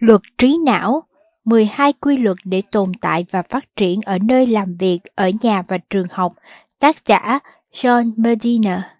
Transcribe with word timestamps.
Luật 0.00 0.20
trí 0.38 0.58
não 0.66 1.02
12 1.44 1.92
quy 1.92 2.16
luật 2.16 2.36
để 2.44 2.62
tồn 2.72 2.92
tại 3.00 3.26
và 3.30 3.42
phát 3.42 3.76
triển 3.76 4.00
ở 4.06 4.18
nơi 4.18 4.46
làm 4.46 4.76
việc, 4.76 4.98
ở 5.14 5.30
nhà 5.40 5.62
và 5.68 5.78
trường 5.90 6.06
học. 6.10 6.34
Tác 6.78 7.06
giả 7.06 7.38
John 7.72 8.12
Medina 8.16 8.96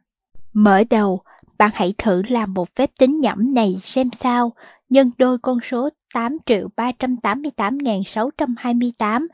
Mở 0.53 0.83
đầu, 0.91 1.23
bạn 1.59 1.71
hãy 1.75 1.95
thử 1.99 2.23
làm 2.29 2.55
một 2.55 2.69
phép 2.77 2.91
tính 2.99 3.21
nhẩm 3.21 3.55
này 3.55 3.79
xem 3.83 4.11
sao. 4.13 4.53
Nhân 4.89 5.11
đôi 5.19 5.39
con 5.39 5.59
số 5.71 5.89
8 6.15 6.37
triệu 6.47 6.69
388.628 6.77 9.27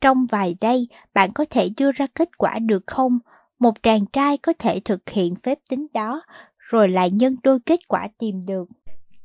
trong 0.00 0.26
vài 0.26 0.56
giây, 0.60 0.88
bạn 1.14 1.32
có 1.32 1.44
thể 1.50 1.68
đưa 1.76 1.92
ra 1.92 2.06
kết 2.14 2.38
quả 2.38 2.58
được 2.58 2.82
không? 2.86 3.18
Một 3.58 3.82
chàng 3.82 4.06
trai 4.06 4.36
có 4.36 4.52
thể 4.58 4.80
thực 4.80 5.10
hiện 5.10 5.34
phép 5.42 5.58
tính 5.70 5.86
đó, 5.94 6.22
rồi 6.58 6.88
lại 6.88 7.10
nhân 7.10 7.36
đôi 7.42 7.58
kết 7.66 7.80
quả 7.88 8.08
tìm 8.18 8.46
được. 8.46 8.64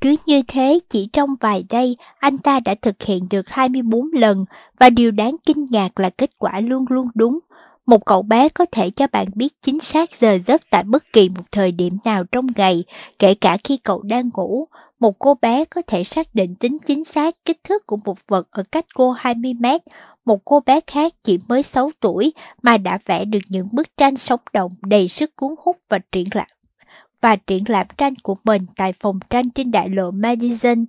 Cứ 0.02 0.16
như 0.26 0.42
thế, 0.48 0.80
chỉ 0.90 1.10
trong 1.14 1.36
vài 1.40 1.66
giây, 1.70 1.98
anh 2.20 2.38
ta 2.38 2.60
đã 2.66 2.76
thực 2.82 3.04
hiện 3.04 3.28
được 3.30 3.50
24 3.50 4.12
lần, 4.14 4.46
và 4.80 4.90
điều 4.90 5.12
đáng 5.12 5.36
kinh 5.46 5.66
ngạc 5.70 6.00
là 6.00 6.10
kết 6.10 6.30
quả 6.38 6.60
luôn 6.60 6.86
luôn 6.90 7.08
đúng. 7.16 7.40
Một 7.86 8.06
cậu 8.06 8.22
bé 8.22 8.50
có 8.50 8.66
thể 8.72 8.90
cho 8.90 9.08
bạn 9.08 9.28
biết 9.36 9.62
chính 9.62 9.80
xác 9.80 10.10
giờ 10.20 10.38
giấc 10.46 10.62
tại 10.70 10.84
bất 10.84 11.04
kỳ 11.14 11.30
một 11.30 11.44
thời 11.52 11.72
điểm 11.72 11.98
nào 12.06 12.24
trong 12.32 12.48
ngày, 12.56 12.84
kể 13.20 13.34
cả 13.34 13.58
khi 13.64 13.78
cậu 13.78 14.02
đang 14.02 14.30
ngủ. 14.34 14.68
Một 15.00 15.20
cô 15.20 15.34
bé 15.42 15.66
có 15.66 15.82
thể 15.88 16.04
xác 16.04 16.36
định 16.36 16.56
tính 16.56 16.78
chính 16.86 17.04
xác 17.04 17.36
kích 17.46 17.64
thước 17.64 17.88
của 17.88 17.98
một 18.06 18.18
vật 18.28 18.48
ở 18.52 18.64
cách 18.72 18.86
cô 18.96 19.12
20 19.12 19.54
mét. 19.54 19.82
Một 20.26 20.46
cô 20.46 20.60
bé 20.66 20.80
khác 20.88 21.14
chỉ 21.24 21.40
mới 21.48 21.64
6 21.64 21.92
tuổi 22.00 22.34
mà 22.62 22.78
đã 22.78 23.00
vẽ 23.06 23.26
được 23.26 23.40
những 23.50 23.68
bức 23.72 23.88
tranh 23.98 24.18
sống 24.18 24.40
động 24.54 24.76
đầy 24.82 25.08
sức 25.08 25.36
cuốn 25.36 25.56
hút 25.58 25.78
và 25.90 26.00
triển 26.12 26.26
lãm 26.34 26.48
và 27.22 27.36
triển 27.36 27.64
lãm 27.68 27.88
tranh 27.98 28.16
của 28.16 28.36
mình 28.44 28.66
tại 28.76 28.94
phòng 29.00 29.20
tranh 29.30 29.50
trên 29.50 29.72
đại 29.72 29.90
lộ 29.90 30.12
Madison. 30.12 30.86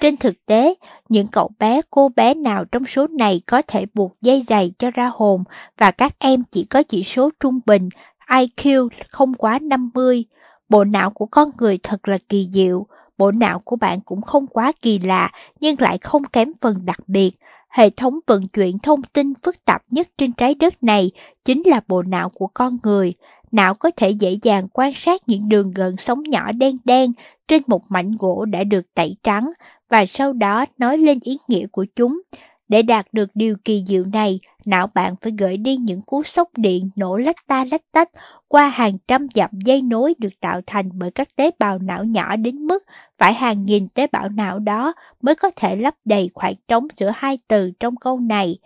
Trên 0.00 0.16
thực 0.16 0.46
tế, 0.46 0.74
những 1.08 1.26
cậu 1.26 1.50
bé 1.58 1.80
cô 1.90 2.08
bé 2.16 2.34
nào 2.34 2.64
trong 2.64 2.84
số 2.86 3.06
này 3.06 3.40
có 3.46 3.62
thể 3.66 3.86
buộc 3.94 4.12
dây 4.20 4.44
giày 4.48 4.72
cho 4.78 4.90
ra 4.90 5.10
hồn 5.14 5.44
và 5.78 5.90
các 5.90 6.12
em 6.18 6.42
chỉ 6.50 6.64
có 6.64 6.82
chỉ 6.82 7.02
số 7.04 7.30
trung 7.40 7.60
bình 7.66 7.88
IQ 8.28 8.88
không 9.08 9.34
quá 9.34 9.58
50. 9.62 10.24
Bộ 10.68 10.84
não 10.84 11.10
của 11.10 11.26
con 11.26 11.50
người 11.58 11.78
thật 11.82 12.08
là 12.08 12.18
kỳ 12.28 12.48
diệu, 12.52 12.86
bộ 13.18 13.30
não 13.30 13.58
của 13.58 13.76
bạn 13.76 14.00
cũng 14.00 14.22
không 14.22 14.46
quá 14.46 14.72
kỳ 14.82 14.98
lạ 14.98 15.30
nhưng 15.60 15.76
lại 15.78 15.98
không 15.98 16.24
kém 16.24 16.52
phần 16.60 16.84
đặc 16.84 16.98
biệt. 17.06 17.30
Hệ 17.68 17.90
thống 17.90 18.18
vận 18.26 18.48
chuyển 18.48 18.78
thông 18.78 19.02
tin 19.02 19.32
phức 19.42 19.64
tạp 19.64 19.82
nhất 19.90 20.08
trên 20.18 20.32
trái 20.32 20.54
đất 20.54 20.82
này 20.82 21.10
chính 21.44 21.62
là 21.66 21.80
bộ 21.88 22.02
não 22.02 22.28
của 22.28 22.46
con 22.54 22.78
người 22.82 23.14
não 23.54 23.74
có 23.74 23.90
thể 23.96 24.10
dễ 24.10 24.36
dàng 24.42 24.68
quan 24.72 24.92
sát 24.94 25.20
những 25.26 25.48
đường 25.48 25.70
gợn 25.70 25.96
sóng 25.98 26.22
nhỏ 26.22 26.52
đen 26.52 26.76
đen 26.84 27.12
trên 27.48 27.62
một 27.66 27.82
mảnh 27.88 28.16
gỗ 28.18 28.44
đã 28.44 28.64
được 28.64 28.94
tẩy 28.94 29.16
trắng 29.22 29.50
và 29.88 30.06
sau 30.06 30.32
đó 30.32 30.64
nói 30.78 30.98
lên 30.98 31.18
ý 31.22 31.38
nghĩa 31.48 31.66
của 31.66 31.86
chúng. 31.96 32.22
Để 32.68 32.82
đạt 32.82 33.06
được 33.12 33.30
điều 33.34 33.56
kỳ 33.64 33.84
diệu 33.86 34.04
này, 34.12 34.40
não 34.64 34.86
bạn 34.94 35.14
phải 35.20 35.32
gửi 35.38 35.56
đi 35.56 35.76
những 35.76 36.02
cú 36.02 36.22
sốc 36.22 36.48
điện 36.56 36.90
nổ 36.96 37.16
lách 37.16 37.46
ta 37.46 37.64
lách 37.70 37.92
tách 37.92 38.10
qua 38.48 38.68
hàng 38.68 38.98
trăm 39.08 39.26
dặm 39.34 39.50
dây 39.64 39.82
nối 39.82 40.14
được 40.18 40.40
tạo 40.40 40.60
thành 40.66 40.88
bởi 40.92 41.10
các 41.10 41.36
tế 41.36 41.50
bào 41.58 41.78
não 41.78 42.04
nhỏ 42.04 42.36
đến 42.36 42.66
mức 42.66 42.84
phải 43.18 43.34
hàng 43.34 43.64
nghìn 43.64 43.88
tế 43.88 44.06
bào 44.12 44.28
não 44.28 44.58
đó 44.58 44.92
mới 45.22 45.34
có 45.34 45.50
thể 45.56 45.76
lấp 45.76 45.94
đầy 46.04 46.30
khoảng 46.34 46.54
trống 46.68 46.88
giữa 46.96 47.10
hai 47.14 47.38
từ 47.48 47.70
trong 47.80 47.96
câu 47.96 48.20
này. 48.20 48.58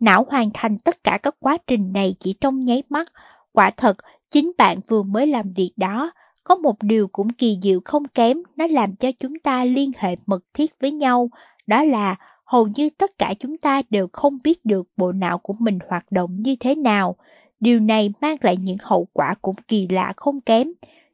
Não 0.00 0.26
hoàn 0.28 0.50
thành 0.54 0.78
tất 0.78 1.04
cả 1.04 1.18
các 1.22 1.34
quá 1.40 1.58
trình 1.66 1.92
này 1.92 2.14
chỉ 2.20 2.34
trong 2.40 2.64
nháy 2.64 2.82
mắt. 2.88 3.12
Quả 3.52 3.70
thật, 3.76 3.96
Chính 4.30 4.52
bạn 4.58 4.80
vừa 4.88 5.02
mới 5.02 5.26
làm 5.26 5.52
việc 5.52 5.72
đó, 5.76 6.10
có 6.44 6.56
một 6.56 6.82
điều 6.82 7.08
cũng 7.08 7.28
kỳ 7.28 7.58
diệu 7.62 7.80
không 7.84 8.08
kém, 8.08 8.42
nó 8.56 8.66
làm 8.66 8.96
cho 8.96 9.12
chúng 9.18 9.38
ta 9.38 9.64
liên 9.64 9.90
hệ 9.96 10.16
mật 10.26 10.44
thiết 10.54 10.70
với 10.80 10.90
nhau, 10.90 11.30
đó 11.66 11.84
là 11.84 12.16
hầu 12.44 12.66
như 12.66 12.90
tất 12.90 13.18
cả 13.18 13.34
chúng 13.38 13.58
ta 13.58 13.82
đều 13.90 14.08
không 14.12 14.38
biết 14.44 14.64
được 14.64 14.88
bộ 14.96 15.12
não 15.12 15.38
của 15.38 15.54
mình 15.58 15.78
hoạt 15.88 16.12
động 16.12 16.42
như 16.42 16.56
thế 16.60 16.74
nào. 16.74 17.16
Điều 17.60 17.80
này 17.80 18.12
mang 18.20 18.36
lại 18.40 18.56
những 18.56 18.76
hậu 18.80 19.08
quả 19.12 19.34
cũng 19.42 19.56
kỳ 19.68 19.88
lạ 19.88 20.12
không 20.16 20.40
kém. 20.40 20.68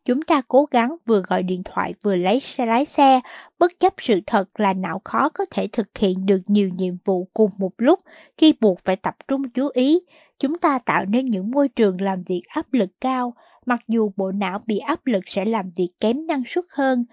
Chúng 0.04 0.22
ta 0.22 0.42
cố 0.48 0.66
gắng 0.70 0.96
vừa 1.06 1.22
gọi 1.28 1.42
điện 1.42 1.62
thoại 1.64 1.94
vừa 2.02 2.16
lấy 2.16 2.40
xe 2.40 2.66
lái 2.66 2.84
xe, 2.84 3.20
bất 3.58 3.80
chấp 3.80 3.94
sự 3.98 4.20
thật 4.26 4.60
là 4.60 4.72
não 4.72 5.00
khó 5.04 5.28
có 5.28 5.44
thể 5.50 5.68
thực 5.72 5.98
hiện 5.98 6.26
được 6.26 6.40
nhiều 6.46 6.70
nhiệm 6.76 6.94
vụ 7.04 7.28
cùng 7.34 7.50
một 7.58 7.72
lúc 7.78 8.00
khi 8.36 8.54
buộc 8.60 8.80
phải 8.84 8.96
tập 8.96 9.14
trung 9.28 9.50
chú 9.50 9.68
ý. 9.72 10.00
Chúng 10.38 10.58
ta 10.58 10.78
tạo 10.78 11.04
nên 11.04 11.26
những 11.26 11.50
môi 11.50 11.68
trường 11.68 12.00
làm 12.00 12.22
việc 12.22 12.42
áp 12.48 12.72
lực 12.72 12.90
cao, 13.00 13.34
mặc 13.66 13.80
dù 13.88 14.10
bộ 14.16 14.32
não 14.32 14.60
bị 14.66 14.78
áp 14.78 15.06
lực 15.06 15.24
sẽ 15.26 15.44
làm 15.44 15.70
việc 15.76 15.90
kém 16.00 16.26
năng 16.26 16.42
suất 16.46 16.64
hơn. 16.68 17.04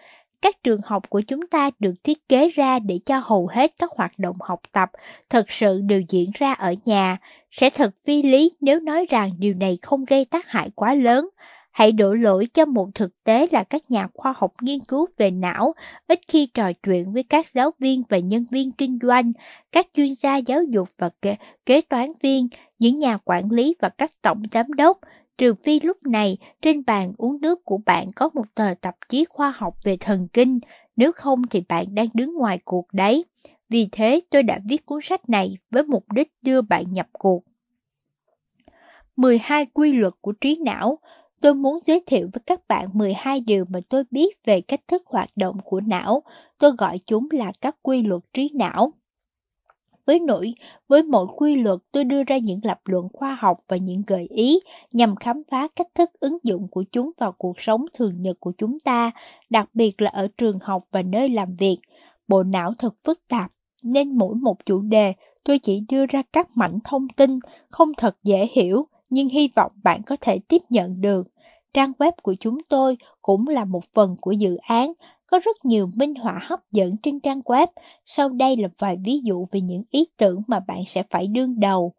Các 0.41 0.63
trường 0.63 0.81
học 0.83 1.09
của 1.09 1.21
chúng 1.21 1.47
ta 1.47 1.69
được 1.79 1.93
thiết 2.03 2.29
kế 2.29 2.49
ra 2.49 2.79
để 2.79 2.99
cho 3.05 3.21
hầu 3.25 3.47
hết 3.47 3.71
các 3.79 3.91
hoạt 3.97 4.19
động 4.19 4.35
học 4.39 4.59
tập 4.71 4.89
thật 5.29 5.45
sự 5.51 5.81
đều 5.81 6.01
diễn 6.09 6.31
ra 6.33 6.53
ở 6.53 6.75
nhà. 6.85 7.17
Sẽ 7.51 7.69
thật 7.69 7.91
phi 8.05 8.23
lý 8.23 8.51
nếu 8.61 8.79
nói 8.79 9.05
rằng 9.09 9.31
điều 9.37 9.53
này 9.53 9.77
không 9.81 10.05
gây 10.05 10.25
tác 10.25 10.47
hại 10.47 10.69
quá 10.75 10.93
lớn. 10.93 11.29
Hãy 11.71 11.91
đổ 11.91 12.13
lỗi 12.13 12.47
cho 12.53 12.65
một 12.65 12.89
thực 12.95 13.23
tế 13.23 13.47
là 13.51 13.63
các 13.63 13.91
nhà 13.91 14.07
khoa 14.13 14.33
học 14.37 14.53
nghiên 14.61 14.79
cứu 14.79 15.07
về 15.17 15.31
não 15.31 15.73
ít 16.07 16.19
khi 16.27 16.45
trò 16.45 16.71
chuyện 16.83 17.13
với 17.13 17.23
các 17.23 17.45
giáo 17.53 17.71
viên 17.79 18.03
và 18.09 18.17
nhân 18.17 18.45
viên 18.51 18.71
kinh 18.71 18.99
doanh, 19.01 19.31
các 19.71 19.87
chuyên 19.93 20.13
gia 20.15 20.37
giáo 20.37 20.63
dục 20.63 20.89
và 20.97 21.09
kế, 21.21 21.35
kế 21.65 21.81
toán 21.81 22.11
viên, 22.21 22.47
những 22.79 22.99
nhà 22.99 23.17
quản 23.17 23.51
lý 23.51 23.75
và 23.79 23.89
các 23.89 24.11
tổng 24.21 24.43
giám 24.51 24.73
đốc, 24.73 24.99
trừ 25.37 25.53
phi 25.63 25.79
lúc 25.79 25.97
này 26.03 26.37
trên 26.61 26.83
bàn 26.85 27.13
uống 27.17 27.41
nước 27.41 27.65
của 27.65 27.77
bạn 27.85 28.11
có 28.15 28.29
một 28.33 28.45
tờ 28.55 28.73
tạp 28.81 28.95
chí 29.09 29.25
khoa 29.25 29.53
học 29.55 29.75
về 29.83 29.97
thần 29.99 30.27
kinh, 30.33 30.59
nếu 30.95 31.11
không 31.11 31.41
thì 31.49 31.63
bạn 31.69 31.95
đang 31.95 32.07
đứng 32.13 32.33
ngoài 32.33 32.59
cuộc 32.65 32.87
đấy. 32.93 33.25
Vì 33.69 33.89
thế 33.91 34.19
tôi 34.29 34.43
đã 34.43 34.59
viết 34.69 34.85
cuốn 34.85 34.99
sách 35.03 35.29
này 35.29 35.57
với 35.71 35.83
mục 35.83 36.11
đích 36.11 36.33
đưa 36.41 36.61
bạn 36.61 36.83
nhập 36.93 37.07
cuộc. 37.11 37.43
12 39.15 39.65
quy 39.65 39.93
luật 39.93 40.13
của 40.21 40.31
trí 40.31 40.55
não 40.65 40.99
Tôi 41.41 41.53
muốn 41.55 41.79
giới 41.85 42.03
thiệu 42.05 42.29
với 42.33 42.41
các 42.45 42.67
bạn 42.67 42.89
12 42.93 43.39
điều 43.39 43.65
mà 43.69 43.79
tôi 43.89 44.03
biết 44.11 44.45
về 44.45 44.61
cách 44.61 44.87
thức 44.87 45.03
hoạt 45.05 45.29
động 45.35 45.57
của 45.63 45.81
não. 45.81 46.23
Tôi 46.57 46.71
gọi 46.77 46.99
chúng 47.07 47.27
là 47.31 47.51
các 47.61 47.75
quy 47.81 48.01
luật 48.01 48.21
trí 48.33 48.49
não. 48.53 48.93
Với 50.05 50.19
nỗi, 50.19 50.53
với 50.87 51.03
mỗi 51.03 51.27
quy 51.35 51.55
luật 51.55 51.79
tôi 51.91 52.03
đưa 52.03 52.23
ra 52.23 52.37
những 52.37 52.59
lập 52.63 52.79
luận 52.85 53.07
khoa 53.13 53.37
học 53.39 53.59
và 53.67 53.77
những 53.77 54.03
gợi 54.07 54.27
ý 54.29 54.59
nhằm 54.93 55.15
khám 55.15 55.43
phá 55.51 55.67
cách 55.75 55.87
thức 55.95 56.09
ứng 56.19 56.37
dụng 56.43 56.67
của 56.67 56.83
chúng 56.91 57.11
vào 57.17 57.31
cuộc 57.31 57.61
sống 57.61 57.85
thường 57.93 58.21
nhật 58.21 58.37
của 58.39 58.51
chúng 58.57 58.79
ta, 58.79 59.11
đặc 59.49 59.69
biệt 59.73 60.01
là 60.01 60.09
ở 60.09 60.27
trường 60.37 60.59
học 60.61 60.83
và 60.91 61.01
nơi 61.01 61.29
làm 61.29 61.55
việc. 61.55 61.77
Bộ 62.27 62.43
não 62.43 62.73
thật 62.77 62.95
phức 63.03 63.27
tạp, 63.27 63.51
nên 63.83 64.17
mỗi 64.17 64.35
một 64.35 64.65
chủ 64.65 64.81
đề 64.81 65.13
tôi 65.43 65.59
chỉ 65.59 65.83
đưa 65.89 66.05
ra 66.05 66.23
các 66.33 66.49
mảnh 66.55 66.79
thông 66.83 67.07
tin 67.09 67.39
không 67.69 67.91
thật 67.97 68.17
dễ 68.23 68.47
hiểu, 68.51 68.87
nhưng 69.09 69.29
hy 69.29 69.49
vọng 69.55 69.71
bạn 69.83 70.01
có 70.03 70.17
thể 70.21 70.39
tiếp 70.47 70.61
nhận 70.69 71.01
được. 71.01 71.27
Trang 71.73 71.91
web 71.97 72.11
của 72.23 72.35
chúng 72.39 72.57
tôi 72.69 72.97
cũng 73.21 73.47
là 73.47 73.65
một 73.65 73.83
phần 73.93 74.15
của 74.21 74.31
dự 74.31 74.55
án, 74.55 74.93
có 75.27 75.39
rất 75.39 75.65
nhiều 75.65 75.91
minh 75.95 76.15
họa 76.15 76.39
hấp 76.41 76.59
dẫn 76.71 76.95
trên 77.03 77.19
trang 77.19 77.39
web. 77.39 77.67
Sau 78.05 78.29
đây 78.29 78.57
là 78.57 78.67
vài 78.77 78.97
ví 79.05 79.19
dụ 79.23 79.45
về 79.51 79.61
những 79.61 79.83
ý 79.89 80.05
tưởng 80.17 80.41
mà 80.47 80.59
bạn 80.59 80.83
sẽ 80.87 81.03
phải 81.09 81.27
đương 81.27 81.59
đầu. 81.59 81.93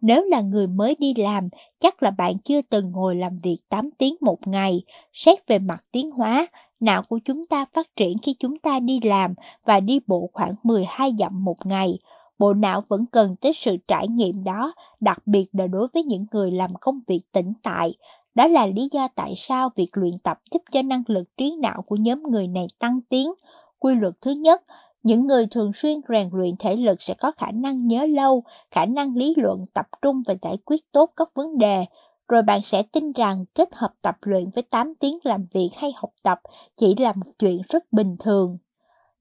Nếu 0.00 0.24
là 0.24 0.40
người 0.40 0.66
mới 0.66 0.96
đi 0.98 1.14
làm, 1.14 1.48
chắc 1.78 2.02
là 2.02 2.10
bạn 2.10 2.38
chưa 2.38 2.60
từng 2.62 2.90
ngồi 2.90 3.16
làm 3.16 3.38
việc 3.42 3.58
8 3.68 3.90
tiếng 3.98 4.16
một 4.20 4.46
ngày. 4.46 4.82
Xét 5.12 5.46
về 5.46 5.58
mặt 5.58 5.84
tiến 5.92 6.10
hóa, 6.10 6.46
não 6.80 7.02
của 7.08 7.18
chúng 7.24 7.46
ta 7.46 7.64
phát 7.72 7.96
triển 7.96 8.18
khi 8.22 8.34
chúng 8.38 8.58
ta 8.58 8.80
đi 8.80 9.00
làm 9.02 9.34
và 9.64 9.80
đi 9.80 10.00
bộ 10.06 10.30
khoảng 10.32 10.54
12 10.62 11.12
dặm 11.18 11.44
một 11.44 11.66
ngày 11.66 11.98
bộ 12.38 12.54
não 12.54 12.82
vẫn 12.88 13.06
cần 13.12 13.36
tới 13.36 13.52
sự 13.52 13.76
trải 13.88 14.08
nghiệm 14.08 14.44
đó, 14.44 14.74
đặc 15.00 15.18
biệt 15.26 15.46
là 15.52 15.66
đối 15.66 15.88
với 15.94 16.02
những 16.02 16.26
người 16.32 16.50
làm 16.50 16.70
công 16.80 17.00
việc 17.06 17.20
tĩnh 17.32 17.52
tại. 17.62 17.94
Đó 18.34 18.46
là 18.46 18.66
lý 18.66 18.88
do 18.92 19.08
tại 19.14 19.34
sao 19.36 19.70
việc 19.76 19.88
luyện 19.92 20.18
tập 20.18 20.38
giúp 20.52 20.62
cho 20.72 20.82
năng 20.82 21.02
lực 21.06 21.24
trí 21.36 21.56
não 21.62 21.82
của 21.82 21.96
nhóm 21.96 22.22
người 22.22 22.46
này 22.46 22.66
tăng 22.78 23.00
tiến. 23.08 23.32
Quy 23.78 23.94
luật 23.94 24.14
thứ 24.20 24.30
nhất, 24.30 24.62
những 25.02 25.26
người 25.26 25.46
thường 25.46 25.72
xuyên 25.74 26.00
rèn 26.08 26.28
luyện 26.32 26.56
thể 26.58 26.76
lực 26.76 27.02
sẽ 27.02 27.14
có 27.14 27.32
khả 27.36 27.50
năng 27.50 27.86
nhớ 27.86 28.06
lâu, 28.06 28.42
khả 28.70 28.86
năng 28.86 29.16
lý 29.16 29.34
luận, 29.36 29.66
tập 29.74 29.86
trung 30.02 30.22
và 30.26 30.34
giải 30.42 30.56
quyết 30.64 30.80
tốt 30.92 31.10
các 31.16 31.28
vấn 31.34 31.58
đề. 31.58 31.84
Rồi 32.28 32.42
bạn 32.42 32.60
sẽ 32.64 32.82
tin 32.82 33.12
rằng 33.12 33.44
kết 33.54 33.68
hợp 33.74 33.90
tập 34.02 34.16
luyện 34.20 34.50
với 34.54 34.62
8 34.62 34.94
tiếng 35.00 35.18
làm 35.22 35.46
việc 35.52 35.70
hay 35.76 35.92
học 35.96 36.10
tập 36.22 36.40
chỉ 36.76 36.94
là 36.98 37.12
một 37.12 37.32
chuyện 37.38 37.62
rất 37.68 37.92
bình 37.92 38.16
thường. 38.20 38.58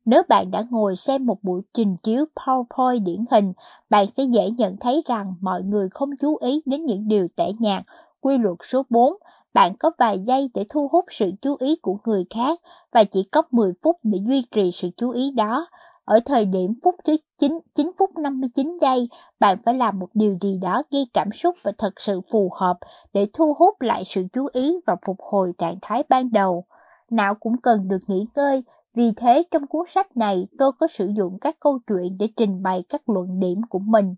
Nếu 0.05 0.23
bạn 0.29 0.51
đã 0.51 0.63
ngồi 0.69 0.95
xem 0.95 1.25
một 1.25 1.43
buổi 1.43 1.61
trình 1.73 1.97
chiếu 2.03 2.25
PowerPoint 2.35 3.03
điển 3.03 3.25
hình, 3.31 3.53
bạn 3.89 4.05
sẽ 4.17 4.23
dễ 4.23 4.51
nhận 4.51 4.77
thấy 4.77 5.01
rằng 5.05 5.33
mọi 5.41 5.63
người 5.63 5.89
không 5.91 6.09
chú 6.21 6.37
ý 6.37 6.61
đến 6.65 6.85
những 6.85 7.07
điều 7.07 7.27
tẻ 7.35 7.51
nhạt. 7.59 7.83
Quy 8.21 8.37
luật 8.37 8.57
số 8.63 8.83
4, 8.89 9.13
bạn 9.53 9.75
có 9.79 9.91
vài 9.97 10.19
giây 10.19 10.49
để 10.53 10.65
thu 10.69 10.87
hút 10.91 11.05
sự 11.09 11.31
chú 11.41 11.55
ý 11.59 11.75
của 11.75 11.97
người 12.05 12.25
khác 12.29 12.59
và 12.91 13.03
chỉ 13.03 13.23
có 13.23 13.41
10 13.51 13.73
phút 13.81 13.97
để 14.03 14.19
duy 14.25 14.41
trì 14.51 14.71
sự 14.71 14.89
chú 14.97 15.09
ý 15.09 15.31
đó. 15.31 15.67
Ở 16.05 16.19
thời 16.25 16.45
điểm 16.45 16.73
phút 16.83 16.95
thứ 17.05 17.15
9, 17.37 17.59
9 17.75 17.91
phút 17.97 18.17
59 18.17 18.77
giây, 18.81 19.09
bạn 19.39 19.57
phải 19.65 19.73
làm 19.73 19.99
một 19.99 20.09
điều 20.13 20.35
gì 20.41 20.57
đó 20.61 20.83
gây 20.91 21.07
cảm 21.13 21.31
xúc 21.31 21.55
và 21.63 21.71
thật 21.77 21.93
sự 21.97 22.21
phù 22.31 22.51
hợp 22.55 22.77
để 23.13 23.27
thu 23.33 23.53
hút 23.59 23.81
lại 23.81 24.03
sự 24.09 24.25
chú 24.33 24.47
ý 24.53 24.75
và 24.87 24.95
phục 25.05 25.17
hồi 25.19 25.53
trạng 25.57 25.77
thái 25.81 26.03
ban 26.09 26.31
đầu. 26.31 26.65
Não 27.11 27.35
cũng 27.35 27.57
cần 27.57 27.87
được 27.87 27.97
nghỉ 28.07 28.25
ngơi, 28.35 28.63
vì 28.95 29.11
thế 29.17 29.43
trong 29.51 29.67
cuốn 29.67 29.85
sách 29.89 30.17
này 30.17 30.47
tôi 30.57 30.71
có 30.79 30.87
sử 30.87 31.07
dụng 31.07 31.39
các 31.41 31.55
câu 31.59 31.79
chuyện 31.87 32.17
để 32.19 32.27
trình 32.37 32.63
bày 32.63 32.83
các 32.89 33.09
luận 33.09 33.39
điểm 33.39 33.61
của 33.69 33.79
mình. 33.79 34.15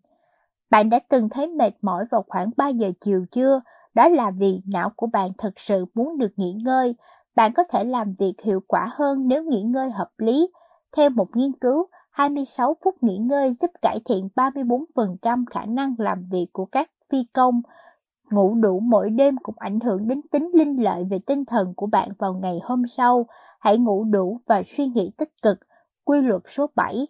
Bạn 0.69 0.89
đã 0.89 0.99
từng 1.09 1.29
thấy 1.29 1.47
mệt 1.47 1.73
mỏi 1.81 2.05
vào 2.11 2.23
khoảng 2.27 2.49
3 2.57 2.67
giờ 2.67 2.91
chiều 3.01 3.25
chưa? 3.31 3.61
Đó 3.95 4.09
là 4.09 4.31
vì 4.31 4.61
não 4.65 4.89
của 4.95 5.07
bạn 5.13 5.29
thật 5.37 5.53
sự 5.57 5.85
muốn 5.95 6.17
được 6.17 6.31
nghỉ 6.35 6.53
ngơi. 6.53 6.95
Bạn 7.35 7.53
có 7.53 7.63
thể 7.63 7.83
làm 7.83 8.15
việc 8.19 8.33
hiệu 8.43 8.59
quả 8.67 8.89
hơn 8.95 9.27
nếu 9.27 9.43
nghỉ 9.43 9.61
ngơi 9.61 9.91
hợp 9.91 10.09
lý. 10.17 10.49
Theo 10.97 11.09
một 11.09 11.27
nghiên 11.35 11.51
cứu, 11.51 11.87
26 12.11 12.75
phút 12.83 12.95
nghỉ 13.01 13.17
ngơi 13.17 13.53
giúp 13.61 13.71
cải 13.81 13.99
thiện 14.05 14.29
34% 14.35 15.45
khả 15.49 15.65
năng 15.65 15.95
làm 15.97 16.25
việc 16.31 16.47
của 16.53 16.65
các 16.65 16.91
phi 17.09 17.23
công. 17.33 17.61
Ngủ 18.31 18.55
đủ 18.55 18.79
mỗi 18.79 19.09
đêm 19.09 19.37
cũng 19.43 19.55
ảnh 19.57 19.79
hưởng 19.79 20.07
đến 20.07 20.21
tính 20.31 20.51
linh 20.53 20.83
lợi 20.83 21.03
về 21.03 21.17
tinh 21.27 21.45
thần 21.45 21.73
của 21.75 21.87
bạn 21.87 22.09
vào 22.19 22.33
ngày 22.41 22.59
hôm 22.63 22.83
sau. 22.87 23.25
Hãy 23.59 23.77
ngủ 23.77 24.03
đủ 24.03 24.39
và 24.45 24.63
suy 24.67 24.87
nghĩ 24.87 25.11
tích 25.17 25.41
cực. 25.41 25.59
Quy 26.03 26.21
luật 26.21 26.41
số 26.49 26.67
7 26.75 27.07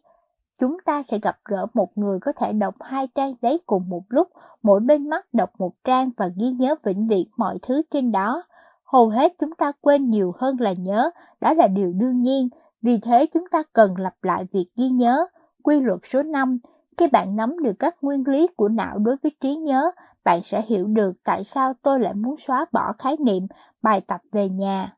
Chúng 0.60 0.78
ta 0.86 1.04
sẽ 1.08 1.20
gặp 1.20 1.38
gỡ 1.46 1.66
một 1.74 1.98
người 1.98 2.20
có 2.20 2.32
thể 2.32 2.54
đọc 2.54 2.76
hai 2.80 3.08
trang 3.16 3.34
giấy 3.42 3.60
cùng 3.66 3.90
một 3.90 4.04
lúc, 4.10 4.28
mỗi 4.64 4.80
bên 4.80 5.10
mắt 5.10 5.26
đọc 5.34 5.50
một 5.60 5.72
trang 5.84 6.10
và 6.18 6.30
ghi 6.38 6.50
nhớ 6.50 6.76
vĩnh 6.84 7.08
viễn 7.08 7.28
mọi 7.38 7.58
thứ 7.62 7.82
trên 7.92 8.12
đó. 8.12 8.44
Hầu 8.84 9.10
hết 9.10 9.32
chúng 9.40 9.56
ta 9.56 9.72
quên 9.82 10.10
nhiều 10.10 10.32
hơn 10.40 10.56
là 10.60 10.74
nhớ, 10.78 11.10
đó 11.42 11.54
là 11.54 11.68
điều 11.68 11.92
đương 12.00 12.22
nhiên, 12.22 12.50
vì 12.82 12.98
thế 12.98 13.26
chúng 13.34 13.48
ta 13.52 13.64
cần 13.74 13.94
lặp 13.98 14.24
lại 14.24 14.46
việc 14.52 14.68
ghi 14.76 14.90
nhớ. 14.90 15.26
Quy 15.64 15.80
luật 15.80 16.00
số 16.12 16.24
5 16.24 16.60
Khi 16.98 17.08
bạn 17.08 17.36
nắm 17.36 17.64
được 17.64 17.74
các 17.80 17.96
nguyên 18.02 18.24
lý 18.28 18.48
của 18.58 18.70
não 18.70 18.98
đối 18.98 19.16
với 19.24 19.32
trí 19.42 19.56
nhớ, 19.56 19.92
bạn 20.26 20.42
sẽ 20.44 20.62
hiểu 20.68 20.88
được 20.88 21.12
tại 21.26 21.44
sao 21.44 21.74
tôi 21.82 22.00
lại 22.00 22.14
muốn 22.14 22.36
xóa 22.38 22.66
bỏ 22.72 22.94
khái 23.00 23.18
niệm 23.20 23.44
bài 23.82 24.02
tập 24.08 24.20
về 24.32 24.50
nhà. 24.50 24.96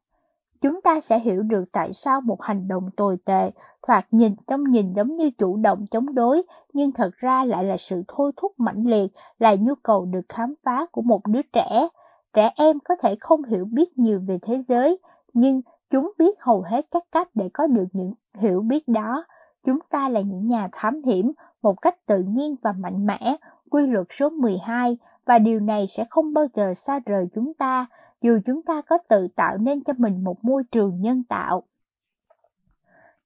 Chúng 0.61 0.81
ta 0.81 1.01
sẽ 1.01 1.19
hiểu 1.19 1.43
được 1.43 1.63
tại 1.71 1.93
sao 1.93 2.21
một 2.21 2.41
hành 2.41 2.67
động 2.67 2.89
tồi 2.95 3.17
tệ, 3.25 3.51
thoạt 3.87 4.05
nhìn 4.11 4.35
trong 4.47 4.63
nhìn 4.63 4.93
giống 4.93 5.17
như 5.17 5.31
chủ 5.37 5.57
động 5.57 5.85
chống 5.91 6.15
đối, 6.15 6.43
nhưng 6.73 6.91
thật 6.91 7.09
ra 7.17 7.43
lại 7.45 7.63
là 7.63 7.77
sự 7.79 8.03
thôi 8.07 8.31
thúc 8.37 8.51
mãnh 8.57 8.83
liệt, 8.87 9.11
là 9.39 9.55
nhu 9.55 9.73
cầu 9.83 10.07
được 10.13 10.25
khám 10.29 10.53
phá 10.63 10.85
của 10.91 11.01
một 11.01 11.27
đứa 11.27 11.41
trẻ. 11.53 11.87
Trẻ 12.33 12.51
em 12.55 12.79
có 12.79 12.95
thể 13.01 13.15
không 13.19 13.43
hiểu 13.43 13.67
biết 13.73 13.97
nhiều 13.97 14.19
về 14.27 14.37
thế 14.41 14.63
giới, 14.67 14.97
nhưng 15.33 15.61
chúng 15.89 16.11
biết 16.17 16.39
hầu 16.39 16.61
hết 16.61 16.85
các 16.91 17.03
cách 17.11 17.27
để 17.33 17.49
có 17.53 17.67
được 17.67 17.87
những 17.93 18.13
hiểu 18.37 18.61
biết 18.61 18.87
đó. 18.87 19.25
Chúng 19.65 19.79
ta 19.89 20.09
là 20.09 20.21
những 20.21 20.47
nhà 20.47 20.67
thám 20.71 21.03
hiểm 21.03 21.31
một 21.61 21.81
cách 21.81 22.05
tự 22.05 22.19
nhiên 22.27 22.55
và 22.61 22.73
mạnh 22.79 23.05
mẽ, 23.05 23.35
quy 23.69 23.87
luật 23.87 24.07
số 24.11 24.29
12, 24.29 24.97
và 25.27 25.39
điều 25.39 25.59
này 25.59 25.87
sẽ 25.87 26.05
không 26.09 26.33
bao 26.33 26.45
giờ 26.55 26.73
xa 26.73 26.99
rời 27.05 27.27
chúng 27.35 27.53
ta, 27.53 27.85
dù 28.21 28.39
chúng 28.45 28.61
ta 28.61 28.81
có 28.81 28.97
tự 29.09 29.27
tạo 29.35 29.57
nên 29.57 29.83
cho 29.83 29.93
mình 29.97 30.23
một 30.23 30.43
môi 30.43 30.63
trường 30.71 30.99
nhân 30.99 31.23
tạo. 31.29 31.63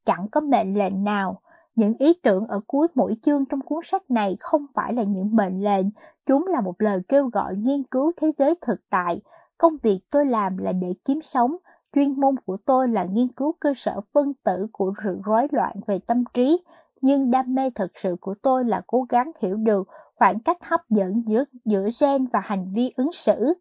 Chẳng 0.06 0.28
có 0.32 0.42
mệnh 0.42 0.78
lệnh 0.78 1.04
nào, 1.04 1.42
những 1.76 1.94
ý 2.00 2.14
tưởng 2.24 2.48
ở 2.48 2.62
cuối 2.68 2.88
mỗi 2.96 3.16
chương 3.26 3.46
trong 3.46 3.62
cuốn 3.62 3.84
sách 3.92 4.12
này 4.12 4.38
không 4.40 4.66
phải 4.74 4.94
là 4.94 5.04
những 5.04 5.36
mệnh 5.36 5.64
lệnh, 5.64 5.86
chúng 6.26 6.48
là 6.48 6.62
một 6.62 6.76
lời 6.82 7.00
kêu 7.08 7.28
gọi 7.28 7.56
nghiên 7.56 7.84
cứu 7.84 8.12
thế 8.18 8.32
giới 8.38 8.56
thực 8.62 8.90
tại. 8.90 9.22
Công 9.58 9.78
việc 9.84 10.00
tôi 10.12 10.26
làm 10.26 10.58
là 10.58 10.72
để 10.72 10.94
kiếm 11.06 11.20
sống, 11.24 11.56
chuyên 11.96 12.20
môn 12.20 12.36
của 12.46 12.58
tôi 12.66 12.88
là 12.88 13.04
nghiên 13.04 13.28
cứu 13.28 13.56
cơ 13.60 13.74
sở 13.78 14.02
phân 14.14 14.34
tử 14.44 14.68
của 14.72 14.94
sự 15.04 15.20
rối 15.24 15.48
loạn 15.52 15.76
về 15.88 16.00
tâm 16.00 16.24
trí, 16.34 16.64
nhưng 17.02 17.32
đam 17.32 17.56
mê 17.56 17.70
thực 17.70 17.92
sự 17.96 18.16
của 18.22 18.36
tôi 18.42 18.66
là 18.66 18.82
cố 18.88 19.06
gắng 19.10 19.32
hiểu 19.42 19.56
được 19.56 19.88
khoảng 20.22 20.40
cách 20.40 20.58
hấp 20.62 20.90
dẫn 20.90 21.24
giữa, 21.28 21.44
giữa 21.66 21.90
gen 22.02 22.26
và 22.34 22.40
hành 22.44 22.66
vi 22.76 22.92
ứng 22.96 23.12
xử. 23.14 23.54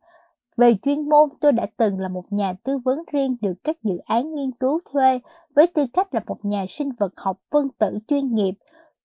Về 0.57 0.77
chuyên 0.83 1.09
môn, 1.09 1.29
tôi 1.41 1.53
đã 1.53 1.67
từng 1.77 1.99
là 1.99 2.09
một 2.09 2.25
nhà 2.31 2.55
tư 2.65 2.79
vấn 2.85 3.03
riêng 3.13 3.37
được 3.41 3.53
các 3.65 3.83
dự 3.83 3.99
án 4.05 4.35
nghiên 4.35 4.51
cứu 4.53 4.81
thuê 4.93 5.21
với 5.55 5.67
tư 5.67 5.87
cách 5.93 6.15
là 6.15 6.21
một 6.27 6.39
nhà 6.43 6.65
sinh 6.69 6.91
vật 6.99 7.13
học 7.17 7.41
phân 7.51 7.69
tử 7.79 7.99
chuyên 8.09 8.35
nghiệp. 8.35 8.55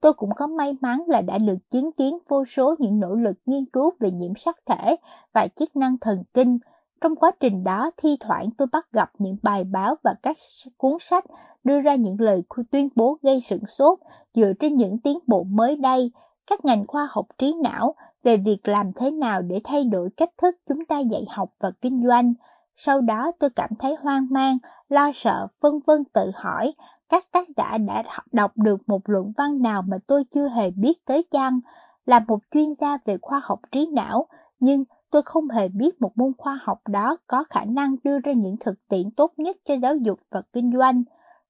Tôi 0.01 0.13
cũng 0.13 0.29
có 0.35 0.47
may 0.47 0.73
mắn 0.81 1.03
là 1.07 1.21
đã 1.21 1.37
được 1.37 1.57
chứng 1.71 1.91
kiến 1.91 2.17
vô 2.27 2.45
số 2.45 2.75
những 2.79 2.99
nỗ 2.99 3.15
lực 3.15 3.37
nghiên 3.45 3.65
cứu 3.65 3.91
về 3.99 4.11
nhiễm 4.11 4.31
sắc 4.37 4.57
thể 4.65 4.95
và 5.33 5.47
chức 5.47 5.75
năng 5.75 5.97
thần 5.97 6.23
kinh. 6.33 6.59
Trong 7.01 7.15
quá 7.15 7.31
trình 7.39 7.63
đó, 7.63 7.91
thi 7.97 8.17
thoảng 8.19 8.49
tôi 8.57 8.67
bắt 8.71 8.87
gặp 8.91 9.11
những 9.19 9.37
bài 9.43 9.63
báo 9.63 9.95
và 10.03 10.15
các 10.23 10.37
cuốn 10.77 10.97
sách 10.99 11.25
đưa 11.63 11.81
ra 11.81 11.95
những 11.95 12.15
lời 12.19 12.43
tuyên 12.71 12.89
bố 12.95 13.17
gây 13.21 13.41
sửng 13.41 13.65
sốt 13.67 13.99
dựa 14.33 14.53
trên 14.59 14.77
những 14.77 14.97
tiến 14.99 15.19
bộ 15.27 15.43
mới 15.43 15.75
đây. 15.75 16.11
Các 16.47 16.65
ngành 16.65 16.87
khoa 16.87 17.07
học 17.11 17.25
trí 17.37 17.53
não 17.63 17.95
về 18.23 18.37
việc 18.37 18.67
làm 18.67 18.93
thế 18.93 19.11
nào 19.11 19.41
để 19.41 19.61
thay 19.63 19.83
đổi 19.83 20.09
cách 20.17 20.29
thức 20.37 20.55
chúng 20.67 20.85
ta 20.85 20.99
dạy 20.99 21.25
học 21.29 21.49
và 21.59 21.71
kinh 21.81 22.03
doanh. 22.07 22.33
Sau 22.77 23.01
đó 23.01 23.31
tôi 23.39 23.49
cảm 23.49 23.69
thấy 23.79 23.95
hoang 24.01 24.27
mang, 24.29 24.57
lo 24.89 25.11
sợ, 25.15 25.47
vân 25.61 25.73
vân 25.87 26.03
tự 26.13 26.31
hỏi, 26.35 26.73
các 27.09 27.31
tác 27.31 27.47
giả 27.57 27.77
đã 27.77 28.03
đọc 28.31 28.51
được 28.55 28.89
một 28.89 29.09
luận 29.09 29.31
văn 29.37 29.61
nào 29.61 29.81
mà 29.81 29.97
tôi 30.07 30.23
chưa 30.33 30.47
hề 30.49 30.71
biết 30.71 31.05
tới 31.05 31.23
chăng? 31.31 31.59
Là 32.05 32.19
một 32.27 32.39
chuyên 32.51 32.73
gia 32.81 32.97
về 33.05 33.17
khoa 33.21 33.41
học 33.43 33.59
trí 33.71 33.87
não, 33.93 34.27
nhưng 34.59 34.83
tôi 35.11 35.21
không 35.21 35.49
hề 35.49 35.67
biết 35.67 36.01
một 36.01 36.17
môn 36.17 36.31
khoa 36.37 36.59
học 36.63 36.87
đó 36.87 37.17
có 37.27 37.43
khả 37.49 37.65
năng 37.65 37.95
đưa 38.03 38.19
ra 38.19 38.31
những 38.33 38.55
thực 38.65 38.87
tiễn 38.89 39.11
tốt 39.11 39.33
nhất 39.37 39.57
cho 39.65 39.73
giáo 39.73 39.95
dục 39.95 40.19
và 40.31 40.41
kinh 40.53 40.71
doanh. 40.77 41.03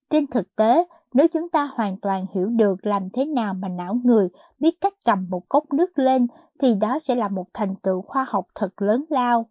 Trên 0.10 0.28
thực 0.28 0.56
tế, 0.56 0.86
nếu 1.16 1.28
chúng 1.28 1.50
ta 1.50 1.70
hoàn 1.74 1.98
toàn 1.98 2.26
hiểu 2.34 2.48
được 2.48 2.86
làm 2.86 3.10
thế 3.10 3.26
nào 3.26 3.54
mà 3.54 3.68
não 3.68 3.98
người 4.04 4.30
biết 4.60 4.82
cách 4.82 4.94
cầm 5.06 5.28
một 5.30 5.50
cốc 5.50 5.74
nước 5.74 6.00
lên, 6.00 6.28
thì 6.60 6.76
đó 6.76 7.00
sẽ 7.04 7.16
là 7.16 7.28
một 7.28 7.46
thành 7.54 7.76
tựu 7.76 8.02
khoa 8.02 8.26
học 8.30 8.46
thật 8.56 8.82
lớn 8.82 9.06
lao. 9.10 9.46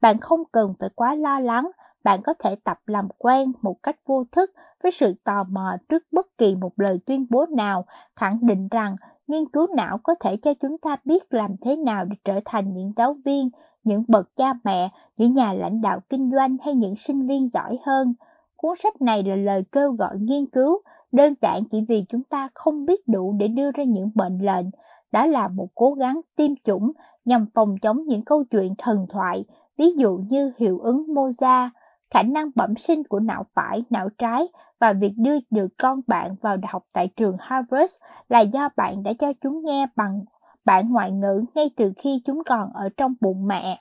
Bạn 0.00 0.20
không 0.20 0.42
cần 0.52 0.74
phải 0.80 0.88
quá 0.94 1.14
lo 1.14 1.40
lắng, 1.40 1.70
bạn 2.04 2.20
có 2.22 2.34
thể 2.38 2.54
tập 2.64 2.78
làm 2.86 3.08
quen 3.18 3.52
một 3.62 3.76
cách 3.82 3.96
vô 4.06 4.24
thức 4.32 4.50
với 4.82 4.92
sự 4.92 5.14
tò 5.24 5.44
mò 5.44 5.76
trước 5.88 6.02
bất 6.12 6.26
kỳ 6.38 6.56
một 6.56 6.72
lời 6.76 6.98
tuyên 7.06 7.26
bố 7.30 7.46
nào 7.46 7.84
khẳng 8.16 8.38
định 8.42 8.68
rằng 8.68 8.96
nghiên 9.26 9.48
cứu 9.48 9.66
não 9.76 9.98
có 10.02 10.14
thể 10.20 10.36
cho 10.36 10.54
chúng 10.54 10.78
ta 10.78 10.96
biết 11.04 11.34
làm 11.34 11.56
thế 11.60 11.76
nào 11.76 12.04
để 12.04 12.16
trở 12.24 12.38
thành 12.44 12.72
những 12.72 12.92
giáo 12.96 13.16
viên, 13.24 13.50
những 13.84 14.02
bậc 14.08 14.36
cha 14.36 14.52
mẹ, 14.64 14.88
những 15.16 15.32
nhà 15.32 15.52
lãnh 15.52 15.80
đạo 15.80 16.00
kinh 16.08 16.30
doanh 16.30 16.56
hay 16.64 16.74
những 16.74 16.96
sinh 16.96 17.26
viên 17.26 17.48
giỏi 17.54 17.78
hơn. 17.86 18.14
Cuốn 18.56 18.76
sách 18.82 19.02
này 19.02 19.22
là 19.22 19.36
lời 19.36 19.64
kêu 19.72 19.92
gọi 19.92 20.18
nghiên 20.18 20.46
cứu, 20.46 20.78
đơn 21.12 21.34
giản 21.42 21.64
chỉ 21.70 21.84
vì 21.88 22.04
chúng 22.08 22.22
ta 22.22 22.48
không 22.54 22.84
biết 22.84 23.08
đủ 23.08 23.36
để 23.38 23.48
đưa 23.48 23.70
ra 23.70 23.84
những 23.84 24.10
mệnh 24.14 24.38
lệnh. 24.38 24.66
Đó 25.12 25.26
là 25.26 25.48
một 25.48 25.68
cố 25.74 25.92
gắng 25.92 26.20
tiêm 26.36 26.50
chủng 26.64 26.92
nhằm 27.24 27.46
phòng 27.54 27.78
chống 27.82 28.04
những 28.06 28.24
câu 28.24 28.44
chuyện 28.44 28.74
thần 28.78 29.06
thoại, 29.08 29.44
ví 29.76 29.92
dụ 29.96 30.20
như 30.28 30.52
hiệu 30.58 30.78
ứng 30.78 31.06
Moza, 31.06 31.68
khả 32.10 32.22
năng 32.22 32.50
bẩm 32.54 32.74
sinh 32.76 33.04
của 33.04 33.20
não 33.20 33.42
phải, 33.54 33.84
não 33.90 34.08
trái 34.18 34.48
và 34.80 34.92
việc 34.92 35.12
đưa 35.16 35.36
được 35.50 35.68
con 35.78 36.00
bạn 36.06 36.36
vào 36.40 36.56
học 36.68 36.84
tại 36.92 37.08
trường 37.16 37.36
Harvard 37.40 37.94
là 38.28 38.40
do 38.40 38.68
bạn 38.76 39.02
đã 39.02 39.12
cho 39.18 39.32
chúng 39.40 39.64
nghe 39.64 39.86
bằng 39.96 40.24
bản 40.64 40.92
ngoại 40.92 41.12
ngữ 41.12 41.44
ngay 41.54 41.70
từ 41.76 41.92
khi 41.98 42.22
chúng 42.24 42.42
còn 42.46 42.72
ở 42.74 42.88
trong 42.96 43.14
bụng 43.20 43.46
mẹ. 43.46 43.78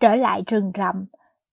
Trở 0.00 0.16
lại 0.16 0.42
rừng 0.46 0.72
rậm, 0.78 1.06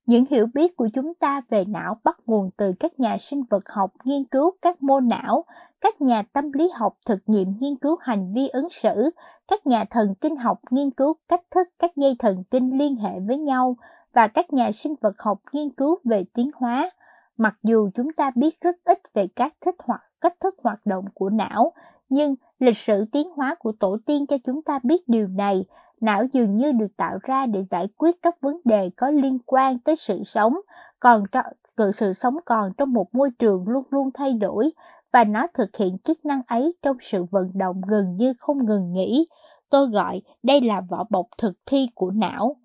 những 0.07 0.25
hiểu 0.29 0.47
biết 0.53 0.77
của 0.77 0.89
chúng 0.93 1.13
ta 1.13 1.41
về 1.49 1.65
não 1.65 1.95
bắt 2.03 2.17
nguồn 2.25 2.49
từ 2.57 2.73
các 2.79 2.99
nhà 2.99 3.17
sinh 3.21 3.43
vật 3.49 3.63
học 3.69 3.93
nghiên 4.03 4.23
cứu 4.23 4.51
các 4.61 4.83
mô 4.83 4.99
não, 4.99 5.45
các 5.81 6.01
nhà 6.01 6.23
tâm 6.33 6.51
lý 6.51 6.69
học 6.73 6.97
thực 7.05 7.19
nghiệm 7.25 7.53
nghiên 7.59 7.75
cứu 7.75 7.95
hành 8.01 8.33
vi 8.33 8.47
ứng 8.47 8.67
xử, 8.69 9.09
các 9.47 9.67
nhà 9.67 9.85
thần 9.85 10.15
kinh 10.21 10.35
học 10.35 10.59
nghiên 10.69 10.91
cứu 10.91 11.13
cách 11.27 11.41
thức 11.51 11.67
các 11.79 11.91
dây 11.95 12.15
thần 12.19 12.43
kinh 12.51 12.77
liên 12.77 12.95
hệ 12.95 13.19
với 13.27 13.37
nhau 13.37 13.75
và 14.13 14.27
các 14.27 14.53
nhà 14.53 14.71
sinh 14.71 14.95
vật 15.01 15.15
học 15.17 15.39
nghiên 15.51 15.69
cứu 15.69 15.97
về 16.03 16.23
tiến 16.33 16.51
hóa. 16.55 16.89
Mặc 17.37 17.53
dù 17.63 17.89
chúng 17.95 18.13
ta 18.17 18.31
biết 18.35 18.61
rất 18.61 18.75
ít 18.85 18.99
về 19.13 19.27
các 19.35 19.53
thích 19.65 19.75
hoặc 19.79 20.01
cách 20.21 20.39
thức 20.39 20.55
hoạt 20.63 20.85
động 20.85 21.05
của 21.13 21.29
não, 21.29 21.73
nhưng 22.09 22.35
lịch 22.59 22.77
sử 22.77 23.05
tiến 23.11 23.29
hóa 23.35 23.55
của 23.59 23.71
tổ 23.79 23.97
tiên 24.05 24.27
cho 24.27 24.37
chúng 24.45 24.61
ta 24.61 24.79
biết 24.83 25.07
điều 25.07 25.27
này 25.27 25.65
não 26.01 26.25
dường 26.33 26.57
như 26.57 26.71
được 26.71 26.97
tạo 26.97 27.17
ra 27.21 27.45
để 27.45 27.65
giải 27.71 27.87
quyết 27.97 28.21
các 28.21 28.41
vấn 28.41 28.59
đề 28.65 28.89
có 28.97 29.09
liên 29.09 29.39
quan 29.45 29.79
tới 29.79 29.95
sự 29.99 30.23
sống, 30.25 30.53
còn 30.99 31.23
trong 31.31 31.91
sự 31.93 32.13
sống 32.13 32.37
còn 32.45 32.71
trong 32.77 32.93
một 32.93 33.15
môi 33.15 33.29
trường 33.39 33.67
luôn 33.67 33.83
luôn 33.89 34.09
thay 34.13 34.33
đổi 34.33 34.71
và 35.13 35.23
nó 35.23 35.47
thực 35.53 35.77
hiện 35.77 35.97
chức 35.97 36.25
năng 36.25 36.41
ấy 36.47 36.73
trong 36.81 36.97
sự 37.01 37.25
vận 37.31 37.51
động 37.53 37.81
gần 37.87 38.15
như 38.17 38.33
không 38.39 38.65
ngừng 38.65 38.93
nghỉ. 38.93 39.27
Tôi 39.69 39.87
gọi 39.87 40.21
đây 40.43 40.61
là 40.61 40.81
vỏ 40.89 41.03
bọc 41.09 41.25
thực 41.37 41.53
thi 41.65 41.87
của 41.95 42.11
não. 42.15 42.55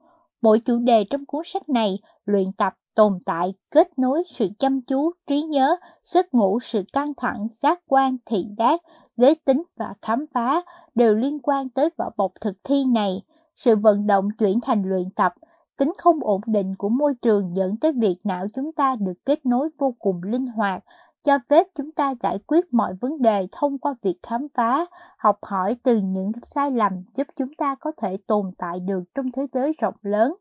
Mỗi 0.42 0.60
chủ 0.60 0.78
đề 0.78 1.04
trong 1.10 1.26
cuốn 1.26 1.42
sách 1.46 1.68
này 1.68 1.98
luyện 2.24 2.52
tập 2.52 2.74
tồn 2.94 3.18
tại, 3.26 3.54
kết 3.70 3.98
nối 3.98 4.22
sự 4.26 4.48
chăm 4.58 4.82
chú, 4.82 5.12
trí 5.26 5.42
nhớ, 5.42 5.76
giấc 6.04 6.34
ngủ, 6.34 6.58
sự 6.60 6.82
căng 6.92 7.12
thẳng, 7.16 7.48
giác 7.62 7.80
quan, 7.86 8.16
thị 8.26 8.46
giác, 8.58 8.80
giới 9.22 9.34
tính 9.34 9.62
và 9.76 9.94
khám 10.02 10.26
phá 10.34 10.62
đều 10.94 11.14
liên 11.14 11.38
quan 11.42 11.68
tới 11.68 11.90
vỏ 11.98 12.10
bọc 12.16 12.32
thực 12.40 12.56
thi 12.64 12.84
này. 12.84 13.22
Sự 13.56 13.76
vận 13.76 14.06
động 14.06 14.28
chuyển 14.38 14.60
thành 14.62 14.82
luyện 14.82 15.10
tập, 15.10 15.34
tính 15.76 15.92
không 15.98 16.20
ổn 16.20 16.40
định 16.46 16.74
của 16.76 16.88
môi 16.88 17.14
trường 17.22 17.56
dẫn 17.56 17.76
tới 17.76 17.92
việc 17.92 18.16
não 18.24 18.46
chúng 18.54 18.72
ta 18.72 18.96
được 19.00 19.24
kết 19.24 19.46
nối 19.46 19.68
vô 19.78 19.94
cùng 19.98 20.22
linh 20.22 20.46
hoạt, 20.46 20.84
cho 21.24 21.38
phép 21.48 21.66
chúng 21.74 21.92
ta 21.92 22.14
giải 22.22 22.38
quyết 22.46 22.74
mọi 22.74 22.94
vấn 23.00 23.22
đề 23.22 23.46
thông 23.52 23.78
qua 23.78 23.94
việc 24.02 24.18
khám 24.22 24.46
phá, 24.54 24.86
học 25.18 25.38
hỏi 25.42 25.76
từ 25.82 25.96
những 25.96 26.32
sai 26.54 26.70
lầm 26.70 26.92
giúp 27.14 27.26
chúng 27.36 27.54
ta 27.54 27.74
có 27.74 27.92
thể 28.02 28.16
tồn 28.26 28.50
tại 28.58 28.80
được 28.80 29.02
trong 29.14 29.32
thế 29.32 29.46
giới 29.52 29.72
rộng 29.78 29.94
lớn 30.02 30.34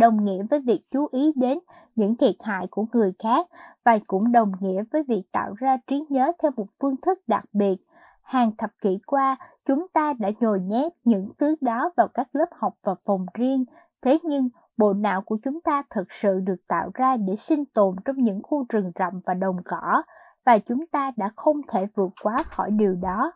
đồng 0.00 0.24
nghĩa 0.24 0.42
với 0.50 0.60
việc 0.60 0.80
chú 0.90 1.06
ý 1.12 1.32
đến 1.36 1.58
những 1.96 2.16
thiệt 2.16 2.34
hại 2.40 2.66
của 2.70 2.86
người 2.92 3.12
khác 3.18 3.46
và 3.84 3.98
cũng 4.06 4.32
đồng 4.32 4.52
nghĩa 4.60 4.82
với 4.92 5.02
việc 5.08 5.22
tạo 5.32 5.54
ra 5.58 5.76
trí 5.86 6.04
nhớ 6.08 6.32
theo 6.42 6.50
một 6.56 6.66
phương 6.80 6.96
thức 6.96 7.18
đặc 7.26 7.44
biệt. 7.52 7.76
Hàng 8.22 8.50
thập 8.58 8.70
kỷ 8.82 8.98
qua, 9.06 9.36
chúng 9.66 9.86
ta 9.92 10.12
đã 10.18 10.30
nhồi 10.40 10.60
nhét 10.60 10.92
những 11.04 11.28
thứ 11.38 11.54
đó 11.60 11.90
vào 11.96 12.08
các 12.14 12.28
lớp 12.32 12.48
học 12.52 12.74
và 12.82 12.94
phòng 13.06 13.26
riêng, 13.34 13.64
thế 14.02 14.18
nhưng 14.22 14.48
bộ 14.76 14.92
não 14.92 15.22
của 15.22 15.38
chúng 15.44 15.60
ta 15.60 15.82
thực 15.94 16.12
sự 16.12 16.40
được 16.40 16.66
tạo 16.68 16.90
ra 16.94 17.16
để 17.16 17.36
sinh 17.36 17.64
tồn 17.64 17.96
trong 18.04 18.16
những 18.16 18.40
khu 18.42 18.64
rừng 18.68 18.90
rậm 18.98 19.20
và 19.26 19.34
đồng 19.34 19.56
cỏ, 19.64 20.02
và 20.44 20.58
chúng 20.58 20.86
ta 20.86 21.12
đã 21.16 21.30
không 21.36 21.60
thể 21.68 21.86
vượt 21.94 22.12
quá 22.22 22.36
khỏi 22.44 22.70
điều 22.70 22.94
đó. 22.94 23.32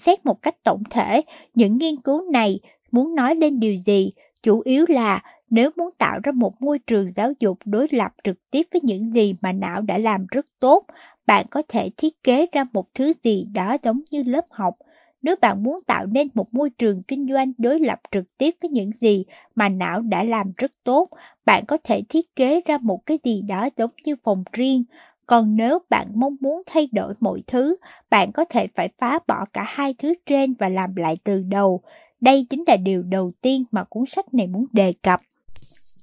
xét 0.00 0.26
một 0.26 0.42
cách 0.42 0.62
tổng 0.62 0.82
thể, 0.90 1.22
những 1.54 1.78
nghiên 1.78 2.00
cứu 2.00 2.30
này 2.30 2.60
muốn 2.90 3.14
nói 3.14 3.34
lên 3.34 3.60
điều 3.60 3.74
gì, 3.74 4.12
chủ 4.42 4.60
yếu 4.60 4.84
là 4.88 5.22
nếu 5.50 5.70
muốn 5.76 5.90
tạo 5.98 6.18
ra 6.22 6.32
một 6.32 6.62
môi 6.62 6.78
trường 6.78 7.08
giáo 7.16 7.32
dục 7.40 7.58
đối 7.64 7.86
lập 7.90 8.12
trực 8.24 8.50
tiếp 8.50 8.66
với 8.72 8.80
những 8.84 9.14
gì 9.14 9.34
mà 9.40 9.52
não 9.52 9.82
đã 9.82 9.98
làm 9.98 10.26
rất 10.30 10.46
tốt, 10.58 10.86
bạn 11.26 11.46
có 11.50 11.62
thể 11.68 11.90
thiết 11.96 12.22
kế 12.22 12.46
ra 12.52 12.64
một 12.72 12.94
thứ 12.94 13.12
gì 13.24 13.46
đó 13.54 13.76
giống 13.82 14.00
như 14.10 14.22
lớp 14.22 14.46
học– 14.50 14.76
nếu 15.22 15.36
bạn 15.40 15.62
muốn 15.62 15.80
tạo 15.86 16.06
nên 16.06 16.28
một 16.34 16.54
môi 16.54 16.70
trường 16.70 17.02
kinh 17.02 17.28
doanh 17.30 17.52
đối 17.58 17.80
lập 17.80 18.00
trực 18.12 18.24
tiếp 18.38 18.54
với 18.62 18.70
những 18.70 18.90
gì 19.00 19.24
mà 19.54 19.68
não 19.68 20.00
đã 20.00 20.24
làm 20.24 20.52
rất 20.56 20.72
tốt, 20.84 21.08
bạn 21.46 21.64
có 21.66 21.78
thể 21.84 22.02
thiết 22.08 22.36
kế 22.36 22.60
ra 22.66 22.78
một 22.82 23.06
cái 23.06 23.18
gì 23.24 23.42
đó 23.42 23.68
giống 23.76 23.90
như 24.04 24.14
phòng 24.24 24.44
riêng. 24.52 24.84
Còn 25.26 25.56
nếu 25.56 25.78
bạn 25.90 26.08
mong 26.14 26.36
muốn 26.40 26.62
thay 26.66 26.88
đổi 26.92 27.14
mọi 27.20 27.42
thứ, 27.46 27.76
bạn 28.10 28.32
có 28.32 28.44
thể 28.44 28.66
phải 28.74 28.88
phá 28.98 29.18
bỏ 29.26 29.44
cả 29.52 29.64
hai 29.66 29.94
thứ 29.98 30.14
trên 30.26 30.54
và 30.54 30.68
làm 30.68 30.96
lại 30.96 31.18
từ 31.24 31.42
đầu. 31.42 31.80
Đây 32.20 32.46
chính 32.50 32.64
là 32.66 32.76
điều 32.76 33.02
đầu 33.02 33.32
tiên 33.40 33.64
mà 33.70 33.84
cuốn 33.84 34.04
sách 34.06 34.34
này 34.34 34.46
muốn 34.46 34.66
đề 34.72 34.92
cập. 35.02 35.20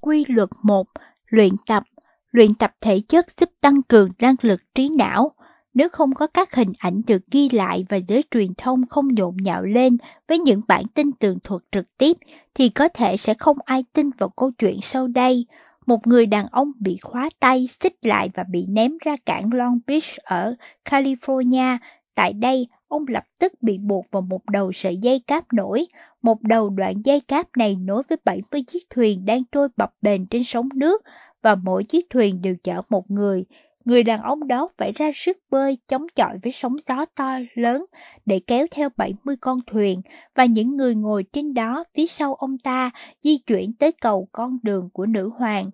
Quy 0.02 0.26
luật 0.28 0.50
1. 0.64 0.88
Luyện 1.30 1.52
tập 1.68 1.84
Luyện 2.32 2.56
tập 2.56 2.72
thể 2.82 3.00
chất 3.08 3.26
giúp 3.40 3.50
tăng 3.62 3.82
cường 3.82 4.10
năng 4.20 4.36
lực 4.42 4.62
trí 4.76 4.90
não. 4.90 5.32
Nếu 5.78 5.90
không 5.90 6.14
có 6.14 6.28
các 6.28 6.56
hình 6.56 6.74
ảnh 6.78 7.02
được 7.08 7.22
ghi 7.32 7.50
lại 7.50 7.86
và 7.90 7.98
giới 7.98 8.24
truyền 8.32 8.48
thông 8.58 8.88
không 8.88 9.08
nhộn 9.16 9.38
nhạo 9.38 9.64
lên 9.64 9.98
với 10.28 10.40
những 10.40 10.62
bản 10.68 10.84
tin 10.94 11.12
tường 11.12 11.38
thuật 11.44 11.62
trực 11.72 11.98
tiếp, 11.98 12.18
thì 12.54 12.70
có 12.70 12.88
thể 12.88 13.18
sẽ 13.18 13.34
không 13.34 13.58
ai 13.66 13.84
tin 13.94 14.10
vào 14.18 14.30
câu 14.30 14.52
chuyện 14.52 14.80
sau 14.82 15.08
đây. 15.08 15.46
Một 15.86 16.08
người 16.08 16.26
đàn 16.26 16.48
ông 16.52 16.72
bị 16.80 16.98
khóa 17.02 17.30
tay, 17.40 17.68
xích 17.80 17.94
lại 18.02 18.30
và 18.34 18.44
bị 18.52 18.66
ném 18.70 18.98
ra 19.06 19.16
cảng 19.26 19.54
Long 19.54 19.80
Beach 19.88 20.18
ở 20.24 20.56
California. 20.86 21.78
Tại 22.16 22.34
đây, 22.34 22.68
ông 22.88 23.06
lập 23.08 23.24
tức 23.40 23.54
bị 23.62 23.78
buộc 23.78 24.06
vào 24.12 24.22
một 24.22 24.42
đầu 24.52 24.72
sợi 24.74 24.98
dây 24.98 25.22
cáp 25.28 25.54
nổi. 25.54 25.86
Một 26.22 26.42
đầu 26.42 26.70
đoạn 26.70 27.02
dây 27.06 27.22
cáp 27.28 27.48
này 27.58 27.76
nối 27.76 28.04
với 28.10 28.18
70 28.26 28.64
chiếc 28.68 28.84
thuyền 28.90 29.26
đang 29.26 29.44
trôi 29.52 29.68
bập 29.78 29.94
bềnh 30.02 30.26
trên 30.26 30.44
sóng 30.44 30.70
nước 30.76 31.02
và 31.42 31.56
mỗi 31.56 31.84
chiếc 31.84 32.06
thuyền 32.10 32.42
đều 32.42 32.56
chở 32.64 32.82
một 32.90 33.12
người. 33.12 33.46
Người 33.88 34.04
đàn 34.04 34.22
ông 34.22 34.48
đó 34.48 34.70
phải 34.78 34.92
ra 34.92 35.12
sức 35.16 35.38
bơi 35.50 35.78
chống 35.88 36.06
chọi 36.16 36.38
với 36.44 36.52
sóng 36.52 36.76
gió 36.88 37.06
to 37.16 37.40
lớn 37.54 37.86
để 38.26 38.40
kéo 38.48 38.68
theo 38.72 38.90
70 38.98 39.36
con 39.42 39.60
thuyền 39.68 40.02
và 40.36 40.46
những 40.46 40.78
người 40.78 40.96
ngồi 40.96 41.24
trên 41.34 41.54
đó 41.54 41.84
phía 41.96 42.08
sau 42.08 42.36
ông 42.36 42.58
ta 42.58 42.92
di 43.24 43.38
chuyển 43.38 43.74
tới 43.74 43.92
cầu 43.92 44.28
con 44.32 44.58
đường 44.64 44.90
của 44.94 45.06
nữ 45.06 45.30
hoàng. 45.38 45.66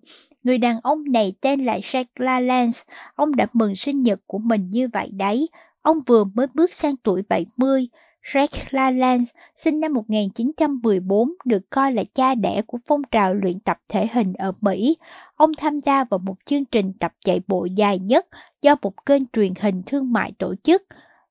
Người 0.42 0.58
đàn 0.58 0.76
ông 0.82 1.04
này 1.12 1.32
tên 1.40 1.64
là 1.64 1.78
Jack 1.78 2.04
LaLance, 2.16 2.78
ông 3.14 3.36
đã 3.36 3.46
mừng 3.52 3.76
sinh 3.76 4.02
nhật 4.02 4.20
của 4.26 4.38
mình 4.38 4.70
như 4.70 4.88
vậy 4.92 5.10
đấy. 5.12 5.48
Ông 5.82 6.00
vừa 6.06 6.24
mới 6.24 6.46
bước 6.54 6.74
sang 6.74 6.96
tuổi 6.96 7.22
70, 7.28 7.88
Rex 8.32 8.50
LaLance, 8.70 9.32
sinh 9.56 9.80
năm 9.80 9.92
1914, 9.92 11.32
được 11.44 11.70
coi 11.70 11.92
là 11.92 12.04
cha 12.14 12.34
đẻ 12.34 12.62
của 12.66 12.78
phong 12.86 13.02
trào 13.10 13.34
luyện 13.34 13.60
tập 13.60 13.78
thể 13.88 14.06
hình 14.12 14.32
ở 14.32 14.52
Mỹ. 14.60 14.96
Ông 15.36 15.54
tham 15.54 15.80
gia 15.80 16.04
vào 16.04 16.18
một 16.18 16.34
chương 16.44 16.64
trình 16.64 16.92
tập 17.00 17.12
chạy 17.24 17.40
bộ 17.46 17.66
dài 17.76 17.98
nhất 17.98 18.26
do 18.62 18.76
một 18.82 19.06
kênh 19.06 19.22
truyền 19.32 19.52
hình 19.60 19.82
thương 19.86 20.12
mại 20.12 20.32
tổ 20.38 20.54
chức. 20.62 20.82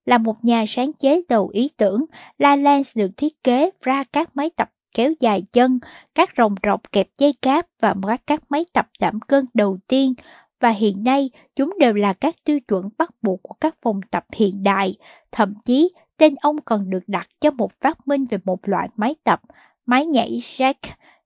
Là 0.06 0.18
một 0.18 0.46
nhà 0.46 0.66
sáng 0.68 0.94
chế 0.94 1.22
đầu 1.30 1.48
ý 1.48 1.70
tưởng, 1.78 2.06
LaLance 2.38 2.90
được 2.96 3.10
thiết 3.18 3.44
kế 3.44 3.70
ra 3.82 4.04
các 4.14 4.30
máy 4.36 4.50
tập 4.56 4.70
kéo 4.96 5.14
dài 5.20 5.42
chân, 5.54 5.80
các 6.16 6.30
rồng 6.38 6.56
rọc 6.64 6.92
kẹp 6.92 7.08
dây 7.18 7.34
cáp 7.42 7.66
và 7.82 7.96
các 8.28 8.44
máy 8.50 8.66
tập 8.74 8.88
giảm 9.00 9.20
cân 9.20 9.46
đầu 9.54 9.78
tiên 9.88 10.14
và 10.60 10.70
hiện 10.70 11.04
nay 11.04 11.30
chúng 11.56 11.74
đều 11.80 11.94
là 11.94 12.14
các 12.14 12.36
tiêu 12.44 12.60
chuẩn 12.60 12.90
bắt 12.98 13.10
buộc 13.22 13.40
của 13.44 13.56
các 13.62 13.76
phòng 13.82 14.00
tập 14.12 14.26
hiện 14.32 14.64
đại. 14.64 14.96
Thậm 15.32 15.54
chí, 15.66 15.90
tên 16.24 16.36
ông 16.42 16.56
còn 16.66 16.90
được 16.90 17.04
đặt 17.08 17.28
cho 17.42 17.52
một 17.52 17.72
phát 17.82 18.08
minh 18.08 18.26
về 18.26 18.38
một 18.46 18.68
loại 18.68 18.90
máy 18.96 19.16
tập, 19.24 19.42
máy 19.86 20.06
nhảy 20.06 20.42
Jack. 20.58 20.74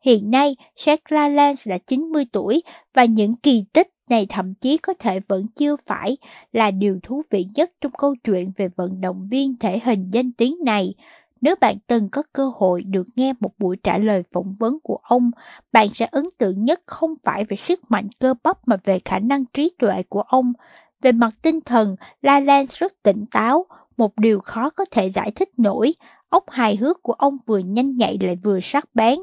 Hiện 0.02 0.32
nay, 0.32 0.56
Jack 0.76 0.98
LaLance 1.10 1.62
đã 1.66 1.78
90 1.78 2.26
tuổi 2.32 2.64
và 2.94 3.06
những 3.06 3.36
kỳ 3.36 3.66
tích 3.74 3.88
này 4.10 4.26
thậm 4.30 4.54
chí 4.54 4.78
có 4.78 4.94
thể 5.00 5.20
vẫn 5.20 5.48
chưa 5.56 5.76
phải 5.86 6.18
là 6.54 6.72
điều 6.72 7.00
thú 7.04 7.22
vị 7.30 7.46
nhất 7.56 7.72
trong 7.82 7.92
câu 7.92 8.16
chuyện 8.24 8.52
về 8.58 8.68
vận 8.76 9.02
động 9.02 9.28
viên 9.32 9.58
thể 9.60 9.80
hình 9.84 10.10
danh 10.12 10.32
tiếng 10.32 10.58
này. 10.66 10.94
Nếu 11.42 11.56
bạn 11.62 11.76
từng 11.88 12.10
có 12.10 12.24
cơ 12.34 12.52
hội 12.56 12.84
được 12.84 13.08
nghe 13.16 13.34
một 13.40 13.52
buổi 13.58 13.78
trả 13.84 13.98
lời 13.98 14.24
phỏng 14.34 14.56
vấn 14.60 14.80
của 14.84 15.00
ông, 15.04 15.32
bạn 15.72 15.88
sẽ 15.94 16.08
ấn 16.12 16.26
tượng 16.38 16.66
nhất 16.66 16.82
không 16.86 17.14
phải 17.24 17.44
về 17.44 17.58
sức 17.58 17.92
mạnh 17.92 18.08
cơ 18.20 18.34
bắp 18.44 18.68
mà 18.68 18.78
về 18.84 19.00
khả 19.06 19.20
năng 19.20 19.46
trí 19.46 19.72
tuệ 19.80 20.04
của 20.10 20.22
ông. 20.22 20.54
Về 21.02 21.12
mặt 21.12 21.34
tinh 21.42 21.62
thần, 21.62 21.96
La 22.22 22.40
rất 22.80 22.94
tỉnh 23.04 23.26
táo, 23.32 23.66
một 23.98 24.20
điều 24.20 24.40
khó 24.40 24.70
có 24.70 24.86
thể 24.92 25.12
giải 25.12 25.32
thích 25.32 25.50
nổi. 25.58 25.94
Ốc 26.30 26.44
hài 26.50 26.76
hước 26.76 27.04
của 27.04 27.14
ông 27.14 27.38
vừa 27.46 27.60
nhanh 27.60 27.98
nhạy 27.98 28.18
lại 28.22 28.36
vừa 28.44 28.60
sắc 28.64 28.86
bén. 28.94 29.20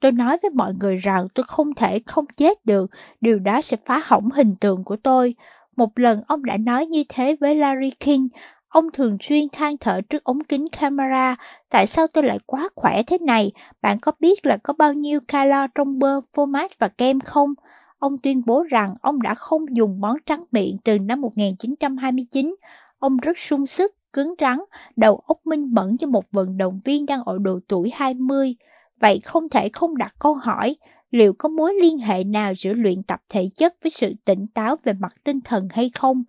Tôi 0.00 0.12
nói 0.12 0.38
với 0.42 0.50
mọi 0.50 0.74
người 0.80 0.96
rằng 0.96 1.26
tôi 1.34 1.44
không 1.48 1.74
thể 1.74 2.00
không 2.06 2.26
chết 2.36 2.64
được, 2.64 2.90
điều 3.20 3.38
đó 3.38 3.60
sẽ 3.60 3.76
phá 3.86 4.02
hỏng 4.04 4.30
hình 4.30 4.56
tượng 4.56 4.84
của 4.84 4.96
tôi. 4.96 5.34
Một 5.76 5.98
lần 5.98 6.22
ông 6.26 6.44
đã 6.44 6.56
nói 6.56 6.86
như 6.86 7.04
thế 7.08 7.36
với 7.40 7.54
Larry 7.54 7.90
King, 7.90 8.28
Ông 8.72 8.90
thường 8.92 9.16
xuyên 9.20 9.48
than 9.52 9.76
thở 9.76 10.00
trước 10.00 10.24
ống 10.24 10.44
kính 10.44 10.68
camera, 10.68 11.36
tại 11.70 11.86
sao 11.86 12.06
tôi 12.06 12.24
lại 12.24 12.38
quá 12.46 12.68
khỏe 12.76 13.02
thế 13.02 13.18
này, 13.18 13.52
bạn 13.82 13.98
có 14.00 14.12
biết 14.20 14.46
là 14.46 14.56
có 14.56 14.72
bao 14.72 14.92
nhiêu 14.92 15.20
calo 15.28 15.66
trong 15.74 15.98
bơ, 15.98 16.20
phô 16.34 16.46
mát 16.46 16.70
và 16.78 16.88
kem 16.88 17.20
không? 17.20 17.54
Ông 17.98 18.18
tuyên 18.18 18.42
bố 18.46 18.62
rằng 18.62 18.94
ông 19.02 19.22
đã 19.22 19.34
không 19.34 19.76
dùng 19.76 20.00
món 20.00 20.16
trắng 20.26 20.44
miệng 20.52 20.76
từ 20.84 20.98
năm 20.98 21.20
1929. 21.20 22.54
Ông 22.98 23.16
rất 23.16 23.38
sung 23.38 23.66
sức, 23.66 23.94
cứng 24.12 24.34
rắn, 24.40 24.58
đầu 24.96 25.16
óc 25.26 25.38
minh 25.44 25.74
mẫn 25.74 25.96
cho 25.98 26.06
một 26.06 26.24
vận 26.32 26.58
động 26.58 26.80
viên 26.84 27.06
đang 27.06 27.24
ở 27.24 27.38
độ 27.38 27.60
tuổi 27.68 27.90
20. 27.94 28.56
Vậy 29.00 29.20
không 29.24 29.48
thể 29.48 29.68
không 29.68 29.96
đặt 29.96 30.14
câu 30.18 30.34
hỏi, 30.34 30.76
liệu 31.10 31.32
có 31.32 31.48
mối 31.48 31.74
liên 31.82 31.98
hệ 31.98 32.24
nào 32.24 32.52
giữa 32.58 32.72
luyện 32.72 33.02
tập 33.02 33.20
thể 33.28 33.48
chất 33.56 33.74
với 33.82 33.90
sự 33.90 34.12
tỉnh 34.24 34.46
táo 34.46 34.76
về 34.84 34.92
mặt 34.92 35.12
tinh 35.24 35.40
thần 35.40 35.68
hay 35.70 35.90
không? 35.94 36.22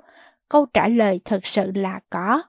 Câu 0.50 0.66
trả 0.74 0.88
lời 0.88 1.20
thật 1.26 1.40
sự 1.44 1.72
là 1.76 2.00
có. 2.10 2.44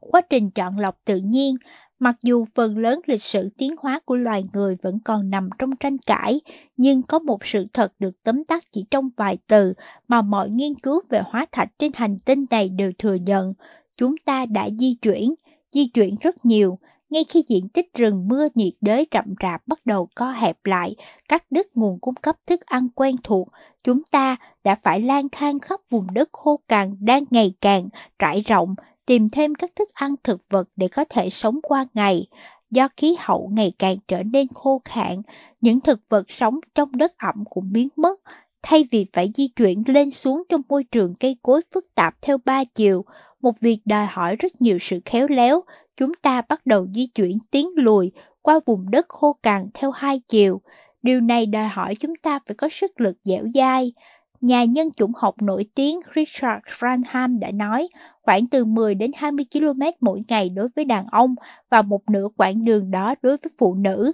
Quá 0.00 0.20
trình 0.20 0.50
chọn 0.50 0.78
lọc 0.78 0.98
tự 1.04 1.16
nhiên, 1.16 1.56
mặc 1.98 2.16
dù 2.22 2.44
phần 2.54 2.78
lớn 2.78 3.00
lịch 3.06 3.22
sử 3.22 3.48
tiến 3.58 3.74
hóa 3.78 4.00
của 4.04 4.16
loài 4.16 4.44
người 4.52 4.76
vẫn 4.82 4.98
còn 5.04 5.30
nằm 5.30 5.48
trong 5.58 5.76
tranh 5.76 5.98
cãi, 5.98 6.40
nhưng 6.76 7.02
có 7.02 7.18
một 7.18 7.46
sự 7.46 7.66
thật 7.72 7.92
được 7.98 8.22
tóm 8.22 8.44
tắt 8.44 8.62
chỉ 8.72 8.84
trong 8.90 9.10
vài 9.16 9.38
từ 9.46 9.72
mà 10.08 10.22
mọi 10.22 10.50
nghiên 10.50 10.74
cứu 10.74 11.00
về 11.08 11.22
hóa 11.26 11.46
thạch 11.52 11.68
trên 11.78 11.92
hành 11.94 12.18
tinh 12.24 12.46
này 12.50 12.68
đều 12.68 12.90
thừa 12.98 13.14
nhận. 13.14 13.54
Chúng 14.00 14.14
ta 14.24 14.46
đã 14.46 14.68
di 14.78 14.94
chuyển, 15.02 15.34
di 15.72 15.86
chuyển 15.86 16.16
rất 16.20 16.44
nhiều, 16.44 16.78
ngay 17.10 17.24
khi 17.24 17.44
diện 17.48 17.68
tích 17.68 17.94
rừng 17.94 18.28
mưa 18.28 18.48
nhiệt 18.54 18.72
đới 18.80 19.06
rậm 19.12 19.34
rạp 19.42 19.62
bắt 19.66 19.78
đầu 19.84 20.08
co 20.14 20.32
hẹp 20.32 20.66
lại, 20.66 20.96
cắt 21.28 21.44
đứt 21.50 21.76
nguồn 21.76 21.98
cung 22.00 22.14
cấp 22.14 22.36
thức 22.46 22.60
ăn 22.66 22.88
quen 22.94 23.16
thuộc, 23.24 23.48
chúng 23.84 24.02
ta 24.10 24.36
đã 24.64 24.74
phải 24.74 25.00
lang 25.00 25.28
thang 25.32 25.58
khắp 25.58 25.80
vùng 25.90 26.06
đất 26.14 26.28
khô 26.32 26.60
cằn 26.68 26.96
đang 27.00 27.24
ngày 27.30 27.52
càng 27.60 27.88
trải 28.18 28.40
rộng, 28.40 28.74
tìm 29.06 29.28
thêm 29.30 29.54
các 29.54 29.70
thức 29.76 29.88
ăn 29.94 30.14
thực 30.24 30.40
vật 30.50 30.68
để 30.76 30.88
có 30.88 31.04
thể 31.08 31.30
sống 31.30 31.60
qua 31.62 31.86
ngày. 31.94 32.26
Do 32.70 32.88
khí 32.96 33.16
hậu 33.18 33.50
ngày 33.52 33.72
càng 33.78 33.96
trở 34.08 34.22
nên 34.22 34.46
khô 34.54 34.80
hạn, 34.84 35.22
những 35.60 35.80
thực 35.80 36.00
vật 36.08 36.26
sống 36.28 36.60
trong 36.74 36.96
đất 36.96 37.18
ẩm 37.18 37.44
cũng 37.50 37.72
biến 37.72 37.88
mất. 37.96 38.20
thay 38.62 38.84
vì 38.90 39.06
phải 39.12 39.30
di 39.34 39.48
chuyển 39.48 39.82
lên 39.86 40.10
xuống 40.10 40.42
trong 40.48 40.62
môi 40.68 40.84
trường 40.84 41.14
cây 41.14 41.36
cối 41.42 41.60
phức 41.74 41.94
tạp 41.94 42.22
theo 42.22 42.38
ba 42.44 42.64
chiều, 42.64 43.04
một 43.42 43.60
việc 43.60 43.78
đòi 43.84 44.06
hỏi 44.06 44.36
rất 44.36 44.60
nhiều 44.62 44.78
sự 44.80 45.00
khéo 45.04 45.26
léo, 45.28 45.62
chúng 45.96 46.12
ta 46.22 46.42
bắt 46.48 46.66
đầu 46.66 46.86
di 46.94 47.06
chuyển 47.06 47.38
tiến 47.50 47.68
lùi 47.76 48.12
qua 48.42 48.60
vùng 48.66 48.90
đất 48.90 49.08
khô 49.08 49.36
cằn 49.42 49.66
theo 49.74 49.90
hai 49.90 50.20
chiều. 50.28 50.60
Điều 51.02 51.20
này 51.20 51.46
đòi 51.46 51.68
hỏi 51.68 51.94
chúng 52.00 52.16
ta 52.22 52.38
phải 52.46 52.54
có 52.54 52.68
sức 52.72 53.00
lực 53.00 53.16
dẻo 53.24 53.44
dai. 53.54 53.92
Nhà 54.40 54.64
nhân 54.64 54.90
chủng 54.96 55.12
học 55.16 55.34
nổi 55.42 55.66
tiếng 55.74 56.00
Richard 56.16 56.64
Franham 56.78 57.38
đã 57.38 57.50
nói 57.50 57.88
khoảng 58.22 58.46
từ 58.46 58.64
10 58.64 58.94
đến 58.94 59.10
20 59.16 59.44
km 59.52 59.80
mỗi 60.00 60.20
ngày 60.28 60.48
đối 60.48 60.68
với 60.76 60.84
đàn 60.84 61.06
ông 61.06 61.34
và 61.70 61.82
một 61.82 62.10
nửa 62.10 62.28
quãng 62.36 62.64
đường 62.64 62.90
đó 62.90 63.14
đối 63.22 63.36
với 63.36 63.52
phụ 63.58 63.74
nữ. 63.74 64.12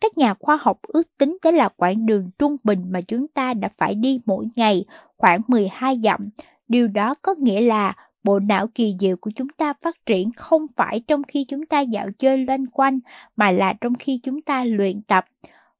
Các 0.00 0.18
nhà 0.18 0.34
khoa 0.34 0.58
học 0.60 0.78
ước 0.82 1.18
tính 1.18 1.38
đó 1.44 1.50
là 1.50 1.68
quãng 1.76 2.06
đường 2.06 2.30
trung 2.38 2.56
bình 2.64 2.84
mà 2.90 3.00
chúng 3.00 3.28
ta 3.28 3.54
đã 3.54 3.68
phải 3.78 3.94
đi 3.94 4.20
mỗi 4.26 4.46
ngày, 4.56 4.84
khoảng 5.16 5.40
12 5.48 5.98
dặm. 6.02 6.28
Điều 6.68 6.88
đó 6.88 7.14
có 7.22 7.34
nghĩa 7.38 7.60
là 7.60 7.94
bộ 8.28 8.38
não 8.38 8.66
kỳ 8.66 8.96
diệu 9.00 9.16
của 9.16 9.30
chúng 9.36 9.48
ta 9.48 9.72
phát 9.82 10.06
triển 10.06 10.30
không 10.36 10.66
phải 10.76 11.00
trong 11.06 11.22
khi 11.22 11.44
chúng 11.48 11.66
ta 11.66 11.80
dạo 11.80 12.08
chơi 12.18 12.38
loanh 12.38 12.66
quanh, 12.66 13.00
mà 13.36 13.50
là 13.50 13.74
trong 13.80 13.94
khi 13.94 14.20
chúng 14.22 14.42
ta 14.42 14.64
luyện 14.64 15.02
tập. 15.02 15.24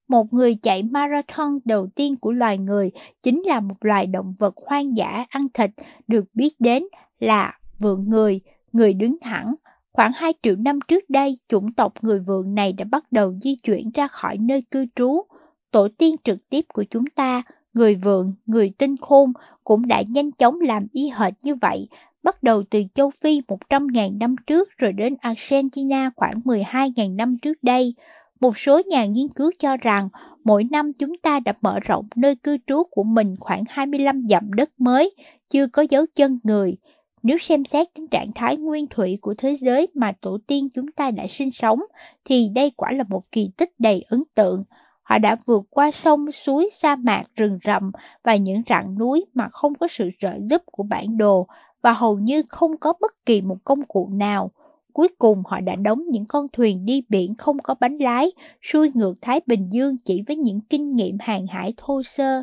Một 0.08 0.32
người 0.32 0.54
chạy 0.62 0.82
marathon 0.82 1.58
đầu 1.64 1.86
tiên 1.94 2.16
của 2.16 2.32
loài 2.32 2.58
người 2.58 2.90
chính 3.22 3.42
là 3.42 3.60
một 3.60 3.74
loài 3.80 4.06
động 4.06 4.34
vật 4.38 4.54
hoang 4.66 4.96
dã 4.96 5.26
ăn 5.28 5.46
thịt 5.54 5.70
được 6.06 6.24
biết 6.34 6.54
đến 6.58 6.82
là 7.20 7.58
vượn 7.78 8.08
người, 8.08 8.40
người 8.72 8.94
đứng 8.94 9.16
thẳng. 9.20 9.54
Khoảng 9.92 10.12
2 10.14 10.32
triệu 10.42 10.56
năm 10.56 10.78
trước 10.88 11.10
đây, 11.10 11.38
chủng 11.48 11.72
tộc 11.72 11.92
người 12.02 12.18
vượn 12.18 12.54
này 12.54 12.72
đã 12.72 12.84
bắt 12.90 13.12
đầu 13.12 13.34
di 13.42 13.56
chuyển 13.56 13.90
ra 13.94 14.08
khỏi 14.08 14.38
nơi 14.38 14.62
cư 14.70 14.86
trú. 14.96 15.22
Tổ 15.70 15.88
tiên 15.98 16.16
trực 16.24 16.48
tiếp 16.48 16.64
của 16.74 16.84
chúng 16.90 17.04
ta, 17.06 17.42
người 17.72 17.94
vượn, 17.94 18.34
người 18.46 18.70
tinh 18.78 18.96
khôn 19.00 19.32
cũng 19.64 19.86
đã 19.86 20.02
nhanh 20.08 20.32
chóng 20.32 20.60
làm 20.60 20.86
y 20.92 21.10
hệt 21.16 21.32
như 21.42 21.54
vậy, 21.54 21.88
bắt 22.28 22.42
đầu 22.42 22.62
từ 22.70 22.82
châu 22.94 23.10
Phi 23.10 23.40
100.000 23.48 24.18
năm 24.18 24.34
trước 24.46 24.68
rồi 24.78 24.92
đến 24.92 25.14
Argentina 25.20 26.10
khoảng 26.16 26.40
12.000 26.44 27.16
năm 27.16 27.36
trước 27.42 27.58
đây. 27.62 27.94
Một 28.40 28.58
số 28.58 28.80
nhà 28.86 29.04
nghiên 29.04 29.28
cứu 29.28 29.50
cho 29.58 29.76
rằng 29.76 30.08
mỗi 30.44 30.64
năm 30.70 30.92
chúng 30.92 31.18
ta 31.22 31.40
đã 31.40 31.52
mở 31.60 31.80
rộng 31.80 32.08
nơi 32.16 32.34
cư 32.36 32.56
trú 32.66 32.82
của 32.90 33.02
mình 33.02 33.34
khoảng 33.40 33.64
25 33.68 34.26
dặm 34.28 34.52
đất 34.52 34.70
mới, 34.78 35.14
chưa 35.50 35.66
có 35.66 35.84
dấu 35.90 36.06
chân 36.14 36.38
người. 36.42 36.76
Nếu 37.22 37.38
xem 37.38 37.64
xét 37.64 37.88
đến 37.94 38.08
trạng 38.08 38.32
thái 38.34 38.56
nguyên 38.56 38.86
thủy 38.86 39.18
của 39.20 39.34
thế 39.38 39.56
giới 39.60 39.86
mà 39.94 40.12
tổ 40.20 40.38
tiên 40.46 40.68
chúng 40.74 40.92
ta 40.92 41.10
đã 41.10 41.26
sinh 41.28 41.50
sống, 41.50 41.80
thì 42.24 42.48
đây 42.54 42.72
quả 42.76 42.92
là 42.92 43.04
một 43.08 43.22
kỳ 43.32 43.50
tích 43.56 43.70
đầy 43.78 44.04
ấn 44.08 44.22
tượng. 44.34 44.64
Họ 45.02 45.18
đã 45.18 45.36
vượt 45.46 45.62
qua 45.70 45.90
sông, 45.90 46.32
suối, 46.32 46.68
sa 46.72 46.96
mạc, 46.96 47.22
rừng 47.36 47.58
rậm 47.64 47.92
và 48.24 48.36
những 48.36 48.62
rặng 48.68 48.98
núi 48.98 49.24
mà 49.34 49.48
không 49.52 49.74
có 49.74 49.88
sự 49.90 50.10
trợ 50.20 50.32
giúp 50.50 50.62
của 50.66 50.82
bản 50.82 51.16
đồ 51.16 51.46
và 51.88 51.94
hầu 51.94 52.18
như 52.18 52.42
không 52.48 52.76
có 52.76 52.92
bất 53.00 53.26
kỳ 53.26 53.40
một 53.42 53.56
công 53.64 53.82
cụ 53.82 54.08
nào. 54.12 54.50
Cuối 54.92 55.08
cùng 55.18 55.42
họ 55.46 55.60
đã 55.60 55.76
đóng 55.76 56.02
những 56.10 56.24
con 56.28 56.46
thuyền 56.52 56.84
đi 56.84 57.02
biển 57.08 57.34
không 57.34 57.58
có 57.58 57.74
bánh 57.80 57.98
lái, 57.98 58.32
xuôi 58.62 58.90
ngược 58.94 59.14
Thái 59.20 59.40
Bình 59.46 59.68
Dương 59.72 59.96
chỉ 60.04 60.22
với 60.26 60.36
những 60.36 60.60
kinh 60.60 60.90
nghiệm 60.90 61.16
hàng 61.20 61.46
hải 61.46 61.74
thô 61.76 62.02
sơ. 62.02 62.42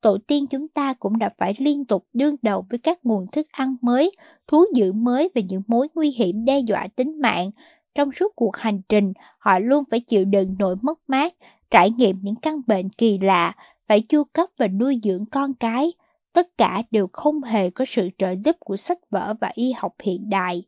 Tổ 0.00 0.18
tiên 0.26 0.46
chúng 0.46 0.68
ta 0.68 0.94
cũng 0.94 1.18
đã 1.18 1.30
phải 1.38 1.54
liên 1.58 1.84
tục 1.84 2.06
đương 2.12 2.36
đầu 2.42 2.66
với 2.70 2.78
các 2.78 2.98
nguồn 3.02 3.26
thức 3.32 3.46
ăn 3.52 3.76
mới, 3.80 4.12
thú 4.46 4.64
dữ 4.74 4.92
mới 4.92 5.30
và 5.34 5.40
những 5.48 5.62
mối 5.66 5.88
nguy 5.94 6.10
hiểm 6.10 6.44
đe 6.44 6.58
dọa 6.58 6.86
tính 6.96 7.20
mạng. 7.20 7.50
Trong 7.94 8.12
suốt 8.12 8.32
cuộc 8.36 8.56
hành 8.56 8.80
trình, 8.88 9.12
họ 9.38 9.58
luôn 9.58 9.84
phải 9.90 10.00
chịu 10.00 10.24
đựng 10.24 10.56
nỗi 10.58 10.76
mất 10.82 10.98
mát, 11.06 11.34
trải 11.70 11.90
nghiệm 11.90 12.16
những 12.22 12.36
căn 12.36 12.60
bệnh 12.66 12.88
kỳ 12.88 13.18
lạ, 13.18 13.54
phải 13.88 14.00
chu 14.00 14.24
cấp 14.24 14.48
và 14.58 14.68
nuôi 14.68 15.00
dưỡng 15.02 15.26
con 15.26 15.54
cái. 15.54 15.92
Tất 16.32 16.58
cả 16.58 16.82
đều 16.90 17.08
không 17.12 17.42
hề 17.42 17.70
có 17.70 17.84
sự 17.88 18.08
trợ 18.18 18.34
giúp 18.44 18.56
của 18.60 18.76
sách 18.76 18.98
vở 19.10 19.34
và 19.40 19.52
y 19.54 19.72
học 19.72 19.94
hiện 20.02 20.30
đại 20.30 20.64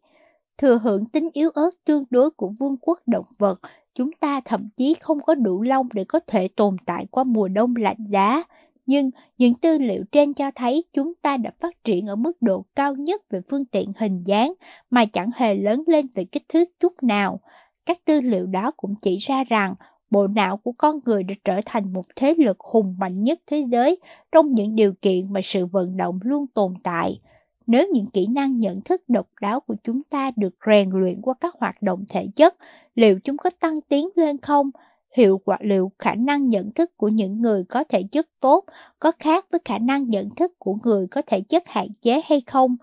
thừa 0.58 0.78
hưởng 0.82 1.06
tính 1.06 1.28
yếu 1.32 1.50
ớt 1.50 1.70
tương 1.84 2.04
đối 2.10 2.30
của 2.30 2.48
vương 2.48 2.76
quốc 2.80 2.98
động 3.06 3.26
vật, 3.38 3.60
chúng 3.94 4.12
ta 4.12 4.40
thậm 4.44 4.68
chí 4.76 4.94
không 5.00 5.20
có 5.20 5.34
đủ 5.34 5.62
lông 5.62 5.88
để 5.92 6.04
có 6.08 6.20
thể 6.26 6.48
tồn 6.48 6.76
tại 6.86 7.06
qua 7.10 7.24
mùa 7.24 7.48
đông 7.48 7.76
lạnh 7.76 8.06
giá. 8.08 8.42
Nhưng 8.86 9.10
những 9.38 9.54
tư 9.54 9.78
liệu 9.78 10.04
trên 10.12 10.34
cho 10.34 10.50
thấy 10.54 10.84
chúng 10.92 11.14
ta 11.22 11.36
đã 11.36 11.50
phát 11.60 11.84
triển 11.84 12.06
ở 12.06 12.16
mức 12.16 12.42
độ 12.42 12.64
cao 12.76 12.94
nhất 12.94 13.22
về 13.30 13.40
phương 13.50 13.64
tiện 13.64 13.92
hình 13.98 14.22
dáng 14.24 14.52
mà 14.90 15.04
chẳng 15.04 15.30
hề 15.36 15.54
lớn 15.54 15.82
lên 15.86 16.06
về 16.14 16.24
kích 16.24 16.48
thước 16.48 16.64
chút 16.80 17.02
nào. 17.02 17.40
Các 17.86 18.04
tư 18.04 18.20
liệu 18.20 18.46
đó 18.46 18.70
cũng 18.76 18.94
chỉ 19.02 19.18
ra 19.18 19.44
rằng 19.44 19.74
bộ 20.14 20.26
não 20.26 20.56
của 20.56 20.72
con 20.72 21.00
người 21.04 21.22
đã 21.22 21.34
trở 21.44 21.60
thành 21.66 21.92
một 21.92 22.06
thế 22.16 22.34
lực 22.38 22.60
hùng 22.60 22.94
mạnh 22.98 23.22
nhất 23.22 23.40
thế 23.46 23.64
giới 23.70 23.98
trong 24.32 24.52
những 24.52 24.74
điều 24.74 24.92
kiện 25.02 25.32
mà 25.32 25.40
sự 25.44 25.66
vận 25.66 25.96
động 25.96 26.18
luôn 26.22 26.46
tồn 26.46 26.74
tại. 26.82 27.20
Nếu 27.66 27.88
những 27.92 28.06
kỹ 28.06 28.26
năng 28.26 28.58
nhận 28.58 28.80
thức 28.80 29.02
độc 29.08 29.26
đáo 29.40 29.60
của 29.60 29.74
chúng 29.84 30.02
ta 30.02 30.30
được 30.36 30.54
rèn 30.66 30.90
luyện 30.90 31.20
qua 31.22 31.34
các 31.40 31.54
hoạt 31.60 31.82
động 31.82 32.04
thể 32.08 32.26
chất, 32.36 32.56
liệu 32.94 33.18
chúng 33.24 33.36
có 33.36 33.50
tăng 33.60 33.80
tiến 33.80 34.08
lên 34.16 34.38
không? 34.38 34.70
Hiệu 35.16 35.40
quả 35.44 35.58
liệu 35.60 35.92
khả 35.98 36.14
năng 36.14 36.48
nhận 36.48 36.72
thức 36.72 36.96
của 36.96 37.08
những 37.08 37.42
người 37.42 37.64
có 37.64 37.84
thể 37.84 38.02
chất 38.12 38.26
tốt 38.40 38.64
có 38.98 39.12
khác 39.18 39.46
với 39.52 39.60
khả 39.64 39.78
năng 39.78 40.08
nhận 40.10 40.30
thức 40.34 40.52
của 40.58 40.76
người 40.84 41.06
có 41.06 41.22
thể 41.26 41.40
chất 41.40 41.62
hạn 41.66 41.88
chế 42.02 42.20
hay 42.24 42.40
không? 42.46 42.76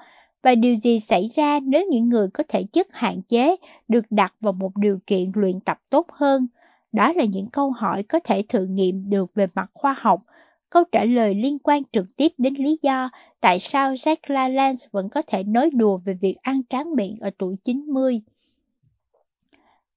Và 0.43 0.55
điều 0.55 0.75
gì 0.75 0.99
xảy 0.99 1.29
ra 1.35 1.59
nếu 1.59 1.87
những 1.89 2.09
người 2.09 2.27
có 2.33 2.43
thể 2.47 2.63
chất 2.63 2.87
hạn 2.91 3.21
chế 3.21 3.55
được 3.87 4.05
đặt 4.09 4.33
vào 4.39 4.53
một 4.53 4.77
điều 4.77 4.99
kiện 5.07 5.31
luyện 5.35 5.59
tập 5.59 5.77
tốt 5.89 6.07
hơn? 6.11 6.47
Đó 6.91 7.13
là 7.15 7.25
những 7.25 7.49
câu 7.49 7.71
hỏi 7.71 8.03
có 8.03 8.19
thể 8.23 8.43
thử 8.49 8.65
nghiệm 8.65 9.09
được 9.09 9.35
về 9.35 9.47
mặt 9.55 9.69
khoa 9.73 9.95
học 9.99 10.23
Câu 10.71 10.83
trả 10.91 11.03
lời 11.03 11.35
liên 11.35 11.59
quan 11.59 11.83
trực 11.91 12.05
tiếp 12.15 12.27
đến 12.37 12.53
lý 12.53 12.79
do 12.81 13.09
tại 13.41 13.59
sao 13.59 13.93
Jack 13.93 14.15
LaLanne 14.27 14.87
vẫn 14.91 15.09
có 15.09 15.21
thể 15.27 15.43
nói 15.43 15.69
đùa 15.69 15.97
về 16.05 16.13
việc 16.13 16.35
ăn 16.41 16.61
tráng 16.69 16.95
miệng 16.95 17.17
ở 17.21 17.29
tuổi 17.37 17.55
90. 17.65 18.21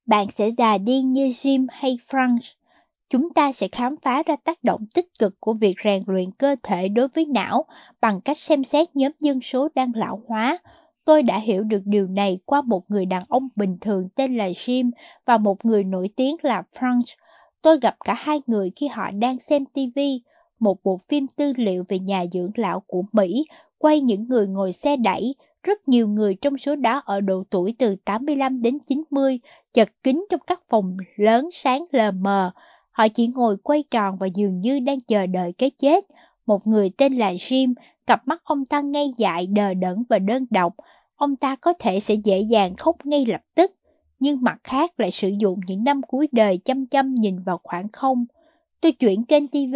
Bạn 0.05 0.31
sẽ 0.31 0.49
già 0.57 0.77
đi 0.77 1.01
như 1.01 1.25
Jim 1.25 1.67
hay 1.69 1.97
Frank. 2.07 2.37
Chúng 3.09 3.33
ta 3.33 3.51
sẽ 3.51 3.67
khám 3.67 3.95
phá 4.01 4.23
ra 4.25 4.35
tác 4.43 4.63
động 4.63 4.85
tích 4.95 5.07
cực 5.19 5.39
của 5.39 5.53
việc 5.53 5.75
rèn 5.83 6.03
luyện 6.07 6.31
cơ 6.31 6.55
thể 6.63 6.87
đối 6.87 7.07
với 7.07 7.25
não 7.25 7.65
bằng 8.01 8.21
cách 8.21 8.37
xem 8.37 8.63
xét 8.63 8.95
nhóm 8.95 9.11
dân 9.19 9.41
số 9.41 9.69
đang 9.75 9.91
lão 9.95 10.21
hóa. 10.27 10.57
Tôi 11.05 11.23
đã 11.23 11.39
hiểu 11.39 11.63
được 11.63 11.81
điều 11.85 12.07
này 12.07 12.39
qua 12.45 12.61
một 12.61 12.91
người 12.91 13.05
đàn 13.05 13.23
ông 13.29 13.47
bình 13.55 13.77
thường 13.81 14.09
tên 14.15 14.37
là 14.37 14.49
Jim 14.49 14.91
và 15.25 15.37
một 15.37 15.65
người 15.65 15.83
nổi 15.83 16.09
tiếng 16.15 16.35
là 16.41 16.63
Frank. 16.73 17.03
Tôi 17.61 17.79
gặp 17.81 17.95
cả 18.05 18.13
hai 18.13 18.41
người 18.47 18.71
khi 18.75 18.87
họ 18.87 19.11
đang 19.11 19.39
xem 19.39 19.65
TV 19.65 19.99
một 20.59 20.83
bộ 20.83 20.99
phim 21.09 21.27
tư 21.27 21.53
liệu 21.57 21.83
về 21.87 21.99
nhà 21.99 22.25
dưỡng 22.33 22.51
lão 22.55 22.79
của 22.79 23.03
Mỹ 23.11 23.45
quay 23.77 24.01
những 24.01 24.27
người 24.27 24.47
ngồi 24.47 24.71
xe 24.71 24.97
đẩy, 24.97 25.35
rất 25.63 25.87
nhiều 25.87 26.07
người 26.07 26.35
trong 26.35 26.57
số 26.57 26.75
đó 26.75 27.01
ở 27.05 27.21
độ 27.21 27.43
tuổi 27.49 27.75
từ 27.77 27.95
85 28.05 28.61
đến 28.61 28.77
90, 28.79 29.39
chật 29.73 29.89
kín 30.03 30.25
trong 30.29 30.39
các 30.47 30.59
phòng 30.69 30.97
lớn 31.15 31.49
sáng 31.53 31.85
lờ 31.91 32.11
mờ. 32.11 32.51
Họ 32.91 33.07
chỉ 33.07 33.27
ngồi 33.27 33.57
quay 33.57 33.83
tròn 33.91 34.17
và 34.17 34.27
dường 34.27 34.61
như 34.61 34.79
đang 34.79 34.99
chờ 35.01 35.25
đợi 35.25 35.53
cái 35.53 35.69
chết. 35.69 36.05
Một 36.45 36.67
người 36.67 36.89
tên 36.97 37.13
là 37.13 37.33
Jim, 37.33 37.73
cặp 38.07 38.27
mắt 38.27 38.41
ông 38.43 38.65
ta 38.65 38.81
ngây 38.81 39.11
dại, 39.17 39.47
đờ 39.47 39.73
đẫn 39.73 40.03
và 40.09 40.19
đơn 40.19 40.45
độc. 40.49 40.75
Ông 41.15 41.35
ta 41.35 41.55
có 41.55 41.73
thể 41.79 41.99
sẽ 41.99 42.13
dễ 42.13 42.39
dàng 42.39 42.75
khóc 42.75 42.95
ngay 43.05 43.25
lập 43.25 43.41
tức, 43.55 43.71
nhưng 44.19 44.41
mặt 44.41 44.57
khác 44.63 44.99
lại 44.99 45.11
sử 45.11 45.29
dụng 45.39 45.59
những 45.67 45.83
năm 45.83 46.01
cuối 46.07 46.27
đời 46.31 46.59
chăm 46.65 46.85
chăm 46.85 47.15
nhìn 47.15 47.43
vào 47.43 47.59
khoảng 47.63 47.89
không. 47.89 48.25
Tôi 48.81 48.91
chuyển 48.91 49.23
kênh 49.23 49.47
TV, 49.47 49.75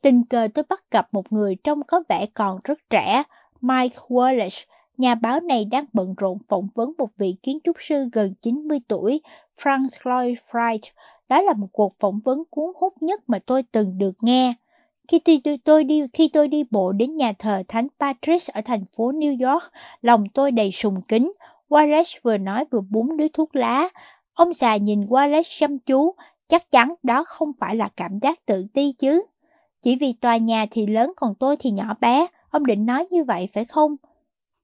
tình 0.00 0.22
cờ 0.24 0.48
tôi 0.54 0.64
bắt 0.68 0.84
gặp 0.90 1.08
một 1.12 1.32
người 1.32 1.56
trông 1.64 1.82
có 1.82 2.02
vẻ 2.08 2.26
còn 2.34 2.60
rất 2.64 2.78
trẻ, 2.90 3.22
Mike 3.60 3.96
Wallace. 4.08 4.64
Nhà 4.96 5.14
báo 5.14 5.40
này 5.40 5.64
đang 5.64 5.84
bận 5.92 6.14
rộn 6.16 6.38
phỏng 6.48 6.68
vấn 6.74 6.92
một 6.98 7.08
vị 7.16 7.36
kiến 7.42 7.58
trúc 7.64 7.76
sư 7.80 8.08
gần 8.12 8.34
90 8.42 8.78
tuổi, 8.88 9.20
Frank 9.62 9.88
Lloyd 10.04 10.38
Wright. 10.50 10.78
Đó 11.28 11.40
là 11.40 11.52
một 11.52 11.68
cuộc 11.72 11.94
phỏng 12.00 12.20
vấn 12.24 12.42
cuốn 12.50 12.72
hút 12.76 13.02
nhất 13.02 13.20
mà 13.26 13.38
tôi 13.46 13.62
từng 13.62 13.98
được 13.98 14.12
nghe. 14.20 14.54
Khi 15.08 15.18
tôi, 15.44 15.58
tôi 15.64 15.84
đi 15.84 16.02
khi 16.12 16.30
tôi 16.32 16.48
đi 16.48 16.64
bộ 16.70 16.92
đến 16.92 17.16
nhà 17.16 17.32
thờ 17.38 17.62
Thánh 17.68 17.88
Patrick 18.00 18.48
ở 18.48 18.60
thành 18.64 18.84
phố 18.96 19.12
New 19.12 19.52
York, 19.52 19.64
lòng 20.00 20.24
tôi 20.34 20.50
đầy 20.50 20.72
sùng 20.72 21.02
kính. 21.08 21.32
Wallace 21.68 22.18
vừa 22.22 22.36
nói 22.36 22.64
vừa 22.70 22.80
búng 22.80 23.16
đứa 23.16 23.28
thuốc 23.28 23.56
lá. 23.56 23.88
Ông 24.32 24.54
già 24.54 24.76
nhìn 24.76 25.04
Wallace 25.04 25.58
chăm 25.60 25.78
chú, 25.78 26.14
Chắc 26.48 26.70
chắn 26.70 26.94
đó 27.02 27.24
không 27.26 27.52
phải 27.60 27.76
là 27.76 27.88
cảm 27.96 28.18
giác 28.18 28.46
tự 28.46 28.66
ti 28.74 28.92
chứ. 28.92 29.24
Chỉ 29.82 29.96
vì 29.96 30.12
tòa 30.12 30.36
nhà 30.36 30.66
thì 30.70 30.86
lớn 30.86 31.12
còn 31.16 31.34
tôi 31.34 31.56
thì 31.56 31.70
nhỏ 31.70 31.94
bé, 32.00 32.26
ông 32.50 32.66
định 32.66 32.86
nói 32.86 33.06
như 33.10 33.24
vậy 33.24 33.48
phải 33.54 33.64
không? 33.64 33.96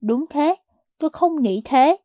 Đúng 0.00 0.24
thế, 0.30 0.54
tôi 0.98 1.10
không 1.10 1.42
nghĩ 1.42 1.62
thế. 1.64 1.96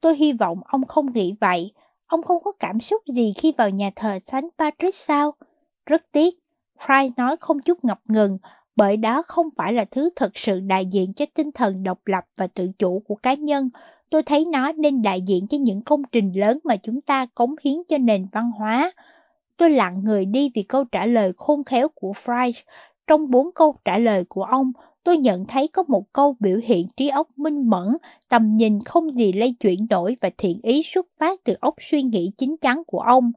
Tôi 0.00 0.16
hy 0.16 0.32
vọng 0.32 0.60
ông 0.66 0.86
không 0.86 1.12
nghĩ 1.12 1.34
vậy. 1.40 1.72
Ông 2.06 2.22
không 2.22 2.42
có 2.42 2.52
cảm 2.52 2.80
xúc 2.80 3.02
gì 3.14 3.32
khi 3.38 3.52
vào 3.58 3.70
nhà 3.70 3.90
thờ 3.96 4.18
Thánh 4.26 4.48
Patrick 4.58 4.94
sao? 4.94 5.34
Rất 5.86 6.02
tiếc, 6.12 6.34
Fry 6.86 7.10
nói 7.16 7.36
không 7.40 7.62
chút 7.62 7.84
ngập 7.84 8.00
ngừng, 8.08 8.38
bởi 8.76 8.96
đó 8.96 9.22
không 9.22 9.48
phải 9.56 9.72
là 9.72 9.84
thứ 9.90 10.10
thực 10.16 10.38
sự 10.38 10.60
đại 10.60 10.86
diện 10.86 11.12
cho 11.12 11.24
tinh 11.34 11.52
thần 11.52 11.82
độc 11.82 12.06
lập 12.06 12.24
và 12.36 12.46
tự 12.46 12.68
chủ 12.78 13.02
của 13.06 13.14
cá 13.14 13.34
nhân. 13.34 13.70
Tôi 14.10 14.22
thấy 14.22 14.44
nó 14.44 14.72
nên 14.72 15.02
đại 15.02 15.20
diện 15.20 15.46
cho 15.46 15.58
những 15.58 15.82
công 15.82 16.02
trình 16.12 16.32
lớn 16.34 16.58
mà 16.64 16.76
chúng 16.76 17.00
ta 17.00 17.26
cống 17.34 17.54
hiến 17.64 17.74
cho 17.88 17.98
nền 17.98 18.26
văn 18.32 18.50
hóa. 18.58 18.92
Tôi 19.56 19.70
lặng 19.70 20.04
người 20.04 20.24
đi 20.24 20.50
vì 20.54 20.62
câu 20.62 20.84
trả 20.84 21.06
lời 21.06 21.32
khôn 21.36 21.64
khéo 21.64 21.88
của 21.88 22.12
Fry. 22.24 22.52
trong 23.06 23.30
bốn 23.30 23.52
câu 23.54 23.74
trả 23.84 23.98
lời 23.98 24.24
của 24.28 24.42
ông, 24.42 24.72
tôi 25.04 25.18
nhận 25.18 25.46
thấy 25.46 25.68
có 25.68 25.82
một 25.88 26.12
câu 26.12 26.36
biểu 26.40 26.58
hiện 26.64 26.86
trí 26.96 27.08
óc 27.08 27.28
minh 27.36 27.70
mẫn, 27.70 27.96
tầm 28.28 28.56
nhìn 28.56 28.78
không 28.80 29.18
gì 29.18 29.32
lay 29.32 29.54
chuyển 29.60 29.86
nổi 29.90 30.16
và 30.20 30.30
thiện 30.38 30.60
ý 30.62 30.82
xuất 30.82 31.06
phát 31.18 31.40
từ 31.44 31.54
óc 31.60 31.74
suy 31.80 32.02
nghĩ 32.02 32.30
chính 32.38 32.56
chắn 32.56 32.82
của 32.86 33.00
ông. 33.00 33.32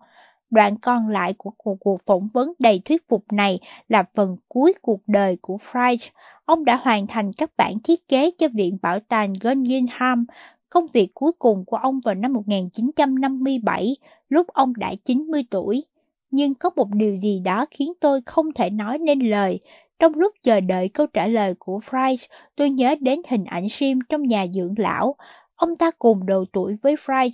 Đoạn 0.54 0.78
còn 0.78 1.10
lại 1.10 1.34
của 1.38 1.52
cuộc, 1.58 1.76
cuộc 1.80 2.02
phỏng 2.06 2.28
vấn 2.34 2.54
đầy 2.60 2.82
thuyết 2.86 3.10
phục 3.10 3.24
này 3.32 3.60
là 3.88 4.04
phần 4.16 4.38
cuối 4.48 4.74
cuộc 4.82 5.02
đời 5.08 5.38
của 5.42 5.58
Fry. 5.72 5.98
Ông 6.46 6.66
đã 6.66 6.76
hoàn 6.76 7.08
thành 7.08 7.32
các 7.38 7.52
bản 7.58 7.80
thiết 7.84 8.08
kế 8.08 8.32
cho 8.32 8.48
Viện 8.54 8.78
Bảo 8.82 9.00
tàng 9.00 9.34
Guggenheim. 9.42 10.26
Công 10.70 10.88
việc 10.94 11.12
cuối 11.14 11.32
cùng 11.40 11.66
của 11.66 11.78
ông 11.78 12.00
vào 12.06 12.16
năm 12.16 12.34
1957, 12.34 13.96
lúc 14.30 14.48
ông 14.48 14.74
đã 14.78 14.94
90 15.06 15.44
tuổi. 15.52 15.84
Nhưng 16.32 16.54
có 16.54 16.70
một 16.76 16.88
điều 16.94 17.16
gì 17.16 17.40
đó 17.46 17.66
khiến 17.72 17.94
tôi 18.00 18.22
không 18.26 18.54
thể 18.54 18.70
nói 18.70 18.98
nên 18.98 19.20
lời. 19.20 19.60
Trong 20.00 20.14
lúc 20.16 20.34
chờ 20.44 20.60
đợi 20.60 20.90
câu 20.90 21.08
trả 21.08 21.28
lời 21.28 21.54
của 21.60 21.80
Fry, 21.90 22.18
tôi 22.56 22.70
nhớ 22.70 22.96
đến 23.00 23.22
hình 23.28 23.46
ảnh 23.46 23.70
Sim 23.70 24.00
trong 24.10 24.24
nhà 24.24 24.46
dưỡng 24.54 24.74
lão. 24.78 25.16
Ông 25.56 25.76
ta 25.76 25.92
cùng 26.00 26.26
độ 26.26 26.46
tuổi 26.54 26.76
với 26.82 26.96
Fry. 26.96 27.30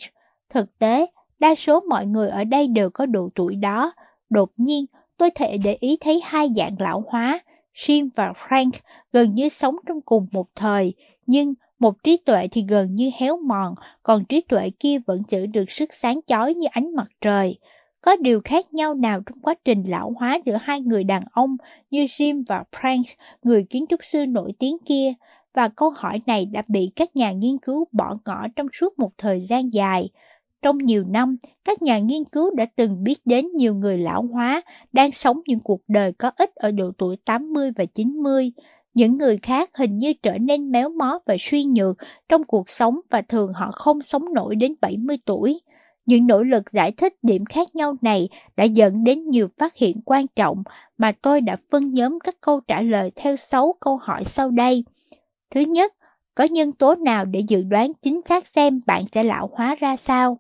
Thực 0.50 0.80
tế, 0.80 1.06
Đa 1.40 1.56
số 1.56 1.80
mọi 1.80 2.06
người 2.06 2.30
ở 2.30 2.44
đây 2.44 2.68
đều 2.68 2.90
có 2.90 3.06
độ 3.06 3.30
tuổi 3.36 3.56
đó. 3.56 3.94
Đột 4.30 4.52
nhiên, 4.58 4.86
tôi 5.18 5.30
thể 5.36 5.58
để 5.58 5.78
ý 5.80 5.98
thấy 6.00 6.22
hai 6.24 6.50
dạng 6.56 6.76
lão 6.80 7.04
hóa, 7.08 7.40
Jim 7.76 8.10
và 8.16 8.32
Frank 8.32 8.72
gần 9.14 9.36
như 9.36 9.50
sống 9.50 9.76
trong 9.88 10.02
cùng 10.02 10.28
một 10.32 10.48
thời, 10.56 10.94
nhưng 11.26 11.54
một 11.80 12.04
trí 12.04 12.18
tuệ 12.18 12.48
thì 12.48 12.66
gần 12.68 12.96
như 12.96 13.12
héo 13.18 13.38
mòn, 13.38 13.76
còn 14.04 14.26
trí 14.26 14.42
tuệ 14.42 14.70
kia 14.80 14.98
vẫn 15.08 15.22
giữ 15.30 15.46
được 15.46 15.72
sức 15.72 15.94
sáng 15.94 16.20
chói 16.28 16.54
như 16.54 16.68
ánh 16.72 16.96
mặt 16.96 17.08
trời. 17.22 17.60
Có 18.02 18.16
điều 18.16 18.42
khác 18.44 18.74
nhau 18.74 18.94
nào 18.94 19.22
trong 19.26 19.40
quá 19.42 19.56
trình 19.66 19.84
lão 19.88 20.14
hóa 20.20 20.40
giữa 20.46 20.58
hai 20.62 20.82
người 20.82 21.04
đàn 21.04 21.24
ông 21.32 21.58
như 21.90 22.06
Jim 22.06 22.44
và 22.48 22.64
Frank, 22.72 23.04
người 23.44 23.64
kiến 23.70 23.86
trúc 23.90 24.00
sư 24.04 24.26
nổi 24.26 24.54
tiếng 24.60 24.78
kia? 24.86 25.14
Và 25.54 25.68
câu 25.68 25.90
hỏi 25.90 26.18
này 26.26 26.46
đã 26.46 26.64
bị 26.68 26.92
các 26.96 27.16
nhà 27.16 27.32
nghiên 27.32 27.58
cứu 27.58 27.88
bỏ 27.92 28.18
ngỏ 28.26 28.48
trong 28.56 28.68
suốt 28.74 29.00
một 29.00 29.12
thời 29.18 29.46
gian 29.50 29.74
dài. 29.74 30.10
Trong 30.62 30.78
nhiều 30.78 31.04
năm, 31.08 31.38
các 31.66 31.82
nhà 31.82 32.00
nghiên 32.00 32.24
cứu 32.24 32.56
đã 32.56 32.66
từng 32.76 33.04
biết 33.04 33.20
đến 33.26 33.48
nhiều 33.56 33.76
người 33.76 33.98
lão 33.98 34.22
hóa 34.32 34.62
đang 34.94 35.12
sống 35.12 35.42
những 35.48 35.60
cuộc 35.60 35.82
đời 35.88 36.14
có 36.14 36.32
ích 36.38 36.56
ở 36.56 36.72
độ 36.72 36.92
tuổi 36.98 37.18
80 37.26 37.72
và 37.76 37.86
90. 37.86 38.52
Những 38.94 39.18
người 39.18 39.38
khác 39.38 39.70
hình 39.74 39.98
như 39.98 40.14
trở 40.14 40.38
nên 40.38 40.72
méo 40.72 40.90
mó 40.90 41.20
và 41.26 41.36
suy 41.40 41.64
nhược 41.64 41.98
trong 42.30 42.44
cuộc 42.44 42.70
sống 42.70 43.00
và 43.10 43.22
thường 43.22 43.54
họ 43.54 43.72
không 43.72 44.02
sống 44.02 44.34
nổi 44.34 44.56
đến 44.56 44.76
70 44.82 45.18
tuổi. 45.26 45.62
Những 46.06 46.28
nỗ 46.28 46.44
lực 46.44 46.72
giải 46.72 46.92
thích 46.92 47.14
điểm 47.22 47.46
khác 47.46 47.76
nhau 47.76 47.96
này 48.02 48.30
đã 48.58 48.64
dẫn 48.64 49.04
đến 49.04 49.30
nhiều 49.30 49.48
phát 49.58 49.76
hiện 49.76 50.02
quan 50.06 50.28
trọng 50.28 50.64
mà 50.98 51.12
tôi 51.22 51.42
đã 51.42 51.58
phân 51.72 51.94
nhóm 51.94 52.20
các 52.24 52.36
câu 52.42 52.60
trả 52.60 52.82
lời 52.82 53.12
theo 53.16 53.36
6 53.36 53.76
câu 53.80 53.98
hỏi 53.98 54.24
sau 54.24 54.52
đây. 54.52 54.84
Thứ 55.52 55.62
nhất, 55.62 55.94
có 56.40 56.46
nhân 56.46 56.72
tố 56.72 56.96
nào 56.96 57.26
để 57.26 57.40
dự 57.48 57.64
đoán 57.64 57.92
chính 58.02 58.22
xác 58.30 58.48
xem 58.56 58.82
bạn 58.86 59.06
sẽ 59.12 59.24
lão 59.24 59.50
hóa 59.54 59.76
ra 59.80 59.96
sao? 59.96 60.40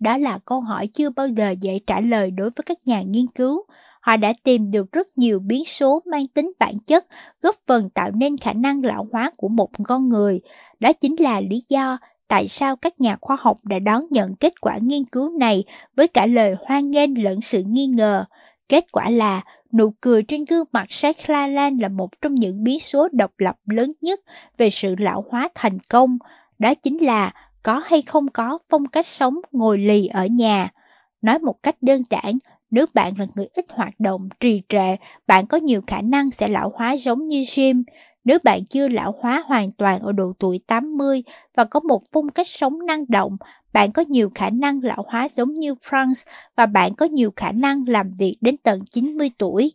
Đó 0.00 0.18
là 0.18 0.38
câu 0.44 0.60
hỏi 0.60 0.86
chưa 0.86 1.10
bao 1.10 1.28
giờ 1.28 1.54
dễ 1.60 1.78
trả 1.86 2.00
lời 2.00 2.30
đối 2.30 2.50
với 2.50 2.64
các 2.66 2.78
nhà 2.84 3.02
nghiên 3.02 3.26
cứu. 3.26 3.62
Họ 4.00 4.16
đã 4.16 4.32
tìm 4.42 4.70
được 4.70 4.92
rất 4.92 5.18
nhiều 5.18 5.38
biến 5.38 5.64
số 5.64 6.02
mang 6.06 6.26
tính 6.28 6.52
bản 6.58 6.78
chất, 6.86 7.06
góp 7.42 7.54
phần 7.66 7.90
tạo 7.90 8.10
nên 8.10 8.36
khả 8.36 8.52
năng 8.52 8.84
lão 8.84 9.06
hóa 9.12 9.30
của 9.36 9.48
một 9.48 9.70
con 9.84 10.08
người. 10.08 10.40
Đó 10.80 10.92
chính 10.92 11.16
là 11.18 11.40
lý 11.40 11.62
do 11.68 11.98
tại 12.28 12.48
sao 12.48 12.76
các 12.76 13.00
nhà 13.00 13.16
khoa 13.20 13.36
học 13.40 13.58
đã 13.64 13.78
đón 13.78 14.06
nhận 14.10 14.36
kết 14.36 14.60
quả 14.60 14.78
nghiên 14.82 15.04
cứu 15.04 15.38
này 15.38 15.64
với 15.96 16.08
cả 16.08 16.26
lời 16.26 16.54
hoan 16.66 16.90
nghênh 16.90 17.24
lẫn 17.24 17.40
sự 17.40 17.62
nghi 17.66 17.86
ngờ. 17.86 18.24
Kết 18.68 18.92
quả 18.92 19.10
là 19.10 19.42
Nụ 19.74 19.94
cười 20.00 20.22
trên 20.22 20.44
gương 20.44 20.64
mặt 20.72 20.92
Sheikh 20.92 21.30
La 21.30 21.46
Lan 21.46 21.78
là 21.78 21.88
một 21.88 22.20
trong 22.20 22.34
những 22.34 22.64
biến 22.64 22.80
số 22.80 23.08
độc 23.12 23.30
lập 23.38 23.56
lớn 23.66 23.92
nhất 24.00 24.20
về 24.58 24.70
sự 24.70 24.94
lão 24.98 25.24
hóa 25.30 25.48
thành 25.54 25.78
công. 25.78 26.18
Đó 26.58 26.74
chính 26.74 26.98
là 26.98 27.32
có 27.62 27.82
hay 27.86 28.02
không 28.02 28.28
có 28.30 28.58
phong 28.68 28.86
cách 28.86 29.06
sống 29.06 29.38
ngồi 29.52 29.78
lì 29.78 30.06
ở 30.06 30.26
nhà. 30.26 30.68
Nói 31.22 31.38
một 31.38 31.62
cách 31.62 31.76
đơn 31.80 32.02
giản, 32.10 32.38
nếu 32.70 32.86
bạn 32.94 33.12
là 33.18 33.26
người 33.34 33.46
ít 33.54 33.64
hoạt 33.68 34.00
động, 34.00 34.28
trì 34.40 34.62
trệ, 34.68 34.96
bạn 35.26 35.46
có 35.46 35.56
nhiều 35.56 35.80
khả 35.86 36.00
năng 36.00 36.30
sẽ 36.30 36.48
lão 36.48 36.72
hóa 36.74 36.92
giống 36.92 37.26
như 37.26 37.42
Jim. 37.42 37.82
Nếu 38.24 38.38
bạn 38.44 38.64
chưa 38.64 38.88
lão 38.88 39.14
hóa 39.20 39.44
hoàn 39.46 39.72
toàn 39.72 40.00
ở 40.00 40.12
độ 40.12 40.32
tuổi 40.38 40.60
80 40.66 41.22
và 41.56 41.64
có 41.64 41.80
một 41.80 42.02
phong 42.12 42.28
cách 42.28 42.48
sống 42.48 42.86
năng 42.86 43.04
động, 43.08 43.36
bạn 43.74 43.92
có 43.92 44.02
nhiều 44.08 44.30
khả 44.34 44.50
năng 44.50 44.80
lão 44.82 45.04
hóa 45.08 45.28
giống 45.36 45.54
như 45.54 45.74
Franz 45.74 46.24
và 46.56 46.66
bạn 46.66 46.94
có 46.94 47.06
nhiều 47.06 47.32
khả 47.36 47.52
năng 47.52 47.88
làm 47.88 48.10
việc 48.18 48.36
đến 48.40 48.56
tận 48.56 48.80
90 48.90 49.30
tuổi. 49.38 49.72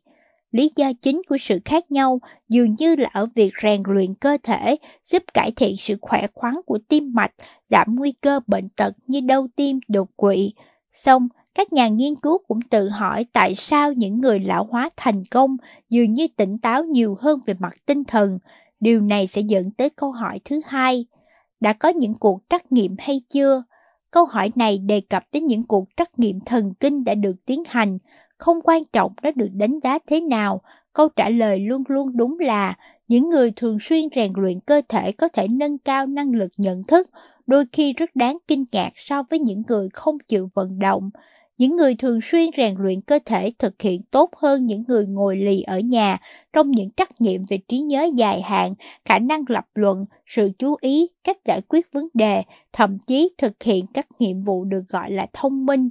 Lý 0.51 0.71
do 0.75 0.91
chính 1.01 1.21
của 1.29 1.37
sự 1.37 1.59
khác 1.65 1.91
nhau 1.91 2.19
dường 2.49 2.75
như 2.79 2.95
là 2.95 3.09
ở 3.13 3.25
việc 3.35 3.53
rèn 3.63 3.83
luyện 3.85 4.13
cơ 4.13 4.37
thể, 4.43 4.75
giúp 5.05 5.23
cải 5.33 5.51
thiện 5.51 5.75
sự 5.77 5.95
khỏe 6.01 6.27
khoắn 6.33 6.53
của 6.65 6.79
tim 6.87 7.13
mạch, 7.13 7.31
giảm 7.69 7.95
nguy 7.95 8.11
cơ 8.11 8.39
bệnh 8.47 8.69
tật 8.69 8.93
như 9.07 9.21
đau 9.21 9.47
tim, 9.55 9.79
đột 9.87 10.09
quỵ. 10.15 10.53
Xong, 10.93 11.27
các 11.55 11.73
nhà 11.73 11.87
nghiên 11.87 12.15
cứu 12.15 12.37
cũng 12.47 12.61
tự 12.61 12.89
hỏi 12.89 13.25
tại 13.33 13.55
sao 13.55 13.93
những 13.93 14.21
người 14.21 14.39
lão 14.39 14.67
hóa 14.71 14.89
thành 14.97 15.23
công 15.31 15.57
dường 15.89 16.13
như 16.13 16.27
tỉnh 16.35 16.57
táo 16.57 16.83
nhiều 16.83 17.17
hơn 17.19 17.39
về 17.45 17.53
mặt 17.59 17.73
tinh 17.85 18.03
thần. 18.03 18.39
Điều 18.79 19.01
này 19.01 19.27
sẽ 19.27 19.41
dẫn 19.41 19.71
tới 19.71 19.89
câu 19.89 20.11
hỏi 20.11 20.39
thứ 20.45 20.61
hai. 20.65 21.05
Đã 21.59 21.73
có 21.73 21.89
những 21.89 22.13
cuộc 22.13 22.41
trắc 22.49 22.71
nghiệm 22.71 22.95
hay 22.99 23.21
chưa? 23.29 23.63
Câu 24.11 24.25
hỏi 24.25 24.51
này 24.55 24.77
đề 24.77 25.01
cập 25.09 25.23
đến 25.31 25.45
những 25.45 25.63
cuộc 25.63 25.85
trắc 25.97 26.19
nghiệm 26.19 26.39
thần 26.39 26.73
kinh 26.79 27.03
đã 27.03 27.15
được 27.15 27.35
tiến 27.45 27.63
hành, 27.67 27.97
không 28.37 28.59
quan 28.63 28.83
trọng 28.93 29.13
nó 29.23 29.31
được 29.35 29.49
đánh 29.53 29.79
giá 29.83 29.99
thế 30.07 30.21
nào, 30.21 30.61
câu 30.93 31.09
trả 31.15 31.29
lời 31.29 31.59
luôn 31.59 31.83
luôn 31.87 32.17
đúng 32.17 32.39
là 32.39 32.77
những 33.07 33.29
người 33.29 33.53
thường 33.55 33.77
xuyên 33.81 34.07
rèn 34.15 34.33
luyện 34.35 34.59
cơ 34.59 34.81
thể 34.89 35.11
có 35.11 35.27
thể 35.27 35.47
nâng 35.47 35.77
cao 35.77 36.05
năng 36.07 36.31
lực 36.31 36.51
nhận 36.57 36.83
thức, 36.83 37.09
đôi 37.47 37.65
khi 37.71 37.93
rất 37.93 38.15
đáng 38.15 38.37
kinh 38.47 38.65
ngạc 38.71 38.89
so 38.95 39.23
với 39.29 39.39
những 39.39 39.63
người 39.67 39.89
không 39.93 40.17
chịu 40.27 40.49
vận 40.53 40.79
động. 40.79 41.09
Những 41.59 41.75
người 41.75 41.95
thường 41.95 42.19
xuyên 42.23 42.49
rèn 42.57 42.75
luyện 42.77 43.01
cơ 43.01 43.19
thể 43.25 43.51
thực 43.59 43.81
hiện 43.81 44.01
tốt 44.11 44.29
hơn 44.37 44.65
những 44.65 44.83
người 44.87 45.05
ngồi 45.05 45.37
lì 45.37 45.61
ở 45.61 45.79
nhà 45.79 46.17
trong 46.53 46.71
những 46.71 46.89
trắc 46.97 47.21
nghiệm 47.21 47.45
về 47.49 47.57
trí 47.67 47.79
nhớ 47.79 48.07
dài 48.15 48.41
hạn, 48.41 48.73
khả 49.05 49.19
năng 49.19 49.43
lập 49.47 49.65
luận, 49.73 50.05
sự 50.25 50.51
chú 50.59 50.75
ý, 50.81 51.07
cách 51.23 51.37
giải 51.45 51.61
quyết 51.67 51.91
vấn 51.91 52.07
đề, 52.13 52.43
thậm 52.73 52.97
chí 53.07 53.29
thực 53.37 53.63
hiện 53.63 53.85
các 53.93 54.07
nhiệm 54.19 54.43
vụ 54.43 54.65
được 54.65 54.81
gọi 54.89 55.11
là 55.11 55.27
thông 55.33 55.65
minh. 55.65 55.89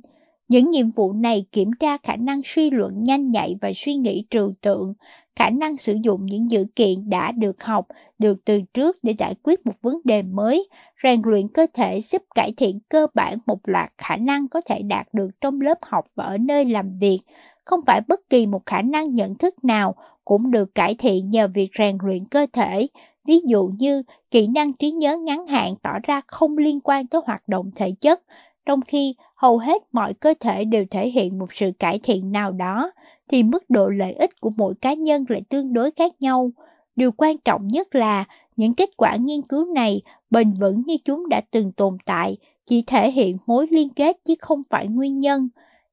Những 0.49 0.71
nhiệm 0.71 0.91
vụ 0.91 1.13
này 1.13 1.45
kiểm 1.53 1.71
tra 1.81 1.97
khả 2.03 2.17
năng 2.17 2.41
suy 2.45 2.71
luận 2.71 3.05
nhanh 3.05 3.31
nhạy 3.31 3.57
và 3.61 3.73
suy 3.77 3.95
nghĩ 3.95 4.25
trừu 4.31 4.53
tượng, 4.61 4.95
khả 5.39 5.51
năng 5.51 5.77
sử 5.77 5.97
dụng 6.03 6.27
những 6.27 6.51
dữ 6.51 6.65
kiện 6.77 7.11
đã 7.11 7.33
được 7.33 7.63
học 7.65 7.87
được 8.19 8.39
từ 8.45 8.61
trước 8.75 8.97
để 9.03 9.15
giải 9.19 9.35
quyết 9.43 9.67
một 9.67 9.73
vấn 9.83 10.01
đề 10.05 10.23
mới, 10.23 10.69
rèn 11.03 11.23
luyện 11.25 11.49
cơ 11.49 11.67
thể 11.75 12.01
giúp 12.01 12.23
cải 12.35 12.53
thiện 12.57 12.79
cơ 12.89 13.07
bản 13.15 13.39
một 13.47 13.59
loạt 13.65 13.93
khả 13.99 14.17
năng 14.17 14.49
có 14.49 14.61
thể 14.61 14.83
đạt 14.83 15.07
được 15.13 15.29
trong 15.41 15.61
lớp 15.61 15.79
học 15.83 16.05
và 16.15 16.25
ở 16.25 16.39
nơi 16.39 16.65
làm 16.65 16.99
việc. 16.99 17.19
Không 17.65 17.81
phải 17.87 18.01
bất 18.09 18.21
kỳ 18.31 18.47
một 18.47 18.67
khả 18.67 18.83
năng 18.83 19.15
nhận 19.15 19.35
thức 19.35 19.65
nào 19.65 19.95
cũng 20.25 20.51
được 20.51 20.75
cải 20.75 20.95
thiện 20.95 21.31
nhờ 21.31 21.49
việc 21.55 21.71
rèn 21.79 21.99
luyện 22.03 22.25
cơ 22.25 22.47
thể. 22.53 22.89
Ví 23.25 23.41
dụ 23.47 23.71
như 23.79 24.03
kỹ 24.31 24.47
năng 24.47 24.73
trí 24.73 24.91
nhớ 24.91 25.17
ngắn 25.17 25.47
hạn 25.47 25.75
tỏ 25.83 25.93
ra 26.03 26.21
không 26.27 26.59
liên 26.59 26.81
quan 26.81 27.07
tới 27.07 27.21
hoạt 27.27 27.49
động 27.49 27.71
thể 27.77 27.93
chất, 28.01 28.23
trong 28.67 28.81
khi 28.81 29.15
hầu 29.35 29.59
hết 29.59 29.83
mọi 29.93 30.15
cơ 30.15 30.35
thể 30.41 30.65
đều 30.65 30.85
thể 30.91 31.09
hiện 31.09 31.39
một 31.39 31.53
sự 31.53 31.71
cải 31.79 32.01
thiện 32.03 32.33
nào 32.33 32.53
đó, 32.53 32.93
thì 33.29 33.43
mức 33.43 33.71
độ 33.71 33.89
lợi 33.89 34.13
ích 34.13 34.41
của 34.41 34.51
mỗi 34.57 34.75
cá 34.81 34.95
nhân 34.95 35.25
lại 35.29 35.43
tương 35.49 35.73
đối 35.73 35.91
khác 35.91 36.13
nhau. 36.21 36.51
Điều 36.97 37.13
quan 37.13 37.39
trọng 37.39 37.69
nhất 37.69 37.95
là 37.95 38.25
những 38.57 38.75
kết 38.75 38.91
quả 38.97 39.17
nghiên 39.17 39.43
cứu 39.43 39.65
này 39.65 40.01
bền 40.31 40.53
vững 40.53 40.83
như 40.87 40.97
chúng 41.05 41.29
đã 41.29 41.41
từng 41.51 41.73
tồn 41.73 41.97
tại, 42.05 42.37
chỉ 42.67 42.83
thể 42.87 43.11
hiện 43.11 43.37
mối 43.47 43.67
liên 43.71 43.89
kết 43.89 44.17
chứ 44.25 44.35
không 44.41 44.63
phải 44.71 44.89
nguyên 44.89 45.21
nhân. 45.21 45.49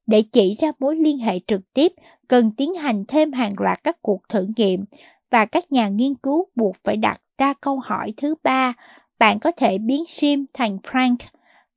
Để 0.08 0.22
chỉ 0.22 0.56
ra 0.62 0.72
mối 0.80 0.96
liên 0.96 1.18
hệ 1.18 1.40
trực 1.48 1.74
tiếp, 1.74 1.94
cần 2.28 2.52
tiến 2.58 2.74
hành 2.74 3.06
thêm 3.08 3.32
hàng 3.32 3.54
loạt 3.58 3.84
các 3.84 4.02
cuộc 4.02 4.30
thử 4.30 4.48
nghiệm 4.58 4.86
và 5.32 5.46
các 5.46 5.72
nhà 5.72 5.88
nghiên 5.88 6.16
cứu 6.16 6.48
buộc 6.56 6.76
phải 6.84 6.98
đặt 6.98 7.22
ra 7.38 7.54
câu 7.62 7.80
hỏi 7.80 8.14
thứ 8.18 8.36
ba, 8.44 8.74
bạn 9.20 9.40
có 9.40 9.52
thể 9.52 9.78
biến 9.78 10.04
Sim 10.08 10.46
thành 10.54 10.78
prank? 10.92 11.20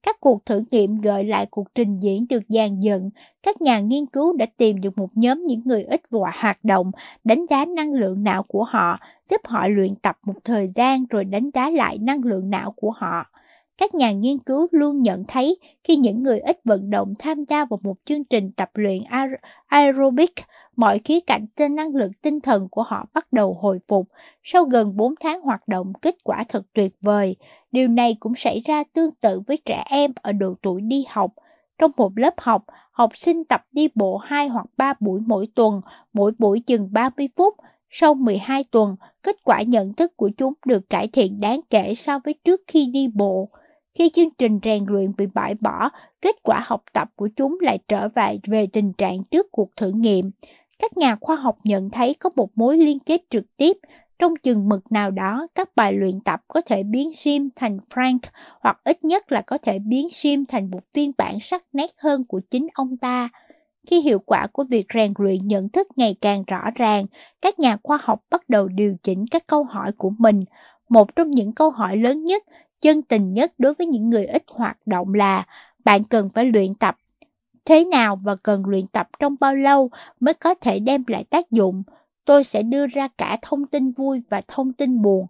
Các 0.02 0.16
cuộc 0.20 0.46
thử 0.46 0.62
nghiệm 0.70 1.00
gợi 1.00 1.24
lại 1.24 1.46
cuộc 1.50 1.74
trình 1.74 2.00
diễn 2.00 2.26
được 2.28 2.42
dàn 2.48 2.80
dựng. 2.80 3.10
Các 3.42 3.60
nhà 3.60 3.80
nghiên 3.80 4.06
cứu 4.06 4.36
đã 4.36 4.46
tìm 4.56 4.80
được 4.80 4.98
một 4.98 5.08
nhóm 5.14 5.44
những 5.44 5.60
người 5.64 5.82
ít 5.82 6.02
vọa 6.10 6.32
hoạt 6.34 6.64
động, 6.64 6.90
đánh 7.24 7.46
giá 7.50 7.64
năng 7.64 7.92
lượng 7.92 8.24
não 8.24 8.42
của 8.42 8.64
họ, 8.64 8.98
giúp 9.30 9.40
họ 9.44 9.68
luyện 9.68 9.94
tập 9.94 10.16
một 10.26 10.44
thời 10.44 10.68
gian 10.74 11.06
rồi 11.06 11.24
đánh 11.24 11.50
giá 11.54 11.70
lại 11.70 11.98
năng 11.98 12.24
lượng 12.24 12.50
não 12.50 12.72
của 12.76 12.90
họ. 12.90 13.26
Các 13.78 13.94
nhà 13.94 14.12
nghiên 14.12 14.38
cứu 14.38 14.68
luôn 14.70 15.02
nhận 15.02 15.24
thấy 15.28 15.58
khi 15.84 15.96
những 15.96 16.22
người 16.22 16.40
ít 16.40 16.60
vận 16.64 16.90
động 16.90 17.14
tham 17.18 17.44
gia 17.44 17.64
vào 17.64 17.80
một 17.82 17.94
chương 18.04 18.24
trình 18.24 18.52
tập 18.52 18.70
luyện 18.74 19.02
aerobic, 19.66 20.34
mọi 20.76 20.98
khía 20.98 21.20
cạnh 21.20 21.46
trên 21.56 21.74
năng 21.74 21.94
lượng 21.94 22.12
tinh 22.22 22.40
thần 22.40 22.68
của 22.68 22.82
họ 22.82 23.06
bắt 23.14 23.32
đầu 23.32 23.58
hồi 23.60 23.78
phục. 23.88 24.08
Sau 24.42 24.64
gần 24.64 24.96
4 24.96 25.14
tháng 25.20 25.40
hoạt 25.40 25.68
động, 25.68 25.92
kết 26.02 26.14
quả 26.24 26.44
thật 26.48 26.62
tuyệt 26.72 26.92
vời. 27.00 27.36
Điều 27.72 27.88
này 27.88 28.16
cũng 28.20 28.34
xảy 28.36 28.60
ra 28.64 28.84
tương 28.92 29.14
tự 29.14 29.40
với 29.46 29.58
trẻ 29.64 29.84
em 29.90 30.12
ở 30.22 30.32
độ 30.32 30.54
tuổi 30.62 30.80
đi 30.80 31.04
học. 31.08 31.32
Trong 31.78 31.90
một 31.96 32.18
lớp 32.18 32.34
học, 32.36 32.64
học 32.90 33.16
sinh 33.16 33.44
tập 33.44 33.62
đi 33.72 33.88
bộ 33.94 34.16
2 34.16 34.48
hoặc 34.48 34.66
3 34.76 34.94
buổi 35.00 35.20
mỗi 35.26 35.48
tuần, 35.54 35.80
mỗi 36.12 36.32
buổi 36.38 36.60
chừng 36.60 36.88
30 36.92 37.28
phút. 37.36 37.54
Sau 37.90 38.14
12 38.14 38.64
tuần, 38.70 38.96
kết 39.22 39.36
quả 39.44 39.62
nhận 39.62 39.94
thức 39.94 40.16
của 40.16 40.30
chúng 40.36 40.54
được 40.66 40.90
cải 40.90 41.08
thiện 41.08 41.40
đáng 41.40 41.60
kể 41.70 41.94
so 41.94 42.18
với 42.24 42.34
trước 42.44 42.60
khi 42.66 42.86
đi 42.86 43.08
bộ. 43.14 43.48
Khi 43.98 44.10
chương 44.14 44.30
trình 44.30 44.58
rèn 44.64 44.84
luyện 44.88 45.12
bị 45.16 45.26
bãi 45.34 45.54
bỏ, 45.54 45.90
kết 46.22 46.36
quả 46.42 46.62
học 46.66 46.82
tập 46.92 47.08
của 47.16 47.28
chúng 47.36 47.58
lại 47.60 47.78
trở 47.88 48.08
lại 48.14 48.40
về 48.46 48.66
tình 48.72 48.92
trạng 48.92 49.24
trước 49.30 49.46
cuộc 49.52 49.76
thử 49.76 49.90
nghiệm. 49.90 50.30
Các 50.78 50.96
nhà 50.96 51.16
khoa 51.20 51.36
học 51.36 51.58
nhận 51.64 51.90
thấy 51.90 52.14
có 52.14 52.30
một 52.36 52.50
mối 52.54 52.78
liên 52.78 52.98
kết 52.98 53.22
trực 53.30 53.56
tiếp 53.56 53.76
trong 54.18 54.36
chừng 54.42 54.68
mực 54.68 54.92
nào 54.92 55.10
đó, 55.10 55.46
các 55.54 55.68
bài 55.76 55.92
luyện 55.92 56.20
tập 56.20 56.40
có 56.48 56.60
thể 56.60 56.82
biến 56.82 57.12
sim 57.14 57.48
thành 57.56 57.78
Frank 57.94 58.18
hoặc 58.60 58.80
ít 58.84 59.04
nhất 59.04 59.32
là 59.32 59.42
có 59.42 59.58
thể 59.58 59.78
biến 59.78 60.08
sim 60.12 60.44
thành 60.46 60.70
một 60.70 60.80
phiên 60.94 61.12
bản 61.18 61.38
sắc 61.42 61.64
nét 61.72 61.90
hơn 61.98 62.24
của 62.24 62.40
chính 62.50 62.66
ông 62.74 62.96
ta. 62.96 63.28
Khi 63.86 64.00
hiệu 64.00 64.18
quả 64.18 64.46
của 64.52 64.64
việc 64.64 64.86
rèn 64.94 65.12
luyện 65.18 65.48
nhận 65.48 65.68
thức 65.68 65.88
ngày 65.96 66.16
càng 66.20 66.44
rõ 66.46 66.70
ràng, 66.74 67.06
các 67.42 67.58
nhà 67.58 67.76
khoa 67.82 67.98
học 68.02 68.20
bắt 68.30 68.48
đầu 68.48 68.68
điều 68.68 68.96
chỉnh 69.02 69.24
các 69.30 69.46
câu 69.46 69.64
hỏi 69.64 69.92
của 69.98 70.10
mình. 70.18 70.40
Một 70.88 71.16
trong 71.16 71.30
những 71.30 71.52
câu 71.52 71.70
hỏi 71.70 71.96
lớn 71.96 72.24
nhất, 72.24 72.42
chân 72.80 73.02
tình 73.02 73.32
nhất 73.34 73.52
đối 73.58 73.74
với 73.74 73.86
những 73.86 74.10
người 74.10 74.26
ít 74.26 74.42
hoạt 74.48 74.78
động 74.86 75.14
là 75.14 75.46
bạn 75.84 76.04
cần 76.04 76.28
phải 76.28 76.44
luyện 76.44 76.74
tập 76.74 76.96
thế 77.64 77.84
nào 77.84 78.16
và 78.16 78.36
cần 78.36 78.66
luyện 78.66 78.86
tập 78.86 79.08
trong 79.18 79.36
bao 79.40 79.54
lâu 79.54 79.90
mới 80.20 80.34
có 80.34 80.54
thể 80.54 80.78
đem 80.78 81.04
lại 81.06 81.24
tác 81.24 81.50
dụng 81.50 81.82
tôi 82.28 82.44
sẽ 82.44 82.62
đưa 82.62 82.86
ra 82.86 83.08
cả 83.08 83.38
thông 83.42 83.66
tin 83.66 83.90
vui 83.90 84.22
và 84.28 84.42
thông 84.48 84.72
tin 84.72 85.02
buồn. 85.02 85.26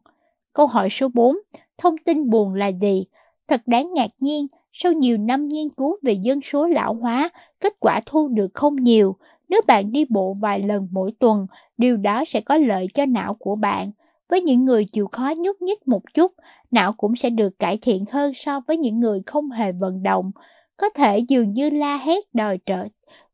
Câu 0.53 0.67
hỏi 0.67 0.91
số 0.91 1.09
4. 1.15 1.37
Thông 1.79 1.99
tin 1.99 2.31
buồn 2.31 2.55
là 2.55 2.67
gì? 2.67 3.05
Thật 3.49 3.63
đáng 3.67 3.95
ngạc 3.95 4.11
nhiên, 4.21 4.47
sau 4.73 4.93
nhiều 4.93 5.17
năm 5.17 5.49
nghiên 5.49 5.69
cứu 5.69 5.97
về 6.03 6.13
dân 6.13 6.41
số 6.41 6.67
lão 6.67 6.95
hóa, 6.95 7.29
kết 7.61 7.73
quả 7.81 8.01
thu 8.07 8.29
được 8.29 8.49
không 8.55 8.77
nhiều. 8.77 9.17
Nếu 9.49 9.61
bạn 9.67 9.93
đi 9.93 10.05
bộ 10.09 10.35
vài 10.41 10.63
lần 10.63 10.89
mỗi 10.91 11.13
tuần, 11.19 11.47
điều 11.77 11.97
đó 11.97 12.25
sẽ 12.27 12.41
có 12.41 12.57
lợi 12.57 12.87
cho 12.95 13.07
não 13.07 13.35
của 13.35 13.57
bạn. 13.57 13.91
Với 14.29 14.41
những 14.41 14.65
người 14.65 14.85
chịu 14.93 15.09
khó 15.13 15.33
nhúc 15.39 15.63
nhích 15.63 15.89
một 15.89 16.15
chút, 16.15 16.33
não 16.71 16.93
cũng 16.93 17.17
sẽ 17.17 17.31
được 17.31 17.59
cải 17.59 17.79
thiện 17.83 18.05
hơn 18.13 18.33
so 18.35 18.61
với 18.67 18.77
những 18.77 19.01
người 19.01 19.23
không 19.27 19.51
hề 19.51 19.73
vận 19.73 20.03
động. 20.03 20.31
Có 20.77 20.91
thể 20.91 21.19
dường 21.19 21.53
như 21.53 21.71
la 21.71 21.97
hét 21.97 22.25
đòi 22.35 22.59
trở, 22.67 22.89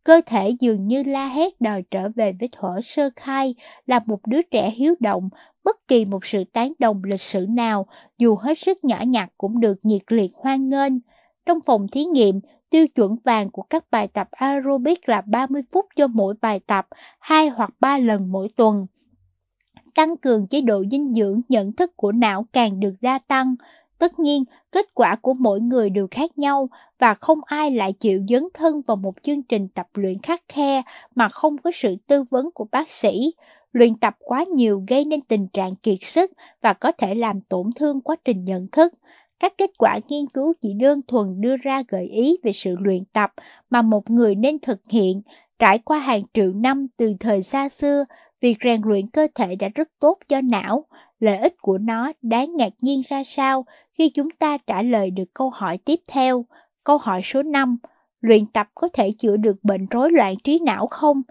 Cơ 0.04 0.20
thể 0.26 0.50
dường 0.60 0.86
như 0.86 1.02
la 1.02 1.28
hét 1.28 1.60
đòi 1.60 1.82
trở 1.90 2.08
về 2.16 2.32
với 2.40 2.48
thuở 2.52 2.80
sơ 2.84 3.10
khai, 3.16 3.54
là 3.86 4.00
một 4.06 4.26
đứa 4.26 4.42
trẻ 4.42 4.70
hiếu 4.70 4.94
động, 5.00 5.28
bất 5.64 5.88
kỳ 5.88 6.04
một 6.04 6.26
sự 6.26 6.44
tán 6.52 6.72
đồng 6.78 7.04
lịch 7.04 7.20
sử 7.20 7.46
nào, 7.48 7.86
dù 8.18 8.36
hết 8.36 8.58
sức 8.58 8.84
nhỏ 8.84 8.96
nhặt 9.06 9.30
cũng 9.38 9.60
được 9.60 9.74
nhiệt 9.82 10.02
liệt 10.08 10.30
hoan 10.34 10.68
nghênh. 10.68 10.92
Trong 11.46 11.58
phòng 11.66 11.86
thí 11.92 12.04
nghiệm, 12.04 12.40
tiêu 12.70 12.88
chuẩn 12.88 13.16
vàng 13.24 13.50
của 13.50 13.62
các 13.62 13.84
bài 13.90 14.08
tập 14.08 14.28
aerobic 14.30 15.08
là 15.08 15.20
30 15.20 15.62
phút 15.72 15.86
cho 15.96 16.06
mỗi 16.06 16.34
bài 16.40 16.60
tập, 16.66 16.86
2 17.20 17.48
hoặc 17.48 17.70
3 17.80 17.98
lần 17.98 18.32
mỗi 18.32 18.48
tuần. 18.56 18.86
Tăng 19.94 20.16
cường 20.16 20.46
chế 20.46 20.60
độ 20.60 20.84
dinh 20.90 21.12
dưỡng, 21.12 21.40
nhận 21.48 21.72
thức 21.72 21.96
của 21.96 22.12
não 22.12 22.46
càng 22.52 22.80
được 22.80 22.94
gia 23.00 23.18
tăng, 23.18 23.54
Tất 23.98 24.18
nhiên, 24.18 24.44
kết 24.72 24.94
quả 24.94 25.16
của 25.16 25.34
mỗi 25.34 25.60
người 25.60 25.90
đều 25.90 26.08
khác 26.10 26.38
nhau 26.38 26.68
và 26.98 27.14
không 27.14 27.38
ai 27.46 27.70
lại 27.70 27.92
chịu 27.92 28.22
dấn 28.28 28.48
thân 28.54 28.82
vào 28.86 28.96
một 28.96 29.14
chương 29.22 29.42
trình 29.42 29.68
tập 29.68 29.86
luyện 29.94 30.22
khắc 30.22 30.42
khe 30.48 30.82
mà 31.14 31.28
không 31.28 31.58
có 31.58 31.70
sự 31.74 31.96
tư 32.06 32.22
vấn 32.30 32.50
của 32.54 32.66
bác 32.72 32.92
sĩ. 32.92 33.32
Luyện 33.72 33.96
tập 33.96 34.16
quá 34.18 34.44
nhiều 34.44 34.84
gây 34.88 35.04
nên 35.04 35.20
tình 35.20 35.48
trạng 35.48 35.74
kiệt 35.74 35.98
sức 36.02 36.32
và 36.62 36.72
có 36.72 36.92
thể 36.92 37.14
làm 37.14 37.40
tổn 37.40 37.70
thương 37.76 38.00
quá 38.00 38.16
trình 38.24 38.44
nhận 38.44 38.68
thức. 38.68 38.94
Các 39.40 39.58
kết 39.58 39.70
quả 39.78 39.98
nghiên 40.08 40.26
cứu 40.26 40.52
chỉ 40.60 40.72
đơn 40.72 41.00
thuần 41.08 41.40
đưa 41.40 41.56
ra 41.56 41.82
gợi 41.88 42.06
ý 42.06 42.36
về 42.42 42.52
sự 42.52 42.76
luyện 42.80 43.04
tập 43.04 43.32
mà 43.70 43.82
một 43.82 44.10
người 44.10 44.34
nên 44.34 44.58
thực 44.58 44.80
hiện. 44.90 45.22
Trải 45.58 45.78
qua 45.78 45.98
hàng 45.98 46.22
triệu 46.34 46.52
năm 46.52 46.86
từ 46.96 47.12
thời 47.20 47.42
xa 47.42 47.68
xưa, 47.68 48.04
việc 48.44 48.56
rèn 48.64 48.80
luyện 48.84 49.06
cơ 49.06 49.26
thể 49.34 49.54
đã 49.54 49.68
rất 49.74 49.88
tốt 50.00 50.18
cho 50.28 50.40
não 50.40 50.84
lợi 51.20 51.38
ích 51.38 51.54
của 51.62 51.78
nó 51.78 52.12
đáng 52.22 52.56
ngạc 52.56 52.72
nhiên 52.80 53.02
ra 53.08 53.24
sao 53.24 53.64
khi 53.92 54.08
chúng 54.08 54.30
ta 54.30 54.58
trả 54.66 54.82
lời 54.82 55.10
được 55.10 55.34
câu 55.34 55.50
hỏi 55.50 55.78
tiếp 55.78 56.00
theo. 56.08 56.44
Câu 56.84 56.98
hỏi 56.98 57.20
số 57.24 57.42
5. 57.42 57.76
Luyện 58.20 58.46
tập 58.46 58.66
có 58.74 58.88
thể 58.92 59.12
chữa 59.18 59.36
được 59.36 59.56
bệnh 59.64 59.86
rối 59.86 60.10
loạn 60.12 60.34
trí 60.44 60.58
não 60.58 60.86
không? 60.86 61.22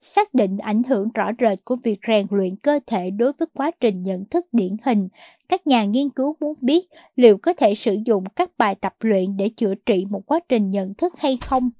Xác 0.00 0.34
định 0.34 0.58
ảnh 0.58 0.82
hưởng 0.82 1.08
rõ 1.14 1.30
rệt 1.40 1.58
của 1.64 1.76
việc 1.76 1.98
rèn 2.08 2.26
luyện 2.30 2.56
cơ 2.56 2.80
thể 2.86 3.10
đối 3.10 3.32
với 3.32 3.48
quá 3.54 3.70
trình 3.80 4.02
nhận 4.02 4.24
thức 4.24 4.46
điển 4.52 4.76
hình, 4.84 5.08
các 5.48 5.66
nhà 5.66 5.84
nghiên 5.84 6.10
cứu 6.10 6.36
muốn 6.40 6.54
biết 6.60 6.88
liệu 7.16 7.38
có 7.38 7.52
thể 7.52 7.74
sử 7.74 7.96
dụng 8.06 8.24
các 8.36 8.50
bài 8.58 8.74
tập 8.74 8.94
luyện 9.00 9.36
để 9.36 9.48
chữa 9.56 9.74
trị 9.86 10.04
một 10.10 10.22
quá 10.26 10.40
trình 10.48 10.70
nhận 10.70 10.94
thức 10.94 11.14
hay 11.18 11.38
không. 11.40 11.70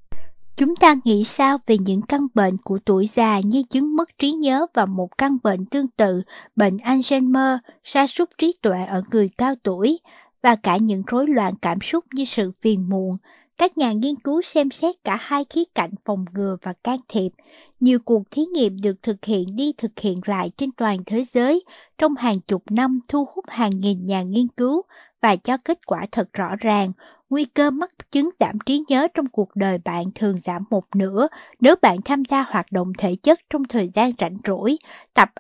Chúng 0.59 0.77
ta 0.77 0.95
nghĩ 1.05 1.25
sao 1.25 1.59
về 1.67 1.77
những 1.79 2.03
căn 2.03 2.27
bệnh 2.35 2.57
của 2.65 2.79
tuổi 2.85 3.09
già 3.15 3.41
như 3.45 3.63
chứng 3.71 3.97
mất 3.97 4.19
trí 4.19 4.33
nhớ 4.33 4.67
và 4.75 4.87
một 4.87 5.19
căn 5.19 5.37
bệnh 5.43 5.67
tương 5.67 5.89
tự, 5.89 6.23
bệnh 6.57 6.77
Alzheimer, 6.77 7.59
sa 7.85 8.07
sút 8.07 8.31
trí 8.39 8.55
tuệ 8.63 8.85
ở 8.89 9.03
người 9.11 9.31
cao 9.39 9.55
tuổi, 9.65 9.99
và 10.43 10.57
cả 10.57 10.77
những 10.77 11.03
rối 11.07 11.27
loạn 11.27 11.55
cảm 11.63 11.79
xúc 11.81 12.05
như 12.13 12.25
sự 12.25 12.51
phiền 12.61 12.89
muộn. 12.89 13.17
Các 13.59 13.79
nhà 13.79 13.93
nghiên 13.93 14.17
cứu 14.17 14.43
xem 14.43 14.71
xét 14.71 14.95
cả 15.05 15.17
hai 15.21 15.45
khía 15.51 15.65
cạnh 15.75 15.91
phòng 16.05 16.25
ngừa 16.35 16.57
và 16.63 16.73
can 16.85 16.99
thiệp. 17.09 17.33
Nhiều 17.81 17.99
cuộc 18.05 18.23
thí 18.31 18.45
nghiệm 18.47 18.73
được 18.83 19.03
thực 19.03 19.25
hiện 19.25 19.57
đi 19.57 19.73
thực 19.77 19.99
hiện 20.01 20.21
lại 20.27 20.51
trên 20.57 20.73
toàn 20.73 20.99
thế 21.07 21.25
giới 21.35 21.65
trong 21.99 22.15
hàng 22.17 22.41
chục 22.41 22.63
năm 22.71 23.01
thu 23.09 23.27
hút 23.35 23.45
hàng 23.49 23.71
nghìn 23.75 24.07
nhà 24.07 24.23
nghiên 24.23 24.49
cứu 24.49 24.83
và 25.23 25.37
cho 25.37 25.57
kết 25.65 25.87
quả 25.87 26.07
thật 26.13 26.29
rõ 26.33 26.57
ràng 26.61 26.93
nguy 27.31 27.45
cơ 27.45 27.71
mắc 27.71 27.91
chứng 28.11 28.31
giảm 28.41 28.59
trí 28.67 28.85
nhớ 28.89 29.09
trong 29.15 29.29
cuộc 29.29 29.57
đời 29.57 29.79
bạn 29.85 30.05
thường 30.15 30.39
giảm 30.39 30.65
một 30.71 30.85
nửa 30.97 31.29
nếu 31.61 31.75
bạn 31.83 32.03
tham 32.05 32.23
gia 32.25 32.43
hoạt 32.43 32.73
động 32.73 32.93
thể 32.99 33.17
chất 33.23 33.41
trong 33.51 33.65
thời 33.65 33.89
gian 33.95 34.13
rảnh 34.19 34.37
rỗi. 34.47 34.77
Tập 35.15 35.31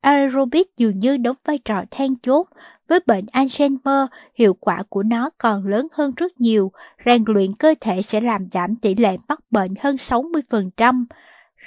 aerobic 0.00 0.76
dường 0.76 0.98
như 0.98 1.16
đóng 1.16 1.36
vai 1.44 1.58
trò 1.64 1.82
then 1.90 2.14
chốt. 2.22 2.46
Với 2.88 3.00
bệnh 3.06 3.24
Alzheimer, 3.32 4.06
hiệu 4.34 4.54
quả 4.54 4.82
của 4.88 5.02
nó 5.02 5.30
còn 5.38 5.66
lớn 5.66 5.86
hơn 5.92 6.12
rất 6.16 6.40
nhiều. 6.40 6.72
Rèn 7.06 7.24
luyện 7.26 7.54
cơ 7.54 7.74
thể 7.80 8.02
sẽ 8.02 8.20
làm 8.20 8.46
giảm 8.52 8.76
tỷ 8.76 8.94
lệ 8.94 9.16
mắc 9.28 9.40
bệnh 9.50 9.74
hơn 9.80 9.96
60%. 9.96 11.04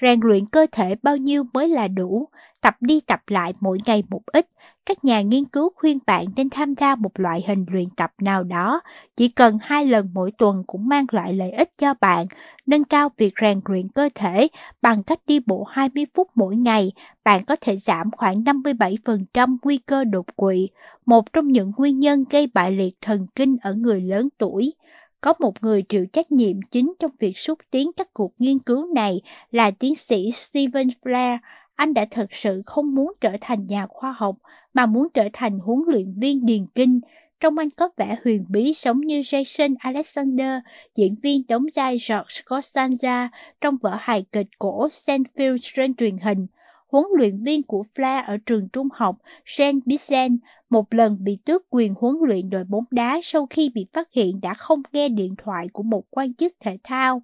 Rèn 0.01 0.19
luyện 0.23 0.45
cơ 0.45 0.65
thể 0.71 0.95
bao 1.03 1.17
nhiêu 1.17 1.43
mới 1.53 1.67
là 1.67 1.87
đủ? 1.87 2.27
Tập 2.61 2.75
đi 2.79 2.99
tập 2.99 3.19
lại 3.27 3.53
mỗi 3.59 3.77
ngày 3.85 4.03
một 4.09 4.21
ít. 4.25 4.47
Các 4.85 5.05
nhà 5.05 5.21
nghiên 5.21 5.45
cứu 5.45 5.69
khuyên 5.75 5.99
bạn 6.05 6.25
nên 6.35 6.49
tham 6.49 6.75
gia 6.75 6.95
một 6.95 7.19
loại 7.19 7.43
hình 7.47 7.65
luyện 7.71 7.89
tập 7.97 8.11
nào 8.21 8.43
đó. 8.43 8.81
Chỉ 9.15 9.27
cần 9.27 9.57
hai 9.61 9.85
lần 9.85 10.09
mỗi 10.13 10.31
tuần 10.37 10.63
cũng 10.67 10.87
mang 10.87 11.05
lại 11.11 11.33
lợi 11.33 11.51
ích 11.51 11.69
cho 11.77 11.93
bạn. 12.01 12.25
Nâng 12.65 12.83
cao 12.83 13.09
việc 13.17 13.33
rèn 13.41 13.61
luyện 13.65 13.87
cơ 13.87 14.09
thể 14.15 14.47
bằng 14.81 15.03
cách 15.03 15.19
đi 15.27 15.39
bộ 15.39 15.63
20 15.63 16.05
phút 16.13 16.27
mỗi 16.35 16.55
ngày. 16.55 16.91
Bạn 17.23 17.45
có 17.45 17.55
thể 17.61 17.77
giảm 17.77 18.11
khoảng 18.11 18.43
57% 18.43 19.57
nguy 19.63 19.77
cơ 19.77 20.03
đột 20.03 20.25
quỵ, 20.35 20.69
một 21.05 21.33
trong 21.33 21.47
những 21.47 21.71
nguyên 21.77 21.99
nhân 21.99 22.23
gây 22.29 22.47
bại 22.53 22.71
liệt 22.71 22.95
thần 23.01 23.27
kinh 23.35 23.57
ở 23.61 23.73
người 23.73 24.01
lớn 24.01 24.29
tuổi. 24.37 24.73
Có 25.21 25.33
một 25.39 25.63
người 25.63 25.81
chịu 25.81 26.05
trách 26.13 26.31
nhiệm 26.31 26.61
chính 26.71 26.93
trong 26.99 27.11
việc 27.19 27.37
xúc 27.37 27.59
tiến 27.71 27.91
các 27.97 28.13
cuộc 28.13 28.33
nghiên 28.37 28.59
cứu 28.59 28.93
này 28.93 29.21
là 29.51 29.71
tiến 29.71 29.95
sĩ 29.95 30.31
Stephen 30.31 30.87
Flair. 31.03 31.37
Anh 31.75 31.93
đã 31.93 32.05
thật 32.11 32.27
sự 32.31 32.61
không 32.65 32.95
muốn 32.95 33.13
trở 33.21 33.31
thành 33.41 33.67
nhà 33.67 33.87
khoa 33.89 34.11
học 34.11 34.35
mà 34.73 34.85
muốn 34.85 35.07
trở 35.13 35.23
thành 35.33 35.59
huấn 35.59 35.79
luyện 35.87 36.13
viên 36.17 36.45
điền 36.45 36.65
kinh. 36.75 36.99
Trong 37.39 37.57
anh 37.57 37.69
có 37.69 37.89
vẻ 37.97 38.17
huyền 38.23 38.45
bí 38.49 38.73
giống 38.73 39.01
như 39.01 39.21
Jason 39.21 39.75
Alexander, 39.79 40.59
diễn 40.95 41.15
viên 41.23 41.41
đóng 41.47 41.65
vai 41.75 41.97
George 42.09 42.41
Costanza 42.45 43.27
trong 43.61 43.75
vở 43.81 43.97
hài 43.99 44.25
kịch 44.31 44.47
cổ 44.59 44.87
Sandfield 44.87 45.57
trên 45.75 45.93
truyền 45.93 46.17
hình 46.17 46.47
huấn 46.87 47.05
luyện 47.17 47.43
viên 47.43 47.63
của 47.63 47.83
Flair 47.95 48.23
ở 48.25 48.37
trường 48.45 48.69
trung 48.73 48.87
học 48.93 49.15
Saint 49.45 49.85
Vincent 49.85 50.39
một 50.69 50.93
lần 50.93 51.17
bị 51.23 51.37
tước 51.45 51.65
quyền 51.69 51.93
huấn 51.99 52.15
luyện 52.21 52.49
đội 52.49 52.63
bóng 52.63 52.83
đá 52.91 53.19
sau 53.23 53.47
khi 53.49 53.71
bị 53.75 53.85
phát 53.93 54.13
hiện 54.13 54.41
đã 54.41 54.53
không 54.53 54.81
nghe 54.91 55.09
điện 55.09 55.35
thoại 55.43 55.67
của 55.73 55.83
một 55.83 56.03
quan 56.09 56.33
chức 56.33 56.53
thể 56.59 56.77
thao. 56.83 57.21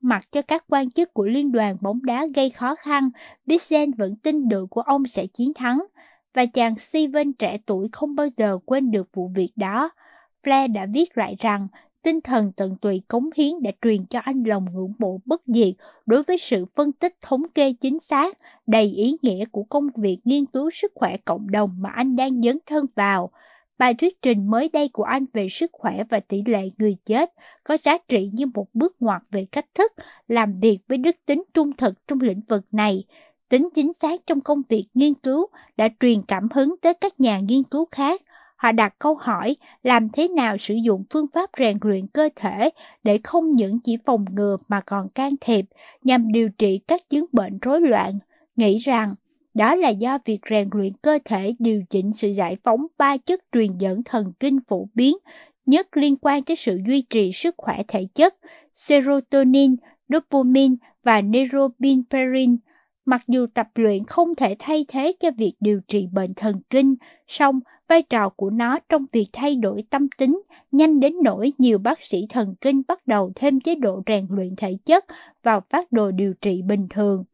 Mặc 0.00 0.32
cho 0.32 0.42
các 0.42 0.64
quan 0.68 0.90
chức 0.90 1.14
của 1.14 1.24
liên 1.24 1.52
đoàn 1.52 1.76
bóng 1.80 2.04
đá 2.04 2.26
gây 2.34 2.50
khó 2.50 2.74
khăn, 2.74 3.10
Vincent 3.46 3.96
vẫn 3.96 4.16
tin 4.16 4.48
đội 4.48 4.66
của 4.66 4.80
ông 4.80 5.06
sẽ 5.06 5.26
chiến 5.26 5.54
thắng. 5.54 5.84
Và 6.34 6.46
chàng 6.46 6.78
Steven 6.78 7.32
trẻ 7.32 7.58
tuổi 7.66 7.88
không 7.92 8.16
bao 8.16 8.26
giờ 8.36 8.58
quên 8.64 8.90
được 8.90 9.08
vụ 9.14 9.30
việc 9.34 9.50
đó. 9.56 9.90
Flair 10.42 10.72
đã 10.72 10.86
viết 10.94 11.18
lại 11.18 11.36
rằng 11.38 11.68
tinh 12.02 12.20
thần 12.20 12.52
tận 12.56 12.76
tụy 12.76 13.02
cống 13.08 13.30
hiến 13.36 13.62
đã 13.62 13.70
truyền 13.82 14.06
cho 14.06 14.18
anh 14.18 14.42
lòng 14.46 14.66
ngưỡng 14.72 14.92
mộ 14.98 15.20
bất 15.24 15.42
diệt 15.46 15.74
đối 16.06 16.22
với 16.22 16.38
sự 16.38 16.64
phân 16.74 16.92
tích 16.92 17.14
thống 17.22 17.42
kê 17.54 17.72
chính 17.72 18.00
xác, 18.00 18.36
đầy 18.66 18.84
ý 18.84 19.16
nghĩa 19.22 19.44
của 19.44 19.62
công 19.62 19.88
việc 19.96 20.18
nghiên 20.24 20.46
cứu 20.46 20.70
sức 20.70 20.92
khỏe 20.94 21.16
cộng 21.24 21.50
đồng 21.50 21.70
mà 21.78 21.90
anh 21.90 22.16
đang 22.16 22.42
dấn 22.42 22.58
thân 22.66 22.86
vào. 22.94 23.30
Bài 23.78 23.94
thuyết 23.94 24.22
trình 24.22 24.50
mới 24.50 24.68
đây 24.68 24.88
của 24.88 25.02
anh 25.02 25.24
về 25.32 25.48
sức 25.50 25.70
khỏe 25.72 26.04
và 26.10 26.20
tỷ 26.20 26.42
lệ 26.46 26.68
người 26.78 26.96
chết 27.04 27.32
có 27.64 27.76
giá 27.76 27.98
trị 28.08 28.30
như 28.32 28.46
một 28.54 28.66
bước 28.74 28.96
ngoặt 29.00 29.22
về 29.30 29.46
cách 29.52 29.66
thức 29.74 29.92
làm 30.28 30.60
việc 30.60 30.78
với 30.88 30.98
đức 30.98 31.16
tính 31.26 31.42
trung 31.54 31.76
thực 31.76 32.08
trong 32.08 32.20
lĩnh 32.20 32.40
vực 32.48 32.62
này. 32.72 33.04
Tính 33.48 33.68
chính 33.74 33.92
xác 33.92 34.20
trong 34.26 34.40
công 34.40 34.62
việc 34.68 34.86
nghiên 34.94 35.14
cứu 35.14 35.46
đã 35.76 35.88
truyền 36.00 36.22
cảm 36.28 36.48
hứng 36.54 36.74
tới 36.82 36.94
các 36.94 37.20
nhà 37.20 37.38
nghiên 37.38 37.62
cứu 37.62 37.86
khác 37.90 38.22
họ 38.56 38.72
đặt 38.72 38.94
câu 38.98 39.14
hỏi 39.14 39.56
làm 39.82 40.08
thế 40.08 40.28
nào 40.28 40.56
sử 40.60 40.74
dụng 40.74 41.04
phương 41.10 41.26
pháp 41.34 41.50
rèn 41.58 41.78
luyện 41.80 42.06
cơ 42.06 42.28
thể 42.36 42.70
để 43.02 43.18
không 43.24 43.50
những 43.50 43.78
chỉ 43.78 43.96
phòng 44.04 44.24
ngừa 44.32 44.56
mà 44.68 44.80
còn 44.80 45.08
can 45.08 45.34
thiệp 45.40 45.64
nhằm 46.04 46.32
điều 46.32 46.48
trị 46.48 46.80
các 46.88 47.00
chứng 47.10 47.24
bệnh 47.32 47.58
rối 47.62 47.80
loạn, 47.80 48.18
nghĩ 48.56 48.78
rằng 48.78 49.14
đó 49.54 49.74
là 49.74 49.88
do 49.88 50.18
việc 50.24 50.38
rèn 50.50 50.68
luyện 50.72 50.92
cơ 51.02 51.18
thể 51.24 51.54
điều 51.58 51.82
chỉnh 51.90 52.12
sự 52.16 52.28
giải 52.28 52.56
phóng 52.64 52.86
ba 52.98 53.16
chất 53.16 53.40
truyền 53.52 53.78
dẫn 53.78 54.02
thần 54.04 54.32
kinh 54.40 54.58
phổ 54.68 54.88
biến 54.94 55.16
nhất 55.66 55.96
liên 55.96 56.16
quan 56.16 56.42
tới 56.42 56.56
sự 56.56 56.80
duy 56.86 57.02
trì 57.10 57.32
sức 57.32 57.54
khỏe 57.58 57.82
thể 57.88 58.06
chất, 58.14 58.34
serotonin, 58.74 59.76
dopamine 60.08 60.74
và 61.02 61.20
neuropinephrine. 61.20 62.56
Mặc 63.06 63.22
dù 63.28 63.46
tập 63.54 63.68
luyện 63.74 64.04
không 64.04 64.34
thể 64.34 64.56
thay 64.58 64.84
thế 64.88 65.12
cho 65.20 65.30
việc 65.36 65.52
điều 65.60 65.80
trị 65.88 66.06
bệnh 66.12 66.34
thần 66.34 66.60
kinh, 66.70 66.94
song 67.28 67.60
vai 67.88 68.02
trò 68.02 68.28
của 68.28 68.50
nó 68.50 68.78
trong 68.88 69.06
việc 69.12 69.26
thay 69.32 69.56
đổi 69.56 69.84
tâm 69.90 70.08
tính 70.18 70.42
nhanh 70.72 71.00
đến 71.00 71.12
nỗi 71.22 71.52
nhiều 71.58 71.78
bác 71.78 71.98
sĩ 72.02 72.26
thần 72.28 72.54
kinh 72.60 72.82
bắt 72.88 73.06
đầu 73.06 73.30
thêm 73.34 73.60
chế 73.60 73.74
độ 73.74 74.02
rèn 74.06 74.26
luyện 74.30 74.56
thể 74.56 74.76
chất 74.84 75.04
vào 75.42 75.62
phát 75.70 75.92
đồ 75.92 76.10
điều 76.10 76.34
trị 76.40 76.62
bình 76.68 76.86
thường. 76.90 77.24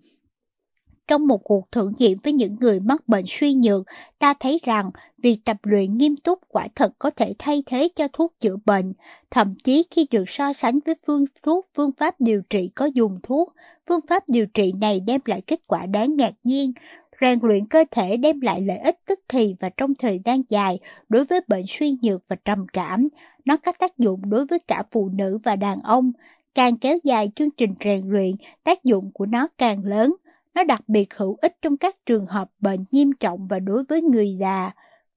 Trong 1.08 1.26
một 1.26 1.44
cuộc 1.44 1.72
thử 1.72 1.92
nghiệm 1.98 2.18
với 2.22 2.32
những 2.32 2.56
người 2.60 2.80
mắc 2.80 3.08
bệnh 3.08 3.24
suy 3.28 3.54
nhược, 3.54 3.82
ta 4.18 4.34
thấy 4.40 4.60
rằng 4.64 4.90
việc 5.18 5.38
tập 5.44 5.56
luyện 5.62 5.96
nghiêm 5.96 6.16
túc 6.16 6.38
quả 6.48 6.68
thật 6.74 6.92
có 6.98 7.10
thể 7.10 7.34
thay 7.38 7.62
thế 7.66 7.88
cho 7.96 8.08
thuốc 8.12 8.34
chữa 8.40 8.56
bệnh, 8.64 8.92
thậm 9.30 9.54
chí 9.64 9.82
khi 9.90 10.06
được 10.10 10.24
so 10.26 10.52
sánh 10.52 10.78
với 10.86 10.94
phương 11.06 11.24
thuốc 11.42 11.66
phương 11.76 11.92
pháp 11.92 12.14
điều 12.18 12.42
trị 12.50 12.70
có 12.74 12.86
dùng 12.86 13.18
thuốc, 13.22 13.54
phương 13.92 14.06
pháp 14.08 14.22
điều 14.28 14.46
trị 14.46 14.72
này 14.80 15.00
đem 15.00 15.20
lại 15.24 15.40
kết 15.46 15.60
quả 15.66 15.86
đáng 15.86 16.16
ngạc 16.16 16.32
nhiên. 16.44 16.72
Rèn 17.20 17.38
luyện 17.42 17.66
cơ 17.66 17.84
thể 17.90 18.16
đem 18.16 18.40
lại 18.40 18.60
lợi 18.60 18.78
ích 18.78 18.96
tức 19.06 19.20
thì 19.28 19.54
và 19.60 19.70
trong 19.76 19.94
thời 19.94 20.20
gian 20.24 20.40
dài 20.48 20.78
đối 21.08 21.24
với 21.24 21.40
bệnh 21.48 21.64
suy 21.68 21.96
nhược 22.02 22.22
và 22.28 22.36
trầm 22.44 22.66
cảm. 22.72 23.08
Nó 23.44 23.56
có 23.56 23.72
tác 23.72 23.98
dụng 23.98 24.30
đối 24.30 24.46
với 24.46 24.58
cả 24.58 24.82
phụ 24.90 25.08
nữ 25.08 25.38
và 25.44 25.56
đàn 25.56 25.80
ông. 25.80 26.12
Càng 26.54 26.76
kéo 26.76 26.98
dài 27.04 27.30
chương 27.36 27.50
trình 27.50 27.74
rèn 27.84 28.08
luyện, 28.08 28.30
tác 28.64 28.84
dụng 28.84 29.10
của 29.14 29.26
nó 29.26 29.48
càng 29.58 29.84
lớn. 29.84 30.14
Nó 30.54 30.64
đặc 30.64 30.80
biệt 30.88 31.14
hữu 31.14 31.36
ích 31.42 31.56
trong 31.62 31.76
các 31.76 31.96
trường 32.06 32.26
hợp 32.26 32.50
bệnh 32.60 32.84
nghiêm 32.90 33.12
trọng 33.20 33.46
và 33.46 33.58
đối 33.58 33.84
với 33.88 34.02
người 34.02 34.36
già. 34.40 34.70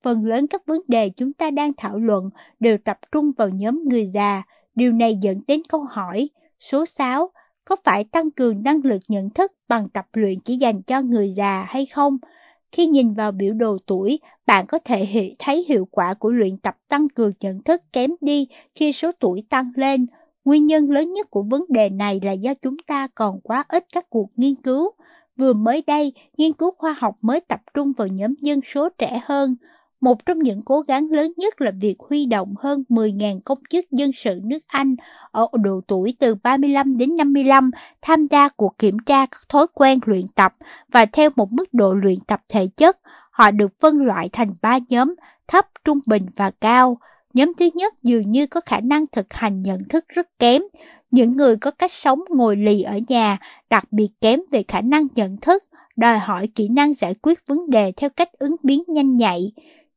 Phần 0.03 0.25
lớn 0.25 0.47
các 0.47 0.65
vấn 0.65 0.81
đề 0.87 1.09
chúng 1.09 1.33
ta 1.33 1.51
đang 1.51 1.71
thảo 1.77 1.99
luận 1.99 2.29
đều 2.59 2.77
tập 2.77 2.97
trung 3.11 3.31
vào 3.37 3.49
nhóm 3.49 3.83
người 3.89 4.07
già. 4.13 4.43
Điều 4.75 4.91
này 4.91 5.15
dẫn 5.21 5.41
đến 5.47 5.61
câu 5.69 5.83
hỏi 5.83 6.29
số 6.59 6.85
6 6.85 7.31
có 7.65 7.75
phải 7.83 8.03
tăng 8.03 8.31
cường 8.31 8.63
năng 8.63 8.81
lực 8.83 9.01
nhận 9.07 9.29
thức 9.29 9.51
bằng 9.67 9.89
tập 9.89 10.07
luyện 10.13 10.39
chỉ 10.39 10.55
dành 10.55 10.81
cho 10.81 11.01
người 11.01 11.31
già 11.35 11.65
hay 11.69 11.85
không? 11.85 12.17
Khi 12.71 12.85
nhìn 12.85 13.13
vào 13.13 13.31
biểu 13.31 13.53
đồ 13.53 13.77
tuổi, 13.85 14.19
bạn 14.45 14.65
có 14.67 14.79
thể 14.85 15.33
thấy 15.39 15.65
hiệu 15.67 15.87
quả 15.91 16.13
của 16.13 16.29
luyện 16.29 16.57
tập 16.57 16.77
tăng 16.87 17.09
cường 17.09 17.31
nhận 17.39 17.63
thức 17.63 17.81
kém 17.93 18.11
đi 18.21 18.47
khi 18.75 18.93
số 18.93 19.11
tuổi 19.19 19.43
tăng 19.49 19.71
lên. 19.75 20.05
Nguyên 20.45 20.65
nhân 20.65 20.91
lớn 20.91 21.13
nhất 21.13 21.31
của 21.31 21.41
vấn 21.41 21.65
đề 21.69 21.89
này 21.89 22.19
là 22.23 22.31
do 22.31 22.53
chúng 22.53 22.77
ta 22.87 23.07
còn 23.15 23.39
quá 23.41 23.63
ít 23.67 23.85
các 23.93 24.09
cuộc 24.09 24.29
nghiên 24.35 24.55
cứu. 24.55 24.91
Vừa 25.37 25.53
mới 25.53 25.83
đây, 25.87 26.13
nghiên 26.37 26.53
cứu 26.53 26.71
khoa 26.77 26.95
học 26.99 27.15
mới 27.21 27.39
tập 27.39 27.59
trung 27.73 27.91
vào 27.97 28.07
nhóm 28.07 28.33
dân 28.41 28.59
số 28.73 28.89
trẻ 28.97 29.21
hơn. 29.25 29.55
Một 30.01 30.25
trong 30.25 30.39
những 30.39 30.61
cố 30.61 30.81
gắng 30.81 31.07
lớn 31.11 31.33
nhất 31.37 31.61
là 31.61 31.71
việc 31.81 31.95
huy 32.09 32.25
động 32.25 32.53
hơn 32.59 32.83
10.000 32.89 33.39
công 33.45 33.57
chức 33.69 33.91
dân 33.91 34.11
sự 34.15 34.39
nước 34.43 34.59
Anh 34.67 34.95
ở 35.31 35.47
độ 35.53 35.81
tuổi 35.87 36.15
từ 36.19 36.35
35 36.35 36.97
đến 36.97 37.15
55 37.15 37.71
tham 38.01 38.25
gia 38.25 38.49
cuộc 38.49 38.77
kiểm 38.79 38.97
tra 39.05 39.25
các 39.25 39.41
thói 39.49 39.67
quen 39.73 39.99
luyện 40.05 40.27
tập 40.35 40.55
và 40.91 41.05
theo 41.05 41.29
một 41.35 41.51
mức 41.51 41.73
độ 41.73 41.93
luyện 41.93 42.19
tập 42.27 42.41
thể 42.49 42.67
chất. 42.77 42.99
Họ 43.31 43.51
được 43.51 43.79
phân 43.79 44.05
loại 44.05 44.29
thành 44.31 44.53
3 44.61 44.77
nhóm, 44.89 45.15
thấp, 45.47 45.65
trung 45.83 45.99
bình 46.05 46.25
và 46.35 46.51
cao. 46.61 46.97
Nhóm 47.33 47.53
thứ 47.59 47.69
nhất 47.73 47.93
dường 48.03 48.31
như 48.31 48.47
có 48.47 48.61
khả 48.61 48.79
năng 48.79 49.05
thực 49.07 49.33
hành 49.33 49.61
nhận 49.61 49.83
thức 49.89 50.05
rất 50.07 50.39
kém, 50.39 50.61
những 51.11 51.37
người 51.37 51.57
có 51.57 51.71
cách 51.71 51.91
sống 51.91 52.19
ngồi 52.29 52.55
lì 52.55 52.81
ở 52.81 52.99
nhà 53.07 53.37
đặc 53.69 53.83
biệt 53.91 54.09
kém 54.21 54.39
về 54.51 54.63
khả 54.67 54.81
năng 54.81 55.07
nhận 55.15 55.37
thức, 55.37 55.63
đòi 55.95 56.19
hỏi 56.19 56.47
kỹ 56.55 56.67
năng 56.67 56.93
giải 56.93 57.13
quyết 57.21 57.47
vấn 57.47 57.69
đề 57.69 57.91
theo 57.97 58.09
cách 58.09 58.29
ứng 58.39 58.55
biến 58.63 58.83
nhanh 58.87 59.17
nhạy. 59.17 59.51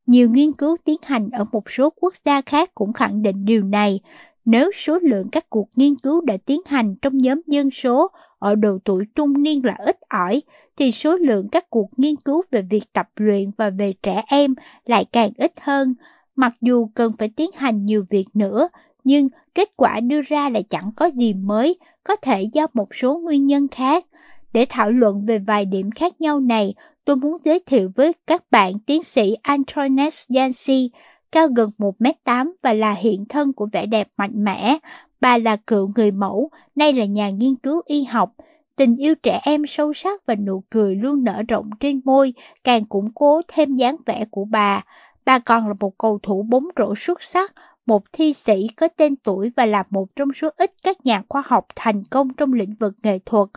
Nhiều 0.08 0.30
nghiên 0.30 0.52
cứu 0.52 0.76
tiến 0.84 0.96
hành 1.02 1.30
ở 1.30 1.44
một 1.52 1.70
số 1.70 1.90
quốc 2.00 2.14
gia 2.24 2.40
khác 2.40 2.74
cũng 2.74 2.92
khẳng 2.92 3.22
định 3.22 3.44
điều 3.44 3.62
này. 3.62 4.00
Nếu 4.44 4.70
số 4.74 4.98
lượng 5.02 5.28
các 5.32 5.50
cuộc 5.50 5.68
nghiên 5.76 5.94
cứu 5.96 6.20
đã 6.20 6.36
tiến 6.46 6.60
hành 6.66 6.94
trong 7.02 7.18
nhóm 7.18 7.40
dân 7.46 7.70
số 7.70 8.10
ở 8.38 8.54
độ 8.54 8.78
tuổi 8.84 9.04
trung 9.14 9.42
niên 9.42 9.64
là 9.64 9.76
ít 9.78 9.96
ỏi, 10.08 10.42
thì 10.76 10.90
số 10.90 11.16
lượng 11.16 11.48
các 11.48 11.70
cuộc 11.70 11.90
nghiên 11.96 12.16
cứu 12.16 12.42
về 12.50 12.62
việc 12.62 12.82
tập 12.92 13.08
luyện 13.16 13.50
và 13.56 13.70
về 13.70 13.92
trẻ 14.02 14.22
em 14.28 14.54
lại 14.86 15.04
càng 15.12 15.30
ít 15.38 15.52
hơn. 15.60 15.94
Mặc 16.36 16.52
dù 16.60 16.88
cần 16.94 17.12
phải 17.18 17.30
tiến 17.36 17.50
hành 17.54 17.84
nhiều 17.84 18.04
việc 18.10 18.26
nữa, 18.34 18.68
nhưng 19.04 19.28
kết 19.54 19.68
quả 19.76 20.00
đưa 20.00 20.20
ra 20.20 20.48
lại 20.48 20.62
chẳng 20.70 20.90
có 20.96 21.06
gì 21.06 21.34
mới, 21.34 21.76
có 22.04 22.16
thể 22.16 22.42
do 22.52 22.66
một 22.74 22.94
số 22.94 23.18
nguyên 23.18 23.46
nhân 23.46 23.68
khác. 23.68 24.04
Để 24.52 24.66
thảo 24.68 24.90
luận 24.90 25.22
về 25.26 25.38
vài 25.38 25.64
điểm 25.64 25.90
khác 25.90 26.20
nhau 26.20 26.40
này, 26.40 26.74
tôi 27.08 27.16
muốn 27.16 27.36
giới 27.44 27.60
thiệu 27.66 27.90
với 27.94 28.12
các 28.26 28.44
bạn 28.50 28.78
tiến 28.86 29.02
sĩ 29.02 29.36
Antoinette 29.42 30.16
Yancy, 30.34 30.90
cao 31.32 31.48
gần 31.56 31.70
1m8 31.78 32.52
và 32.62 32.72
là 32.72 32.92
hiện 32.92 33.24
thân 33.28 33.52
của 33.52 33.68
vẻ 33.72 33.86
đẹp 33.86 34.08
mạnh 34.16 34.44
mẽ. 34.44 34.78
Bà 35.20 35.38
là 35.38 35.56
cựu 35.56 35.90
người 35.96 36.10
mẫu, 36.10 36.50
nay 36.74 36.92
là 36.92 37.04
nhà 37.04 37.30
nghiên 37.30 37.56
cứu 37.56 37.82
y 37.86 38.04
học. 38.04 38.32
Tình 38.76 38.96
yêu 38.96 39.14
trẻ 39.14 39.40
em 39.42 39.66
sâu 39.66 39.94
sắc 39.94 40.26
và 40.26 40.34
nụ 40.34 40.62
cười 40.70 40.96
luôn 40.96 41.24
nở 41.24 41.42
rộng 41.48 41.70
trên 41.80 42.00
môi 42.04 42.34
càng 42.64 42.84
củng 42.84 43.10
cố 43.14 43.40
thêm 43.48 43.76
dáng 43.76 43.96
vẻ 44.06 44.24
của 44.30 44.44
bà. 44.44 44.84
Bà 45.24 45.38
còn 45.38 45.68
là 45.68 45.74
một 45.80 45.98
cầu 45.98 46.18
thủ 46.22 46.42
bóng 46.42 46.64
rổ 46.76 46.94
xuất 46.96 47.22
sắc, 47.22 47.54
một 47.86 48.02
thi 48.12 48.32
sĩ 48.32 48.68
có 48.76 48.88
tên 48.96 49.16
tuổi 49.16 49.50
và 49.56 49.66
là 49.66 49.84
một 49.90 50.06
trong 50.16 50.28
số 50.34 50.48
ít 50.56 50.72
các 50.82 51.06
nhà 51.06 51.22
khoa 51.28 51.42
học 51.46 51.66
thành 51.76 52.02
công 52.10 52.34
trong 52.34 52.52
lĩnh 52.52 52.74
vực 52.74 52.94
nghệ 53.02 53.18
thuật. 53.26 53.48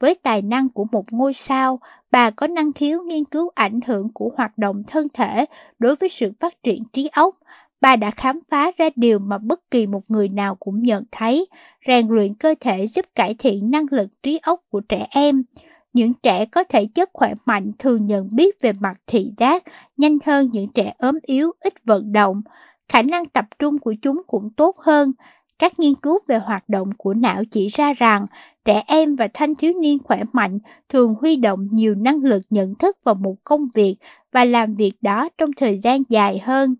Với 0.00 0.14
tài 0.14 0.42
năng 0.42 0.68
của 0.68 0.86
một 0.92 1.12
ngôi 1.12 1.32
sao, 1.32 1.80
bà 2.10 2.30
có 2.30 2.46
năng 2.46 2.72
khiếu 2.72 3.02
nghiên 3.02 3.24
cứu 3.24 3.50
ảnh 3.54 3.80
hưởng 3.86 4.12
của 4.14 4.30
hoạt 4.36 4.58
động 4.58 4.82
thân 4.86 5.08
thể 5.14 5.46
đối 5.78 5.96
với 5.96 6.08
sự 6.08 6.30
phát 6.40 6.62
triển 6.62 6.82
trí 6.92 7.08
óc. 7.12 7.36
Bà 7.80 7.96
đã 7.96 8.10
khám 8.10 8.40
phá 8.50 8.70
ra 8.76 8.88
điều 8.96 9.18
mà 9.18 9.38
bất 9.38 9.70
kỳ 9.70 9.86
một 9.86 10.02
người 10.08 10.28
nào 10.28 10.54
cũng 10.54 10.82
nhận 10.82 11.04
thấy, 11.12 11.46
rèn 11.86 12.08
luyện 12.08 12.34
cơ 12.34 12.54
thể 12.60 12.86
giúp 12.86 13.04
cải 13.14 13.34
thiện 13.38 13.70
năng 13.70 13.86
lực 13.90 14.08
trí 14.22 14.38
óc 14.42 14.60
của 14.70 14.80
trẻ 14.80 15.06
em. 15.10 15.44
Những 15.92 16.12
trẻ 16.22 16.44
có 16.44 16.64
thể 16.64 16.86
chất 16.94 17.10
khỏe 17.12 17.34
mạnh 17.46 17.72
thường 17.78 18.06
nhận 18.06 18.28
biết 18.32 18.56
về 18.60 18.72
mặt 18.72 18.94
thị 19.06 19.32
giác 19.38 19.62
nhanh 19.96 20.18
hơn 20.24 20.50
những 20.52 20.68
trẻ 20.74 20.94
ốm 20.98 21.18
yếu, 21.22 21.52
ít 21.60 21.84
vận 21.84 22.12
động 22.12 22.42
khả 22.88 23.02
năng 23.02 23.26
tập 23.26 23.44
trung 23.58 23.78
của 23.78 23.94
chúng 24.02 24.22
cũng 24.26 24.50
tốt 24.50 24.78
hơn. 24.78 25.12
Các 25.58 25.78
nghiên 25.78 25.94
cứu 25.94 26.18
về 26.28 26.38
hoạt 26.38 26.68
động 26.68 26.90
của 26.98 27.14
não 27.14 27.42
chỉ 27.50 27.68
ra 27.68 27.92
rằng 27.92 28.26
trẻ 28.64 28.82
em 28.86 29.16
và 29.16 29.28
thanh 29.34 29.54
thiếu 29.54 29.72
niên 29.80 29.98
khỏe 30.04 30.22
mạnh 30.32 30.58
thường 30.88 31.14
huy 31.20 31.36
động 31.36 31.68
nhiều 31.72 31.94
năng 31.94 32.24
lực 32.24 32.42
nhận 32.50 32.74
thức 32.74 32.96
vào 33.04 33.14
một 33.14 33.34
công 33.44 33.68
việc 33.74 33.96
và 34.32 34.44
làm 34.44 34.74
việc 34.74 34.92
đó 35.00 35.28
trong 35.38 35.50
thời 35.56 35.78
gian 35.78 36.02
dài 36.08 36.38
hơn. 36.38 36.74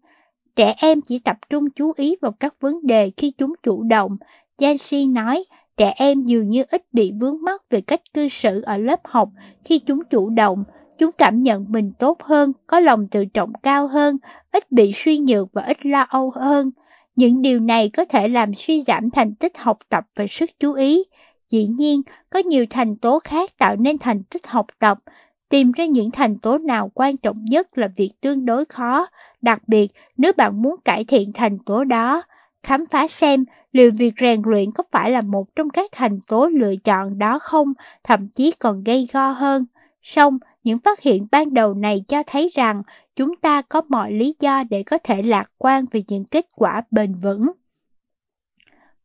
Trẻ 0.56 0.74
em 0.78 1.00
chỉ 1.00 1.18
tập 1.18 1.37
trung 1.50 1.70
chú 1.70 1.92
ý 1.96 2.16
vào 2.20 2.32
các 2.40 2.54
vấn 2.60 2.87
đề 2.87 3.10
khi 3.16 3.32
chúng 3.38 3.54
chủ 3.62 3.82
động. 3.82 4.16
Jansi 4.58 5.12
nói, 5.12 5.44
trẻ 5.76 5.92
em 5.96 6.22
dường 6.22 6.48
như 6.48 6.64
ít 6.70 6.82
bị 6.92 7.12
vướng 7.20 7.42
mắc 7.42 7.62
về 7.70 7.80
cách 7.80 8.00
cư 8.14 8.28
xử 8.28 8.60
ở 8.60 8.76
lớp 8.76 9.00
học 9.04 9.28
khi 9.64 9.78
chúng 9.78 10.04
chủ 10.10 10.30
động, 10.30 10.64
Chúng 10.98 11.10
cảm 11.18 11.40
nhận 11.40 11.66
mình 11.68 11.92
tốt 11.98 12.22
hơn, 12.22 12.52
có 12.66 12.80
lòng 12.80 13.08
tự 13.08 13.24
trọng 13.24 13.52
cao 13.62 13.87
hơn, 13.87 14.16
ít 14.52 14.72
bị 14.72 14.92
suy 14.94 15.18
nhược 15.18 15.52
và 15.52 15.62
ít 15.62 15.87
lo 15.87 16.06
âu 16.08 16.30
hơn. 16.30 16.70
Những 17.16 17.42
điều 17.42 17.61
này 17.61 17.88
có 17.88 18.05
thể 18.05 18.29
làm 18.29 18.55
suy 18.55 18.81
giảm 18.81 19.11
thành 19.11 19.35
tích 19.35 19.59
học 19.59 19.79
tập 19.88 20.05
và 20.16 20.27
sức 20.31 20.50
chú 20.61 20.72
ý. 20.72 21.05
Dĩ 21.50 21.66
nhiên, 21.66 22.03
có 22.31 22.38
nhiều 22.38 22.66
thành 22.70 22.96
tố 22.96 23.18
khác 23.18 23.50
tạo 23.59 23.77
nên 23.77 23.98
thành 23.98 24.22
tích 24.22 24.46
học 24.46 24.66
tập. 24.79 24.98
Tìm 25.48 25.72
ra 25.72 25.85
những 25.85 26.11
thành 26.11 26.38
tố 26.38 26.59
nào 26.59 26.90
quan 26.94 27.16
trọng 27.16 27.44
nhất 27.44 27.79
là 27.79 27.88
việc 27.96 28.11
tương 28.20 28.44
đối 28.44 28.64
khó, 28.64 29.07
đặc 29.42 29.62
biệt 29.66 29.90
nếu 30.16 30.33
bạn 30.37 30.62
muốn 30.62 30.77
cải 30.85 31.05
thiện 31.05 31.33
thành 31.33 31.59
tố 31.59 31.85
đó. 31.85 32.22
Khám 32.62 32.87
phá 32.87 33.09
xem 33.09 33.44
liệu 33.72 33.90
việc 33.98 34.14
rèn 34.20 34.42
luyện 34.44 34.70
có 34.70 34.85
phải 34.90 35.11
là 35.11 35.20
một 35.20 35.57
trong 35.57 35.70
các 35.70 35.90
thành 35.92 36.20
tố 36.29 36.46
lựa 36.46 36.77
chọn 36.85 37.18
đó 37.18 37.38
không, 37.38 37.72
thậm 38.05 38.29
chí 38.29 38.53
còn 38.59 38.85
gây 38.85 39.09
go 39.12 39.31
hơn. 39.31 39.66
Song, 40.03 40.38
những 40.64 40.79
phát 40.79 41.00
hiện 41.00 41.27
ban 41.31 41.55
đầu 41.55 41.74
này 41.74 42.05
cho 42.09 42.22
thấy 42.27 42.50
rằng 42.55 42.83
chúng 43.16 43.37
ta 43.37 43.62
có 43.62 43.82
mọi 43.88 44.12
lý 44.12 44.34
do 44.41 44.64
để 44.70 44.82
có 44.82 44.99
thể 45.05 45.22
lạc 45.22 45.51
quan 45.59 45.84
về 45.91 46.03
những 46.09 46.24
kết 46.24 46.47
quả 46.55 46.82
bền 46.91 47.14
vững. 47.14 47.51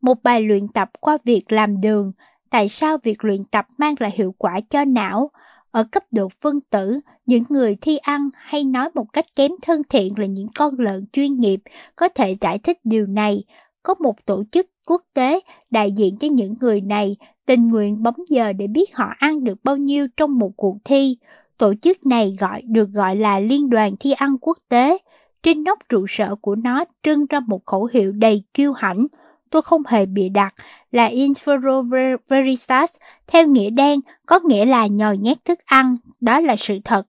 Một 0.01 0.23
bài 0.23 0.41
luyện 0.41 0.67
tập 0.67 0.89
qua 0.99 1.17
việc 1.23 1.51
làm 1.51 1.81
đường, 1.81 2.11
tại 2.49 2.69
sao 2.69 2.97
việc 3.03 3.23
luyện 3.23 3.43
tập 3.43 3.67
mang 3.77 3.95
lại 3.99 4.11
hiệu 4.15 4.35
quả 4.37 4.59
cho 4.69 4.85
não? 4.85 5.31
Ở 5.71 5.83
cấp 5.83 6.03
độ 6.11 6.29
phân 6.41 6.61
tử, 6.61 6.99
những 7.25 7.43
người 7.49 7.77
thi 7.81 7.97
ăn 7.97 8.29
hay 8.33 8.63
nói 8.63 8.89
một 8.93 9.13
cách 9.13 9.25
kém 9.35 9.51
thân 9.61 9.81
thiện 9.89 10.19
là 10.19 10.25
những 10.25 10.47
con 10.55 10.79
lợn 10.79 11.05
chuyên 11.13 11.39
nghiệp 11.39 11.59
có 11.95 12.09
thể 12.09 12.35
giải 12.41 12.59
thích 12.59 12.77
điều 12.83 13.05
này. 13.05 13.43
Có 13.83 13.93
một 13.99 14.25
tổ 14.25 14.43
chức 14.51 14.69
quốc 14.85 15.03
tế 15.13 15.39
đại 15.69 15.91
diện 15.91 16.17
cho 16.17 16.27
những 16.27 16.55
người 16.61 16.81
này 16.81 17.15
tình 17.45 17.67
nguyện 17.67 18.03
bấm 18.03 18.13
giờ 18.29 18.53
để 18.53 18.67
biết 18.67 18.95
họ 18.95 19.13
ăn 19.17 19.43
được 19.43 19.63
bao 19.63 19.77
nhiêu 19.77 20.07
trong 20.17 20.39
một 20.39 20.51
cuộc 20.57 20.77
thi. 20.83 21.17
Tổ 21.59 21.73
chức 21.81 22.05
này 22.05 22.35
gọi 22.39 22.61
được 22.65 22.89
gọi 22.93 23.15
là 23.15 23.39
Liên 23.39 23.69
đoàn 23.69 23.95
Thi 23.99 24.11
ăn 24.11 24.37
Quốc 24.41 24.57
tế. 24.69 24.97
Trên 25.43 25.63
nóc 25.63 25.79
trụ 25.89 26.05
sở 26.09 26.35
của 26.41 26.55
nó 26.55 26.83
trưng 27.03 27.25
ra 27.25 27.39
một 27.39 27.65
khẩu 27.65 27.89
hiệu 27.93 28.11
đầy 28.11 28.43
kiêu 28.53 28.73
hãnh. 28.73 29.07
Tôi 29.49 29.61
không 29.61 29.83
hề 29.87 30.05
bị 30.05 30.29
đặt 30.29 30.53
là 30.91 31.09
Infero 31.09 31.89
Veritas, 32.29 32.95
theo 33.27 33.47
nghĩa 33.47 33.69
đen, 33.69 33.99
có 34.25 34.39
nghĩa 34.43 34.65
là 34.65 34.87
nhồi 34.87 35.17
nhét 35.17 35.45
thức 35.45 35.59
ăn, 35.65 35.97
đó 36.21 36.39
là 36.39 36.55
sự 36.59 36.77
thật. 36.83 37.07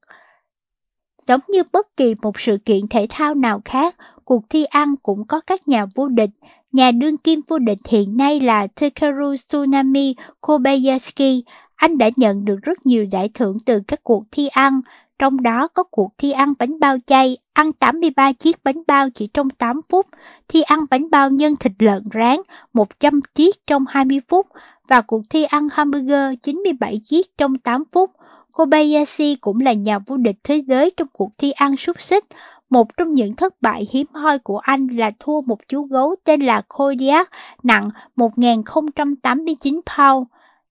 Giống 1.26 1.40
như 1.48 1.62
bất 1.72 1.96
kỳ 1.96 2.14
một 2.22 2.40
sự 2.40 2.56
kiện 2.64 2.88
thể 2.90 3.06
thao 3.10 3.34
nào 3.34 3.60
khác, 3.64 3.96
cuộc 4.24 4.44
thi 4.50 4.64
ăn 4.64 4.94
cũng 5.02 5.26
có 5.26 5.40
các 5.40 5.68
nhà 5.68 5.86
vô 5.94 6.08
địch. 6.08 6.30
Nhà 6.72 6.90
đương 6.90 7.16
kim 7.16 7.40
vô 7.48 7.58
địch 7.58 7.78
hiện 7.88 8.16
nay 8.16 8.40
là 8.40 8.66
Takeru 8.66 9.34
Tsunami 9.48 10.14
Kobayashi. 10.40 11.44
Anh 11.80 11.98
đã 11.98 12.10
nhận 12.16 12.44
được 12.44 12.56
rất 12.62 12.86
nhiều 12.86 13.04
giải 13.04 13.30
thưởng 13.34 13.58
từ 13.66 13.80
các 13.88 14.00
cuộc 14.04 14.24
thi 14.30 14.48
ăn, 14.48 14.80
trong 15.18 15.42
đó 15.42 15.68
có 15.68 15.82
cuộc 15.82 16.12
thi 16.18 16.30
ăn 16.30 16.52
bánh 16.58 16.80
bao 16.80 16.96
chay, 17.06 17.36
ăn 17.52 17.72
83 17.72 18.32
chiếc 18.32 18.64
bánh 18.64 18.82
bao 18.86 19.10
chỉ 19.10 19.26
trong 19.34 19.50
8 19.50 19.80
phút, 19.88 20.06
thi 20.48 20.62
ăn 20.62 20.80
bánh 20.90 21.10
bao 21.10 21.30
nhân 21.30 21.56
thịt 21.56 21.72
lợn 21.78 22.02
rán 22.14 22.36
100 22.72 23.20
chiếc 23.34 23.66
trong 23.66 23.84
20 23.88 24.20
phút 24.28 24.46
và 24.88 25.00
cuộc 25.00 25.22
thi 25.30 25.44
ăn 25.44 25.68
hamburger 25.72 26.34
97 26.42 27.00
chiếc 27.04 27.38
trong 27.38 27.58
8 27.58 27.84
phút. 27.92 28.10
Kobayashi 28.52 29.36
cũng 29.40 29.60
là 29.60 29.72
nhà 29.72 29.98
vô 29.98 30.16
địch 30.16 30.36
thế 30.44 30.62
giới 30.66 30.90
trong 30.96 31.08
cuộc 31.12 31.30
thi 31.38 31.50
ăn 31.50 31.76
xúc 31.76 32.02
xích. 32.02 32.24
Một 32.70 32.96
trong 32.96 33.12
những 33.12 33.36
thất 33.36 33.54
bại 33.60 33.86
hiếm 33.92 34.06
hoi 34.12 34.38
của 34.38 34.58
anh 34.58 34.86
là 34.86 35.10
thua 35.20 35.40
một 35.40 35.58
chú 35.68 35.82
gấu 35.82 36.14
tên 36.24 36.40
là 36.40 36.62
Kodiak 36.68 37.30
nặng 37.62 37.90
1.089 38.16 39.80
pound. 39.96 40.26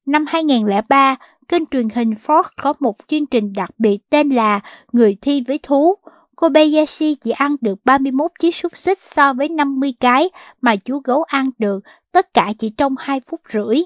Năm 0.09 0.25
2003, 0.27 1.15
kênh 1.47 1.65
truyền 1.65 1.89
hình 1.89 2.09
Fox 2.09 2.43
có 2.61 2.73
một 2.79 2.95
chương 3.07 3.25
trình 3.25 3.53
đặc 3.55 3.69
biệt 3.77 3.97
tên 4.09 4.29
là 4.29 4.59
Người 4.91 5.17
thi 5.21 5.43
với 5.47 5.59
thú. 5.63 5.95
Kobayashi 6.35 7.15
chỉ 7.15 7.31
ăn 7.31 7.55
được 7.61 7.79
31 7.85 8.31
chiếc 8.39 8.55
xúc 8.55 8.77
xích 8.77 8.99
so 9.15 9.33
với 9.33 9.49
50 9.49 9.93
cái 9.99 10.29
mà 10.61 10.75
chú 10.75 10.99
gấu 11.03 11.23
ăn 11.23 11.49
được, 11.57 11.79
tất 12.11 12.33
cả 12.33 12.53
chỉ 12.57 12.69
trong 12.69 12.95
2 12.99 13.21
phút 13.29 13.41
rưỡi. 13.53 13.77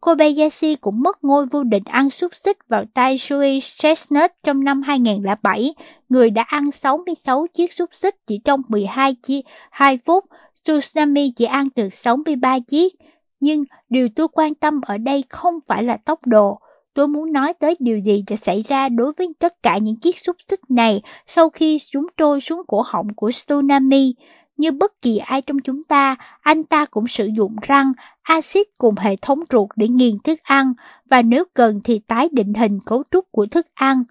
Kobayashi 0.00 0.74
cũng 0.74 1.02
mất 1.02 1.24
ngôi 1.24 1.46
vô 1.46 1.64
địch 1.64 1.86
ăn 1.86 2.10
xúc 2.10 2.34
xích 2.34 2.58
vào 2.68 2.84
tay 2.94 3.18
Shui 3.18 3.62
Chestnut 3.78 4.30
trong 4.42 4.64
năm 4.64 4.82
2007, 4.82 5.74
người 6.08 6.30
đã 6.30 6.42
ăn 6.42 6.72
66 6.72 7.46
chiếc 7.54 7.72
xúc 7.72 7.90
xích 7.92 8.16
chỉ 8.26 8.40
trong 8.44 8.62
12 8.68 9.16
chi 9.22 9.44
2 9.70 9.98
phút. 10.06 10.24
Tsunami 10.64 11.32
chỉ 11.36 11.44
ăn 11.44 11.68
được 11.76 11.92
63 11.92 12.58
chiếc. 12.58 12.92
Nhưng 13.40 13.64
điều 13.92 14.08
tôi 14.08 14.28
quan 14.32 14.54
tâm 14.54 14.80
ở 14.80 14.98
đây 14.98 15.24
không 15.28 15.54
phải 15.66 15.82
là 15.82 15.96
tốc 15.96 16.26
độ. 16.26 16.58
Tôi 16.94 17.08
muốn 17.08 17.32
nói 17.32 17.52
tới 17.52 17.76
điều 17.78 17.98
gì 17.98 18.24
sẽ 18.28 18.36
xảy 18.36 18.64
ra 18.68 18.88
đối 18.88 19.12
với 19.18 19.28
tất 19.38 19.62
cả 19.62 19.78
những 19.78 19.96
chiếc 19.96 20.18
xúc 20.18 20.36
xích 20.48 20.60
này 20.68 21.02
sau 21.26 21.50
khi 21.50 21.78
chúng 21.90 22.06
trôi 22.16 22.40
xuống 22.40 22.62
cổ 22.66 22.82
họng 22.86 23.14
của 23.16 23.30
Tsunami. 23.30 24.14
Như 24.56 24.70
bất 24.70 25.02
kỳ 25.02 25.18
ai 25.18 25.42
trong 25.42 25.58
chúng 25.58 25.84
ta, 25.84 26.16
anh 26.40 26.64
ta 26.64 26.84
cũng 26.84 27.06
sử 27.06 27.26
dụng 27.36 27.56
răng, 27.62 27.92
axit 28.22 28.66
cùng 28.78 28.94
hệ 28.98 29.16
thống 29.22 29.40
ruột 29.52 29.68
để 29.76 29.88
nghiền 29.88 30.18
thức 30.24 30.38
ăn 30.42 30.72
và 31.10 31.22
nếu 31.22 31.44
cần 31.54 31.80
thì 31.84 31.98
tái 31.98 32.28
định 32.32 32.54
hình 32.54 32.78
cấu 32.86 33.02
trúc 33.10 33.32
của 33.32 33.46
thức 33.46 33.66
ăn. 33.74 34.04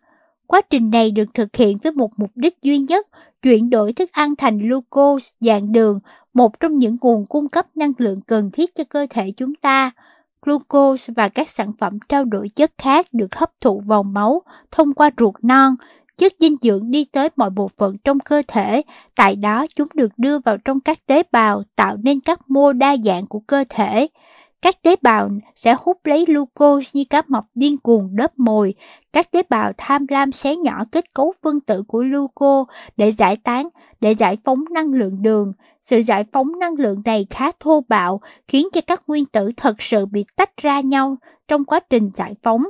Quá 0.51 0.61
trình 0.69 0.89
này 0.89 1.11
được 1.11 1.33
thực 1.33 1.55
hiện 1.55 1.77
với 1.77 1.91
một 1.91 2.11
mục 2.17 2.31
đích 2.35 2.61
duy 2.61 2.79
nhất, 2.79 3.07
chuyển 3.41 3.69
đổi 3.69 3.93
thức 3.93 4.09
ăn 4.11 4.35
thành 4.35 4.57
glucose 4.57 5.31
dạng 5.39 5.71
đường, 5.71 5.99
một 6.33 6.59
trong 6.59 6.77
những 6.77 6.97
nguồn 7.01 7.25
cung 7.25 7.49
cấp 7.49 7.65
năng 7.75 7.91
lượng 7.97 8.21
cần 8.21 8.51
thiết 8.51 8.75
cho 8.75 8.83
cơ 8.89 9.07
thể 9.09 9.31
chúng 9.37 9.55
ta. 9.55 9.91
Glucose 10.45 11.13
và 11.15 11.27
các 11.27 11.49
sản 11.49 11.71
phẩm 11.79 11.97
trao 12.09 12.25
đổi 12.25 12.49
chất 12.49 12.71
khác 12.77 13.07
được 13.11 13.35
hấp 13.35 13.51
thụ 13.61 13.79
vào 13.85 14.03
máu 14.03 14.41
thông 14.71 14.93
qua 14.93 15.09
ruột 15.17 15.35
non, 15.41 15.75
chất 16.17 16.33
dinh 16.39 16.55
dưỡng 16.61 16.91
đi 16.91 17.05
tới 17.05 17.29
mọi 17.35 17.49
bộ 17.49 17.69
phận 17.77 17.97
trong 18.03 18.19
cơ 18.19 18.41
thể, 18.47 18.81
tại 19.15 19.35
đó 19.35 19.65
chúng 19.75 19.87
được 19.93 20.11
đưa 20.17 20.39
vào 20.39 20.57
trong 20.57 20.79
các 20.79 21.05
tế 21.05 21.23
bào 21.31 21.63
tạo 21.75 21.97
nên 22.03 22.19
các 22.19 22.49
mô 22.49 22.73
đa 22.73 22.97
dạng 22.97 23.27
của 23.27 23.39
cơ 23.39 23.63
thể. 23.69 24.07
Các 24.61 24.81
tế 24.81 24.95
bào 25.01 25.29
sẽ 25.55 25.75
hút 25.79 25.97
lấy 26.03 26.25
glucose 26.25 26.89
như 26.93 27.03
cá 27.09 27.21
mập 27.27 27.45
điên 27.55 27.77
cuồng 27.77 28.15
đớp 28.15 28.39
mồi. 28.39 28.73
Các 29.13 29.31
tế 29.31 29.43
bào 29.49 29.71
tham 29.77 30.05
lam 30.09 30.31
xé 30.31 30.55
nhỏ 30.55 30.83
kết 30.91 31.13
cấu 31.13 31.33
phân 31.43 31.59
tử 31.59 31.83
của 31.87 31.99
glucose 31.99 32.73
để 32.97 33.11
giải 33.11 33.37
tán, 33.37 33.69
để 34.01 34.11
giải 34.11 34.37
phóng 34.43 34.63
năng 34.71 34.93
lượng 34.93 35.21
đường. 35.21 35.53
Sự 35.81 36.01
giải 36.01 36.25
phóng 36.31 36.59
năng 36.59 36.73
lượng 36.73 37.01
này 37.05 37.25
khá 37.29 37.51
thô 37.59 37.83
bạo, 37.87 38.21
khiến 38.47 38.67
cho 38.73 38.81
các 38.87 39.03
nguyên 39.07 39.25
tử 39.25 39.51
thật 39.57 39.75
sự 39.81 40.05
bị 40.05 40.25
tách 40.35 40.57
ra 40.57 40.79
nhau 40.79 41.17
trong 41.47 41.65
quá 41.65 41.79
trình 41.89 42.09
giải 42.17 42.33
phóng. 42.43 42.63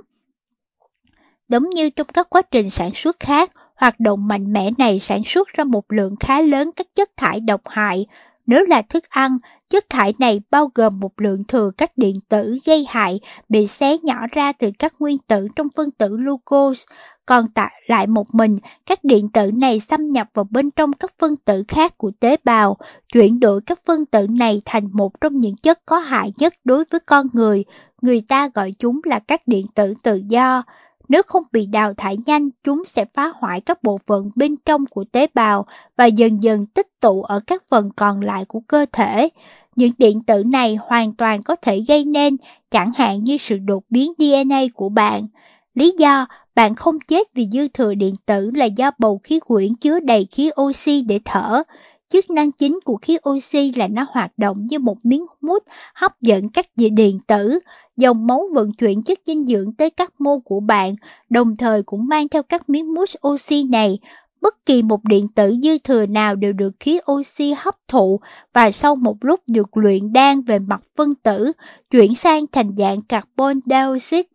Giống 1.50 1.70
như 1.70 1.90
trong 1.90 2.08
các 2.14 2.30
quá 2.30 2.42
trình 2.42 2.70
sản 2.70 2.92
xuất 2.96 3.20
khác, 3.20 3.52
hoạt 3.76 4.00
động 4.00 4.28
mạnh 4.28 4.54
mẽ 4.54 4.70
này 4.78 5.00
sản 5.00 5.22
xuất 5.26 5.48
ra 5.48 5.64
một 5.64 5.92
lượng 5.92 6.16
khá 6.20 6.42
lớn 6.42 6.72
các 6.76 6.88
chất 6.96 7.10
thải 7.18 7.40
độc 7.40 7.62
hại. 7.66 8.06
Nếu 8.46 8.66
là 8.66 8.82
thức 8.82 9.04
ăn, 9.10 9.38
chất 9.72 9.90
thải 9.90 10.14
này 10.20 10.42
bao 10.52 10.72
gồm 10.76 11.00
một 11.00 11.22
lượng 11.22 11.44
thừa 11.48 11.72
các 11.78 11.92
điện 11.98 12.20
tử 12.30 12.58
gây 12.66 12.86
hại 12.90 13.20
bị 13.50 13.68
xé 13.68 13.98
nhỏ 14.04 14.16
ra 14.32 14.52
từ 14.52 14.72
các 14.80 14.94
nguyên 15.00 15.18
tử 15.18 15.48
trong 15.56 15.68
phân 15.76 15.92
tử 15.92 16.08
glucose, 16.18 16.86
còn 17.26 17.48
tại 17.54 17.72
lại 17.88 18.08
một 18.08 18.36
mình, 18.36 18.58
các 18.86 19.04
điện 19.04 19.30
tử 19.30 19.52
này 19.52 19.80
xâm 19.80 20.12
nhập 20.12 20.28
vào 20.34 20.48
bên 20.52 20.72
trong 20.72 20.94
các 20.94 21.12
phân 21.20 21.36
tử 21.36 21.64
khác 21.68 21.98
của 21.98 22.12
tế 22.20 22.36
bào, 22.44 22.78
chuyển 23.14 23.40
đổi 23.40 23.62
các 23.66 23.80
phân 23.86 24.06
tử 24.06 24.28
này 24.30 24.62
thành 24.66 24.90
một 24.94 25.22
trong 25.22 25.38
những 25.38 25.56
chất 25.56 25.80
có 25.86 25.98
hại 26.00 26.32
nhất 26.38 26.54
đối 26.64 26.84
với 26.92 27.00
con 27.00 27.28
người. 27.34 27.64
Người 28.02 28.22
ta 28.22 28.50
gọi 28.54 28.72
chúng 28.80 29.02
là 29.04 29.20
các 29.20 29.42
điện 29.46 29.66
tử 29.76 29.94
tự 30.04 30.22
do. 30.28 30.64
Nếu 31.10 31.22
không 31.28 31.44
bị 31.52 31.66
đào 31.66 31.94
thải 31.94 32.18
nhanh, 32.26 32.50
chúng 32.64 32.86
sẽ 32.86 33.06
phá 33.14 33.32
hoại 33.36 33.62
các 33.62 33.84
bộ 33.84 34.00
phận 34.08 34.32
bên 34.36 34.56
trong 34.66 34.86
của 34.86 35.04
tế 35.12 35.28
bào 35.34 35.66
và 35.98 36.06
dần 36.06 36.44
dần 36.44 36.66
tích 36.66 36.88
tụ 37.00 37.24
ở 37.24 37.40
các 37.48 37.64
phần 37.70 37.90
còn 37.96 38.22
lại 38.22 38.46
của 38.46 38.60
cơ 38.60 38.86
thể. 38.92 39.30
Những 39.76 39.92
điện 39.98 40.22
tử 40.22 40.44
này 40.44 40.78
hoàn 40.82 41.14
toàn 41.14 41.44
có 41.44 41.56
thể 41.56 41.82
gây 41.88 42.06
nên, 42.06 42.38
chẳng 42.72 42.92
hạn 42.96 43.24
như 43.24 43.38
sự 43.38 43.58
đột 43.58 43.84
biến 43.90 44.14
DNA 44.18 44.62
của 44.74 44.90
bạn. 44.90 45.28
Lý 45.74 45.94
do 45.98 46.26
bạn 46.56 46.76
không 46.76 47.00
chết 47.08 47.28
vì 47.34 47.48
dư 47.52 47.68
thừa 47.68 47.94
điện 47.94 48.16
tử 48.26 48.52
là 48.56 48.66
do 48.66 48.92
bầu 49.00 49.20
khí 49.24 49.40
quyển 49.40 49.76
chứa 49.76 50.00
đầy 50.00 50.28
khí 50.32 50.50
oxy 50.62 51.02
để 51.02 51.20
thở. 51.26 51.64
Chức 52.10 52.30
năng 52.30 52.52
chính 52.52 52.80
của 52.86 52.98
khí 53.02 53.18
oxy 53.30 53.72
là 53.76 53.88
nó 53.88 54.06
hoạt 54.10 54.32
động 54.38 54.68
như 54.70 54.80
một 54.80 54.98
miếng 55.04 55.26
mút 55.42 55.64
hấp 55.96 56.22
dẫn 56.22 56.50
các 56.50 56.66
điện 56.76 57.20
tử, 57.28 57.60
dòng 57.98 58.28
máu 58.28 58.50
vận 58.54 58.74
chuyển 58.74 59.04
chất 59.04 59.20
dinh 59.26 59.46
dưỡng 59.46 59.74
tới 59.74 59.90
các 59.90 60.22
mô 60.22 60.40
của 60.40 60.60
bạn, 60.60 60.96
đồng 61.30 61.56
thời 61.56 61.84
cũng 61.84 62.08
mang 62.08 62.28
theo 62.30 62.44
các 62.44 62.70
miếng 62.70 62.94
mút 62.94 63.10
oxy 63.28 63.64
này. 63.64 64.00
Bất 64.42 64.66
kỳ 64.66 64.82
một 64.82 65.04
điện 65.04 65.28
tử 65.28 65.56
dư 65.64 65.78
thừa 65.78 66.06
nào 66.06 66.36
đều 66.36 66.54
được 66.54 66.72
khí 66.80 67.00
oxy 67.12 67.54
hấp 67.58 67.76
thụ 67.88 68.20
và 68.54 68.72
sau 68.72 68.96
một 68.96 69.18
lúc 69.22 69.40
được 69.48 69.78
luyện 69.78 70.14
đan 70.14 70.42
về 70.42 70.60
mặt 70.60 70.82
phân 70.96 71.16
tử, 71.16 71.52
chuyển 71.92 72.16
sang 72.16 72.46
thành 72.52 72.76
dạng 72.78 73.02
carbon 73.02 73.60
dioxide, 73.66 74.30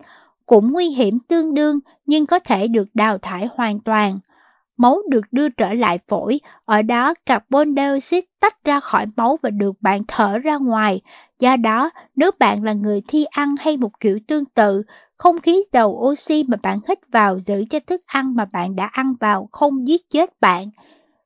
cũng 0.46 0.72
nguy 0.72 0.88
hiểm 0.88 1.18
tương 1.28 1.54
đương 1.54 1.78
nhưng 2.06 2.26
có 2.26 2.38
thể 2.38 2.68
được 2.68 2.88
đào 2.94 3.18
thải 3.18 3.48
hoàn 3.56 3.80
toàn 3.80 4.18
máu 4.76 5.02
được 5.08 5.24
đưa 5.32 5.48
trở 5.48 5.74
lại 5.74 5.98
phổi, 6.08 6.40
ở 6.64 6.82
đó 6.82 7.14
carbon 7.26 7.74
dioxide 7.76 8.26
tách 8.40 8.64
ra 8.64 8.80
khỏi 8.80 9.06
máu 9.16 9.38
và 9.42 9.50
được 9.50 9.72
bạn 9.80 10.02
thở 10.08 10.38
ra 10.38 10.56
ngoài. 10.56 11.00
Do 11.38 11.56
đó, 11.56 11.90
nếu 12.16 12.30
bạn 12.38 12.64
là 12.64 12.72
người 12.72 13.02
thi 13.08 13.24
ăn 13.24 13.54
hay 13.60 13.76
một 13.76 14.00
kiểu 14.00 14.18
tương 14.28 14.44
tự, 14.44 14.82
không 15.16 15.40
khí 15.40 15.62
giàu 15.72 15.90
oxy 15.90 16.44
mà 16.48 16.56
bạn 16.62 16.78
hít 16.88 16.98
vào 17.12 17.38
giữ 17.38 17.64
cho 17.70 17.78
thức 17.86 18.00
ăn 18.06 18.34
mà 18.34 18.44
bạn 18.52 18.76
đã 18.76 18.86
ăn 18.86 19.14
vào 19.20 19.48
không 19.52 19.88
giết 19.88 20.10
chết 20.10 20.30
bạn. 20.40 20.70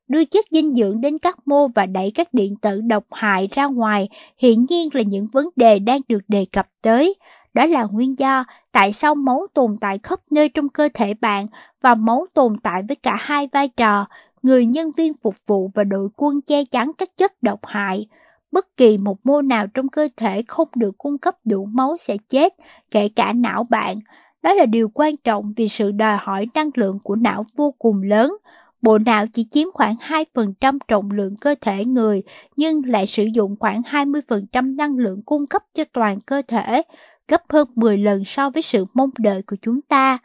Đưa 0.07 0.25
chất 0.25 0.45
dinh 0.51 0.75
dưỡng 0.75 1.01
đến 1.01 1.17
các 1.17 1.47
mô 1.47 1.67
và 1.67 1.85
đẩy 1.85 2.11
các 2.15 2.33
điện 2.33 2.55
tử 2.61 2.81
độc 2.81 3.03
hại 3.11 3.49
ra 3.51 3.65
ngoài 3.65 4.09
hiển 4.37 4.65
nhiên 4.69 4.89
là 4.93 5.01
những 5.01 5.27
vấn 5.33 5.49
đề 5.55 5.79
đang 5.79 6.01
được 6.07 6.21
đề 6.27 6.45
cập 6.51 6.67
tới. 6.81 7.15
Đó 7.53 7.65
là 7.65 7.83
nguyên 7.91 8.19
do 8.19 8.45
tại 8.71 8.93
sao 8.93 9.15
máu 9.15 9.47
tồn 9.53 9.77
tại 9.81 9.99
khắp 10.03 10.19
nơi 10.31 10.49
trong 10.49 10.69
cơ 10.69 10.89
thể 10.93 11.13
bạn 11.13 11.47
và 11.81 11.95
máu 11.95 12.25
tồn 12.33 12.59
tại 12.63 12.81
với 12.87 12.95
cả 12.95 13.17
hai 13.19 13.49
vai 13.51 13.67
trò, 13.67 14.05
người 14.41 14.65
nhân 14.65 14.91
viên 14.97 15.13
phục 15.23 15.35
vụ 15.47 15.71
và 15.75 15.83
đội 15.83 16.09
quân 16.17 16.41
che 16.41 16.65
chắn 16.65 16.91
các 16.97 17.09
chất 17.17 17.43
độc 17.43 17.59
hại. 17.63 18.07
Bất 18.51 18.77
kỳ 18.77 18.97
một 18.97 19.17
mô 19.23 19.41
nào 19.41 19.67
trong 19.67 19.89
cơ 19.89 20.07
thể 20.17 20.43
không 20.47 20.67
được 20.75 20.97
cung 20.97 21.17
cấp 21.17 21.35
đủ 21.45 21.65
máu 21.65 21.97
sẽ 21.97 22.17
chết, 22.29 22.53
kể 22.91 23.07
cả 23.15 23.33
não 23.33 23.63
bạn. 23.63 23.99
Đó 24.41 24.53
là 24.53 24.65
điều 24.65 24.89
quan 24.93 25.17
trọng 25.17 25.53
vì 25.57 25.67
sự 25.67 25.91
đòi 25.91 26.17
hỏi 26.17 26.47
năng 26.53 26.69
lượng 26.75 26.99
của 27.03 27.15
não 27.15 27.45
vô 27.55 27.75
cùng 27.79 28.01
lớn. 28.01 28.33
Bộ 28.81 28.97
não 28.97 29.25
chỉ 29.33 29.43
chiếm 29.51 29.67
khoảng 29.73 29.95
2% 29.95 30.77
trọng 30.87 31.11
lượng 31.11 31.35
cơ 31.41 31.55
thể 31.61 31.85
người, 31.85 32.23
nhưng 32.55 32.81
lại 32.85 33.07
sử 33.07 33.23
dụng 33.23 33.55
khoảng 33.59 33.81
20% 33.81 34.75
năng 34.75 34.97
lượng 34.97 35.21
cung 35.25 35.47
cấp 35.47 35.63
cho 35.73 35.83
toàn 35.93 36.21
cơ 36.21 36.41
thể 36.47 36.81
gấp 37.27 37.41
hơn 37.49 37.67
10 37.75 37.97
lần 37.97 38.25
so 38.25 38.49
với 38.49 38.61
sự 38.61 38.85
mong 38.93 39.09
đợi 39.17 39.41
của 39.41 39.55
chúng 39.61 39.81
ta. 39.81 40.17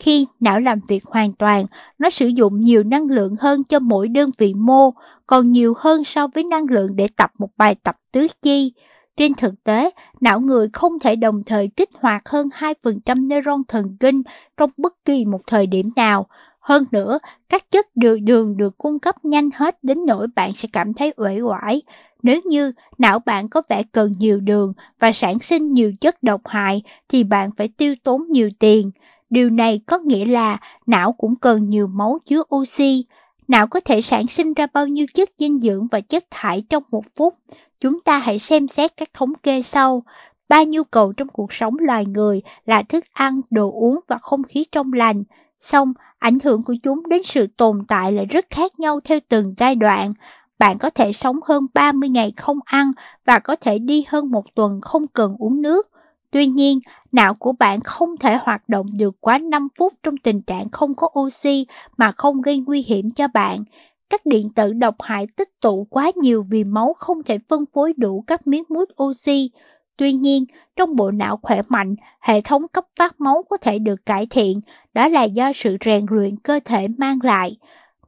Khi 0.00 0.26
não 0.40 0.60
làm 0.60 0.80
việc 0.88 1.04
hoàn 1.04 1.32
toàn, 1.32 1.66
nó 1.98 2.10
sử 2.10 2.26
dụng 2.26 2.60
nhiều 2.60 2.82
năng 2.82 3.06
lượng 3.06 3.36
hơn 3.40 3.64
cho 3.64 3.78
mỗi 3.78 4.08
đơn 4.08 4.30
vị 4.38 4.54
mô, 4.54 4.90
còn 5.26 5.52
nhiều 5.52 5.74
hơn 5.76 6.04
so 6.04 6.26
với 6.26 6.44
năng 6.44 6.64
lượng 6.64 6.96
để 6.96 7.06
tập 7.16 7.30
một 7.38 7.50
bài 7.56 7.74
tập 7.82 7.96
tứ 8.12 8.26
chi. 8.42 8.72
Trên 9.16 9.34
thực 9.34 9.64
tế, 9.64 9.90
não 10.20 10.40
người 10.40 10.68
không 10.72 10.98
thể 10.98 11.16
đồng 11.16 11.42
thời 11.46 11.68
kích 11.68 11.90
hoạt 11.94 12.28
hơn 12.28 12.48
2% 12.58 13.26
neuron 13.26 13.62
thần 13.68 13.96
kinh 14.00 14.22
trong 14.56 14.70
bất 14.76 14.94
kỳ 15.04 15.24
một 15.24 15.40
thời 15.46 15.66
điểm 15.66 15.90
nào. 15.96 16.26
Hơn 16.60 16.84
nữa, 16.92 17.18
các 17.48 17.70
chất 17.70 17.86
đường 17.94 18.24
đường 18.24 18.56
được 18.56 18.78
cung 18.78 18.98
cấp 18.98 19.24
nhanh 19.24 19.50
hết 19.54 19.78
đến 19.82 20.06
nỗi 20.06 20.26
bạn 20.34 20.52
sẽ 20.56 20.68
cảm 20.72 20.94
thấy 20.94 21.12
uể 21.16 21.40
oải. 21.40 21.82
Nếu 22.22 22.40
như 22.44 22.72
não 22.98 23.18
bạn 23.18 23.48
có 23.48 23.62
vẻ 23.68 23.82
cần 23.92 24.12
nhiều 24.18 24.40
đường 24.40 24.72
và 24.98 25.12
sản 25.12 25.38
sinh 25.38 25.72
nhiều 25.72 25.92
chất 26.00 26.22
độc 26.22 26.40
hại 26.44 26.82
thì 27.08 27.24
bạn 27.24 27.50
phải 27.56 27.68
tiêu 27.68 27.94
tốn 28.04 28.22
nhiều 28.30 28.50
tiền. 28.58 28.90
Điều 29.30 29.50
này 29.50 29.80
có 29.86 29.98
nghĩa 29.98 30.24
là 30.24 30.58
não 30.86 31.12
cũng 31.12 31.36
cần 31.36 31.68
nhiều 31.70 31.86
máu 31.86 32.18
chứa 32.26 32.42
oxy. 32.56 33.04
Não 33.48 33.66
có 33.66 33.80
thể 33.80 34.00
sản 34.00 34.26
sinh 34.26 34.54
ra 34.54 34.66
bao 34.72 34.86
nhiêu 34.86 35.06
chất 35.14 35.28
dinh 35.38 35.60
dưỡng 35.60 35.86
và 35.86 36.00
chất 36.00 36.24
thải 36.30 36.62
trong 36.68 36.82
một 36.90 37.04
phút. 37.16 37.34
Chúng 37.80 38.00
ta 38.00 38.18
hãy 38.18 38.38
xem 38.38 38.68
xét 38.68 38.96
các 38.96 39.08
thống 39.14 39.32
kê 39.42 39.62
sau. 39.62 40.02
Ba 40.48 40.64
nhu 40.64 40.84
cầu 40.84 41.12
trong 41.12 41.28
cuộc 41.28 41.52
sống 41.52 41.76
loài 41.80 42.06
người 42.06 42.42
là 42.66 42.82
thức 42.82 43.04
ăn, 43.12 43.40
đồ 43.50 43.72
uống 43.72 44.00
và 44.08 44.18
không 44.18 44.42
khí 44.42 44.64
trong 44.72 44.92
lành. 44.92 45.24
Song, 45.60 45.92
ảnh 46.18 46.38
hưởng 46.44 46.62
của 46.62 46.74
chúng 46.82 47.08
đến 47.08 47.22
sự 47.22 47.46
tồn 47.56 47.84
tại 47.88 48.12
là 48.12 48.24
rất 48.24 48.46
khác 48.50 48.80
nhau 48.80 49.00
theo 49.04 49.18
từng 49.28 49.54
giai 49.56 49.74
đoạn. 49.74 50.12
Bạn 50.58 50.78
có 50.78 50.90
thể 50.90 51.12
sống 51.12 51.36
hơn 51.46 51.66
30 51.74 52.08
ngày 52.08 52.32
không 52.36 52.58
ăn 52.64 52.92
và 53.24 53.38
có 53.38 53.56
thể 53.56 53.78
đi 53.78 54.04
hơn 54.08 54.30
một 54.30 54.54
tuần 54.54 54.80
không 54.80 55.06
cần 55.06 55.36
uống 55.38 55.62
nước. 55.62 55.89
Tuy 56.30 56.46
nhiên, 56.46 56.78
não 57.12 57.34
của 57.34 57.52
bạn 57.52 57.80
không 57.80 58.16
thể 58.16 58.38
hoạt 58.42 58.68
động 58.68 58.86
được 58.92 59.20
quá 59.20 59.38
5 59.38 59.68
phút 59.78 59.92
trong 60.02 60.16
tình 60.16 60.42
trạng 60.42 60.68
không 60.68 60.94
có 60.94 61.08
oxy 61.20 61.66
mà 61.96 62.12
không 62.12 62.40
gây 62.40 62.58
nguy 62.58 62.84
hiểm 62.86 63.10
cho 63.10 63.28
bạn. 63.28 63.64
Các 64.10 64.26
điện 64.26 64.50
tử 64.54 64.72
độc 64.72 64.94
hại 64.98 65.26
tích 65.36 65.60
tụ 65.60 65.86
quá 65.90 66.10
nhiều 66.16 66.46
vì 66.50 66.64
máu 66.64 66.94
không 66.98 67.22
thể 67.22 67.38
phân 67.48 67.64
phối 67.74 67.92
đủ 67.96 68.24
các 68.26 68.46
miếng 68.46 68.64
mút 68.68 68.88
oxy. 69.02 69.50
Tuy 69.96 70.12
nhiên, 70.12 70.44
trong 70.76 70.96
bộ 70.96 71.10
não 71.10 71.38
khỏe 71.42 71.62
mạnh, 71.68 71.94
hệ 72.20 72.40
thống 72.40 72.68
cấp 72.68 72.84
phát 72.98 73.20
máu 73.20 73.44
có 73.50 73.56
thể 73.56 73.78
được 73.78 74.06
cải 74.06 74.26
thiện, 74.26 74.60
đó 74.94 75.08
là 75.08 75.24
do 75.24 75.52
sự 75.54 75.76
rèn 75.84 76.06
luyện 76.10 76.36
cơ 76.36 76.60
thể 76.64 76.88
mang 76.98 77.18
lại. 77.22 77.56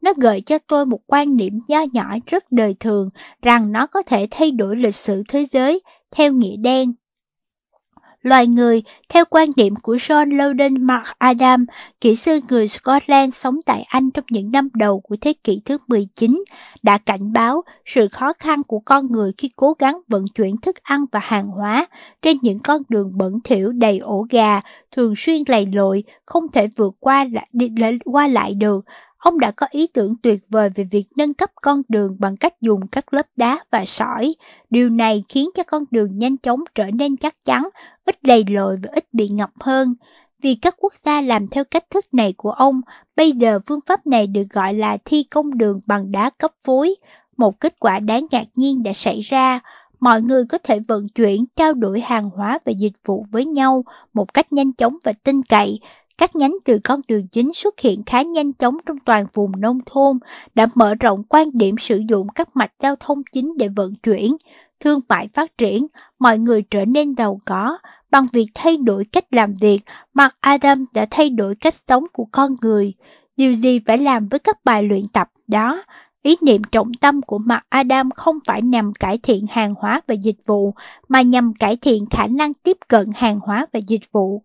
Nó 0.01 0.13
gợi 0.17 0.41
cho 0.41 0.59
tôi 0.59 0.87
một 0.87 1.01
quan 1.07 1.37
niệm 1.37 1.61
nho 1.69 1.81
nhỏ 1.93 2.17
rất 2.27 2.53
đời 2.53 2.75
thường 2.81 3.11
rằng 3.43 3.73
nó 3.73 3.87
có 3.87 4.03
thể 4.03 4.27
thay 4.31 4.51
đổi 4.51 4.77
lịch 4.77 4.95
sử 4.95 5.23
thế 5.29 5.45
giới 5.45 5.81
theo 6.11 6.33
nghĩa 6.33 6.57
đen. 6.57 6.93
Loài 8.23 8.47
người, 8.47 8.83
theo 9.09 9.25
quan 9.31 9.49
điểm 9.57 9.75
của 9.77 9.97
John 9.97 10.37
Loudon 10.37 10.87
Adam, 11.19 11.67
kỹ 12.01 12.17
sư 12.17 12.41
người 12.49 12.69
Scotland 12.69 13.35
sống 13.35 13.61
tại 13.67 13.85
Anh 13.89 14.11
trong 14.11 14.25
những 14.31 14.51
năm 14.53 14.69
đầu 14.75 15.01
của 15.01 15.17
thế 15.21 15.33
kỷ 15.45 15.63
thứ 15.65 15.79
19, 15.87 16.45
đã 16.83 16.99
cảnh 16.99 17.33
báo 17.33 17.63
sự 17.87 18.09
khó 18.09 18.33
khăn 18.39 18.63
của 18.63 18.79
con 18.85 19.13
người 19.13 19.33
khi 19.39 19.51
cố 19.57 19.75
gắng 19.79 20.01
vận 20.09 20.25
chuyển 20.35 20.57
thức 20.57 20.77
ăn 20.83 21.05
và 21.13 21.21
hàng 21.23 21.47
hóa 21.47 21.87
trên 22.23 22.37
những 22.43 22.59
con 22.59 22.83
đường 22.89 23.19
bẩn 23.19 23.39
thỉu 23.45 23.73
đầy 23.73 23.99
ổ 23.99 24.27
gà, 24.31 24.61
thường 24.97 25.15
xuyên 25.17 25.43
lầy 25.47 25.67
lội, 25.67 26.05
không 26.27 26.45
thể 26.53 26.67
vượt 26.77 26.95
qua 27.01 27.27
lại, 27.33 27.49
qua 28.05 28.27
lại 28.27 28.55
được, 28.55 28.85
Ông 29.23 29.41
đã 29.41 29.51
có 29.51 29.67
ý 29.71 29.87
tưởng 29.87 30.15
tuyệt 30.23 30.41
vời 30.49 30.69
về 30.75 30.85
việc 30.85 31.05
nâng 31.17 31.35
cấp 31.35 31.51
con 31.63 31.83
đường 31.89 32.17
bằng 32.19 32.37
cách 32.37 32.61
dùng 32.61 32.87
các 32.87 33.13
lớp 33.15 33.27
đá 33.37 33.59
và 33.71 33.85
sỏi. 33.87 34.35
Điều 34.71 34.91
này 34.91 35.25
khiến 35.29 35.51
cho 35.55 35.63
con 35.63 35.85
đường 35.91 36.19
nhanh 36.19 36.37
chóng 36.37 36.61
trở 36.75 36.85
nên 36.91 37.17
chắc 37.17 37.45
chắn, 37.45 37.69
ít 38.05 38.17
lầy 38.23 38.45
lội 38.51 38.77
và 38.83 38.91
ít 38.95 39.05
bị 39.13 39.29
ngập 39.29 39.51
hơn. 39.61 39.95
Vì 40.43 40.55
các 40.55 40.75
quốc 40.79 40.93
gia 41.05 41.21
làm 41.21 41.49
theo 41.49 41.65
cách 41.65 41.91
thức 41.91 42.15
này 42.15 42.35
của 42.37 42.51
ông, 42.51 42.81
bây 43.17 43.33
giờ 43.33 43.59
phương 43.67 43.81
pháp 43.87 44.07
này 44.07 44.27
được 44.27 44.45
gọi 44.51 44.75
là 44.75 44.99
thi 45.05 45.23
công 45.23 45.59
đường 45.59 45.81
bằng 45.87 46.13
đá 46.13 46.31
cấp 46.31 46.53
phối. 46.65 46.95
Một 47.37 47.61
kết 47.61 47.75
quả 47.81 47.99
đáng 47.99 48.27
ngạc 48.31 48.47
nhiên 48.55 48.83
đã 48.83 48.93
xảy 48.93 49.21
ra. 49.21 49.61
Mọi 50.01 50.23
người 50.23 50.45
có 50.49 50.59
thể 50.59 50.79
vận 50.89 51.09
chuyển, 51.09 51.45
trao 51.57 51.75
đổi 51.75 52.01
hàng 52.01 52.31
hóa 52.31 52.59
và 52.65 52.73
dịch 52.79 52.97
vụ 53.05 53.27
với 53.31 53.45
nhau 53.45 53.85
một 54.13 54.35
cách 54.35 54.53
nhanh 54.53 54.73
chóng 54.73 54.97
và 55.05 55.13
tin 55.13 55.43
cậy, 55.43 55.81
các 56.23 56.37
nhánh 56.37 56.57
từ 56.65 56.79
con 56.85 57.01
đường 57.09 57.27
chính 57.29 57.53
xuất 57.55 57.81
hiện 57.81 58.03
khá 58.07 58.23
nhanh 58.23 58.53
chóng 58.53 58.77
trong 58.87 58.97
toàn 59.05 59.27
vùng 59.35 59.53
nông 59.61 59.79
thôn, 59.87 60.19
đã 60.55 60.67
mở 60.75 60.95
rộng 60.95 61.23
quan 61.29 61.51
điểm 61.53 61.75
sử 61.81 62.01
dụng 62.09 62.29
các 62.29 62.57
mạch 62.57 62.73
giao 62.83 62.97
thông 63.01 63.23
chính 63.33 63.55
để 63.59 63.69
vận 63.69 63.95
chuyển. 63.95 64.37
Thương 64.81 65.01
mại 65.09 65.29
phát 65.35 65.59
triển, 65.59 65.87
mọi 66.19 66.39
người 66.39 66.63
trở 66.71 66.85
nên 66.85 67.15
giàu 67.15 67.41
có. 67.45 67.79
Bằng 68.11 68.27
việc 68.33 68.47
thay 68.55 68.77
đổi 68.77 69.05
cách 69.13 69.25
làm 69.31 69.55
việc, 69.61 69.81
Mark 70.15 70.33
Adam 70.41 70.85
đã 70.95 71.07
thay 71.11 71.31
đổi 71.31 71.55
cách 71.55 71.75
sống 71.75 72.05
của 72.13 72.27
con 72.33 72.57
người. 72.61 72.95
Điều 73.37 73.53
gì 73.53 73.81
phải 73.87 73.99
làm 73.99 74.29
với 74.29 74.39
các 74.39 74.57
bài 74.65 74.83
luyện 74.83 75.09
tập 75.13 75.29
đó? 75.47 75.83
Ý 76.23 76.37
niệm 76.43 76.63
trọng 76.73 76.93
tâm 77.01 77.23
của 77.23 77.39
Mark 77.39 77.63
Adam 77.69 78.11
không 78.11 78.39
phải 78.47 78.63
nhằm 78.63 78.93
cải 78.93 79.19
thiện 79.19 79.47
hàng 79.51 79.75
hóa 79.75 80.01
và 80.07 80.15
dịch 80.15 80.39
vụ, 80.47 80.75
mà 81.09 81.23
nhằm 81.23 81.55
cải 81.55 81.77
thiện 81.77 82.07
khả 82.11 82.27
năng 82.27 82.55
tiếp 82.55 82.77
cận 82.89 83.11
hàng 83.15 83.41
hóa 83.41 83.67
và 83.73 83.81
dịch 83.89 84.13
vụ. 84.13 84.43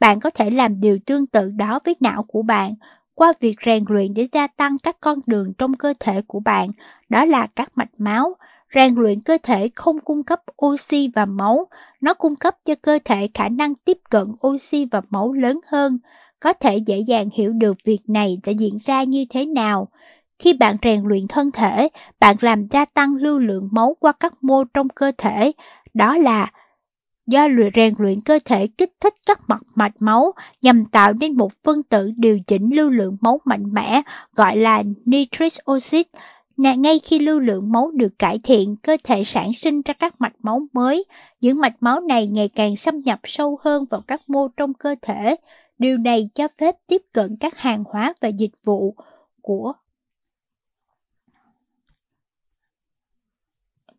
Bạn 0.00 0.20
có 0.20 0.30
thể 0.30 0.50
làm 0.50 0.80
điều 0.80 0.98
tương 1.06 1.26
tự 1.26 1.50
đó 1.50 1.80
với 1.84 1.96
não 2.00 2.22
của 2.22 2.42
bạn 2.42 2.74
qua 3.14 3.32
việc 3.40 3.56
rèn 3.66 3.84
luyện 3.88 4.14
để 4.14 4.28
gia 4.32 4.46
tăng 4.46 4.78
các 4.78 4.96
con 5.00 5.18
đường 5.26 5.52
trong 5.58 5.74
cơ 5.74 5.94
thể 6.00 6.22
của 6.26 6.40
bạn, 6.40 6.70
đó 7.08 7.24
là 7.24 7.46
các 7.46 7.72
mạch 7.74 7.90
máu. 7.98 8.34
Rèn 8.74 8.94
luyện 8.94 9.20
cơ 9.20 9.38
thể 9.42 9.68
không 9.74 10.00
cung 10.00 10.22
cấp 10.22 10.40
oxy 10.66 11.10
và 11.14 11.26
máu, 11.26 11.66
nó 12.00 12.14
cung 12.14 12.36
cấp 12.36 12.56
cho 12.64 12.74
cơ 12.82 12.98
thể 13.04 13.26
khả 13.34 13.48
năng 13.48 13.74
tiếp 13.74 13.98
cận 14.10 14.26
oxy 14.46 14.84
và 14.90 15.00
máu 15.10 15.32
lớn 15.32 15.60
hơn. 15.66 15.98
Có 16.40 16.52
thể 16.52 16.76
dễ 16.76 16.98
dàng 16.98 17.28
hiểu 17.32 17.52
được 17.52 17.76
việc 17.84 18.00
này 18.06 18.38
đã 18.46 18.52
diễn 18.52 18.78
ra 18.86 19.02
như 19.02 19.24
thế 19.30 19.46
nào. 19.46 19.88
Khi 20.38 20.52
bạn 20.52 20.76
rèn 20.82 21.02
luyện 21.04 21.28
thân 21.28 21.50
thể, 21.50 21.88
bạn 22.20 22.36
làm 22.40 22.66
gia 22.70 22.84
tăng 22.84 23.14
lưu 23.14 23.38
lượng 23.38 23.68
máu 23.72 23.96
qua 24.00 24.12
các 24.12 24.34
mô 24.44 24.64
trong 24.64 24.88
cơ 24.88 25.12
thể, 25.18 25.52
đó 25.94 26.16
là 26.16 26.52
do 27.30 27.48
luyện 27.48 27.70
rèn 27.74 27.94
luyện 27.98 28.20
cơ 28.20 28.38
thể 28.44 28.66
kích 28.66 28.92
thích 29.00 29.14
các 29.26 29.40
mặt 29.48 29.62
mạch 29.74 29.94
máu 29.98 30.32
nhằm 30.62 30.84
tạo 30.84 31.12
nên 31.12 31.36
một 31.36 31.52
phân 31.64 31.82
tử 31.82 32.10
điều 32.16 32.38
chỉnh 32.46 32.70
lưu 32.72 32.90
lượng 32.90 33.16
máu 33.20 33.40
mạnh 33.44 33.72
mẽ 33.72 34.02
gọi 34.34 34.56
là 34.56 34.82
nitric 35.04 35.52
oxide. 35.70 36.10
Ngay 36.56 36.98
khi 36.98 37.18
lưu 37.18 37.40
lượng 37.40 37.72
máu 37.72 37.90
được 37.90 38.18
cải 38.18 38.38
thiện, 38.38 38.76
cơ 38.82 38.96
thể 39.04 39.24
sản 39.24 39.52
sinh 39.56 39.82
ra 39.82 39.94
các 39.98 40.20
mạch 40.20 40.34
máu 40.42 40.62
mới. 40.72 41.04
Những 41.40 41.60
mạch 41.60 41.76
máu 41.80 42.00
này 42.00 42.26
ngày 42.26 42.48
càng 42.48 42.76
xâm 42.76 43.00
nhập 43.00 43.20
sâu 43.24 43.58
hơn 43.64 43.84
vào 43.90 44.02
các 44.06 44.20
mô 44.26 44.48
trong 44.48 44.74
cơ 44.74 44.94
thể. 45.02 45.36
Điều 45.78 45.98
này 45.98 46.28
cho 46.34 46.48
phép 46.58 46.74
tiếp 46.88 47.02
cận 47.12 47.36
các 47.40 47.58
hàng 47.58 47.84
hóa 47.86 48.14
và 48.20 48.28
dịch 48.28 48.52
vụ 48.64 48.94
của 49.42 49.72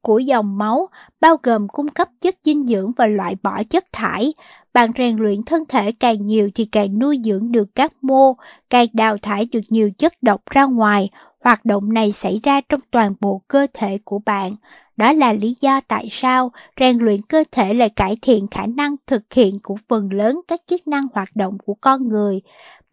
của 0.01 0.19
dòng 0.19 0.57
máu, 0.57 0.89
bao 1.21 1.37
gồm 1.43 1.67
cung 1.67 1.87
cấp 1.87 2.07
chất 2.21 2.35
dinh 2.43 2.67
dưỡng 2.67 2.91
và 2.97 3.07
loại 3.07 3.35
bỏ 3.43 3.63
chất 3.69 3.85
thải. 3.91 4.33
Bạn 4.73 4.91
rèn 4.97 5.17
luyện 5.17 5.43
thân 5.43 5.63
thể 5.69 5.91
càng 5.91 6.27
nhiều 6.27 6.49
thì 6.55 6.65
càng 6.65 6.99
nuôi 6.99 7.19
dưỡng 7.23 7.51
được 7.51 7.75
các 7.75 7.91
mô, 8.01 8.35
càng 8.69 8.87
đào 8.93 9.17
thải 9.17 9.47
được 9.51 9.61
nhiều 9.69 9.91
chất 9.97 10.13
độc 10.21 10.41
ra 10.49 10.63
ngoài. 10.63 11.09
Hoạt 11.43 11.65
động 11.65 11.93
này 11.93 12.11
xảy 12.11 12.39
ra 12.43 12.61
trong 12.69 12.79
toàn 12.91 13.13
bộ 13.19 13.41
cơ 13.47 13.67
thể 13.73 13.97
của 14.03 14.19
bạn. 14.25 14.55
Đó 14.97 15.13
là 15.13 15.33
lý 15.33 15.55
do 15.61 15.81
tại 15.87 16.07
sao 16.11 16.51
rèn 16.79 16.97
luyện 16.97 17.21
cơ 17.21 17.43
thể 17.51 17.73
lại 17.73 17.89
cải 17.89 18.17
thiện 18.21 18.47
khả 18.47 18.65
năng 18.65 18.95
thực 19.07 19.33
hiện 19.33 19.59
của 19.63 19.75
phần 19.87 20.13
lớn 20.13 20.41
các 20.47 20.61
chức 20.65 20.87
năng 20.87 21.03
hoạt 21.13 21.29
động 21.35 21.57
của 21.65 21.73
con 21.81 22.07
người 22.07 22.41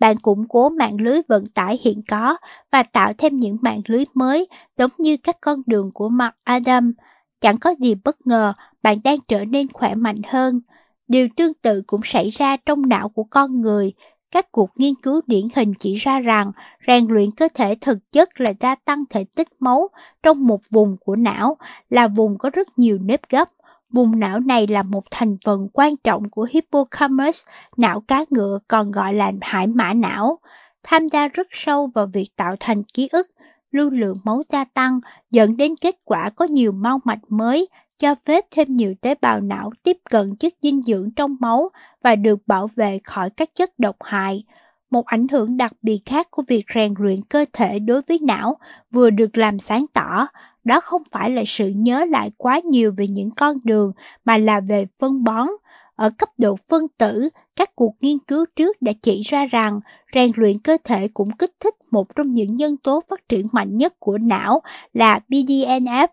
bạn 0.00 0.16
củng 0.16 0.48
cố 0.48 0.68
mạng 0.68 0.96
lưới 1.00 1.20
vận 1.28 1.46
tải 1.46 1.78
hiện 1.84 2.02
có 2.08 2.36
và 2.72 2.82
tạo 2.82 3.12
thêm 3.18 3.36
những 3.36 3.56
mạng 3.60 3.80
lưới 3.86 4.04
mới 4.14 4.48
giống 4.76 4.90
như 4.98 5.16
các 5.16 5.36
con 5.40 5.62
đường 5.66 5.90
của 5.94 6.08
mặt 6.08 6.36
Adam. 6.44 6.92
Chẳng 7.40 7.58
có 7.58 7.74
gì 7.78 7.94
bất 7.94 8.26
ngờ, 8.26 8.52
bạn 8.82 8.98
đang 9.04 9.18
trở 9.28 9.44
nên 9.44 9.72
khỏe 9.72 9.94
mạnh 9.94 10.20
hơn. 10.28 10.60
Điều 11.08 11.28
tương 11.36 11.54
tự 11.54 11.82
cũng 11.86 12.00
xảy 12.04 12.30
ra 12.30 12.56
trong 12.66 12.88
não 12.88 13.08
của 13.08 13.24
con 13.30 13.60
người. 13.60 13.92
Các 14.30 14.52
cuộc 14.52 14.70
nghiên 14.76 14.94
cứu 14.94 15.20
điển 15.26 15.48
hình 15.56 15.74
chỉ 15.78 15.94
ra 15.94 16.20
rằng 16.20 16.52
rèn 16.86 17.06
luyện 17.06 17.30
cơ 17.30 17.48
thể 17.54 17.74
thực 17.80 17.98
chất 18.12 18.40
là 18.40 18.52
gia 18.60 18.74
tăng 18.74 19.04
thể 19.10 19.24
tích 19.34 19.48
máu 19.60 19.88
trong 20.22 20.46
một 20.46 20.60
vùng 20.70 20.96
của 21.00 21.16
não, 21.16 21.56
là 21.90 22.08
vùng 22.08 22.38
có 22.38 22.50
rất 22.50 22.78
nhiều 22.78 22.98
nếp 22.98 23.20
gấp. 23.28 23.48
Vùng 23.92 24.18
não 24.18 24.40
này 24.40 24.66
là 24.66 24.82
một 24.82 25.04
thành 25.10 25.36
phần 25.44 25.68
quan 25.72 25.96
trọng 25.96 26.30
của 26.30 26.46
hippocampus, 26.50 27.46
não 27.76 28.00
cá 28.00 28.24
ngựa 28.30 28.58
còn 28.68 28.90
gọi 28.90 29.14
là 29.14 29.32
hải 29.40 29.66
mã 29.66 29.94
não, 29.94 30.38
tham 30.82 31.08
gia 31.08 31.28
rất 31.28 31.46
sâu 31.50 31.90
vào 31.94 32.06
việc 32.06 32.28
tạo 32.36 32.56
thành 32.60 32.82
ký 32.82 33.08
ức, 33.12 33.26
lưu 33.70 33.90
lượng 33.90 34.16
máu 34.24 34.42
gia 34.52 34.64
tăng 34.64 35.00
dẫn 35.30 35.56
đến 35.56 35.76
kết 35.80 35.94
quả 36.04 36.30
có 36.30 36.44
nhiều 36.44 36.72
mau 36.72 37.00
mạch 37.04 37.20
mới, 37.28 37.68
cho 37.98 38.14
phép 38.24 38.44
thêm 38.50 38.76
nhiều 38.76 38.94
tế 39.00 39.14
bào 39.20 39.40
não 39.40 39.70
tiếp 39.82 39.96
cận 40.10 40.36
chất 40.36 40.52
dinh 40.62 40.82
dưỡng 40.86 41.10
trong 41.16 41.36
máu 41.40 41.68
và 42.02 42.16
được 42.16 42.38
bảo 42.46 42.68
vệ 42.76 43.00
khỏi 43.04 43.30
các 43.30 43.48
chất 43.54 43.78
độc 43.78 43.96
hại. 44.00 44.44
Một 44.90 45.06
ảnh 45.06 45.28
hưởng 45.28 45.56
đặc 45.56 45.72
biệt 45.82 46.00
khác 46.06 46.30
của 46.30 46.42
việc 46.48 46.64
rèn 46.74 46.94
luyện 46.98 47.22
cơ 47.22 47.44
thể 47.52 47.78
đối 47.78 48.02
với 48.02 48.18
não 48.18 48.56
vừa 48.90 49.10
được 49.10 49.38
làm 49.38 49.58
sáng 49.58 49.86
tỏ, 49.92 50.26
đó 50.64 50.80
không 50.80 51.02
phải 51.10 51.30
là 51.30 51.42
sự 51.46 51.68
nhớ 51.68 52.04
lại 52.04 52.30
quá 52.36 52.60
nhiều 52.64 52.92
về 52.96 53.06
những 53.06 53.30
con 53.30 53.58
đường 53.64 53.92
mà 54.24 54.38
là 54.38 54.60
về 54.60 54.84
phân 54.98 55.24
bón. 55.24 55.48
Ở 55.96 56.10
cấp 56.18 56.28
độ 56.38 56.56
phân 56.68 56.86
tử, 56.98 57.28
các 57.56 57.76
cuộc 57.76 57.94
nghiên 58.00 58.18
cứu 58.18 58.44
trước 58.56 58.82
đã 58.82 58.92
chỉ 59.02 59.22
ra 59.22 59.46
rằng 59.46 59.80
rèn 60.14 60.30
luyện 60.36 60.58
cơ 60.58 60.76
thể 60.84 61.08
cũng 61.08 61.36
kích 61.36 61.52
thích 61.60 61.74
một 61.90 62.16
trong 62.16 62.32
những 62.32 62.56
nhân 62.56 62.76
tố 62.76 63.02
phát 63.10 63.28
triển 63.28 63.46
mạnh 63.52 63.76
nhất 63.76 63.94
của 63.98 64.18
não 64.18 64.62
là 64.92 65.20
BDNF. 65.28 66.08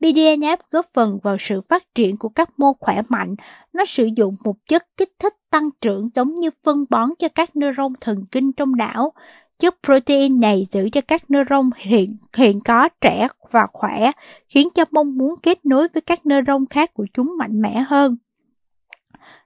BDNF 0.00 0.56
góp 0.70 0.86
phần 0.92 1.18
vào 1.22 1.36
sự 1.40 1.60
phát 1.68 1.94
triển 1.94 2.16
của 2.16 2.28
các 2.28 2.50
mô 2.58 2.72
khỏe 2.80 3.02
mạnh. 3.08 3.34
Nó 3.72 3.84
sử 3.84 4.08
dụng 4.16 4.36
một 4.44 4.56
chất 4.68 4.86
kích 4.96 5.12
thích 5.18 5.34
tăng 5.54 5.70
trưởng 5.80 6.08
giống 6.14 6.34
như 6.34 6.50
phân 6.62 6.84
bón 6.90 7.10
cho 7.18 7.28
các 7.28 7.56
neuron 7.56 7.92
thần 8.00 8.24
kinh 8.32 8.52
trong 8.52 8.76
não. 8.76 9.12
Chất 9.58 9.74
protein 9.86 10.40
này 10.40 10.66
giữ 10.70 10.88
cho 10.92 11.00
các 11.00 11.30
neuron 11.30 11.70
hiện, 11.76 12.16
hiện 12.36 12.60
có 12.60 12.88
trẻ 13.00 13.28
và 13.50 13.66
khỏe, 13.72 14.10
khiến 14.48 14.68
cho 14.74 14.84
mong 14.90 15.18
muốn 15.18 15.34
kết 15.42 15.66
nối 15.66 15.88
với 15.94 16.00
các 16.00 16.26
neuron 16.26 16.64
khác 16.70 16.94
của 16.94 17.06
chúng 17.14 17.34
mạnh 17.38 17.60
mẽ 17.62 17.84
hơn. 17.88 18.16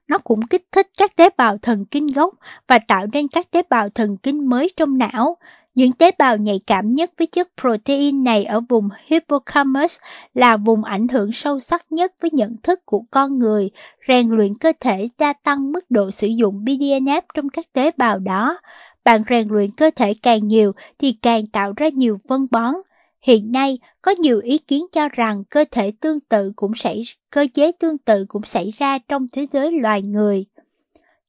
Nó 0.09 0.19
cũng 0.19 0.47
kích 0.47 0.67
thích 0.73 0.87
các 0.99 1.17
tế 1.17 1.29
bào 1.37 1.59
thần 1.59 1.85
kinh 1.85 2.07
gốc 2.07 2.35
và 2.67 2.79
tạo 2.79 3.07
nên 3.13 3.29
các 3.29 3.51
tế 3.51 3.63
bào 3.71 3.89
thần 3.89 4.17
kinh 4.17 4.49
mới 4.49 4.71
trong 4.77 4.99
não. 4.99 5.37
Những 5.79 5.93
tế 5.93 6.11
bào 6.19 6.37
nhạy 6.37 6.61
cảm 6.67 6.95
nhất 6.95 7.11
với 7.19 7.27
chất 7.27 7.49
protein 7.61 8.25
này 8.25 8.45
ở 8.45 8.61
vùng 8.69 8.89
hippocampus 9.07 9.99
là 10.35 10.57
vùng 10.57 10.85
ảnh 10.85 11.09
hưởng 11.09 11.33
sâu 11.33 11.61
sắc 11.61 11.87
nhất 11.91 12.13
với 12.21 12.31
nhận 12.31 12.57
thức 12.63 12.87
của 12.87 13.03
con 13.11 13.39
người, 13.39 13.71
rèn 14.09 14.29
luyện 14.29 14.55
cơ 14.55 14.73
thể 14.81 15.09
gia 15.19 15.33
tăng 15.33 15.73
mức 15.73 15.91
độ 15.91 16.11
sử 16.11 16.27
dụng 16.27 16.65
BDNF 16.65 17.23
trong 17.35 17.49
các 17.49 17.73
tế 17.73 17.91
bào 17.97 18.19
đó. 18.19 18.59
Bạn 19.05 19.23
rèn 19.31 19.49
luyện 19.49 19.71
cơ 19.71 19.91
thể 19.97 20.15
càng 20.23 20.49
nhiều 20.49 20.73
thì 20.99 21.13
càng 21.23 21.47
tạo 21.47 21.73
ra 21.77 21.89
nhiều 21.89 22.19
phân 22.29 22.47
bón. 22.51 22.75
Hiện 23.23 23.53
nay, 23.53 23.79
có 24.03 24.13
nhiều 24.13 24.41
ý 24.41 24.59
kiến 24.59 24.87
cho 24.93 25.09
rằng 25.09 25.45
cơ 25.51 25.65
thể 25.71 25.93
tương 26.01 26.21
tự 26.21 26.53
cũng 26.57 26.75
xảy 26.75 27.03
cơ 27.31 27.47
chế 27.55 27.73
tương 27.73 27.99
tự 27.99 28.25
cũng 28.29 28.43
xảy 28.43 28.71
ra 28.79 28.99
trong 29.09 29.27
thế 29.33 29.47
giới 29.53 29.73
loài 29.73 30.03
người. 30.03 30.45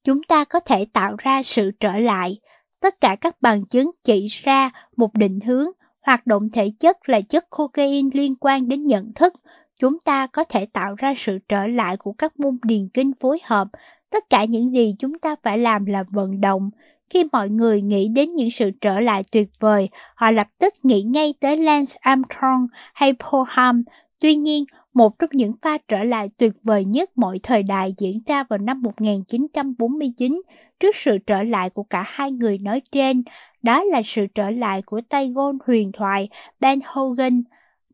Chúng 0.03 0.23
ta 0.23 0.43
có 0.43 0.59
thể 0.59 0.85
tạo 0.93 1.15
ra 1.17 1.43
sự 1.43 1.71
trở 1.79 1.97
lại. 1.97 2.37
Tất 2.82 3.01
cả 3.01 3.15
các 3.21 3.41
bằng 3.41 3.65
chứng 3.65 3.91
chỉ 4.03 4.27
ra 4.27 4.69
một 4.97 5.13
định 5.13 5.39
hướng, 5.39 5.67
hoạt 6.01 6.27
động 6.27 6.49
thể 6.53 6.71
chất 6.80 7.09
là 7.09 7.21
chất 7.21 7.49
cocaine 7.49 8.09
liên 8.13 8.36
quan 8.36 8.67
đến 8.67 8.86
nhận 8.86 9.13
thức. 9.13 9.34
Chúng 9.80 9.99
ta 9.99 10.27
có 10.27 10.43
thể 10.43 10.65
tạo 10.65 10.95
ra 10.97 11.13
sự 11.17 11.39
trở 11.49 11.67
lại 11.67 11.97
của 11.97 12.13
các 12.13 12.39
môn 12.39 12.57
điền 12.63 12.89
kinh 12.93 13.11
phối 13.19 13.39
hợp. 13.43 13.67
Tất 14.09 14.30
cả 14.30 14.43
những 14.43 14.73
gì 14.73 14.95
chúng 14.99 15.19
ta 15.19 15.36
phải 15.43 15.57
làm 15.57 15.86
là 15.86 16.03
vận 16.09 16.41
động, 16.41 16.69
khi 17.09 17.23
mọi 17.32 17.49
người 17.49 17.82
nghĩ 17.82 18.07
đến 18.07 18.36
những 18.36 18.51
sự 18.51 18.71
trở 18.82 18.99
lại 18.99 19.21
tuyệt 19.32 19.49
vời, 19.59 19.89
họ 20.15 20.32
lập 20.32 20.47
tức 20.57 20.73
nghĩ 20.84 21.01
ngay 21.01 21.34
tới 21.39 21.57
Lance 21.57 21.95
Armstrong 21.99 22.67
hay 22.93 23.13
Paul 23.13 23.43
Ham. 23.47 23.84
Tuy 24.19 24.36
nhiên, 24.36 24.65
một 24.99 25.19
trong 25.19 25.29
những 25.33 25.53
pha 25.61 25.77
trở 25.87 26.03
lại 26.03 26.29
tuyệt 26.37 26.53
vời 26.63 26.85
nhất 26.85 27.17
mọi 27.17 27.39
thời 27.43 27.63
đại 27.63 27.93
diễn 27.97 28.19
ra 28.25 28.43
vào 28.43 28.59
năm 28.59 28.81
1949 28.81 30.41
trước 30.79 30.95
sự 30.95 31.17
trở 31.27 31.43
lại 31.43 31.69
của 31.69 31.83
cả 31.83 32.03
hai 32.07 32.31
người 32.31 32.57
nói 32.57 32.81
trên, 32.91 33.23
đó 33.61 33.83
là 33.83 34.01
sự 34.05 34.25
trở 34.35 34.49
lại 34.49 34.81
của 34.81 35.01
tay 35.09 35.31
gôn 35.35 35.57
huyền 35.67 35.91
thoại 35.91 36.29
Ben 36.59 36.79
Hogan. 36.85 37.43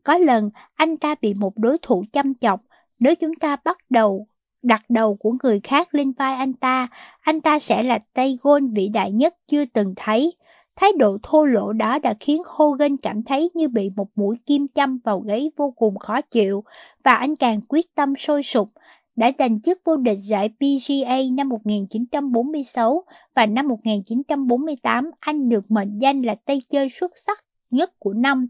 Có 0.02 0.18
lần, 0.18 0.50
anh 0.74 0.96
ta 0.96 1.14
bị 1.20 1.34
một 1.34 1.52
đối 1.56 1.78
thủ 1.82 2.04
chăm 2.12 2.34
chọc, 2.34 2.60
nếu 2.98 3.14
chúng 3.14 3.34
ta 3.34 3.56
bắt 3.64 3.78
đầu 3.90 4.26
đặt 4.62 4.82
đầu 4.88 5.16
của 5.16 5.34
người 5.42 5.60
khác 5.62 5.94
lên 5.94 6.12
vai 6.12 6.34
anh 6.34 6.52
ta, 6.52 6.88
anh 7.20 7.40
ta 7.40 7.58
sẽ 7.58 7.82
là 7.82 7.98
tay 8.14 8.38
gôn 8.42 8.72
vĩ 8.72 8.88
đại 8.88 9.12
nhất 9.12 9.34
chưa 9.48 9.64
từng 9.64 9.94
thấy. 9.96 10.36
Thái 10.76 10.92
độ 10.98 11.18
thô 11.22 11.44
lỗ 11.44 11.72
đó 11.72 11.98
đã 11.98 12.14
khiến 12.20 12.42
Hogan 12.46 12.96
cảm 12.96 13.22
thấy 13.22 13.50
như 13.54 13.68
bị 13.68 13.90
một 13.96 14.08
mũi 14.14 14.36
kim 14.46 14.66
châm 14.74 14.98
vào 15.04 15.20
gáy 15.20 15.50
vô 15.56 15.70
cùng 15.76 15.98
khó 15.98 16.20
chịu, 16.20 16.64
và 17.04 17.14
anh 17.14 17.36
càng 17.36 17.60
quyết 17.68 17.94
tâm 17.94 18.14
sôi 18.18 18.42
sục, 18.42 18.68
đã 19.16 19.32
giành 19.38 19.60
chức 19.60 19.80
vô 19.84 19.96
địch 19.96 20.18
giải 20.20 20.48
PGA 20.48 21.16
năm 21.32 21.48
1946 21.48 23.04
và 23.34 23.46
năm 23.46 23.68
1948 23.68 25.10
anh 25.20 25.48
được 25.48 25.70
mệnh 25.70 25.98
danh 25.98 26.22
là 26.22 26.34
tay 26.34 26.60
chơi 26.70 26.88
xuất 27.00 27.12
sắc 27.26 27.44
nhất 27.70 27.92
của 27.98 28.12
năm. 28.12 28.46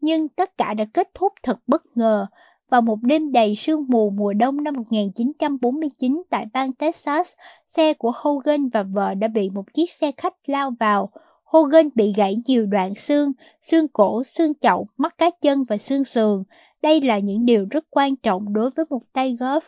Nhưng 0.00 0.28
tất 0.28 0.56
cả 0.58 0.74
đã 0.74 0.84
kết 0.84 1.08
thúc 1.14 1.32
thật 1.42 1.58
bất 1.66 1.82
ngờ 1.94 2.26
vào 2.70 2.82
một 2.82 2.98
đêm 3.02 3.32
đầy 3.32 3.56
sương 3.56 3.84
mù 3.88 4.10
mùa 4.10 4.32
đông 4.32 4.64
năm 4.64 4.74
1949 4.74 6.22
tại 6.30 6.46
bang 6.52 6.72
Texas, 6.72 7.32
xe 7.66 7.94
của 7.94 8.12
Hogan 8.14 8.68
và 8.68 8.82
vợ 8.82 9.14
đã 9.14 9.28
bị 9.28 9.50
một 9.50 9.74
chiếc 9.74 9.90
xe 9.90 10.12
khách 10.16 10.34
lao 10.46 10.70
vào. 10.80 11.10
Hogan 11.50 11.88
bị 11.94 12.12
gãy 12.16 12.36
nhiều 12.46 12.66
đoạn 12.66 12.94
xương, 12.94 13.32
xương 13.62 13.88
cổ, 13.88 14.22
xương 14.24 14.52
chậu, 14.54 14.86
mắt 14.96 15.18
cá 15.18 15.30
chân 15.42 15.64
và 15.68 15.76
xương 15.76 16.04
sườn. 16.04 16.42
Đây 16.82 17.00
là 17.00 17.18
những 17.18 17.44
điều 17.44 17.66
rất 17.70 17.84
quan 17.90 18.16
trọng 18.16 18.52
đối 18.52 18.70
với 18.70 18.84
một 18.90 19.02
tay 19.12 19.36
golf. 19.40 19.60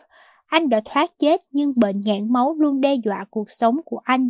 Anh 0.45 0.69
đã 0.69 0.81
thoát 0.85 1.11
chết 1.19 1.41
nhưng 1.51 1.73
bệnh 1.75 2.01
nhãn 2.01 2.33
máu 2.33 2.55
luôn 2.59 2.81
đe 2.81 2.95
dọa 2.95 3.25
cuộc 3.29 3.49
sống 3.49 3.77
của 3.85 4.01
anh. 4.03 4.29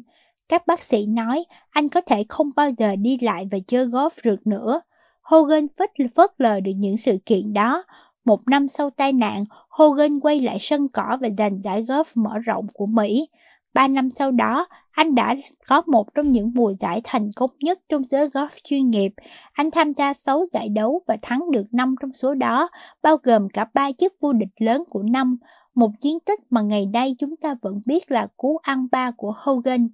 Các 0.50 0.68
bác 0.68 0.82
sĩ 0.82 1.06
nói 1.06 1.46
anh 1.70 1.90
có 1.90 2.02
thể 2.02 2.26
không 2.30 2.50
bao 2.56 2.70
giờ 2.78 2.96
đi 2.96 3.18
lại 3.22 3.48
và 3.52 3.58
chơi 3.68 3.86
golf 3.86 4.10
được 4.24 4.48
nữa. 4.48 4.82
Hogan 5.22 5.68
vất 5.78 5.92
phớt 6.16 6.32
lờ 6.38 6.60
được 6.60 6.74
những 6.76 6.98
sự 6.98 7.18
kiện 7.26 7.54
đó. 7.54 7.84
Một 8.26 8.40
năm 8.48 8.68
sau 8.68 8.90
tai 8.90 9.14
nạn, 9.14 9.44
Hogan 9.70 10.20
quay 10.20 10.42
lại 10.42 10.58
sân 10.62 10.88
cỏ 10.88 11.18
và 11.22 11.30
giành 11.38 11.62
giải 11.64 11.84
golf 11.84 12.04
mở 12.16 12.38
rộng 12.38 12.68
của 12.74 12.86
Mỹ. 12.86 13.28
Ba 13.74 13.88
năm 13.88 14.10
sau 14.10 14.32
đó, 14.32 14.68
anh 14.94 15.16
đã 15.16 15.36
có 15.68 15.82
một 15.88 16.14
trong 16.14 16.32
những 16.32 16.52
mùa 16.56 16.74
giải 16.80 17.02
thành 17.04 17.30
công 17.36 17.50
nhất 17.60 17.80
trong 17.90 18.02
giới 18.12 18.28
golf 18.28 18.50
chuyên 18.64 18.90
nghiệp. 18.90 19.14
Anh 19.54 19.72
tham 19.72 19.94
gia 19.94 20.14
6 20.14 20.46
giải 20.54 20.70
đấu 20.70 21.02
và 21.08 21.18
thắng 21.22 21.52
được 21.52 21.64
5 21.72 21.96
trong 22.02 22.14
số 22.14 22.34
đó, 22.34 22.70
bao 23.02 23.18
gồm 23.24 23.50
cả 23.50 23.66
ba 23.74 23.92
chức 23.92 24.14
vô 24.20 24.34
địch 24.34 24.50
lớn 24.58 24.84
của 24.90 25.04
năm, 25.04 25.38
một 25.76 25.92
chiến 26.02 26.20
tích 26.20 26.40
mà 26.50 26.62
ngày 26.62 26.86
nay 26.86 27.16
chúng 27.20 27.36
ta 27.36 27.56
vẫn 27.62 27.82
biết 27.86 28.12
là 28.12 28.28
cú 28.38 28.58
ăn 28.58 28.88
ba 28.92 29.12
của 29.12 29.34
Hogan. 29.38 29.90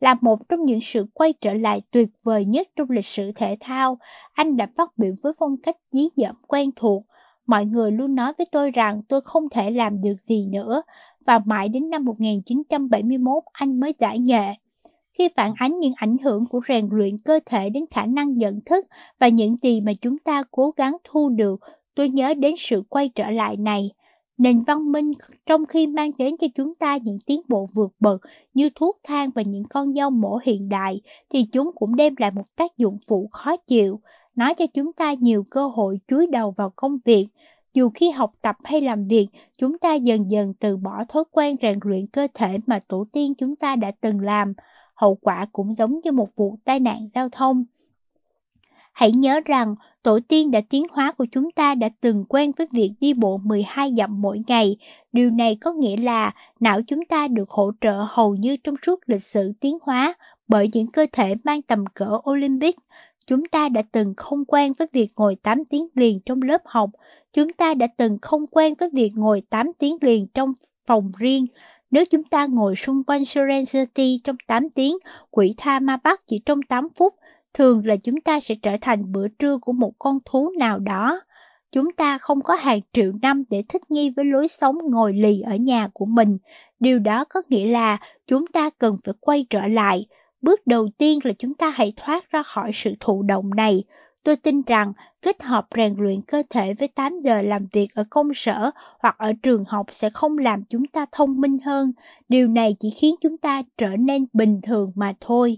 Là 0.00 0.14
một 0.20 0.48
trong 0.48 0.64
những 0.64 0.80
sự 0.82 1.06
quay 1.14 1.32
trở 1.32 1.54
lại 1.54 1.82
tuyệt 1.90 2.08
vời 2.22 2.44
nhất 2.44 2.68
trong 2.76 2.90
lịch 2.90 3.06
sử 3.06 3.32
thể 3.36 3.56
thao, 3.60 3.98
anh 4.32 4.56
đã 4.56 4.66
phát 4.76 4.90
biểu 4.96 5.14
với 5.22 5.32
phong 5.38 5.56
cách 5.56 5.76
dí 5.92 6.08
dỏm 6.16 6.34
quen 6.48 6.70
thuộc, 6.76 7.04
Mọi 7.50 7.64
người 7.64 7.92
luôn 7.92 8.14
nói 8.14 8.32
với 8.38 8.46
tôi 8.52 8.70
rằng 8.70 9.02
tôi 9.08 9.20
không 9.20 9.48
thể 9.48 9.70
làm 9.70 10.00
được 10.00 10.14
gì 10.28 10.46
nữa 10.46 10.82
và 11.26 11.40
mãi 11.46 11.68
đến 11.68 11.90
năm 11.90 12.04
1971 12.04 13.42
anh 13.52 13.80
mới 13.80 13.94
giải 13.98 14.18
nghệ. 14.18 14.54
Khi 15.12 15.28
phản 15.36 15.52
ánh 15.56 15.78
những 15.78 15.92
ảnh 15.96 16.16
hưởng 16.18 16.46
của 16.46 16.60
rèn 16.68 16.88
luyện 16.92 17.18
cơ 17.18 17.40
thể 17.46 17.70
đến 17.70 17.84
khả 17.90 18.06
năng 18.06 18.38
nhận 18.38 18.60
thức 18.66 18.86
và 19.18 19.28
những 19.28 19.56
gì 19.62 19.80
mà 19.80 19.92
chúng 20.00 20.18
ta 20.18 20.42
cố 20.50 20.70
gắng 20.76 20.96
thu 21.04 21.28
được, 21.28 21.60
tôi 21.94 22.08
nhớ 22.08 22.34
đến 22.34 22.54
sự 22.58 22.82
quay 22.88 23.08
trở 23.08 23.30
lại 23.30 23.56
này. 23.56 23.90
Nền 24.38 24.62
văn 24.62 24.92
minh 24.92 25.12
trong 25.46 25.66
khi 25.66 25.86
mang 25.86 26.10
đến 26.18 26.36
cho 26.36 26.46
chúng 26.54 26.74
ta 26.74 26.96
những 26.96 27.18
tiến 27.26 27.40
bộ 27.48 27.68
vượt 27.74 27.92
bậc 28.00 28.20
như 28.54 28.70
thuốc 28.74 28.98
thang 29.04 29.30
và 29.34 29.42
những 29.42 29.64
con 29.70 29.94
dao 29.94 30.10
mổ 30.10 30.38
hiện 30.44 30.68
đại, 30.68 31.00
thì 31.30 31.44
chúng 31.52 31.70
cũng 31.74 31.96
đem 31.96 32.14
lại 32.18 32.30
một 32.30 32.46
tác 32.56 32.76
dụng 32.76 32.98
phụ 33.08 33.28
khó 33.32 33.56
chịu, 33.56 34.00
nói 34.36 34.54
cho 34.54 34.66
chúng 34.66 34.92
ta 34.92 35.12
nhiều 35.12 35.46
cơ 35.50 35.66
hội 35.66 36.00
chúi 36.08 36.26
đầu 36.26 36.50
vào 36.50 36.72
công 36.76 36.98
việc. 37.04 37.26
Dù 37.74 37.90
khi 37.94 38.10
học 38.10 38.32
tập 38.42 38.56
hay 38.64 38.80
làm 38.80 39.08
việc, 39.08 39.28
chúng 39.58 39.78
ta 39.78 39.94
dần 39.94 40.30
dần 40.30 40.54
từ 40.60 40.76
bỏ 40.76 41.04
thói 41.08 41.24
quen 41.30 41.56
rèn 41.62 41.78
luyện 41.82 42.06
cơ 42.06 42.26
thể 42.34 42.58
mà 42.66 42.80
tổ 42.88 43.06
tiên 43.12 43.34
chúng 43.34 43.56
ta 43.56 43.76
đã 43.76 43.90
từng 44.00 44.20
làm. 44.20 44.52
Hậu 44.94 45.14
quả 45.14 45.46
cũng 45.52 45.74
giống 45.74 46.00
như 46.04 46.12
một 46.12 46.28
vụ 46.36 46.58
tai 46.64 46.80
nạn 46.80 47.08
giao 47.14 47.28
thông. 47.28 47.64
Hãy 48.92 49.12
nhớ 49.12 49.40
rằng, 49.44 49.74
tổ 50.02 50.18
tiên 50.28 50.50
đã 50.50 50.60
tiến 50.70 50.86
hóa 50.90 51.12
của 51.12 51.26
chúng 51.32 51.50
ta 51.50 51.74
đã 51.74 51.88
từng 52.00 52.24
quen 52.28 52.52
với 52.56 52.66
việc 52.72 52.92
đi 53.00 53.14
bộ 53.14 53.40
12 53.44 53.94
dặm 53.96 54.22
mỗi 54.22 54.42
ngày. 54.46 54.76
Điều 55.12 55.30
này 55.30 55.58
có 55.60 55.72
nghĩa 55.72 55.96
là 55.96 56.34
não 56.60 56.80
chúng 56.86 57.04
ta 57.04 57.28
được 57.28 57.50
hỗ 57.50 57.72
trợ 57.80 58.06
hầu 58.08 58.34
như 58.34 58.56
trong 58.56 58.74
suốt 58.86 59.00
lịch 59.06 59.22
sử 59.22 59.52
tiến 59.60 59.78
hóa 59.82 60.14
bởi 60.48 60.70
những 60.72 60.86
cơ 60.86 61.06
thể 61.12 61.34
mang 61.44 61.62
tầm 61.62 61.84
cỡ 61.94 62.18
Olympic. 62.30 62.76
Chúng 63.26 63.48
ta 63.48 63.68
đã 63.68 63.82
từng 63.92 64.14
không 64.16 64.44
quen 64.44 64.72
với 64.78 64.88
việc 64.92 65.08
ngồi 65.16 65.36
8 65.42 65.64
tiếng 65.64 65.88
liền 65.94 66.20
trong 66.26 66.42
lớp 66.42 66.62
học. 66.64 66.90
Chúng 67.32 67.52
ta 67.52 67.74
đã 67.74 67.86
từng 67.96 68.18
không 68.22 68.46
quen 68.46 68.74
với 68.78 68.88
việc 68.92 69.12
ngồi 69.14 69.42
8 69.50 69.72
tiếng 69.78 69.96
liền 70.00 70.26
trong 70.34 70.52
phòng 70.86 71.12
riêng. 71.18 71.46
Nếu 71.90 72.04
chúng 72.04 72.24
ta 72.24 72.46
ngồi 72.46 72.76
xung 72.76 73.04
quanh 73.04 73.24
Serenity 73.24 74.20
trong 74.24 74.36
8 74.46 74.70
tiếng, 74.70 74.96
quỷ 75.30 75.54
tha 75.56 75.80
ma 75.80 75.96
bắt 76.04 76.20
chỉ 76.26 76.42
trong 76.46 76.62
8 76.62 76.88
phút, 76.96 77.14
thường 77.54 77.86
là 77.86 77.96
chúng 77.96 78.20
ta 78.20 78.40
sẽ 78.40 78.54
trở 78.62 78.76
thành 78.80 79.12
bữa 79.12 79.28
trưa 79.28 79.58
của 79.58 79.72
một 79.72 79.92
con 79.98 80.18
thú 80.24 80.52
nào 80.58 80.78
đó. 80.78 81.20
Chúng 81.72 81.92
ta 81.92 82.18
không 82.18 82.42
có 82.42 82.54
hàng 82.54 82.80
triệu 82.92 83.12
năm 83.22 83.44
để 83.50 83.62
thích 83.68 83.82
nghi 83.90 84.10
với 84.10 84.24
lối 84.24 84.48
sống 84.48 84.78
ngồi 84.90 85.12
lì 85.12 85.40
ở 85.40 85.56
nhà 85.56 85.88
của 85.92 86.06
mình. 86.06 86.38
Điều 86.80 86.98
đó 86.98 87.24
có 87.24 87.42
nghĩa 87.48 87.66
là 87.66 87.98
chúng 88.26 88.46
ta 88.46 88.70
cần 88.78 88.96
phải 89.04 89.14
quay 89.20 89.46
trở 89.50 89.68
lại, 89.68 90.06
Bước 90.42 90.66
đầu 90.66 90.88
tiên 90.98 91.18
là 91.24 91.32
chúng 91.38 91.54
ta 91.54 91.70
hãy 91.70 91.92
thoát 91.96 92.30
ra 92.30 92.42
khỏi 92.42 92.70
sự 92.74 92.94
thụ 93.00 93.22
động 93.22 93.50
này. 93.56 93.84
Tôi 94.22 94.36
tin 94.36 94.62
rằng 94.62 94.92
kết 95.22 95.42
hợp 95.42 95.66
rèn 95.76 95.94
luyện 95.98 96.20
cơ 96.22 96.42
thể 96.50 96.74
với 96.74 96.88
8 96.88 97.20
giờ 97.24 97.42
làm 97.42 97.66
việc 97.72 97.94
ở 97.94 98.04
công 98.10 98.28
sở 98.34 98.70
hoặc 98.98 99.16
ở 99.18 99.32
trường 99.42 99.64
học 99.64 99.86
sẽ 99.90 100.10
không 100.10 100.38
làm 100.38 100.64
chúng 100.64 100.86
ta 100.86 101.06
thông 101.12 101.40
minh 101.40 101.58
hơn. 101.58 101.92
Điều 102.28 102.48
này 102.48 102.76
chỉ 102.80 102.90
khiến 102.90 103.14
chúng 103.20 103.38
ta 103.38 103.62
trở 103.78 103.96
nên 103.96 104.26
bình 104.32 104.60
thường 104.62 104.92
mà 104.94 105.14
thôi. 105.20 105.56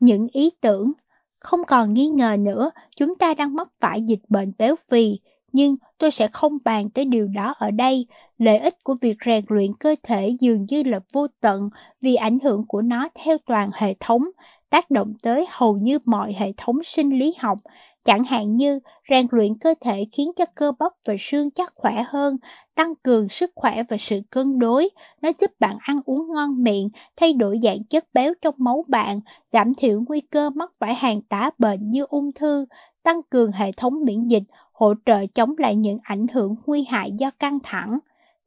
Những 0.00 0.28
ý 0.32 0.50
tưởng 0.60 0.92
Không 1.38 1.60
còn 1.66 1.94
nghi 1.94 2.08
ngờ 2.08 2.36
nữa, 2.40 2.70
chúng 2.96 3.18
ta 3.18 3.34
đang 3.34 3.54
mắc 3.54 3.68
phải 3.80 4.02
dịch 4.02 4.22
bệnh 4.28 4.52
béo 4.58 4.74
phì, 4.90 5.18
nhưng 5.52 5.76
tôi 5.98 6.10
sẽ 6.10 6.28
không 6.28 6.58
bàn 6.64 6.90
tới 6.90 7.04
điều 7.04 7.26
đó 7.26 7.54
ở 7.58 7.70
đây. 7.70 8.06
Lợi 8.38 8.58
ích 8.58 8.84
của 8.84 8.94
việc 9.00 9.16
rèn 9.26 9.44
luyện 9.48 9.74
cơ 9.80 9.94
thể 10.02 10.36
dường 10.40 10.66
như 10.68 10.82
là 10.82 11.00
vô 11.12 11.26
tận 11.40 11.70
vì 12.00 12.14
ảnh 12.14 12.38
hưởng 12.40 12.64
của 12.68 12.82
nó 12.82 13.08
theo 13.24 13.38
toàn 13.46 13.70
hệ 13.74 13.94
thống 14.00 14.24
tác 14.72 14.90
động 14.90 15.12
tới 15.22 15.46
hầu 15.50 15.76
như 15.76 15.98
mọi 16.04 16.34
hệ 16.38 16.52
thống 16.56 16.76
sinh 16.84 17.18
lý 17.18 17.34
học, 17.38 17.58
chẳng 18.04 18.24
hạn 18.24 18.56
như 18.56 18.80
rèn 19.10 19.26
luyện 19.30 19.58
cơ 19.58 19.74
thể 19.80 20.04
khiến 20.12 20.30
cho 20.36 20.44
cơ 20.54 20.72
bắp 20.78 20.92
và 21.08 21.14
xương 21.20 21.50
chắc 21.50 21.72
khỏe 21.74 22.04
hơn, 22.08 22.36
tăng 22.74 22.94
cường 22.94 23.28
sức 23.28 23.50
khỏe 23.54 23.82
và 23.88 23.96
sự 23.96 24.20
cân 24.30 24.58
đối. 24.58 24.88
Nó 25.22 25.30
giúp 25.40 25.50
bạn 25.60 25.76
ăn 25.80 26.00
uống 26.04 26.32
ngon 26.32 26.62
miệng, 26.62 26.88
thay 27.16 27.32
đổi 27.32 27.60
dạng 27.62 27.84
chất 27.84 28.04
béo 28.14 28.32
trong 28.42 28.54
máu 28.58 28.84
bạn, 28.88 29.20
giảm 29.52 29.74
thiểu 29.74 30.02
nguy 30.08 30.20
cơ 30.20 30.50
mắc 30.50 30.70
phải 30.78 30.94
hàng 30.94 31.22
tá 31.22 31.50
bệnh 31.58 31.90
như 31.90 32.04
ung 32.08 32.32
thư, 32.32 32.66
tăng 33.02 33.22
cường 33.30 33.52
hệ 33.52 33.72
thống 33.72 34.04
miễn 34.04 34.26
dịch, 34.26 34.44
hỗ 34.72 34.94
trợ 35.06 35.26
chống 35.34 35.54
lại 35.58 35.76
những 35.76 35.98
ảnh 36.02 36.26
hưởng 36.32 36.54
nguy 36.66 36.84
hại 36.84 37.12
do 37.12 37.30
căng 37.38 37.58
thẳng. 37.62 37.98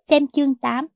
Xem 0.10 0.28
chương 0.28 0.56
8 0.56 0.88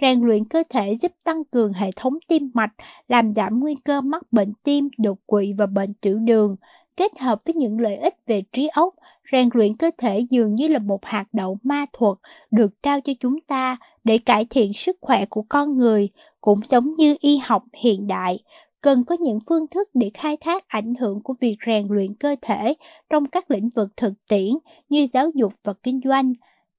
rèn 0.00 0.20
luyện 0.20 0.44
cơ 0.44 0.62
thể 0.70 0.96
giúp 1.02 1.12
tăng 1.24 1.44
cường 1.44 1.72
hệ 1.72 1.90
thống 1.96 2.14
tim 2.28 2.50
mạch, 2.54 2.72
làm 3.08 3.34
giảm 3.34 3.60
nguy 3.60 3.74
cơ 3.84 4.00
mắc 4.00 4.22
bệnh 4.32 4.52
tim, 4.62 4.88
đột 4.98 5.18
quỵ 5.26 5.52
và 5.58 5.66
bệnh 5.66 5.94
tiểu 5.94 6.18
đường. 6.18 6.56
Kết 6.96 7.18
hợp 7.18 7.42
với 7.44 7.54
những 7.54 7.80
lợi 7.80 7.96
ích 7.96 8.14
về 8.26 8.42
trí 8.52 8.68
óc, 8.68 8.94
rèn 9.32 9.48
luyện 9.52 9.76
cơ 9.76 9.90
thể 9.98 10.20
dường 10.30 10.54
như 10.54 10.68
là 10.68 10.78
một 10.78 11.04
hạt 11.04 11.24
đậu 11.32 11.58
ma 11.62 11.86
thuật 11.92 12.18
được 12.50 12.82
trao 12.82 13.00
cho 13.00 13.12
chúng 13.20 13.40
ta 13.40 13.76
để 14.04 14.18
cải 14.18 14.46
thiện 14.50 14.72
sức 14.72 14.96
khỏe 15.00 15.24
của 15.26 15.42
con 15.48 15.78
người, 15.78 16.08
cũng 16.40 16.60
giống 16.68 16.94
như 16.96 17.16
y 17.20 17.38
học 17.38 17.64
hiện 17.82 18.06
đại. 18.06 18.38
Cần 18.80 19.04
có 19.04 19.16
những 19.20 19.38
phương 19.48 19.66
thức 19.66 19.88
để 19.94 20.10
khai 20.14 20.36
thác 20.36 20.68
ảnh 20.68 20.94
hưởng 20.94 21.22
của 21.22 21.34
việc 21.40 21.56
rèn 21.66 21.86
luyện 21.90 22.14
cơ 22.14 22.36
thể 22.42 22.74
trong 23.10 23.26
các 23.26 23.50
lĩnh 23.50 23.70
vực 23.70 23.88
thực 23.96 24.12
tiễn 24.28 24.50
như 24.88 25.06
giáo 25.12 25.30
dục 25.34 25.52
và 25.64 25.72
kinh 25.82 26.00
doanh, 26.04 26.32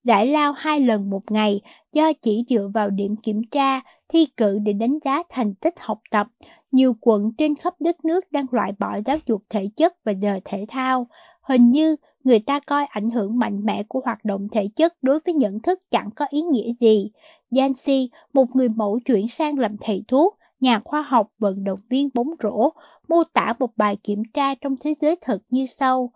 giải 0.03 0.27
lao 0.27 0.51
hai 0.51 0.79
lần 0.79 1.09
một 1.09 1.31
ngày 1.31 1.61
do 1.93 2.13
chỉ 2.21 2.45
dựa 2.49 2.69
vào 2.73 2.89
điểm 2.89 3.15
kiểm 3.15 3.41
tra, 3.51 3.81
thi 4.09 4.27
cử 4.37 4.59
để 4.59 4.73
đánh 4.73 4.99
giá 5.05 5.23
thành 5.29 5.53
tích 5.53 5.73
học 5.79 5.99
tập. 6.11 6.27
Nhiều 6.71 6.95
quận 7.01 7.31
trên 7.37 7.55
khắp 7.55 7.73
đất 7.79 8.05
nước 8.05 8.31
đang 8.31 8.45
loại 8.51 8.71
bỏ 8.79 8.97
giáo 9.05 9.17
dục 9.27 9.43
thể 9.49 9.69
chất 9.75 9.93
và 10.03 10.11
giờ 10.11 10.39
thể 10.45 10.65
thao. 10.67 11.07
Hình 11.41 11.71
như 11.71 11.95
người 12.23 12.39
ta 12.39 12.59
coi 12.59 12.85
ảnh 12.85 13.09
hưởng 13.09 13.39
mạnh 13.39 13.65
mẽ 13.65 13.83
của 13.83 14.01
hoạt 14.05 14.25
động 14.25 14.47
thể 14.51 14.67
chất 14.75 14.93
đối 15.01 15.19
với 15.25 15.33
nhận 15.33 15.59
thức 15.59 15.79
chẳng 15.91 16.09
có 16.15 16.25
ý 16.29 16.41
nghĩa 16.41 16.73
gì. 16.79 17.11
Yancy, 17.57 18.09
một 18.33 18.55
người 18.55 18.69
mẫu 18.69 18.99
chuyển 19.05 19.27
sang 19.27 19.59
làm 19.59 19.77
thầy 19.81 20.03
thuốc, 20.07 20.37
nhà 20.59 20.81
khoa 20.85 21.01
học 21.01 21.27
vận 21.39 21.63
động 21.63 21.79
viên 21.89 22.09
bóng 22.13 22.29
rổ, 22.43 22.69
mô 23.07 23.23
tả 23.33 23.53
một 23.59 23.77
bài 23.77 23.97
kiểm 24.03 24.23
tra 24.33 24.55
trong 24.55 24.75
thế 24.81 24.93
giới 25.01 25.15
thực 25.21 25.41
như 25.49 25.65
sau. 25.65 26.11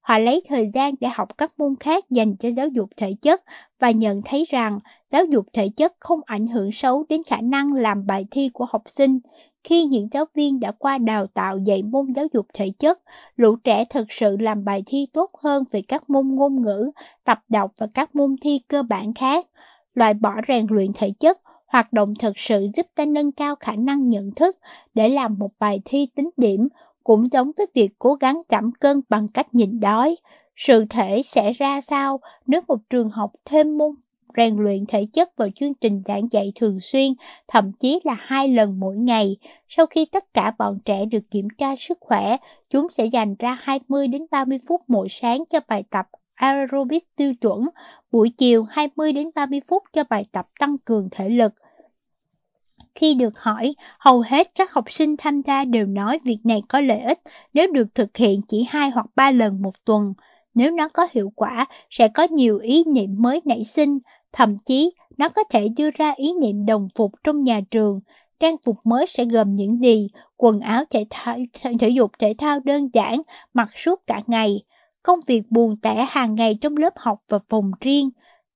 Họ 0.00 0.18
lấy 0.18 0.42
thời 0.48 0.70
gian 0.74 0.94
để 1.00 1.08
học 1.08 1.38
các 1.38 1.52
môn 1.58 1.74
khác 1.80 2.10
dành 2.10 2.36
cho 2.36 2.48
giáo 2.48 2.68
dục 2.68 2.90
thể 2.96 3.14
chất 3.22 3.42
và 3.78 3.90
nhận 3.90 4.22
thấy 4.24 4.46
rằng 4.50 4.78
giáo 5.12 5.24
dục 5.24 5.46
thể 5.52 5.68
chất 5.76 5.94
không 5.98 6.20
ảnh 6.26 6.46
hưởng 6.46 6.72
xấu 6.72 7.04
đến 7.08 7.22
khả 7.26 7.40
năng 7.40 7.72
làm 7.72 8.06
bài 8.06 8.26
thi 8.30 8.50
của 8.52 8.66
học 8.70 8.82
sinh. 8.86 9.18
Khi 9.64 9.84
những 9.84 10.08
giáo 10.12 10.24
viên 10.34 10.60
đã 10.60 10.72
qua 10.72 10.98
đào 10.98 11.26
tạo 11.26 11.58
dạy 11.58 11.82
môn 11.82 12.12
giáo 12.16 12.26
dục 12.32 12.46
thể 12.54 12.72
chất, 12.78 13.00
lũ 13.36 13.56
trẻ 13.56 13.84
thực 13.90 14.12
sự 14.12 14.36
làm 14.36 14.64
bài 14.64 14.82
thi 14.86 15.06
tốt 15.12 15.30
hơn 15.42 15.64
về 15.70 15.82
các 15.88 16.10
môn 16.10 16.28
ngôn 16.28 16.62
ngữ, 16.62 16.90
tập 17.24 17.38
đọc 17.48 17.72
và 17.78 17.86
các 17.94 18.14
môn 18.14 18.36
thi 18.42 18.60
cơ 18.68 18.82
bản 18.82 19.14
khác. 19.14 19.46
Loại 19.94 20.14
bỏ 20.14 20.34
rèn 20.48 20.66
luyện 20.70 20.92
thể 20.94 21.12
chất, 21.20 21.38
hoạt 21.66 21.92
động 21.92 22.14
thực 22.18 22.38
sự 22.38 22.66
giúp 22.76 22.86
ta 22.94 23.04
nâng 23.04 23.32
cao 23.32 23.56
khả 23.56 23.72
năng 23.72 24.08
nhận 24.08 24.30
thức 24.34 24.56
để 24.94 25.08
làm 25.08 25.38
một 25.38 25.50
bài 25.58 25.80
thi 25.84 26.08
tính 26.14 26.30
điểm, 26.36 26.68
cũng 27.04 27.32
giống 27.32 27.50
với 27.56 27.66
việc 27.74 27.88
cố 27.98 28.14
gắng 28.14 28.42
giảm 28.50 28.72
cân 28.80 29.00
bằng 29.08 29.28
cách 29.28 29.54
nhịn 29.54 29.80
đói. 29.80 30.16
Sự 30.56 30.84
thể 30.90 31.22
sẽ 31.24 31.52
ra 31.52 31.80
sao 31.80 32.20
nếu 32.46 32.60
một 32.68 32.78
trường 32.90 33.10
học 33.10 33.32
thêm 33.44 33.78
môn 33.78 33.94
rèn 34.36 34.56
luyện 34.56 34.86
thể 34.86 35.06
chất 35.12 35.36
vào 35.36 35.48
chương 35.56 35.74
trình 35.74 36.02
giảng 36.06 36.28
dạy 36.30 36.52
thường 36.54 36.80
xuyên, 36.80 37.12
thậm 37.48 37.72
chí 37.72 38.00
là 38.04 38.16
hai 38.18 38.48
lần 38.48 38.80
mỗi 38.80 38.96
ngày. 38.96 39.36
Sau 39.68 39.86
khi 39.86 40.06
tất 40.12 40.34
cả 40.34 40.52
bọn 40.58 40.78
trẻ 40.84 41.04
được 41.04 41.30
kiểm 41.30 41.48
tra 41.58 41.76
sức 41.78 41.98
khỏe, 42.00 42.36
chúng 42.70 42.86
sẽ 42.90 43.06
dành 43.06 43.34
ra 43.38 43.58
20 43.62 44.08
đến 44.08 44.26
30 44.30 44.58
phút 44.68 44.80
mỗi 44.88 45.08
sáng 45.10 45.44
cho 45.50 45.60
bài 45.68 45.84
tập 45.90 46.06
aerobic 46.34 47.16
tiêu 47.16 47.34
chuẩn, 47.34 47.68
buổi 48.12 48.30
chiều 48.38 48.64
20 48.70 49.12
đến 49.12 49.30
30 49.34 49.60
phút 49.68 49.82
cho 49.92 50.04
bài 50.10 50.24
tập 50.32 50.48
tăng 50.60 50.78
cường 50.78 51.08
thể 51.10 51.28
lực. 51.28 51.52
Khi 53.00 53.14
được 53.14 53.38
hỏi, 53.38 53.74
hầu 53.98 54.20
hết 54.20 54.50
các 54.54 54.72
học 54.72 54.92
sinh 54.92 55.16
tham 55.16 55.42
gia 55.42 55.64
đều 55.64 55.86
nói 55.86 56.18
việc 56.24 56.38
này 56.44 56.62
có 56.68 56.80
lợi 56.80 57.00
ích 57.00 57.20
nếu 57.54 57.72
được 57.72 57.94
thực 57.94 58.16
hiện 58.16 58.40
chỉ 58.48 58.66
hai 58.68 58.90
hoặc 58.90 59.06
ba 59.16 59.30
lần 59.30 59.62
một 59.62 59.72
tuần. 59.84 60.14
Nếu 60.54 60.70
nó 60.70 60.88
có 60.88 61.08
hiệu 61.12 61.32
quả, 61.36 61.66
sẽ 61.90 62.08
có 62.08 62.26
nhiều 62.30 62.58
ý 62.58 62.84
niệm 62.86 63.10
mới 63.18 63.40
nảy 63.44 63.64
sinh, 63.64 63.98
thậm 64.32 64.58
chí 64.58 64.90
nó 65.16 65.28
có 65.28 65.44
thể 65.50 65.68
đưa 65.68 65.90
ra 65.90 66.12
ý 66.16 66.32
niệm 66.40 66.66
đồng 66.66 66.88
phục 66.94 67.12
trong 67.24 67.44
nhà 67.44 67.60
trường. 67.70 68.00
Trang 68.40 68.56
phục 68.64 68.76
mới 68.84 69.06
sẽ 69.08 69.24
gồm 69.24 69.54
những 69.54 69.78
gì? 69.78 70.08
Quần 70.36 70.60
áo 70.60 70.84
thể 70.90 71.04
thao, 71.10 71.38
thể 71.80 71.88
dục 71.88 72.10
thể 72.18 72.34
thao 72.38 72.60
đơn 72.60 72.88
giản, 72.92 73.22
mặc 73.54 73.68
suốt 73.76 74.00
cả 74.06 74.20
ngày. 74.26 74.62
Công 75.02 75.20
việc 75.26 75.42
buồn 75.50 75.76
tẻ 75.82 76.06
hàng 76.08 76.34
ngày 76.34 76.58
trong 76.60 76.76
lớp 76.76 76.92
học 76.96 77.18
và 77.28 77.38
phòng 77.48 77.70
riêng. 77.80 78.10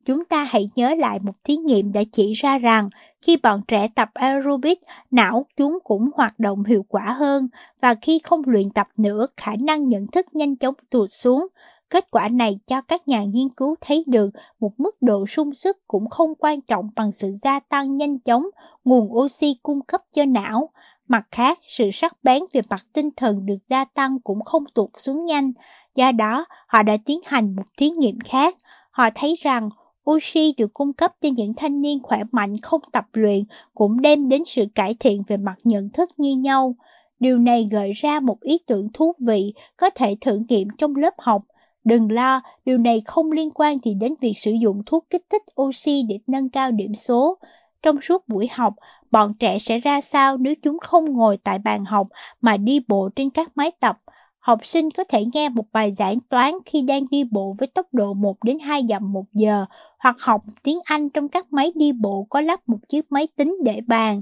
Chúng 0.04 0.24
ta 0.24 0.44
hãy 0.44 0.70
nhớ 0.76 0.94
lại 0.98 1.18
một 1.22 1.32
thí 1.44 1.56
nghiệm 1.56 1.92
đã 1.92 2.02
chỉ 2.12 2.32
ra 2.32 2.58
rằng 2.58 2.88
khi 3.22 3.36
bọn 3.42 3.62
trẻ 3.68 3.88
tập 3.94 4.10
aerobic, 4.14 4.82
não 5.10 5.46
chúng 5.56 5.78
cũng 5.84 6.10
hoạt 6.14 6.38
động 6.38 6.64
hiệu 6.64 6.84
quả 6.88 7.12
hơn 7.18 7.48
và 7.80 7.94
khi 7.94 8.18
không 8.18 8.42
luyện 8.46 8.70
tập 8.70 8.88
nữa, 8.96 9.26
khả 9.36 9.52
năng 9.60 9.88
nhận 9.88 10.06
thức 10.06 10.26
nhanh 10.32 10.56
chóng 10.56 10.74
tụt 10.90 11.10
xuống. 11.12 11.46
Kết 11.90 12.10
quả 12.10 12.28
này 12.28 12.58
cho 12.66 12.80
các 12.80 13.08
nhà 13.08 13.24
nghiên 13.24 13.48
cứu 13.48 13.74
thấy 13.80 14.04
được 14.06 14.30
một 14.60 14.80
mức 14.80 15.02
độ 15.02 15.26
sung 15.26 15.54
sức 15.54 15.78
cũng 15.88 16.10
không 16.10 16.34
quan 16.38 16.60
trọng 16.60 16.90
bằng 16.96 17.12
sự 17.12 17.32
gia 17.42 17.60
tăng 17.60 17.96
nhanh 17.96 18.18
chóng 18.18 18.46
nguồn 18.84 19.16
oxy 19.18 19.56
cung 19.62 19.80
cấp 19.80 20.00
cho 20.12 20.24
não. 20.24 20.70
Mặt 21.08 21.26
khác, 21.30 21.58
sự 21.68 21.90
sắc 21.92 22.16
bén 22.22 22.42
về 22.52 22.60
mặt 22.70 22.86
tinh 22.92 23.10
thần 23.16 23.46
được 23.46 23.58
gia 23.70 23.84
tăng 23.84 24.20
cũng 24.20 24.44
không 24.44 24.64
tụt 24.74 24.90
xuống 24.96 25.24
nhanh. 25.24 25.52
Do 25.94 26.12
đó, 26.12 26.44
họ 26.66 26.82
đã 26.82 26.96
tiến 27.04 27.20
hành 27.24 27.56
một 27.56 27.66
thí 27.76 27.90
nghiệm 27.90 28.18
khác. 28.20 28.56
Họ 28.90 29.08
thấy 29.14 29.34
rằng 29.42 29.70
oxy 30.10 30.54
được 30.56 30.74
cung 30.74 30.92
cấp 30.92 31.12
cho 31.20 31.28
những 31.36 31.54
thanh 31.54 31.80
niên 31.80 32.02
khỏe 32.02 32.18
mạnh 32.32 32.56
không 32.62 32.80
tập 32.92 33.06
luyện 33.12 33.40
cũng 33.74 34.00
đem 34.00 34.28
đến 34.28 34.42
sự 34.46 34.64
cải 34.74 34.94
thiện 35.00 35.22
về 35.26 35.36
mặt 35.36 35.56
nhận 35.64 35.90
thức 35.90 36.10
như 36.16 36.36
nhau. 36.36 36.74
Điều 37.20 37.38
này 37.38 37.68
gợi 37.70 37.92
ra 37.92 38.20
một 38.20 38.40
ý 38.40 38.58
tưởng 38.66 38.88
thú 38.92 39.12
vị 39.18 39.54
có 39.76 39.90
thể 39.90 40.16
thử 40.20 40.40
nghiệm 40.48 40.68
trong 40.78 40.96
lớp 40.96 41.14
học. 41.18 41.42
Đừng 41.84 42.12
lo, 42.12 42.42
điều 42.64 42.78
này 42.78 43.02
không 43.04 43.32
liên 43.32 43.50
quan 43.50 43.78
gì 43.84 43.94
đến 43.94 44.14
việc 44.20 44.34
sử 44.36 44.52
dụng 44.62 44.82
thuốc 44.86 45.06
kích 45.10 45.24
thích 45.30 45.42
oxy 45.60 46.02
để 46.08 46.18
nâng 46.26 46.48
cao 46.48 46.70
điểm 46.70 46.94
số. 46.94 47.38
Trong 47.82 48.00
suốt 48.02 48.28
buổi 48.28 48.48
học, 48.52 48.74
bọn 49.10 49.34
trẻ 49.38 49.58
sẽ 49.58 49.78
ra 49.78 50.00
sao 50.00 50.36
nếu 50.36 50.54
chúng 50.62 50.78
không 50.78 51.04
ngồi 51.12 51.36
tại 51.44 51.58
bàn 51.58 51.84
học 51.84 52.08
mà 52.40 52.56
đi 52.56 52.80
bộ 52.88 53.08
trên 53.16 53.30
các 53.30 53.56
máy 53.56 53.70
tập 53.80 53.98
Học 54.44 54.66
sinh 54.66 54.90
có 54.90 55.04
thể 55.04 55.24
nghe 55.32 55.48
một 55.48 55.64
bài 55.72 55.92
giảng 55.92 56.20
toán 56.28 56.54
khi 56.66 56.82
đang 56.82 57.06
đi 57.10 57.24
bộ 57.24 57.54
với 57.58 57.68
tốc 57.68 57.86
độ 57.92 58.14
1 58.14 58.44
đến 58.44 58.58
2 58.58 58.82
dặm 58.88 59.12
một 59.12 59.24
giờ, 59.32 59.66
hoặc 59.98 60.16
học 60.20 60.42
tiếng 60.62 60.78
Anh 60.84 61.10
trong 61.10 61.28
các 61.28 61.52
máy 61.52 61.72
đi 61.74 61.92
bộ 61.92 62.26
có 62.30 62.40
lắp 62.40 62.60
một 62.66 62.78
chiếc 62.88 63.12
máy 63.12 63.28
tính 63.36 63.56
để 63.64 63.80
bàn. 63.86 64.20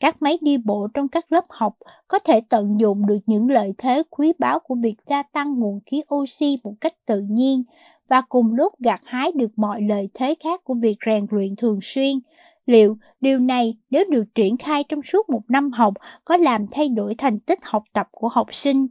Các 0.00 0.22
máy 0.22 0.38
đi 0.40 0.56
bộ 0.56 0.88
trong 0.94 1.08
các 1.08 1.32
lớp 1.32 1.44
học 1.48 1.76
có 2.08 2.18
thể 2.18 2.40
tận 2.48 2.80
dụng 2.80 3.06
được 3.06 3.18
những 3.26 3.50
lợi 3.50 3.72
thế 3.78 4.02
quý 4.10 4.32
báu 4.38 4.58
của 4.58 4.74
việc 4.74 4.96
gia 5.08 5.22
tăng 5.22 5.58
nguồn 5.58 5.80
khí 5.86 6.02
oxy 6.14 6.58
một 6.64 6.74
cách 6.80 6.94
tự 7.06 7.20
nhiên 7.20 7.62
và 8.08 8.20
cùng 8.28 8.54
lúc 8.54 8.72
gặt 8.78 9.00
hái 9.04 9.32
được 9.32 9.50
mọi 9.56 9.82
lợi 9.82 10.08
thế 10.14 10.34
khác 10.44 10.64
của 10.64 10.74
việc 10.74 10.96
rèn 11.06 11.26
luyện 11.30 11.56
thường 11.56 11.78
xuyên. 11.82 12.20
Liệu 12.66 12.96
điều 13.20 13.38
này 13.38 13.76
nếu 13.90 14.04
được 14.10 14.24
triển 14.34 14.56
khai 14.56 14.84
trong 14.88 15.00
suốt 15.02 15.30
một 15.30 15.42
năm 15.48 15.72
học 15.72 15.94
có 16.24 16.36
làm 16.36 16.66
thay 16.72 16.88
đổi 16.88 17.14
thành 17.18 17.40
tích 17.40 17.58
học 17.62 17.82
tập 17.92 18.08
của 18.10 18.28
học 18.28 18.54
sinh? 18.54 18.86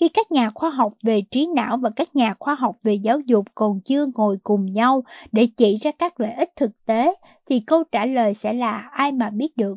Khi 0.00 0.08
các 0.08 0.32
nhà 0.32 0.50
khoa 0.54 0.70
học 0.70 0.92
về 1.02 1.22
trí 1.30 1.46
não 1.46 1.76
và 1.76 1.90
các 1.96 2.16
nhà 2.16 2.34
khoa 2.38 2.54
học 2.54 2.76
về 2.82 2.94
giáo 2.94 3.20
dục 3.20 3.44
còn 3.54 3.80
chưa 3.80 4.06
ngồi 4.14 4.38
cùng 4.42 4.72
nhau 4.72 5.04
để 5.32 5.46
chỉ 5.56 5.76
ra 5.76 5.90
các 5.98 6.20
lợi 6.20 6.32
ích 6.32 6.56
thực 6.56 6.70
tế, 6.86 7.14
thì 7.46 7.60
câu 7.66 7.84
trả 7.84 8.06
lời 8.06 8.34
sẽ 8.34 8.52
là 8.52 8.88
ai 8.92 9.12
mà 9.12 9.30
biết 9.30 9.56
được. 9.56 9.76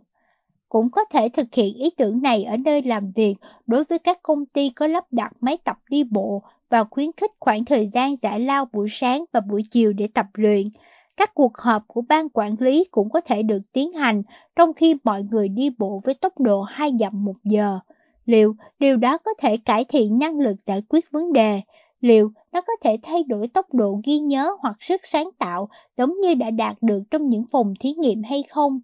Cũng 0.69 0.91
có 0.91 1.05
thể 1.05 1.29
thực 1.29 1.47
hiện 1.53 1.75
ý 1.75 1.89
tưởng 1.97 2.21
này 2.21 2.43
ở 2.43 2.57
nơi 2.57 2.81
làm 2.81 3.11
việc 3.11 3.35
đối 3.67 3.83
với 3.83 3.99
các 3.99 4.19
công 4.23 4.45
ty 4.45 4.69
có 4.69 4.87
lắp 4.87 5.05
đặt 5.11 5.33
máy 5.41 5.57
tập 5.63 5.77
đi 5.89 6.03
bộ 6.03 6.41
và 6.69 6.83
khuyến 6.83 7.11
khích 7.17 7.31
khoảng 7.39 7.65
thời 7.65 7.89
gian 7.93 8.15
giải 8.21 8.39
lao 8.39 8.65
buổi 8.73 8.87
sáng 8.91 9.25
và 9.31 9.39
buổi 9.39 9.63
chiều 9.71 9.93
để 9.93 10.07
tập 10.13 10.25
luyện. 10.33 10.69
Các 11.17 11.33
cuộc 11.33 11.57
họp 11.57 11.87
của 11.87 12.01
ban 12.01 12.29
quản 12.29 12.55
lý 12.59 12.83
cũng 12.91 13.09
có 13.09 13.21
thể 13.21 13.43
được 13.43 13.59
tiến 13.73 13.93
hành 13.93 14.23
trong 14.55 14.73
khi 14.73 14.95
mọi 15.03 15.23
người 15.31 15.47
đi 15.47 15.69
bộ 15.77 16.01
với 16.03 16.13
tốc 16.13 16.39
độ 16.39 16.61
2 16.61 16.91
dặm 16.99 17.25
một 17.25 17.35
giờ. 17.43 17.79
Liệu 18.25 18.55
điều 18.79 18.97
đó 18.97 19.17
có 19.17 19.33
thể 19.37 19.57
cải 19.57 19.85
thiện 19.85 20.19
năng 20.19 20.39
lực 20.39 20.55
giải 20.65 20.81
quyết 20.89 21.11
vấn 21.11 21.33
đề? 21.33 21.61
Liệu 22.01 22.31
nó 22.51 22.61
có 22.61 22.73
thể 22.81 22.97
thay 23.03 23.23
đổi 23.23 23.47
tốc 23.47 23.73
độ 23.73 24.01
ghi 24.05 24.19
nhớ 24.19 24.55
hoặc 24.59 24.75
sức 24.79 25.01
sáng 25.03 25.29
tạo 25.39 25.69
giống 25.97 26.19
như 26.21 26.33
đã 26.33 26.51
đạt 26.51 26.77
được 26.81 27.03
trong 27.11 27.25
những 27.25 27.43
phòng 27.51 27.73
thí 27.79 27.93
nghiệm 27.93 28.23
hay 28.23 28.43
không? 28.43 28.79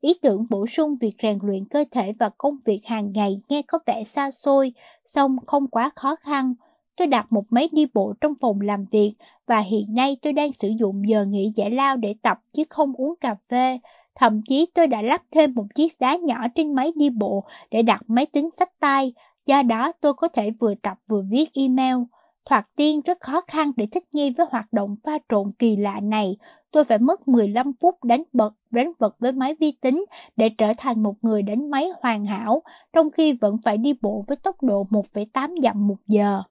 Ý 0.00 0.14
tưởng 0.22 0.46
bổ 0.50 0.66
sung 0.66 0.96
việc 1.00 1.14
rèn 1.22 1.38
luyện 1.42 1.64
cơ 1.64 1.84
thể 1.90 2.12
và 2.18 2.30
công 2.38 2.56
việc 2.64 2.80
hàng 2.86 3.12
ngày 3.12 3.40
nghe 3.48 3.62
có 3.62 3.78
vẻ 3.86 4.04
xa 4.04 4.30
xôi, 4.30 4.72
song 5.06 5.36
không 5.46 5.68
quá 5.68 5.90
khó 5.96 6.16
khăn. 6.16 6.54
Tôi 6.96 7.06
đặt 7.06 7.32
một 7.32 7.44
máy 7.50 7.68
đi 7.72 7.86
bộ 7.94 8.14
trong 8.20 8.34
phòng 8.40 8.60
làm 8.60 8.86
việc 8.90 9.14
và 9.46 9.58
hiện 9.58 9.94
nay 9.94 10.16
tôi 10.22 10.32
đang 10.32 10.50
sử 10.58 10.68
dụng 10.68 11.08
giờ 11.08 11.24
nghỉ 11.24 11.52
giải 11.56 11.70
lao 11.70 11.96
để 11.96 12.14
tập 12.22 12.38
chứ 12.52 12.62
không 12.70 12.92
uống 12.92 13.14
cà 13.20 13.36
phê. 13.48 13.78
Thậm 14.20 14.42
chí 14.42 14.66
tôi 14.74 14.86
đã 14.86 15.02
lắp 15.02 15.22
thêm 15.30 15.54
một 15.54 15.64
chiếc 15.74 16.00
đá 16.00 16.16
nhỏ 16.16 16.46
trên 16.54 16.74
máy 16.74 16.92
đi 16.96 17.10
bộ 17.10 17.44
để 17.70 17.82
đặt 17.82 18.02
máy 18.06 18.26
tính 18.26 18.48
sách 18.58 18.70
tay. 18.80 19.12
do 19.46 19.62
đó 19.62 19.92
tôi 20.00 20.14
có 20.14 20.28
thể 20.28 20.50
vừa 20.50 20.74
tập 20.74 20.98
vừa 21.08 21.22
viết 21.30 21.44
email. 21.54 21.96
Thoạt 22.44 22.66
tiên 22.76 23.00
rất 23.04 23.20
khó 23.20 23.40
khăn 23.46 23.72
để 23.76 23.86
thích 23.92 24.04
nghi 24.12 24.30
với 24.30 24.46
hoạt 24.50 24.72
động 24.72 24.96
pha 25.04 25.12
trộn 25.28 25.52
kỳ 25.58 25.76
lạ 25.76 26.00
này. 26.02 26.36
Tôi 26.70 26.84
phải 26.84 26.98
mất 26.98 27.28
15 27.28 27.72
phút 27.80 28.04
đánh 28.04 28.22
bật 28.32 28.54
đánh 28.70 28.92
vật 28.98 29.16
với 29.18 29.32
máy 29.32 29.54
vi 29.60 29.72
tính 29.80 30.04
để 30.36 30.48
trở 30.58 30.72
thành 30.78 31.02
một 31.02 31.14
người 31.22 31.42
đánh 31.42 31.70
máy 31.70 31.88
hoàn 32.02 32.26
hảo, 32.26 32.62
trong 32.92 33.10
khi 33.10 33.32
vẫn 33.32 33.56
phải 33.64 33.76
đi 33.76 33.92
bộ 34.02 34.24
với 34.28 34.36
tốc 34.36 34.62
độ 34.62 34.86
1,8 34.90 35.62
dặm 35.62 35.86
một 35.86 35.98
giờ. 36.06 36.42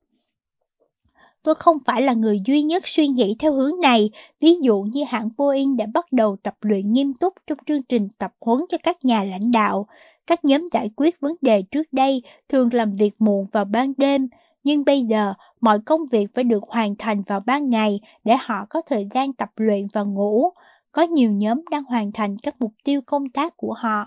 Tôi 1.43 1.55
không 1.55 1.77
phải 1.85 2.01
là 2.01 2.13
người 2.13 2.41
duy 2.45 2.61
nhất 2.61 2.83
suy 2.85 3.07
nghĩ 3.07 3.35
theo 3.39 3.53
hướng 3.53 3.79
này, 3.81 4.09
ví 4.39 4.55
dụ 4.61 4.81
như 4.81 5.03
hãng 5.03 5.29
Boeing 5.37 5.77
đã 5.77 5.85
bắt 5.93 6.05
đầu 6.11 6.37
tập 6.43 6.55
luyện 6.61 6.93
nghiêm 6.93 7.13
túc 7.13 7.33
trong 7.47 7.57
chương 7.67 7.83
trình 7.83 8.09
tập 8.17 8.33
huấn 8.41 8.59
cho 8.69 8.77
các 8.83 9.05
nhà 9.05 9.23
lãnh 9.23 9.51
đạo. 9.51 9.87
Các 10.27 10.45
nhóm 10.45 10.67
giải 10.71 10.89
quyết 10.95 11.19
vấn 11.19 11.35
đề 11.41 11.61
trước 11.61 11.87
đây 11.91 12.21
thường 12.49 12.69
làm 12.71 12.95
việc 12.95 13.15
muộn 13.19 13.45
vào 13.51 13.65
ban 13.65 13.93
đêm, 13.97 14.27
nhưng 14.63 14.85
bây 14.85 15.01
giờ 15.01 15.33
mọi 15.61 15.79
công 15.85 16.01
việc 16.11 16.27
phải 16.33 16.43
được 16.43 16.63
hoàn 16.67 16.95
thành 16.95 17.21
vào 17.21 17.39
ban 17.39 17.69
ngày 17.69 17.99
để 18.23 18.35
họ 18.39 18.65
có 18.69 18.81
thời 18.89 19.07
gian 19.13 19.33
tập 19.33 19.49
luyện 19.55 19.87
và 19.93 20.03
ngủ. 20.03 20.49
Có 20.91 21.01
nhiều 21.01 21.31
nhóm 21.31 21.61
đang 21.71 21.83
hoàn 21.83 22.11
thành 22.11 22.37
các 22.37 22.55
mục 22.59 22.71
tiêu 22.83 23.01
công 23.05 23.29
tác 23.29 23.57
của 23.57 23.73
họ. 23.73 24.05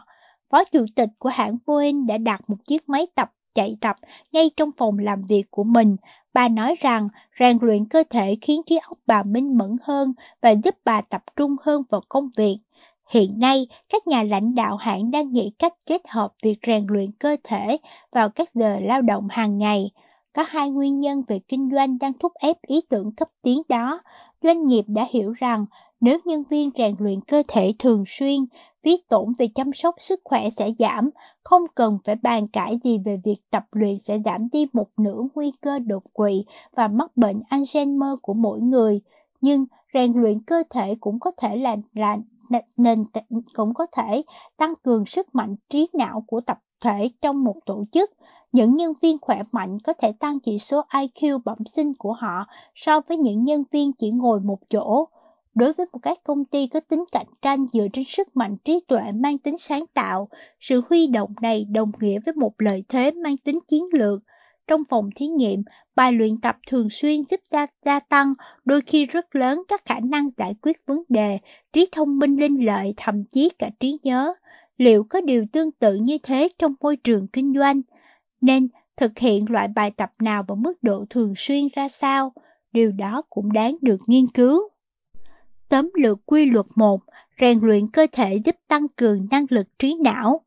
Phó 0.51 0.65
chủ 0.65 0.85
tịch 0.97 1.09
của 1.19 1.29
hãng 1.29 1.57
Boeing 1.67 2.07
đã 2.07 2.19
đặt 2.19 2.51
một 2.51 2.57
chiếc 2.67 2.89
máy 2.89 3.07
tập 3.15 3.33
chạy 3.55 3.77
tập 3.81 3.97
ngay 4.33 4.51
trong 4.57 4.71
phòng 4.77 4.99
làm 4.99 5.23
việc 5.23 5.45
của 5.51 5.65
mình. 5.65 5.97
Bà 6.35 6.49
nói 6.49 6.75
rằng 6.81 7.09
rèn 7.41 7.59
luyện 7.61 7.85
cơ 7.85 8.03
thể 8.11 8.37
khiến 8.41 8.63
trí 8.67 8.79
óc 8.89 8.99
bà 9.07 9.23
minh 9.23 9.59
mẫn 9.59 9.77
hơn 9.83 10.13
và 10.41 10.51
giúp 10.51 10.75
bà 10.85 11.01
tập 11.01 11.23
trung 11.37 11.57
hơn 11.63 11.83
vào 11.91 12.01
công 12.09 12.31
việc. 12.37 12.59
Hiện 13.11 13.39
nay, 13.39 13.67
các 13.89 14.07
nhà 14.07 14.23
lãnh 14.23 14.55
đạo 14.55 14.77
hãng 14.77 15.11
đang 15.11 15.33
nghĩ 15.33 15.53
cách 15.59 15.75
kết 15.87 16.03
hợp 16.09 16.33
việc 16.43 16.59
rèn 16.67 16.87
luyện 16.89 17.13
cơ 17.13 17.37
thể 17.45 17.77
vào 18.13 18.29
các 18.29 18.55
giờ 18.55 18.77
lao 18.81 19.03
động 19.03 19.29
hàng 19.31 19.59
ngày. 19.59 19.91
Có 20.35 20.45
hai 20.49 20.71
nguyên 20.71 21.01
nhân 21.01 21.23
về 21.29 21.39
kinh 21.49 21.71
doanh 21.73 21.99
đang 21.99 22.13
thúc 22.19 22.33
ép 22.35 22.57
ý 22.63 22.81
tưởng 22.89 23.13
cấp 23.13 23.29
tiến 23.43 23.63
đó. 23.69 24.01
Doanh 24.43 24.67
nghiệp 24.67 24.85
đã 24.89 25.07
hiểu 25.11 25.33
rằng 25.33 25.67
nếu 26.03 26.19
nhân 26.25 26.43
viên 26.51 26.71
rèn 26.79 26.95
luyện 26.99 27.21
cơ 27.21 27.43
thể 27.49 27.75
thường 27.79 28.05
xuyên, 28.07 28.41
phí 28.85 29.03
tổn 29.09 29.33
về 29.39 29.49
chăm 29.55 29.73
sóc 29.75 29.95
sức 29.99 30.21
khỏe 30.25 30.51
sẽ 30.57 30.71
giảm, 30.79 31.11
không 31.45 31.63
cần 31.75 31.99
phải 32.05 32.17
bàn 32.23 32.49
cãi 32.49 32.79
gì 32.85 32.99
về 32.99 33.21
việc 33.25 33.37
tập 33.51 33.65
luyện 33.73 33.99
sẽ 34.05 34.19
giảm 34.25 34.49
đi 34.53 34.67
một 34.73 34.89
nửa 34.97 35.23
nguy 35.35 35.53
cơ 35.61 35.79
đột 35.79 36.03
quỵ 36.13 36.45
và 36.77 36.89
mắc 36.89 37.17
bệnh 37.17 37.43
Alzheimer 37.51 38.17
của 38.23 38.35
mỗi 38.35 38.61
người. 38.61 39.01
Nhưng 39.41 39.67
rèn 39.95 40.13
luyện 40.13 40.41
cơ 40.41 40.63
thể 40.71 40.95
cũng 41.01 41.21
có 41.21 41.31
thể 41.37 41.57
là, 41.57 41.77
là 41.95 42.17
nền 42.77 43.05
cũng 43.55 43.75
có 43.75 43.87
thể 43.93 44.23
tăng 44.57 44.75
cường 44.83 45.07
sức 45.07 45.35
mạnh 45.35 45.57
trí 45.71 45.89
não 45.93 46.25
của 46.27 46.41
tập 46.41 46.59
thể 46.81 47.11
trong 47.21 47.45
một 47.45 47.57
tổ 47.67 47.85
chức. 47.93 48.11
Những 48.53 48.77
nhân 48.77 48.93
viên 49.03 49.17
khỏe 49.21 49.43
mạnh 49.53 49.79
có 49.85 49.93
thể 49.93 50.13
tăng 50.13 50.41
chỉ 50.41 50.59
số 50.59 50.83
IQ 50.91 51.39
bẩm 51.45 51.59
sinh 51.67 51.95
của 51.95 52.13
họ 52.13 52.47
so 52.75 53.01
với 53.09 53.17
những 53.17 53.45
nhân 53.45 53.65
viên 53.71 53.93
chỉ 53.93 54.11
ngồi 54.11 54.41
một 54.41 54.59
chỗ. 54.71 55.09
Đối 55.55 55.73
với 55.73 55.87
một 55.93 55.99
các 56.03 56.19
công 56.25 56.45
ty 56.45 56.67
có 56.67 56.81
tính 56.81 57.05
cạnh 57.13 57.27
tranh 57.43 57.67
dựa 57.73 57.87
trên 57.93 58.05
sức 58.09 58.37
mạnh 58.37 58.57
trí 58.65 58.81
tuệ 58.89 59.03
mang 59.15 59.39
tính 59.39 59.59
sáng 59.59 59.85
tạo, 59.95 60.29
sự 60.61 60.83
huy 60.91 61.07
động 61.07 61.31
này 61.43 61.65
đồng 61.65 61.93
nghĩa 62.01 62.19
với 62.27 62.35
một 62.35 62.53
lợi 62.59 62.85
thế 62.89 63.11
mang 63.11 63.37
tính 63.37 63.59
chiến 63.69 63.85
lược. 63.93 64.23
Trong 64.67 64.83
phòng 64.89 65.11
thí 65.17 65.27
nghiệm, 65.27 65.63
bài 65.97 66.13
luyện 66.13 66.41
tập 66.41 66.57
thường 66.67 66.91
xuyên 66.91 67.23
giúp 67.31 67.41
gia, 67.51 67.67
gia 67.85 68.01
tăng, 68.01 68.35
đôi 68.65 68.81
khi 68.81 69.07
rất 69.07 69.37
lớn 69.37 69.63
các 69.69 69.85
khả 69.85 70.01
năng 70.01 70.31
giải 70.37 70.55
quyết 70.63 70.77
vấn 70.87 71.03
đề, 71.09 71.39
trí 71.73 71.89
thông 71.93 72.19
minh 72.19 72.37
linh 72.37 72.65
lợi, 72.65 72.95
thậm 72.97 73.25
chí 73.25 73.49
cả 73.59 73.71
trí 73.81 73.99
nhớ. 74.03 74.35
Liệu 74.77 75.05
có 75.05 75.21
điều 75.21 75.45
tương 75.53 75.73
tự 75.73 75.95
như 75.95 76.19
thế 76.23 76.49
trong 76.59 76.75
môi 76.81 76.97
trường 76.97 77.29
kinh 77.29 77.55
doanh? 77.59 77.81
Nên 78.41 78.69
thực 78.97 79.19
hiện 79.19 79.45
loại 79.51 79.69
bài 79.69 79.91
tập 79.97 80.13
nào 80.19 80.45
và 80.49 80.55
mức 80.55 80.83
độ 80.83 81.05
thường 81.11 81.35
xuyên 81.37 81.69
ra 81.75 81.89
sao? 81.89 82.33
Điều 82.73 82.93
đó 82.93 83.23
cũng 83.31 83.53
đáng 83.53 83.77
được 83.81 83.99
nghiên 84.07 84.27
cứu. 84.27 84.72
Tóm 85.73 85.91
lược 85.95 86.19
quy 86.27 86.47
luật 86.47 86.67
1, 86.75 87.01
rèn 87.41 87.59
luyện 87.63 87.89
cơ 87.89 88.07
thể 88.13 88.39
giúp 88.45 88.57
tăng 88.69 88.89
cường 88.89 89.27
năng 89.31 89.47
lực 89.51 89.67
trí 89.79 89.95
não. 90.05 90.41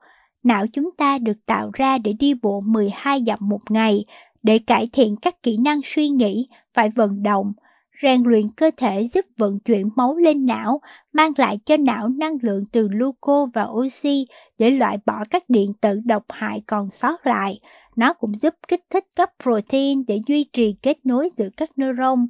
Não 0.43 0.65
chúng 0.73 0.89
ta 0.97 1.17
được 1.17 1.45
tạo 1.45 1.69
ra 1.73 1.97
để 1.97 2.13
đi 2.13 2.33
bộ 2.33 2.61
12 2.61 3.23
dặm 3.27 3.39
một 3.41 3.71
ngày, 3.71 4.05
để 4.43 4.57
cải 4.57 4.89
thiện 4.93 5.15
các 5.21 5.43
kỹ 5.43 5.57
năng 5.57 5.81
suy 5.83 6.09
nghĩ, 6.09 6.47
phải 6.73 6.89
vận 6.89 7.23
động. 7.23 7.53
Rèn 8.01 8.23
luyện 8.23 8.49
cơ 8.49 8.71
thể 8.77 9.07
giúp 9.13 9.25
vận 9.37 9.59
chuyển 9.59 9.89
máu 9.95 10.15
lên 10.15 10.45
não, 10.45 10.81
mang 11.13 11.31
lại 11.37 11.59
cho 11.65 11.77
não 11.77 12.09
năng 12.09 12.37
lượng 12.41 12.65
từ 12.71 12.87
gluco 12.87 13.45
và 13.53 13.63
oxy 13.63 14.27
để 14.59 14.71
loại 14.71 14.97
bỏ 15.05 15.23
các 15.29 15.43
điện 15.49 15.73
tử 15.81 15.99
độc 16.05 16.23
hại 16.29 16.61
còn 16.67 16.89
sót 16.89 17.27
lại. 17.27 17.59
Nó 17.95 18.13
cũng 18.13 18.33
giúp 18.41 18.53
kích 18.67 18.83
thích 18.89 19.05
các 19.15 19.31
protein 19.43 20.03
để 20.07 20.19
duy 20.27 20.45
trì 20.53 20.75
kết 20.81 20.97
nối 21.03 21.29
giữa 21.37 21.49
các 21.57 21.69
neuron. 21.75 22.27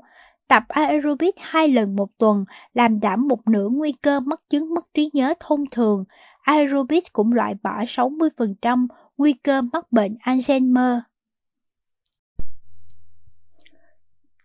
Tập 0.48 0.64
aerobic 0.68 1.36
hai 1.39 1.68
lần 1.68 1.96
một 1.96 2.10
tuần 2.18 2.46
làm 2.74 3.00
giảm 3.02 3.28
một 3.28 3.48
nửa 3.48 3.70
nguy 3.70 3.91
cơ 3.91 4.20
mắc 4.20 4.39
chứng 4.50 4.74
mất 4.74 4.93
trí 4.93 5.10
nhớ 5.14 5.34
thông 5.39 5.64
thường. 5.72 6.04
Aerobic 6.41 7.14
cũng 7.14 7.34
loại 7.34 7.54
bỏ 7.64 7.84
60% 7.84 8.88
nguy 9.18 9.34
cơ 9.34 9.62
mắc 9.62 9.91
bệnh 9.91 10.18
Alzheimer. 10.24 11.00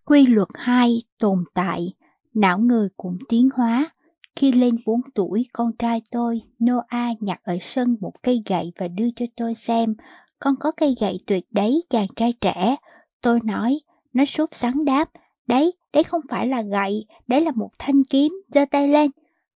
Quy 0.04 0.26
luật 0.26 0.48
2 0.54 0.98
tồn 1.18 1.44
tại, 1.54 1.94
não 2.34 2.58
người 2.58 2.88
cũng 2.96 3.18
tiến 3.28 3.48
hóa. 3.54 3.90
Khi 4.36 4.52
lên 4.52 4.76
4 4.86 5.00
tuổi, 5.14 5.42
con 5.52 5.72
trai 5.78 6.02
tôi, 6.10 6.42
Noah, 6.64 7.22
nhặt 7.22 7.40
ở 7.42 7.56
sân 7.60 7.96
một 8.00 8.12
cây 8.22 8.42
gậy 8.46 8.72
và 8.78 8.88
đưa 8.88 9.08
cho 9.16 9.26
tôi 9.36 9.54
xem. 9.54 9.94
Con 10.38 10.54
có 10.60 10.72
cây 10.72 10.94
gậy 11.00 11.20
tuyệt 11.26 11.44
đấy, 11.50 11.82
chàng 11.90 12.06
trai 12.16 12.34
trẻ. 12.40 12.76
Tôi 13.20 13.40
nói, 13.44 13.80
nó 14.12 14.24
sốt 14.24 14.48
sắng 14.52 14.84
đáp, 14.84 15.10
đấy, 15.46 15.72
đấy 15.92 16.02
không 16.02 16.20
phải 16.28 16.46
là 16.46 16.62
gậy, 16.62 17.06
đấy 17.26 17.40
là 17.40 17.50
một 17.54 17.70
thanh 17.78 18.02
kiếm, 18.10 18.32
giơ 18.48 18.64
tay 18.70 18.88
lên. 18.88 19.10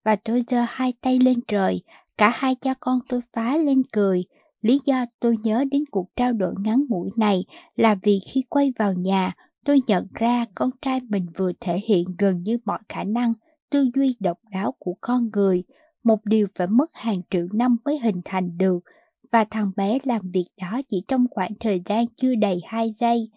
Và 0.04 0.16
tôi 0.16 0.42
giơ 0.50 0.64
hai 0.68 0.92
tay 1.00 1.18
lên 1.18 1.40
trời, 1.48 1.82
cả 2.18 2.32
hai 2.34 2.54
cha 2.54 2.74
con 2.80 3.00
tôi 3.08 3.20
phá 3.32 3.56
lên 3.56 3.82
cười. 3.92 4.24
Lý 4.62 4.80
do 4.84 5.04
tôi 5.20 5.36
nhớ 5.42 5.64
đến 5.70 5.84
cuộc 5.90 6.08
trao 6.16 6.32
đổi 6.32 6.54
ngắn 6.58 6.84
ngủi 6.88 7.10
này 7.16 7.44
là 7.76 7.96
vì 8.02 8.20
khi 8.32 8.42
quay 8.48 8.72
vào 8.78 8.92
nhà, 8.92 9.32
tôi 9.64 9.80
nhận 9.86 10.06
ra 10.14 10.44
con 10.54 10.70
trai 10.82 11.00
mình 11.08 11.26
vừa 11.36 11.52
thể 11.60 11.80
hiện 11.86 12.04
gần 12.18 12.42
như 12.42 12.58
mọi 12.64 12.78
khả 12.88 13.04
năng 13.04 13.32
tư 13.70 13.90
duy 13.94 14.16
độc 14.20 14.38
đáo 14.50 14.74
của 14.78 14.94
con 15.00 15.30
người, 15.32 15.64
một 16.04 16.24
điều 16.24 16.46
phải 16.54 16.66
mất 16.66 16.90
hàng 16.94 17.20
triệu 17.30 17.46
năm 17.52 17.76
mới 17.84 17.98
hình 17.98 18.20
thành 18.24 18.58
được, 18.58 18.78
và 19.32 19.44
thằng 19.50 19.70
bé 19.76 19.98
làm 20.04 20.30
việc 20.30 20.46
đó 20.60 20.80
chỉ 20.88 21.02
trong 21.08 21.26
khoảng 21.30 21.52
thời 21.60 21.82
gian 21.88 22.04
chưa 22.16 22.34
đầy 22.34 22.60
2 22.66 22.94
giây. 23.00 23.30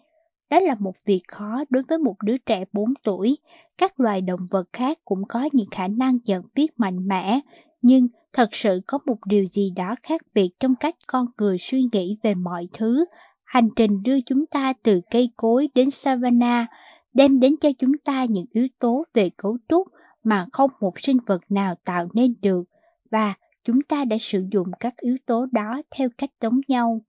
Đó 0.50 0.60
là 0.60 0.74
một 0.78 0.94
việc 1.04 1.20
khó 1.28 1.64
đối 1.70 1.82
với 1.82 1.98
một 1.98 2.16
đứa 2.24 2.38
trẻ 2.38 2.64
4 2.72 2.94
tuổi. 3.04 3.38
Các 3.78 4.00
loài 4.00 4.20
động 4.20 4.40
vật 4.50 4.68
khác 4.72 4.98
cũng 5.04 5.22
có 5.28 5.48
những 5.52 5.70
khả 5.70 5.88
năng 5.88 6.18
nhận 6.24 6.42
biết 6.54 6.80
mạnh 6.80 7.08
mẽ, 7.08 7.40
nhưng 7.82 8.08
thật 8.32 8.48
sự 8.52 8.80
có 8.86 8.98
một 9.06 9.18
điều 9.26 9.44
gì 9.44 9.70
đó 9.76 9.94
khác 10.02 10.20
biệt 10.34 10.50
trong 10.60 10.74
cách 10.74 10.94
con 11.06 11.26
người 11.38 11.56
suy 11.60 11.88
nghĩ 11.92 12.16
về 12.22 12.34
mọi 12.34 12.68
thứ. 12.72 13.04
Hành 13.44 13.68
trình 13.76 14.02
đưa 14.02 14.20
chúng 14.20 14.46
ta 14.46 14.72
từ 14.82 15.00
cây 15.10 15.30
cối 15.36 15.68
đến 15.74 15.90
savannah 15.90 16.66
đem 17.14 17.40
đến 17.40 17.56
cho 17.60 17.68
chúng 17.78 17.98
ta 18.04 18.24
những 18.24 18.46
yếu 18.52 18.68
tố 18.78 19.04
về 19.14 19.30
cấu 19.36 19.58
trúc 19.68 19.88
mà 20.24 20.46
không 20.52 20.70
một 20.80 21.00
sinh 21.00 21.16
vật 21.26 21.40
nào 21.48 21.74
tạo 21.84 22.08
nên 22.12 22.34
được 22.42 22.64
và 23.10 23.34
chúng 23.64 23.82
ta 23.82 24.04
đã 24.04 24.16
sử 24.20 24.44
dụng 24.52 24.68
các 24.80 24.96
yếu 24.96 25.16
tố 25.26 25.46
đó 25.52 25.82
theo 25.96 26.08
cách 26.18 26.30
giống 26.40 26.60
nhau 26.68 27.00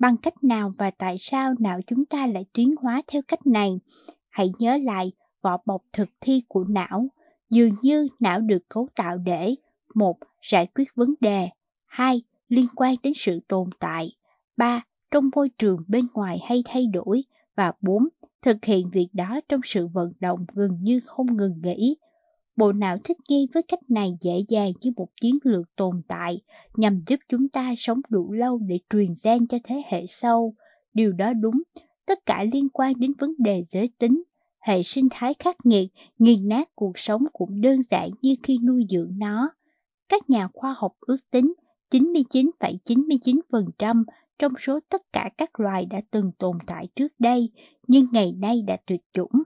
bằng 0.00 0.16
cách 0.16 0.44
nào 0.44 0.72
và 0.78 0.90
tại 0.98 1.16
sao 1.20 1.54
não 1.58 1.80
chúng 1.86 2.04
ta 2.04 2.26
lại 2.26 2.44
tiến 2.52 2.74
hóa 2.82 3.02
theo 3.06 3.22
cách 3.28 3.46
này? 3.46 3.80
Hãy 4.28 4.50
nhớ 4.58 4.78
lại, 4.82 5.12
vỏ 5.42 5.58
bọc 5.66 5.82
thực 5.92 6.08
thi 6.20 6.42
của 6.48 6.64
não 6.64 7.08
dường 7.50 7.74
như 7.82 8.08
não 8.20 8.40
được 8.40 8.68
cấu 8.68 8.88
tạo 8.96 9.18
để, 9.18 9.54
một, 9.94 10.18
giải 10.50 10.66
quyết 10.74 10.88
vấn 10.94 11.14
đề, 11.20 11.48
hai, 11.86 12.22
liên 12.48 12.66
quan 12.76 12.94
đến 13.02 13.12
sự 13.16 13.40
tồn 13.48 13.70
tại, 13.78 14.12
ba, 14.56 14.84
trong 15.10 15.30
môi 15.36 15.50
trường 15.58 15.84
bên 15.88 16.06
ngoài 16.14 16.38
hay 16.48 16.62
thay 16.66 16.86
đổi, 16.86 17.24
và 17.56 17.72
bốn, 17.80 18.08
thực 18.42 18.64
hiện 18.64 18.90
việc 18.90 19.08
đó 19.12 19.40
trong 19.48 19.60
sự 19.64 19.86
vận 19.86 20.12
động 20.20 20.44
gần 20.54 20.78
như 20.80 21.00
không 21.04 21.36
ngừng 21.36 21.60
nghỉ. 21.62 21.96
Bộ 22.60 22.72
não 22.72 22.96
thích 23.04 23.16
nghi 23.28 23.46
với 23.54 23.62
cách 23.62 23.90
này 23.90 24.12
dễ 24.20 24.32
dàng 24.48 24.72
như 24.80 24.90
một 24.96 25.08
chiến 25.20 25.38
lược 25.44 25.76
tồn 25.76 26.02
tại 26.08 26.40
nhằm 26.76 27.02
giúp 27.06 27.20
chúng 27.28 27.48
ta 27.48 27.74
sống 27.78 28.00
đủ 28.08 28.32
lâu 28.32 28.58
để 28.58 28.78
truyền 28.90 29.14
gen 29.22 29.46
cho 29.46 29.58
thế 29.64 29.82
hệ 29.88 30.06
sau. 30.06 30.54
Điều 30.94 31.12
đó 31.12 31.32
đúng, 31.32 31.62
tất 32.06 32.26
cả 32.26 32.44
liên 32.52 32.68
quan 32.68 33.00
đến 33.00 33.12
vấn 33.18 33.34
đề 33.38 33.64
giới 33.72 33.90
tính. 33.98 34.22
Hệ 34.60 34.82
sinh 34.82 35.08
thái 35.10 35.34
khắc 35.38 35.56
nghiệt, 35.64 35.88
nghiền 36.18 36.48
nát 36.48 36.68
cuộc 36.74 36.98
sống 36.98 37.24
cũng 37.32 37.60
đơn 37.60 37.82
giản 37.90 38.10
như 38.22 38.34
khi 38.42 38.58
nuôi 38.58 38.86
dưỡng 38.88 39.18
nó. 39.18 39.50
Các 40.08 40.30
nhà 40.30 40.48
khoa 40.54 40.74
học 40.78 40.92
ước 41.00 41.30
tính 41.30 41.54
99,99% 41.90 44.04
trong 44.38 44.52
số 44.60 44.80
tất 44.88 45.02
cả 45.12 45.30
các 45.38 45.60
loài 45.60 45.86
đã 45.86 46.00
từng 46.10 46.32
tồn 46.38 46.58
tại 46.66 46.88
trước 46.96 47.12
đây, 47.18 47.50
nhưng 47.86 48.06
ngày 48.12 48.32
nay 48.32 48.62
đã 48.66 48.76
tuyệt 48.86 49.00
chủng 49.12 49.42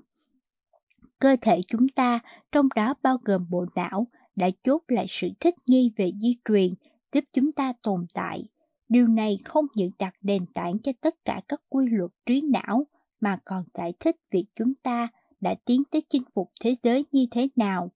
cơ 1.24 1.36
thể 1.40 1.60
chúng 1.68 1.88
ta, 1.88 2.18
trong 2.52 2.68
đó 2.74 2.94
bao 3.02 3.18
gồm 3.24 3.46
bộ 3.50 3.66
não, 3.74 4.06
đã 4.36 4.50
chốt 4.64 4.82
lại 4.88 5.06
sự 5.08 5.28
thích 5.40 5.54
nghi 5.66 5.92
về 5.96 6.10
di 6.20 6.36
truyền, 6.48 6.68
giúp 7.12 7.24
chúng 7.32 7.52
ta 7.52 7.72
tồn 7.82 8.06
tại. 8.14 8.44
Điều 8.88 9.06
này 9.08 9.38
không 9.44 9.66
những 9.74 9.90
đặt 9.98 10.14
nền 10.22 10.46
tảng 10.46 10.78
cho 10.78 10.92
tất 11.00 11.14
cả 11.24 11.40
các 11.48 11.60
quy 11.68 11.86
luật 11.90 12.10
trí 12.26 12.40
não 12.40 12.86
mà 13.20 13.38
còn 13.44 13.64
giải 13.74 13.92
thích 14.00 14.16
việc 14.30 14.44
chúng 14.56 14.74
ta 14.74 15.08
đã 15.40 15.54
tiến 15.64 15.82
tới 15.90 16.02
chinh 16.08 16.22
phục 16.34 16.50
thế 16.60 16.76
giới 16.82 17.04
như 17.12 17.26
thế 17.30 17.48
nào. 17.56 17.90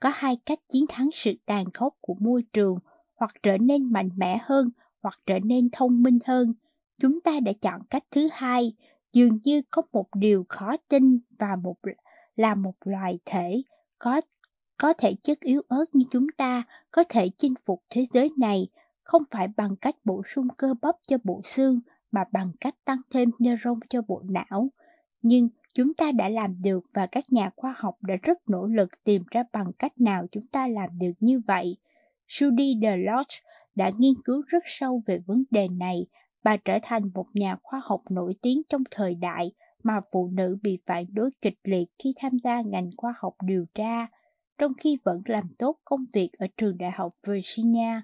Có 0.00 0.10
hai 0.14 0.36
cách 0.46 0.60
chiến 0.68 0.84
thắng 0.88 1.08
sự 1.14 1.32
tàn 1.46 1.64
khốc 1.74 1.94
của 2.00 2.14
môi 2.20 2.44
trường, 2.52 2.78
hoặc 3.16 3.30
trở 3.42 3.58
nên 3.58 3.92
mạnh 3.92 4.10
mẽ 4.16 4.38
hơn, 4.42 4.70
hoặc 5.02 5.20
trở 5.26 5.38
nên 5.38 5.68
thông 5.72 6.02
minh 6.02 6.18
hơn. 6.24 6.54
Chúng 7.00 7.20
ta 7.20 7.40
đã 7.40 7.52
chọn 7.60 7.80
cách 7.90 8.04
thứ 8.10 8.28
hai, 8.32 8.72
dường 9.12 9.38
như 9.44 9.62
có 9.70 9.82
một 9.92 10.06
điều 10.14 10.44
khó 10.48 10.76
tin 10.88 11.18
và 11.38 11.56
một 11.62 11.76
là 12.36 12.54
một 12.54 12.74
loài 12.84 13.18
thể 13.24 13.62
có 13.98 14.20
có 14.78 14.92
thể 14.92 15.14
chất 15.22 15.40
yếu 15.40 15.62
ớt 15.68 15.84
như 15.92 16.04
chúng 16.10 16.26
ta, 16.36 16.62
có 16.90 17.04
thể 17.08 17.28
chinh 17.38 17.54
phục 17.64 17.82
thế 17.90 18.06
giới 18.12 18.30
này, 18.38 18.68
không 19.02 19.22
phải 19.30 19.48
bằng 19.56 19.76
cách 19.76 19.96
bổ 20.04 20.22
sung 20.34 20.48
cơ 20.56 20.74
bắp 20.82 20.94
cho 21.08 21.16
bộ 21.24 21.40
xương, 21.44 21.80
mà 22.12 22.24
bằng 22.32 22.50
cách 22.60 22.74
tăng 22.84 23.00
thêm 23.10 23.30
neuron 23.38 23.80
cho 23.90 24.02
bộ 24.02 24.22
não. 24.24 24.68
Nhưng 25.22 25.48
chúng 25.74 25.94
ta 25.94 26.12
đã 26.12 26.28
làm 26.28 26.62
được 26.62 26.84
và 26.94 27.06
các 27.06 27.32
nhà 27.32 27.50
khoa 27.56 27.74
học 27.78 27.96
đã 28.02 28.14
rất 28.22 28.48
nỗ 28.48 28.66
lực 28.66 28.88
tìm 29.04 29.22
ra 29.30 29.42
bằng 29.52 29.72
cách 29.78 30.00
nào 30.00 30.26
chúng 30.32 30.46
ta 30.46 30.68
làm 30.68 30.90
được 30.98 31.12
như 31.20 31.40
vậy. 31.46 31.76
Judy 32.28 32.80
DeLoach 32.80 33.28
đã 33.74 33.90
nghiên 33.98 34.14
cứu 34.24 34.42
rất 34.46 34.62
sâu 34.66 35.02
về 35.06 35.18
vấn 35.26 35.44
đề 35.50 35.68
này. 35.68 36.06
Bà 36.42 36.56
trở 36.56 36.78
thành 36.82 37.10
một 37.14 37.26
nhà 37.34 37.56
khoa 37.62 37.80
học 37.84 38.02
nổi 38.10 38.34
tiếng 38.42 38.62
trong 38.68 38.82
thời 38.90 39.14
đại 39.14 39.52
mà 39.84 40.00
phụ 40.12 40.30
nữ 40.32 40.58
bị 40.62 40.78
phản 40.86 41.04
đối 41.12 41.30
kịch 41.42 41.58
liệt 41.64 41.84
khi 41.98 42.14
tham 42.16 42.32
gia 42.44 42.62
ngành 42.62 42.90
khoa 42.96 43.14
học 43.18 43.34
điều 43.44 43.66
tra, 43.74 44.06
trong 44.58 44.72
khi 44.78 44.98
vẫn 45.04 45.22
làm 45.26 45.48
tốt 45.58 45.78
công 45.84 46.04
việc 46.12 46.30
ở 46.38 46.46
trường 46.56 46.78
đại 46.78 46.90
học 46.90 47.12
Virginia. 47.26 48.00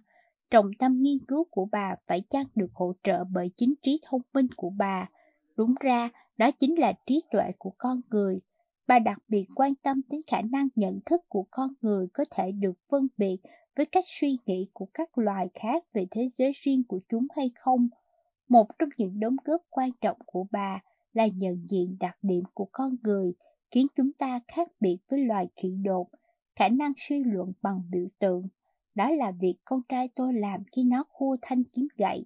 Trọng 0.51 0.71
tâm 0.79 1.03
nghiên 1.03 1.19
cứu 1.29 1.47
của 1.51 1.69
bà 1.73 1.95
phải 2.07 2.23
chăng 2.31 2.47
được 2.55 2.71
hỗ 2.75 2.93
trợ 3.05 3.25
bởi 3.25 3.51
chính 3.57 3.75
trí 3.83 4.01
thông 4.05 4.23
minh 4.35 4.49
của 4.57 4.71
bà. 4.71 5.09
Đúng 5.57 5.75
ra, 5.81 6.11
đó 6.37 6.51
chính 6.51 6.79
là 6.79 6.93
trí 7.07 7.23
tuệ 7.31 7.53
của 7.59 7.73
con 7.79 8.01
người. 8.11 8.41
Bà 8.87 8.99
đặc 8.99 9.19
biệt 9.29 9.47
quan 9.55 9.75
tâm 9.75 10.01
đến 10.11 10.21
khả 10.27 10.41
năng 10.53 10.69
nhận 10.75 11.01
thức 11.07 11.21
của 11.29 11.47
con 11.51 11.71
người 11.81 12.07
có 12.15 12.25
thể 12.31 12.53
được 12.53 12.79
phân 12.91 13.09
biệt 13.17 13.37
với 13.77 13.87
cách 13.87 14.05
suy 14.21 14.39
nghĩ 14.47 14.71
của 14.73 14.87
các 14.95 15.19
loài 15.19 15.49
khác 15.55 15.85
về 15.93 16.07
thế 16.11 16.31
giới 16.39 16.53
riêng 16.63 16.83
của 16.89 17.01
chúng 17.09 17.27
hay 17.37 17.51
không. 17.55 17.89
Một 18.49 18.67
trong 18.79 18.89
những 18.97 19.21
đóng 19.21 19.37
góp 19.45 19.63
quan 19.71 19.91
trọng 20.01 20.19
của 20.27 20.47
bà 20.51 20.81
là 21.13 21.27
nhận 21.27 21.67
diện 21.71 21.97
đặc 22.01 22.17
điểm 22.23 22.43
của 22.55 22.69
con 22.73 22.97
người, 23.03 23.33
khiến 23.71 23.87
chúng 23.97 24.13
ta 24.13 24.41
khác 24.49 24.69
biệt 24.81 24.99
với 25.11 25.21
loài 25.21 25.49
khỉ 25.57 25.69
đột, 25.85 26.09
khả 26.57 26.69
năng 26.69 26.93
suy 27.09 27.25
luận 27.25 27.53
bằng 27.63 27.83
biểu 27.91 28.07
tượng, 28.19 28.49
đó 28.95 29.11
là 29.11 29.33
việc 29.41 29.55
con 29.65 29.81
trai 29.89 30.09
tôi 30.15 30.35
làm 30.35 30.61
khi 30.77 30.85
nó 30.85 31.05
khua 31.09 31.37
thanh 31.43 31.63
kiếm 31.65 31.89
gậy. 31.97 32.25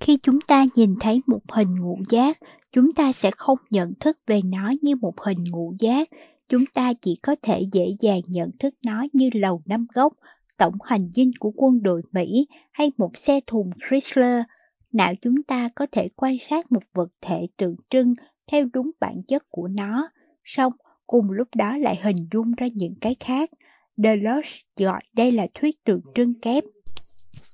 Khi 0.00 0.18
chúng 0.22 0.38
ta 0.48 0.66
nhìn 0.74 0.94
thấy 1.00 1.20
một 1.26 1.42
hình 1.52 1.74
ngũ 1.80 1.98
giác, 2.10 2.38
chúng 2.72 2.92
ta 2.92 3.12
sẽ 3.12 3.30
không 3.36 3.58
nhận 3.70 3.94
thức 4.00 4.18
về 4.26 4.40
nó 4.44 4.72
như 4.82 4.96
một 4.96 5.20
hình 5.20 5.44
ngũ 5.50 5.74
giác, 5.78 6.08
chúng 6.48 6.64
ta 6.74 6.92
chỉ 7.02 7.18
có 7.22 7.36
thể 7.42 7.62
dễ 7.72 7.86
dàng 8.00 8.20
nhận 8.26 8.50
thức 8.58 8.74
nó 8.86 9.06
như 9.12 9.30
lầu 9.32 9.62
năm 9.66 9.86
góc, 9.94 10.12
tổng 10.56 10.74
hành 10.84 11.10
dinh 11.12 11.30
của 11.40 11.52
quân 11.56 11.82
đội 11.82 12.02
Mỹ 12.12 12.46
hay 12.72 12.92
một 12.98 13.16
xe 13.16 13.40
thùng 13.46 13.70
Chrysler. 13.88 14.42
Não 14.92 15.14
chúng 15.22 15.42
ta 15.42 15.68
có 15.74 15.86
thể 15.92 16.08
quan 16.16 16.36
sát 16.50 16.72
một 16.72 16.82
vật 16.94 17.08
thể 17.20 17.48
tượng 17.56 17.76
trưng 17.90 18.14
theo 18.52 18.66
đúng 18.72 18.90
bản 19.00 19.22
chất 19.28 19.44
của 19.50 19.68
nó, 19.68 20.10
song 20.44 20.72
cùng 21.06 21.30
lúc 21.30 21.48
đó 21.56 21.76
lại 21.76 22.00
hình 22.02 22.28
dung 22.32 22.52
ra 22.56 22.66
những 22.74 22.94
cái 23.00 23.16
khác. 23.20 23.50
Deleuze 23.96 24.60
gọi 24.76 25.02
đây 25.12 25.32
là 25.32 25.46
thuyết 25.54 25.84
tượng 25.84 26.00
trưng 26.14 26.40
kép. 26.40 26.64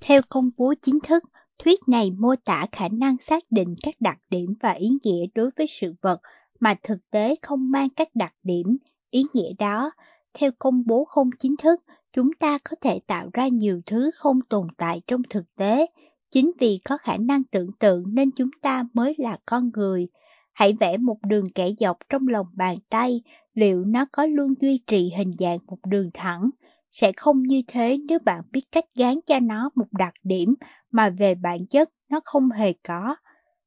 Theo 0.06 0.20
công 0.30 0.44
bố 0.58 0.74
chính 0.82 0.98
thức, 1.04 1.24
thuyết 1.58 1.80
này 1.86 2.10
mô 2.10 2.34
tả 2.44 2.66
khả 2.72 2.88
năng 2.88 3.16
xác 3.22 3.42
định 3.50 3.74
các 3.82 3.94
đặc 4.00 4.18
điểm 4.30 4.54
và 4.60 4.72
ý 4.72 4.88
nghĩa 5.02 5.26
đối 5.34 5.50
với 5.56 5.66
sự 5.70 5.94
vật 6.02 6.20
mà 6.60 6.74
thực 6.82 6.98
tế 7.10 7.34
không 7.42 7.70
mang 7.70 7.88
các 7.96 8.08
đặc 8.14 8.34
điểm, 8.42 8.76
ý 9.10 9.22
nghĩa 9.32 9.52
đó. 9.58 9.90
Theo 10.34 10.50
công 10.58 10.82
bố 10.86 11.04
không 11.04 11.30
chính 11.38 11.56
thức, 11.56 11.80
chúng 12.12 12.30
ta 12.38 12.58
có 12.64 12.76
thể 12.80 13.00
tạo 13.06 13.30
ra 13.32 13.48
nhiều 13.48 13.80
thứ 13.86 14.10
không 14.14 14.40
tồn 14.48 14.66
tại 14.76 15.00
trong 15.06 15.22
thực 15.30 15.54
tế. 15.56 15.86
Chính 16.30 16.52
vì 16.58 16.80
có 16.84 16.96
khả 16.96 17.16
năng 17.16 17.44
tưởng 17.44 17.70
tượng 17.78 18.14
nên 18.14 18.30
chúng 18.30 18.50
ta 18.62 18.84
mới 18.94 19.14
là 19.18 19.38
con 19.46 19.70
người. 19.74 20.08
Hãy 20.52 20.72
vẽ 20.80 20.96
một 20.96 21.18
đường 21.28 21.44
kẻ 21.54 21.68
dọc 21.78 21.96
trong 22.08 22.28
lòng 22.28 22.46
bàn 22.52 22.76
tay, 22.88 23.22
liệu 23.54 23.84
nó 23.84 24.06
có 24.12 24.26
luôn 24.26 24.54
duy 24.60 24.80
trì 24.86 25.12
hình 25.16 25.34
dạng 25.38 25.58
một 25.66 25.78
đường 25.84 26.10
thẳng 26.14 26.50
sẽ 26.96 27.12
không 27.16 27.42
như 27.42 27.62
thế 27.66 27.98
nếu 28.08 28.18
bạn 28.18 28.42
biết 28.52 28.60
cách 28.72 28.84
gán 28.94 29.14
cho 29.26 29.38
nó 29.40 29.70
một 29.74 29.86
đặc 29.92 30.14
điểm 30.22 30.54
mà 30.90 31.10
về 31.10 31.34
bản 31.34 31.66
chất 31.66 31.90
nó 32.08 32.20
không 32.24 32.50
hề 32.50 32.72
có. 32.72 33.16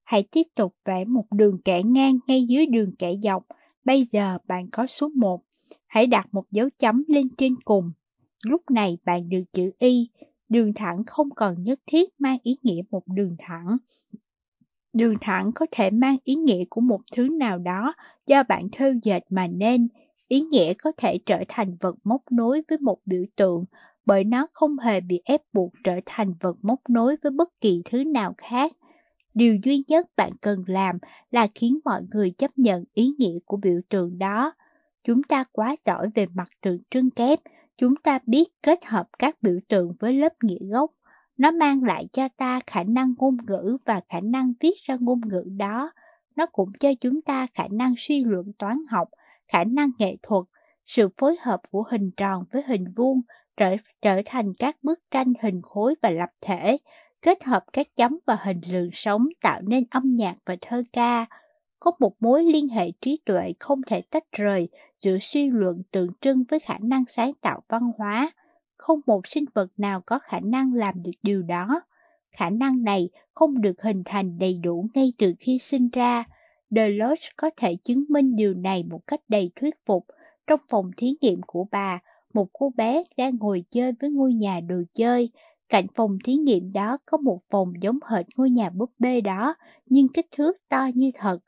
Hãy 0.04 0.24
tiếp 0.32 0.44
tục 0.56 0.76
vẽ 0.86 1.06
một 1.06 1.26
đường 1.32 1.58
kẻ 1.66 1.84
ngang 1.84 2.20
ngay 2.28 2.44
dưới 2.44 2.66
đường 2.66 2.96
kẻ 3.00 3.14
dọc. 3.24 3.46
Bây 3.86 4.08
giờ 4.12 4.38
bạn 4.48 4.70
có 4.72 4.88
số 4.88 5.10
1. 5.16 5.42
Hãy 5.88 6.08
đặt 6.08 6.28
một 6.32 6.44
dấu 6.52 6.70
chấm 6.80 7.04
lên 7.08 7.30
trên 7.38 7.56
cùng. 7.66 7.92
Lúc 8.46 8.62
này 8.72 8.98
bạn 9.06 9.30
được 9.30 9.44
chữ 9.54 9.72
Y. 9.80 10.10
Đường 10.50 10.74
thẳng 10.74 11.04
không 11.08 11.30
còn 11.36 11.64
nhất 11.64 11.80
thiết 11.88 12.10
mang 12.20 12.38
ý 12.44 12.58
nghĩa 12.64 12.82
một 12.92 13.04
đường 13.08 13.36
thẳng. 13.40 13.78
Đường 14.94 15.16
thẳng 15.22 15.52
có 15.56 15.66
thể 15.72 15.92
mang 15.92 16.18
ý 16.24 16.36
nghĩa 16.36 16.66
của 16.70 16.82
một 16.82 17.02
thứ 17.16 17.30
nào 17.30 17.58
đó 17.58 17.94
do 18.28 18.44
bạn 18.44 18.68
thêu 18.72 18.94
dệt 19.04 19.24
mà 19.30 19.48
nên. 19.48 19.88
Ý 20.28 20.42
nghĩa 20.42 20.74
có 20.74 20.92
thể 20.98 21.20
trở 21.26 21.44
thành 21.48 21.78
vật 21.80 21.96
móc 22.04 22.22
nối 22.32 22.62
với 22.70 22.78
một 22.78 23.00
biểu 23.06 23.24
tượng 23.36 23.66
bởi 24.06 24.24
nó 24.24 24.48
không 24.54 24.80
hề 24.80 25.02
bị 25.02 25.22
ép 25.26 25.42
buộc 25.54 25.74
trở 25.84 26.00
thành 26.06 26.34
vật 26.40 26.58
móc 26.62 26.80
nối 26.90 27.16
với 27.24 27.32
bất 27.32 27.62
kỳ 27.62 27.82
thứ 27.86 28.04
nào 28.04 28.34
khác. 28.38 28.72
Điều 29.34 29.58
duy 29.64 29.84
nhất 29.88 30.08
bạn 30.16 30.32
cần 30.42 30.64
làm 30.68 30.98
là 31.32 31.48
khiến 31.56 31.80
mọi 31.86 32.02
người 32.12 32.32
chấp 32.32 32.52
nhận 32.58 32.84
ý 32.94 33.14
nghĩa 33.18 33.40
của 33.46 33.58
biểu 33.58 33.80
tượng 33.90 34.20
đó. 34.20 34.54
Chúng 35.04 35.24
ta 35.24 35.44
quá 35.52 35.76
giỏi 35.86 36.10
về 36.16 36.26
mặt 36.34 36.48
tượng 36.62 36.80
trưng 36.92 37.10
kép, 37.10 37.40
chúng 37.80 37.96
ta 37.96 38.20
biết 38.26 38.50
kết 38.64 38.86
hợp 38.86 39.08
các 39.20 39.36
biểu 39.42 39.60
tượng 39.68 39.94
với 40.00 40.14
lớp 40.14 40.34
nghĩa 40.44 40.66
gốc 40.72 40.92
nó 41.38 41.52
mang 41.52 41.84
lại 41.84 42.08
cho 42.14 42.28
ta 42.38 42.60
khả 42.68 42.84
năng 42.84 43.14
ngôn 43.18 43.38
ngữ 43.48 43.78
và 43.86 44.02
khả 44.10 44.20
năng 44.20 44.54
viết 44.60 44.74
ra 44.84 44.98
ngôn 45.00 45.22
ngữ 45.28 45.44
đó. 45.58 45.92
Nó 46.36 46.46
cũng 46.46 46.72
cho 46.80 46.90
chúng 47.02 47.22
ta 47.22 47.48
khả 47.54 47.64
năng 47.72 47.94
suy 47.98 48.24
luận 48.24 48.52
toán 48.60 48.78
học, 48.90 49.10
khả 49.48 49.64
năng 49.64 49.92
nghệ 50.00 50.16
thuật, 50.24 50.44
sự 50.86 51.10
phối 51.18 51.36
hợp 51.42 51.62
của 51.72 51.84
hình 51.92 52.12
tròn 52.18 52.44
với 52.52 52.64
hình 52.68 52.86
vuông 52.96 53.22
trở, 53.58 53.76
trở 54.02 54.22
thành 54.26 54.54
các 54.60 54.76
bức 54.84 55.00
tranh 55.12 55.34
hình 55.42 55.62
khối 55.62 55.96
và 56.02 56.10
lập 56.10 56.30
thể, 56.42 56.78
kết 57.22 57.44
hợp 57.44 57.64
các 57.74 57.88
chấm 57.96 58.20
và 58.26 58.38
hình 58.44 58.62
lượng 58.72 58.90
sống 58.94 59.28
tạo 59.42 59.62
nên 59.62 59.84
âm 59.90 60.14
nhạc 60.14 60.36
và 60.46 60.56
thơ 60.62 60.82
ca. 60.94 61.26
Có 61.80 61.92
một 62.00 62.14
mối 62.20 62.44
liên 62.44 62.68
hệ 62.68 62.92
trí 63.02 63.22
tuệ 63.26 63.54
không 63.60 63.82
thể 63.88 64.02
tách 64.02 64.32
rời 64.32 64.70
giữa 65.02 65.18
suy 65.22 65.50
luận 65.50 65.82
tượng 65.92 66.10
trưng 66.22 66.44
với 66.50 66.60
khả 66.60 66.78
năng 66.82 67.04
sáng 67.08 67.32
tạo 67.42 67.62
văn 67.70 67.92
hóa 67.98 68.32
không 68.90 69.00
một 69.06 69.28
sinh 69.28 69.46
vật 69.54 69.68
nào 69.78 70.02
có 70.06 70.20
khả 70.20 70.40
năng 70.40 70.74
làm 70.74 70.96
được 71.06 71.12
điều 71.24 71.42
đó. 71.42 71.82
Khả 72.32 72.50
năng 72.50 72.84
này 72.84 73.10
không 73.34 73.62
được 73.62 73.82
hình 73.82 74.02
thành 74.06 74.40
đầy 74.40 74.60
đủ 74.64 74.88
ngay 74.94 75.14
từ 75.18 75.34
khi 75.40 75.58
sinh 75.58 75.90
ra. 75.94 76.24
Deloche 76.70 77.30
có 77.38 77.50
thể 77.58 77.76
chứng 77.84 78.04
minh 78.10 78.36
điều 78.36 78.54
này 78.54 78.84
một 78.84 79.08
cách 79.08 79.22
đầy 79.28 79.52
thuyết 79.56 79.76
phục. 79.86 80.06
Trong 80.48 80.60
phòng 80.70 80.92
thí 80.98 81.16
nghiệm 81.22 81.42
của 81.48 81.68
bà, 81.72 82.00
một 82.34 82.48
cô 82.54 82.72
bé 82.76 83.04
đang 83.18 83.36
ngồi 83.40 83.64
chơi 83.72 83.92
với 84.00 84.10
ngôi 84.10 84.34
nhà 84.34 84.60
đồ 84.60 84.76
chơi. 84.94 85.30
Cạnh 85.70 85.86
phòng 85.96 86.18
thí 86.24 86.36
nghiệm 86.36 86.72
đó 86.74 86.98
có 87.06 87.18
một 87.18 87.40
phòng 87.50 87.74
giống 87.82 88.00
hệt 88.10 88.26
ngôi 88.36 88.50
nhà 88.50 88.70
búp 88.70 88.92
bê 89.00 89.22
đó, 89.22 89.56
nhưng 89.86 90.08
kích 90.08 90.28
thước 90.32 90.58
to 90.70 90.88
như 90.94 91.12
thật. 91.14 91.40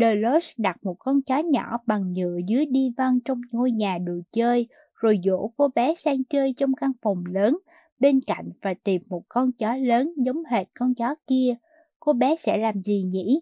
Delos 0.00 0.50
đặt 0.56 0.76
một 0.84 0.96
con 0.98 1.22
chó 1.22 1.38
nhỏ 1.38 1.78
bằng 1.86 2.12
nhựa 2.12 2.38
dưới 2.46 2.66
đi 2.66 2.92
văn 2.96 3.18
trong 3.24 3.40
ngôi 3.50 3.70
nhà 3.70 3.98
đồ 3.98 4.12
chơi, 4.32 4.68
rồi 4.94 5.20
dỗ 5.24 5.50
cô 5.56 5.68
bé 5.74 5.94
sang 5.94 6.24
chơi 6.24 6.54
trong 6.56 6.74
căn 6.74 6.92
phòng 7.02 7.24
lớn 7.26 7.58
bên 8.00 8.20
cạnh 8.20 8.50
và 8.62 8.74
tìm 8.84 9.02
một 9.08 9.22
con 9.28 9.52
chó 9.52 9.76
lớn 9.76 10.12
giống 10.16 10.44
hệt 10.44 10.66
con 10.74 10.94
chó 10.94 11.14
kia. 11.26 11.54
Cô 12.00 12.12
bé 12.12 12.36
sẽ 12.36 12.58
làm 12.58 12.82
gì 12.82 13.02
nhỉ? 13.02 13.40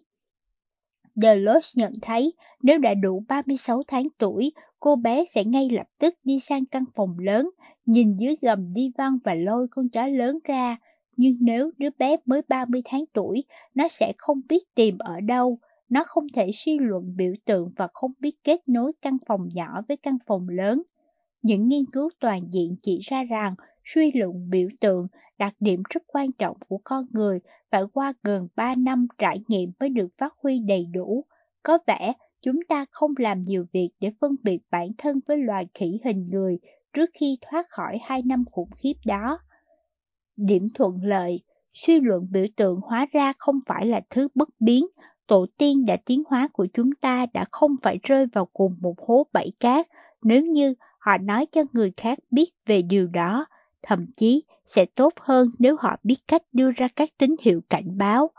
Delos 1.15 1.77
nhận 1.77 1.93
thấy 2.01 2.33
nếu 2.63 2.77
đã 2.77 2.93
đủ 2.93 3.23
36 3.27 3.83
tháng 3.87 4.07
tuổi, 4.17 4.51
cô 4.79 4.95
bé 4.95 5.25
sẽ 5.35 5.43
ngay 5.43 5.69
lập 5.69 5.87
tức 5.99 6.13
đi 6.23 6.39
sang 6.39 6.65
căn 6.65 6.83
phòng 6.95 7.19
lớn, 7.19 7.49
nhìn 7.85 8.15
dưới 8.17 8.35
gầm 8.41 8.69
đi 8.75 8.91
văn 8.97 9.17
và 9.23 9.33
lôi 9.35 9.67
con 9.71 9.89
chó 9.89 10.07
lớn 10.07 10.39
ra. 10.43 10.77
Nhưng 11.17 11.37
nếu 11.39 11.71
đứa 11.77 11.89
bé 11.97 12.17
mới 12.25 12.41
30 12.47 12.81
tháng 12.85 13.03
tuổi, 13.13 13.43
nó 13.75 13.87
sẽ 13.87 14.13
không 14.17 14.41
biết 14.49 14.75
tìm 14.75 14.97
ở 14.97 15.21
đâu. 15.21 15.59
Nó 15.89 16.03
không 16.07 16.27
thể 16.33 16.51
suy 16.53 16.79
luận 16.79 17.13
biểu 17.15 17.33
tượng 17.45 17.71
và 17.75 17.87
không 17.93 18.11
biết 18.19 18.35
kết 18.43 18.69
nối 18.69 18.91
căn 19.01 19.17
phòng 19.27 19.47
nhỏ 19.53 19.81
với 19.87 19.97
căn 19.97 20.17
phòng 20.27 20.49
lớn. 20.49 20.83
Những 21.41 21.67
nghiên 21.67 21.85
cứu 21.85 22.09
toàn 22.19 22.41
diện 22.51 22.75
chỉ 22.83 22.99
ra 23.03 23.23
rằng 23.23 23.55
suy 23.85 24.11
luận 24.15 24.49
biểu 24.49 24.69
tượng, 24.79 25.07
đặc 25.37 25.53
điểm 25.59 25.83
rất 25.89 26.03
quan 26.07 26.31
trọng 26.31 26.57
của 26.67 26.79
con 26.83 27.05
người, 27.11 27.39
phải 27.71 27.81
qua 27.93 28.13
gần 28.23 28.47
3 28.55 28.75
năm 28.75 29.07
trải 29.17 29.37
nghiệm 29.47 29.71
mới 29.79 29.89
được 29.89 30.07
phát 30.17 30.33
huy 30.43 30.59
đầy 30.59 30.85
đủ. 30.93 31.25
Có 31.63 31.77
vẻ 31.87 32.13
chúng 32.41 32.59
ta 32.69 32.85
không 32.91 33.11
làm 33.17 33.41
nhiều 33.41 33.65
việc 33.73 33.89
để 33.99 34.09
phân 34.21 34.35
biệt 34.43 34.59
bản 34.71 34.87
thân 34.97 35.19
với 35.27 35.37
loài 35.37 35.67
khỉ 35.73 35.99
hình 36.03 36.25
người 36.31 36.59
trước 36.93 37.09
khi 37.13 37.37
thoát 37.41 37.65
khỏi 37.69 37.97
hai 38.03 38.21
năm 38.25 38.43
khủng 38.51 38.69
khiếp 38.77 38.93
đó. 39.05 39.39
Điểm 40.35 40.67
thuận 40.75 41.03
lợi 41.03 41.41
suy 41.69 41.99
luận 41.99 42.27
biểu 42.31 42.45
tượng 42.55 42.79
hóa 42.81 43.07
ra 43.11 43.33
không 43.37 43.59
phải 43.65 43.85
là 43.85 44.01
thứ 44.09 44.27
bất 44.35 44.49
biến, 44.59 44.85
tổ 45.27 45.45
tiên 45.57 45.85
đã 45.85 45.97
tiến 46.05 46.23
hóa 46.29 46.47
của 46.53 46.67
chúng 46.73 46.89
ta 47.01 47.25
đã 47.33 47.45
không 47.51 47.75
phải 47.81 47.99
rơi 48.03 48.25
vào 48.33 48.45
cùng 48.53 48.75
một 48.81 48.95
hố 49.07 49.27
bẫy 49.33 49.51
cát 49.59 49.87
nếu 50.23 50.41
như 50.45 50.73
họ 50.99 51.17
nói 51.17 51.45
cho 51.51 51.61
người 51.73 51.91
khác 51.97 52.19
biết 52.31 52.49
về 52.65 52.81
điều 52.81 53.07
đó, 53.07 53.45
thậm 53.83 54.05
chí 54.17 54.43
sẽ 54.65 54.85
tốt 54.85 55.13
hơn 55.21 55.51
nếu 55.59 55.75
họ 55.79 55.95
biết 56.03 56.17
cách 56.27 56.41
đưa 56.53 56.71
ra 56.71 56.87
các 56.95 57.09
tín 57.17 57.35
hiệu 57.41 57.61
cảnh 57.69 57.97
báo. 57.97 58.29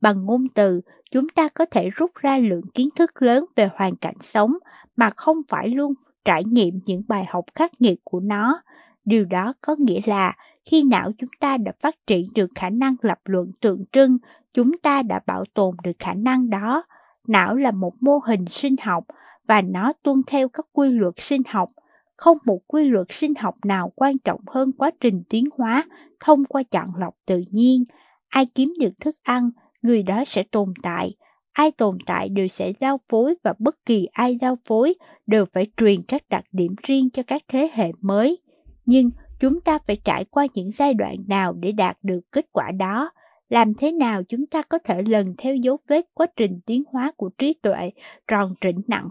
Bằng 0.00 0.24
ngôn 0.24 0.48
từ, 0.54 0.80
chúng 1.10 1.28
ta 1.28 1.48
có 1.48 1.66
thể 1.70 1.90
rút 1.90 2.10
ra 2.14 2.38
lượng 2.38 2.66
kiến 2.74 2.88
thức 2.96 3.22
lớn 3.22 3.44
về 3.56 3.68
hoàn 3.74 3.96
cảnh 3.96 4.16
sống 4.22 4.52
mà 4.96 5.10
không 5.16 5.36
phải 5.48 5.68
luôn 5.68 5.94
trải 6.24 6.44
nghiệm 6.44 6.80
những 6.84 7.02
bài 7.08 7.24
học 7.28 7.44
khắc 7.54 7.70
nghiệt 7.78 7.98
của 8.04 8.20
nó. 8.20 8.62
Điều 9.04 9.24
đó 9.24 9.52
có 9.60 9.76
nghĩa 9.78 10.00
là 10.06 10.36
khi 10.70 10.84
não 10.84 11.10
chúng 11.18 11.30
ta 11.40 11.56
đã 11.56 11.72
phát 11.80 11.94
triển 12.06 12.26
được 12.34 12.50
khả 12.54 12.70
năng 12.70 12.96
lập 13.00 13.18
luận 13.24 13.50
tượng 13.60 13.84
trưng, 13.92 14.18
chúng 14.56 14.78
ta 14.78 15.02
đã 15.02 15.20
bảo 15.26 15.44
tồn 15.54 15.76
được 15.82 15.92
khả 15.98 16.14
năng 16.14 16.50
đó. 16.50 16.84
Não 17.28 17.54
là 17.54 17.70
một 17.70 17.92
mô 18.00 18.18
hình 18.18 18.44
sinh 18.50 18.76
học 18.82 19.04
và 19.48 19.62
nó 19.62 19.92
tuân 20.02 20.22
theo 20.26 20.48
các 20.48 20.66
quy 20.72 20.90
luật 20.90 21.14
sinh 21.16 21.42
học. 21.48 21.70
Không 22.16 22.38
một 22.44 22.58
quy 22.66 22.84
luật 22.84 23.06
sinh 23.10 23.34
học 23.34 23.54
nào 23.64 23.92
quan 23.96 24.18
trọng 24.18 24.40
hơn 24.46 24.72
quá 24.72 24.90
trình 25.00 25.22
tiến 25.28 25.44
hóa 25.58 25.84
thông 26.20 26.44
qua 26.44 26.62
chọn 26.70 26.88
lọc 26.98 27.14
tự 27.26 27.42
nhiên. 27.50 27.84
Ai 28.28 28.46
kiếm 28.46 28.74
được 28.80 28.92
thức 29.00 29.16
ăn, 29.22 29.50
người 29.82 30.02
đó 30.02 30.24
sẽ 30.26 30.42
tồn 30.42 30.72
tại. 30.82 31.14
Ai 31.52 31.70
tồn 31.70 31.98
tại 32.06 32.28
đều 32.28 32.48
sẽ 32.48 32.72
giao 32.80 32.98
phối 33.08 33.34
và 33.42 33.54
bất 33.58 33.76
kỳ 33.86 34.06
ai 34.12 34.38
giao 34.40 34.56
phối 34.68 34.94
đều 35.26 35.44
phải 35.52 35.66
truyền 35.76 36.02
các 36.02 36.22
đặc 36.28 36.44
điểm 36.52 36.74
riêng 36.82 37.10
cho 37.10 37.22
các 37.26 37.42
thế 37.48 37.70
hệ 37.72 37.92
mới. 38.00 38.38
Nhưng 38.86 39.10
chúng 39.40 39.60
ta 39.60 39.78
phải 39.86 39.96
trải 40.04 40.24
qua 40.24 40.46
những 40.54 40.70
giai 40.72 40.94
đoạn 40.94 41.16
nào 41.28 41.52
để 41.52 41.72
đạt 41.72 41.96
được 42.02 42.20
kết 42.32 42.46
quả 42.52 42.70
đó? 42.78 43.10
Làm 43.48 43.74
thế 43.74 43.92
nào 43.92 44.22
chúng 44.22 44.46
ta 44.46 44.62
có 44.62 44.78
thể 44.78 45.02
lần 45.02 45.34
theo 45.38 45.54
dấu 45.54 45.78
vết 45.88 46.06
quá 46.14 46.26
trình 46.36 46.60
tiến 46.66 46.82
hóa 46.92 47.12
của 47.16 47.30
trí 47.38 47.54
tuệ 47.62 47.90
tròn 48.28 48.54
trịnh 48.60 48.80
nặng 48.86 49.08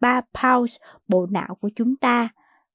3 0.00 0.20
pounds 0.42 0.76
bộ 1.08 1.26
não 1.26 1.54
của 1.60 1.70
chúng 1.76 1.96
ta? 1.96 2.28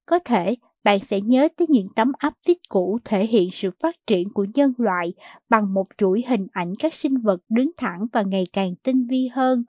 Có 0.05 0.19
thể 0.19 0.55
bạn 0.83 0.99
sẽ 1.09 1.21
nhớ 1.21 1.47
tới 1.57 1.67
những 1.69 1.87
tấm 1.95 2.11
áp 2.17 2.33
tích 2.47 2.57
cũ 2.69 2.99
thể 3.05 3.25
hiện 3.25 3.49
sự 3.51 3.69
phát 3.79 3.95
triển 4.07 4.33
của 4.33 4.45
nhân 4.53 4.73
loại 4.77 5.13
bằng 5.49 5.73
một 5.73 5.87
chuỗi 5.97 6.23
hình 6.27 6.47
ảnh 6.51 6.73
các 6.79 6.93
sinh 6.93 7.17
vật 7.17 7.41
đứng 7.49 7.71
thẳng 7.77 8.05
và 8.13 8.21
ngày 8.21 8.43
càng 8.53 8.75
tinh 8.83 9.07
vi 9.07 9.29
hơn. 9.33 9.63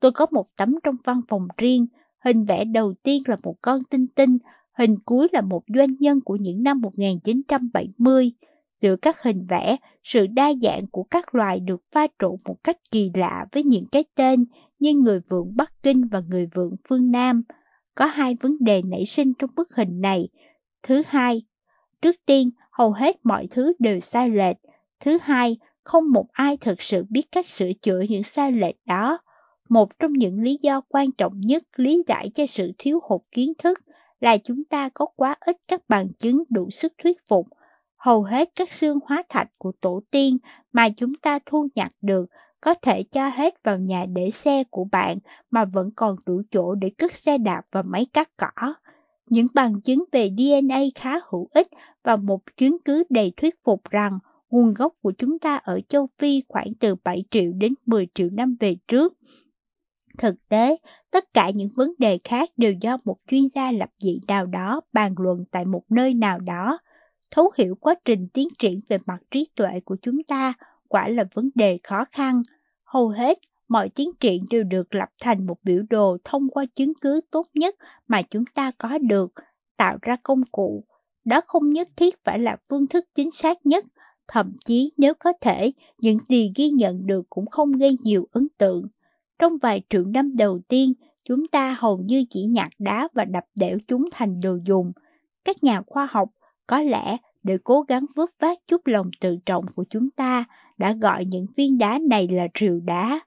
Tôi 0.00 0.12
có 0.12 0.26
một 0.30 0.46
tấm 0.56 0.74
trong 0.82 0.96
văn 1.04 1.20
phòng 1.28 1.48
riêng, 1.56 1.86
hình 2.24 2.44
vẽ 2.44 2.64
đầu 2.64 2.94
tiên 3.02 3.22
là 3.26 3.36
một 3.42 3.56
con 3.62 3.84
tinh 3.84 4.06
tinh, 4.06 4.38
hình 4.78 4.98
cuối 5.04 5.28
là 5.32 5.40
một 5.40 5.62
doanh 5.76 5.96
nhân 5.98 6.20
của 6.20 6.36
những 6.36 6.62
năm 6.62 6.80
1970 6.80 8.32
giữa 8.84 8.96
các 8.96 9.22
hình 9.22 9.46
vẽ, 9.48 9.76
sự 10.02 10.26
đa 10.26 10.52
dạng 10.62 10.86
của 10.86 11.02
các 11.02 11.34
loài 11.34 11.60
được 11.60 11.82
pha 11.92 12.06
trộn 12.18 12.36
một 12.44 12.56
cách 12.64 12.76
kỳ 12.90 13.10
lạ 13.14 13.46
với 13.52 13.62
những 13.62 13.86
cái 13.92 14.04
tên 14.14 14.44
như 14.78 14.94
người 14.94 15.20
vượng 15.28 15.56
Bắc 15.56 15.72
Kinh 15.82 16.08
và 16.08 16.22
người 16.28 16.46
vượng 16.54 16.76
phương 16.88 17.10
Nam. 17.10 17.42
Có 17.94 18.06
hai 18.06 18.36
vấn 18.40 18.56
đề 18.60 18.82
nảy 18.82 19.06
sinh 19.06 19.32
trong 19.38 19.50
bức 19.56 19.74
hình 19.74 20.00
này. 20.00 20.28
Thứ 20.82 21.02
hai, 21.06 21.42
trước 22.02 22.16
tiên, 22.26 22.50
hầu 22.70 22.92
hết 22.92 23.16
mọi 23.22 23.46
thứ 23.50 23.72
đều 23.78 24.00
sai 24.00 24.30
lệch. 24.30 24.56
Thứ 25.00 25.18
hai, 25.22 25.56
không 25.82 26.10
một 26.12 26.26
ai 26.32 26.56
thực 26.56 26.82
sự 26.82 27.04
biết 27.10 27.32
cách 27.32 27.46
sửa 27.46 27.72
chữa 27.82 28.00
những 28.08 28.22
sai 28.22 28.52
lệch 28.52 28.76
đó. 28.86 29.18
Một 29.68 29.98
trong 29.98 30.12
những 30.12 30.42
lý 30.42 30.58
do 30.62 30.80
quan 30.88 31.12
trọng 31.12 31.40
nhất 31.40 31.62
lý 31.76 32.02
giải 32.06 32.30
cho 32.34 32.46
sự 32.46 32.72
thiếu 32.78 33.00
hụt 33.02 33.20
kiến 33.32 33.52
thức 33.58 33.78
là 34.20 34.36
chúng 34.36 34.64
ta 34.64 34.88
có 34.88 35.06
quá 35.16 35.36
ít 35.40 35.56
các 35.68 35.80
bằng 35.88 36.08
chứng 36.18 36.42
đủ 36.50 36.70
sức 36.70 36.92
thuyết 37.02 37.16
phục. 37.28 37.46
Hầu 38.04 38.22
hết 38.22 38.50
các 38.56 38.72
xương 38.72 38.98
hóa 39.06 39.22
thạch 39.28 39.48
của 39.58 39.72
tổ 39.80 40.00
tiên 40.10 40.38
mà 40.72 40.88
chúng 40.88 41.14
ta 41.14 41.38
thu 41.46 41.68
nhặt 41.74 41.92
được 42.02 42.26
có 42.60 42.74
thể 42.74 43.02
cho 43.02 43.28
hết 43.28 43.54
vào 43.62 43.78
nhà 43.78 44.06
để 44.14 44.30
xe 44.30 44.64
của 44.70 44.84
bạn 44.92 45.18
mà 45.50 45.64
vẫn 45.64 45.90
còn 45.96 46.16
đủ 46.26 46.42
chỗ 46.50 46.74
để 46.74 46.90
cất 46.98 47.12
xe 47.12 47.38
đạp 47.38 47.62
và 47.72 47.82
máy 47.82 48.06
cắt 48.12 48.30
cỏ. 48.36 48.74
Những 49.26 49.46
bằng 49.54 49.80
chứng 49.80 50.04
về 50.12 50.30
DNA 50.38 50.80
khá 50.94 51.20
hữu 51.30 51.48
ích 51.54 51.68
và 52.02 52.16
một 52.16 52.40
chứng 52.56 52.76
cứ 52.84 53.04
đầy 53.10 53.32
thuyết 53.36 53.54
phục 53.64 53.82
rằng 53.90 54.18
nguồn 54.50 54.74
gốc 54.74 54.94
của 55.02 55.12
chúng 55.18 55.38
ta 55.38 55.56
ở 55.56 55.80
châu 55.88 56.06
Phi 56.18 56.42
khoảng 56.48 56.74
từ 56.80 56.94
7 57.04 57.24
triệu 57.30 57.52
đến 57.52 57.74
10 57.86 58.08
triệu 58.14 58.28
năm 58.32 58.56
về 58.60 58.76
trước. 58.88 59.12
Thực 60.18 60.48
tế, 60.48 60.76
tất 61.10 61.24
cả 61.34 61.50
những 61.50 61.68
vấn 61.76 61.92
đề 61.98 62.18
khác 62.24 62.50
đều 62.56 62.72
do 62.80 62.98
một 63.04 63.16
chuyên 63.30 63.42
gia 63.54 63.72
lập 63.72 63.90
dị 63.98 64.20
nào 64.28 64.46
đó 64.46 64.80
bàn 64.92 65.14
luận 65.18 65.44
tại 65.50 65.64
một 65.64 65.82
nơi 65.88 66.14
nào 66.14 66.38
đó. 66.38 66.78
Thấu 67.34 67.52
hiểu 67.56 67.74
quá 67.80 67.94
trình 68.04 68.28
tiến 68.32 68.48
triển 68.58 68.80
về 68.88 68.98
mặt 69.06 69.18
trí 69.30 69.46
tuệ 69.56 69.80
của 69.84 69.96
chúng 70.02 70.22
ta 70.22 70.52
quả 70.88 71.08
là 71.08 71.24
vấn 71.34 71.50
đề 71.54 71.78
khó 71.82 72.04
khăn. 72.12 72.42
Hầu 72.84 73.08
hết, 73.08 73.38
mọi 73.68 73.88
tiến 73.88 74.10
triển 74.20 74.44
đều 74.50 74.62
được 74.62 74.94
lập 74.94 75.08
thành 75.22 75.46
một 75.46 75.56
biểu 75.62 75.82
đồ 75.90 76.16
thông 76.24 76.48
qua 76.48 76.64
chứng 76.74 76.92
cứ 77.00 77.20
tốt 77.30 77.46
nhất 77.54 77.74
mà 78.08 78.22
chúng 78.22 78.44
ta 78.54 78.70
có 78.78 78.98
được, 78.98 79.32
tạo 79.76 79.98
ra 80.02 80.16
công 80.22 80.42
cụ. 80.52 80.84
Đó 81.24 81.40
không 81.46 81.70
nhất 81.70 81.88
thiết 81.96 82.24
phải 82.24 82.38
là 82.38 82.56
phương 82.68 82.86
thức 82.86 83.04
chính 83.14 83.30
xác 83.30 83.66
nhất, 83.66 83.84
thậm 84.28 84.52
chí 84.64 84.92
nếu 84.96 85.14
có 85.14 85.32
thể, 85.40 85.72
những 85.98 86.18
gì 86.28 86.52
ghi 86.56 86.70
nhận 86.70 87.06
được 87.06 87.22
cũng 87.30 87.46
không 87.46 87.72
gây 87.72 87.96
nhiều 88.04 88.28
ấn 88.32 88.48
tượng. 88.58 88.86
Trong 89.38 89.58
vài 89.58 89.82
triệu 89.90 90.04
năm 90.04 90.36
đầu 90.36 90.60
tiên, 90.68 90.92
chúng 91.24 91.48
ta 91.48 91.76
hầu 91.78 91.98
như 91.98 92.24
chỉ 92.30 92.44
nhặt 92.44 92.70
đá 92.78 93.08
và 93.14 93.24
đập 93.24 93.44
đẽo 93.54 93.78
chúng 93.88 94.08
thành 94.12 94.40
đồ 94.40 94.58
dùng. 94.66 94.92
Các 95.44 95.64
nhà 95.64 95.82
khoa 95.86 96.08
học 96.10 96.30
có 96.66 96.82
lẽ 96.82 97.16
để 97.42 97.58
cố 97.64 97.82
gắng 97.82 98.06
vớt 98.14 98.28
vát 98.38 98.58
chút 98.66 98.86
lòng 98.86 99.10
tự 99.20 99.36
trọng 99.46 99.64
của 99.74 99.84
chúng 99.90 100.10
ta 100.10 100.44
đã 100.78 100.92
gọi 100.92 101.24
những 101.24 101.46
viên 101.56 101.78
đá 101.78 101.98
này 102.08 102.28
là 102.28 102.48
rìu 102.60 102.80
đá. 102.80 103.20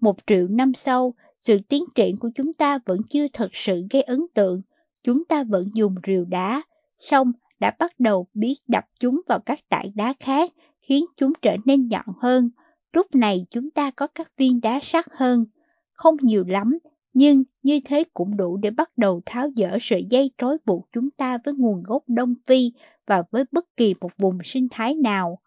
Một 0.00 0.16
triệu 0.26 0.48
năm 0.48 0.74
sau, 0.74 1.14
sự 1.40 1.58
tiến 1.68 1.84
triển 1.94 2.16
của 2.16 2.30
chúng 2.34 2.52
ta 2.52 2.78
vẫn 2.86 3.00
chưa 3.10 3.26
thật 3.32 3.48
sự 3.52 3.86
gây 3.90 4.02
ấn 4.02 4.20
tượng. 4.34 4.62
Chúng 5.04 5.24
ta 5.24 5.44
vẫn 5.44 5.64
dùng 5.74 5.94
rìu 6.06 6.24
đá, 6.24 6.62
song 6.98 7.32
đã 7.60 7.76
bắt 7.78 7.92
đầu 7.98 8.26
biết 8.34 8.54
đập 8.68 8.84
chúng 9.00 9.20
vào 9.28 9.40
các 9.46 9.58
tảng 9.68 9.90
đá 9.94 10.14
khác, 10.20 10.52
khiến 10.80 11.04
chúng 11.16 11.32
trở 11.42 11.56
nên 11.64 11.88
nhọn 11.88 12.06
hơn. 12.20 12.50
Lúc 12.92 13.14
này 13.14 13.46
chúng 13.50 13.70
ta 13.70 13.90
có 13.90 14.06
các 14.06 14.36
viên 14.36 14.60
đá 14.60 14.78
sắc 14.82 15.06
hơn. 15.12 15.44
Không 15.92 16.16
nhiều 16.20 16.44
lắm, 16.48 16.78
nhưng 17.12 17.42
như 17.62 17.80
thế 17.84 18.04
cũng 18.14 18.36
đủ 18.36 18.56
để 18.56 18.70
bắt 18.70 18.90
đầu 18.96 19.20
tháo 19.26 19.50
dỡ 19.56 19.78
sợi 19.80 20.04
dây 20.10 20.30
trói 20.38 20.56
buộc 20.66 20.88
chúng 20.92 21.10
ta 21.10 21.38
với 21.44 21.54
nguồn 21.54 21.82
gốc 21.82 22.02
Đông 22.06 22.34
Phi 22.46 22.72
và 23.06 23.22
với 23.30 23.44
bất 23.52 23.76
kỳ 23.76 23.94
một 24.00 24.10
vùng 24.18 24.38
sinh 24.44 24.68
thái 24.70 24.94
nào. 24.94 25.38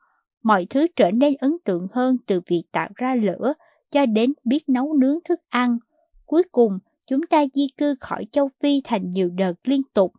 Mọi 0.44 0.68
thứ 0.70 0.88
trở 0.96 1.12
nên 1.12 1.34
ấn 1.40 1.58
tượng 1.64 1.88
hơn 1.92 2.18
từ 2.28 2.42
việc 2.48 2.64
tạo 2.72 2.90
ra 2.96 3.16
lửa 3.16 3.54
cho 3.92 4.06
đến 4.06 4.34
biết 4.44 4.70
nấu 4.70 4.94
nướng 4.94 5.20
thức 5.26 5.40
ăn. 5.50 5.78
Cuối 6.26 6.44
cùng, 6.52 6.80
chúng 7.08 7.26
ta 7.26 7.46
di 7.54 7.68
cư 7.78 7.96
khỏi 8.00 8.26
châu 8.32 8.50
Phi 8.60 8.82
thành 8.84 9.12
nhiều 9.12 9.30
đợt 9.30 9.54
liên 9.64 9.82
tục. 9.94 10.14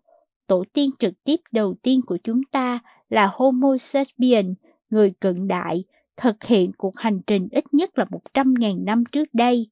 Tổ 0.46 0.64
tiên 0.72 0.90
trực 0.98 1.24
tiếp 1.24 1.36
đầu 1.52 1.74
tiên 1.82 2.00
của 2.06 2.18
chúng 2.24 2.40
ta 2.52 2.78
là 3.08 3.30
Homo 3.32 3.76
sapiens, 3.78 4.58
người 4.90 5.12
cận 5.20 5.48
đại, 5.48 5.84
thực 6.16 6.44
hiện 6.44 6.72
cuộc 6.76 6.96
hành 6.96 7.20
trình 7.26 7.48
ít 7.50 7.64
nhất 7.72 7.98
là 7.98 8.04
100.000 8.34 8.84
năm 8.84 9.04
trước 9.12 9.28
đây. 9.32 9.66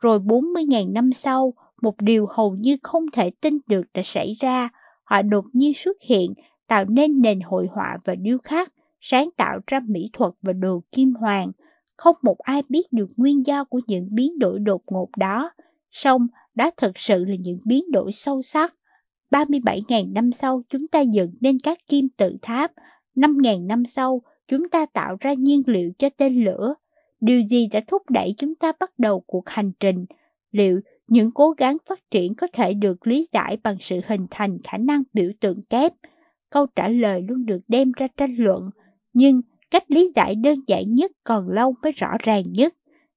Rồi 0.00 0.18
40.000 0.18 0.92
năm 0.92 1.12
sau, 1.12 1.54
một 1.82 1.94
điều 2.00 2.26
hầu 2.26 2.54
như 2.54 2.76
không 2.82 3.04
thể 3.12 3.30
tin 3.40 3.58
được 3.66 3.82
đã 3.94 4.02
xảy 4.04 4.34
ra. 4.40 4.68
Họ 5.04 5.22
đột 5.22 5.44
nhiên 5.52 5.74
xuất 5.74 5.96
hiện, 6.02 6.34
tạo 6.68 6.84
nên 6.84 7.20
nền 7.20 7.40
hội 7.40 7.68
họa 7.70 7.98
và 8.04 8.14
điêu 8.14 8.38
khắc, 8.38 8.72
sáng 9.00 9.28
tạo 9.36 9.58
ra 9.66 9.80
mỹ 9.88 10.10
thuật 10.12 10.32
và 10.42 10.52
đồ 10.52 10.82
kim 10.92 11.14
hoàng. 11.14 11.50
Không 11.96 12.16
một 12.22 12.38
ai 12.38 12.62
biết 12.68 12.92
được 12.92 13.08
nguyên 13.16 13.46
do 13.46 13.64
của 13.64 13.80
những 13.86 14.08
biến 14.10 14.38
đổi 14.38 14.58
đột 14.58 14.82
ngột 14.90 15.08
đó, 15.16 15.50
song 15.90 16.26
đó 16.54 16.70
thực 16.76 16.98
sự 16.98 17.24
là 17.24 17.36
những 17.40 17.58
biến 17.64 17.84
đổi 17.90 18.12
sâu 18.12 18.42
sắc. 18.42 18.74
37.000 19.30 20.12
năm 20.12 20.32
sau 20.32 20.62
chúng 20.68 20.88
ta 20.88 21.00
dựng 21.00 21.30
nên 21.40 21.58
các 21.58 21.78
kim 21.88 22.08
tự 22.16 22.36
tháp, 22.42 22.72
5.000 23.14 23.66
năm 23.66 23.84
sau 23.84 24.22
chúng 24.48 24.68
ta 24.68 24.86
tạo 24.86 25.16
ra 25.20 25.32
nhiên 25.32 25.62
liệu 25.66 25.90
cho 25.98 26.08
tên 26.16 26.44
lửa. 26.44 26.74
Điều 27.20 27.40
gì 27.40 27.66
đã 27.66 27.80
thúc 27.88 28.10
đẩy 28.10 28.34
chúng 28.36 28.54
ta 28.54 28.72
bắt 28.80 28.90
đầu 28.98 29.20
cuộc 29.26 29.48
hành 29.48 29.72
trình? 29.80 30.04
Liệu 30.50 30.80
những 31.08 31.30
cố 31.30 31.50
gắng 31.50 31.76
phát 31.88 32.10
triển 32.10 32.34
có 32.34 32.46
thể 32.52 32.74
được 32.74 33.06
lý 33.06 33.26
giải 33.32 33.56
bằng 33.62 33.76
sự 33.80 34.00
hình 34.06 34.26
thành 34.30 34.58
khả 34.62 34.78
năng 34.78 35.02
biểu 35.12 35.30
tượng 35.40 35.62
kép? 35.62 35.92
Câu 36.50 36.66
trả 36.76 36.88
lời 36.88 37.22
luôn 37.28 37.46
được 37.46 37.60
đem 37.68 37.92
ra 37.92 38.06
tranh 38.16 38.34
luận, 38.36 38.70
nhưng 39.12 39.40
cách 39.70 39.90
lý 39.90 40.12
giải 40.14 40.34
đơn 40.34 40.58
giản 40.66 40.94
nhất 40.94 41.10
còn 41.24 41.48
lâu 41.48 41.74
mới 41.82 41.92
rõ 41.92 42.08
ràng 42.18 42.42
nhất. 42.52 42.74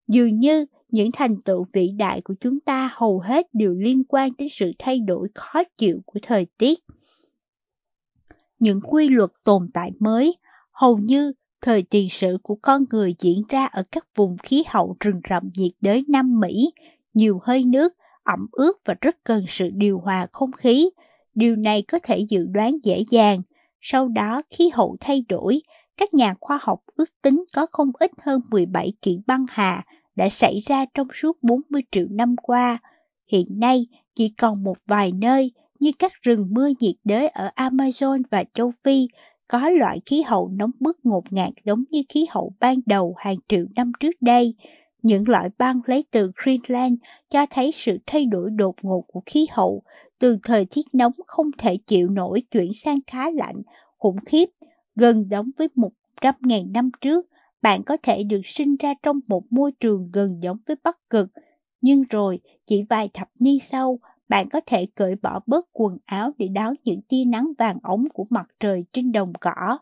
Dường 0.07 0.39
như 0.39 0.65
những 0.89 1.11
thành 1.11 1.41
tựu 1.41 1.65
vĩ 1.73 1.91
đại 1.97 2.21
của 2.21 2.33
chúng 2.39 2.59
ta 2.59 2.89
hầu 2.93 3.19
hết 3.19 3.47
đều 3.53 3.73
liên 3.73 4.03
quan 4.03 4.31
đến 4.37 4.49
sự 4.51 4.71
thay 4.79 4.99
đổi 4.99 5.27
khó 5.35 5.63
chịu 5.77 6.01
của 6.05 6.19
thời 6.21 6.47
tiết. 6.57 6.79
Những 8.59 8.81
quy 8.81 9.09
luật 9.09 9.29
tồn 9.43 9.67
tại 9.73 9.91
mới 9.99 10.37
hầu 10.71 10.97
như 10.97 11.33
thời 11.63 11.83
tiền 11.83 12.09
sử 12.09 12.37
của 12.43 12.55
con 12.61 12.83
người 12.89 13.15
diễn 13.19 13.41
ra 13.49 13.65
ở 13.65 13.83
các 13.91 14.07
vùng 14.15 14.37
khí 14.37 14.63
hậu 14.67 14.95
rừng 14.99 15.21
rậm 15.29 15.49
nhiệt 15.55 15.71
đới 15.81 16.05
Nam 16.07 16.39
Mỹ, 16.39 16.71
nhiều 17.13 17.39
hơi 17.43 17.63
nước, 17.63 17.93
ẩm 18.23 18.47
ướt 18.51 18.73
và 18.85 18.95
rất 19.01 19.23
cần 19.23 19.45
sự 19.47 19.69
điều 19.73 19.99
hòa 19.99 20.27
không 20.31 20.51
khí. 20.51 20.89
Điều 21.35 21.55
này 21.55 21.81
có 21.81 21.99
thể 22.03 22.17
dự 22.17 22.45
đoán 22.45 22.71
dễ 22.83 23.03
dàng. 23.09 23.41
Sau 23.81 24.07
đó 24.07 24.41
khí 24.49 24.69
hậu 24.73 24.97
thay 24.99 25.25
đổi, 25.29 25.61
các 25.97 26.13
nhà 26.13 26.33
khoa 26.39 26.59
học 26.61 26.79
ước 26.95 27.09
tính 27.21 27.43
có 27.53 27.65
không 27.71 27.91
ít 27.99 28.11
hơn 28.23 28.41
17 28.49 28.93
kiện 29.01 29.21
băng 29.27 29.45
hà 29.49 29.85
đã 30.15 30.29
xảy 30.29 30.59
ra 30.59 30.85
trong 30.93 31.07
suốt 31.13 31.37
40 31.43 31.81
triệu 31.91 32.07
năm 32.09 32.35
qua. 32.41 32.77
Hiện 33.27 33.59
nay, 33.59 33.87
chỉ 34.15 34.29
còn 34.37 34.63
một 34.63 34.77
vài 34.87 35.11
nơi 35.11 35.51
như 35.79 35.91
các 35.99 36.11
rừng 36.21 36.47
mưa 36.51 36.69
nhiệt 36.79 36.95
đới 37.03 37.27
ở 37.27 37.51
Amazon 37.55 38.21
và 38.31 38.43
châu 38.53 38.71
Phi 38.83 39.07
có 39.53 39.69
loại 39.69 40.01
khí 40.05 40.21
hậu 40.21 40.49
nóng 40.53 40.71
bức 40.79 41.05
ngột 41.05 41.33
ngạt 41.33 41.49
giống 41.65 41.83
như 41.91 42.01
khí 42.09 42.25
hậu 42.29 42.53
ban 42.59 42.79
đầu 42.85 43.15
hàng 43.17 43.37
triệu 43.47 43.65
năm 43.75 43.91
trước 43.99 44.21
đây. 44.21 44.55
Những 45.01 45.29
loại 45.29 45.49
băng 45.57 45.81
lấy 45.85 46.05
từ 46.11 46.31
Greenland 46.43 46.93
cho 47.29 47.45
thấy 47.49 47.71
sự 47.71 47.97
thay 48.05 48.25
đổi 48.25 48.49
đột 48.49 48.75
ngột 48.81 49.01
của 49.07 49.21
khí 49.25 49.47
hậu, 49.51 49.83
từ 50.19 50.37
thời 50.43 50.65
tiết 50.65 50.81
nóng 50.93 51.11
không 51.27 51.51
thể 51.57 51.77
chịu 51.87 52.09
nổi 52.09 52.43
chuyển 52.51 52.71
sang 52.83 52.99
khá 53.07 53.29
lạnh, 53.29 53.61
khủng 53.97 54.17
khiếp, 54.25 54.49
gần 54.95 55.25
giống 55.29 55.49
với 55.57 55.67
100.000 56.21 56.71
năm 56.71 56.89
trước. 57.01 57.25
Bạn 57.61 57.83
có 57.83 57.97
thể 58.03 58.23
được 58.23 58.41
sinh 58.45 58.75
ra 58.75 58.93
trong 59.03 59.19
một 59.27 59.43
môi 59.49 59.71
trường 59.79 60.09
gần 60.13 60.39
giống 60.41 60.57
với 60.67 60.75
Bắc 60.83 60.97
Cực, 61.09 61.29
nhưng 61.81 62.03
rồi 62.09 62.39
chỉ 62.65 62.83
vài 62.89 63.09
thập 63.13 63.27
niên 63.39 63.59
sau, 63.59 63.99
bạn 64.33 64.49
có 64.49 64.61
thể 64.65 64.87
cởi 64.95 65.15
bỏ 65.15 65.39
bớt 65.47 65.65
quần 65.73 65.97
áo 66.05 66.31
để 66.37 66.47
đón 66.47 66.73
những 66.83 67.01
tia 67.01 67.25
nắng 67.25 67.51
vàng 67.57 67.77
ống 67.83 68.07
của 68.13 68.25
mặt 68.29 68.49
trời 68.59 68.85
trên 68.93 69.11
đồng 69.11 69.33
cỏ. 69.41 69.77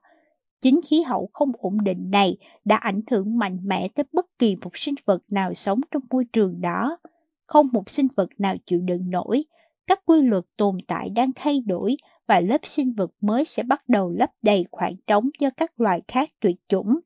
Chính 0.61 0.79
khí 0.89 1.01
hậu 1.01 1.29
không 1.33 1.51
ổn 1.57 1.83
định 1.83 2.11
này 2.11 2.37
đã 2.65 2.75
ảnh 2.75 3.01
hưởng 3.11 3.37
mạnh 3.37 3.59
mẽ 3.63 3.87
tới 3.95 4.05
bất 4.13 4.25
kỳ 4.39 4.55
một 4.55 4.77
sinh 4.77 4.95
vật 5.05 5.23
nào 5.27 5.53
sống 5.53 5.79
trong 5.91 6.03
môi 6.09 6.25
trường 6.33 6.61
đó. 6.61 6.97
Không 7.45 7.67
một 7.73 7.89
sinh 7.89 8.07
vật 8.15 8.29
nào 8.37 8.55
chịu 8.65 8.81
đựng 8.81 9.09
nổi. 9.09 9.43
Các 9.87 10.01
quy 10.05 10.21
luật 10.21 10.43
tồn 10.57 10.77
tại 10.87 11.09
đang 11.09 11.31
thay 11.35 11.63
đổi 11.67 11.97
và 12.27 12.39
lớp 12.39 12.61
sinh 12.63 12.93
vật 12.93 13.11
mới 13.21 13.45
sẽ 13.45 13.63
bắt 13.63 13.83
đầu 13.87 14.09
lấp 14.09 14.29
đầy 14.41 14.65
khoảng 14.71 14.95
trống 15.07 15.29
do 15.39 15.49
các 15.57 15.81
loài 15.81 16.01
khác 16.07 16.29
tuyệt 16.39 16.55
chủng. 16.67 16.99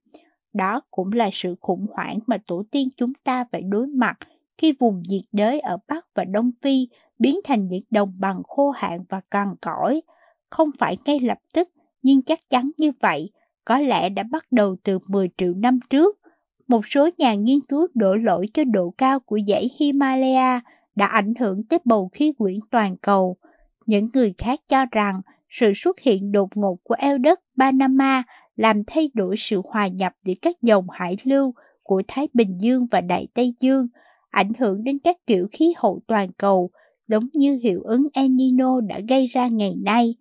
Đó 0.53 0.81
cũng 0.91 1.11
là 1.13 1.29
sự 1.33 1.55
khủng 1.61 1.85
hoảng 1.91 2.19
mà 2.27 2.37
tổ 2.47 2.63
tiên 2.71 2.87
chúng 2.97 3.13
ta 3.23 3.45
phải 3.51 3.61
đối 3.61 3.87
mặt 3.87 4.17
khi 4.57 4.73
vùng 4.79 5.03
nhiệt 5.07 5.23
đới 5.31 5.59
ở 5.59 5.77
Bắc 5.87 6.05
và 6.15 6.23
Đông 6.23 6.51
Phi 6.61 6.87
biến 7.19 7.39
thành 7.43 7.67
những 7.67 7.83
đồng 7.89 8.13
bằng 8.19 8.43
khô 8.43 8.69
hạn 8.69 8.99
và 9.09 9.21
cằn 9.31 9.55
cõi. 9.61 10.01
Không 10.49 10.69
phải 10.79 10.97
ngay 11.05 11.19
lập 11.19 11.37
tức, 11.53 11.69
nhưng 12.01 12.21
chắc 12.21 12.39
chắn 12.49 12.71
như 12.77 12.91
vậy, 12.99 13.31
có 13.65 13.79
lẽ 13.79 14.09
đã 14.09 14.23
bắt 14.31 14.45
đầu 14.51 14.75
từ 14.83 14.99
10 15.07 15.29
triệu 15.37 15.53
năm 15.53 15.79
trước. 15.89 16.19
Một 16.67 16.87
số 16.87 17.09
nhà 17.17 17.33
nghiên 17.33 17.59
cứu 17.61 17.87
đổ 17.93 18.15
lỗi 18.15 18.47
cho 18.53 18.63
độ 18.63 18.93
cao 18.97 19.19
của 19.19 19.39
dãy 19.47 19.69
Himalaya 19.79 20.61
đã 20.95 21.05
ảnh 21.05 21.33
hưởng 21.39 21.63
tới 21.63 21.79
bầu 21.85 22.09
khí 22.13 22.33
quyển 22.37 22.59
toàn 22.71 22.97
cầu. 22.97 23.37
Những 23.85 24.09
người 24.13 24.33
khác 24.37 24.59
cho 24.67 24.85
rằng 24.91 25.21
sự 25.49 25.73
xuất 25.75 25.99
hiện 25.99 26.31
đột 26.31 26.57
ngột 26.57 26.77
của 26.83 26.95
eo 26.97 27.17
đất 27.17 27.39
Panama 27.57 28.23
làm 28.55 28.83
thay 28.87 29.11
đổi 29.13 29.35
sự 29.37 29.61
hòa 29.65 29.87
nhập 29.87 30.13
giữa 30.23 30.33
các 30.41 30.55
dòng 30.61 30.89
hải 30.89 31.17
lưu 31.23 31.53
của 31.83 32.01
Thái 32.07 32.27
Bình 32.33 32.57
Dương 32.61 32.87
và 32.91 33.01
Đại 33.01 33.27
Tây 33.33 33.53
Dương, 33.59 33.87
ảnh 34.35 34.51
hưởng 34.59 34.83
đến 34.83 34.97
các 35.03 35.17
kiểu 35.27 35.47
khí 35.51 35.73
hậu 35.77 36.01
toàn 36.07 36.29
cầu, 36.37 36.69
giống 37.07 37.27
như 37.33 37.59
hiệu 37.63 37.81
ứng 37.83 38.07
El 38.13 38.29
Nino 38.29 38.81
đã 38.81 38.99
gây 39.09 39.27
ra 39.27 39.47
ngày 39.47 39.75
nay. 39.83 40.15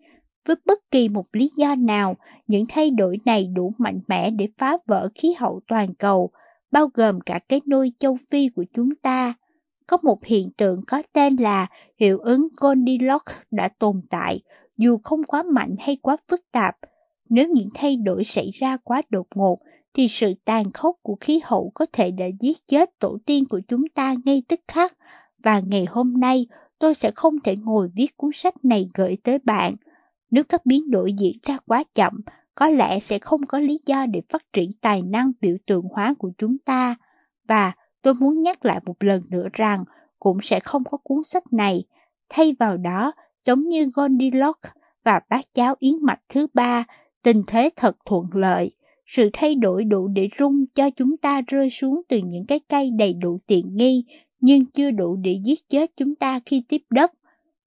Với 0.47 0.57
bất 0.67 0.79
kỳ 0.91 1.09
một 1.09 1.27
lý 1.33 1.51
do 1.57 1.75
nào, 1.75 2.17
những 2.47 2.65
thay 2.69 2.91
đổi 2.91 3.19
này 3.25 3.47
đủ 3.55 3.73
mạnh 3.79 4.01
mẽ 4.09 4.31
để 4.31 4.47
phá 4.59 4.77
vỡ 4.87 5.09
khí 5.15 5.35
hậu 5.39 5.61
toàn 5.69 5.95
cầu, 5.95 6.31
bao 6.71 6.89
gồm 6.95 7.21
cả 7.21 7.39
cái 7.49 7.61
nôi 7.67 7.93
châu 7.99 8.17
Phi 8.31 8.49
của 8.49 8.65
chúng 8.75 8.95
ta. 8.95 9.35
Có 9.87 9.97
một 10.03 10.25
hiện 10.25 10.51
tượng 10.57 10.81
có 10.87 11.03
tên 11.13 11.37
là 11.37 11.67
hiệu 12.01 12.19
ứng 12.19 12.49
Goldilocks 12.57 13.35
đã 13.51 13.69
tồn 13.79 14.01
tại, 14.11 14.41
dù 14.77 14.99
không 15.05 15.25
quá 15.25 15.43
mạnh 15.43 15.75
hay 15.79 15.97
quá 16.03 16.17
phức 16.29 16.41
tạp. 16.53 16.77
Nếu 17.29 17.49
những 17.49 17.69
thay 17.75 17.97
đổi 17.97 18.25
xảy 18.25 18.51
ra 18.51 18.77
quá 18.77 19.03
đột 19.11 19.27
ngột, 19.35 19.59
thì 19.95 20.09
sự 20.09 20.35
tàn 20.45 20.73
khốc 20.73 20.97
của 21.03 21.17
khí 21.21 21.41
hậu 21.45 21.73
có 21.75 21.87
thể 21.93 22.11
đã 22.11 22.27
giết 22.41 22.57
chết 22.67 22.99
tổ 22.99 23.19
tiên 23.27 23.45
của 23.51 23.61
chúng 23.69 23.89
ta 23.95 24.15
ngay 24.25 24.43
tức 24.49 24.61
khắc. 24.69 24.97
Và 25.39 25.61
ngày 25.61 25.87
hôm 25.91 26.21
nay, 26.21 26.47
tôi 26.79 26.95
sẽ 26.95 27.11
không 27.15 27.41
thể 27.41 27.57
ngồi 27.57 27.91
viết 27.97 28.17
cuốn 28.17 28.31
sách 28.35 28.65
này 28.65 28.91
gửi 28.95 29.17
tới 29.25 29.39
bạn. 29.39 29.75
Nếu 30.31 30.45
các 30.45 30.67
biến 30.67 30.91
đổi 30.91 31.13
diễn 31.13 31.39
ra 31.43 31.59
quá 31.67 31.85
chậm, 31.95 32.21
có 32.55 32.69
lẽ 32.69 33.01
sẽ 33.01 33.19
không 33.19 33.47
có 33.47 33.59
lý 33.59 33.81
do 33.87 34.07
để 34.07 34.21
phát 34.29 34.43
triển 34.53 34.71
tài 34.81 35.03
năng 35.03 35.33
biểu 35.41 35.57
tượng 35.67 35.85
hóa 35.93 36.15
của 36.19 36.31
chúng 36.39 36.59
ta. 36.59 36.95
Và 37.49 37.73
tôi 38.03 38.15
muốn 38.15 38.43
nhắc 38.43 38.65
lại 38.65 38.81
một 38.87 38.97
lần 39.01 39.23
nữa 39.31 39.47
rằng 39.53 39.85
cũng 40.19 40.39
sẽ 40.43 40.61
không 40.61 40.85
có 40.85 40.99
cuốn 41.03 41.23
sách 41.23 41.53
này. 41.53 41.85
Thay 42.29 42.57
vào 42.59 42.77
đó, 42.77 43.13
giống 43.45 43.69
như 43.69 43.91
Goldilocks 43.95 44.71
và 45.05 45.21
bát 45.29 45.45
cháo 45.55 45.75
yến 45.79 45.95
mạch 46.03 46.21
thứ 46.29 46.47
ba, 46.55 46.85
tình 47.23 47.43
thế 47.47 47.71
thật 47.77 47.97
thuận 48.07 48.27
lợi. 48.33 48.77
Sự 49.07 49.31
thay 49.33 49.55
đổi 49.55 49.85
đủ 49.85 50.09
để 50.09 50.29
rung 50.39 50.65
cho 50.75 50.91
chúng 50.91 51.17
ta 51.17 51.41
rơi 51.47 51.71
xuống 51.71 52.03
từ 52.09 52.19
những 52.25 52.47
cái 52.47 52.61
cây 52.69 52.91
đầy 52.91 53.13
đủ 53.13 53.39
tiện 53.47 53.77
nghi, 53.77 54.05
nhưng 54.41 54.67
chưa 54.67 54.91
đủ 54.91 55.17
để 55.17 55.37
giết 55.45 55.69
chết 55.69 55.91
chúng 55.97 56.15
ta 56.15 56.41
khi 56.47 56.63
tiếp 56.69 56.83
đất. 56.91 57.13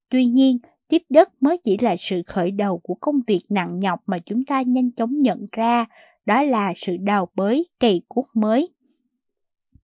Tuy 0.09 0.25
nhiên, 0.25 0.57
tiếp 0.87 1.03
đất 1.09 1.29
mới 1.41 1.57
chỉ 1.57 1.77
là 1.81 1.95
sự 1.99 2.21
khởi 2.25 2.51
đầu 2.51 2.77
của 2.77 2.93
công 2.93 3.21
việc 3.27 3.41
nặng 3.49 3.79
nhọc 3.79 3.99
mà 4.05 4.19
chúng 4.25 4.45
ta 4.45 4.61
nhanh 4.61 4.91
chóng 4.91 5.21
nhận 5.21 5.47
ra, 5.51 5.85
đó 6.25 6.43
là 6.43 6.73
sự 6.75 6.97
đào 6.97 7.27
bới 7.35 7.65
cày 7.79 8.01
cuốc 8.07 8.27
mới. 8.33 8.69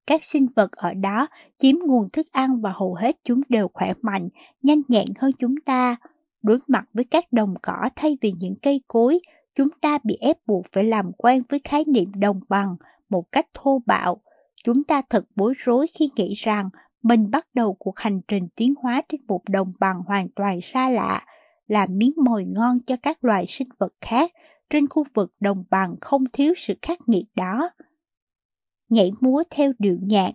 Các 0.07 0.23
sinh 0.23 0.47
vật 0.55 0.71
ở 0.71 0.93
đó 0.93 1.27
chiếm 1.57 1.75
nguồn 1.75 2.09
thức 2.09 2.27
ăn 2.31 2.61
và 2.61 2.71
hầu 2.75 2.93
hết 2.95 3.17
chúng 3.23 3.41
đều 3.49 3.67
khỏe 3.73 3.93
mạnh, 4.01 4.29
nhanh 4.61 4.81
nhẹn 4.87 5.05
hơn 5.19 5.31
chúng 5.39 5.55
ta. 5.65 5.95
Đối 6.41 6.59
mặt 6.67 6.85
với 6.93 7.03
các 7.03 7.33
đồng 7.33 7.53
cỏ 7.61 7.89
thay 7.95 8.17
vì 8.21 8.33
những 8.39 8.55
cây 8.61 8.81
cối, 8.87 9.19
chúng 9.55 9.69
ta 9.81 9.97
bị 10.03 10.17
ép 10.21 10.37
buộc 10.45 10.65
phải 10.71 10.83
làm 10.83 11.11
quen 11.17 11.43
với 11.49 11.61
khái 11.63 11.83
niệm 11.87 12.11
đồng 12.15 12.39
bằng 12.49 12.75
một 13.09 13.31
cách 13.31 13.47
thô 13.53 13.81
bạo. 13.85 14.21
Chúng 14.63 14.83
ta 14.83 15.01
thật 15.09 15.25
bối 15.35 15.53
rối 15.57 15.87
khi 15.99 16.09
nghĩ 16.15 16.33
rằng 16.33 16.69
mình 17.03 17.31
bắt 17.31 17.47
đầu 17.53 17.73
cuộc 17.79 17.99
hành 17.99 18.21
trình 18.27 18.47
tiến 18.55 18.73
hóa 18.81 19.01
trên 19.09 19.21
một 19.27 19.41
đồng 19.49 19.73
bằng 19.79 20.01
hoàn 20.07 20.29
toàn 20.35 20.59
xa 20.63 20.89
lạ, 20.89 21.25
là 21.67 21.85
miếng 21.89 22.13
mồi 22.25 22.45
ngon 22.45 22.79
cho 22.79 22.95
các 23.01 23.23
loài 23.23 23.45
sinh 23.47 23.67
vật 23.79 23.93
khác 24.01 24.31
trên 24.69 24.87
khu 24.89 25.03
vực 25.13 25.33
đồng 25.39 25.63
bằng 25.69 25.95
không 26.01 26.23
thiếu 26.33 26.53
sự 26.57 26.73
khắc 26.81 26.99
nghiệt 27.07 27.25
đó. 27.35 27.69
Nhảy 28.89 29.11
múa 29.21 29.43
theo 29.49 29.71
điệu 29.79 29.97
nhạc, 30.01 30.31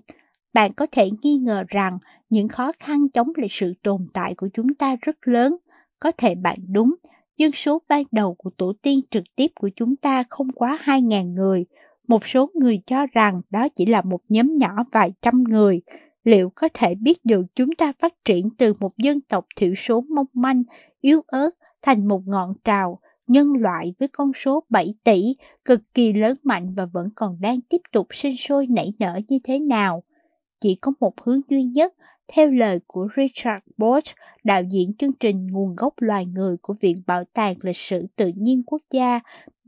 bạn 0.53 0.73
có 0.73 0.87
thể 0.93 1.11
nghi 1.23 1.37
ngờ 1.37 1.65
rằng 1.69 1.99
những 2.31 2.49
khó 2.49 2.73
khăn 2.79 3.09
chống 3.09 3.33
lại 3.37 3.49
sự 3.51 3.73
tồn 3.83 4.07
tại 4.15 4.35
của 4.35 4.49
chúng 4.55 4.75
ta 4.75 4.97
rất 5.03 5.17
lớn. 5.29 5.57
Có 6.01 6.13
thể 6.13 6.35
bạn 6.35 6.59
đúng, 6.69 6.95
dân 7.39 7.53
số 7.53 7.83
ban 7.89 8.03
đầu 8.13 8.35
của 8.35 8.51
tổ 8.51 8.73
tiên 8.83 9.01
trực 9.11 9.25
tiếp 9.37 9.47
của 9.55 9.71
chúng 9.77 9.97
ta 9.97 10.25
không 10.31 10.53
quá 10.53 10.79
2.000 10.85 11.33
người. 11.33 11.65
Một 12.09 12.27
số 12.27 12.51
người 12.55 12.81
cho 12.87 13.07
rằng 13.07 13.41
đó 13.51 13.69
chỉ 13.77 13.87
là 13.87 14.03
một 14.03 14.21
nhóm 14.29 14.57
nhỏ 14.57 14.85
vài 14.93 15.13
trăm 15.23 15.43
người, 15.43 15.83
liệu 16.25 16.51
có 16.55 16.69
thể 16.75 16.95
biết 16.95 17.19
được 17.25 17.43
chúng 17.55 17.71
ta 17.79 17.93
phát 17.99 18.15
triển 18.25 18.51
từ 18.59 18.73
một 18.81 18.99
dân 18.99 19.21
tộc 19.21 19.47
thiểu 19.57 19.75
số 19.75 20.01
mong 20.01 20.27
manh, 20.33 20.63
yếu 21.01 21.23
ớt 21.27 21.51
thành 21.83 22.09
một 22.09 22.23
ngọn 22.27 22.55
trào, 22.65 23.01
nhân 23.27 23.53
loại 23.53 23.95
với 23.99 24.09
con 24.09 24.33
số 24.35 24.65
7 24.69 24.95
tỷ, 25.05 25.37
cực 25.65 25.81
kỳ 25.95 26.13
lớn 26.13 26.37
mạnh 26.43 26.75
và 26.75 26.87
vẫn 26.87 27.09
còn 27.15 27.41
đang 27.41 27.61
tiếp 27.61 27.81
tục 27.93 28.07
sinh 28.11 28.37
sôi 28.37 28.67
nảy 28.67 28.93
nở 28.99 29.21
như 29.29 29.39
thế 29.45 29.59
nào. 29.59 30.03
Chỉ 30.61 30.75
có 30.75 30.93
một 31.01 31.21
hướng 31.21 31.41
duy 31.49 31.65
nhất, 31.65 31.95
theo 32.33 32.51
lời 32.51 32.81
của 32.87 33.09
Richard 33.17 33.67
Bosch, 33.77 34.17
đạo 34.45 34.63
diễn 34.71 34.93
chương 34.99 35.13
trình 35.13 35.47
Nguồn 35.47 35.77
gốc 35.77 35.95
loài 35.97 36.27
người 36.27 36.57
của 36.63 36.75
Viện 36.81 37.03
Bảo 37.07 37.25
tàng 37.25 37.55
Lịch 37.63 37.77
sử 37.77 38.07
Tự 38.17 38.31
nhiên 38.37 38.63
Quốc 38.67 38.83
gia 38.91 39.21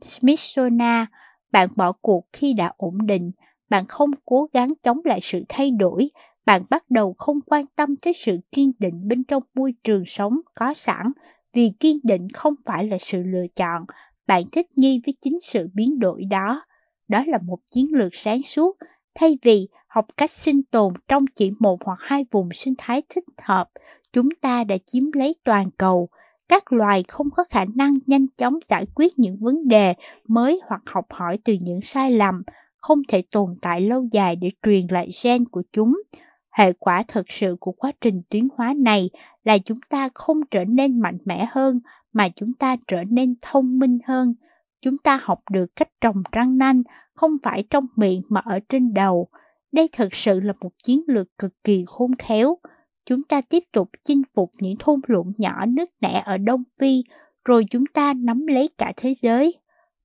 Smithsonian, 0.02 1.06
bạn 1.52 1.68
bỏ 1.76 1.92
cuộc 1.92 2.26
khi 2.32 2.52
đã 2.52 2.72
ổn 2.76 3.06
định, 3.06 3.30
bạn 3.70 3.86
không 3.86 4.10
cố 4.24 4.48
gắng 4.52 4.72
chống 4.82 5.00
lại 5.04 5.18
sự 5.22 5.44
thay 5.48 5.70
đổi, 5.70 6.10
bạn 6.46 6.62
bắt 6.70 6.90
đầu 6.90 7.14
không 7.18 7.40
quan 7.46 7.64
tâm 7.76 7.96
tới 7.96 8.12
sự 8.12 8.38
kiên 8.52 8.72
định 8.78 9.08
bên 9.08 9.24
trong 9.24 9.42
môi 9.54 9.74
trường 9.84 10.04
sống 10.06 10.40
có 10.54 10.74
sẵn 10.74 11.12
vì 11.52 11.72
kiên 11.80 11.98
định 12.02 12.28
không 12.34 12.54
phải 12.64 12.86
là 12.86 12.96
sự 13.00 13.22
lựa 13.22 13.46
chọn. 13.54 13.84
Bạn 14.26 14.42
thích 14.52 14.66
nghi 14.76 15.00
với 15.06 15.14
chính 15.20 15.38
sự 15.42 15.68
biến 15.74 15.98
đổi 15.98 16.24
đó. 16.24 16.62
Đó 17.08 17.24
là 17.26 17.38
một 17.38 17.58
chiến 17.70 17.86
lược 17.92 18.14
sáng 18.14 18.42
suốt. 18.42 18.76
Thay 19.14 19.38
vì 19.42 19.68
học 19.90 20.06
cách 20.16 20.30
sinh 20.30 20.62
tồn 20.62 20.94
trong 21.08 21.24
chỉ 21.34 21.52
một 21.58 21.84
hoặc 21.84 21.98
hai 22.00 22.24
vùng 22.30 22.48
sinh 22.54 22.74
thái 22.78 23.02
thích 23.08 23.24
hợp. 23.42 23.70
Chúng 24.12 24.28
ta 24.40 24.64
đã 24.64 24.76
chiếm 24.86 25.04
lấy 25.12 25.34
toàn 25.44 25.70
cầu. 25.78 26.08
Các 26.48 26.72
loài 26.72 27.04
không 27.08 27.30
có 27.36 27.44
khả 27.50 27.64
năng 27.74 27.92
nhanh 28.06 28.26
chóng 28.38 28.58
giải 28.68 28.86
quyết 28.94 29.18
những 29.18 29.36
vấn 29.40 29.68
đề 29.68 29.94
mới 30.28 30.60
hoặc 30.66 30.82
học 30.86 31.04
hỏi 31.10 31.38
từ 31.44 31.56
những 31.60 31.80
sai 31.84 32.12
lầm, 32.12 32.42
không 32.76 33.02
thể 33.08 33.22
tồn 33.30 33.54
tại 33.62 33.80
lâu 33.80 34.06
dài 34.12 34.36
để 34.36 34.50
truyền 34.62 34.86
lại 34.90 35.08
gen 35.24 35.44
của 35.44 35.62
chúng. 35.72 36.02
Hệ 36.50 36.72
quả 36.72 37.04
thực 37.08 37.26
sự 37.28 37.56
của 37.60 37.72
quá 37.72 37.92
trình 38.00 38.22
tiến 38.28 38.48
hóa 38.56 38.74
này 38.76 39.10
là 39.44 39.58
chúng 39.58 39.78
ta 39.88 40.08
không 40.14 40.40
trở 40.50 40.64
nên 40.64 41.00
mạnh 41.00 41.18
mẽ 41.24 41.48
hơn, 41.50 41.80
mà 42.12 42.28
chúng 42.36 42.52
ta 42.52 42.76
trở 42.88 43.04
nên 43.04 43.34
thông 43.42 43.78
minh 43.78 43.98
hơn. 44.06 44.34
Chúng 44.82 44.98
ta 44.98 45.20
học 45.22 45.40
được 45.50 45.66
cách 45.76 45.88
trồng 46.00 46.22
răng 46.32 46.58
nanh, 46.58 46.82
không 47.14 47.36
phải 47.42 47.64
trong 47.70 47.86
miệng 47.96 48.22
mà 48.28 48.40
ở 48.44 48.60
trên 48.68 48.94
đầu 48.94 49.28
đây 49.72 49.88
thực 49.92 50.14
sự 50.14 50.40
là 50.40 50.52
một 50.60 50.70
chiến 50.84 51.02
lược 51.06 51.38
cực 51.38 51.64
kỳ 51.64 51.84
khôn 51.86 52.10
khéo 52.18 52.58
chúng 53.06 53.22
ta 53.22 53.40
tiếp 53.40 53.64
tục 53.72 53.90
chinh 54.04 54.22
phục 54.34 54.50
những 54.60 54.76
thôn 54.78 55.00
lũng 55.06 55.32
nhỏ 55.38 55.66
nước 55.66 55.90
nẻ 56.00 56.22
ở 56.26 56.38
đông 56.38 56.62
phi 56.80 57.04
rồi 57.44 57.64
chúng 57.70 57.86
ta 57.86 58.14
nắm 58.14 58.46
lấy 58.46 58.68
cả 58.78 58.92
thế 58.96 59.14
giới 59.22 59.60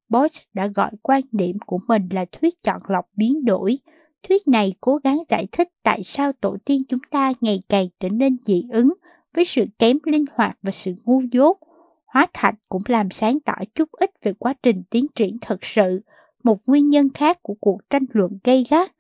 Bosch 0.10 0.54
đã 0.54 0.68
gọi 0.68 0.92
quan 1.02 1.22
điểm 1.32 1.58
của 1.66 1.80
mình 1.88 2.10
là 2.12 2.26
thuyết 2.32 2.64
chọn 2.64 2.82
lọc 2.88 3.06
biến 3.16 3.46
đổi. 3.46 3.78
Thuyết 4.24 4.48
này 4.48 4.74
cố 4.82 5.00
gắng 5.04 5.24
giải 5.30 5.48
thích 5.52 5.70
tại 5.84 6.04
sao 6.04 6.32
tổ 6.42 6.58
tiên 6.66 6.84
chúng 6.90 7.00
ta 7.12 7.34
ngày 7.42 7.62
càng 7.70 7.88
trở 8.00 8.10
nên 8.10 8.38
dị 8.46 8.64
ứng 8.72 8.94
với 9.36 9.46
sự 9.46 9.66
kém 9.80 9.98
linh 10.06 10.26
hoạt 10.34 10.58
và 10.62 10.72
sự 10.72 10.94
ngu 11.06 11.22
dốt. 11.32 11.58
Hóa 12.06 12.28
thạch 12.34 12.56
cũng 12.70 12.82
làm 12.88 13.12
sáng 13.12 13.40
tỏ 13.40 13.54
chút 13.76 13.90
ít 13.92 14.12
về 14.24 14.34
quá 14.40 14.54
trình 14.64 14.84
tiến 14.90 15.06
triển 15.16 15.38
thật 15.42 15.58
sự, 15.62 16.02
một 16.44 16.60
nguyên 16.66 16.90
nhân 16.90 17.10
khác 17.14 17.40
của 17.42 17.56
cuộc 17.60 17.90
tranh 17.90 18.06
luận 18.14 18.38
gây 18.44 18.64
gắt. 18.70 18.92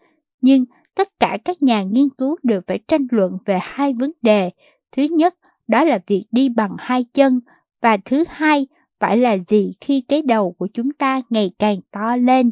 Nhưng 0.45 0.65
tất 0.95 1.19
cả 1.19 1.37
các 1.45 1.63
nhà 1.63 1.83
nghiên 1.83 2.09
cứu 2.09 2.37
đều 2.43 2.61
phải 2.67 2.79
tranh 2.87 3.07
luận 3.11 3.37
về 3.45 3.59
hai 3.61 3.93
vấn 3.93 4.11
đề. 4.21 4.49
Thứ 4.91 5.03
nhất, 5.03 5.35
đó 5.67 5.83
là 5.83 5.99
việc 6.07 6.25
đi 6.31 6.49
bằng 6.49 6.75
hai 6.79 7.03
chân, 7.13 7.39
và 7.81 7.97
thứ 7.97 8.23
hai, 8.29 8.67
phải 8.99 9.17
là 9.17 9.37
gì 9.37 9.73
khi 9.81 10.01
cái 10.01 10.21
đầu 10.21 10.55
của 10.57 10.67
chúng 10.73 10.93
ta 10.93 11.21
ngày 11.29 11.51
càng 11.59 11.77
to 11.91 12.15
lên. 12.15 12.51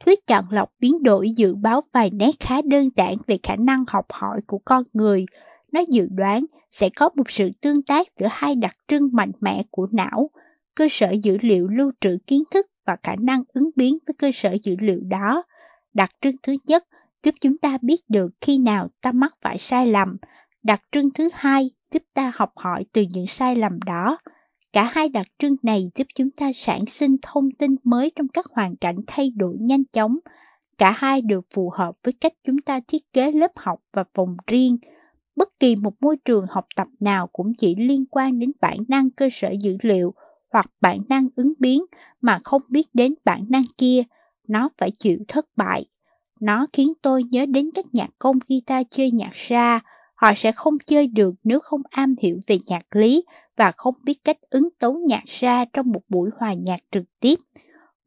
Thuyết 0.00 0.26
chọn 0.26 0.44
lọc 0.50 0.72
biến 0.78 1.02
đổi 1.02 1.30
dự 1.30 1.54
báo 1.54 1.80
vài 1.92 2.10
nét 2.10 2.30
khá 2.40 2.62
đơn 2.62 2.88
giản 2.96 3.14
về 3.26 3.38
khả 3.42 3.56
năng 3.56 3.84
học 3.88 4.06
hỏi 4.10 4.40
của 4.46 4.58
con 4.64 4.84
người. 4.92 5.26
Nó 5.72 5.80
dự 5.88 6.08
đoán 6.10 6.44
sẽ 6.70 6.88
có 6.96 7.10
một 7.14 7.30
sự 7.30 7.50
tương 7.60 7.82
tác 7.82 8.06
giữa 8.20 8.28
hai 8.30 8.54
đặc 8.54 8.76
trưng 8.88 9.08
mạnh 9.12 9.32
mẽ 9.40 9.62
của 9.70 9.88
não, 9.92 10.30
cơ 10.74 10.88
sở 10.90 11.10
dữ 11.22 11.38
liệu 11.40 11.68
lưu 11.68 11.92
trữ 12.00 12.18
kiến 12.26 12.42
thức 12.50 12.66
và 12.84 12.96
khả 13.02 13.16
năng 13.16 13.42
ứng 13.52 13.70
biến 13.76 13.98
với 14.06 14.14
cơ 14.18 14.30
sở 14.34 14.56
dữ 14.62 14.76
liệu 14.80 15.00
đó. 15.00 15.44
Đặc 15.94 16.10
trưng 16.20 16.36
thứ 16.42 16.56
nhất 16.66 16.84
giúp 17.22 17.34
chúng 17.40 17.58
ta 17.58 17.78
biết 17.82 18.00
được 18.08 18.28
khi 18.40 18.58
nào 18.58 18.88
ta 19.02 19.12
mắc 19.12 19.34
phải 19.40 19.58
sai 19.58 19.86
lầm. 19.86 20.16
Đặc 20.62 20.82
trưng 20.92 21.10
thứ 21.10 21.28
hai 21.32 21.70
giúp 21.92 22.02
ta 22.14 22.32
học 22.34 22.52
hỏi 22.56 22.84
từ 22.92 23.04
những 23.10 23.26
sai 23.26 23.56
lầm 23.56 23.78
đó. 23.86 24.18
Cả 24.72 24.90
hai 24.92 25.08
đặc 25.08 25.26
trưng 25.38 25.56
này 25.62 25.90
giúp 25.94 26.06
chúng 26.14 26.30
ta 26.30 26.50
sản 26.54 26.86
sinh 26.86 27.16
thông 27.22 27.50
tin 27.50 27.76
mới 27.84 28.12
trong 28.16 28.28
các 28.28 28.46
hoàn 28.50 28.76
cảnh 28.76 28.96
thay 29.06 29.30
đổi 29.36 29.56
nhanh 29.60 29.84
chóng. 29.92 30.18
Cả 30.78 30.90
hai 30.96 31.20
đều 31.20 31.40
phù 31.54 31.70
hợp 31.70 31.94
với 32.04 32.12
cách 32.20 32.32
chúng 32.44 32.58
ta 32.58 32.80
thiết 32.88 33.12
kế 33.12 33.32
lớp 33.32 33.50
học 33.56 33.80
và 33.92 34.04
phòng 34.14 34.36
riêng. 34.46 34.76
Bất 35.36 35.48
kỳ 35.60 35.76
một 35.76 35.94
môi 36.00 36.16
trường 36.24 36.46
học 36.48 36.66
tập 36.76 36.88
nào 37.00 37.26
cũng 37.26 37.54
chỉ 37.58 37.74
liên 37.78 38.04
quan 38.10 38.38
đến 38.38 38.52
bản 38.60 38.76
năng 38.88 39.10
cơ 39.10 39.28
sở 39.32 39.48
dữ 39.60 39.76
liệu 39.82 40.14
hoặc 40.52 40.66
bản 40.80 40.98
năng 41.08 41.28
ứng 41.36 41.52
biến 41.58 41.84
mà 42.20 42.40
không 42.44 42.62
biết 42.68 42.86
đến 42.94 43.14
bản 43.24 43.44
năng 43.48 43.64
kia, 43.78 44.02
nó 44.48 44.68
phải 44.78 44.90
chịu 44.90 45.18
thất 45.28 45.46
bại. 45.56 45.84
Nó 46.40 46.66
khiến 46.72 46.92
tôi 47.02 47.22
nhớ 47.30 47.46
đến 47.46 47.70
các 47.74 47.84
nhạc 47.92 48.10
công 48.18 48.38
guitar 48.48 48.86
chơi 48.90 49.10
nhạc 49.10 49.32
ra, 49.32 49.80
họ 50.14 50.30
sẽ 50.36 50.52
không 50.52 50.78
chơi 50.86 51.06
được 51.06 51.34
nếu 51.44 51.60
không 51.60 51.82
am 51.90 52.14
hiểu 52.22 52.40
về 52.46 52.58
nhạc 52.66 52.96
lý 52.96 53.24
và 53.56 53.72
không 53.76 53.94
biết 54.02 54.18
cách 54.24 54.36
ứng 54.50 54.68
tấu 54.78 54.98
nhạc 55.08 55.24
ra 55.26 55.64
trong 55.72 55.92
một 55.92 56.02
buổi 56.08 56.30
hòa 56.38 56.52
nhạc 56.52 56.80
trực 56.92 57.04
tiếp. 57.20 57.34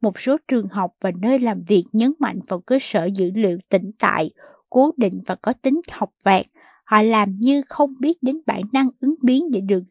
Một 0.00 0.20
số 0.20 0.36
trường 0.48 0.68
học 0.68 0.94
và 1.00 1.10
nơi 1.20 1.38
làm 1.38 1.62
việc 1.68 1.84
nhấn 1.92 2.12
mạnh 2.18 2.40
vào 2.48 2.60
cơ 2.60 2.78
sở 2.80 3.08
dữ 3.14 3.30
liệu 3.34 3.58
tĩnh 3.68 3.90
tại, 3.98 4.30
cố 4.70 4.90
định 4.96 5.20
và 5.26 5.34
có 5.34 5.52
tính 5.52 5.80
học 5.90 6.10
vẹt. 6.24 6.46
Họ 6.84 7.02
làm 7.02 7.36
như 7.38 7.62
không 7.68 7.94
biết 8.00 8.18
đến 8.22 8.40
bản 8.46 8.60
năng 8.72 8.88
ứng 9.00 9.14
biến 9.22 9.50
để 9.50 9.60
được 9.60 9.82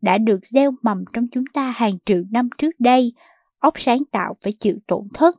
đã 0.00 0.18
được 0.18 0.46
gieo 0.46 0.70
mầm 0.82 1.04
trong 1.12 1.26
chúng 1.32 1.44
ta 1.52 1.70
hàng 1.70 1.98
triệu 2.06 2.22
năm 2.30 2.48
trước 2.58 2.70
đây. 2.78 3.12
Óc 3.58 3.74
sáng 3.76 4.04
tạo 4.12 4.34
phải 4.44 4.52
chịu 4.52 4.76
tổn 4.86 5.08
thất. 5.14 5.36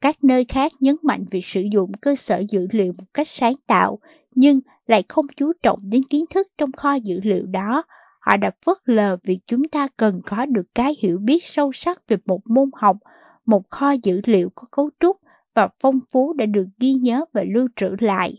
Các 0.00 0.24
nơi 0.24 0.44
khác 0.44 0.72
nhấn 0.80 0.96
mạnh 1.02 1.24
việc 1.30 1.44
sử 1.46 1.62
dụng 1.72 1.92
cơ 2.00 2.16
sở 2.16 2.42
dữ 2.48 2.66
liệu 2.70 2.92
một 2.98 3.04
cách 3.14 3.28
sáng 3.28 3.54
tạo, 3.66 3.98
nhưng 4.34 4.60
lại 4.86 5.04
không 5.08 5.26
chú 5.36 5.52
trọng 5.62 5.78
đến 5.82 6.02
kiến 6.02 6.24
thức 6.34 6.48
trong 6.58 6.72
kho 6.72 6.94
dữ 6.94 7.20
liệu 7.22 7.46
đó. 7.46 7.82
Họ 8.20 8.36
đã 8.36 8.50
phớt 8.66 8.76
lờ 8.84 9.16
việc 9.24 9.38
chúng 9.46 9.68
ta 9.68 9.88
cần 9.96 10.20
có 10.26 10.46
được 10.46 10.66
cái 10.74 10.94
hiểu 10.98 11.18
biết 11.18 11.44
sâu 11.44 11.72
sắc 11.72 12.08
về 12.08 12.16
một 12.26 12.40
môn 12.46 12.70
học, 12.74 12.96
một 13.46 13.70
kho 13.70 13.90
dữ 14.02 14.20
liệu 14.24 14.50
có 14.54 14.66
cấu 14.70 14.90
trúc 15.00 15.16
và 15.54 15.68
phong 15.80 16.00
phú 16.12 16.32
đã 16.32 16.46
được 16.46 16.66
ghi 16.80 16.92
nhớ 16.92 17.24
và 17.32 17.42
lưu 17.54 17.68
trữ 17.76 17.88
lại. 17.98 18.36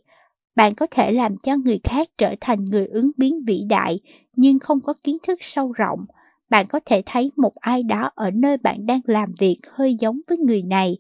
Bạn 0.56 0.76
có 0.76 0.88
thể 0.92 1.12
làm 1.12 1.38
cho 1.38 1.56
người 1.56 1.80
khác 1.84 2.08
trở 2.18 2.36
thành 2.42 2.66
người 2.66 2.88
ứng 2.88 3.12
biến 3.18 3.44
vĩ 3.46 3.62
đại, 3.70 4.00
nhưng 4.36 4.60
không 4.60 4.82
có 4.82 4.94
kiến 5.04 5.18
thức 5.28 5.40
sâu 5.42 5.72
rộng. 5.72 6.06
Bạn 6.50 6.68
có 6.68 6.80
thể 6.86 7.02
thấy 7.06 7.32
một 7.36 7.56
ai 7.56 7.84
đó 7.84 8.12
ở 8.16 8.32
nơi 8.32 8.58
bạn 8.58 8.86
đang 8.86 9.02
làm 9.06 9.34
việc 9.40 9.58
hơi 9.72 9.96
giống 10.00 10.20
với 10.28 10.38
người 10.38 10.62
này. 10.62 10.98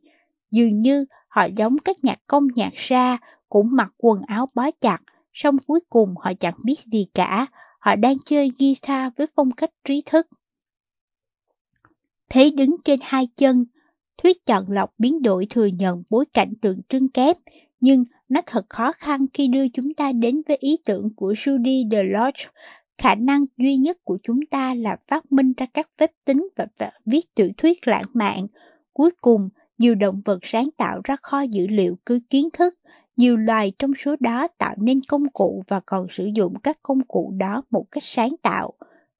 Dường 0.51 0.79
như 0.79 1.05
họ 1.27 1.45
giống 1.45 1.77
các 1.85 1.95
nhạc 2.03 2.19
công 2.27 2.47
nhạc 2.55 2.73
ra, 2.73 3.17
cũng 3.49 3.67
mặc 3.71 3.89
quần 3.97 4.21
áo 4.21 4.49
bó 4.53 4.71
chặt, 4.81 4.99
song 5.33 5.57
cuối 5.67 5.79
cùng 5.89 6.13
họ 6.17 6.31
chẳng 6.39 6.57
biết 6.63 6.79
gì 6.91 7.07
cả, 7.13 7.47
họ 7.79 7.95
đang 7.95 8.15
chơi 8.25 8.51
guitar 8.59 9.13
với 9.17 9.27
phong 9.35 9.51
cách 9.51 9.69
trí 9.83 10.03
thức. 10.05 10.27
Thế 12.29 12.49
đứng 12.49 12.75
trên 12.85 12.99
hai 13.03 13.27
chân, 13.37 13.65
thuyết 14.23 14.45
chọn 14.45 14.71
lọc 14.71 14.93
biến 14.97 15.21
đổi 15.21 15.45
thừa 15.49 15.65
nhận 15.65 16.03
bối 16.09 16.25
cảnh 16.33 16.53
tượng 16.61 16.81
trưng 16.89 17.09
kép, 17.09 17.37
nhưng 17.79 18.03
nó 18.29 18.41
thật 18.45 18.65
khó 18.69 18.91
khăn 18.91 19.25
khi 19.33 19.47
đưa 19.47 19.67
chúng 19.73 19.93
ta 19.93 20.11
đến 20.11 20.41
với 20.47 20.57
ý 20.57 20.77
tưởng 20.85 21.09
của 21.15 21.33
Judy 21.33 21.89
Delorge. 21.91 22.45
Khả 22.97 23.15
năng 23.15 23.45
duy 23.57 23.75
nhất 23.75 23.97
của 24.03 24.17
chúng 24.23 24.39
ta 24.49 24.75
là 24.75 24.97
phát 25.07 25.31
minh 25.31 25.53
ra 25.57 25.65
các 25.73 25.89
phép 25.97 26.11
tính 26.25 26.47
và 26.55 26.91
viết 27.05 27.35
tiểu 27.35 27.49
thuyết 27.57 27.87
lãng 27.87 28.05
mạn. 28.13 28.47
Cuối 28.93 29.11
cùng, 29.21 29.49
nhiều 29.77 29.95
động 29.95 30.21
vật 30.25 30.39
sáng 30.41 30.69
tạo 30.77 31.01
ra 31.03 31.15
kho 31.21 31.41
dữ 31.41 31.67
liệu 31.67 31.97
cứ 32.05 32.19
kiến 32.29 32.49
thức, 32.53 32.75
nhiều 33.17 33.37
loài 33.37 33.73
trong 33.79 33.91
số 33.99 34.15
đó 34.19 34.47
tạo 34.57 34.75
nên 34.77 34.99
công 35.07 35.29
cụ 35.29 35.63
và 35.67 35.79
còn 35.85 36.07
sử 36.09 36.25
dụng 36.35 36.53
các 36.63 36.79
công 36.83 37.01
cụ 37.07 37.33
đó 37.37 37.63
một 37.71 37.85
cách 37.91 38.03
sáng 38.03 38.35
tạo. 38.41 38.73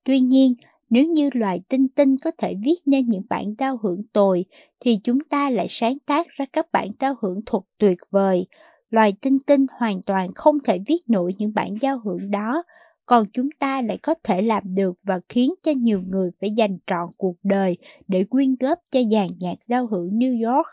Tuy 0.04 0.20
nhiên, 0.20 0.54
nếu 0.90 1.06
như 1.06 1.30
loài 1.34 1.62
tinh 1.70 1.88
tinh 1.88 2.18
có 2.18 2.32
thể 2.38 2.56
viết 2.64 2.76
nên 2.86 3.10
những 3.10 3.24
bản 3.30 3.54
giao 3.60 3.78
hưởng 3.84 4.04
tồi, 4.14 4.46
thì 4.80 5.00
chúng 5.04 5.20
ta 5.20 5.50
lại 5.50 5.68
sáng 5.70 5.98
tác 6.06 6.28
ra 6.30 6.46
các 6.54 6.68
bản 6.72 6.88
giao 7.00 7.16
hưởng 7.22 7.42
thuật 7.46 7.64
tuyệt 7.78 7.98
vời. 8.12 8.48
Loài 8.90 9.14
tinh 9.22 9.40
tinh 9.40 9.66
hoàn 9.72 10.02
toàn 10.02 10.34
không 10.36 10.58
thể 10.64 10.80
viết 10.88 11.00
nổi 11.08 11.36
những 11.38 11.54
bản 11.54 11.76
giao 11.82 12.00
hưởng 12.00 12.32
đó, 12.32 12.64
còn 13.08 13.26
chúng 13.34 13.50
ta 13.60 13.82
lại 13.82 13.98
có 13.98 14.16
thể 14.24 14.42
làm 14.42 14.64
được 14.76 15.00
và 15.04 15.20
khiến 15.30 15.54
cho 15.64 15.72
nhiều 15.72 16.02
người 16.08 16.30
phải 16.42 16.52
dành 16.52 16.78
trọn 16.88 17.10
cuộc 17.18 17.36
đời 17.44 17.78
để 18.08 18.24
quyên 18.24 18.56
góp 18.60 18.80
cho 18.92 19.00
dàn 19.12 19.28
nhạc 19.40 19.56
giao 19.68 19.88
hưởng 19.88 20.10
New 20.10 20.54
York. 20.54 20.68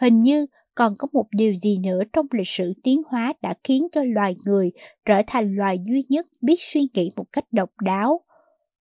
Hình 0.00 0.20
như 0.20 0.46
còn 0.74 0.96
có 0.96 1.08
một 1.12 1.26
điều 1.30 1.54
gì 1.54 1.78
nữa 1.78 2.02
trong 2.12 2.26
lịch 2.30 2.48
sử 2.48 2.72
tiến 2.82 3.02
hóa 3.06 3.32
đã 3.42 3.54
khiến 3.64 3.86
cho 3.92 4.04
loài 4.04 4.36
người 4.44 4.72
trở 5.04 5.22
thành 5.26 5.56
loài 5.56 5.78
duy 5.86 6.04
nhất 6.08 6.26
biết 6.40 6.56
suy 6.60 6.88
nghĩ 6.94 7.10
một 7.16 7.32
cách 7.32 7.44
độc 7.52 7.70
đáo. 7.82 8.20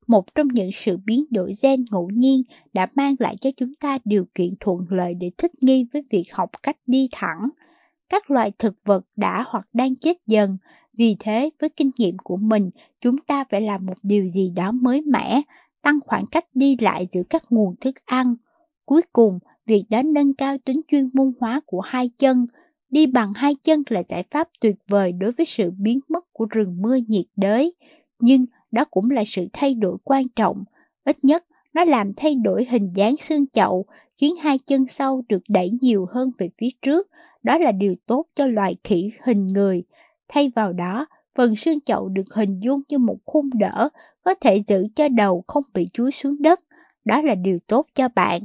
Một 0.08 0.36
trong 0.36 0.48
những 0.48 0.70
sự 0.74 0.98
biến 1.06 1.26
đổi 1.32 1.54
gen 1.64 1.86
ngẫu 1.92 2.10
nhiên 2.14 2.42
đã 2.74 2.88
mang 2.96 3.16
lại 3.20 3.36
cho 3.42 3.50
chúng 3.58 3.76
ta 3.76 3.98
điều 4.06 4.26
kiện 4.36 4.54
thuận 4.60 4.80
lợi 4.90 5.14
để 5.14 5.32
thích 5.38 5.52
nghi 5.62 5.86
với 5.94 6.04
việc 6.10 6.26
học 6.34 6.50
cách 6.64 6.78
đi 6.88 7.10
thẳng. 7.12 7.50
Các 8.10 8.32
loài 8.32 8.52
thực 8.60 8.76
vật 8.86 9.06
đã 9.16 9.46
hoặc 9.48 9.68
đang 9.74 9.96
chết 9.96 10.18
dần, 10.28 10.58
vì 10.94 11.16
thế 11.20 11.50
với 11.60 11.70
kinh 11.70 11.92
nghiệm 11.98 12.18
của 12.24 12.38
mình, 12.38 12.70
chúng 13.02 13.18
ta 13.18 13.44
phải 13.50 13.62
làm 13.62 13.86
một 13.86 13.98
điều 14.04 14.28
gì 14.28 14.52
đó 14.56 14.72
mới 14.72 15.02
mẻ, 15.02 15.42
tăng 15.82 16.00
khoảng 16.06 16.26
cách 16.32 16.46
đi 16.54 16.78
lại 16.82 17.08
giữa 17.12 17.24
các 17.30 17.44
nguồn 17.50 17.76
thức 17.82 17.96
ăn. 18.06 18.36
Cuối 18.86 19.02
cùng, 19.14 19.40
việc 19.66 19.84
đó 19.90 20.02
nâng 20.02 20.34
cao 20.34 20.58
tính 20.66 20.82
chuyên 20.88 21.10
môn 21.14 21.34
hóa 21.40 21.62
của 21.66 21.82
hai 21.82 22.10
chân. 22.20 22.46
Đi 22.90 23.06
bằng 23.06 23.34
hai 23.36 23.56
chân 23.64 23.84
là 23.90 24.04
giải 24.10 24.24
pháp 24.32 24.50
tuyệt 24.62 24.76
vời 24.88 25.12
đối 25.12 25.32
với 25.38 25.46
sự 25.46 25.72
biến 25.78 26.00
mất 26.10 26.34
của 26.34 26.46
rừng 26.50 26.82
mưa 26.82 26.98
nhiệt 27.08 27.26
đới, 27.36 27.74
nhưng 28.20 28.46
đó 28.72 28.86
cũng 28.92 29.12
là 29.12 29.24
sự 29.28 29.48
thay 29.54 29.74
đổi 29.74 29.98
quan 30.04 30.30
trọng. 30.30 30.64
Ít 31.06 31.18
nhất, 31.24 31.46
nó 31.74 31.86
làm 31.86 32.12
thay 32.18 32.36
đổi 32.36 32.66
hình 32.66 32.94
dáng 32.96 33.18
xương 33.18 33.48
chậu, 33.48 33.86
khiến 34.18 34.36
hai 34.36 34.58
chân 34.58 34.88
sau 34.88 35.22
được 35.30 35.42
đẩy 35.48 35.70
nhiều 35.82 36.08
hơn 36.14 36.32
về 36.38 36.50
phía 36.58 36.70
trước. 36.82 37.08
Đó 37.44 37.58
là 37.58 37.72
điều 37.72 37.96
tốt 38.06 38.26
cho 38.36 38.48
loài 38.48 38.76
khỉ 38.84 39.12
hình 39.24 39.48
người. 39.48 39.84
Thay 40.28 40.52
vào 40.56 40.74
đó, 40.74 41.06
phần 41.36 41.56
xương 41.56 41.82
chậu 41.82 42.10
được 42.10 42.34
hình 42.34 42.60
dung 42.60 42.82
như 42.90 42.98
một 42.98 43.18
khung 43.26 43.50
đỡ, 43.54 43.90
có 44.24 44.34
thể 44.42 44.64
giữ 44.68 44.88
cho 44.96 45.08
đầu 45.08 45.44
không 45.48 45.64
bị 45.74 45.90
chúi 45.94 46.12
xuống 46.12 46.42
đất. 46.42 46.60
Đó 47.06 47.22
là 47.22 47.36
điều 47.36 47.60
tốt 47.68 47.88
cho 47.96 48.08
bạn. 48.16 48.42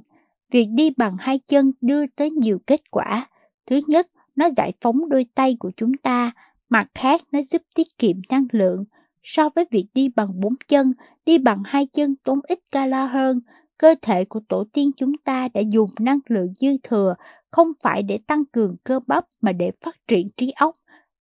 Việc 0.51 0.69
đi 0.70 0.91
bằng 0.97 1.16
hai 1.20 1.39
chân 1.39 1.73
đưa 1.81 2.07
tới 2.07 2.31
nhiều 2.31 2.59
kết 2.66 2.91
quả. 2.91 3.29
Thứ 3.66 3.81
nhất, 3.87 4.07
nó 4.37 4.49
giải 4.57 4.73
phóng 4.81 5.09
đôi 5.09 5.27
tay 5.35 5.57
của 5.59 5.70
chúng 5.77 5.97
ta, 5.97 6.33
mặt 6.69 6.89
khác 6.95 7.20
nó 7.33 7.41
giúp 7.51 7.62
tiết 7.75 7.99
kiệm 7.99 8.16
năng 8.29 8.47
lượng. 8.53 8.85
So 9.23 9.49
với 9.55 9.65
việc 9.70 9.87
đi 9.95 10.09
bằng 10.16 10.41
bốn 10.41 10.55
chân, 10.69 10.93
đi 11.27 11.39
bằng 11.39 11.62
hai 11.65 11.87
chân 11.87 12.15
tốn 12.25 12.41
ít 12.49 12.59
calo 12.73 13.05
hơn. 13.05 13.41
Cơ 13.79 13.95
thể 14.03 14.25
của 14.25 14.41
tổ 14.49 14.65
tiên 14.73 14.91
chúng 14.97 15.12
ta 15.25 15.49
đã 15.55 15.61
dùng 15.61 15.91
năng 16.01 16.19
lượng 16.29 16.55
dư 16.57 16.69
thừa 16.83 17.15
không 17.51 17.73
phải 17.83 18.03
để 18.03 18.19
tăng 18.27 18.45
cường 18.45 18.77
cơ 18.85 19.01
bắp 19.07 19.25
mà 19.41 19.53
để 19.53 19.70
phát 19.85 19.97
triển 20.09 20.29
trí 20.37 20.51
óc. 20.51 20.77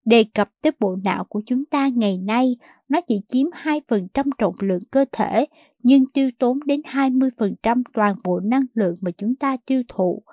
Đề 0.05 0.23
cập 0.33 0.49
tới 0.61 0.71
bộ 0.79 0.95
não 1.03 1.23
của 1.23 1.41
chúng 1.45 1.65
ta 1.65 1.87
ngày 1.87 2.17
nay, 2.17 2.57
nó 2.89 3.01
chỉ 3.01 3.21
chiếm 3.27 3.47
2% 3.47 4.29
trọng 4.37 4.55
lượng 4.59 4.83
cơ 4.91 5.05
thể, 5.11 5.45
nhưng 5.83 6.05
tiêu 6.13 6.29
tốn 6.39 6.59
đến 6.65 6.81
20% 6.81 7.83
toàn 7.93 8.15
bộ 8.23 8.39
năng 8.39 8.65
lượng 8.73 8.95
mà 9.01 9.11
chúng 9.11 9.35
ta 9.35 9.57
tiêu 9.65 9.83
thụ. 9.87 10.23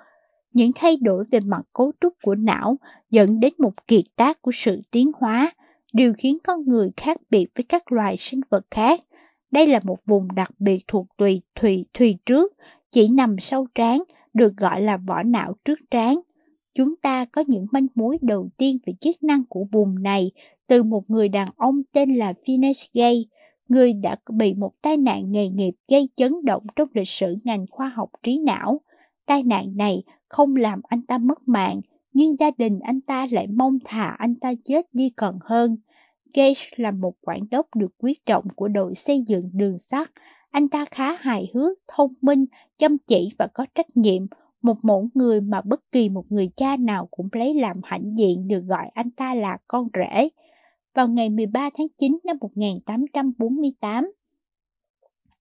Những 0.53 0.71
thay 0.75 0.97
đổi 1.01 1.23
về 1.31 1.39
mặt 1.39 1.61
cấu 1.73 1.91
trúc 2.01 2.13
của 2.23 2.35
não 2.35 2.77
dẫn 3.09 3.39
đến 3.39 3.53
một 3.57 3.87
kiệt 3.87 4.03
tác 4.15 4.41
của 4.41 4.51
sự 4.53 4.81
tiến 4.91 5.11
hóa, 5.19 5.51
điều 5.93 6.13
khiến 6.17 6.37
con 6.43 6.65
người 6.65 6.91
khác 6.97 7.17
biệt 7.29 7.47
với 7.55 7.63
các 7.69 7.91
loài 7.91 8.15
sinh 8.19 8.41
vật 8.49 8.65
khác. 8.71 9.01
Đây 9.51 9.67
là 9.67 9.79
một 9.83 9.97
vùng 10.05 10.27
đặc 10.35 10.51
biệt 10.59 10.83
thuộc 10.87 11.07
tùy 11.17 11.41
thùy 11.55 11.85
thùy 11.93 12.17
trước, 12.25 12.53
chỉ 12.91 13.07
nằm 13.07 13.35
sau 13.39 13.67
trán, 13.75 14.03
được 14.35 14.57
gọi 14.57 14.81
là 14.81 14.97
vỏ 14.97 15.23
não 15.23 15.53
trước 15.65 15.79
trán. 15.91 16.19
Chúng 16.75 16.95
ta 16.95 17.25
có 17.25 17.43
những 17.47 17.65
manh 17.71 17.87
mối 17.95 18.17
đầu 18.21 18.49
tiên 18.57 18.77
về 18.85 18.93
chức 18.99 19.23
năng 19.23 19.43
của 19.49 19.65
vùng 19.71 20.03
này 20.03 20.31
từ 20.67 20.83
một 20.83 21.09
người 21.09 21.29
đàn 21.29 21.49
ông 21.57 21.81
tên 21.91 22.15
là 22.15 22.33
Phineas 22.45 22.83
Gay, 22.93 23.25
người 23.69 23.93
đã 23.93 24.15
bị 24.29 24.53
một 24.53 24.71
tai 24.81 24.97
nạn 24.97 25.31
nghề 25.31 25.49
nghiệp 25.49 25.71
gây 25.91 26.09
chấn 26.15 26.45
động 26.45 26.63
trong 26.75 26.89
lịch 26.93 27.07
sử 27.07 27.35
ngành 27.43 27.65
khoa 27.69 27.89
học 27.89 28.09
trí 28.23 28.37
não. 28.37 28.81
Tai 29.25 29.43
nạn 29.43 29.77
này 29.77 30.03
không 30.29 30.55
làm 30.55 30.81
anh 30.83 31.01
ta 31.01 31.17
mất 31.17 31.47
mạng, 31.47 31.81
nhưng 32.13 32.35
gia 32.39 32.51
đình 32.57 32.79
anh 32.79 33.01
ta 33.01 33.27
lại 33.31 33.47
mong 33.47 33.77
thà 33.85 34.15
anh 34.17 34.35
ta 34.35 34.53
chết 34.65 34.85
đi 34.93 35.09
còn 35.09 35.39
hơn. 35.41 35.77
Gage 36.33 36.61
là 36.75 36.91
một 36.91 37.13
quản 37.21 37.39
đốc 37.51 37.75
được 37.75 37.91
quý 37.97 38.15
trọng 38.25 38.45
của 38.55 38.67
đội 38.67 38.95
xây 38.95 39.23
dựng 39.27 39.49
đường 39.53 39.77
sắt. 39.77 40.11
Anh 40.55 40.69
ta 40.69 40.85
khá 40.91 41.13
hài 41.13 41.51
hước, 41.53 41.77
thông 41.87 42.13
minh, 42.21 42.45
chăm 42.77 42.97
chỉ 42.97 43.29
và 43.37 43.47
có 43.53 43.65
trách 43.75 43.97
nhiệm, 43.97 44.25
một 44.61 44.77
mẫu 44.81 45.09
người 45.13 45.41
mà 45.41 45.61
bất 45.61 45.91
kỳ 45.91 46.09
một 46.09 46.25
người 46.29 46.49
cha 46.55 46.77
nào 46.77 47.07
cũng 47.11 47.29
lấy 47.31 47.53
làm 47.53 47.81
hãnh 47.83 48.17
diện 48.17 48.47
được 48.47 48.61
gọi 48.67 48.89
anh 48.93 49.11
ta 49.11 49.35
là 49.35 49.57
con 49.67 49.87
rể. 49.93 50.29
Vào 50.93 51.07
ngày 51.07 51.29
13 51.29 51.69
tháng 51.77 51.87
9 51.97 52.17
năm 52.23 52.37
1848, 52.41 54.11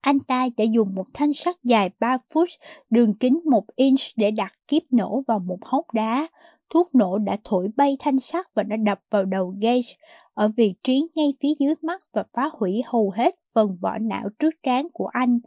anh 0.00 0.20
ta 0.20 0.48
đã 0.56 0.64
dùng 0.64 0.94
một 0.94 1.06
thanh 1.14 1.34
sắt 1.34 1.56
dài 1.62 1.90
3 2.00 2.16
phút, 2.34 2.48
đường 2.90 3.14
kính 3.14 3.40
1 3.44 3.64
inch 3.76 4.00
để 4.16 4.30
đặt 4.30 4.52
kiếp 4.68 4.82
nổ 4.92 5.22
vào 5.26 5.38
một 5.38 5.58
hốc 5.62 5.86
đá. 5.92 6.28
Thuốc 6.70 6.94
nổ 6.94 7.18
đã 7.18 7.36
thổi 7.44 7.68
bay 7.76 7.96
thanh 8.00 8.20
sắt 8.20 8.54
và 8.54 8.62
nó 8.62 8.76
đập 8.76 9.00
vào 9.10 9.24
đầu 9.24 9.54
Gage 9.60 9.94
ở 10.34 10.48
vị 10.56 10.74
trí 10.84 11.06
ngay 11.14 11.34
phía 11.40 11.54
dưới 11.58 11.74
mắt 11.82 12.00
và 12.12 12.24
phá 12.32 12.50
hủy 12.52 12.82
hầu 12.86 13.10
hết 13.10 13.34
phần 13.54 13.76
vỏ 13.80 13.98
não 13.98 14.28
trước 14.38 14.54
trán 14.62 14.88
của 14.92 15.06
anh. 15.06 15.38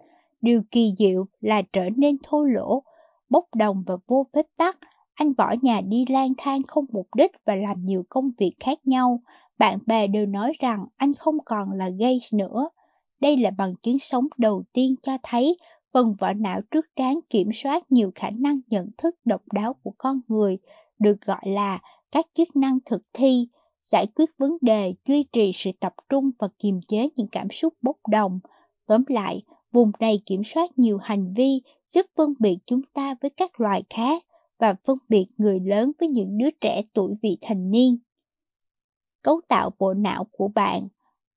Điều 0.42 0.62
kỳ 0.72 0.94
diệu 0.98 1.26
là 1.42 1.62
trở 1.74 1.90
nên 1.98 2.18
thô 2.24 2.44
lỗ, 2.44 2.84
bốc 3.30 3.46
đồng 3.56 3.84
và 3.88 3.96
vô 4.08 4.26
phép 4.34 4.46
tắc. 4.58 4.78
Anh 5.14 5.34
bỏ 5.38 5.56
nhà 5.62 5.82
đi 5.82 6.06
lang 6.10 6.34
thang 6.38 6.64
không 6.68 6.86
mục 6.92 7.08
đích 7.16 7.32
và 7.46 7.56
làm 7.56 7.86
nhiều 7.86 8.06
công 8.10 8.32
việc 8.38 8.54
khác 8.60 8.80
nhau. 8.84 9.22
Bạn 9.60 9.80
bè 9.86 10.08
đều 10.08 10.26
nói 10.26 10.54
rằng 10.60 10.86
anh 10.98 11.14
không 11.14 11.38
còn 11.46 11.72
là 11.72 11.90
gay 11.90 12.20
nữa. 12.34 12.70
Đây 13.20 13.38
là 13.38 13.52
bằng 13.58 13.76
chứng 13.82 14.00
sống 14.00 14.28
đầu 14.38 14.64
tiên 14.74 14.96
cho 15.02 15.18
thấy 15.24 15.58
phần 15.94 16.16
vỏ 16.20 16.34
não 16.34 16.62
trước 16.72 16.86
trán 16.96 17.20
kiểm 17.30 17.50
soát 17.54 17.92
nhiều 17.92 18.12
khả 18.16 18.30
năng 18.30 18.60
nhận 18.68 18.90
thức 18.98 19.16
độc 19.26 19.42
đáo 19.54 19.74
của 19.84 19.94
con 19.98 20.22
người, 20.28 20.58
được 21.00 21.22
gọi 21.22 21.42
là 21.44 21.80
các 22.12 22.26
chức 22.34 22.56
năng 22.56 22.80
thực 22.86 23.02
thi, 23.14 23.48
giải 23.92 24.08
quyết 24.16 24.30
vấn 24.38 24.58
đề, 24.62 24.94
duy 25.08 25.26
trì 25.32 25.52
sự 25.56 25.72
tập 25.80 25.94
trung 26.10 26.32
và 26.40 26.48
kiềm 26.60 26.80
chế 26.88 27.10
những 27.16 27.28
cảm 27.32 27.48
xúc 27.52 27.74
bốc 27.82 27.98
đồng. 28.10 28.40
Tóm 28.88 29.04
lại, 29.08 29.42
vùng 29.72 29.92
này 30.00 30.22
kiểm 30.26 30.42
soát 30.46 30.80
nhiều 30.80 30.98
hành 30.98 31.34
vi 31.34 31.62
giúp 31.94 32.06
phân 32.16 32.34
biệt 32.40 32.58
chúng 32.66 32.82
ta 32.94 33.16
với 33.22 33.30
các 33.30 33.60
loài 33.60 33.84
khác 33.90 34.24
và 34.60 34.76
phân 34.84 34.98
biệt 35.10 35.26
người 35.38 35.60
lớn 35.60 35.92
với 36.00 36.10
những 36.10 36.38
đứa 36.38 36.50
trẻ 36.62 36.82
tuổi 36.94 37.14
vị 37.22 37.38
thành 37.42 37.72
niên. 37.72 37.98
Cấu 39.24 39.42
tạo 39.48 39.72
bộ 39.80 39.94
não 39.94 40.24
của 40.32 40.48
bạn 40.48 40.88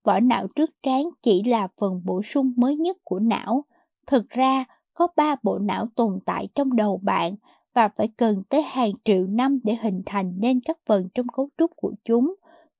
Vỏ 0.05 0.21
não 0.21 0.47
trước 0.57 0.71
trán 0.83 1.03
chỉ 1.23 1.43
là 1.43 1.69
phần 1.81 2.03
bổ 2.05 2.23
sung 2.23 2.53
mới 2.57 2.77
nhất 2.77 2.97
của 3.05 3.19
não. 3.19 3.65
Thực 4.07 4.29
ra, 4.29 4.65
có 4.95 5.07
ba 5.17 5.37
bộ 5.43 5.59
não 5.59 5.87
tồn 5.97 6.19
tại 6.27 6.49
trong 6.55 6.77
đầu 6.77 7.01
bạn 7.03 7.35
và 7.81 7.89
phải 7.89 8.09
cần 8.17 8.43
tới 8.49 8.63
hàng 8.63 8.93
triệu 9.05 9.27
năm 9.27 9.61
để 9.65 9.77
hình 9.83 10.03
thành 10.07 10.35
nên 10.39 10.61
các 10.61 10.79
phần 10.87 11.09
trong 11.15 11.27
cấu 11.29 11.49
trúc 11.59 11.71
của 11.77 11.93
chúng. 12.05 12.35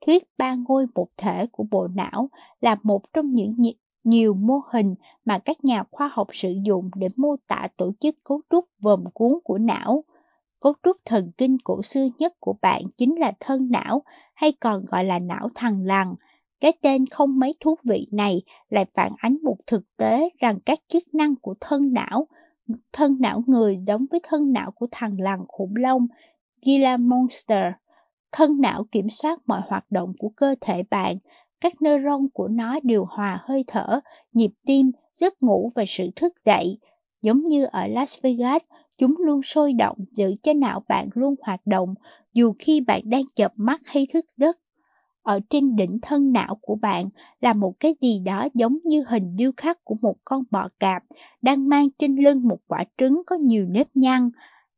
Thuyết 0.07 0.29
ba 0.39 0.55
ngôi 0.55 0.87
một 0.95 1.09
thể 1.17 1.47
của 1.53 1.65
bộ 1.71 1.89
não 1.89 2.29
là 2.61 2.77
một 2.83 3.13
trong 3.13 3.33
những 3.33 3.55
nhiều 4.05 4.35
mô 4.35 4.61
hình 4.73 4.95
mà 5.25 5.39
các 5.39 5.65
nhà 5.65 5.85
khoa 5.91 6.11
học 6.13 6.29
sử 6.33 6.55
dụng 6.65 6.91
để 6.97 7.09
mô 7.17 7.37
tả 7.49 7.69
tổ 7.77 7.93
chức 8.01 8.15
cấu 8.25 8.41
trúc 8.51 8.65
vòm 8.81 9.05
cuốn 9.15 9.33
của 9.45 9.59
não. 9.59 10.05
Cấu 10.61 10.73
trúc 10.83 10.97
thần 11.05 11.31
kinh 11.39 11.57
cổ 11.65 11.83
xưa 11.83 12.09
nhất 12.19 12.35
của 12.41 12.55
bạn 12.63 12.83
chính 12.97 13.19
là 13.19 13.33
thân 13.41 13.71
não 13.71 14.03
hay 14.35 14.53
còn 14.53 14.85
gọi 14.85 15.05
là 15.05 15.19
não 15.19 15.49
thằng 15.55 15.87
lằn. 15.87 16.15
Cái 16.61 16.73
tên 16.83 17.07
không 17.07 17.39
mấy 17.39 17.55
thú 17.61 17.75
vị 17.85 18.07
này 18.13 18.43
lại 18.69 18.85
phản 18.95 19.13
ánh 19.19 19.39
một 19.43 19.57
thực 19.67 19.97
tế 19.97 20.31
rằng 20.39 20.59
các 20.67 20.79
chức 20.89 21.15
năng 21.15 21.37
của 21.37 21.55
thân 21.61 21.93
não, 21.93 22.27
thân 22.93 23.17
não 23.21 23.43
người 23.47 23.79
giống 23.87 24.07
với 24.11 24.21
thân 24.23 24.53
não 24.53 24.71
của 24.71 24.87
thằng 24.91 25.21
lằn 25.21 25.41
khủng 25.49 25.77
long, 25.77 26.07
Gila 26.63 26.97
Monster. 26.97 27.73
Thân 28.33 28.61
não 28.61 28.85
kiểm 28.93 29.11
soát 29.11 29.39
mọi 29.47 29.61
hoạt 29.69 29.91
động 29.91 30.13
của 30.19 30.29
cơ 30.37 30.55
thể 30.61 30.83
bạn, 30.91 31.17
các 31.61 31.83
neuron 31.83 32.29
của 32.35 32.49
nó 32.49 32.81
điều 32.83 33.05
hòa 33.05 33.41
hơi 33.43 33.65
thở, 33.67 34.01
nhịp 34.33 34.51
tim, 34.67 34.91
giấc 35.15 35.43
ngủ 35.43 35.71
và 35.75 35.85
sự 35.89 36.11
thức 36.17 36.33
dậy. 36.45 36.79
Giống 37.23 37.49
như 37.49 37.65
ở 37.65 37.87
Las 37.87 38.23
Vegas, 38.23 38.63
chúng 38.99 39.15
luôn 39.19 39.43
sôi 39.43 39.73
động 39.73 39.99
giữ 40.11 40.35
cho 40.43 40.53
não 40.53 40.83
bạn 40.89 41.09
luôn 41.15 41.35
hoạt 41.43 41.61
động 41.67 41.95
dù 42.33 42.53
khi 42.59 42.81
bạn 42.81 43.03
đang 43.05 43.23
chợp 43.37 43.53
mắt 43.57 43.81
hay 43.85 44.07
thức 44.13 44.25
giấc. 44.37 44.59
Ở 45.23 45.41
trên 45.51 45.77
đỉnh 45.77 45.99
thân 46.03 46.33
não 46.33 46.59
của 46.61 46.75
bạn 46.75 47.09
là 47.41 47.53
một 47.53 47.75
cái 47.81 47.95
gì 48.01 48.21
đó 48.25 48.49
giống 48.55 48.79
như 48.85 49.05
hình 49.09 49.37
điêu 49.37 49.53
khắc 49.57 49.85
của 49.85 49.97
một 50.03 50.17
con 50.25 50.43
bọ 50.51 50.69
cạp 50.81 51.03
đang 51.43 51.69
mang 51.69 51.89
trên 51.99 52.17
lưng 52.17 52.49
một 52.49 52.59
quả 52.67 52.85
trứng 52.99 53.23
có 53.27 53.37
nhiều 53.37 53.67
nếp 53.71 53.87
nhăn. 53.95 54.31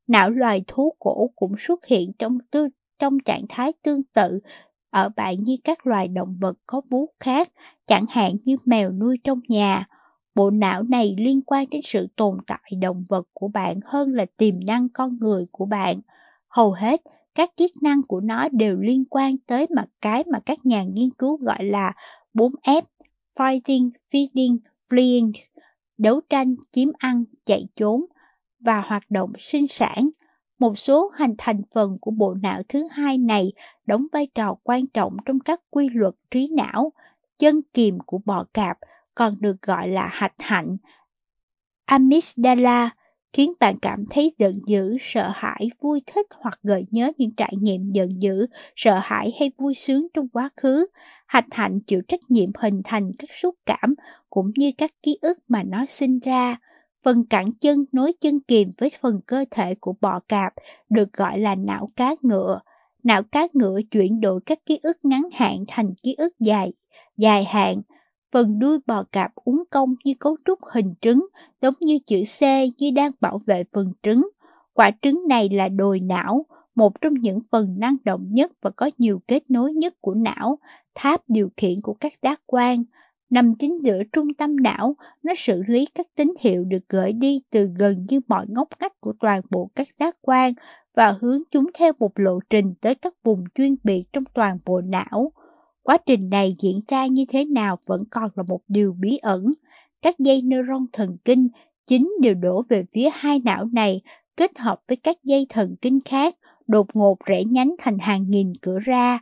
Não 0.07 0.29
loài 0.29 0.63
thú 0.67 0.93
cổ 0.99 1.29
cũng 1.35 1.55
xuất 1.59 1.85
hiện 1.85 2.11
trong 2.19 2.37
tư, 2.51 2.67
trong 2.99 3.19
trạng 3.19 3.45
thái 3.49 3.73
tương 3.83 4.03
tự 4.03 4.39
ở 4.93 5.09
bạn 5.15 5.43
như 5.43 5.55
các 5.63 5.87
loài 5.87 6.07
động 6.07 6.37
vật 6.41 6.57
có 6.65 6.81
vú 6.89 7.09
khác, 7.19 7.49
chẳng 7.87 8.05
hạn 8.09 8.31
như 8.45 8.57
mèo 8.65 8.91
nuôi 8.91 9.17
trong 9.23 9.39
nhà. 9.47 9.87
Bộ 10.35 10.49
não 10.49 10.83
này 10.83 11.15
liên 11.17 11.41
quan 11.41 11.65
đến 11.69 11.81
sự 11.83 12.07
tồn 12.15 12.37
tại 12.47 12.71
động 12.81 13.05
vật 13.09 13.27
của 13.33 13.47
bạn 13.47 13.79
hơn 13.85 14.13
là 14.13 14.25
tiềm 14.37 14.55
năng 14.67 14.89
con 14.89 15.17
người 15.19 15.45
của 15.51 15.65
bạn. 15.65 15.99
Hầu 16.47 16.71
hết, 16.71 17.01
các 17.35 17.51
chức 17.55 17.71
năng 17.81 18.03
của 18.03 18.19
nó 18.19 18.49
đều 18.51 18.75
liên 18.75 19.05
quan 19.09 19.37
tới 19.37 19.67
mặt 19.75 19.85
cái 20.01 20.23
mà 20.31 20.39
các 20.45 20.65
nhà 20.65 20.83
nghiên 20.83 21.09
cứu 21.09 21.37
gọi 21.37 21.63
là 21.65 21.93
4F, 22.33 22.81
fighting, 23.35 23.89
feeding, 24.11 24.57
fleeing, 24.89 25.31
đấu 25.97 26.21
tranh, 26.29 26.55
chiếm 26.71 26.89
ăn, 26.97 27.23
chạy 27.45 27.67
trốn 27.75 28.05
và 28.59 28.81
hoạt 28.81 29.03
động 29.09 29.33
sinh 29.39 29.67
sản– 29.69 30.09
một 30.63 30.79
số 30.79 31.11
hành 31.13 31.35
thành 31.37 31.61
phần 31.73 31.97
của 32.01 32.11
bộ 32.11 32.33
não 32.33 32.61
thứ 32.69 32.87
hai 32.91 33.17
này 33.17 33.51
đóng 33.85 34.07
vai 34.11 34.27
trò 34.35 34.55
quan 34.63 34.87
trọng 34.87 35.17
trong 35.25 35.39
các 35.39 35.61
quy 35.69 35.89
luật 35.89 36.13
trí 36.31 36.47
não. 36.47 36.91
Chân 37.39 37.61
kìm 37.73 37.99
của 38.05 38.19
bò 38.25 38.45
cạp 38.53 38.77
còn 39.15 39.37
được 39.39 39.61
gọi 39.61 39.87
là 39.87 40.09
hạch 40.11 40.33
hạnh. 40.39 40.77
Amygdala 41.85 42.89
khiến 43.33 43.53
bạn 43.59 43.79
cảm 43.79 44.05
thấy 44.09 44.33
giận 44.37 44.61
dữ, 44.65 44.97
sợ 45.01 45.31
hãi, 45.35 45.69
vui 45.81 46.01
thích 46.05 46.27
hoặc 46.39 46.59
gợi 46.63 46.85
nhớ 46.91 47.11
những 47.17 47.31
trải 47.31 47.53
nghiệm 47.61 47.91
giận 47.91 48.21
dữ, 48.21 48.45
sợ 48.75 48.99
hãi 49.03 49.33
hay 49.39 49.51
vui 49.57 49.73
sướng 49.73 50.07
trong 50.13 50.27
quá 50.27 50.49
khứ. 50.57 50.85
Hạch 51.25 51.45
hạnh 51.51 51.79
chịu 51.79 52.01
trách 52.07 52.19
nhiệm 52.29 52.49
hình 52.59 52.81
thành 52.83 53.11
các 53.19 53.29
xúc 53.41 53.55
cảm 53.65 53.95
cũng 54.29 54.51
như 54.55 54.71
các 54.77 54.91
ký 55.03 55.17
ức 55.21 55.39
mà 55.47 55.63
nó 55.63 55.85
sinh 55.85 56.19
ra. 56.19 56.57
Phần 57.03 57.23
cẳng 57.29 57.51
chân 57.61 57.85
nối 57.91 58.13
chân 58.21 58.39
kìm 58.39 58.71
với 58.77 58.89
phần 59.01 59.19
cơ 59.25 59.45
thể 59.51 59.75
của 59.75 59.93
bọ 60.01 60.19
cạp 60.19 60.53
được 60.89 61.13
gọi 61.13 61.39
là 61.39 61.55
não 61.55 61.89
cá 61.95 62.15
ngựa. 62.21 62.59
Não 63.03 63.23
cá 63.23 63.47
ngựa 63.53 63.79
chuyển 63.91 64.21
đổi 64.21 64.39
các 64.45 64.59
ký 64.65 64.79
ức 64.83 64.97
ngắn 65.03 65.23
hạn 65.33 65.63
thành 65.67 65.93
ký 66.03 66.15
ức 66.17 66.33
dài, 66.39 66.73
dài 67.17 67.43
hạn. 67.43 67.81
Phần 68.33 68.59
đuôi 68.59 68.79
bò 68.85 69.03
cạp 69.11 69.35
uốn 69.35 69.63
cong 69.69 69.95
như 70.03 70.13
cấu 70.19 70.37
trúc 70.45 70.59
hình 70.73 70.93
trứng, 71.01 71.27
giống 71.61 71.73
như 71.79 71.99
chữ 72.07 72.23
C 72.39 72.41
như 72.77 72.91
đang 72.95 73.11
bảo 73.21 73.39
vệ 73.45 73.63
phần 73.73 73.93
trứng. 74.03 74.29
Quả 74.73 74.91
trứng 75.01 75.27
này 75.27 75.49
là 75.49 75.69
đồi 75.69 75.99
não, 75.99 76.45
một 76.75 77.01
trong 77.01 77.13
những 77.13 77.39
phần 77.51 77.75
năng 77.79 77.95
động 78.05 78.27
nhất 78.31 78.51
và 78.61 78.69
có 78.69 78.89
nhiều 78.97 79.21
kết 79.27 79.43
nối 79.49 79.73
nhất 79.73 79.93
của 80.01 80.13
não, 80.13 80.59
tháp 80.95 81.21
điều 81.27 81.49
khiển 81.57 81.81
của 81.81 81.93
các 81.93 82.13
giác 82.21 82.41
quan 82.45 82.83
nằm 83.29 83.55
chính 83.55 83.83
giữa 83.83 84.03
trung 84.11 84.33
tâm 84.33 84.55
não, 84.55 84.95
nó 85.23 85.33
xử 85.37 85.63
lý 85.67 85.85
các 85.95 86.07
tín 86.15 86.33
hiệu 86.39 86.63
được 86.63 86.89
gửi 86.89 87.11
đi 87.13 87.41
từ 87.49 87.69
gần 87.77 88.05
như 88.09 88.19
mọi 88.27 88.45
ngóc 88.49 88.67
ngách 88.79 89.01
của 89.01 89.13
toàn 89.19 89.41
bộ 89.51 89.69
các 89.75 89.87
giác 89.99 90.17
quan 90.21 90.53
và 90.95 91.17
hướng 91.21 91.41
chúng 91.51 91.71
theo 91.73 91.93
một 91.99 92.11
lộ 92.19 92.39
trình 92.49 92.73
tới 92.81 92.95
các 92.95 93.13
vùng 93.23 93.43
chuyên 93.55 93.75
biệt 93.83 94.03
trong 94.13 94.23
toàn 94.33 94.59
bộ 94.65 94.81
não. 94.81 95.31
Quá 95.83 95.97
trình 96.05 96.29
này 96.29 96.55
diễn 96.59 96.81
ra 96.87 97.05
như 97.05 97.25
thế 97.29 97.45
nào 97.45 97.75
vẫn 97.85 98.03
còn 98.11 98.29
là 98.35 98.43
một 98.47 98.61
điều 98.67 98.95
bí 98.99 99.17
ẩn. 99.17 99.53
Các 100.01 100.19
dây 100.19 100.41
neuron 100.41 100.85
thần 100.93 101.17
kinh 101.25 101.47
chính 101.87 102.13
đều 102.21 102.33
đổ 102.33 102.63
về 102.69 102.85
phía 102.93 103.09
hai 103.13 103.39
não 103.39 103.65
này 103.73 104.01
kết 104.37 104.59
hợp 104.59 104.81
với 104.87 104.97
các 104.97 105.17
dây 105.23 105.45
thần 105.49 105.75
kinh 105.81 105.99
khác 106.05 106.35
đột 106.67 106.87
ngột 106.93 107.17
rẽ 107.25 107.43
nhánh 107.43 107.75
thành 107.79 107.99
hàng 107.99 108.29
nghìn 108.29 108.53
cửa 108.61 108.79
ra 108.79 109.19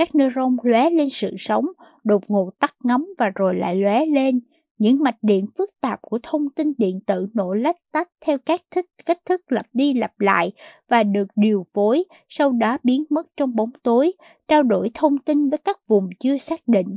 các 0.00 0.14
neuron 0.14 0.56
lóe 0.62 0.90
lên 0.90 1.10
sự 1.10 1.30
sống, 1.38 1.66
đột 2.04 2.30
ngột 2.30 2.50
tắt 2.58 2.74
ngấm 2.84 3.06
và 3.18 3.30
rồi 3.34 3.54
lại 3.54 3.76
lóe 3.76 4.06
lên. 4.06 4.40
Những 4.80 5.02
mạch 5.02 5.16
điện 5.22 5.46
phức 5.58 5.70
tạp 5.80 6.02
của 6.02 6.18
thông 6.22 6.50
tin 6.50 6.72
điện 6.78 7.00
tử 7.06 7.26
nổ 7.34 7.52
lách 7.52 7.76
tách 7.92 8.08
theo 8.20 8.38
các 8.38 8.60
thích 8.70 8.86
cách 9.06 9.18
thức 9.24 9.40
lặp 9.48 9.66
đi 9.72 9.94
lặp 9.94 10.20
lại 10.20 10.52
và 10.88 11.02
được 11.02 11.26
điều 11.36 11.66
phối, 11.72 12.04
sau 12.28 12.52
đó 12.52 12.78
biến 12.82 13.04
mất 13.10 13.26
trong 13.36 13.56
bóng 13.56 13.70
tối, 13.82 14.12
trao 14.48 14.62
đổi 14.62 14.90
thông 14.94 15.18
tin 15.18 15.50
với 15.50 15.58
các 15.58 15.80
vùng 15.88 16.08
chưa 16.20 16.38
xác 16.38 16.60
định. 16.66 16.96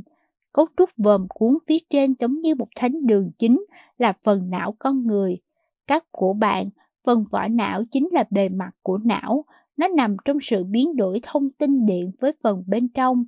Cấu 0.52 0.66
trúc 0.76 0.90
vòm 0.96 1.26
cuốn 1.28 1.58
phía 1.66 1.78
trên 1.90 2.14
giống 2.18 2.40
như 2.40 2.54
một 2.54 2.68
thánh 2.76 3.06
đường 3.06 3.30
chính 3.38 3.64
là 3.98 4.12
phần 4.22 4.50
não 4.50 4.74
con 4.78 5.06
người. 5.06 5.38
các 5.86 6.04
của 6.10 6.32
bạn, 6.32 6.68
phần 7.04 7.24
vỏ 7.30 7.48
não 7.48 7.82
chính 7.90 8.08
là 8.12 8.24
bề 8.30 8.48
mặt 8.48 8.70
của 8.82 8.98
não, 9.04 9.44
nó 9.76 9.88
nằm 9.88 10.16
trong 10.24 10.38
sự 10.42 10.64
biến 10.64 10.96
đổi 10.96 11.20
thông 11.22 11.50
tin 11.50 11.86
điện 11.86 12.10
với 12.20 12.32
phần 12.42 12.64
bên 12.66 12.88
trong. 12.88 13.24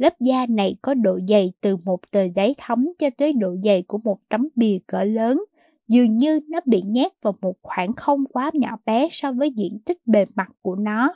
Lớp 0.00 0.20
da 0.20 0.46
này 0.48 0.76
có 0.82 0.94
độ 0.94 1.18
dày 1.28 1.52
từ 1.60 1.76
một 1.76 2.10
tờ 2.10 2.20
giấy 2.36 2.54
thấm 2.58 2.88
cho 2.98 3.10
tới 3.18 3.32
độ 3.32 3.56
dày 3.64 3.82
của 3.82 3.98
một 3.98 4.18
tấm 4.28 4.48
bìa 4.56 4.78
cỡ 4.86 5.04
lớn. 5.04 5.44
Dường 5.88 6.16
như 6.16 6.40
nó 6.48 6.60
bị 6.64 6.82
nhét 6.86 7.12
vào 7.22 7.34
một 7.40 7.56
khoảng 7.62 7.92
không 7.92 8.24
quá 8.32 8.50
nhỏ 8.54 8.76
bé 8.86 9.08
so 9.12 9.32
với 9.32 9.50
diện 9.50 9.78
tích 9.84 9.98
bề 10.06 10.24
mặt 10.34 10.48
của 10.62 10.76
nó. 10.76 11.14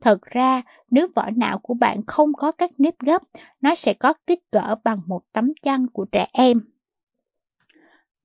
Thật 0.00 0.22
ra, 0.22 0.62
nếu 0.90 1.06
vỏ 1.14 1.30
não 1.36 1.58
của 1.58 1.74
bạn 1.74 2.00
không 2.06 2.32
có 2.32 2.52
các 2.52 2.70
nếp 2.78 2.98
gấp, 2.98 3.22
nó 3.60 3.74
sẽ 3.74 3.94
có 3.94 4.12
kích 4.26 4.50
cỡ 4.50 4.74
bằng 4.84 5.00
một 5.06 5.22
tấm 5.32 5.52
chăn 5.62 5.86
của 5.86 6.04
trẻ 6.04 6.26
em. 6.32 6.60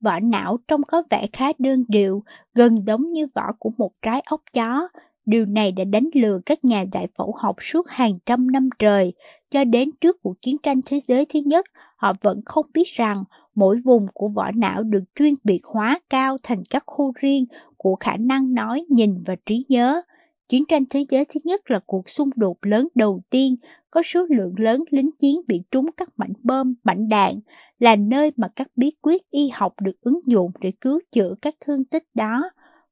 Vỏ 0.00 0.20
não 0.20 0.56
trông 0.68 0.82
có 0.82 1.02
vẻ 1.10 1.26
khá 1.32 1.52
đơn 1.58 1.84
điệu, 1.88 2.24
gần 2.54 2.86
giống 2.86 3.12
như 3.12 3.26
vỏ 3.34 3.52
của 3.58 3.70
một 3.78 3.92
trái 4.02 4.22
ốc 4.26 4.42
chó. 4.52 4.88
Điều 5.30 5.46
này 5.46 5.72
đã 5.72 5.84
đánh 5.84 6.08
lừa 6.14 6.40
các 6.46 6.64
nhà 6.64 6.84
giải 6.92 7.06
phẫu 7.18 7.34
học 7.38 7.56
suốt 7.60 7.88
hàng 7.88 8.18
trăm 8.26 8.50
năm 8.50 8.68
trời. 8.78 9.12
Cho 9.50 9.64
đến 9.64 9.90
trước 10.00 10.22
cuộc 10.22 10.42
chiến 10.42 10.56
tranh 10.62 10.80
thế 10.86 11.00
giới 11.08 11.24
thứ 11.24 11.40
nhất, 11.44 11.66
họ 11.96 12.12
vẫn 12.20 12.40
không 12.44 12.66
biết 12.74 12.88
rằng 12.96 13.24
mỗi 13.54 13.76
vùng 13.84 14.06
của 14.14 14.28
vỏ 14.28 14.50
não 14.50 14.82
được 14.82 15.04
chuyên 15.14 15.34
biệt 15.44 15.60
hóa 15.64 16.00
cao 16.10 16.36
thành 16.42 16.62
các 16.70 16.82
khu 16.86 17.12
riêng 17.20 17.44
của 17.76 17.96
khả 18.00 18.16
năng 18.16 18.54
nói, 18.54 18.84
nhìn 18.88 19.22
và 19.26 19.36
trí 19.46 19.64
nhớ. 19.68 20.02
Chiến 20.48 20.64
tranh 20.68 20.84
thế 20.90 21.04
giới 21.10 21.24
thứ 21.24 21.40
nhất 21.44 21.70
là 21.70 21.80
cuộc 21.86 22.08
xung 22.08 22.30
đột 22.36 22.56
lớn 22.62 22.88
đầu 22.94 23.20
tiên, 23.30 23.56
có 23.90 24.02
số 24.04 24.26
lượng 24.30 24.54
lớn 24.58 24.84
lính 24.90 25.10
chiến 25.18 25.40
bị 25.46 25.62
trúng 25.70 25.86
các 25.96 26.08
mảnh 26.16 26.32
bom, 26.42 26.74
mảnh 26.84 27.08
đạn, 27.08 27.40
là 27.78 27.96
nơi 27.96 28.32
mà 28.36 28.48
các 28.56 28.68
bí 28.76 28.90
quyết 29.02 29.30
y 29.30 29.48
học 29.48 29.74
được 29.82 30.00
ứng 30.00 30.20
dụng 30.26 30.50
để 30.60 30.72
cứu 30.80 31.00
chữa 31.12 31.34
các 31.42 31.54
thương 31.66 31.84
tích 31.84 32.04
đó. 32.14 32.50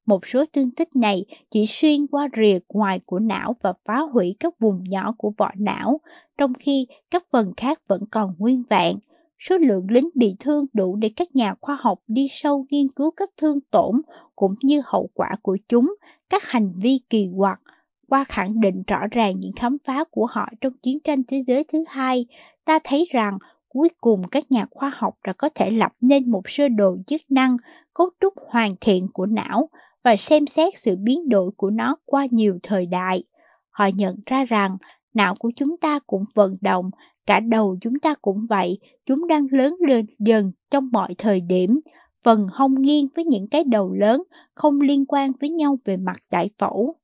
Một 0.08 0.26
số 0.26 0.44
thương 0.52 0.70
tích 0.70 0.96
này 0.96 1.24
chỉ 1.50 1.64
xuyên 1.66 2.06
qua 2.06 2.28
rìa 2.36 2.58
ngoài 2.68 3.00
của 3.06 3.18
não 3.18 3.52
và 3.62 3.72
phá 3.84 3.98
hủy 4.12 4.36
các 4.40 4.60
vùng 4.60 4.84
nhỏ 4.88 5.14
của 5.18 5.32
vỏ 5.38 5.50
não, 5.58 6.00
trong 6.38 6.52
khi 6.54 6.86
các 7.10 7.24
phần 7.30 7.52
khác 7.56 7.80
vẫn 7.88 8.02
còn 8.10 8.34
nguyên 8.38 8.62
vẹn. 8.70 8.96
Số 9.38 9.58
lượng 9.58 9.86
lính 9.90 10.08
bị 10.14 10.34
thương 10.40 10.66
đủ 10.72 10.96
để 10.96 11.10
các 11.16 11.28
nhà 11.34 11.54
khoa 11.60 11.78
học 11.80 11.98
đi 12.06 12.26
sâu 12.30 12.66
nghiên 12.70 12.88
cứu 12.88 13.10
các 13.10 13.30
thương 13.36 13.60
tổn 13.60 14.02
cũng 14.36 14.54
như 14.62 14.82
hậu 14.84 15.08
quả 15.14 15.30
của 15.42 15.56
chúng, 15.68 15.94
các 16.30 16.42
hành 16.44 16.72
vi 16.76 17.00
kỳ 17.10 17.28
quặc, 17.36 17.60
qua 18.08 18.24
khẳng 18.24 18.60
định 18.60 18.82
rõ 18.86 19.00
ràng 19.10 19.40
những 19.40 19.52
khám 19.56 19.76
phá 19.84 20.04
của 20.10 20.26
họ 20.30 20.48
trong 20.60 20.72
chiến 20.82 20.98
tranh 21.04 21.22
thế 21.28 21.44
giới 21.46 21.64
thứ 21.72 21.84
hai, 21.88 22.26
ta 22.64 22.78
thấy 22.84 23.06
rằng 23.10 23.38
cuối 23.68 23.88
cùng 24.00 24.22
các 24.30 24.52
nhà 24.52 24.66
khoa 24.70 24.92
học 24.96 25.14
đã 25.24 25.32
có 25.32 25.48
thể 25.54 25.70
lập 25.70 25.92
nên 26.00 26.30
một 26.30 26.42
sơ 26.46 26.68
đồ 26.68 26.96
chức 27.06 27.20
năng, 27.28 27.56
cấu 27.94 28.10
trúc 28.20 28.34
hoàn 28.46 28.74
thiện 28.80 29.08
của 29.12 29.26
não 29.26 29.68
và 30.08 30.16
xem 30.16 30.46
xét 30.46 30.74
sự 30.78 30.96
biến 30.96 31.28
đổi 31.28 31.50
của 31.56 31.70
nó 31.70 31.96
qua 32.04 32.26
nhiều 32.30 32.58
thời 32.62 32.86
đại. 32.86 33.22
Họ 33.70 33.86
nhận 33.94 34.16
ra 34.26 34.44
rằng 34.44 34.76
não 35.14 35.34
của 35.38 35.50
chúng 35.56 35.76
ta 35.76 35.98
cũng 36.06 36.24
vận 36.34 36.56
động, 36.60 36.90
cả 37.26 37.40
đầu 37.40 37.76
chúng 37.80 37.98
ta 37.98 38.14
cũng 38.22 38.46
vậy, 38.48 38.78
chúng 39.06 39.26
đang 39.28 39.46
lớn 39.50 39.76
lên 39.80 40.06
dần 40.18 40.52
trong 40.70 40.88
mọi 40.92 41.14
thời 41.18 41.40
điểm, 41.40 41.80
phần 42.22 42.46
hông 42.52 42.74
nghiêng 42.80 43.08
với 43.16 43.24
những 43.24 43.48
cái 43.48 43.64
đầu 43.64 43.92
lớn 43.92 44.22
không 44.54 44.80
liên 44.80 45.04
quan 45.06 45.32
với 45.40 45.50
nhau 45.50 45.78
về 45.84 45.96
mặt 45.96 46.16
giải 46.32 46.50
phẫu. 46.58 46.94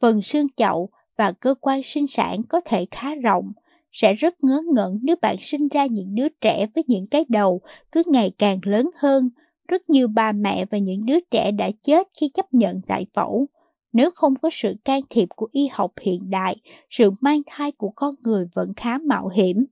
Phần 0.00 0.22
xương 0.22 0.46
chậu 0.56 0.88
và 1.16 1.32
cơ 1.32 1.54
quan 1.60 1.80
sinh 1.84 2.06
sản 2.06 2.42
có 2.48 2.60
thể 2.64 2.86
khá 2.90 3.14
rộng, 3.14 3.52
sẽ 3.92 4.14
rất 4.14 4.44
ngớ 4.44 4.62
ngẩn 4.74 4.98
nếu 5.02 5.16
bạn 5.22 5.36
sinh 5.40 5.68
ra 5.68 5.86
những 5.86 6.14
đứa 6.14 6.28
trẻ 6.40 6.66
với 6.74 6.84
những 6.86 7.06
cái 7.06 7.24
đầu 7.28 7.60
cứ 7.92 8.02
ngày 8.06 8.32
càng 8.38 8.58
lớn 8.62 8.90
hơn. 8.96 9.30
Rất 9.68 9.90
nhiều 9.90 10.08
bà 10.08 10.32
mẹ 10.32 10.64
và 10.64 10.78
những 10.78 11.06
đứa 11.06 11.20
trẻ 11.30 11.50
đã 11.50 11.70
chết 11.82 12.08
khi 12.20 12.28
chấp 12.28 12.54
nhận 12.54 12.80
giải 12.88 13.06
phẫu. 13.14 13.46
Nếu 13.92 14.10
không 14.14 14.34
có 14.42 14.50
sự 14.52 14.74
can 14.84 15.00
thiệp 15.10 15.28
của 15.36 15.48
y 15.52 15.68
học 15.72 15.92
hiện 16.00 16.30
đại, 16.30 16.56
sự 16.90 17.10
mang 17.20 17.42
thai 17.46 17.72
của 17.72 17.90
con 17.96 18.14
người 18.22 18.46
vẫn 18.54 18.72
khá 18.76 18.98
mạo 18.98 19.28
hiểm. 19.28 19.64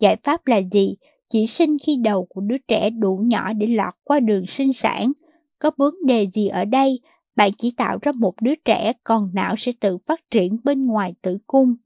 Giải 0.00 0.16
pháp 0.16 0.46
là 0.46 0.60
gì? 0.72 0.96
Chỉ 1.30 1.46
sinh 1.46 1.76
khi 1.78 1.96
đầu 1.96 2.26
của 2.30 2.40
đứa 2.40 2.58
trẻ 2.68 2.90
đủ 2.90 3.16
nhỏ 3.16 3.52
để 3.52 3.66
lọt 3.66 3.94
qua 4.04 4.20
đường 4.20 4.46
sinh 4.46 4.72
sản. 4.72 5.12
Có 5.58 5.70
vấn 5.76 5.94
đề 6.06 6.26
gì 6.26 6.48
ở 6.48 6.64
đây? 6.64 7.00
Bạn 7.36 7.50
chỉ 7.58 7.70
tạo 7.76 7.98
ra 8.02 8.12
một 8.12 8.34
đứa 8.40 8.54
trẻ, 8.64 8.92
còn 9.04 9.30
não 9.34 9.54
sẽ 9.58 9.72
tự 9.80 9.96
phát 10.06 10.20
triển 10.30 10.56
bên 10.64 10.86
ngoài 10.86 11.14
tử 11.22 11.38
cung 11.46 11.76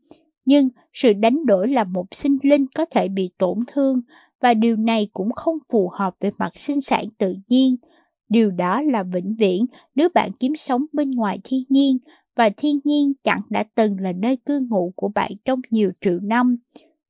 nhưng 0.51 0.69
sự 0.93 1.13
đánh 1.13 1.47
đổi 1.47 1.69
là 1.69 1.85
một 1.85 2.07
sinh 2.15 2.39
linh 2.43 2.67
có 2.75 2.85
thể 2.85 3.09
bị 3.09 3.31
tổn 3.39 3.59
thương 3.67 4.01
và 4.41 4.55
điều 4.55 4.77
này 4.77 5.09
cũng 5.13 5.33
không 5.33 5.59
phù 5.73 5.91
hợp 5.93 6.15
về 6.21 6.31
mặt 6.39 6.57
sinh 6.57 6.81
sản 6.81 7.05
tự 7.19 7.35
nhiên. 7.49 7.77
Điều 8.29 8.51
đó 8.51 8.83
là 8.83 9.03
vĩnh 9.03 9.35
viễn 9.39 9.67
nếu 9.95 10.09
bạn 10.15 10.31
kiếm 10.41 10.57
sống 10.57 10.87
bên 10.93 11.11
ngoài 11.11 11.39
thiên 11.45 11.65
nhiên 11.69 11.99
và 12.37 12.51
thiên 12.57 12.81
nhiên 12.85 13.13
chẳng 13.25 13.41
đã 13.51 13.65
từng 13.75 14.01
là 14.01 14.13
nơi 14.13 14.37
cư 14.37 14.61
ngụ 14.71 14.93
của 14.97 15.09
bạn 15.09 15.33
trong 15.45 15.61
nhiều 15.71 15.91
triệu 16.01 16.19
năm. 16.23 16.57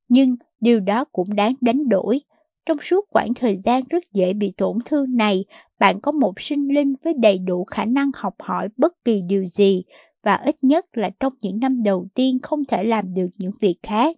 Nhưng 0.08 0.36
điều 0.60 0.80
đó 0.80 1.04
cũng 1.12 1.34
đáng 1.34 1.54
đánh 1.60 1.88
đổi. 1.88 2.20
Trong 2.66 2.78
suốt 2.82 3.04
khoảng 3.10 3.34
thời 3.34 3.56
gian 3.56 3.82
rất 3.90 4.04
dễ 4.12 4.32
bị 4.32 4.52
tổn 4.56 4.78
thương 4.84 5.16
này, 5.16 5.44
bạn 5.78 6.00
có 6.00 6.12
một 6.12 6.40
sinh 6.40 6.68
linh 6.74 6.94
với 7.04 7.14
đầy 7.14 7.38
đủ 7.38 7.64
khả 7.64 7.84
năng 7.84 8.10
học 8.14 8.34
hỏi 8.38 8.68
bất 8.76 9.04
kỳ 9.04 9.20
điều 9.28 9.46
gì 9.46 9.82
và 10.22 10.34
ít 10.34 10.56
nhất 10.62 10.86
là 10.92 11.10
trong 11.20 11.32
những 11.42 11.60
năm 11.60 11.82
đầu 11.82 12.06
tiên 12.14 12.38
không 12.42 12.64
thể 12.64 12.84
làm 12.84 13.14
được 13.14 13.28
những 13.38 13.52
việc 13.60 13.76
khác. 13.82 14.16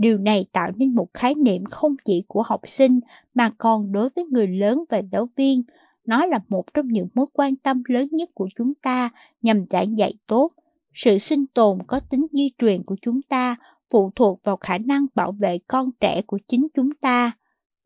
Điều 0.00 0.18
này 0.18 0.46
tạo 0.52 0.70
nên 0.76 0.94
một 0.94 1.08
khái 1.14 1.34
niệm 1.34 1.64
không 1.64 1.96
chỉ 2.04 2.24
của 2.28 2.42
học 2.42 2.60
sinh 2.66 3.00
mà 3.34 3.50
còn 3.58 3.92
đối 3.92 4.08
với 4.08 4.24
người 4.24 4.46
lớn 4.46 4.84
và 4.88 5.02
giáo 5.12 5.26
viên. 5.36 5.62
Nó 6.06 6.26
là 6.26 6.40
một 6.48 6.64
trong 6.74 6.88
những 6.88 7.08
mối 7.14 7.26
quan 7.32 7.56
tâm 7.56 7.82
lớn 7.88 8.08
nhất 8.10 8.30
của 8.34 8.48
chúng 8.56 8.74
ta 8.74 9.10
nhằm 9.42 9.64
giảng 9.70 9.98
dạy 9.98 10.14
tốt. 10.26 10.52
Sự 10.94 11.18
sinh 11.18 11.46
tồn 11.46 11.78
có 11.86 12.00
tính 12.00 12.26
di 12.32 12.50
truyền 12.58 12.82
của 12.82 12.96
chúng 13.02 13.22
ta 13.22 13.56
phụ 13.90 14.10
thuộc 14.16 14.40
vào 14.44 14.56
khả 14.56 14.78
năng 14.78 15.06
bảo 15.14 15.32
vệ 15.32 15.58
con 15.66 15.90
trẻ 16.00 16.22
của 16.22 16.38
chính 16.48 16.66
chúng 16.74 16.94
ta. 16.94 17.32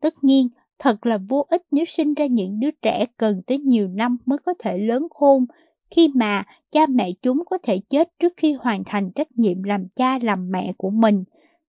Tất 0.01 0.23
nhiên, 0.23 0.49
thật 0.79 1.05
là 1.05 1.17
vô 1.29 1.45
ích 1.49 1.61
nếu 1.71 1.85
sinh 1.85 2.13
ra 2.13 2.25
những 2.25 2.59
đứa 2.59 2.71
trẻ 2.81 3.05
cần 3.17 3.41
tới 3.47 3.57
nhiều 3.57 3.87
năm 3.87 4.17
mới 4.25 4.37
có 4.45 4.53
thể 4.59 4.77
lớn 4.77 5.07
khôn, 5.09 5.45
khi 5.91 6.07
mà 6.15 6.43
cha 6.71 6.85
mẹ 6.89 7.11
chúng 7.21 7.43
có 7.45 7.57
thể 7.63 7.79
chết 7.89 8.09
trước 8.19 8.33
khi 8.37 8.53
hoàn 8.53 8.83
thành 8.83 9.11
trách 9.11 9.31
nhiệm 9.35 9.63
làm 9.63 9.87
cha 9.95 10.19
làm 10.19 10.51
mẹ 10.51 10.73
của 10.77 10.89
mình. 10.89 11.23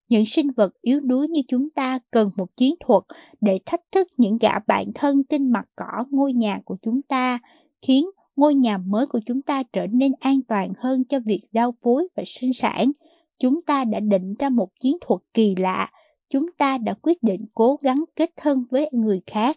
Những 0.08 0.26
sinh 0.26 0.50
vật 0.56 0.72
yếu 0.80 1.00
đuối 1.00 1.28
như 1.28 1.40
chúng 1.48 1.70
ta 1.70 1.98
cần 2.10 2.30
một 2.36 2.56
chiến 2.56 2.74
thuật 2.80 3.02
để 3.40 3.58
thách 3.66 3.80
thức 3.92 4.08
những 4.16 4.38
gã 4.38 4.58
bạn 4.66 4.86
thân 4.94 5.24
trên 5.24 5.52
mặt 5.52 5.64
cỏ 5.76 6.04
ngôi 6.10 6.32
nhà 6.32 6.60
của 6.64 6.76
chúng 6.82 7.02
ta, 7.02 7.38
khiến 7.82 8.10
ngôi 8.36 8.54
nhà 8.54 8.78
mới 8.78 9.06
của 9.06 9.20
chúng 9.26 9.42
ta 9.42 9.62
trở 9.72 9.86
nên 9.86 10.12
an 10.20 10.40
toàn 10.48 10.72
hơn 10.78 11.04
cho 11.04 11.20
việc 11.20 11.40
giao 11.52 11.72
phối 11.82 12.08
và 12.16 12.22
sinh 12.26 12.52
sản. 12.52 12.92
Chúng 13.38 13.62
ta 13.62 13.84
đã 13.84 14.00
định 14.00 14.34
ra 14.38 14.48
một 14.48 14.68
chiến 14.80 14.96
thuật 15.00 15.20
kỳ 15.34 15.54
lạ, 15.58 15.90
chúng 16.30 16.52
ta 16.58 16.78
đã 16.78 16.94
quyết 17.02 17.22
định 17.22 17.46
cố 17.54 17.78
gắng 17.82 18.04
kết 18.16 18.30
thân 18.36 18.64
với 18.70 18.88
người 18.92 19.20
khác. 19.26 19.56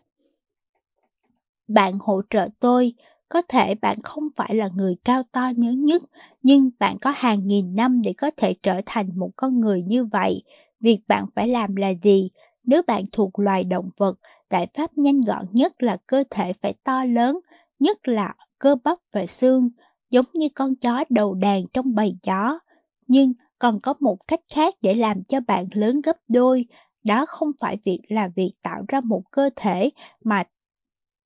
Bạn 1.67 1.93
hỗ 1.99 2.21
trợ 2.29 2.47
tôi, 2.59 2.93
có 3.29 3.41
thể 3.41 3.75
bạn 3.75 4.01
không 4.01 4.27
phải 4.35 4.55
là 4.55 4.69
người 4.75 4.95
cao 5.05 5.23
to 5.31 5.51
nhớ 5.55 5.71
nhất, 5.71 6.03
nhưng 6.43 6.69
bạn 6.79 6.97
có 6.99 7.13
hàng 7.15 7.47
nghìn 7.47 7.75
năm 7.75 8.01
để 8.01 8.13
có 8.13 8.31
thể 8.37 8.55
trở 8.63 8.81
thành 8.85 9.09
một 9.15 9.29
con 9.35 9.59
người 9.59 9.83
như 9.83 10.03
vậy. 10.03 10.43
Việc 10.79 10.99
bạn 11.07 11.25
phải 11.35 11.47
làm 11.47 11.75
là 11.75 11.89
gì? 12.03 12.29
Nếu 12.63 12.81
bạn 12.87 13.03
thuộc 13.11 13.39
loài 13.39 13.63
động 13.63 13.89
vật, 13.97 14.19
giải 14.51 14.67
pháp 14.77 14.97
nhanh 14.97 15.21
gọn 15.21 15.45
nhất 15.51 15.83
là 15.83 15.97
cơ 16.07 16.23
thể 16.29 16.53
phải 16.53 16.73
to 16.83 17.03
lớn, 17.05 17.39
nhất 17.79 18.07
là 18.07 18.35
cơ 18.59 18.75
bắp 18.83 18.97
và 19.13 19.25
xương, 19.25 19.69
giống 20.09 20.25
như 20.33 20.47
con 20.55 20.75
chó 20.75 21.03
đầu 21.09 21.33
đàn 21.33 21.63
trong 21.73 21.95
bầy 21.95 22.15
chó. 22.23 22.59
Nhưng 23.07 23.33
còn 23.59 23.79
có 23.79 23.93
một 23.99 24.27
cách 24.27 24.41
khác 24.55 24.75
để 24.81 24.93
làm 24.95 25.23
cho 25.23 25.39
bạn 25.39 25.67
lớn 25.71 26.01
gấp 26.01 26.17
đôi, 26.27 26.65
đó 27.03 27.25
không 27.25 27.51
phải 27.59 27.77
việc 27.85 27.99
là 28.09 28.29
việc 28.35 28.51
tạo 28.63 28.83
ra 28.87 29.01
một 29.01 29.21
cơ 29.31 29.49
thể 29.55 29.89
mà 30.23 30.43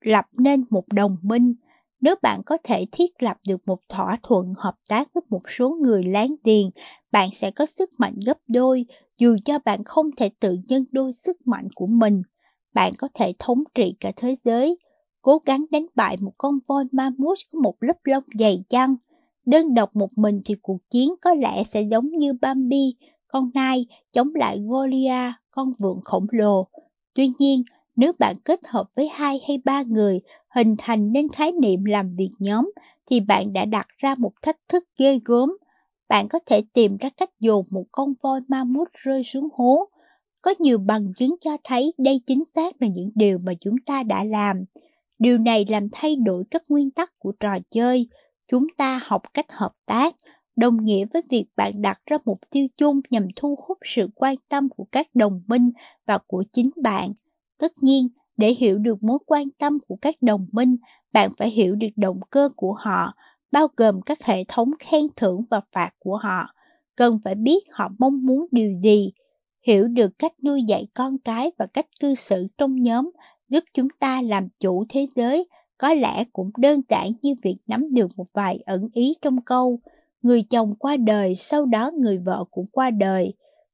lập 0.02 0.26
nên 0.32 0.66
một 0.70 0.84
đồng 0.88 1.18
minh 1.22 1.54
nếu 2.04 2.16
bạn 2.22 2.42
có 2.46 2.58
thể 2.64 2.86
thiết 2.92 3.24
lập 3.24 3.38
được 3.48 3.68
một 3.68 3.80
thỏa 3.90 4.18
thuận 4.24 4.54
hợp 4.58 4.76
tác 4.90 5.14
với 5.14 5.22
một 5.30 5.42
số 5.50 5.70
người 5.82 6.04
láng 6.04 6.36
giềng, 6.44 6.70
bạn 7.12 7.30
sẽ 7.34 7.52
có 7.52 7.66
sức 7.66 7.90
mạnh 7.98 8.16
gấp 8.26 8.38
đôi, 8.54 8.86
dù 9.18 9.36
cho 9.46 9.60
bạn 9.66 9.84
không 9.84 10.10
thể 10.18 10.30
tự 10.40 10.58
nhân 10.68 10.86
đôi 10.92 11.14
sức 11.14 11.48
mạnh 11.48 11.68
của 11.76 11.88
mình. 11.88 12.22
Bạn 12.74 12.94
có 12.98 13.08
thể 13.14 13.34
thống 13.40 13.64
trị 13.76 13.96
cả 14.00 14.12
thế 14.16 14.36
giới, 14.44 14.78
cố 15.22 15.38
gắng 15.46 15.66
đánh 15.72 15.86
bại 15.96 16.18
một 16.22 16.34
con 16.38 16.60
voi 16.68 16.86
ma 16.92 17.12
mút 17.18 17.36
có 17.52 17.60
một 17.60 17.76
lớp 17.80 17.98
lông 18.04 18.24
dày 18.40 18.64
chăng. 18.70 18.96
Đơn 19.46 19.74
độc 19.74 19.96
một 19.96 20.10
mình 20.18 20.42
thì 20.46 20.56
cuộc 20.62 20.78
chiến 20.90 21.14
có 21.22 21.34
lẽ 21.34 21.64
sẽ 21.64 21.82
giống 21.82 22.10
như 22.10 22.34
Bambi, 22.42 22.96
con 23.28 23.50
nai 23.54 23.86
chống 24.14 24.36
lại 24.36 24.60
Goliath, 24.68 25.36
con 25.52 25.74
vượn 25.80 26.02
khổng 26.04 26.28
lồ. 26.32 26.68
Tuy 27.16 27.30
nhiên, 27.40 27.64
nếu 27.96 28.12
bạn 28.20 28.36
kết 28.46 28.60
hợp 28.68 28.90
với 28.96 29.08
hai 29.08 29.42
hay 29.48 29.62
ba 29.66 29.82
người 29.82 30.20
hình 30.56 30.76
thành 30.78 31.12
nên 31.12 31.28
khái 31.30 31.52
niệm 31.52 31.86
làm 31.86 32.16
việc 32.16 32.32
nhóm 32.40 32.72
thì 33.10 33.20
bạn 33.20 33.54
đã 33.54 33.66
đặt 33.66 33.88
ra 33.98 34.16
một 34.16 34.32
thách 34.42 34.58
thức 34.70 34.84
ghê 35.00 35.20
gớm. 35.26 35.58
Bạn 36.10 36.28
có 36.28 36.40
thể 36.46 36.64
tìm 36.74 36.98
ra 36.98 37.10
cách 37.18 37.30
dồn 37.40 37.66
một 37.70 37.86
con 37.92 38.14
voi 38.24 38.42
ma 38.48 38.64
mút 38.64 38.88
rơi 38.94 39.24
xuống 39.24 39.50
hố. 39.54 39.90
Có 40.42 40.54
nhiều 40.60 40.78
bằng 40.78 41.14
chứng 41.18 41.36
cho 41.42 41.58
thấy 41.64 41.94
đây 41.98 42.22
chính 42.28 42.44
xác 42.56 42.82
là 42.82 42.88
những 42.88 43.10
điều 43.16 43.38
mà 43.38 43.54
chúng 43.62 43.76
ta 43.86 44.04
đã 44.04 44.24
làm. 44.24 44.64
Điều 45.20 45.38
này 45.38 45.66
làm 45.70 45.88
thay 45.92 46.16
đổi 46.16 46.44
các 46.52 46.64
nguyên 46.70 46.92
tắc 46.92 47.20
của 47.20 47.32
trò 47.40 47.58
chơi. 47.72 48.08
Chúng 48.52 48.68
ta 48.78 49.00
học 49.04 49.22
cách 49.34 49.52
hợp 49.52 49.72
tác, 49.86 50.16
đồng 50.56 50.86
nghĩa 50.86 51.06
với 51.14 51.22
việc 51.30 51.46
bạn 51.56 51.82
đặt 51.82 52.00
ra 52.06 52.18
mục 52.26 52.40
tiêu 52.50 52.68
chung 52.78 53.02
nhằm 53.10 53.28
thu 53.36 53.56
hút 53.68 53.78
sự 53.86 54.08
quan 54.16 54.36
tâm 54.50 54.70
của 54.70 54.86
các 54.92 55.08
đồng 55.14 55.42
minh 55.48 55.72
và 56.06 56.18
của 56.28 56.44
chính 56.52 56.70
bạn. 56.84 57.14
Tất 57.60 57.84
nhiên, 57.84 58.10
để 58.38 58.54
hiểu 58.54 58.78
được 58.78 59.04
mối 59.04 59.18
quan 59.26 59.50
tâm 59.50 59.80
của 59.88 59.98
các 60.02 60.16
đồng 60.22 60.48
minh, 60.52 60.78
bạn 61.14 61.32
phải 61.38 61.50
hiểu 61.50 61.76
được 61.76 61.88
động 61.96 62.20
cơ 62.30 62.50
của 62.56 62.74
họ, 62.74 63.14
bao 63.52 63.68
gồm 63.78 64.02
các 64.02 64.24
hệ 64.24 64.44
thống 64.48 64.72
khen 64.80 65.02
thưởng 65.16 65.44
và 65.50 65.62
phạt 65.72 65.90
của 66.00 66.18
họ. 66.18 66.54
Cần 66.96 67.20
phải 67.24 67.36
biết 67.36 67.64
họ 67.72 67.90
mong 68.00 68.26
muốn 68.26 68.48
điều 68.52 68.74
gì, 68.74 69.12
hiểu 69.68 69.88
được 69.88 70.20
cách 70.20 70.34
nuôi 70.44 70.64
dạy 70.64 70.88
con 70.94 71.18
cái 71.18 71.52
và 71.58 71.66
cách 71.66 71.88
cư 72.00 72.16
xử 72.16 72.48
trong 72.58 72.76
nhóm 72.76 73.12
giúp 73.50 73.64
chúng 73.74 73.88
ta 74.00 74.22
làm 74.22 74.48
chủ 74.60 74.86
thế 74.90 75.08
giới 75.16 75.48
có 75.78 75.94
lẽ 75.94 76.24
cũng 76.34 76.52
đơn 76.58 76.82
giản 76.90 77.12
như 77.22 77.34
việc 77.44 77.58
nắm 77.68 77.94
được 77.94 78.08
một 78.16 78.26
vài 78.34 78.60
ẩn 78.66 78.90
ý 78.94 79.16
trong 79.22 79.42
câu 79.42 79.80
người 80.22 80.44
chồng 80.50 80.76
qua 80.76 80.98
đời 80.98 81.36
sau 81.36 81.66
đó 81.66 81.92
người 82.00 82.18
vợ 82.18 82.44
cũng 82.52 82.68
qua 82.72 82.90
đời 82.90 83.34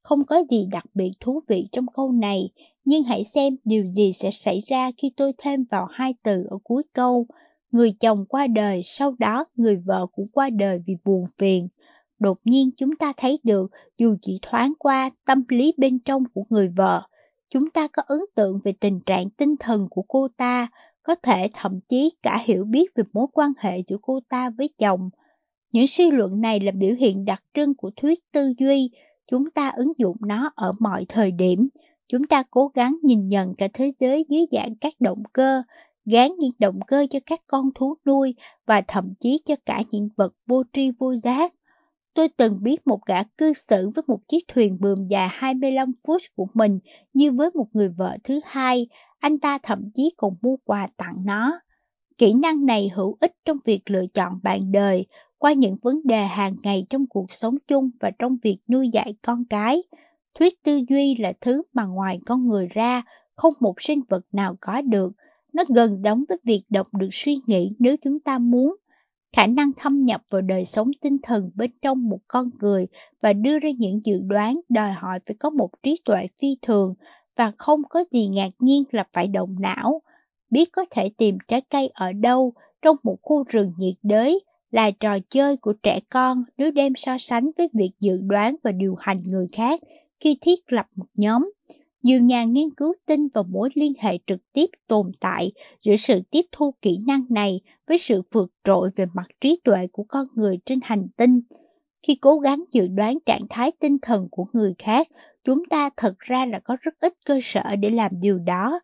không 0.09 0.25
có 0.25 0.43
gì 0.49 0.65
đặc 0.71 0.85
biệt 0.93 1.11
thú 1.19 1.41
vị 1.47 1.67
trong 1.71 1.85
câu 1.95 2.11
này, 2.11 2.49
nhưng 2.85 3.03
hãy 3.03 3.23
xem 3.23 3.55
điều 3.63 3.83
gì 3.85 4.13
sẽ 4.13 4.31
xảy 4.31 4.63
ra 4.67 4.91
khi 4.97 5.11
tôi 5.17 5.33
thêm 5.37 5.65
vào 5.71 5.87
hai 5.91 6.13
từ 6.23 6.43
ở 6.49 6.57
cuối 6.63 6.83
câu. 6.93 7.25
Người 7.71 7.95
chồng 7.99 8.25
qua 8.29 8.47
đời, 8.47 8.81
sau 8.85 9.15
đó 9.19 9.45
người 9.55 9.75
vợ 9.75 10.05
cũng 10.11 10.27
qua 10.27 10.49
đời 10.49 10.79
vì 10.85 10.97
buồn 11.05 11.25
phiền. 11.37 11.67
Đột 12.19 12.37
nhiên 12.43 12.69
chúng 12.77 12.95
ta 12.95 13.13
thấy 13.17 13.39
được, 13.43 13.71
dù 13.97 14.15
chỉ 14.21 14.39
thoáng 14.41 14.73
qua 14.79 15.09
tâm 15.25 15.43
lý 15.49 15.73
bên 15.77 15.99
trong 15.99 16.23
của 16.33 16.43
người 16.49 16.67
vợ, 16.67 17.01
chúng 17.49 17.69
ta 17.69 17.87
có 17.87 18.03
ấn 18.05 18.19
tượng 18.35 18.59
về 18.63 18.73
tình 18.79 18.99
trạng 19.05 19.29
tinh 19.29 19.55
thần 19.59 19.87
của 19.89 20.03
cô 20.07 20.27
ta, 20.37 20.67
có 21.03 21.15
thể 21.15 21.49
thậm 21.53 21.79
chí 21.89 22.09
cả 22.23 22.43
hiểu 22.45 22.65
biết 22.65 22.91
về 22.95 23.03
mối 23.13 23.27
quan 23.33 23.51
hệ 23.57 23.77
giữa 23.87 23.97
cô 24.01 24.19
ta 24.29 24.49
với 24.49 24.69
chồng. 24.77 25.09
Những 25.71 25.87
suy 25.87 26.11
luận 26.11 26.41
này 26.41 26.59
là 26.59 26.71
biểu 26.71 26.95
hiện 26.99 27.25
đặc 27.25 27.43
trưng 27.53 27.75
của 27.75 27.91
thuyết 27.95 28.19
tư 28.31 28.53
duy 28.59 28.89
chúng 29.31 29.51
ta 29.51 29.71
ứng 29.75 29.91
dụng 29.97 30.17
nó 30.19 30.51
ở 30.55 30.71
mọi 30.79 31.05
thời 31.09 31.31
điểm 31.31 31.69
chúng 32.07 32.27
ta 32.27 32.43
cố 32.51 32.67
gắng 32.73 32.97
nhìn 33.03 33.27
nhận 33.27 33.55
cả 33.55 33.67
thế 33.73 33.91
giới 33.99 34.25
dưới 34.29 34.45
dạng 34.51 34.75
các 34.75 34.93
động 34.99 35.23
cơ 35.33 35.63
gán 36.05 36.31
những 36.39 36.51
động 36.59 36.79
cơ 36.87 37.05
cho 37.09 37.19
các 37.25 37.39
con 37.47 37.69
thú 37.75 37.95
nuôi 38.05 38.35
và 38.65 38.81
thậm 38.87 39.13
chí 39.19 39.39
cho 39.45 39.55
cả 39.65 39.83
những 39.91 40.09
vật 40.17 40.33
vô 40.47 40.63
tri 40.73 40.91
vô 40.99 41.15
giác 41.23 41.53
Tôi 42.13 42.27
từng 42.37 42.63
biết 42.63 42.87
một 42.87 43.05
gã 43.05 43.23
cư 43.23 43.53
xử 43.53 43.89
với 43.89 44.03
một 44.07 44.19
chiếc 44.27 44.47
thuyền 44.47 44.77
bườm 44.79 45.07
dài 45.07 45.27
25 45.31 45.91
phút 46.07 46.21
của 46.35 46.47
mình 46.53 46.79
như 47.13 47.31
với 47.31 47.49
một 47.53 47.67
người 47.73 47.89
vợ 47.89 48.17
thứ 48.23 48.39
hai, 48.45 48.87
anh 49.19 49.39
ta 49.39 49.57
thậm 49.63 49.89
chí 49.95 50.13
còn 50.17 50.35
mua 50.41 50.55
quà 50.63 50.87
tặng 50.97 51.15
nó. 51.25 51.59
Kỹ 52.17 52.33
năng 52.33 52.65
này 52.65 52.89
hữu 52.95 53.17
ích 53.19 53.31
trong 53.45 53.57
việc 53.65 53.81
lựa 53.89 54.05
chọn 54.13 54.39
bạn 54.43 54.71
đời 54.71 55.05
qua 55.39 55.53
những 55.53 55.75
vấn 55.81 56.01
đề 56.03 56.25
hàng 56.25 56.55
ngày 56.63 56.85
trong 56.89 57.07
cuộc 57.07 57.31
sống 57.31 57.55
chung 57.67 57.89
và 57.99 58.11
trong 58.19 58.37
việc 58.43 58.57
nuôi 58.67 58.89
dạy 58.89 59.15
con 59.21 59.45
cái. 59.45 59.83
Thuyết 60.39 60.63
tư 60.63 60.79
duy 60.89 61.15
là 61.19 61.33
thứ 61.41 61.61
mà 61.73 61.85
ngoài 61.85 62.19
con 62.25 62.47
người 62.47 62.67
ra, 62.67 63.01
không 63.35 63.53
một 63.59 63.81
sinh 63.81 64.01
vật 64.09 64.25
nào 64.31 64.55
có 64.61 64.81
được. 64.81 65.13
Nó 65.53 65.63
gần 65.67 66.01
giống 66.03 66.23
với 66.29 66.37
việc 66.43 66.63
đọc 66.69 66.93
được 66.93 67.09
suy 67.11 67.37
nghĩ 67.47 67.75
nếu 67.79 67.95
chúng 68.03 68.19
ta 68.19 68.37
muốn 68.37 68.75
khả 69.35 69.47
năng 69.47 69.71
thâm 69.77 70.05
nhập 70.05 70.21
vào 70.29 70.41
đời 70.41 70.65
sống 70.65 70.91
tinh 71.01 71.17
thần 71.23 71.51
bên 71.55 71.71
trong 71.81 72.09
một 72.09 72.19
con 72.27 72.49
người 72.59 72.87
và 73.21 73.33
đưa 73.33 73.59
ra 73.59 73.69
những 73.77 74.01
dự 74.05 74.19
đoán 74.27 74.59
đòi 74.69 74.91
hỏi 74.91 75.19
phải 75.25 75.35
có 75.39 75.49
một 75.49 75.69
trí 75.83 76.01
tuệ 76.05 76.27
phi 76.41 76.57
thường 76.61 76.93
và 77.37 77.51
không 77.57 77.81
có 77.89 78.03
gì 78.11 78.27
ngạc 78.27 78.49
nhiên 78.59 78.83
là 78.91 79.03
phải 79.13 79.27
động 79.27 79.55
não 79.59 80.01
biết 80.49 80.69
có 80.71 80.85
thể 80.91 81.11
tìm 81.17 81.37
trái 81.47 81.61
cây 81.61 81.87
ở 81.93 82.11
đâu 82.13 82.53
trong 82.81 82.97
một 83.03 83.17
khu 83.21 83.43
rừng 83.43 83.73
nhiệt 83.77 83.95
đới 84.03 84.39
là 84.71 84.91
trò 84.91 85.17
chơi 85.29 85.57
của 85.57 85.73
trẻ 85.83 85.99
con 86.09 86.43
nếu 86.57 86.71
đem 86.71 86.93
so 86.97 87.17
sánh 87.19 87.51
với 87.57 87.69
việc 87.73 87.91
dự 87.99 88.19
đoán 88.21 88.55
và 88.63 88.71
điều 88.71 88.95
hành 88.95 89.23
người 89.23 89.47
khác 89.51 89.81
khi 90.19 90.37
thiết 90.41 90.59
lập 90.73 90.85
một 90.95 91.07
nhóm 91.15 91.49
nhiều 92.03 92.21
nhà 92.21 92.43
nghiên 92.43 92.69
cứu 92.73 92.93
tin 93.05 93.27
vào 93.27 93.43
mối 93.43 93.69
liên 93.75 93.93
hệ 93.99 94.17
trực 94.27 94.39
tiếp 94.53 94.65
tồn 94.87 95.11
tại 95.19 95.51
giữa 95.81 95.95
sự 95.95 96.21
tiếp 96.31 96.45
thu 96.51 96.73
kỹ 96.81 96.97
năng 97.07 97.25
này 97.29 97.61
với 97.87 97.97
sự 97.97 98.21
vượt 98.31 98.51
trội 98.63 98.89
về 98.95 99.05
mặt 99.13 99.27
trí 99.41 99.59
tuệ 99.63 99.87
của 99.91 100.03
con 100.03 100.27
người 100.35 100.59
trên 100.65 100.79
hành 100.83 101.07
tinh. 101.17 101.41
Khi 102.03 102.15
cố 102.15 102.39
gắng 102.39 102.63
dự 102.71 102.87
đoán 102.87 103.17
trạng 103.25 103.47
thái 103.49 103.71
tinh 103.79 103.97
thần 104.01 104.27
của 104.31 104.45
người 104.53 104.73
khác, 104.77 105.07
chúng 105.43 105.65
ta 105.69 105.89
thật 105.97 106.19
ra 106.19 106.45
là 106.45 106.59
có 106.59 106.77
rất 106.81 106.93
ít 106.99 107.13
cơ 107.25 107.39
sở 107.43 107.75
để 107.79 107.89
làm 107.89 108.11
điều 108.21 108.39
đó. 108.39 108.79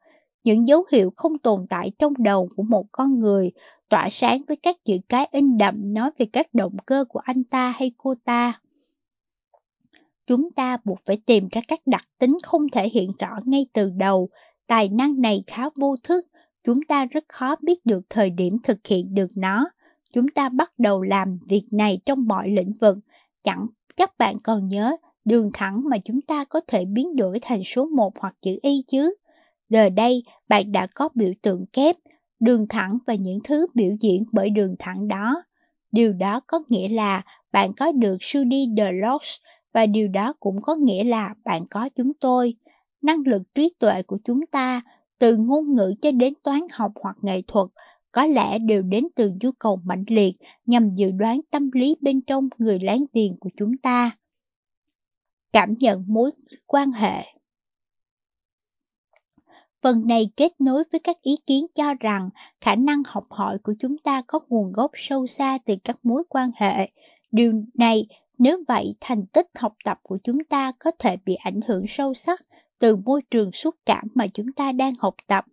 Những 0.46 0.68
dấu 0.68 0.86
hiệu 0.92 1.14
không 1.16 1.38
tồn 1.38 1.66
tại 1.70 1.92
trong 2.00 2.14
đầu 2.18 2.50
của 2.56 2.64
một 2.64 2.86
con 2.92 3.20
người 3.20 3.52
tỏa 3.90 4.10
sáng 4.12 4.42
với 4.48 4.58
các 4.58 4.76
chữ 4.86 4.98
cái 5.10 5.28
in 5.32 5.58
đậm 5.58 5.94
nói 5.94 6.12
về 6.18 6.26
các 6.34 6.54
động 6.54 6.78
cơ 6.86 7.06
của 7.10 7.20
anh 7.20 7.44
ta 7.44 7.74
hay 7.78 7.92
cô 7.98 8.14
ta 8.26 8.60
chúng 10.28 10.52
ta 10.52 10.78
buộc 10.86 11.00
phải 11.06 11.18
tìm 11.26 11.48
ra 11.52 11.62
các 11.68 11.80
đặc 11.86 12.04
tính 12.20 12.38
không 12.44 12.70
thể 12.70 12.90
hiện 12.90 13.12
rõ 13.20 13.40
ngay 13.46 13.66
từ 13.74 13.90
đầu. 13.90 14.30
Tài 14.68 14.90
năng 14.90 15.22
này 15.22 15.44
khá 15.48 15.70
vô 15.76 15.96
thức, 16.04 16.26
chúng 16.64 16.80
ta 16.88 17.06
rất 17.06 17.24
khó 17.28 17.56
biết 17.62 17.86
được 17.86 18.02
thời 18.10 18.30
điểm 18.30 18.58
thực 18.64 18.88
hiện 18.88 19.14
được 19.14 19.30
nó. 19.36 19.70
Chúng 20.14 20.28
ta 20.36 20.50
bắt 20.50 20.72
đầu 20.78 21.02
làm 21.02 21.40
việc 21.50 21.66
này 21.72 22.00
trong 22.06 22.28
mọi 22.28 22.50
lĩnh 22.50 22.74
vực. 22.82 22.98
Chẳng 23.44 23.68
chắc 23.96 24.18
bạn 24.18 24.40
còn 24.44 24.68
nhớ 24.68 24.96
đường 25.26 25.50
thẳng 25.54 25.82
mà 25.90 25.98
chúng 26.06 26.22
ta 26.22 26.46
có 26.46 26.62
thể 26.68 26.86
biến 26.86 27.16
đổi 27.16 27.40
thành 27.42 27.62
số 27.66 27.86
1 27.86 28.14
hoặc 28.20 28.36
chữ 28.42 28.60
Y 28.62 28.84
chứ. 28.88 29.16
Giờ 29.76 29.90
đây, 29.90 30.24
bạn 30.50 30.72
đã 30.72 30.88
có 30.96 31.10
biểu 31.16 31.32
tượng 31.42 31.66
kép, 31.74 31.96
đường 32.40 32.66
thẳng 32.70 32.98
và 33.08 33.16
những 33.16 33.40
thứ 33.44 33.68
biểu 33.74 33.96
diễn 34.02 34.24
bởi 34.32 34.50
đường 34.50 34.76
thẳng 34.80 35.08
đó. 35.08 35.44
Điều 35.92 36.14
đó 36.14 36.42
có 36.48 36.60
nghĩa 36.70 36.90
là 36.90 37.24
bạn 37.52 37.74
có 37.74 37.92
được 37.92 38.18
Judy 38.20 38.76
Delos 38.78 39.22
và 39.74 39.86
điều 39.86 40.08
đó 40.08 40.34
cũng 40.40 40.62
có 40.62 40.76
nghĩa 40.76 41.04
là 41.04 41.36
bạn 41.44 41.66
có 41.70 41.90
chúng 41.96 42.14
tôi. 42.14 42.54
Năng 43.02 43.20
lực 43.26 43.42
trí 43.56 43.74
tuệ 43.80 44.04
của 44.04 44.18
chúng 44.24 44.46
ta, 44.46 44.82
từ 45.20 45.38
ngôn 45.38 45.74
ngữ 45.76 45.94
cho 46.02 46.12
đến 46.12 46.34
toán 46.44 46.62
học 46.72 46.92
hoặc 46.96 47.18
nghệ 47.22 47.42
thuật, 47.48 47.68
có 48.12 48.26
lẽ 48.26 48.60
đều 48.60 48.82
đến 48.82 49.08
từ 49.16 49.32
nhu 49.42 49.52
cầu 49.60 49.80
mạnh 49.86 50.04
liệt 50.08 50.36
nhằm 50.66 50.96
dự 50.96 51.12
đoán 51.12 51.42
tâm 51.52 51.70
lý 51.74 51.96
bên 52.02 52.22
trong 52.22 52.50
người 52.58 52.80
láng 52.80 53.06
giềng 53.14 53.38
của 53.40 53.50
chúng 53.58 53.78
ta. 53.78 54.12
Cảm 55.54 55.74
nhận 55.80 56.04
mối 56.08 56.32
quan 56.66 56.92
hệ 56.92 57.24
Phần 59.86 60.08
này 60.08 60.30
kết 60.38 60.62
nối 60.62 60.84
với 60.92 61.00
các 61.00 61.22
ý 61.22 61.36
kiến 61.48 61.66
cho 61.76 61.94
rằng 61.94 62.30
khả 62.62 62.76
năng 62.76 63.04
học 63.08 63.26
hỏi 63.30 63.58
của 63.64 63.74
chúng 63.80 63.98
ta 63.98 64.22
có 64.28 64.40
nguồn 64.50 64.72
gốc 64.72 64.92
sâu 64.96 65.28
xa 65.28 65.58
từ 65.66 65.76
các 65.84 65.98
mối 66.04 66.24
quan 66.30 66.52
hệ. 66.56 66.90
Điều 67.32 67.54
này 67.74 68.08
nếu 68.38 68.58
vậy, 68.68 68.96
thành 69.00 69.26
tích 69.26 69.48
học 69.56 69.74
tập 69.86 70.00
của 70.04 70.18
chúng 70.24 70.44
ta 70.44 70.72
có 70.80 70.92
thể 71.00 71.18
bị 71.26 71.36
ảnh 71.36 71.60
hưởng 71.68 71.86
sâu 71.90 72.14
sắc 72.14 72.42
từ 72.80 72.96
môi 72.96 73.22
trường 73.32 73.52
xúc 73.52 73.76
cảm 73.86 74.08
mà 74.16 74.28
chúng 74.28 74.52
ta 74.52 74.72
đang 74.72 74.94
học 75.00 75.16
tập. 75.28 75.46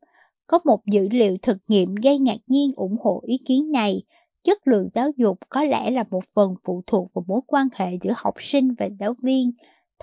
Có 0.46 0.58
một 0.64 0.86
dữ 0.86 1.08
liệu 1.10 1.36
thực 1.42 1.56
nghiệm 1.68 1.94
gây 1.94 2.18
ngạc 2.18 2.38
nhiên 2.46 2.72
ủng 2.76 2.96
hộ 3.00 3.22
ý 3.26 3.38
kiến 3.46 3.72
này. 3.72 4.02
Chất 4.44 4.66
lượng 4.66 4.88
giáo 4.94 5.10
dục 5.16 5.38
có 5.48 5.64
lẽ 5.64 5.90
là 5.90 6.04
một 6.10 6.24
phần 6.34 6.54
phụ 6.64 6.82
thuộc 6.86 7.08
vào 7.14 7.24
mối 7.28 7.40
quan 7.46 7.68
hệ 7.74 7.86
giữa 8.02 8.14
học 8.16 8.34
sinh 8.38 8.74
và 8.78 8.88
giáo 9.00 9.14
viên. 9.22 9.50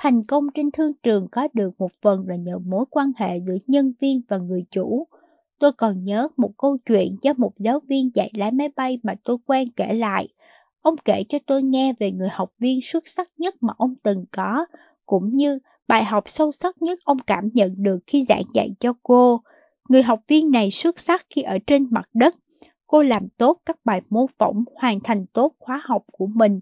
Thành 0.02 0.24
công 0.24 0.48
trên 0.54 0.72
thương 0.72 0.94
trường 1.04 1.28
có 1.32 1.48
được 1.54 1.70
một 1.78 1.92
phần 2.02 2.28
là 2.28 2.36
nhờ 2.36 2.60
mối 2.60 2.86
quan 2.90 3.12
hệ 3.18 3.40
giữa 3.48 3.58
nhân 3.68 3.94
viên 4.02 4.22
và 4.30 4.38
người 4.38 4.66
chủ. 4.72 5.08
Tôi 5.60 5.72
còn 5.72 6.04
nhớ 6.04 6.28
một 6.38 6.52
câu 6.58 6.78
chuyện 6.86 7.16
do 7.22 7.34
một 7.38 7.54
giáo 7.60 7.80
viên 7.88 8.10
dạy 8.16 8.32
lái 8.34 8.52
máy 8.52 8.70
bay 8.76 9.00
mà 9.04 9.14
tôi 9.24 9.38
quen 9.46 9.72
kể 9.76 9.94
lại. 9.94 10.28
Ông 10.82 10.96
kể 11.06 11.24
cho 11.30 11.38
tôi 11.46 11.64
nghe 11.64 11.94
về 12.00 12.12
người 12.12 12.30
học 12.32 12.50
viên 12.60 12.80
xuất 12.84 13.08
sắc 13.08 13.30
nhất 13.38 13.56
mà 13.62 13.74
ông 13.78 13.96
từng 14.04 14.26
có, 14.32 14.66
cũng 15.06 15.32
như 15.32 15.60
bài 15.88 16.04
học 16.04 16.24
sâu 16.28 16.52
sắc 16.52 16.82
nhất 16.82 17.00
ông 17.06 17.20
cảm 17.20 17.50
nhận 17.54 17.76
được 17.78 18.00
khi 18.08 18.26
giảng 18.30 18.44
dạy 18.54 18.70
cho 18.80 18.94
cô. 19.04 19.42
Người 19.90 20.04
học 20.04 20.20
viên 20.28 20.52
này 20.52 20.72
xuất 20.72 21.00
sắc 21.00 21.26
khi 21.36 21.42
ở 21.42 21.58
trên 21.68 21.88
mặt 21.92 22.10
đất. 22.14 22.36
Cô 22.88 23.02
làm 23.02 23.28
tốt 23.38 23.58
các 23.66 23.78
bài 23.86 24.02
mô 24.10 24.28
phỏng, 24.38 24.64
hoàn 24.76 25.00
thành 25.04 25.26
tốt 25.34 25.54
khóa 25.60 25.82
học 25.86 26.04
của 26.12 26.28
mình. 26.28 26.60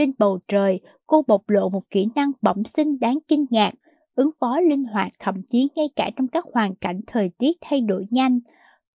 Trên 0.00 0.12
bầu 0.18 0.38
trời, 0.48 0.80
cô 1.06 1.24
bộc 1.26 1.48
lộ 1.48 1.68
một 1.68 1.90
kỹ 1.90 2.08
năng 2.14 2.32
bẩm 2.42 2.64
sinh 2.64 3.00
đáng 3.00 3.18
kinh 3.28 3.46
ngạc, 3.50 3.74
ứng 4.14 4.30
phó 4.40 4.60
linh 4.60 4.84
hoạt 4.84 5.08
thậm 5.18 5.42
chí 5.42 5.68
ngay 5.76 5.88
cả 5.96 6.10
trong 6.16 6.28
các 6.28 6.44
hoàn 6.54 6.74
cảnh 6.74 7.00
thời 7.06 7.30
tiết 7.38 7.56
thay 7.60 7.80
đổi 7.80 8.06
nhanh. 8.10 8.40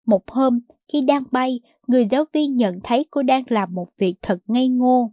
Một 0.06 0.32
hôm, 0.32 0.60
khi 0.94 1.02
đang 1.02 1.24
bay, 1.32 1.60
người 1.88 2.08
giáo 2.12 2.26
viên 2.34 2.58
nhận 2.58 2.80
thấy 2.84 3.06
cô 3.12 3.24
đang 3.24 3.44
làm 3.48 3.74
một 3.74 3.88
việc 3.98 4.16
thật 4.22 4.40
ngây 4.48 4.68
ngô. 4.68 5.12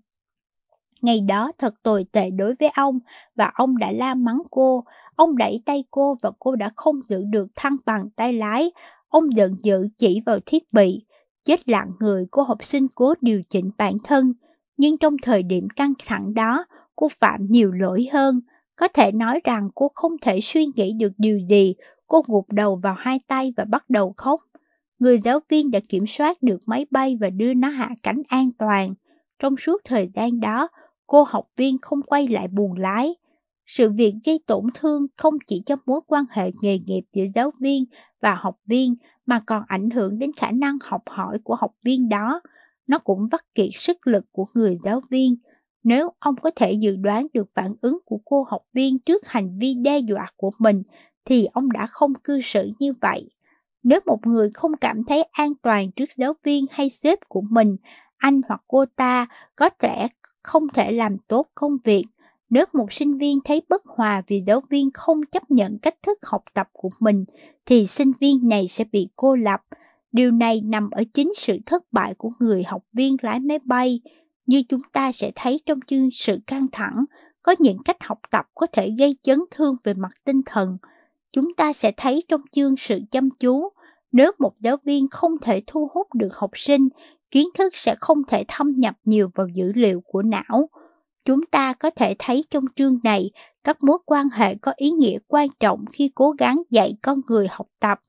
Ngày 1.03 1.21
đó 1.21 1.53
thật 1.59 1.75
tồi 1.83 2.07
tệ 2.13 2.31
đối 2.31 2.55
với 2.55 2.69
ông 2.75 2.99
và 3.37 3.51
ông 3.55 3.79
đã 3.79 3.93
la 3.93 4.15
mắng 4.15 4.43
cô. 4.51 4.85
Ông 5.17 5.37
đẩy 5.37 5.63
tay 5.65 5.85
cô 5.91 6.17
và 6.23 6.31
cô 6.39 6.57
đã 6.57 6.71
không 6.77 7.01
giữ 7.09 7.25
được 7.31 7.47
thăng 7.57 7.77
bằng 7.87 8.11
tay 8.17 8.33
lái. 8.33 8.71
Ông 9.09 9.37
giận 9.37 9.57
dữ 9.63 9.89
chỉ 9.99 10.21
vào 10.27 10.39
thiết 10.47 10.73
bị. 10.73 11.05
Chết 11.45 11.69
lặng 11.69 11.91
người 12.01 12.27
cô 12.31 12.43
học 12.43 12.65
sinh 12.65 12.87
cố 12.95 13.15
điều 13.21 13.43
chỉnh 13.51 13.71
bản 13.79 13.99
thân. 14.05 14.33
Nhưng 14.83 14.99
trong 14.99 15.17
thời 15.23 15.43
điểm 15.43 15.69
căng 15.77 15.93
thẳng 16.07 16.35
đó, 16.35 16.65
cô 16.97 17.09
phạm 17.21 17.47
nhiều 17.49 17.73
lỗi 17.73 18.09
hơn. 18.13 18.41
Có 18.77 18.89
thể 18.89 19.13
nói 19.13 19.41
rằng 19.45 19.69
cô 19.75 19.91
không 19.95 20.13
thể 20.23 20.41
suy 20.41 20.67
nghĩ 20.77 20.93
được 20.93 21.13
điều 21.19 21.39
gì. 21.39 21.75
Cô 22.07 22.23
gục 22.27 22.53
đầu 22.53 22.77
vào 22.77 22.95
hai 22.99 23.19
tay 23.29 23.53
và 23.57 23.65
bắt 23.65 23.91
đầu 23.91 24.15
khóc. 24.17 24.41
người 24.99 25.19
giáo 25.19 25.41
viên 25.49 25.71
đã 25.71 25.81
kiểm 25.89 26.05
soát 26.09 26.43
được 26.43 26.59
máy 26.67 26.87
bay 26.91 27.17
và 27.21 27.31
đưa 27.31 27.55
nó 27.55 27.69
hạ 27.69 27.91
cánh 28.03 28.23
an 28.29 28.51
toàn. 28.59 28.95
Trong 29.39 29.57
suốt 29.57 29.81
thời 29.85 30.11
gian 30.15 30.41
đó, 30.41 30.69
cô 31.07 31.23
học 31.23 31.45
viên 31.57 31.79
không 31.83 32.03
quay 32.03 32.29
lại 32.29 32.49
buồn 32.49 32.73
lái. 32.79 33.15
Sự 33.67 33.89
việc 33.91 34.15
gây 34.25 34.41
tổn 34.47 34.65
thương 34.75 35.07
không 35.17 35.35
chỉ 35.47 35.63
cho 35.67 35.77
mối 35.87 36.01
quan 36.07 36.25
hệ 36.31 36.51
nghề 36.63 36.79
nghiệp 36.79 37.03
giữa 37.13 37.25
giáo 37.35 37.51
viên 37.61 37.85
và 38.21 38.35
học 38.35 38.57
viên 38.67 38.95
mà 39.27 39.43
còn 39.47 39.63
ảnh 39.67 39.91
hưởng 39.91 40.19
đến 40.19 40.31
khả 40.37 40.51
năng 40.51 40.79
học 40.83 41.03
hỏi 41.07 41.39
của 41.45 41.55
học 41.55 41.71
viên 41.85 42.09
đó. 42.09 42.41
Nó 42.93 42.99
cũng 42.99 43.29
vắt 43.31 43.41
kiệt 43.55 43.69
sức 43.75 44.07
lực 44.07 44.25
của 44.33 44.47
người 44.55 44.77
giáo 44.85 45.01
viên. 45.11 45.37
Nếu 45.85 46.11
ông 46.19 46.35
có 46.43 46.51
thể 46.57 46.73
dự 46.73 46.97
đoán 46.97 47.27
được 47.33 47.51
phản 47.55 47.75
ứng 47.81 47.99
của 48.05 48.19
cô 48.25 48.47
học 48.49 48.63
viên 48.73 48.99
trước 48.99 49.27
hành 49.27 49.59
vi 49.59 49.75
đe 49.75 49.99
dọa 49.99 50.27
của 50.37 50.51
mình, 50.59 50.83
thì 51.25 51.47
ông 51.53 51.73
đã 51.73 51.87
không 51.87 52.15
cư 52.25 52.41
xử 52.41 52.71
như 52.79 52.93
vậy. 53.01 53.31
Nếu 53.83 54.01
một 54.07 54.27
người 54.27 54.51
không 54.55 54.77
cảm 54.77 55.05
thấy 55.05 55.23
an 55.23 55.53
toàn 55.63 55.91
trước 55.91 56.05
giáo 56.17 56.33
viên 56.45 56.67
hay 56.71 56.91
sếp 56.91 57.19
của 57.29 57.41
mình, 57.51 57.77
anh 58.17 58.41
hoặc 58.49 58.63
cô 58.69 58.85
ta 58.97 59.27
có 59.57 59.71
thể 59.79 60.09
không 60.43 60.69
thể 60.69 60.93
làm 60.93 61.19
tốt 61.19 61.47
công 61.55 61.77
việc. 61.85 62.05
Nếu 62.51 62.65
một 62.73 62.93
sinh 62.93 63.19
viên 63.19 63.39
thấy 63.45 63.63
bất 63.69 63.83
hòa 63.87 64.23
vì 64.27 64.43
giáo 64.47 64.61
viên 64.71 64.91
không 64.95 65.21
chấp 65.27 65.51
nhận 65.51 65.79
cách 65.79 66.03
thức 66.03 66.19
học 66.23 66.45
tập 66.55 66.69
của 66.73 66.91
mình, 67.01 67.25
thì 67.67 67.87
sinh 67.87 68.13
viên 68.21 68.49
này 68.49 68.69
sẽ 68.69 68.85
bị 68.93 69.09
cô 69.17 69.37
lập. 69.37 69.61
Điều 70.13 70.31
này 70.31 70.61
nằm 70.65 70.91
ở 70.91 71.05
chính 71.15 71.33
sự 71.37 71.59
thất 71.67 71.83
bại 71.93 72.15
của 72.19 72.31
người 72.39 72.63
học 72.63 72.83
viên 72.93 73.17
lái 73.23 73.41
máy 73.41 73.59
bay. 73.65 74.01
Như 74.47 74.63
chúng 74.69 74.83
ta 74.93 75.13
sẽ 75.13 75.33
thấy 75.35 75.61
trong 75.67 75.79
chương 75.87 76.09
sự 76.13 76.39
căng 76.47 76.67
thẳng, 76.73 77.05
có 77.43 77.55
những 77.59 77.83
cách 77.85 78.03
học 78.03 78.19
tập 78.31 78.47
có 78.55 78.67
thể 78.73 78.91
gây 78.99 79.17
chấn 79.23 79.39
thương 79.51 79.75
về 79.85 79.95
mặt 79.95 80.13
tinh 80.25 80.41
thần. 80.47 80.79
Chúng 81.33 81.55
ta 81.55 81.73
sẽ 81.73 81.93
thấy 81.97 82.23
trong 82.29 82.41
chương 82.53 82.75
sự 82.79 82.99
chăm 83.11 83.31
chú, 83.31 83.69
nếu 84.13 84.33
một 84.39 84.61
giáo 84.61 84.77
viên 84.85 85.09
không 85.09 85.33
thể 85.43 85.63
thu 85.67 85.89
hút 85.95 86.15
được 86.15 86.35
học 86.35 86.51
sinh, 86.55 86.89
kiến 87.31 87.49
thức 87.55 87.77
sẽ 87.77 87.95
không 88.01 88.23
thể 88.29 88.45
thâm 88.49 88.73
nhập 88.77 88.95
nhiều 89.05 89.31
vào 89.35 89.47
dữ 89.55 89.73
liệu 89.75 90.01
của 90.01 90.23
não. 90.23 90.69
Chúng 91.25 91.47
ta 91.47 91.73
có 91.73 91.91
thể 91.91 92.15
thấy 92.19 92.45
trong 92.51 92.65
chương 92.77 92.99
này 93.05 93.31
các 93.65 93.83
mối 93.83 93.99
quan 94.07 94.29
hệ 94.29 94.55
có 94.55 94.73
ý 94.77 94.91
nghĩa 94.91 95.19
quan 95.29 95.49
trọng 95.61 95.85
khi 95.93 96.11
cố 96.15 96.31
gắng 96.31 96.63
dạy 96.71 96.95
con 97.03 97.21
người 97.27 97.47
học 97.51 97.67
tập. 97.81 98.01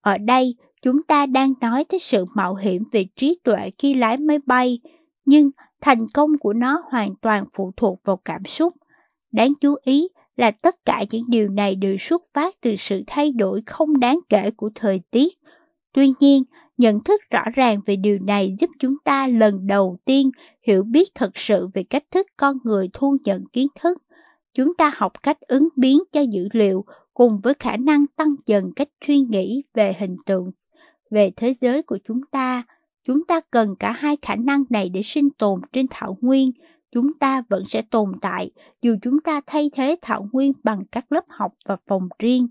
Ở 0.00 0.18
đây, 0.18 0.56
chúng 0.82 1.02
ta 1.02 1.26
đang 1.26 1.54
nói 1.60 1.84
tới 1.84 2.00
sự 2.00 2.24
mạo 2.34 2.54
hiểm 2.54 2.82
về 2.92 3.06
trí 3.16 3.38
tuệ 3.44 3.70
khi 3.78 3.94
lái 3.94 4.16
máy 4.16 4.38
bay, 4.46 4.80
nhưng 5.24 5.50
thành 5.80 6.06
công 6.14 6.38
của 6.38 6.52
nó 6.52 6.82
hoàn 6.90 7.14
toàn 7.16 7.44
phụ 7.54 7.72
thuộc 7.76 8.00
vào 8.04 8.16
cảm 8.24 8.44
xúc. 8.44 8.74
Đáng 9.32 9.52
chú 9.60 9.74
ý 9.82 10.08
là 10.36 10.50
tất 10.50 10.84
cả 10.84 11.04
những 11.10 11.24
điều 11.28 11.48
này 11.48 11.74
đều 11.74 11.96
xuất 12.00 12.22
phát 12.34 12.54
từ 12.60 12.76
sự 12.78 13.02
thay 13.06 13.32
đổi 13.32 13.62
không 13.66 14.00
đáng 14.00 14.18
kể 14.28 14.50
của 14.50 14.70
thời 14.74 15.00
tiết. 15.10 15.38
Tuy 15.92 16.12
nhiên, 16.20 16.42
nhận 16.76 17.00
thức 17.00 17.20
rõ 17.30 17.42
ràng 17.54 17.80
về 17.86 17.96
điều 17.96 18.18
này 18.18 18.54
giúp 18.60 18.70
chúng 18.78 18.94
ta 19.04 19.26
lần 19.26 19.66
đầu 19.66 19.98
tiên 20.04 20.30
hiểu 20.66 20.82
biết 20.82 21.08
thật 21.14 21.30
sự 21.34 21.68
về 21.74 21.82
cách 21.82 22.04
thức 22.10 22.26
con 22.36 22.58
người 22.64 22.88
thu 22.92 23.16
nhận 23.24 23.44
kiến 23.52 23.66
thức. 23.80 23.98
Chúng 24.54 24.74
ta 24.74 24.92
học 24.96 25.22
cách 25.22 25.40
ứng 25.40 25.68
biến 25.76 25.98
cho 26.12 26.20
dữ 26.20 26.48
liệu 26.52 26.84
cùng 27.14 27.40
với 27.42 27.54
khả 27.54 27.76
năng 27.76 28.06
tăng 28.06 28.34
dần 28.46 28.72
cách 28.76 28.88
suy 29.06 29.20
nghĩ 29.20 29.62
về 29.74 29.96
hình 29.98 30.16
tượng, 30.26 30.50
về 31.12 31.32
thế 31.36 31.54
giới 31.60 31.82
của 31.82 31.98
chúng 32.04 32.20
ta. 32.30 32.62
Chúng 33.04 33.24
ta 33.24 33.40
cần 33.50 33.76
cả 33.76 33.92
hai 33.92 34.16
khả 34.22 34.36
năng 34.36 34.64
này 34.70 34.88
để 34.88 35.02
sinh 35.02 35.30
tồn 35.30 35.60
trên 35.72 35.86
thảo 35.90 36.16
nguyên. 36.20 36.52
Chúng 36.92 37.18
ta 37.18 37.42
vẫn 37.48 37.64
sẽ 37.68 37.82
tồn 37.82 38.12
tại 38.20 38.50
dù 38.82 38.96
chúng 39.02 39.20
ta 39.20 39.40
thay 39.46 39.70
thế 39.74 39.96
thảo 40.02 40.26
nguyên 40.32 40.52
bằng 40.64 40.84
các 40.92 41.12
lớp 41.12 41.24
học 41.28 41.54
và 41.66 41.76
phòng 41.86 42.08
riêng. 42.18 42.48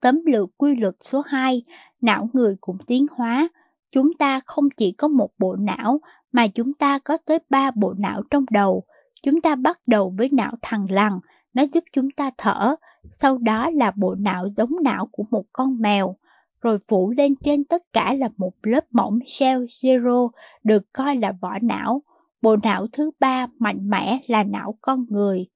Tấm 0.00 0.20
lược 0.26 0.48
quy 0.56 0.76
luật 0.76 0.94
số 1.00 1.22
2, 1.26 1.62
não 2.00 2.28
người 2.32 2.56
cũng 2.60 2.78
tiến 2.86 3.06
hóa. 3.10 3.48
Chúng 3.92 4.14
ta 4.18 4.40
không 4.46 4.68
chỉ 4.76 4.92
có 4.92 5.08
một 5.08 5.30
bộ 5.38 5.56
não, 5.56 6.00
mà 6.32 6.46
chúng 6.46 6.74
ta 6.74 6.98
có 6.98 7.16
tới 7.16 7.38
ba 7.50 7.70
bộ 7.70 7.94
não 7.98 8.22
trong 8.30 8.44
đầu. 8.50 8.84
Chúng 9.22 9.40
ta 9.40 9.54
bắt 9.54 9.80
đầu 9.86 10.14
với 10.18 10.28
não 10.32 10.52
thằng 10.62 10.86
lằn, 10.90 11.12
nó 11.54 11.62
giúp 11.72 11.84
chúng 11.92 12.10
ta 12.10 12.30
thở. 12.38 12.76
Sau 13.10 13.38
đó 13.38 13.70
là 13.70 13.92
bộ 13.96 14.14
não 14.14 14.48
giống 14.56 14.70
não 14.82 15.06
của 15.12 15.24
một 15.30 15.44
con 15.52 15.80
mèo. 15.80 16.16
Rồi 16.60 16.76
phủ 16.88 17.10
lên 17.10 17.34
trên 17.44 17.64
tất 17.64 17.92
cả 17.92 18.14
là 18.14 18.28
một 18.36 18.52
lớp 18.62 18.84
mỏng 18.90 19.18
shell 19.26 19.64
zero, 19.64 20.28
được 20.64 20.92
coi 20.92 21.16
là 21.16 21.32
vỏ 21.40 21.58
não. 21.62 22.02
Bộ 22.42 22.56
não 22.62 22.86
thứ 22.92 23.10
ba 23.20 23.46
mạnh 23.58 23.90
mẽ 23.90 24.18
là 24.26 24.44
não 24.44 24.78
con 24.80 25.06
người. 25.08 25.46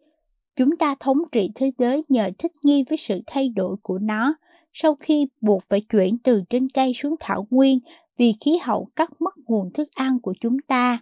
Chúng 0.56 0.76
ta 0.76 0.94
thống 1.00 1.18
trị 1.32 1.50
thế 1.54 1.72
giới 1.78 2.04
nhờ 2.08 2.30
thích 2.38 2.52
nghi 2.62 2.84
với 2.88 2.98
sự 2.98 3.20
thay 3.26 3.48
đổi 3.48 3.76
của 3.82 3.98
nó, 3.98 4.34
sau 4.72 4.94
khi 5.00 5.26
buộc 5.40 5.62
phải 5.68 5.80
chuyển 5.80 6.18
từ 6.18 6.42
trên 6.50 6.68
cây 6.68 6.92
xuống 6.94 7.14
thảo 7.20 7.46
nguyên 7.50 7.78
vì 8.16 8.34
khí 8.44 8.58
hậu 8.62 8.88
cắt 8.96 9.10
mất 9.20 9.34
nguồn 9.46 9.72
thức 9.72 9.88
ăn 9.94 10.20
của 10.20 10.34
chúng 10.40 10.56
ta. 10.58 10.98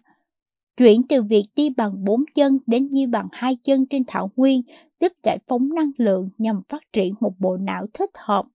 Chuyển 0.76 1.02
từ 1.08 1.22
việc 1.22 1.44
đi 1.56 1.70
bằng 1.70 2.04
bốn 2.04 2.24
chân 2.34 2.58
đến 2.66 2.88
đi 2.90 3.06
bằng 3.06 3.28
hai 3.32 3.56
chân 3.56 3.86
trên 3.86 4.04
thảo 4.06 4.30
nguyên 4.36 4.62
giúp 5.00 5.12
giải 5.22 5.38
phóng 5.48 5.74
năng 5.74 5.90
lượng 5.96 6.30
nhằm 6.38 6.62
phát 6.68 6.82
triển 6.92 7.14
một 7.20 7.32
bộ 7.38 7.56
não 7.56 7.86
thích 7.94 8.10
hợp. 8.14 8.46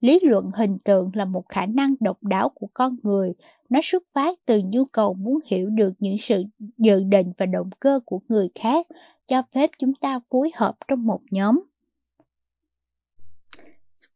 Lý 0.00 0.20
luận 0.22 0.50
hình 0.54 0.78
tượng 0.78 1.10
là 1.14 1.24
một 1.24 1.48
khả 1.48 1.66
năng 1.66 1.94
độc 2.00 2.18
đáo 2.22 2.48
của 2.48 2.68
con 2.74 2.96
người. 3.02 3.32
Nó 3.68 3.80
xuất 3.82 4.02
phát 4.12 4.38
từ 4.46 4.60
nhu 4.64 4.84
cầu 4.84 5.14
muốn 5.14 5.38
hiểu 5.46 5.70
được 5.70 5.92
những 5.98 6.16
sự 6.18 6.44
dự 6.78 7.00
định 7.00 7.32
và 7.38 7.46
động 7.46 7.70
cơ 7.80 8.00
của 8.04 8.20
người 8.28 8.48
khác, 8.54 8.86
cho 9.26 9.42
phép 9.54 9.70
chúng 9.78 9.94
ta 9.94 10.20
phối 10.30 10.50
hợp 10.54 10.74
trong 10.88 11.06
một 11.06 11.20
nhóm. 11.30 11.60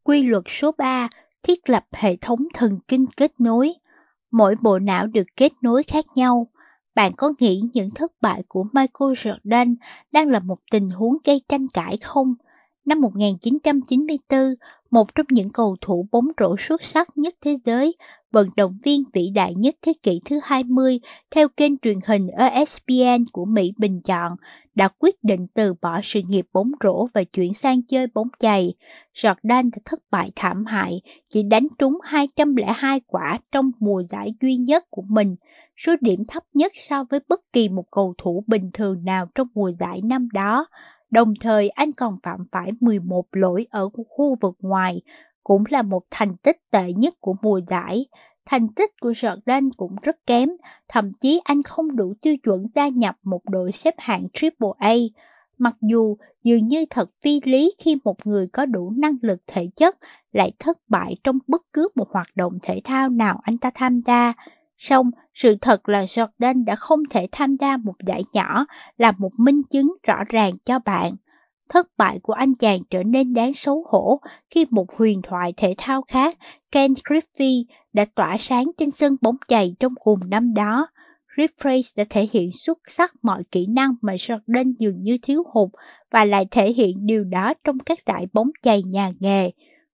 Quy 0.03 0.23
luật 0.23 0.45
số 0.49 0.73
3 0.79 1.09
thiết 1.43 1.71
lập 1.71 1.85
hệ 1.93 2.17
thống 2.17 2.47
thần 2.55 2.79
kinh 2.89 3.07
kết 3.17 3.33
nối. 3.41 3.75
Mỗi 4.31 4.55
bộ 4.63 4.79
não 4.79 5.07
được 5.07 5.27
kết 5.37 5.53
nối 5.63 5.83
khác 5.83 6.05
nhau. 6.15 6.47
Bạn 6.95 7.13
có 7.17 7.33
nghĩ 7.39 7.61
những 7.73 7.91
thất 7.91 8.13
bại 8.21 8.43
của 8.49 8.63
Michael 8.63 9.13
Jordan 9.13 9.75
đang 10.13 10.29
là 10.29 10.39
một 10.39 10.59
tình 10.71 10.89
huống 10.91 11.17
gây 11.25 11.43
tranh 11.49 11.67
cãi 11.69 11.97
không? 11.97 12.35
Năm 12.85 13.01
1994, 13.01 14.55
một 14.91 15.15
trong 15.15 15.27
những 15.31 15.51
cầu 15.51 15.77
thủ 15.81 16.09
bóng 16.13 16.29
rổ 16.41 16.57
xuất 16.59 16.85
sắc 16.85 17.09
nhất 17.15 17.35
thế 17.45 17.57
giới, 17.65 17.97
vận 18.33 18.51
động 18.57 18.79
viên 18.85 19.03
vĩ 19.13 19.31
đại 19.35 19.55
nhất 19.55 19.75
thế 19.83 19.93
kỷ 20.03 20.21
thứ 20.25 20.41
20 20.43 21.01
theo 21.35 21.49
kênh 21.49 21.79
truyền 21.79 21.99
hình 22.07 22.29
ESPN 22.29 23.25
của 23.33 23.45
Mỹ 23.45 23.73
bình 23.79 24.01
chọn, 24.05 24.33
đã 24.75 24.89
quyết 24.99 25.15
định 25.23 25.47
từ 25.55 25.75
bỏ 25.83 26.01
sự 26.03 26.21
nghiệp 26.29 26.47
bóng 26.53 26.73
rổ 26.85 27.07
và 27.15 27.25
chuyển 27.25 27.55
sang 27.55 27.83
chơi 27.83 28.07
bóng 28.15 28.29
chày. 28.39 28.75
Jordan 29.15 29.71
đã 29.71 29.79
thất 29.85 30.01
bại 30.11 30.31
thảm 30.37 30.65
hại, 30.67 31.01
chỉ 31.31 31.43
đánh 31.43 31.67
trúng 31.79 31.99
202 32.03 33.01
quả 33.07 33.39
trong 33.53 33.71
mùa 33.79 34.03
giải 34.11 34.35
duy 34.41 34.57
nhất 34.57 34.85
của 34.91 35.03
mình, 35.09 35.37
số 35.77 35.95
điểm 36.01 36.23
thấp 36.29 36.43
nhất 36.55 36.73
so 36.89 37.05
với 37.11 37.21
bất 37.29 37.41
kỳ 37.53 37.69
một 37.69 37.85
cầu 37.91 38.15
thủ 38.19 38.45
bình 38.47 38.71
thường 38.73 39.05
nào 39.05 39.27
trong 39.35 39.49
mùa 39.55 39.73
giải 39.81 40.01
năm 40.03 40.29
đó. 40.33 40.67
Đồng 41.11 41.35
thời 41.41 41.69
anh 41.69 41.93
còn 41.93 42.17
phạm 42.23 42.45
phải 42.53 42.71
11 42.81 43.25
lỗi 43.33 43.67
ở 43.71 43.89
khu 44.09 44.37
vực 44.41 44.55
ngoài, 44.61 45.03
cũng 45.45 45.65
là 45.69 45.83
một 45.83 46.03
thành 46.11 46.37
tích 46.37 46.57
tệ 46.71 46.93
nhất 46.93 47.15
của 47.21 47.35
mùa 47.43 47.61
giải. 47.71 48.07
Thành 48.47 48.69
tích 48.69 48.91
của 49.01 49.11
Jordan 49.13 49.71
cũng 49.77 49.97
rất 50.03 50.17
kém, 50.27 50.49
thậm 50.89 51.13
chí 51.21 51.41
anh 51.45 51.63
không 51.63 51.97
đủ 51.97 52.15
tiêu 52.23 52.37
chuẩn 52.37 52.67
gia 52.75 52.89
nhập 52.89 53.17
một 53.23 53.41
đội 53.51 53.73
xếp 53.73 53.95
hạng 53.99 54.27
Triple 54.33 54.69
A. 54.79 54.95
Mặc 55.59 55.77
dù 55.81 56.17
dường 56.45 56.69
như 56.69 56.85
thật 56.91 57.11
phi 57.25 57.41
lý 57.45 57.73
khi 57.79 57.97
một 58.05 58.27
người 58.27 58.47
có 58.47 58.67
đủ 58.67 58.93
năng 58.97 59.17
lực 59.23 59.39
thể 59.47 59.69
chất 59.77 59.97
lại 60.33 60.53
thất 60.59 60.79
bại 60.89 61.17
trong 61.25 61.39
bất 61.47 61.63
cứ 61.73 61.89
một 61.95 62.09
hoạt 62.11 62.27
động 62.35 62.59
thể 62.63 62.81
thao 62.85 63.09
nào 63.09 63.41
anh 63.43 63.59
ta 63.59 63.71
tham 63.75 64.01
gia, 64.07 64.33
Song, 64.77 65.11
sự 65.35 65.57
thật 65.61 65.89
là 65.89 66.05
Jordan 66.05 66.65
đã 66.65 66.77
không 66.77 67.01
thể 67.11 67.27
tham 67.33 67.57
gia 67.61 67.77
một 67.77 67.95
giải 68.07 68.23
nhỏ 68.33 68.67
là 68.97 69.13
một 69.19 69.31
minh 69.39 69.63
chứng 69.71 69.97
rõ 70.03 70.25
ràng 70.29 70.53
cho 70.65 70.79
bạn. 70.79 71.15
Thất 71.69 71.87
bại 71.99 72.19
của 72.23 72.33
anh 72.33 72.55
chàng 72.55 72.81
trở 72.91 73.03
nên 73.03 73.35
đáng 73.35 73.55
xấu 73.55 73.85
hổ 73.89 74.21
khi 74.51 74.67
một 74.71 74.87
huyền 74.97 75.21
thoại 75.23 75.53
thể 75.57 75.75
thao 75.79 76.03
khác, 76.09 76.39
Ken 76.73 76.93
Griffey, 76.93 77.65
đã 77.93 78.05
tỏa 78.15 78.37
sáng 78.41 78.65
trên 78.79 78.91
sân 78.91 79.17
bóng 79.23 79.37
chày 79.49 79.75
trong 79.81 79.95
cùng 79.95 80.21
năm 80.31 80.55
đó. 80.55 80.87
Griffey 81.37 81.81
đã 81.97 82.05
thể 82.11 82.29
hiện 82.33 82.51
xuất 82.53 82.79
sắc 82.89 83.13
mọi 83.23 83.43
kỹ 83.51 83.67
năng 83.67 83.95
mà 84.03 84.15
Jordan 84.15 84.73
dường 84.79 85.03
như 85.03 85.19
thiếu 85.23 85.43
hụt 85.53 85.71
và 86.11 86.25
lại 86.25 86.47
thể 86.51 86.73
hiện 86.73 87.07
điều 87.07 87.25
đó 87.25 87.55
trong 87.65 87.79
các 87.79 87.99
giải 88.07 88.27
bóng 88.33 88.51
chày 88.63 88.83
nhà 88.83 89.11
nghề. 89.21 89.51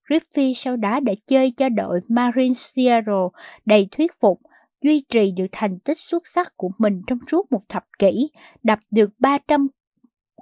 Griffey 0.09 0.53
sau 0.55 0.75
đó 0.75 0.99
đã 0.99 1.13
chơi 1.27 1.51
cho 1.51 1.69
đội 1.69 1.99
Marine 2.07 2.53
Seattle 2.53 3.27
đầy 3.65 3.87
thuyết 3.91 4.11
phục 4.21 4.39
duy 4.81 5.03
trì 5.09 5.31
được 5.31 5.45
thành 5.51 5.79
tích 5.79 5.97
xuất 5.99 6.27
sắc 6.27 6.57
của 6.57 6.71
mình 6.77 7.01
trong 7.07 7.19
suốt 7.31 7.51
một 7.51 7.61
thập 7.69 7.85
kỷ, 7.99 8.29
đập 8.63 8.79
được 8.91 9.09
300 9.19 9.67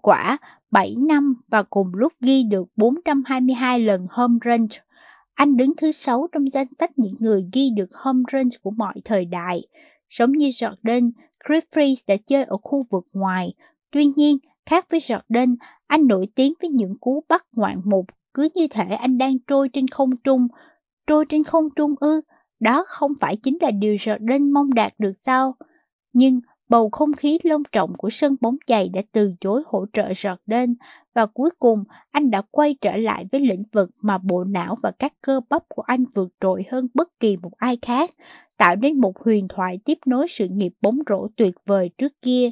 quả 0.02 0.38
7 0.72 0.96
năm 1.08 1.36
và 1.48 1.64
cùng 1.64 1.92
lúc 1.94 2.14
ghi 2.22 2.44
được 2.44 2.68
422 2.76 3.80
lần 3.80 4.08
home 4.10 4.38
run. 4.42 4.68
Anh 5.34 5.58
đứng 5.58 5.74
thứ 5.78 5.92
6 5.92 6.28
trong 6.32 6.54
danh 6.54 6.68
sách 6.80 7.00
những 7.00 7.16
người 7.20 7.46
ghi 7.54 7.70
được 7.76 7.90
home 7.94 8.24
run 8.32 8.50
của 8.62 8.72
mọi 8.72 8.96
thời 9.06 9.26
đại. 9.26 9.62
Giống 10.10 10.32
như 10.32 10.48
Jordan, 10.48 11.12
Griffiths 11.44 12.04
đã 12.08 12.16
chơi 12.26 12.44
ở 12.44 12.58
khu 12.58 12.84
vực 12.92 13.08
ngoài. 13.14 13.54
Tuy 13.92 14.06
nhiên, 14.06 14.38
khác 14.66 14.86
với 14.90 15.00
Jordan, 15.00 15.56
anh 15.88 16.08
nổi 16.08 16.28
tiếng 16.36 16.54
với 16.62 16.70
những 16.70 16.98
cú 16.98 17.24
bắt 17.30 17.46
ngoạn 17.52 17.82
mục, 17.86 18.06
cứ 18.34 18.50
như 18.56 18.68
thể 18.68 18.84
anh 18.84 19.18
đang 19.18 19.38
trôi 19.48 19.70
trên 19.74 19.88
không 19.88 20.18
trung, 20.18 20.48
trôi 21.08 21.26
trên 21.30 21.44
không 21.44 21.70
trung 21.76 21.96
ư? 22.00 22.22
Đó 22.60 22.84
không 22.88 23.12
phải 23.20 23.36
chính 23.36 23.58
là 23.62 23.72
điều 23.72 23.96
Jordan 23.96 24.54
mong 24.54 24.74
đạt 24.74 24.94
được 24.98 25.14
sao? 25.22 25.56
Nhưng 26.14 26.40
bầu 26.70 26.90
không 26.90 27.14
khí 27.14 27.40
long 27.44 27.64
trọng 27.72 27.94
của 27.98 28.10
sân 28.10 28.36
bóng 28.42 28.58
chày 28.68 28.90
đã 28.90 29.02
từ 29.12 29.34
chối 29.42 29.64
hỗ 29.66 29.86
trợ 29.94 30.08
Jordan 30.08 30.76
và 31.14 31.26
cuối 31.26 31.50
cùng 31.60 31.84
anh 32.12 32.32
đã 32.32 32.42
quay 32.52 32.76
trở 32.82 32.98
lại 32.98 33.26
với 33.32 33.42
lĩnh 33.42 33.64
vực 33.72 33.90
mà 34.02 34.18
bộ 34.18 34.44
não 34.44 34.76
và 34.84 34.92
các 35.00 35.14
cơ 35.22 35.42
bắp 35.50 35.64
của 35.70 35.82
anh 35.82 36.06
vượt 36.16 36.30
trội 36.42 36.64
hơn 36.72 36.88
bất 36.94 37.20
kỳ 37.20 37.38
một 37.38 37.52
ai 37.58 37.78
khác, 37.82 38.12
tạo 38.58 38.76
nên 38.76 39.02
một 39.02 39.24
huyền 39.24 39.48
thoại 39.48 39.80
tiếp 39.86 39.98
nối 40.06 40.28
sự 40.30 40.48
nghiệp 40.48 40.74
bóng 40.82 41.00
rổ 41.10 41.28
tuyệt 41.36 41.56
vời 41.66 41.90
trước 41.98 42.14
kia. 42.22 42.52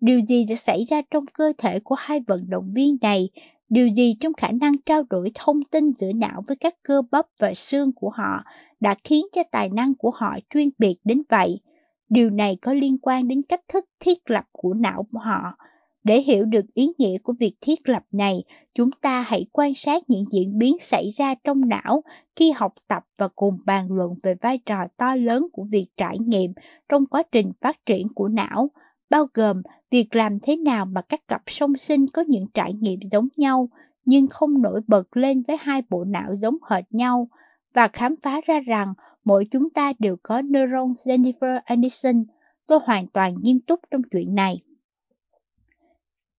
Điều 0.00 0.20
gì 0.20 0.44
đã 0.44 0.54
xảy 0.54 0.84
ra 0.90 1.02
trong 1.10 1.24
cơ 1.26 1.52
thể 1.58 1.80
của 1.80 1.94
hai 1.94 2.20
vận 2.26 2.50
động 2.50 2.72
viên 2.74 2.96
này? 3.00 3.30
Điều 3.68 3.88
gì 3.88 4.14
trong 4.20 4.32
khả 4.32 4.48
năng 4.60 4.72
trao 4.86 5.02
đổi 5.10 5.30
thông 5.34 5.64
tin 5.64 5.92
giữa 5.98 6.12
não 6.12 6.42
với 6.46 6.56
các 6.56 6.74
cơ 6.82 7.02
bắp 7.10 7.26
và 7.38 7.54
xương 7.54 7.92
của 7.92 8.10
họ 8.10 8.44
đã 8.80 8.94
khiến 9.04 9.26
cho 9.32 9.42
tài 9.50 9.68
năng 9.68 9.94
của 9.94 10.10
họ 10.10 10.38
chuyên 10.54 10.68
biệt 10.78 10.96
đến 11.04 11.22
vậy? 11.28 11.60
Điều 12.08 12.30
này 12.30 12.56
có 12.62 12.72
liên 12.72 12.98
quan 13.02 13.28
đến 13.28 13.42
cách 13.42 13.60
thức 13.68 13.84
thiết 14.00 14.30
lập 14.30 14.44
của 14.52 14.74
não 14.74 15.06
của 15.12 15.18
họ. 15.18 15.56
Để 16.04 16.20
hiểu 16.20 16.44
được 16.44 16.74
ý 16.74 16.88
nghĩa 16.98 17.18
của 17.18 17.32
việc 17.40 17.52
thiết 17.60 17.88
lập 17.88 18.02
này, 18.12 18.44
chúng 18.74 18.90
ta 19.00 19.22
hãy 19.22 19.46
quan 19.52 19.74
sát 19.74 20.02
những 20.08 20.24
diễn 20.32 20.58
biến 20.58 20.76
xảy 20.80 21.10
ra 21.10 21.34
trong 21.44 21.68
não 21.68 22.02
khi 22.36 22.50
học 22.50 22.74
tập 22.88 23.02
và 23.18 23.28
cùng 23.36 23.58
bàn 23.66 23.92
luận 23.92 24.14
về 24.22 24.34
vai 24.40 24.58
trò 24.66 24.86
to 24.96 25.16
lớn 25.16 25.46
của 25.52 25.64
việc 25.70 25.86
trải 25.96 26.18
nghiệm 26.18 26.52
trong 26.88 27.06
quá 27.06 27.22
trình 27.32 27.52
phát 27.60 27.86
triển 27.86 28.06
của 28.14 28.28
não, 28.28 28.70
bao 29.10 29.26
gồm 29.34 29.62
việc 29.90 30.16
làm 30.16 30.38
thế 30.42 30.56
nào 30.56 30.84
mà 30.84 31.02
các 31.02 31.28
cặp 31.28 31.42
song 31.46 31.76
sinh 31.76 32.06
có 32.06 32.22
những 32.22 32.46
trải 32.54 32.72
nghiệm 32.72 33.00
giống 33.10 33.28
nhau 33.36 33.68
nhưng 34.04 34.28
không 34.28 34.62
nổi 34.62 34.80
bật 34.86 35.16
lên 35.16 35.42
với 35.42 35.56
hai 35.60 35.82
bộ 35.88 36.04
não 36.04 36.34
giống 36.34 36.56
hệt 36.70 36.84
nhau 36.90 37.28
và 37.74 37.88
khám 37.88 38.14
phá 38.22 38.40
ra 38.46 38.60
rằng 38.66 38.94
mỗi 39.24 39.44
chúng 39.50 39.70
ta 39.70 39.92
đều 39.98 40.16
có 40.22 40.42
neuron 40.42 40.92
Jennifer 40.92 41.60
Aniston. 41.64 42.24
Tôi 42.66 42.78
hoàn 42.84 43.06
toàn 43.06 43.34
nghiêm 43.42 43.60
túc 43.60 43.80
trong 43.90 44.02
chuyện 44.10 44.34
này. 44.34 44.62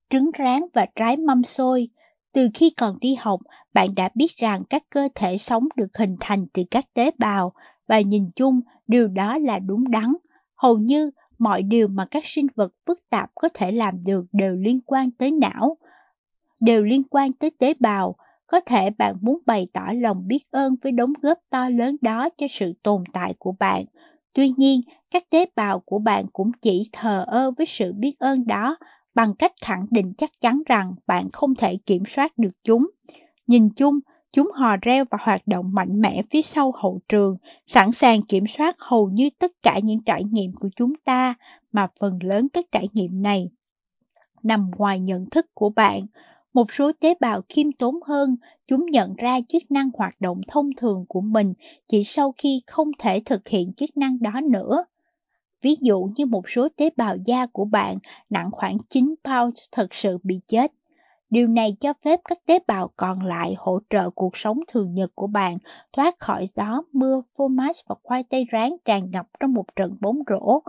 Trứng 0.09 0.31
rán 0.39 0.61
và 0.73 0.85
trái 0.95 1.17
mâm 1.17 1.43
xôi 1.43 1.89
Từ 2.33 2.47
khi 2.53 2.69
còn 2.69 2.99
đi 2.99 3.15
học, 3.15 3.39
bạn 3.73 3.95
đã 3.95 4.09
biết 4.15 4.37
rằng 4.37 4.63
các 4.69 4.83
cơ 4.89 5.07
thể 5.15 5.37
sống 5.37 5.67
được 5.75 5.97
hình 5.97 6.15
thành 6.19 6.45
từ 6.53 6.63
các 6.71 6.85
tế 6.93 7.11
bào 7.17 7.53
và 7.87 7.99
nhìn 7.99 8.29
chung 8.35 8.61
điều 8.87 9.07
đó 9.07 9.37
là 9.37 9.59
đúng 9.59 9.91
đắn. 9.91 10.13
Hầu 10.55 10.77
như 10.77 11.11
mọi 11.39 11.63
điều 11.63 11.87
mà 11.87 12.05
các 12.11 12.23
sinh 12.25 12.47
vật 12.55 12.73
phức 12.87 13.09
tạp 13.09 13.31
có 13.35 13.49
thể 13.53 13.71
làm 13.71 14.03
được 14.05 14.25
đều 14.31 14.55
liên 14.55 14.81
quan 14.85 15.11
tới 15.11 15.31
não, 15.31 15.77
đều 16.59 16.83
liên 16.83 17.03
quan 17.03 17.33
tới 17.33 17.51
tế 17.59 17.73
bào. 17.79 18.15
Có 18.47 18.59
thể 18.59 18.89
bạn 18.89 19.15
muốn 19.21 19.39
bày 19.45 19.67
tỏ 19.73 19.87
lòng 19.95 20.27
biết 20.27 20.51
ơn 20.51 20.75
với 20.81 20.91
đóng 20.91 21.13
góp 21.21 21.37
to 21.49 21.69
lớn 21.69 21.95
đó 22.01 22.29
cho 22.37 22.47
sự 22.49 22.73
tồn 22.83 23.03
tại 23.13 23.33
của 23.39 23.55
bạn. 23.59 23.85
Tuy 24.33 24.51
nhiên, 24.57 24.81
các 25.11 25.29
tế 25.29 25.45
bào 25.55 25.79
của 25.79 25.99
bạn 25.99 26.25
cũng 26.33 26.51
chỉ 26.61 26.89
thờ 26.91 27.25
ơ 27.27 27.51
với 27.51 27.65
sự 27.65 27.93
biết 27.93 28.19
ơn 28.19 28.47
đó 28.47 28.77
bằng 29.15 29.33
cách 29.35 29.53
khẳng 29.65 29.85
định 29.91 30.13
chắc 30.17 30.29
chắn 30.41 30.61
rằng 30.65 30.93
bạn 31.07 31.29
không 31.33 31.55
thể 31.55 31.77
kiểm 31.85 32.03
soát 32.15 32.37
được 32.37 32.63
chúng. 32.63 32.89
Nhìn 33.47 33.69
chung, 33.69 33.99
Chúng 34.31 34.51
hò 34.53 34.75
reo 34.81 35.05
và 35.09 35.17
hoạt 35.21 35.47
động 35.47 35.73
mạnh 35.73 36.01
mẽ 36.01 36.21
phía 36.31 36.41
sau 36.41 36.73
hậu 36.75 36.99
trường, 37.09 37.37
sẵn 37.67 37.91
sàng 37.91 38.21
kiểm 38.21 38.43
soát 38.47 38.75
hầu 38.79 39.09
như 39.09 39.29
tất 39.39 39.51
cả 39.61 39.79
những 39.83 40.03
trải 40.03 40.23
nghiệm 40.23 40.53
của 40.53 40.69
chúng 40.75 40.93
ta, 40.95 41.33
mà 41.71 41.87
phần 41.99 42.19
lớn 42.23 42.47
các 42.53 42.65
trải 42.71 42.87
nghiệm 42.93 43.21
này 43.21 43.49
nằm 44.43 44.71
ngoài 44.77 44.99
nhận 44.99 45.29
thức 45.29 45.45
của 45.53 45.69
bạn. 45.69 46.05
Một 46.53 46.73
số 46.73 46.91
tế 46.99 47.13
bào 47.19 47.41
khiêm 47.49 47.71
tốn 47.71 47.95
hơn, 48.07 48.35
chúng 48.67 48.85
nhận 48.85 49.15
ra 49.15 49.39
chức 49.49 49.71
năng 49.71 49.89
hoạt 49.97 50.21
động 50.21 50.41
thông 50.47 50.69
thường 50.77 51.05
của 51.07 51.21
mình 51.21 51.53
chỉ 51.87 52.03
sau 52.03 52.33
khi 52.37 52.61
không 52.67 52.91
thể 52.99 53.21
thực 53.25 53.47
hiện 53.47 53.73
chức 53.73 53.97
năng 53.97 54.21
đó 54.21 54.41
nữa. 54.49 54.85
Ví 55.61 55.75
dụ 55.81 56.09
như 56.15 56.25
một 56.25 56.49
số 56.49 56.67
tế 56.75 56.89
bào 56.97 57.17
da 57.25 57.45
của 57.45 57.65
bạn 57.65 57.97
nặng 58.29 58.49
khoảng 58.51 58.77
9 58.89 59.15
pound 59.23 59.55
thật 59.71 59.87
sự 59.91 60.17
bị 60.23 60.39
chết 60.47 60.71
Điều 61.29 61.47
này 61.47 61.75
cho 61.79 61.93
phép 62.05 62.19
các 62.29 62.45
tế 62.45 62.59
bào 62.67 62.91
còn 62.97 63.25
lại 63.25 63.55
hỗ 63.57 63.79
trợ 63.89 64.09
cuộc 64.09 64.37
sống 64.37 64.59
thường 64.67 64.93
nhật 64.93 65.11
của 65.15 65.27
bạn 65.27 65.57
thoát 65.93 66.19
khỏi 66.19 66.45
gió, 66.55 66.81
mưa, 66.93 67.21
phô 67.37 67.47
mát 67.47 67.75
và 67.87 67.95
khoai 68.03 68.23
tây 68.23 68.45
rán 68.51 68.71
tràn 68.85 69.11
ngập 69.11 69.27
trong 69.39 69.53
một 69.53 69.65
trận 69.75 69.97
bóng 70.01 70.19
rổ. 70.29 70.59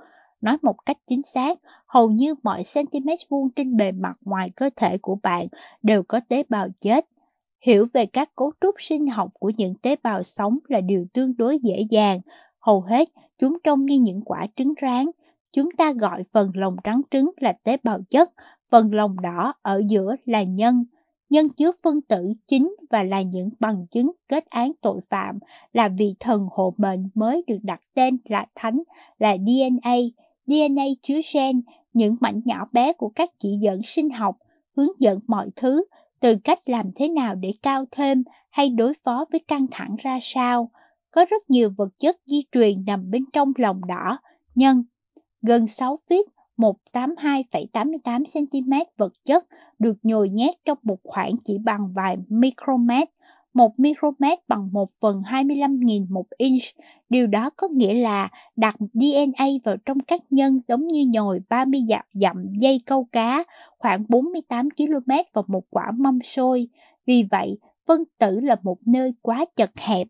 Nói 0.41 0.57
một 0.63 0.87
cách 0.87 0.99
chính 1.09 1.23
xác, 1.23 1.59
hầu 1.87 2.11
như 2.11 2.35
mọi 2.43 2.63
cm 2.75 3.09
vuông 3.29 3.51
trên 3.51 3.77
bề 3.77 3.93
mặt 3.93 4.17
ngoài 4.21 4.51
cơ 4.57 4.71
thể 4.77 4.99
của 4.99 5.19
bạn 5.23 5.47
đều 5.83 6.03
có 6.03 6.21
tế 6.29 6.43
bào 6.49 6.69
chết. 6.81 7.07
Hiểu 7.67 7.85
về 7.95 8.07
các 8.07 8.37
cấu 8.37 8.53
trúc 8.61 8.75
sinh 8.79 9.07
học 9.07 9.31
của 9.39 9.51
những 9.57 9.75
tế 9.75 9.97
bào 10.03 10.23
sống 10.23 10.59
là 10.69 10.81
điều 10.81 11.07
tương 11.15 11.37
đối 11.37 11.59
dễ 11.59 11.83
dàng. 11.91 12.21
Hầu 12.61 12.81
hết, 12.81 13.09
chúng 13.39 13.59
trông 13.65 13.87
như 13.87 13.99
những 13.99 14.21
quả 14.25 14.47
trứng 14.57 14.75
rán. 14.83 15.07
Chúng 15.53 15.69
ta 15.79 15.93
gọi 15.93 16.23
phần 16.33 16.51
lồng 16.55 16.77
trắng 16.85 17.01
trứng 17.11 17.31
là 17.37 17.53
tế 17.53 17.77
bào 17.83 18.01
chất, 18.11 18.31
Phần 18.71 18.95
lòng 18.95 19.17
đỏ 19.21 19.55
ở 19.63 19.83
giữa 19.89 20.17
là 20.25 20.43
nhân, 20.43 20.85
nhân 21.31 21.49
chứa 21.49 21.73
phân 21.83 22.01
tử 22.01 22.33
chính 22.47 22.77
và 22.91 23.03
là 23.03 23.23
những 23.23 23.49
bằng 23.61 23.87
chứng 23.91 24.13
kết 24.29 24.47
án 24.47 24.73
tội 24.81 25.01
phạm 25.11 25.39
là 25.73 25.89
vị 25.89 26.15
thần 26.21 26.49
hộ 26.53 26.75
mệnh 26.77 27.09
mới 27.15 27.45
được 27.47 27.59
đặt 27.63 27.81
tên 27.95 28.19
là 28.25 28.47
thánh 28.55 28.83
là 29.19 29.37
DNA. 29.37 29.97
DNA 30.47 30.85
chứa 31.03 31.21
gen, 31.35 31.63
những 31.93 32.17
mảnh 32.21 32.41
nhỏ 32.45 32.69
bé 32.73 32.93
của 32.93 33.09
các 33.09 33.31
chỉ 33.39 33.59
dẫn 33.63 33.81
sinh 33.87 34.11
học, 34.11 34.37
hướng 34.77 35.01
dẫn 35.01 35.19
mọi 35.27 35.51
thứ, 35.57 35.85
từ 36.21 36.37
cách 36.45 36.69
làm 36.69 36.91
thế 36.97 37.09
nào 37.09 37.35
để 37.35 37.53
cao 37.63 37.85
thêm 37.91 38.23
hay 38.51 38.71
đối 38.71 38.93
phó 39.05 39.25
với 39.33 39.41
căng 39.49 39.67
thẳng 39.71 39.97
ra 39.99 40.19
sao. 40.23 40.71
Có 41.11 41.25
rất 41.31 41.51
nhiều 41.51 41.71
vật 41.77 41.89
chất 41.99 42.17
di 42.27 42.43
truyền 42.53 42.85
nằm 42.87 43.11
bên 43.11 43.25
trong 43.33 43.53
lòng 43.57 43.81
đỏ, 43.89 44.19
nhân. 44.55 44.85
Gần 45.43 45.67
6 45.67 45.97
feet 46.09 46.25
182,88 46.61 48.25
cm 48.35 48.73
vật 48.97 49.13
chất 49.25 49.47
được 49.79 49.97
nhồi 50.03 50.29
nhét 50.29 50.55
trong 50.65 50.79
một 50.83 50.99
khoảng 51.05 51.37
chỉ 51.45 51.59
bằng 51.59 51.93
vài 51.95 52.17
micromet. 52.29 53.09
Một 53.55 53.81
micromet 53.81 54.39
bằng 54.49 54.69
1 54.73 54.91
phần 55.01 55.23
25.000 55.23 56.07
một 56.11 56.27
inch. 56.39 56.63
Điều 57.09 57.27
đó 57.27 57.51
có 57.51 57.69
nghĩa 57.69 57.95
là 57.95 58.29
đặt 58.57 58.77
DNA 58.93 59.47
vào 59.65 59.77
trong 59.77 60.01
các 60.01 60.21
nhân 60.31 60.61
giống 60.69 60.87
như 60.87 61.07
nhồi 61.13 61.41
30 61.49 61.81
dặm, 61.89 62.05
dặm 62.15 62.53
dây 62.61 62.81
câu 62.87 63.07
cá, 63.13 63.45
khoảng 63.79 64.05
48 64.09 64.69
km 64.71 65.13
vào 65.33 65.45
một 65.47 65.65
quả 65.71 65.91
mâm 65.99 66.19
xôi. 66.25 66.69
Vì 67.07 67.23
vậy, 67.31 67.59
phân 67.87 68.05
tử 68.19 68.41
là 68.41 68.57
một 68.63 68.79
nơi 68.87 69.13
quá 69.23 69.45
chật 69.57 69.71
hẹp. 69.79 70.07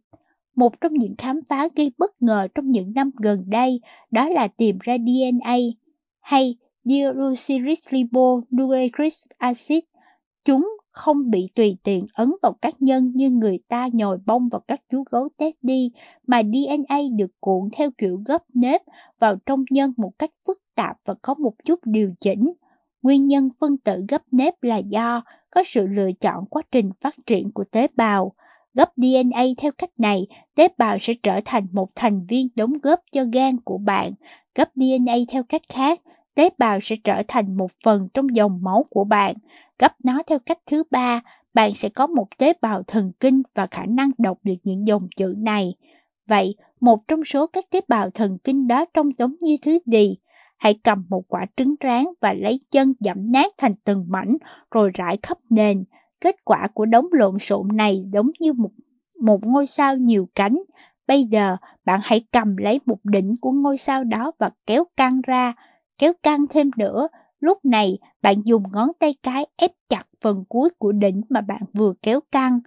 Một 0.57 0.81
trong 0.81 0.95
những 0.95 1.15
khám 1.19 1.41
phá 1.49 1.69
gây 1.77 1.93
bất 1.99 2.23
ngờ 2.23 2.49
trong 2.55 2.71
những 2.71 2.93
năm 2.95 3.11
gần 3.23 3.45
đây 3.47 3.81
đó 4.11 4.29
là 4.29 4.49
tìm 4.49 4.79
ra 4.81 4.97
DNA 4.99 5.57
hay 6.31 6.57
deoxyribonucleic 6.85 9.13
acid. 9.39 9.79
Chúng 10.45 10.77
không 10.91 11.31
bị 11.31 11.49
tùy 11.55 11.77
tiện 11.83 12.07
ấn 12.15 12.33
vào 12.43 12.53
các 12.63 12.83
nhân 12.83 13.13
như 13.15 13.31
người 13.31 13.59
ta 13.69 13.89
nhồi 13.93 14.19
bông 14.27 14.49
vào 14.49 14.61
các 14.69 14.81
chú 14.91 15.05
gấu 15.11 15.29
teddy, 15.37 15.91
mà 16.27 16.43
DNA 16.43 16.99
được 17.17 17.31
cuộn 17.41 17.69
theo 17.73 17.91
kiểu 17.99 18.23
gấp 18.27 18.43
nếp 18.55 18.83
vào 19.19 19.37
trong 19.47 19.65
nhân 19.71 19.93
một 19.97 20.13
cách 20.19 20.31
phức 20.47 20.59
tạp 20.75 20.97
và 21.05 21.15
có 21.23 21.35
một 21.35 21.55
chút 21.65 21.81
điều 21.85 22.15
chỉnh. 22.21 22.53
Nguyên 23.03 23.27
nhân 23.27 23.49
phân 23.61 23.77
tử 23.77 24.05
gấp 24.09 24.23
nếp 24.31 24.63
là 24.63 24.77
do 24.77 25.23
có 25.51 25.63
sự 25.67 25.87
lựa 25.87 26.11
chọn 26.21 26.47
quá 26.47 26.63
trình 26.73 26.91
phát 27.01 27.15
triển 27.27 27.53
của 27.53 27.65
tế 27.65 27.87
bào. 27.97 28.33
Gấp 28.75 28.93
DNA 28.97 29.43
theo 29.59 29.73
cách 29.73 29.91
này, 29.99 30.27
tế 30.55 30.69
bào 30.79 30.99
sẽ 31.01 31.15
trở 31.23 31.41
thành 31.45 31.67
một 31.73 31.89
thành 31.95 32.27
viên 32.29 32.49
đóng 32.57 32.73
góp 32.83 33.01
cho 33.13 33.25
gan 33.33 33.61
của 33.61 33.79
bạn. 33.79 34.13
Gấp 34.55 34.69
DNA 34.75 35.15
theo 35.29 35.43
cách 35.43 35.63
khác, 35.69 36.01
tế 36.35 36.49
bào 36.59 36.79
sẽ 36.83 36.97
trở 37.05 37.23
thành 37.29 37.57
một 37.57 37.71
phần 37.85 38.09
trong 38.15 38.27
dòng 38.35 38.59
máu 38.63 38.85
của 38.91 39.05
bạn. 39.05 39.35
Gấp 39.79 39.93
nó 40.05 40.23
theo 40.27 40.39
cách 40.39 40.59
thứ 40.67 40.83
ba, 40.91 41.21
bạn 41.55 41.75
sẽ 41.75 41.89
có 41.89 42.07
một 42.07 42.27
tế 42.39 42.53
bào 42.61 42.83
thần 42.83 43.13
kinh 43.21 43.43
và 43.55 43.67
khả 43.71 43.87
năng 43.87 44.11
đọc 44.19 44.39
được 44.43 44.55
những 44.63 44.87
dòng 44.87 45.09
chữ 45.17 45.35
này. 45.39 45.75
Vậy, 46.27 46.57
một 46.81 47.09
trong 47.09 47.25
số 47.25 47.47
các 47.47 47.65
tế 47.71 47.81
bào 47.89 48.11
thần 48.11 48.39
kinh 48.45 48.69
đó 48.69 48.85
trông 48.95 49.11
giống 49.19 49.35
như 49.41 49.57
thứ 49.63 49.79
gì? 49.87 50.17
Hãy 50.59 50.75
cầm 50.85 51.05
một 51.09 51.23
quả 51.29 51.47
trứng 51.57 51.75
rán 51.85 52.05
và 52.21 52.33
lấy 52.33 52.61
chân 52.71 52.95
dẫm 53.01 53.33
nát 53.33 53.53
thành 53.59 53.75
từng 53.85 54.05
mảnh 54.09 54.37
rồi 54.71 54.91
rải 54.95 55.19
khắp 55.23 55.39
nền. 55.51 55.85
Kết 56.21 56.37
quả 56.45 56.69
của 56.75 56.87
đống 56.87 57.07
lộn 57.13 57.39
xộn 57.39 57.69
này 57.73 58.05
giống 58.13 58.31
như 58.41 58.53
một, 58.53 58.71
một 59.21 59.47
ngôi 59.47 59.67
sao 59.67 59.97
nhiều 59.97 60.29
cánh. 60.35 60.59
Bây 61.07 61.25
giờ, 61.25 61.57
bạn 61.85 62.01
hãy 62.03 62.21
cầm 62.33 62.57
lấy 62.57 62.81
một 62.87 62.99
đỉnh 63.05 63.37
của 63.41 63.53
ngôi 63.53 63.77
sao 63.77 64.05
đó 64.05 64.33
và 64.39 64.49
kéo 64.67 64.85
căng 64.97 65.21
ra, 65.21 65.55
kéo 66.01 66.13
căng 66.23 66.47
thêm 66.51 66.71
nữa. 66.77 67.09
Lúc 67.41 67.65
này, 67.65 67.99
bạn 68.23 68.43
dùng 68.45 68.63
ngón 68.73 68.89
tay 68.99 69.15
cái 69.23 69.47
ép 69.57 69.71
chặt 69.89 70.05
phần 70.21 70.45
cuối 70.49 70.71
của 70.79 70.93
đỉnh 70.93 71.23
mà 71.29 71.41
bạn 71.41 71.63
vừa 71.73 71.93
kéo 72.03 72.21
căng. 72.33 72.61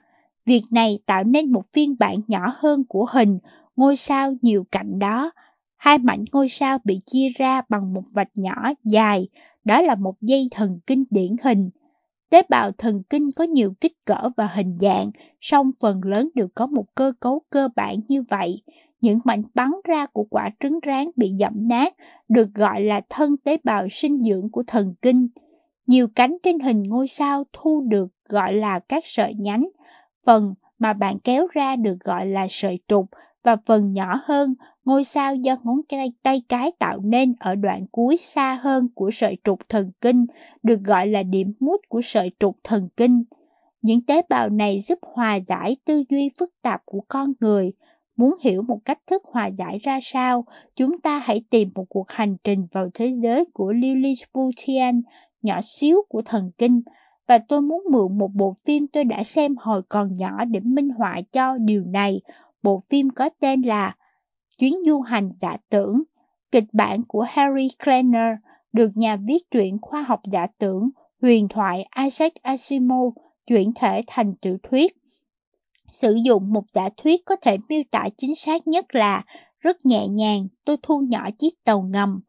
Việc 0.46 0.64
này 0.72 1.00
tạo 1.06 1.24
nên 1.24 1.52
một 1.52 1.64
phiên 1.74 1.96
bản 2.00 2.16
nhỏ 2.28 2.56
hơn 2.58 2.84
của 2.90 3.06
hình 3.12 3.40
ngôi 3.76 3.96
sao 3.96 4.34
nhiều 4.42 4.66
cạnh 4.72 5.00
đó. 5.00 5.32
Hai 5.78 5.98
mảnh 5.98 6.26
ngôi 6.32 6.50
sao 6.50 6.78
bị 6.84 7.00
chia 7.06 7.30
ra 7.36 7.62
bằng 7.70 7.94
một 7.94 8.04
vạch 8.12 8.30
nhỏ 8.34 8.72
dài, 8.84 9.28
đó 9.64 9.82
là 9.82 9.96
một 9.96 10.16
dây 10.22 10.48
thần 10.52 10.80
kinh 10.88 11.04
điển 11.10 11.36
hình. 11.44 11.70
Tế 12.30 12.42
bào 12.50 12.72
thần 12.72 13.04
kinh 13.10 13.32
có 13.32 13.44
nhiều 13.44 13.74
kích 13.82 13.94
cỡ 14.06 14.30
và 14.38 14.48
hình 14.48 14.78
dạng, 14.82 15.12
song 15.42 15.72
phần 15.80 16.02
lớn 16.04 16.30
đều 16.36 16.48
có 16.56 16.68
một 16.68 16.86
cơ 16.96 17.14
cấu 17.20 17.42
cơ 17.50 17.70
bản 17.76 17.96
như 18.08 18.22
vậy. 18.30 18.64
Những 19.04 19.20
mảnh 19.24 19.44
bắn 19.54 19.72
ra 19.84 20.06
của 20.06 20.24
quả 20.30 20.50
trứng 20.60 20.80
rán 20.88 21.08
bị 21.16 21.32
dậm 21.40 21.68
nát 21.70 21.94
được 22.30 22.54
gọi 22.54 22.82
là 22.82 23.02
thân 23.10 23.38
tế 23.38 23.58
bào 23.64 23.88
sinh 23.92 24.24
dưỡng 24.24 24.50
của 24.52 24.64
thần 24.68 24.94
kinh. 25.02 25.28
Nhiều 25.88 26.08
cánh 26.16 26.38
trên 26.44 26.60
hình 26.60 26.84
ngôi 26.84 27.08
sao 27.08 27.44
thu 27.54 27.82
được 27.88 28.08
gọi 28.30 28.54
là 28.54 28.80
các 28.80 29.04
sợi 29.06 29.34
nhánh. 29.34 29.70
Phần 30.26 30.54
mà 30.80 30.94
bạn 30.94 31.20
kéo 31.20 31.48
ra 31.54 31.76
được 31.76 31.98
gọi 32.00 32.26
là 32.26 32.48
sợi 32.50 32.80
trục 32.88 33.06
và 33.44 33.56
phần 33.66 33.94
nhỏ 33.94 34.22
hơn, 34.24 34.54
ngôi 34.86 35.04
sao 35.04 35.36
do 35.36 35.58
ngón 35.64 35.82
tay, 35.90 36.14
tay 36.24 36.42
cái 36.50 36.72
tạo 36.80 37.00
nên 37.04 37.36
ở 37.40 37.56
đoạn 37.56 37.86
cuối 37.92 38.18
xa 38.18 38.60
hơn 38.62 38.88
của 38.96 39.12
sợi 39.12 39.38
trục 39.44 39.60
thần 39.70 39.92
kinh, 40.02 40.26
được 40.64 40.80
gọi 40.84 41.08
là 41.08 41.24
điểm 41.24 41.54
mút 41.60 41.82
của 41.88 42.02
sợi 42.04 42.32
trục 42.40 42.58
thần 42.64 42.90
kinh. 42.98 43.24
Những 43.82 44.02
tế 44.02 44.22
bào 44.30 44.50
này 44.50 44.80
giúp 44.88 45.00
hòa 45.02 45.36
giải 45.36 45.78
tư 45.86 46.04
duy 46.10 46.30
phức 46.40 46.50
tạp 46.62 46.82
của 46.86 47.02
con 47.08 47.34
người. 47.40 47.72
Muốn 48.24 48.38
hiểu 48.42 48.62
một 48.62 48.80
cách 48.86 49.00
thức 49.08 49.24
hòa 49.26 49.48
giải 49.48 49.80
ra 49.84 50.00
sao, 50.02 50.46
chúng 50.76 51.00
ta 51.00 51.20
hãy 51.20 51.44
tìm 51.50 51.70
một 51.76 51.86
cuộc 51.90 52.10
hành 52.10 52.36
trình 52.44 52.68
vào 52.72 52.90
thế 52.94 53.14
giới 53.24 53.46
của 53.54 53.72
Lilliputian, 53.72 55.02
nhỏ 55.42 55.60
xíu 55.64 55.98
của 56.10 56.22
thần 56.22 56.52
kinh, 56.58 56.82
và 57.28 57.38
tôi 57.38 57.62
muốn 57.62 57.84
mượn 57.92 58.18
một 58.18 58.30
bộ 58.34 58.54
phim 58.66 58.88
tôi 58.88 59.04
đã 59.04 59.24
xem 59.24 59.56
hồi 59.58 59.82
còn 59.90 60.16
nhỏ 60.16 60.46
để 60.46 60.60
minh 60.60 60.90
họa 60.90 61.22
cho 61.32 61.58
điều 61.58 61.84
này. 61.86 62.22
Bộ 62.64 62.84
phim 62.90 63.10
có 63.10 63.30
tên 63.40 63.62
là 63.62 63.96
Chuyến 64.58 64.74
du 64.86 65.02
hành 65.02 65.32
giả 65.42 65.58
tưởng, 65.70 66.04
kịch 66.52 66.68
bản 66.74 67.04
của 67.08 67.26
Harry 67.30 67.68
Kleiner, 67.84 68.36
được 68.74 68.90
nhà 68.96 69.16
viết 69.16 69.52
truyện 69.52 69.78
khoa 69.82 70.02
học 70.02 70.22
giả 70.32 70.48
tưởng 70.58 70.90
huyền 71.22 71.48
thoại 71.48 71.86
Isaac 72.04 72.34
Asimov 72.42 73.14
chuyển 73.48 73.72
thể 73.76 74.02
thành 74.08 74.34
tiểu 74.42 74.58
thuyết. 74.64 75.03
Sử 75.94 76.16
dụng 76.26 76.54
một 76.54 76.64
giả 76.74 76.90
thuyết 76.98 77.26
có 77.26 77.36
thể 77.36 77.58
miêu 77.70 77.82
tả 77.92 78.08
chính 78.18 78.36
xác 78.36 78.68
nhất 78.68 78.96
là 78.96 79.24
rất 79.60 79.86
nhẹ 79.86 80.08
nhàng, 80.08 80.48
tôi 80.66 80.78
thu 80.84 81.00
nhỏ 81.00 81.30
chiếc 81.40 81.64
tàu 81.64 81.82
ngầm. 81.82 82.22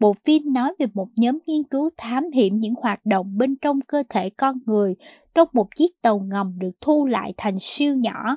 Bộ 0.00 0.14
phim 0.24 0.52
nói 0.52 0.74
về 0.78 0.86
một 0.94 1.08
nhóm 1.16 1.38
nghiên 1.46 1.62
cứu 1.64 1.90
thám 1.96 2.30
hiểm 2.34 2.58
những 2.58 2.74
hoạt 2.74 3.06
động 3.06 3.38
bên 3.38 3.56
trong 3.56 3.80
cơ 3.80 4.02
thể 4.08 4.30
con 4.30 4.58
người 4.66 4.94
trong 5.34 5.48
một 5.52 5.66
chiếc 5.76 6.02
tàu 6.02 6.18
ngầm 6.18 6.58
được 6.58 6.70
thu 6.80 7.06
lại 7.06 7.34
thành 7.36 7.58
siêu 7.60 7.96
nhỏ. 7.96 8.36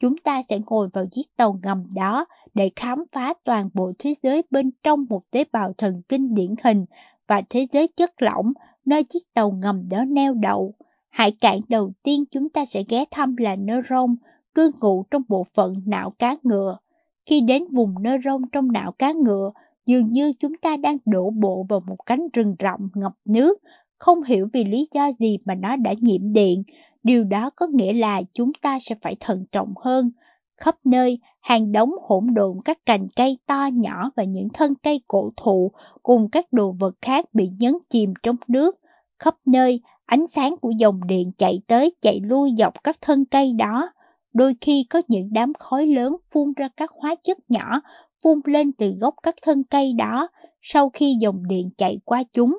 Chúng 0.00 0.16
ta 0.16 0.42
sẽ 0.48 0.58
ngồi 0.66 0.88
vào 0.92 1.06
chiếc 1.10 1.36
tàu 1.36 1.58
ngầm 1.62 1.84
đó 1.96 2.26
để 2.54 2.70
khám 2.76 3.04
phá 3.12 3.34
toàn 3.44 3.68
bộ 3.74 3.92
thế 3.98 4.14
giới 4.22 4.42
bên 4.50 4.70
trong 4.82 5.06
một 5.08 5.22
tế 5.30 5.44
bào 5.52 5.72
thần 5.78 6.02
kinh 6.08 6.34
điển 6.34 6.54
hình 6.64 6.84
và 7.26 7.42
thế 7.50 7.66
giới 7.72 7.88
chất 7.88 8.22
lỏng 8.22 8.52
nơi 8.84 9.04
chiếc 9.04 9.34
tàu 9.34 9.50
ngầm 9.50 9.88
đó 9.88 10.04
neo 10.04 10.34
đậu. 10.34 10.74
Hải 11.16 11.32
cảng 11.32 11.60
đầu 11.68 11.92
tiên 12.02 12.24
chúng 12.30 12.48
ta 12.48 12.64
sẽ 12.64 12.84
ghé 12.88 13.04
thăm 13.10 13.36
là 13.36 13.56
neuron, 13.56 14.16
cư 14.54 14.70
ngụ 14.80 15.04
trong 15.10 15.22
bộ 15.28 15.46
phận 15.54 15.74
não 15.86 16.10
cá 16.10 16.36
ngựa. 16.42 16.78
Khi 17.26 17.40
đến 17.40 17.64
vùng 17.72 17.94
neuron 18.02 18.42
trong 18.52 18.72
não 18.72 18.92
cá 18.92 19.12
ngựa, 19.12 19.52
dường 19.86 20.12
như 20.12 20.32
chúng 20.40 20.56
ta 20.62 20.76
đang 20.76 20.96
đổ 21.04 21.30
bộ 21.30 21.66
vào 21.68 21.80
một 21.86 21.96
cánh 22.06 22.28
rừng 22.32 22.56
rộng 22.58 22.88
ngập 22.94 23.12
nước, 23.24 23.58
không 23.98 24.22
hiểu 24.22 24.46
vì 24.52 24.64
lý 24.64 24.88
do 24.94 25.10
gì 25.18 25.38
mà 25.44 25.54
nó 25.54 25.76
đã 25.76 25.94
nhiễm 26.00 26.32
điện. 26.32 26.62
Điều 27.02 27.24
đó 27.24 27.50
có 27.56 27.66
nghĩa 27.66 27.92
là 27.92 28.22
chúng 28.34 28.52
ta 28.62 28.78
sẽ 28.82 28.94
phải 29.02 29.16
thận 29.20 29.44
trọng 29.52 29.72
hơn. 29.84 30.10
Khắp 30.56 30.76
nơi, 30.84 31.18
hàng 31.40 31.72
đống 31.72 31.90
hỗn 32.02 32.34
độn 32.34 32.56
các 32.64 32.86
cành 32.86 33.08
cây 33.16 33.38
to 33.46 33.68
nhỏ 33.72 34.10
và 34.16 34.24
những 34.24 34.48
thân 34.54 34.74
cây 34.82 35.00
cổ 35.08 35.30
thụ 35.36 35.70
cùng 36.02 36.28
các 36.30 36.52
đồ 36.52 36.72
vật 36.80 36.94
khác 37.00 37.24
bị 37.32 37.50
nhấn 37.58 37.72
chìm 37.90 38.12
trong 38.22 38.36
nước. 38.48 38.76
Khắp 39.18 39.34
nơi, 39.46 39.80
ánh 40.06 40.26
sáng 40.26 40.56
của 40.60 40.70
dòng 40.78 41.06
điện 41.06 41.32
chạy 41.38 41.60
tới 41.66 41.92
chạy 42.02 42.20
lui 42.20 42.50
dọc 42.58 42.84
các 42.84 42.96
thân 43.00 43.24
cây 43.24 43.52
đó. 43.52 43.92
Đôi 44.32 44.54
khi 44.60 44.86
có 44.90 45.02
những 45.08 45.28
đám 45.32 45.52
khói 45.58 45.86
lớn 45.86 46.16
phun 46.30 46.52
ra 46.56 46.68
các 46.76 46.90
hóa 46.94 47.14
chất 47.14 47.38
nhỏ 47.48 47.80
phun 48.22 48.40
lên 48.44 48.72
từ 48.72 48.94
gốc 49.00 49.14
các 49.22 49.34
thân 49.42 49.64
cây 49.64 49.92
đó 49.98 50.28
sau 50.62 50.90
khi 50.90 51.16
dòng 51.20 51.48
điện 51.48 51.70
chạy 51.78 51.98
qua 52.04 52.22
chúng. 52.32 52.58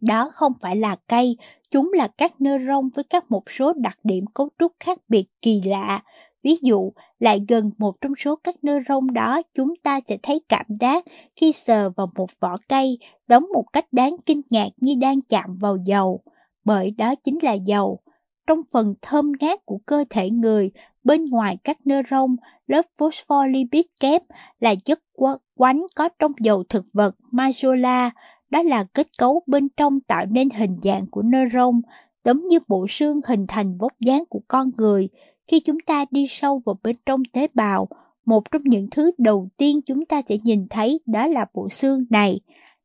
Đó 0.00 0.30
không 0.34 0.52
phải 0.60 0.76
là 0.76 0.96
cây, 1.08 1.36
chúng 1.70 1.92
là 1.92 2.08
các 2.16 2.40
nơ 2.40 2.50
rong 2.66 2.88
với 2.94 3.04
các 3.04 3.30
một 3.30 3.50
số 3.50 3.72
đặc 3.72 3.98
điểm 4.04 4.24
cấu 4.34 4.48
trúc 4.58 4.72
khác 4.80 4.98
biệt 5.08 5.24
kỳ 5.42 5.60
lạ. 5.64 6.02
Ví 6.48 6.56
dụ, 6.62 6.92
lại 7.18 7.44
gần 7.48 7.70
một 7.78 8.00
trong 8.00 8.12
số 8.18 8.36
các 8.36 8.54
nơ 8.62 8.78
rông 8.88 9.12
đó 9.12 9.42
chúng 9.54 9.76
ta 9.76 10.00
sẽ 10.08 10.16
thấy 10.22 10.40
cảm 10.48 10.66
giác 10.80 11.04
khi 11.36 11.52
sờ 11.52 11.90
vào 11.90 12.10
một 12.14 12.26
vỏ 12.40 12.56
cây 12.68 12.98
đóng 13.26 13.46
một 13.52 13.64
cách 13.72 13.86
đáng 13.92 14.16
kinh 14.26 14.42
ngạc 14.50 14.68
như 14.76 14.94
đang 15.00 15.20
chạm 15.20 15.56
vào 15.60 15.76
dầu, 15.84 16.20
bởi 16.64 16.90
đó 16.90 17.14
chính 17.14 17.38
là 17.42 17.52
dầu. 17.52 18.00
Trong 18.46 18.60
phần 18.72 18.94
thơm 19.02 19.32
ngát 19.40 19.66
của 19.66 19.78
cơ 19.86 20.04
thể 20.10 20.30
người, 20.30 20.70
bên 21.04 21.24
ngoài 21.24 21.58
các 21.64 21.86
nơ 21.86 22.02
rông, 22.10 22.36
lớp 22.66 22.82
phospholipid 22.98 23.84
kép 24.00 24.22
là 24.60 24.74
chất 24.74 25.00
quánh 25.56 25.86
có 25.96 26.08
trong 26.18 26.32
dầu 26.40 26.64
thực 26.68 26.84
vật 26.92 27.14
Majola, 27.32 28.10
đó 28.50 28.62
là 28.62 28.84
kết 28.84 29.06
cấu 29.18 29.42
bên 29.46 29.68
trong 29.76 30.00
tạo 30.00 30.26
nên 30.30 30.50
hình 30.50 30.76
dạng 30.82 31.06
của 31.10 31.22
nơ 31.22 31.38
rông, 31.52 31.80
giống 32.24 32.48
như 32.48 32.58
bộ 32.68 32.86
xương 32.88 33.20
hình 33.26 33.46
thành 33.48 33.78
vóc 33.78 33.92
dáng 34.00 34.24
của 34.28 34.40
con 34.48 34.70
người. 34.76 35.08
Khi 35.48 35.60
chúng 35.60 35.80
ta 35.86 36.04
đi 36.10 36.26
sâu 36.28 36.62
vào 36.66 36.78
bên 36.82 36.96
trong 37.06 37.22
tế 37.32 37.46
bào, 37.54 37.88
một 38.26 38.50
trong 38.50 38.62
những 38.64 38.88
thứ 38.90 39.10
đầu 39.18 39.48
tiên 39.56 39.80
chúng 39.86 40.04
ta 40.04 40.22
sẽ 40.28 40.36
nhìn 40.44 40.66
thấy 40.70 41.00
đó 41.06 41.26
là 41.26 41.46
bộ 41.54 41.68
xương 41.68 42.04
này. 42.10 42.40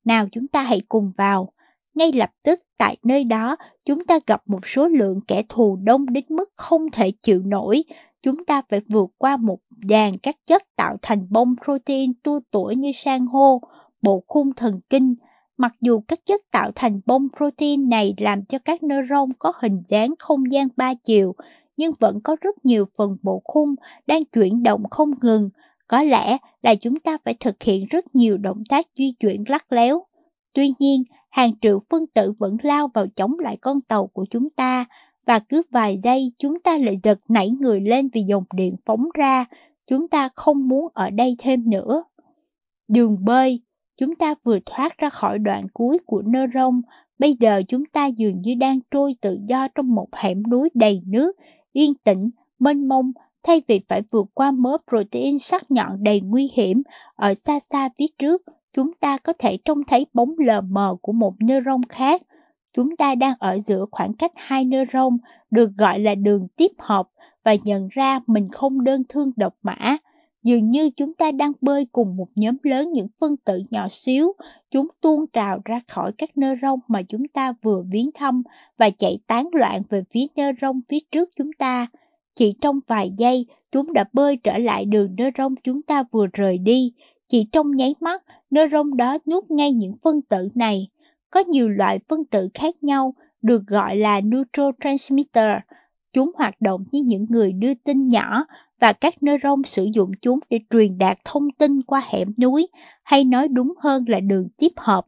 Nào 0.06 0.28
chúng 0.32 0.48
ta 0.48 0.64
hãy 0.64 0.82
cùng 0.90 1.12
vào. 1.18 1.54
Ngay 1.96 2.12
lập 2.14 2.30
tức 2.44 2.60
tại 2.78 2.98
nơi 3.04 3.24
đó, 3.24 3.56
chúng 3.86 4.06
ta 4.06 4.20
gặp 4.28 4.42
một 4.46 4.68
số 4.68 4.88
lượng 4.88 5.20
kẻ 5.28 5.44
thù 5.50 5.78
đông 5.84 6.06
đến 6.14 6.24
mức 6.30 6.50
không 6.56 6.92
thể 6.92 7.12
chịu 7.22 7.42
nổi. 7.46 7.84
Chúng 8.24 8.46
ta 8.46 8.62
phải 8.70 8.80
vượt 8.90 9.10
qua 9.18 9.38
một 9.38 9.60
dàn 9.90 10.12
các 10.24 10.36
chất 10.48 10.64
tạo 10.76 10.98
thành 11.02 11.28
bông 11.30 11.56
protein 11.66 12.14
tua 12.24 12.40
tủa 12.52 12.72
như 12.78 12.92
san 12.96 13.26
hô, 13.26 13.62
bộ 14.02 14.24
khung 14.28 14.54
thần 14.54 14.80
kinh. 14.90 15.16
Mặc 15.58 15.72
dù 15.82 16.02
các 16.08 16.20
chất 16.26 16.42
tạo 16.52 16.72
thành 16.76 17.02
bông 17.06 17.28
protein 17.38 17.90
này 17.90 18.14
làm 18.18 18.46
cho 18.46 18.58
các 18.66 18.84
neuron 18.84 19.34
có 19.40 19.54
hình 19.62 19.84
dáng 19.88 20.14
không 20.20 20.52
gian 20.52 20.68
ba 20.78 20.94
chiều, 20.94 21.36
nhưng 21.78 21.92
vẫn 22.00 22.20
có 22.24 22.36
rất 22.42 22.66
nhiều 22.66 22.86
phần 22.98 23.18
bộ 23.22 23.42
khung 23.44 23.76
đang 24.08 24.26
chuyển 24.26 24.64
động 24.64 24.84
không 24.90 25.12
ngừng. 25.22 25.50
Có 25.88 26.04
lẽ 26.04 26.38
là 26.62 26.76
chúng 26.76 27.00
ta 27.00 27.18
phải 27.26 27.34
thực 27.40 27.64
hiện 27.64 27.86
rất 27.90 28.16
nhiều 28.16 28.38
động 28.38 28.64
tác 28.70 28.88
di 28.98 29.14
chuyển 29.20 29.44
lắc 29.48 29.72
léo. 29.72 30.06
Tuy 30.54 30.74
nhiên, 30.80 31.04
hàng 31.30 31.52
triệu 31.62 31.80
phân 31.90 32.08
tử 32.08 32.32
vẫn 32.40 32.58
lao 32.62 32.88
vào 32.94 33.08
chống 33.16 33.40
lại 33.40 33.58
con 33.62 33.82
tàu 33.82 34.08
của 34.08 34.26
chúng 34.32 34.50
ta, 34.50 34.86
và 35.26 35.40
cứ 35.40 35.62
vài 35.72 36.00
giây 36.04 36.32
chúng 36.40 36.60
ta 36.60 36.78
lại 36.78 37.00
giật 37.04 37.20
nảy 37.30 37.50
người 37.50 37.82
lên 37.82 38.10
vì 38.14 38.22
dòng 38.22 38.44
điện 38.56 38.76
phóng 38.86 39.10
ra, 39.14 39.46
chúng 39.88 40.08
ta 40.08 40.30
không 40.36 40.68
muốn 40.68 40.88
ở 40.94 41.10
đây 41.10 41.36
thêm 41.40 41.70
nữa. 41.70 42.04
Đường 42.88 43.18
bơi, 43.26 43.62
chúng 43.98 44.16
ta 44.16 44.36
vừa 44.44 44.60
thoát 44.66 44.98
ra 44.98 45.10
khỏi 45.10 45.40
đoạn 45.40 45.68
cuối 45.74 45.98
của 46.06 46.22
nơ 46.22 46.46
rông. 46.54 46.82
bây 47.20 47.38
giờ 47.40 47.62
chúng 47.68 47.86
ta 47.86 48.06
dường 48.06 48.42
như 48.42 48.56
đang 48.56 48.80
trôi 48.92 49.16
tự 49.22 49.40
do 49.48 49.68
trong 49.76 49.96
một 49.96 50.08
hẻm 50.14 50.44
núi 50.50 50.70
đầy 50.74 51.02
nước, 51.06 51.36
yên 51.74 51.94
tĩnh, 52.04 52.30
mênh 52.60 52.88
mông, 52.88 53.12
thay 53.44 53.62
vì 53.68 53.82
phải 53.88 54.02
vượt 54.12 54.26
qua 54.34 54.52
mớ 54.52 54.78
protein 54.88 55.40
sắc 55.40 55.72
nhọn 55.72 56.04
đầy 56.04 56.22
nguy 56.22 56.50
hiểm 56.54 56.82
ở 57.16 57.34
xa 57.34 57.60
xa 57.60 57.90
phía 57.98 58.08
trước, 58.18 58.42
chúng 58.74 58.92
ta 58.94 59.18
có 59.18 59.34
thể 59.40 59.58
trông 59.66 59.84
thấy 59.84 60.06
bóng 60.14 60.34
lờ 60.38 60.62
mờ 60.62 60.96
của 61.02 61.12
một 61.12 61.34
neuron 61.40 61.82
khác. 61.90 62.22
Chúng 62.76 62.96
ta 62.98 63.16
đang 63.16 63.34
ở 63.40 63.60
giữa 63.66 63.86
khoảng 63.92 64.14
cách 64.14 64.32
hai 64.36 64.66
neuron 64.66 65.18
được 65.52 65.70
gọi 65.78 66.00
là 66.00 66.16
đường 66.16 66.48
tiếp 66.56 66.72
hợp 66.78 67.10
và 67.44 67.56
nhận 67.64 67.88
ra 67.92 68.20
mình 68.28 68.50
không 68.52 68.84
đơn 68.84 69.04
thương 69.10 69.32
độc 69.36 69.54
mã. 69.62 69.98
Dường 70.44 70.72
như 70.72 70.90
chúng 70.90 71.14
ta 71.14 71.32
đang 71.32 71.52
bơi 71.62 71.86
cùng 71.92 72.16
một 72.16 72.28
nhóm 72.36 72.58
lớn 72.64 72.92
những 72.92 73.08
phân 73.20 73.38
tử 73.38 73.60
nhỏ 73.70 73.88
xíu, 73.90 74.34
chúng 74.72 74.88
tuôn 75.02 75.26
trào 75.34 75.62
ra 75.66 75.82
khỏi 75.88 76.12
các 76.18 76.38
nơ 76.38 76.56
rong 76.62 76.80
mà 76.88 77.02
chúng 77.10 77.28
ta 77.28 77.54
vừa 77.62 77.84
viếng 77.92 78.10
thăm 78.14 78.44
và 78.78 78.90
chạy 78.90 79.20
tán 79.28 79.50
loạn 79.54 79.82
về 79.90 80.04
phía 80.12 80.26
nơ 80.36 80.52
rong 80.62 80.82
phía 80.90 81.00
trước 81.12 81.30
chúng 81.36 81.54
ta. 81.54 81.88
Chỉ 82.36 82.56
trong 82.62 82.80
vài 82.88 83.12
giây, 83.18 83.46
chúng 83.72 83.94
đã 83.94 84.06
bơi 84.14 84.38
trở 84.44 84.58
lại 84.58 84.86
đường 84.86 85.16
nơ 85.18 85.26
rong 85.38 85.56
chúng 85.64 85.82
ta 85.82 86.04
vừa 86.12 86.28
rời 86.34 86.58
đi. 86.58 86.94
Chỉ 87.30 87.48
trong 87.52 87.76
nháy 87.76 87.96
mắt, 88.00 88.24
nơ 88.50 88.62
rong 88.72 88.98
đó 88.98 89.18
nuốt 89.26 89.52
ngay 89.52 89.72
những 89.72 89.94
phân 90.04 90.22
tử 90.22 90.50
này. 90.56 90.88
Có 91.30 91.44
nhiều 91.48 91.70
loại 91.70 92.00
phân 92.08 92.26
tử 92.26 92.50
khác 92.54 92.76
nhau 92.84 93.14
được 93.42 93.62
gọi 93.68 93.96
là 93.96 94.22
neurotransmitter. 94.22 95.58
Chúng 96.14 96.32
hoạt 96.36 96.62
động 96.62 96.84
như 96.92 97.02
những 97.04 97.26
người 97.30 97.52
đưa 97.52 97.74
tin 97.74 98.08
nhỏ 98.08 98.46
và 98.84 98.94
các 98.94 99.24
neuron 99.24 99.64
sử 99.66 99.88
dụng 99.94 100.12
chúng 100.22 100.40
để 100.50 100.60
truyền 100.70 100.98
đạt 100.98 101.18
thông 101.26 101.52
tin 101.52 101.82
qua 101.82 102.02
hẻm 102.10 102.34
núi, 102.42 102.68
hay 103.04 103.24
nói 103.24 103.48
đúng 103.48 103.74
hơn 103.80 104.06
là 104.08 104.20
đường 104.20 104.48
tiếp 104.58 104.72
hợp. 104.78 105.06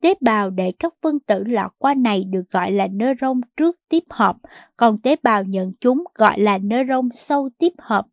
Tế 0.00 0.14
bào 0.20 0.50
để 0.50 0.72
các 0.78 0.94
phân 1.02 1.20
tử 1.20 1.44
lọt 1.46 1.70
qua 1.78 1.94
này 1.94 2.24
được 2.24 2.42
gọi 2.50 2.72
là 2.72 2.86
neuron 2.86 3.40
trước 3.56 3.76
tiếp 3.88 4.02
hợp, 4.10 4.36
còn 4.76 4.98
tế 5.02 5.16
bào 5.22 5.44
nhận 5.44 5.72
chúng 5.80 6.04
gọi 6.14 6.40
là 6.40 6.58
neuron 6.58 7.08
sau 7.14 7.48
tiếp 7.58 7.72
hợp. 7.78 8.06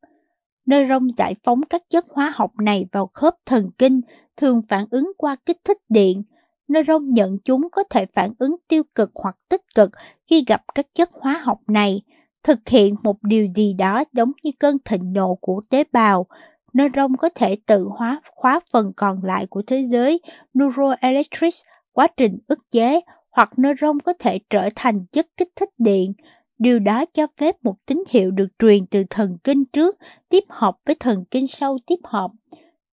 Neuron 0.65 1.07
giải 1.17 1.35
phóng 1.43 1.61
các 1.69 1.81
chất 1.89 2.05
hóa 2.09 2.33
học 2.35 2.51
này 2.59 2.85
vào 2.91 3.09
khớp 3.13 3.35
thần 3.45 3.69
kinh, 3.77 4.01
thường 4.37 4.61
phản 4.69 4.85
ứng 4.91 5.11
qua 5.17 5.35
kích 5.45 5.57
thích 5.63 5.77
điện. 5.89 6.23
neuron 6.67 7.13
nhận 7.13 7.37
chúng 7.45 7.67
có 7.71 7.83
thể 7.89 8.05
phản 8.05 8.33
ứng 8.39 8.55
tiêu 8.67 8.83
cực 8.95 9.11
hoặc 9.15 9.35
tích 9.49 9.61
cực 9.75 9.89
khi 10.29 10.43
gặp 10.47 10.61
các 10.75 10.87
chất 10.93 11.09
hóa 11.13 11.41
học 11.43 11.59
này, 11.67 12.01
thực 12.43 12.69
hiện 12.69 12.95
một 13.03 13.17
điều 13.23 13.47
gì 13.55 13.73
đó 13.73 14.03
giống 14.13 14.31
như 14.43 14.51
cơn 14.59 14.77
thịnh 14.85 15.13
nộ 15.13 15.35
của 15.41 15.61
tế 15.69 15.83
bào. 15.91 16.25
Neuron 16.73 17.15
có 17.17 17.29
thể 17.35 17.57
tự 17.65 17.87
hóa 17.97 18.21
khóa 18.35 18.59
phần 18.73 18.91
còn 18.97 19.23
lại 19.23 19.47
của 19.49 19.61
thế 19.67 19.81
giới 19.81 20.19
neuroelectric 20.53 21.53
quá 21.91 22.07
trình 22.17 22.37
ức 22.47 22.59
chế 22.71 23.01
hoặc 23.31 23.49
neuron 23.57 23.99
có 23.99 24.13
thể 24.19 24.39
trở 24.49 24.69
thành 24.75 25.05
chất 25.11 25.27
kích 25.37 25.49
thích 25.55 25.69
điện. 25.77 26.13
Điều 26.57 26.79
đó 26.79 27.05
cho 27.13 27.27
phép 27.37 27.55
một 27.63 27.75
tín 27.85 28.03
hiệu 28.09 28.31
được 28.31 28.47
truyền 28.59 28.85
từ 28.85 29.03
thần 29.09 29.37
kinh 29.43 29.65
trước 29.65 29.97
tiếp 30.29 30.43
hợp 30.49 30.77
với 30.85 30.95
thần 30.99 31.23
kinh 31.31 31.47
sau 31.47 31.77
tiếp 31.87 31.99
hợp. 32.03 32.31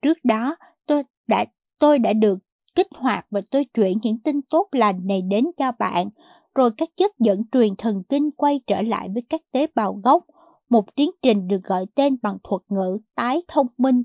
Trước 0.02 0.18
đó, 0.24 0.56
tôi 0.86 1.02
đã 1.28 1.44
tôi 1.78 1.98
đã 1.98 2.12
được 2.12 2.38
kích 2.74 2.86
hoạt 2.94 3.26
và 3.30 3.40
tôi 3.50 3.64
chuyển 3.74 3.98
những 4.02 4.18
tin 4.18 4.42
tốt 4.42 4.68
lành 4.72 5.06
này 5.06 5.22
đến 5.22 5.44
cho 5.58 5.72
bạn, 5.78 6.08
rồi 6.56 6.70
các 6.76 6.88
chất 6.96 7.18
dẫn 7.18 7.42
truyền 7.52 7.76
thần 7.78 8.02
kinh 8.08 8.30
quay 8.30 8.60
trở 8.66 8.82
lại 8.82 9.08
với 9.14 9.22
các 9.28 9.40
tế 9.52 9.66
bào 9.74 10.00
gốc, 10.04 10.24
một 10.68 10.94
tiến 10.94 11.10
trình 11.22 11.48
được 11.48 11.60
gọi 11.64 11.86
tên 11.94 12.16
bằng 12.22 12.38
thuật 12.44 12.62
ngữ 12.68 12.98
tái 13.14 13.42
thông 13.48 13.66
minh. 13.78 14.02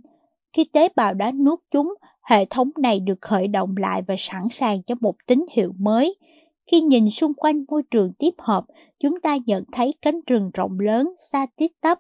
Khi 0.53 0.63
tế 0.73 0.87
bào 0.95 1.13
đã 1.13 1.31
nuốt 1.31 1.59
chúng, 1.71 1.93
hệ 2.21 2.45
thống 2.45 2.69
này 2.77 2.99
được 2.99 3.21
khởi 3.21 3.47
động 3.47 3.77
lại 3.77 4.01
và 4.07 4.15
sẵn 4.19 4.47
sàng 4.51 4.83
cho 4.83 4.95
một 5.01 5.15
tín 5.27 5.45
hiệu 5.51 5.73
mới. 5.77 6.15
Khi 6.71 6.81
nhìn 6.81 7.11
xung 7.11 7.33
quanh 7.33 7.65
môi 7.67 7.83
trường 7.91 8.13
tiếp 8.13 8.33
hợp, 8.37 8.65
chúng 8.99 9.19
ta 9.19 9.37
nhận 9.45 9.63
thấy 9.71 9.93
cánh 10.01 10.19
rừng 10.27 10.51
rộng 10.53 10.79
lớn 10.79 11.13
xa 11.31 11.45
tít 11.55 11.71
tắp. 11.81 11.99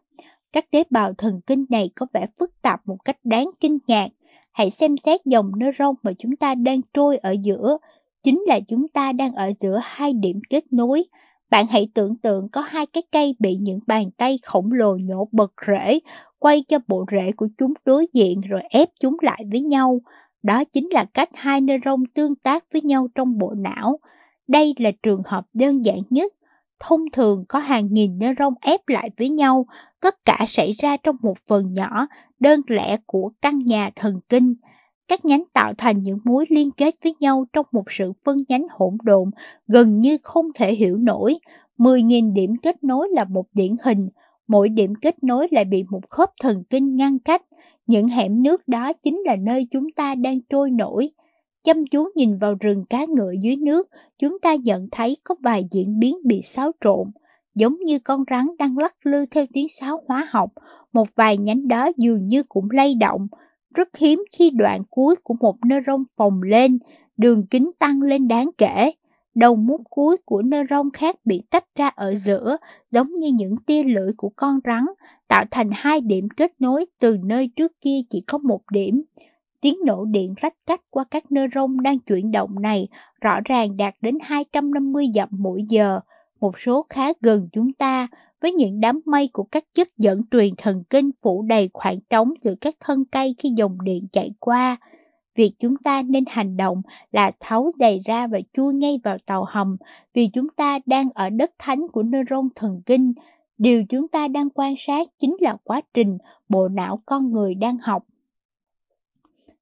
Các 0.53 0.71
tế 0.71 0.83
bào 0.89 1.13
thần 1.13 1.41
kinh 1.47 1.65
này 1.69 1.89
có 1.95 2.05
vẻ 2.13 2.25
phức 2.39 2.61
tạp 2.61 2.87
một 2.87 2.97
cách 3.05 3.17
đáng 3.23 3.49
kinh 3.59 3.77
ngạc. 3.87 4.07
Hãy 4.51 4.69
xem 4.69 4.97
xét 4.97 5.25
dòng 5.25 5.51
neuron 5.57 5.95
mà 6.03 6.11
chúng 6.19 6.35
ta 6.35 6.55
đang 6.55 6.81
trôi 6.93 7.17
ở 7.17 7.35
giữa. 7.43 7.77
Chính 8.23 8.43
là 8.47 8.59
chúng 8.67 8.87
ta 8.87 9.11
đang 9.11 9.35
ở 9.35 9.51
giữa 9.59 9.79
hai 9.83 10.13
điểm 10.13 10.39
kết 10.49 10.73
nối. 10.73 11.03
Bạn 11.49 11.65
hãy 11.67 11.87
tưởng 11.93 12.15
tượng 12.15 12.49
có 12.49 12.61
hai 12.61 12.85
cái 12.85 13.03
cây 13.11 13.35
bị 13.39 13.55
những 13.55 13.79
bàn 13.87 14.11
tay 14.17 14.35
khổng 14.43 14.71
lồ 14.71 14.97
nhổ 14.97 15.27
bật 15.31 15.51
rễ, 15.67 15.99
quay 16.39 16.63
cho 16.67 16.79
bộ 16.87 17.05
rễ 17.11 17.31
của 17.31 17.47
chúng 17.57 17.73
đối 17.85 18.07
diện 18.13 18.41
rồi 18.41 18.61
ép 18.69 18.89
chúng 18.99 19.17
lại 19.21 19.43
với 19.51 19.61
nhau. 19.61 19.99
Đó 20.43 20.63
chính 20.63 20.87
là 20.91 21.05
cách 21.13 21.29
hai 21.33 21.61
neuron 21.61 22.03
tương 22.13 22.35
tác 22.35 22.65
với 22.73 22.81
nhau 22.81 23.07
trong 23.15 23.37
bộ 23.37 23.53
não. 23.57 23.99
Đây 24.47 24.73
là 24.77 24.91
trường 25.03 25.21
hợp 25.25 25.45
đơn 25.53 25.85
giản 25.85 25.99
nhất. 26.09 26.33
Thông 26.79 27.01
thường 27.13 27.45
có 27.49 27.59
hàng 27.59 27.87
nghìn 27.91 28.19
neuron 28.19 28.53
ép 28.61 28.87
lại 28.87 29.09
với 29.17 29.29
nhau, 29.29 29.65
tất 30.01 30.25
cả 30.25 30.45
xảy 30.47 30.71
ra 30.71 30.97
trong 30.97 31.15
một 31.21 31.37
phần 31.47 31.73
nhỏ, 31.73 32.07
đơn 32.39 32.61
lẻ 32.67 32.97
của 33.05 33.31
căn 33.41 33.59
nhà 33.59 33.89
thần 33.95 34.19
kinh. 34.29 34.55
Các 35.11 35.25
nhánh 35.25 35.43
tạo 35.53 35.73
thành 35.77 36.03
những 36.03 36.19
mối 36.23 36.45
liên 36.49 36.71
kết 36.71 36.95
với 37.03 37.15
nhau 37.19 37.45
trong 37.53 37.65
một 37.71 37.83
sự 37.89 38.11
phân 38.25 38.37
nhánh 38.47 38.67
hỗn 38.69 38.97
độn, 39.03 39.29
gần 39.67 40.01
như 40.01 40.17
không 40.23 40.45
thể 40.55 40.75
hiểu 40.75 40.97
nổi. 40.97 41.39
10.000 41.77 42.33
điểm 42.33 42.55
kết 42.61 42.83
nối 42.83 43.09
là 43.11 43.23
một 43.23 43.45
điển 43.53 43.75
hình, 43.83 44.09
mỗi 44.47 44.69
điểm 44.69 44.93
kết 45.01 45.23
nối 45.23 45.47
lại 45.51 45.65
bị 45.65 45.83
một 45.89 46.09
khớp 46.09 46.29
thần 46.41 46.63
kinh 46.69 46.95
ngăn 46.95 47.19
cách. 47.19 47.41
Những 47.87 48.07
hẻm 48.07 48.43
nước 48.43 48.67
đó 48.67 48.93
chính 48.93 49.21
là 49.25 49.35
nơi 49.35 49.67
chúng 49.71 49.91
ta 49.95 50.15
đang 50.15 50.39
trôi 50.49 50.71
nổi. 50.71 51.09
Chăm 51.63 51.85
chú 51.91 52.09
nhìn 52.15 52.37
vào 52.37 52.55
rừng 52.59 52.85
cá 52.89 53.05
ngựa 53.05 53.31
dưới 53.41 53.55
nước, 53.55 53.89
chúng 54.19 54.39
ta 54.39 54.55
nhận 54.55 54.87
thấy 54.91 55.17
có 55.23 55.35
vài 55.43 55.65
diễn 55.71 55.99
biến 55.99 56.15
bị 56.25 56.41
xáo 56.41 56.71
trộn, 56.83 57.11
giống 57.55 57.79
như 57.85 57.99
con 57.99 58.23
rắn 58.31 58.47
đang 58.59 58.77
lắc 58.77 58.95
lư 59.03 59.25
theo 59.25 59.45
tiếng 59.53 59.67
sáo 59.79 60.01
hóa 60.07 60.27
học, 60.29 60.49
một 60.93 61.07
vài 61.15 61.37
nhánh 61.37 61.67
đó 61.67 61.89
dường 61.97 62.27
như 62.27 62.43
cũng 62.43 62.67
lay 62.71 62.95
động. 62.95 63.27
Rất 63.73 63.97
hiếm 63.97 64.23
khi 64.37 64.49
đoạn 64.49 64.83
cuối 64.89 65.15
của 65.23 65.35
một 65.39 65.55
neuron 65.65 66.03
phồng 66.17 66.43
lên, 66.43 66.79
đường 67.17 67.45
kính 67.47 67.71
tăng 67.79 68.01
lên 68.01 68.27
đáng 68.27 68.49
kể. 68.57 68.91
Đầu 69.35 69.55
mút 69.55 69.81
cuối 69.89 70.17
của 70.25 70.41
neuron 70.41 70.89
khác 70.93 71.15
bị 71.25 71.41
tách 71.49 71.65
ra 71.75 71.87
ở 71.87 72.15
giữa, 72.15 72.57
giống 72.91 73.13
như 73.13 73.31
những 73.33 73.55
tia 73.57 73.83
lưỡi 73.83 74.11
của 74.17 74.29
con 74.35 74.59
rắn, 74.65 74.85
tạo 75.27 75.45
thành 75.51 75.69
hai 75.73 76.01
điểm 76.01 76.27
kết 76.37 76.51
nối 76.59 76.85
từ 76.99 77.17
nơi 77.23 77.49
trước 77.55 77.71
kia 77.81 77.99
chỉ 78.09 78.21
có 78.27 78.37
một 78.37 78.61
điểm. 78.71 79.03
Tiếng 79.61 79.77
nổ 79.85 80.05
điện 80.05 80.33
rách 80.37 80.53
cách 80.65 80.81
qua 80.89 81.03
các 81.11 81.31
neuron 81.31 81.77
đang 81.83 81.99
chuyển 81.99 82.31
động 82.31 82.61
này 82.61 82.87
rõ 83.21 83.39
ràng 83.45 83.77
đạt 83.77 83.95
đến 84.01 84.17
250 84.21 85.05
dặm 85.15 85.29
mỗi 85.31 85.63
giờ, 85.69 85.99
một 86.39 86.59
số 86.59 86.85
khá 86.89 87.13
gần 87.21 87.49
chúng 87.51 87.73
ta, 87.73 88.07
với 88.41 88.51
những 88.51 88.79
đám 88.79 89.01
mây 89.05 89.29
của 89.33 89.43
các 89.43 89.65
chất 89.73 89.97
dẫn 89.97 90.21
truyền 90.31 90.53
thần 90.57 90.83
kinh 90.89 91.11
phủ 91.21 91.41
đầy 91.41 91.69
khoảng 91.73 91.99
trống 92.09 92.33
giữa 92.43 92.55
các 92.61 92.75
thân 92.79 93.05
cây 93.05 93.35
khi 93.37 93.49
dòng 93.49 93.77
điện 93.83 94.07
chạy 94.11 94.31
qua. 94.39 94.77
Việc 95.35 95.51
chúng 95.59 95.77
ta 95.77 96.01
nên 96.01 96.23
hành 96.27 96.57
động 96.57 96.81
là 97.11 97.31
tháo 97.39 97.71
giày 97.79 98.01
ra 98.05 98.27
và 98.27 98.39
chui 98.53 98.73
ngay 98.73 98.99
vào 99.03 99.17
tàu 99.25 99.45
hầm 99.49 99.77
vì 100.13 100.27
chúng 100.27 100.49
ta 100.49 100.79
đang 100.85 101.09
ở 101.15 101.29
đất 101.29 101.51
thánh 101.59 101.87
của 101.87 102.03
neuron 102.03 102.47
thần 102.55 102.81
kinh. 102.85 103.13
Điều 103.57 103.83
chúng 103.89 104.07
ta 104.07 104.27
đang 104.27 104.49
quan 104.49 104.75
sát 104.77 105.07
chính 105.19 105.35
là 105.39 105.57
quá 105.63 105.81
trình 105.93 106.17
bộ 106.49 106.67
não 106.67 107.01
con 107.05 107.31
người 107.31 107.55
đang 107.55 107.77
học 107.77 108.03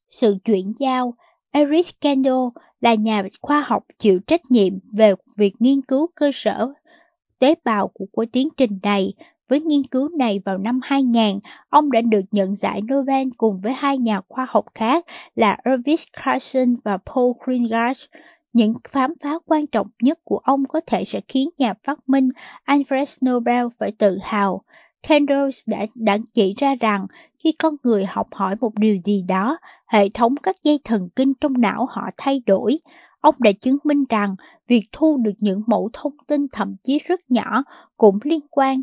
sự 0.09 0.37
chuyển 0.45 0.73
giao, 0.79 1.13
Eric 1.51 1.85
Kendall 2.01 2.47
là 2.81 2.93
nhà 2.93 3.23
khoa 3.41 3.61
học 3.61 3.85
chịu 3.99 4.19
trách 4.27 4.51
nhiệm 4.51 4.73
về 4.91 5.13
việc 5.37 5.53
nghiên 5.59 5.81
cứu 5.81 6.07
cơ 6.15 6.31
sở 6.33 6.73
tế 7.39 7.55
bào 7.63 7.87
của, 7.87 8.05
của 8.11 8.25
tiến 8.31 8.49
trình 8.57 8.79
này. 8.83 9.13
Với 9.47 9.61
nghiên 9.61 9.83
cứu 9.83 10.09
này 10.09 10.41
vào 10.45 10.57
năm 10.57 10.79
2000, 10.83 11.39
ông 11.69 11.91
đã 11.91 12.01
được 12.01 12.21
nhận 12.31 12.55
giải 12.55 12.81
Nobel 12.81 13.27
cùng 13.37 13.57
với 13.63 13.73
hai 13.73 13.97
nhà 13.97 14.21
khoa 14.29 14.47
học 14.49 14.65
khác 14.75 15.05
là 15.35 15.57
Irvis 15.65 16.05
Carson 16.23 16.75
và 16.83 16.97
Paul 16.97 17.31
Greengard. 17.45 18.01
Những 18.53 18.73
khám 18.83 19.13
phá 19.23 19.33
quan 19.45 19.67
trọng 19.67 19.87
nhất 20.01 20.19
của 20.23 20.37
ông 20.37 20.65
có 20.65 20.81
thể 20.87 21.05
sẽ 21.05 21.21
khiến 21.27 21.49
nhà 21.57 21.73
phát 21.83 22.09
minh 22.09 22.29
Alfred 22.65 23.31
Nobel 23.31 23.65
phải 23.79 23.91
tự 23.91 24.17
hào. 24.21 24.63
Kendall 25.07 25.47
đã, 25.67 25.85
đã 25.95 26.17
chỉ 26.33 26.53
ra 26.57 26.75
rằng 26.79 27.07
khi 27.43 27.51
con 27.51 27.75
người 27.83 28.05
học 28.05 28.27
hỏi 28.31 28.55
một 28.61 28.75
điều 28.75 28.97
gì 29.05 29.23
đó, 29.27 29.57
hệ 29.87 30.09
thống 30.09 30.35
các 30.43 30.55
dây 30.63 30.79
thần 30.83 31.09
kinh 31.15 31.33
trong 31.41 31.61
não 31.61 31.87
họ 31.89 32.09
thay 32.17 32.41
đổi. 32.45 32.79
Ông 33.21 33.35
đã 33.39 33.51
chứng 33.61 33.77
minh 33.83 34.03
rằng 34.09 34.35
việc 34.67 34.83
thu 34.91 35.17
được 35.17 35.33
những 35.39 35.63
mẫu 35.67 35.89
thông 35.93 36.17
tin 36.27 36.47
thậm 36.51 36.75
chí 36.83 36.99
rất 37.07 37.19
nhỏ 37.31 37.63
cũng 37.97 38.19
liên 38.23 38.41
quan 38.51 38.81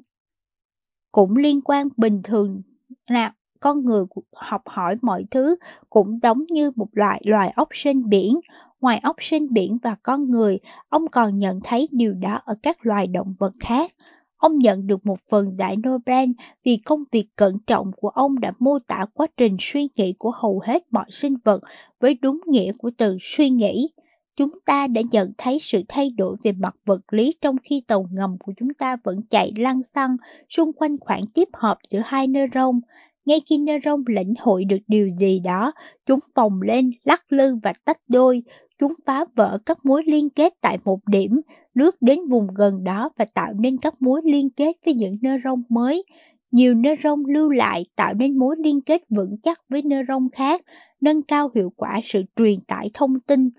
cũng 1.13 1.37
liên 1.37 1.61
quan 1.61 1.89
bình 1.97 2.21
thường 2.23 2.63
là 3.07 3.33
con 3.61 3.85
người 3.85 4.05
học 4.33 4.63
hỏi 4.67 4.97
mọi 5.03 5.25
thứ 5.31 5.57
cũng 5.91 6.19
giống 6.23 6.45
như 6.51 6.71
một 6.77 6.89
loại 6.93 7.23
loài 7.25 7.53
ốc 7.57 7.69
sên 7.73 8.09
biển. 8.09 8.41
Ngoài 8.81 9.01
ốc 9.03 9.17
sên 9.21 9.53
biển 9.53 9.79
và 9.83 9.97
con 10.03 10.31
người, 10.31 10.59
ông 10.89 11.09
còn 11.09 11.39
nhận 11.39 11.61
thấy 11.65 11.89
điều 11.93 12.15
đó 12.15 12.41
ở 12.45 12.55
các 12.63 12.87
loài 12.87 13.07
động 13.07 13.35
vật 13.39 13.53
khác. 13.61 13.91
Ông 14.37 14.59
nhận 14.59 14.87
được 14.87 15.07
một 15.07 15.19
phần 15.31 15.57
giải 15.59 15.77
Nobel 15.77 16.31
vì 16.65 16.77
công 16.77 17.05
việc 17.13 17.27
cẩn 17.37 17.59
trọng 17.67 17.91
của 17.97 18.09
ông 18.09 18.41
đã 18.41 18.53
mô 18.59 18.79
tả 18.79 19.05
quá 19.15 19.27
trình 19.37 19.57
suy 19.61 19.89
nghĩ 19.97 20.15
của 20.19 20.31
hầu 20.31 20.61
hết 20.65 20.83
mọi 20.91 21.07
sinh 21.11 21.35
vật 21.45 21.61
với 22.01 22.15
đúng 22.15 22.41
nghĩa 22.47 22.73
của 22.79 22.91
từ 22.97 23.19
suy 23.21 23.51
nghĩ. 23.51 23.89
Chúng 24.37 24.59
ta 24.67 24.87
đã 24.87 25.03
nhận 25.11 25.33
thấy 25.39 25.59
sự 25.61 25.83
thay 25.89 26.11
đổi 26.11 26.37
về 26.43 26.53
mặt 26.53 26.75
vật 26.85 27.13
lý 27.13 27.35
trong 27.41 27.57
khi 27.63 27.83
tàu 27.87 28.09
ngầm 28.13 28.37
của 28.39 28.53
chúng 28.57 28.75
ta 28.75 28.97
vẫn 29.05 29.21
chạy 29.31 29.53
lăn 29.57 29.81
xăng 29.95 30.17
xung 30.49 30.73
quanh 30.73 30.97
khoảng 31.01 31.23
tiếp 31.35 31.49
hợp 31.53 31.79
giữa 31.91 32.01
hai 32.05 32.27
neuron. 32.27 32.81
Ngay 33.25 33.41
khi 33.47 33.59
neuron 33.59 34.05
lĩnh 34.07 34.35
hội 34.39 34.65
được 34.65 34.79
điều 34.87 35.09
gì 35.19 35.41
đó, 35.45 35.73
chúng 36.07 36.21
vòng 36.35 36.63
lên, 36.63 36.91
lắc 37.05 37.33
lư 37.33 37.57
và 37.63 37.73
tách 37.85 38.01
đôi. 38.09 38.43
Chúng 38.79 38.93
phá 39.07 39.25
vỡ 39.35 39.59
các 39.67 39.85
mối 39.85 40.03
liên 40.07 40.31
kết 40.31 40.55
tại 40.61 40.79
một 40.85 41.01
điểm, 41.07 41.41
lướt 41.75 42.03
đến 42.03 42.19
vùng 42.29 42.47
gần 42.55 42.85
đó 42.85 43.11
và 43.19 43.25
tạo 43.25 43.53
nên 43.53 43.79
các 43.79 44.03
mối 44.03 44.21
liên 44.25 44.51
kết 44.51 44.77
với 44.85 44.95
những 44.95 45.17
neuron 45.21 45.63
mới. 45.69 46.05
Nhiều 46.51 46.75
neuron 46.75 47.23
lưu 47.29 47.51
lại 47.51 47.85
tạo 47.97 48.15
nên 48.15 48.39
mối 48.39 48.57
liên 48.59 48.81
kết 48.81 49.03
vững 49.11 49.37
chắc 49.43 49.61
với 49.69 49.83
neuron 49.83 50.29
khác, 50.33 50.63
nâng 51.01 51.23
cao 51.23 51.51
hiệu 51.55 51.73
quả 51.77 52.01
sự 52.05 52.23
truyền 52.37 52.61
tải 52.61 52.91
thông 52.95 53.21
tin. 53.21 53.51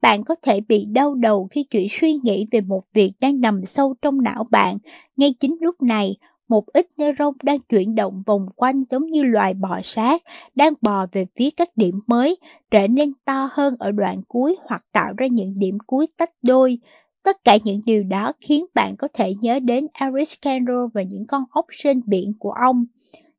Bạn 0.00 0.24
có 0.24 0.34
thể 0.42 0.60
bị 0.60 0.84
đau 0.84 1.14
đầu 1.14 1.48
khi 1.50 1.64
chuyển 1.64 1.86
suy 1.90 2.14
nghĩ 2.14 2.46
về 2.50 2.60
một 2.60 2.82
việc 2.94 3.12
đang 3.20 3.40
nằm 3.40 3.64
sâu 3.64 3.94
trong 4.02 4.22
não 4.22 4.44
bạn. 4.50 4.78
Ngay 5.16 5.34
chính 5.40 5.56
lúc 5.60 5.82
này, 5.82 6.16
một 6.48 6.66
ít 6.66 6.86
neuron 6.96 7.34
đang 7.42 7.58
chuyển 7.58 7.94
động 7.94 8.22
vòng 8.26 8.46
quanh 8.56 8.84
giống 8.90 9.06
như 9.06 9.22
loài 9.22 9.54
bò 9.54 9.80
sát, 9.84 10.22
đang 10.54 10.72
bò 10.80 11.06
về 11.12 11.24
phía 11.36 11.48
các 11.56 11.68
điểm 11.76 12.00
mới, 12.06 12.36
trở 12.70 12.86
nên 12.86 13.12
to 13.24 13.48
hơn 13.52 13.76
ở 13.78 13.92
đoạn 13.92 14.22
cuối 14.28 14.56
hoặc 14.68 14.84
tạo 14.92 15.12
ra 15.16 15.26
những 15.26 15.52
điểm 15.60 15.78
cuối 15.86 16.06
tách 16.16 16.30
đôi. 16.42 16.78
Tất 17.22 17.44
cả 17.44 17.58
những 17.64 17.80
điều 17.86 18.02
đó 18.02 18.32
khiến 18.40 18.66
bạn 18.74 18.96
có 18.96 19.08
thể 19.14 19.34
nhớ 19.40 19.58
đến 19.58 19.86
Eric 19.92 20.28
Kendall 20.42 20.86
và 20.94 21.02
những 21.02 21.26
con 21.26 21.44
ốc 21.50 21.66
trên 21.72 22.00
biển 22.06 22.32
của 22.38 22.52
ông. 22.52 22.84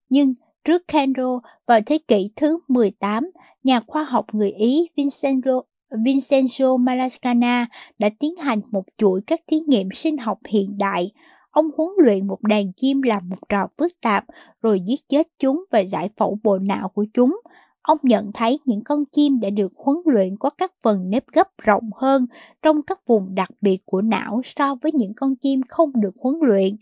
Nhưng 0.09 0.34
trước 0.63 0.88
Kendall, 0.88 1.38
vào 1.65 1.79
thế 1.85 1.97
kỷ 2.07 2.29
thứ 2.35 2.59
18, 2.67 3.31
nhà 3.63 3.79
khoa 3.88 4.03
học 4.03 4.25
người 4.34 4.51
Ý 4.51 4.88
Vincenzo, 4.95 5.61
Vincenzo 5.91 6.77
Malascana 6.77 7.68
đã 7.99 8.09
tiến 8.19 8.35
hành 8.35 8.61
một 8.72 8.84
chuỗi 8.97 9.22
các 9.27 9.41
thí 9.47 9.59
nghiệm 9.59 9.89
sinh 9.93 10.18
học 10.18 10.39
hiện 10.47 10.77
đại. 10.77 11.11
Ông 11.51 11.65
huấn 11.77 11.89
luyện 11.97 12.27
một 12.27 12.41
đàn 12.41 12.73
chim 12.73 13.01
làm 13.01 13.30
một 13.30 13.49
trò 13.49 13.68
phức 13.77 14.01
tạp, 14.01 14.26
rồi 14.61 14.81
giết 14.85 14.99
chết 15.09 15.27
chúng 15.39 15.64
và 15.72 15.80
giải 15.80 16.09
phẫu 16.18 16.39
bộ 16.43 16.57
não 16.57 16.89
của 16.89 17.05
chúng. 17.14 17.39
Ông 17.81 17.97
nhận 18.03 18.31
thấy 18.34 18.59
những 18.65 18.84
con 18.84 19.05
chim 19.05 19.39
đã 19.39 19.49
được 19.49 19.72
huấn 19.76 19.97
luyện 20.05 20.38
có 20.38 20.49
các 20.49 20.72
phần 20.84 21.09
nếp 21.09 21.23
gấp 21.34 21.47
rộng 21.57 21.89
hơn 21.95 22.26
trong 22.61 22.81
các 22.81 22.99
vùng 23.07 23.35
đặc 23.35 23.49
biệt 23.61 23.77
của 23.85 24.01
não 24.01 24.41
so 24.45 24.76
với 24.81 24.91
những 24.91 25.14
con 25.15 25.35
chim 25.35 25.61
không 25.69 25.91
được 26.01 26.15
huấn 26.19 26.35
luyện. 26.41 26.76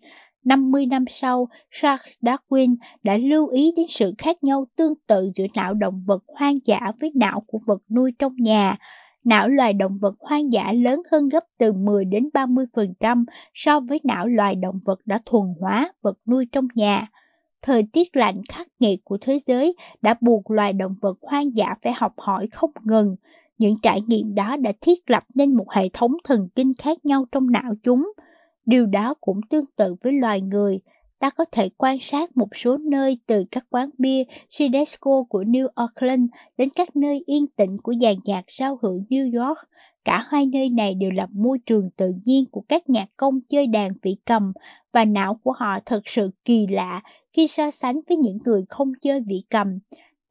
50 0.45 0.85
năm 0.85 1.05
sau, 1.09 1.47
Charles 1.71 2.13
Darwin 2.21 2.75
đã 3.03 3.17
lưu 3.17 3.47
ý 3.47 3.73
đến 3.77 3.85
sự 3.89 4.13
khác 4.17 4.43
nhau 4.43 4.65
tương 4.75 4.93
tự 5.07 5.31
giữa 5.35 5.45
não 5.55 5.73
động 5.73 6.03
vật 6.05 6.23
hoang 6.27 6.59
dã 6.65 6.79
với 6.99 7.11
não 7.15 7.43
của 7.47 7.59
vật 7.65 7.81
nuôi 7.89 8.13
trong 8.19 8.35
nhà. 8.35 8.77
Não 9.23 9.47
loài 9.49 9.73
động 9.73 9.97
vật 10.01 10.15
hoang 10.19 10.53
dã 10.53 10.73
lớn 10.73 11.01
hơn 11.11 11.29
gấp 11.29 11.43
từ 11.57 11.73
10 11.73 12.05
đến 12.05 12.29
30% 12.33 13.25
so 13.53 13.79
với 13.79 13.99
não 14.03 14.27
loài 14.27 14.55
động 14.55 14.79
vật 14.85 14.99
đã 15.05 15.19
thuần 15.25 15.43
hóa 15.59 15.91
vật 16.01 16.17
nuôi 16.25 16.45
trong 16.51 16.67
nhà. 16.75 17.07
Thời 17.61 17.83
tiết 17.93 18.15
lạnh 18.15 18.41
khắc 18.49 18.67
nghiệt 18.79 18.99
của 19.03 19.17
thế 19.21 19.39
giới 19.47 19.75
đã 20.01 20.15
buộc 20.21 20.51
loài 20.51 20.73
động 20.73 20.95
vật 21.01 21.17
hoang 21.21 21.57
dã 21.57 21.75
phải 21.83 21.93
học 21.93 22.13
hỏi 22.17 22.47
không 22.51 22.71
ngừng. 22.83 23.15
Những 23.57 23.75
trải 23.81 24.01
nghiệm 24.07 24.35
đó 24.35 24.55
đã 24.55 24.71
thiết 24.81 25.09
lập 25.09 25.23
nên 25.35 25.55
một 25.55 25.71
hệ 25.71 25.89
thống 25.93 26.11
thần 26.23 26.47
kinh 26.55 26.73
khác 26.83 27.05
nhau 27.05 27.25
trong 27.31 27.51
não 27.51 27.73
chúng. 27.83 28.11
Điều 28.65 28.85
đó 28.85 29.13
cũng 29.21 29.41
tương 29.49 29.65
tự 29.75 29.95
với 30.03 30.13
loài 30.13 30.41
người. 30.41 30.79
Ta 31.19 31.29
có 31.29 31.45
thể 31.51 31.69
quan 31.77 31.97
sát 32.01 32.37
một 32.37 32.47
số 32.55 32.77
nơi 32.77 33.17
từ 33.25 33.43
các 33.51 33.65
quán 33.69 33.89
bia 33.97 34.23
Sidesco 34.49 35.23
của 35.29 35.43
New 35.43 35.67
Orleans 35.83 36.29
đến 36.57 36.69
các 36.75 36.95
nơi 36.95 37.23
yên 37.25 37.47
tĩnh 37.47 37.77
của 37.83 37.93
dàn 38.01 38.15
nhạc 38.25 38.45
giao 38.47 38.79
hưởng 38.81 39.03
New 39.09 39.45
York. 39.45 39.57
Cả 40.05 40.23
hai 40.27 40.45
nơi 40.45 40.69
này 40.69 40.95
đều 40.95 41.11
là 41.11 41.27
môi 41.31 41.59
trường 41.65 41.89
tự 41.97 42.13
nhiên 42.25 42.45
của 42.51 42.63
các 42.69 42.89
nhạc 42.89 43.09
công 43.17 43.41
chơi 43.49 43.67
đàn 43.67 43.91
vị 44.01 44.15
cầm, 44.25 44.53
và 44.93 45.05
não 45.05 45.39
của 45.43 45.51
họ 45.51 45.79
thật 45.85 46.01
sự 46.05 46.29
kỳ 46.45 46.67
lạ 46.67 47.01
khi 47.33 47.47
so 47.47 47.71
sánh 47.71 47.99
với 48.07 48.17
những 48.17 48.37
người 48.45 48.65
không 48.69 48.91
chơi 49.01 49.21
vị 49.21 49.43
cầm. 49.49 49.79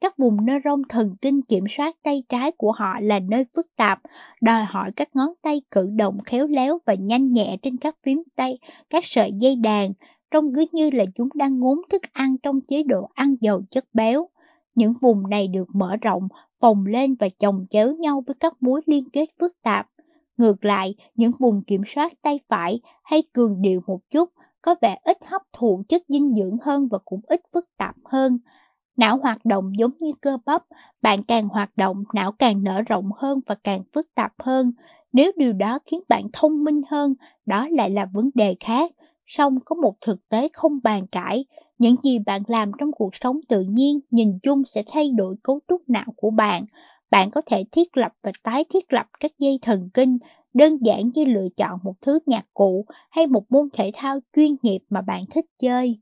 Các 0.05 0.17
vùng 0.17 0.45
neuron 0.45 0.81
thần 0.89 1.15
kinh 1.21 1.41
kiểm 1.41 1.63
soát 1.69 1.95
tay 2.03 2.23
trái 2.29 2.51
của 2.51 2.71
họ 2.71 2.99
là 3.01 3.19
nơi 3.19 3.45
phức 3.55 3.75
tạp, 3.75 3.99
đòi 4.41 4.63
hỏi 4.63 4.91
các 4.95 5.09
ngón 5.15 5.29
tay 5.41 5.61
cử 5.71 5.89
động 5.95 6.17
khéo 6.25 6.47
léo 6.47 6.79
và 6.85 6.93
nhanh 6.93 7.31
nhẹ 7.31 7.57
trên 7.61 7.77
các 7.77 7.95
phím 8.03 8.23
tay, 8.35 8.59
các 8.89 9.05
sợi 9.05 9.31
dây 9.39 9.55
đàn, 9.55 9.93
trông 10.31 10.55
cứ 10.55 10.65
như 10.71 10.89
là 10.89 11.05
chúng 11.15 11.29
đang 11.35 11.59
ngốn 11.59 11.77
thức 11.89 12.01
ăn 12.13 12.37
trong 12.43 12.61
chế 12.61 12.83
độ 12.83 13.09
ăn 13.13 13.35
giàu 13.41 13.61
chất 13.69 13.85
béo. 13.93 14.29
Những 14.75 14.93
vùng 15.01 15.29
này 15.29 15.47
được 15.47 15.67
mở 15.73 15.95
rộng, 16.01 16.27
phồng 16.59 16.85
lên 16.85 17.15
và 17.19 17.27
chồng 17.39 17.65
chéo 17.69 17.95
nhau 17.95 18.23
với 18.27 18.35
các 18.39 18.53
mối 18.59 18.81
liên 18.85 19.09
kết 19.09 19.29
phức 19.39 19.61
tạp. 19.63 19.87
Ngược 20.37 20.65
lại, 20.65 20.95
những 21.15 21.31
vùng 21.39 21.63
kiểm 21.63 21.81
soát 21.87 22.13
tay 22.21 22.39
phải 22.47 22.79
hay 23.03 23.23
cường 23.33 23.61
điệu 23.61 23.81
một 23.87 23.99
chút 24.09 24.29
có 24.61 24.75
vẻ 24.81 24.97
ít 25.03 25.17
hấp 25.25 25.41
thụ 25.53 25.83
chất 25.87 26.01
dinh 26.07 26.33
dưỡng 26.33 26.57
hơn 26.61 26.87
và 26.91 26.97
cũng 27.05 27.21
ít 27.27 27.41
phức 27.53 27.65
tạp 27.77 27.95
hơn. 28.05 28.39
Não 28.97 29.17
hoạt 29.17 29.45
động 29.45 29.71
giống 29.79 29.91
như 29.99 30.11
cơ 30.21 30.37
bắp, 30.45 30.63
bạn 31.01 31.23
càng 31.23 31.49
hoạt 31.49 31.77
động, 31.77 32.03
não 32.13 32.31
càng 32.31 32.63
nở 32.63 32.81
rộng 32.81 33.09
hơn 33.17 33.39
và 33.45 33.55
càng 33.63 33.83
phức 33.93 34.07
tạp 34.15 34.33
hơn. 34.39 34.71
Nếu 35.13 35.31
điều 35.37 35.53
đó 35.53 35.79
khiến 35.85 35.99
bạn 36.09 36.27
thông 36.33 36.63
minh 36.63 36.81
hơn, 36.91 37.13
đó 37.45 37.67
lại 37.71 37.89
là 37.89 38.05
vấn 38.05 38.29
đề 38.33 38.55
khác. 38.59 38.91
Song 39.27 39.59
có 39.65 39.75
một 39.75 39.95
thực 40.05 40.29
tế 40.29 40.47
không 40.53 40.79
bàn 40.83 41.07
cãi, 41.07 41.45
những 41.77 41.95
gì 42.03 42.19
bạn 42.19 42.41
làm 42.47 42.71
trong 42.79 42.91
cuộc 42.91 43.15
sống 43.21 43.39
tự 43.49 43.61
nhiên 43.61 43.99
nhìn 44.11 44.39
chung 44.43 44.63
sẽ 44.65 44.83
thay 44.87 45.11
đổi 45.11 45.35
cấu 45.43 45.59
trúc 45.67 45.81
não 45.87 46.13
của 46.15 46.29
bạn. 46.29 46.65
Bạn 47.11 47.31
có 47.31 47.41
thể 47.45 47.63
thiết 47.71 47.97
lập 47.97 48.11
và 48.23 48.31
tái 48.43 48.65
thiết 48.73 48.93
lập 48.93 49.05
các 49.19 49.31
dây 49.39 49.59
thần 49.61 49.89
kinh, 49.93 50.17
đơn 50.53 50.77
giản 50.81 51.09
như 51.13 51.25
lựa 51.25 51.47
chọn 51.57 51.79
một 51.83 51.93
thứ 52.01 52.19
nhạc 52.25 52.45
cụ 52.53 52.85
hay 53.09 53.27
một 53.27 53.43
môn 53.49 53.69
thể 53.73 53.91
thao 53.93 54.19
chuyên 54.35 54.55
nghiệp 54.61 54.79
mà 54.89 55.01
bạn 55.01 55.23
thích 55.31 55.45
chơi. 55.59 55.99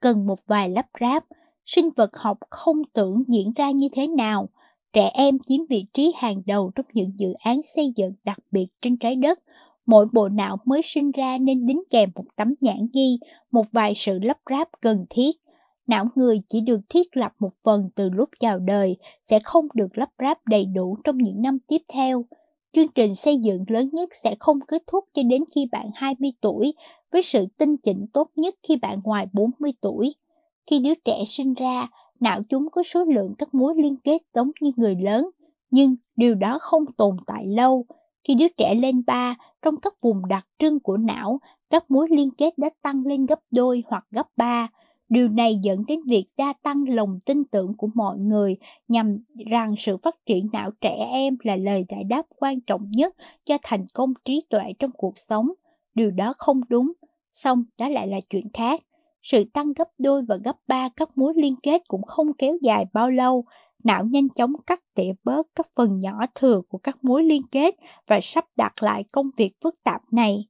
Cần 0.00 0.26
một 0.26 0.38
vài 0.46 0.70
lắp 0.70 0.86
ráp, 1.00 1.24
sinh 1.74 1.90
vật 1.96 2.16
học 2.16 2.38
không 2.50 2.82
tưởng 2.92 3.22
diễn 3.28 3.52
ra 3.56 3.70
như 3.70 3.88
thế 3.92 4.06
nào. 4.06 4.48
Trẻ 4.92 5.10
em 5.14 5.38
chiếm 5.48 5.60
vị 5.70 5.84
trí 5.94 6.12
hàng 6.16 6.42
đầu 6.46 6.70
trong 6.74 6.86
những 6.92 7.10
dự 7.16 7.32
án 7.32 7.60
xây 7.76 7.92
dựng 7.96 8.12
đặc 8.24 8.38
biệt 8.50 8.66
trên 8.82 8.96
trái 8.96 9.16
đất. 9.16 9.38
Mỗi 9.86 10.06
bộ 10.12 10.28
não 10.28 10.56
mới 10.64 10.80
sinh 10.84 11.10
ra 11.10 11.38
nên 11.38 11.66
đính 11.66 11.82
kèm 11.90 12.10
một 12.14 12.24
tấm 12.36 12.54
nhãn 12.60 12.88
ghi, 12.94 13.18
một 13.50 13.64
vài 13.72 13.92
sự 13.96 14.18
lắp 14.22 14.38
ráp 14.50 14.68
cần 14.80 15.06
thiết. 15.10 15.30
Não 15.86 16.06
người 16.14 16.42
chỉ 16.48 16.60
được 16.60 16.80
thiết 16.88 17.16
lập 17.16 17.32
một 17.38 17.52
phần 17.64 17.90
từ 17.94 18.10
lúc 18.10 18.28
chào 18.40 18.58
đời, 18.58 18.96
sẽ 19.30 19.38
không 19.38 19.68
được 19.74 19.98
lắp 19.98 20.10
ráp 20.18 20.38
đầy 20.46 20.64
đủ 20.64 20.96
trong 21.04 21.18
những 21.18 21.42
năm 21.42 21.58
tiếp 21.68 21.82
theo. 21.92 22.24
Chương 22.72 22.88
trình 22.94 23.14
xây 23.14 23.36
dựng 23.36 23.64
lớn 23.68 23.90
nhất 23.92 24.08
sẽ 24.24 24.34
không 24.40 24.58
kết 24.68 24.82
thúc 24.86 25.04
cho 25.14 25.22
đến 25.22 25.44
khi 25.54 25.68
bạn 25.72 25.90
20 25.94 26.30
tuổi, 26.40 26.74
với 27.12 27.22
sự 27.22 27.46
tinh 27.58 27.76
chỉnh 27.76 28.06
tốt 28.12 28.30
nhất 28.36 28.54
khi 28.68 28.76
bạn 28.76 29.00
ngoài 29.04 29.26
40 29.32 29.72
tuổi. 29.80 30.14
Khi 30.72 30.78
đứa 30.78 30.94
trẻ 31.04 31.24
sinh 31.28 31.54
ra, 31.54 31.88
não 32.20 32.42
chúng 32.48 32.70
có 32.70 32.82
số 32.82 33.04
lượng 33.04 33.34
các 33.38 33.54
mối 33.54 33.74
liên 33.76 33.96
kết 33.96 34.22
giống 34.34 34.50
như 34.60 34.72
người 34.76 34.96
lớn, 34.96 35.30
nhưng 35.70 35.96
điều 36.16 36.34
đó 36.34 36.58
không 36.60 36.84
tồn 36.96 37.16
tại 37.26 37.46
lâu. 37.46 37.86
Khi 38.24 38.34
đứa 38.34 38.46
trẻ 38.56 38.74
lên 38.74 39.02
3, 39.06 39.34
trong 39.62 39.76
các 39.76 39.94
vùng 40.00 40.28
đặc 40.28 40.46
trưng 40.58 40.80
của 40.80 40.96
não, 40.96 41.40
các 41.70 41.90
mối 41.90 42.08
liên 42.10 42.30
kết 42.30 42.58
đã 42.58 42.70
tăng 42.82 43.06
lên 43.06 43.26
gấp 43.26 43.38
đôi 43.50 43.82
hoặc 43.86 44.06
gấp 44.10 44.26
3. 44.36 44.68
Điều 45.08 45.28
này 45.28 45.56
dẫn 45.62 45.84
đến 45.86 46.00
việc 46.06 46.24
gia 46.38 46.52
tăng 46.52 46.84
lòng 46.88 47.20
tin 47.24 47.44
tưởng 47.44 47.76
của 47.76 47.88
mọi 47.94 48.18
người 48.18 48.56
nhằm 48.88 49.18
rằng 49.50 49.74
sự 49.78 49.96
phát 49.96 50.16
triển 50.26 50.48
não 50.52 50.70
trẻ 50.80 51.06
em 51.12 51.36
là 51.42 51.56
lời 51.56 51.84
giải 51.88 52.04
đáp 52.04 52.26
quan 52.36 52.60
trọng 52.60 52.90
nhất 52.90 53.14
cho 53.44 53.58
thành 53.62 53.86
công 53.94 54.12
trí 54.24 54.42
tuệ 54.50 54.62
trong 54.78 54.90
cuộc 54.90 55.18
sống. 55.18 55.52
Điều 55.94 56.10
đó 56.10 56.34
không 56.38 56.60
đúng, 56.68 56.92
song 57.32 57.64
đó 57.78 57.88
lại 57.88 58.06
là 58.06 58.20
chuyện 58.30 58.48
khác. 58.52 58.80
Sự 59.22 59.44
tăng 59.52 59.72
gấp 59.72 59.88
đôi 59.98 60.22
và 60.28 60.36
gấp 60.44 60.56
ba 60.68 60.88
các 60.96 61.18
mối 61.18 61.32
liên 61.36 61.54
kết 61.62 61.82
cũng 61.88 62.02
không 62.02 62.32
kéo 62.38 62.56
dài 62.62 62.84
bao 62.92 63.10
lâu. 63.10 63.44
Não 63.84 64.04
nhanh 64.04 64.28
chóng 64.28 64.52
cắt 64.66 64.80
tỉa 64.94 65.12
bớt 65.24 65.46
các 65.54 65.66
phần 65.76 66.00
nhỏ 66.00 66.18
thừa 66.34 66.60
của 66.68 66.78
các 66.78 67.04
mối 67.04 67.22
liên 67.22 67.42
kết 67.52 67.74
và 68.06 68.20
sắp 68.22 68.44
đặt 68.56 68.82
lại 68.82 69.04
công 69.12 69.30
việc 69.36 69.52
phức 69.62 69.74
tạp 69.84 70.00
này. 70.12 70.48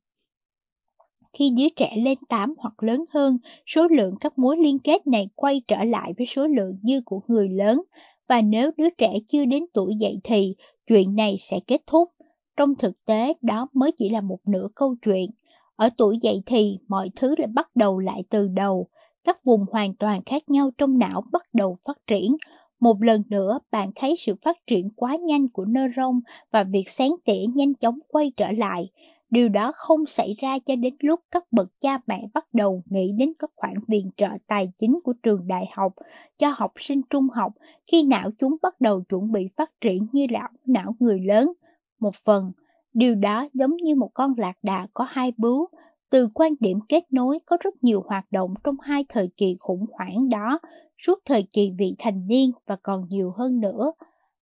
Khi 1.39 1.51
đứa 1.51 1.69
trẻ 1.77 1.97
lên 2.05 2.19
8 2.28 2.55
hoặc 2.59 2.82
lớn 2.82 3.05
hơn, 3.11 3.39
số 3.66 3.89
lượng 3.89 4.15
các 4.20 4.39
mối 4.39 4.57
liên 4.57 4.78
kết 4.78 5.07
này 5.07 5.28
quay 5.35 5.62
trở 5.69 5.85
lại 5.85 6.12
với 6.19 6.27
số 6.27 6.47
lượng 6.47 6.78
như 6.82 7.01
của 7.05 7.20
người 7.27 7.49
lớn, 7.49 7.82
và 8.28 8.40
nếu 8.40 8.70
đứa 8.77 8.90
trẻ 8.99 9.12
chưa 9.28 9.44
đến 9.44 9.65
tuổi 9.74 9.94
dậy 10.01 10.15
thì, 10.24 10.55
chuyện 10.86 11.15
này 11.15 11.36
sẽ 11.40 11.61
kết 11.66 11.81
thúc. 11.86 12.09
Trong 12.57 12.74
thực 12.78 13.05
tế, 13.05 13.32
đó 13.43 13.69
mới 13.73 13.93
chỉ 13.99 14.09
là 14.09 14.20
một 14.20 14.39
nửa 14.47 14.69
câu 14.74 14.94
chuyện. 15.03 15.31
Ở 15.77 15.89
tuổi 15.99 16.19
dậy 16.23 16.43
thì, 16.47 16.78
mọi 16.89 17.11
thứ 17.16 17.35
lại 17.39 17.49
bắt 17.55 17.70
đầu 17.74 17.99
lại 17.99 18.24
từ 18.31 18.49
đầu. 18.49 18.89
Các 19.24 19.44
vùng 19.44 19.65
hoàn 19.70 19.94
toàn 19.94 20.23
khác 20.27 20.43
nhau 20.49 20.70
trong 20.78 20.99
não 20.99 21.23
bắt 21.32 21.43
đầu 21.53 21.77
phát 21.86 21.99
triển. 22.07 22.36
Một 22.81 23.03
lần 23.03 23.23
nữa, 23.28 23.59
bạn 23.70 23.90
thấy 23.94 24.15
sự 24.19 24.35
phát 24.43 24.57
triển 24.66 24.90
quá 24.97 25.16
nhanh 25.16 25.49
của 25.49 25.65
neuron 25.65 26.20
và 26.51 26.65
việc 26.65 26.89
sáng 26.89 27.15
tỉa 27.24 27.44
nhanh 27.55 27.74
chóng 27.74 27.99
quay 28.09 28.32
trở 28.36 28.53
lại. 28.53 28.90
Điều 29.31 29.49
đó 29.49 29.73
không 29.74 30.07
xảy 30.07 30.35
ra 30.39 30.59
cho 30.59 30.77
đến 30.77 30.94
lúc 31.01 31.20
các 31.31 31.44
bậc 31.53 31.69
cha 31.81 31.99
mẹ 32.07 32.27
bắt 32.35 32.47
đầu 32.53 32.82
nghĩ 32.90 33.12
đến 33.19 33.32
các 33.39 33.51
khoản 33.57 33.74
viện 33.89 34.11
trợ 34.16 34.28
tài 34.47 34.73
chính 34.78 35.01
của 35.05 35.12
trường 35.23 35.47
đại 35.47 35.66
học 35.73 35.93
cho 36.39 36.55
học 36.57 36.73
sinh 36.78 37.03
trung 37.11 37.28
học 37.28 37.53
khi 37.86 38.03
não 38.03 38.31
chúng 38.39 38.57
bắt 38.62 38.81
đầu 38.81 39.03
chuẩn 39.09 39.32
bị 39.32 39.49
phát 39.57 39.70
triển 39.81 40.07
như 40.12 40.27
lão 40.31 40.49
não 40.66 40.94
người 41.01 41.20
lớn. 41.20 41.53
Một 42.01 42.16
phần, 42.24 42.53
điều 42.94 43.14
đó 43.14 43.48
giống 43.55 43.77
như 43.77 43.94
một 43.94 44.10
con 44.14 44.35
lạc 44.36 44.56
đà 44.62 44.86
có 44.94 45.06
hai 45.09 45.32
bướu. 45.36 45.69
Từ 46.10 46.28
quan 46.35 46.55
điểm 46.60 46.78
kết 46.89 47.05
nối 47.12 47.39
có 47.47 47.56
rất 47.60 47.85
nhiều 47.85 48.02
hoạt 48.06 48.24
động 48.31 48.55
trong 48.64 48.77
hai 48.81 49.05
thời 49.09 49.31
kỳ 49.36 49.56
khủng 49.59 49.85
hoảng 49.93 50.28
đó, 50.28 50.59
suốt 51.06 51.19
thời 51.24 51.47
kỳ 51.52 51.70
vị 51.78 51.94
thành 51.98 52.27
niên 52.27 52.51
và 52.66 52.77
còn 52.82 53.06
nhiều 53.09 53.32
hơn 53.36 53.60
nữa. 53.60 53.93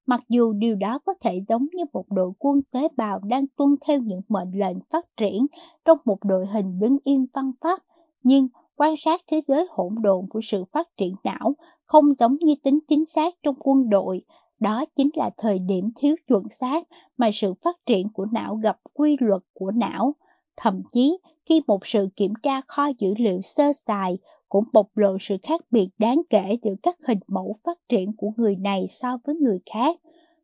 Mặc 0.06 0.20
dù 0.28 0.52
điều 0.52 0.74
đó 0.74 0.98
có 1.06 1.14
thể 1.20 1.43
giống 1.48 1.66
như 1.72 1.85
một 1.93 2.05
đội 2.10 2.32
quân 2.39 2.60
tế 2.72 2.89
bào 2.97 3.20
đang 3.28 3.47
tuân 3.56 3.77
theo 3.86 4.01
những 4.01 4.20
mệnh 4.28 4.52
lệnh 4.52 4.77
phát 4.90 5.06
triển 5.16 5.47
trong 5.85 5.98
một 6.05 6.18
đội 6.24 6.47
hình 6.47 6.78
đứng 6.78 6.97
im 7.05 7.27
văn 7.32 7.52
phát, 7.60 7.85
nhưng 8.22 8.48
quan 8.77 8.94
sát 8.98 9.20
thế 9.31 9.40
giới 9.48 9.66
hỗn 9.70 9.94
độn 10.02 10.27
của 10.31 10.40
sự 10.43 10.64
phát 10.72 10.89
triển 10.97 11.14
não 11.24 11.55
không 11.85 12.05
giống 12.18 12.36
như 12.40 12.55
tính 12.62 12.78
chính 12.89 13.06
xác 13.06 13.35
trong 13.43 13.55
quân 13.59 13.89
đội. 13.89 14.22
Đó 14.60 14.84
chính 14.96 15.10
là 15.14 15.30
thời 15.36 15.58
điểm 15.58 15.90
thiếu 15.96 16.16
chuẩn 16.28 16.42
xác 16.60 16.88
mà 17.16 17.30
sự 17.34 17.54
phát 17.54 17.76
triển 17.86 18.08
của 18.08 18.26
não 18.32 18.54
gặp 18.54 18.76
quy 18.94 19.16
luật 19.20 19.42
của 19.54 19.70
não. 19.70 20.14
Thậm 20.56 20.82
chí, 20.92 21.18
khi 21.46 21.60
một 21.66 21.86
sự 21.86 22.08
kiểm 22.16 22.32
tra 22.42 22.60
kho 22.66 22.86
dữ 22.98 23.14
liệu 23.18 23.42
sơ 23.42 23.72
sài 23.72 24.18
cũng 24.48 24.64
bộc 24.72 24.96
lộ 24.96 25.16
sự 25.20 25.36
khác 25.42 25.60
biệt 25.70 25.88
đáng 25.98 26.22
kể 26.30 26.56
giữa 26.62 26.74
các 26.82 26.96
hình 27.06 27.18
mẫu 27.26 27.54
phát 27.64 27.78
triển 27.88 28.12
của 28.16 28.30
người 28.36 28.56
này 28.56 28.86
so 28.90 29.18
với 29.24 29.34
người 29.34 29.58
khác. 29.72 29.96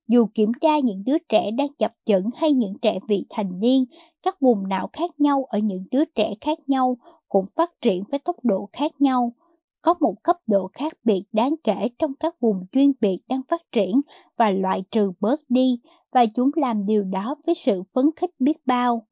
Dù 0.08 0.26
kiểm 0.34 0.52
tra 0.60 0.78
những 0.78 1.04
đứa 1.06 1.18
trẻ 1.28 1.50
đang 1.50 1.72
chập 1.78 1.92
chững 2.04 2.30
hay 2.36 2.52
những 2.52 2.74
trẻ 2.82 2.98
vị 3.08 3.24
thành 3.30 3.60
niên, 3.60 3.84
các 4.22 4.40
vùng 4.40 4.68
não 4.68 4.88
khác 4.92 5.20
nhau 5.20 5.44
ở 5.48 5.58
những 5.58 5.84
đứa 5.90 6.04
trẻ 6.04 6.34
khác 6.40 6.58
nhau 6.66 6.96
cũng 7.28 7.46
phát 7.56 7.70
triển 7.80 8.02
với 8.10 8.18
tốc 8.18 8.36
độ 8.42 8.68
khác 8.72 8.92
nhau. 8.98 9.32
Có 9.86 9.94
một 10.00 10.14
cấp 10.22 10.36
độ 10.46 10.70
khác 10.72 10.92
biệt 11.04 11.22
đáng 11.32 11.54
kể 11.64 11.88
trong 11.98 12.14
các 12.20 12.40
vùng 12.40 12.66
chuyên 12.72 12.92
biệt 13.00 13.18
đang 13.28 13.40
phát 13.48 13.60
triển 13.72 14.00
và 14.36 14.50
loại 14.50 14.82
trừ 14.90 15.12
bớt 15.20 15.40
đi, 15.48 15.80
và 16.12 16.26
chúng 16.34 16.50
làm 16.54 16.86
điều 16.86 17.04
đó 17.04 17.34
với 17.46 17.54
sự 17.54 17.82
phấn 17.94 18.10
khích 18.16 18.30
biết 18.38 18.66
bao. 18.66 19.06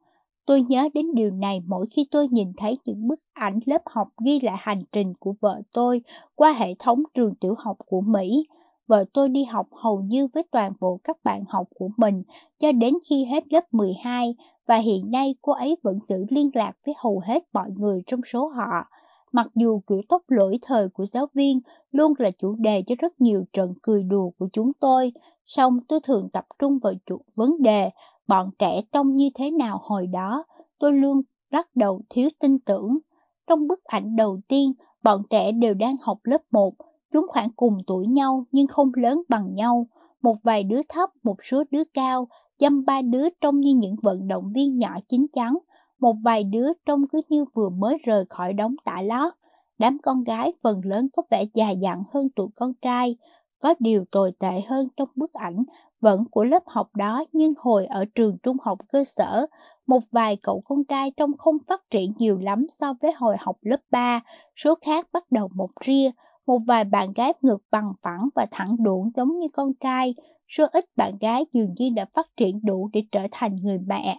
Tôi 0.47 0.63
nhớ 0.63 0.89
đến 0.95 1.15
điều 1.15 1.31
này 1.31 1.63
mỗi 1.67 1.87
khi 1.97 2.07
tôi 2.11 2.29
nhìn 2.29 2.53
thấy 2.57 2.79
những 2.85 3.09
bức 3.09 3.21
ảnh 3.33 3.59
lớp 3.67 3.83
học 3.87 4.09
ghi 4.25 4.41
lại 4.41 4.57
hành 4.59 4.83
trình 4.93 5.15
của 5.19 5.33
vợ 5.41 5.63
tôi 5.73 6.01
qua 6.35 6.53
hệ 6.53 6.75
thống 6.79 7.03
trường 7.15 7.35
tiểu 7.35 7.55
học 7.59 7.77
của 7.87 8.01
Mỹ. 8.01 8.47
vợ 8.87 9.05
tôi 9.13 9.29
đi 9.29 9.45
học 9.45 9.67
hầu 9.73 10.01
như 10.01 10.27
với 10.35 10.43
toàn 10.51 10.73
bộ 10.81 11.01
các 11.05 11.17
bạn 11.25 11.45
học 11.49 11.67
của 11.75 11.89
mình 11.97 12.23
cho 12.61 12.73
đến 12.73 12.95
khi 13.11 13.25
hết 13.25 13.45
lớp 13.53 13.75
12 13.75 14.35
và 14.67 14.77
hiện 14.77 15.11
nay 15.11 15.35
cô 15.43 15.53
ấy 15.53 15.77
vẫn 15.83 15.99
giữ 16.09 16.25
liên 16.31 16.51
lạc 16.55 16.73
với 16.87 16.95
hầu 16.99 17.23
hết 17.27 17.45
mọi 17.53 17.71
người 17.77 18.03
trong 18.07 18.21
số 18.33 18.49
họ. 18.49 18.87
Mặc 19.35 19.47
dù 19.55 19.81
kiểu 19.87 20.01
tóc 20.09 20.23
lỗi 20.29 20.59
thời 20.63 20.89
của 20.89 21.07
giáo 21.07 21.27
viên 21.35 21.61
luôn 21.93 22.13
là 22.19 22.31
chủ 22.31 22.55
đề 22.59 22.83
cho 22.87 22.95
rất 22.99 23.21
nhiều 23.21 23.45
trận 23.53 23.75
cười 23.83 24.03
đùa 24.03 24.31
của 24.39 24.49
chúng 24.53 24.73
tôi, 24.81 25.13
song 25.47 25.79
tôi 25.89 26.01
thường 26.05 26.29
tập 26.33 26.45
trung 26.59 26.79
vào 26.83 26.93
chủ 27.07 27.21
vấn 27.35 27.63
đề 27.63 27.91
bọn 28.29 28.51
trẻ 28.59 28.81
trông 28.93 29.17
như 29.17 29.31
thế 29.35 29.51
nào 29.51 29.79
hồi 29.83 30.07
đó. 30.07 30.45
Tôi 30.79 30.93
luôn 30.93 31.21
bắt 31.51 31.69
đầu 31.75 32.01
thiếu 32.11 32.29
tin 32.41 32.59
tưởng. 32.59 32.99
Trong 33.47 33.69
bức 33.69 33.85
ảnh 33.85 34.17
đầu 34.17 34.41
tiên, 34.49 34.73
bọn 35.03 35.23
trẻ 35.31 35.53
đều 35.53 35.75
đang 35.75 35.97
học 36.03 36.19
lớp 36.25 36.41
1, 36.51 36.75
chúng 37.13 37.27
khoảng 37.29 37.51
cùng 37.57 37.79
tuổi 37.87 38.07
nhau 38.07 38.45
nhưng 38.53 38.67
không 38.67 38.91
lớn 38.97 39.23
bằng 39.29 39.55
nhau. 39.55 39.87
Một 40.23 40.37
vài 40.43 40.63
đứa 40.63 40.81
thấp, 40.89 41.11
một 41.23 41.37
số 41.51 41.65
đứa 41.71 41.83
cao, 41.95 42.29
dăm 42.59 42.85
ba 42.85 43.03
đứa 43.03 43.29
trông 43.41 43.61
như 43.61 43.75
những 43.75 43.97
vận 44.03 44.29
động 44.29 44.53
viên 44.55 44.79
nhỏ 44.79 44.99
chín 45.09 45.27
chắn, 45.33 45.59
một 46.01 46.17
vài 46.25 46.45
đứa 46.45 46.69
trông 46.87 47.09
cứ 47.09 47.21
như 47.29 47.45
vừa 47.55 47.69
mới 47.69 47.99
rời 48.05 48.25
khỏi 48.31 48.53
đống 48.53 48.75
tả 48.85 49.03
lót. 49.03 49.33
Đám 49.79 49.99
con 50.03 50.25
gái 50.25 50.53
phần 50.63 50.81
lớn 50.85 51.09
có 51.17 51.23
vẻ 51.31 51.45
già 51.55 51.71
dặn 51.71 52.03
hơn 52.15 52.29
tụi 52.37 52.49
con 52.57 52.73
trai, 52.83 53.17
có 53.59 53.75
điều 53.79 54.05
tồi 54.13 54.33
tệ 54.39 54.61
hơn 54.69 54.89
trong 54.97 55.09
bức 55.17 55.33
ảnh 55.33 55.65
vẫn 56.01 56.25
của 56.31 56.45
lớp 56.45 56.63
học 56.67 56.97
đó 56.97 57.25
nhưng 57.33 57.55
hồi 57.59 57.87
ở 57.87 58.05
trường 58.15 58.37
trung 58.43 58.57
học 58.63 58.79
cơ 58.93 59.05
sở, 59.05 59.47
một 59.87 60.03
vài 60.11 60.37
cậu 60.43 60.61
con 60.65 60.85
trai 60.85 61.11
trông 61.17 61.37
không 61.39 61.57
phát 61.69 61.83
triển 61.91 62.13
nhiều 62.19 62.39
lắm 62.39 62.67
so 62.81 62.95
với 63.03 63.13
hồi 63.13 63.37
học 63.41 63.57
lớp 63.61 63.81
3, 63.91 64.21
số 64.57 64.75
khác 64.87 65.09
bắt 65.13 65.25
đầu 65.31 65.49
một 65.55 65.71
ria, 65.87 66.11
một 66.47 66.59
vài 66.67 66.85
bạn 66.85 67.13
gái 67.13 67.33
ngược 67.43 67.63
bằng 67.71 67.93
phẳng 68.03 68.29
và 68.35 68.47
thẳng 68.51 68.77
đuộn 68.79 69.11
giống 69.17 69.39
như 69.39 69.47
con 69.53 69.75
trai, 69.75 70.15
số 70.49 70.67
ít 70.73 70.85
bạn 70.97 71.19
gái 71.21 71.47
dường 71.53 71.75
như 71.77 71.89
đã 71.97 72.07
phát 72.15 72.27
triển 72.37 72.61
đủ 72.65 72.91
để 72.93 73.03
trở 73.13 73.27
thành 73.31 73.57
người 73.57 73.79
mẹ. 73.79 74.19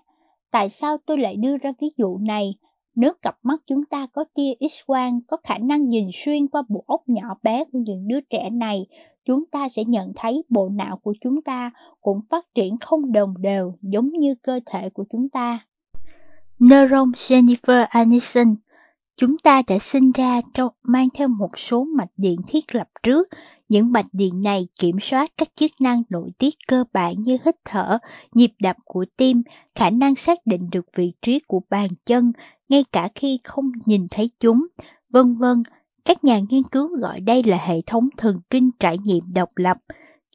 Tại 0.52 0.70
sao 0.70 0.98
tôi 1.06 1.18
lại 1.18 1.36
đưa 1.36 1.58
ra 1.58 1.72
ví 1.82 1.88
dụ 1.98 2.18
này? 2.18 2.56
Nếu 2.96 3.14
cặp 3.22 3.38
mắt 3.44 3.62
chúng 3.68 3.86
ta 3.86 4.08
có 4.14 4.26
tia 4.34 4.54
x-quang 4.60 5.20
có 5.28 5.38
khả 5.44 5.58
năng 5.58 5.90
nhìn 5.90 6.10
xuyên 6.14 6.48
qua 6.48 6.64
bộ 6.70 6.84
óc 6.88 7.02
nhỏ 7.08 7.38
bé 7.44 7.64
của 7.74 7.80
những 7.80 8.08
đứa 8.08 8.20
trẻ 8.30 8.50
này, 8.50 8.86
chúng 9.26 9.46
ta 9.46 9.70
sẽ 9.70 9.84
nhận 9.84 10.12
thấy 10.16 10.44
bộ 10.50 10.70
não 10.70 10.98
của 10.98 11.14
chúng 11.22 11.42
ta 11.42 11.72
cũng 12.02 12.20
phát 12.30 12.46
triển 12.56 12.78
không 12.82 13.12
đồng 13.12 13.34
đều 13.38 13.74
giống 13.82 14.10
như 14.10 14.36
cơ 14.42 14.60
thể 14.66 14.90
của 14.90 15.06
chúng 15.12 15.30
ta. 15.30 15.60
Neuron 16.60 17.12
Jennifer 17.12 17.86
Aniston 17.90 18.56
Chúng 19.18 19.38
ta 19.38 19.62
đã 19.68 19.80
sinh 19.80 20.12
ra 20.12 20.42
trong 20.54 20.74
mang 20.84 21.08
theo 21.14 21.28
một 21.28 21.60
số 21.60 21.84
mạch 21.84 22.10
điện 22.18 22.40
thiết 22.48 22.76
lập 22.76 22.88
trước. 23.04 23.28
Những 23.70 23.92
mạch 23.92 24.06
điện 24.12 24.42
này 24.42 24.68
kiểm 24.80 24.98
soát 25.02 25.32
các 25.38 25.48
chức 25.56 25.72
năng 25.82 26.04
nội 26.10 26.32
tiết 26.38 26.54
cơ 26.68 26.84
bản 26.94 27.14
như 27.18 27.38
hít 27.46 27.56
thở, 27.66 27.98
nhịp 28.34 28.52
đập 28.62 28.76
của 28.86 29.06
tim, 29.18 29.42
khả 29.76 29.90
năng 29.90 30.16
xác 30.16 30.40
định 30.46 30.70
được 30.72 30.86
vị 30.96 31.14
trí 31.22 31.40
của 31.48 31.62
bàn 31.70 31.88
chân, 32.06 32.32
ngay 32.70 32.84
cả 32.92 33.10
khi 33.16 33.40
không 33.44 33.72
nhìn 33.86 34.08
thấy 34.12 34.30
chúng, 34.40 34.68
vân 35.10 35.34
vân. 35.34 35.64
Các 36.06 36.24
nhà 36.24 36.40
nghiên 36.50 36.64
cứu 36.64 36.98
gọi 36.98 37.20
đây 37.20 37.44
là 37.44 37.58
hệ 37.58 37.82
thống 37.86 38.10
thần 38.18 38.40
kinh 38.50 38.72
trải 38.80 38.98
nghiệm 38.98 39.24
độc 39.36 39.50
lập. 39.56 39.78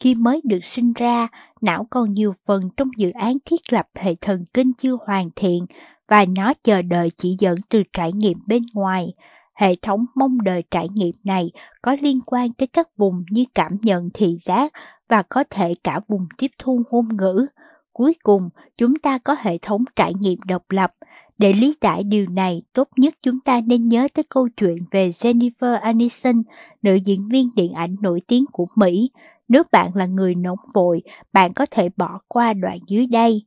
Khi 0.01 0.15
mới 0.15 0.41
được 0.45 0.65
sinh 0.65 0.93
ra, 0.93 1.29
não 1.61 1.87
còn 1.91 2.13
nhiều 2.13 2.33
phần 2.47 2.71
trong 2.77 2.89
dự 2.97 3.11
án 3.11 3.37
thiết 3.45 3.73
lập 3.73 3.89
hệ 3.95 4.15
thần 4.21 4.45
kinh 4.55 4.73
chưa 4.73 4.97
hoàn 5.07 5.31
thiện 5.37 5.67
và 6.09 6.25
nó 6.37 6.55
chờ 6.65 6.83
đợi 6.83 7.11
chỉ 7.17 7.37
dẫn 7.39 7.59
từ 7.69 7.83
trải 7.93 8.13
nghiệm 8.13 8.39
bên 8.47 8.63
ngoài. 8.75 9.13
Hệ 9.61 9.75
thống 9.83 10.05
mong 10.15 10.43
đợi 10.43 10.63
trải 10.71 10.89
nghiệm 10.95 11.15
này 11.25 11.51
có 11.83 11.97
liên 12.01 12.21
quan 12.27 12.53
tới 12.53 12.67
các 12.67 12.89
vùng 12.97 13.25
như 13.31 13.45
cảm 13.55 13.77
nhận 13.83 14.09
thị 14.15 14.39
giác 14.45 14.73
và 15.09 15.23
có 15.23 15.45
thể 15.51 15.75
cả 15.85 16.01
vùng 16.09 16.27
tiếp 16.39 16.51
thu 16.59 16.83
ngôn 16.91 17.17
ngữ. 17.17 17.47
Cuối 17.93 18.13
cùng, 18.23 18.49
chúng 18.77 18.99
ta 18.99 19.19
có 19.19 19.37
hệ 19.39 19.59
thống 19.59 19.85
trải 19.97 20.13
nghiệm 20.21 20.39
độc 20.47 20.71
lập. 20.71 20.93
Để 21.39 21.53
lý 21.53 21.75
giải 21.81 22.03
điều 22.03 22.27
này, 22.27 22.63
tốt 22.73 22.89
nhất 22.97 23.15
chúng 23.23 23.41
ta 23.41 23.61
nên 23.61 23.89
nhớ 23.89 24.09
tới 24.15 24.25
câu 24.29 24.49
chuyện 24.57 24.79
về 24.91 25.09
Jennifer 25.09 25.81
Aniston, 25.81 26.43
nữ 26.83 26.95
diễn 26.95 27.29
viên 27.29 27.55
điện 27.55 27.73
ảnh 27.73 27.97
nổi 28.01 28.21
tiếng 28.27 28.45
của 28.53 28.67
Mỹ. 28.75 29.11
Nếu 29.49 29.63
bạn 29.73 29.91
là 29.95 30.07
người 30.07 30.35
nóng 30.35 30.59
vội, 30.75 31.03
bạn 31.33 31.53
có 31.53 31.67
thể 31.71 31.89
bỏ 31.97 32.21
qua 32.29 32.53
đoạn 32.53 32.79
dưới 32.87 33.07
đây. 33.07 33.45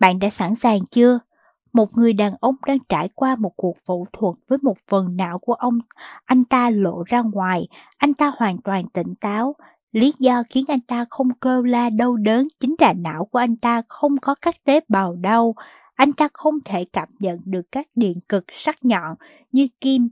Bạn 0.00 0.18
đã 0.18 0.30
sẵn 0.30 0.54
sàng 0.54 0.86
chưa? 0.90 1.18
Một 1.76 1.98
người 1.98 2.12
đàn 2.12 2.32
ông 2.40 2.54
đang 2.66 2.78
trải 2.88 3.08
qua 3.14 3.36
một 3.36 3.52
cuộc 3.56 3.76
phẫu 3.86 4.06
thuật 4.12 4.34
với 4.48 4.58
một 4.62 4.76
phần 4.88 5.16
não 5.16 5.38
của 5.38 5.54
ông. 5.54 5.78
Anh 6.24 6.44
ta 6.44 6.70
lộ 6.70 7.02
ra 7.06 7.22
ngoài. 7.22 7.68
Anh 7.96 8.14
ta 8.14 8.32
hoàn 8.36 8.58
toàn 8.58 8.88
tỉnh 8.88 9.14
táo. 9.14 9.54
Lý 9.92 10.12
do 10.18 10.42
khiến 10.50 10.64
anh 10.68 10.80
ta 10.80 11.04
không 11.10 11.34
kêu 11.40 11.62
la 11.62 11.90
đau 11.90 12.16
đớn 12.16 12.48
chính 12.60 12.74
là 12.78 12.92
não 12.92 13.24
của 13.24 13.38
anh 13.38 13.56
ta 13.56 13.82
không 13.88 14.18
có 14.18 14.34
các 14.42 14.64
tế 14.64 14.80
bào 14.88 15.16
đau. 15.16 15.54
Anh 15.94 16.12
ta 16.12 16.28
không 16.32 16.58
thể 16.64 16.84
cảm 16.92 17.08
nhận 17.18 17.38
được 17.44 17.72
các 17.72 17.86
điện 17.94 18.20
cực 18.28 18.44
sắc 18.52 18.84
nhọn 18.84 19.14
như 19.52 19.68
kim 19.80 20.08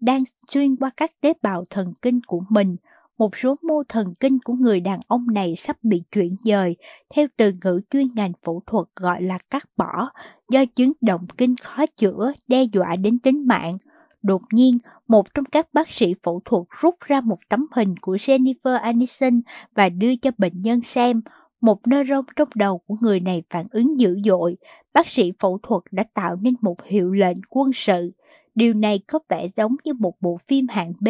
đang 0.00 0.24
xuyên 0.48 0.76
qua 0.76 0.90
các 0.96 1.10
tế 1.20 1.32
bào 1.42 1.64
thần 1.70 1.94
kinh 2.02 2.20
của 2.26 2.40
mình 2.48 2.76
một 3.18 3.36
số 3.36 3.56
mô 3.62 3.82
thần 3.88 4.14
kinh 4.20 4.38
của 4.44 4.52
người 4.52 4.80
đàn 4.80 5.00
ông 5.06 5.26
này 5.32 5.54
sắp 5.56 5.76
bị 5.82 6.02
chuyển 6.12 6.36
dời, 6.44 6.76
theo 7.14 7.26
từ 7.36 7.52
ngữ 7.64 7.80
chuyên 7.90 8.06
ngành 8.14 8.32
phẫu 8.44 8.62
thuật 8.66 8.86
gọi 8.96 9.22
là 9.22 9.38
cắt 9.50 9.68
bỏ, 9.76 10.10
do 10.50 10.64
chứng 10.76 10.92
động 11.00 11.26
kinh 11.36 11.56
khó 11.56 11.86
chữa 11.96 12.32
đe 12.48 12.62
dọa 12.72 12.96
đến 12.96 13.18
tính 13.18 13.46
mạng. 13.46 13.78
Đột 14.22 14.42
nhiên, 14.52 14.78
một 15.08 15.34
trong 15.34 15.44
các 15.44 15.66
bác 15.72 15.92
sĩ 15.92 16.14
phẫu 16.22 16.40
thuật 16.44 16.62
rút 16.80 16.94
ra 17.00 17.20
một 17.20 17.38
tấm 17.48 17.66
hình 17.72 17.96
của 17.96 18.16
Jennifer 18.16 18.78
Aniston 18.78 19.40
và 19.74 19.88
đưa 19.88 20.16
cho 20.16 20.30
bệnh 20.38 20.62
nhân 20.62 20.80
xem. 20.84 21.22
Một 21.60 21.86
nơ 21.86 22.04
rông 22.08 22.24
trong 22.36 22.48
đầu 22.54 22.78
của 22.78 22.96
người 23.00 23.20
này 23.20 23.42
phản 23.50 23.66
ứng 23.70 24.00
dữ 24.00 24.18
dội. 24.24 24.56
Bác 24.92 25.08
sĩ 25.08 25.32
phẫu 25.38 25.58
thuật 25.62 25.82
đã 25.90 26.04
tạo 26.14 26.36
nên 26.36 26.54
một 26.60 26.84
hiệu 26.84 27.12
lệnh 27.12 27.36
quân 27.48 27.70
sự. 27.74 28.12
Điều 28.54 28.74
này 28.74 29.00
có 29.06 29.18
vẻ 29.28 29.48
giống 29.56 29.76
như 29.84 29.92
một 29.94 30.14
bộ 30.20 30.38
phim 30.48 30.66
hạng 30.68 30.92
B. 31.00 31.08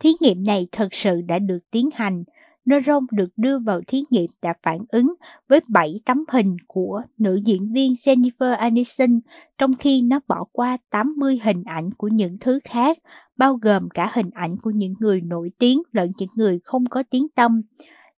Thí 0.00 0.10
nghiệm 0.20 0.44
này 0.46 0.66
thật 0.72 0.88
sự 0.94 1.20
đã 1.20 1.38
được 1.38 1.58
tiến 1.70 1.88
hành. 1.94 2.24
Neuron 2.64 3.06
được 3.12 3.28
đưa 3.36 3.58
vào 3.58 3.80
thí 3.86 4.02
nghiệm 4.10 4.26
đã 4.42 4.54
phản 4.62 4.78
ứng 4.88 5.14
với 5.48 5.60
7 5.68 5.94
tấm 6.04 6.24
hình 6.28 6.56
của 6.66 7.02
nữ 7.18 7.40
diễn 7.44 7.72
viên 7.72 7.92
Jennifer 7.92 8.56
Aniston, 8.56 9.20
trong 9.58 9.74
khi 9.74 10.02
nó 10.02 10.20
bỏ 10.28 10.44
qua 10.52 10.76
80 10.90 11.38
hình 11.42 11.62
ảnh 11.64 11.90
của 11.94 12.08
những 12.08 12.38
thứ 12.40 12.58
khác, 12.64 12.98
bao 13.36 13.54
gồm 13.62 13.88
cả 13.88 14.10
hình 14.14 14.30
ảnh 14.34 14.56
của 14.62 14.70
những 14.70 14.94
người 15.00 15.20
nổi 15.20 15.50
tiếng 15.60 15.82
lẫn 15.92 16.12
những 16.18 16.28
người 16.36 16.58
không 16.64 16.86
có 16.86 17.02
tiếng 17.10 17.26
tâm. 17.34 17.62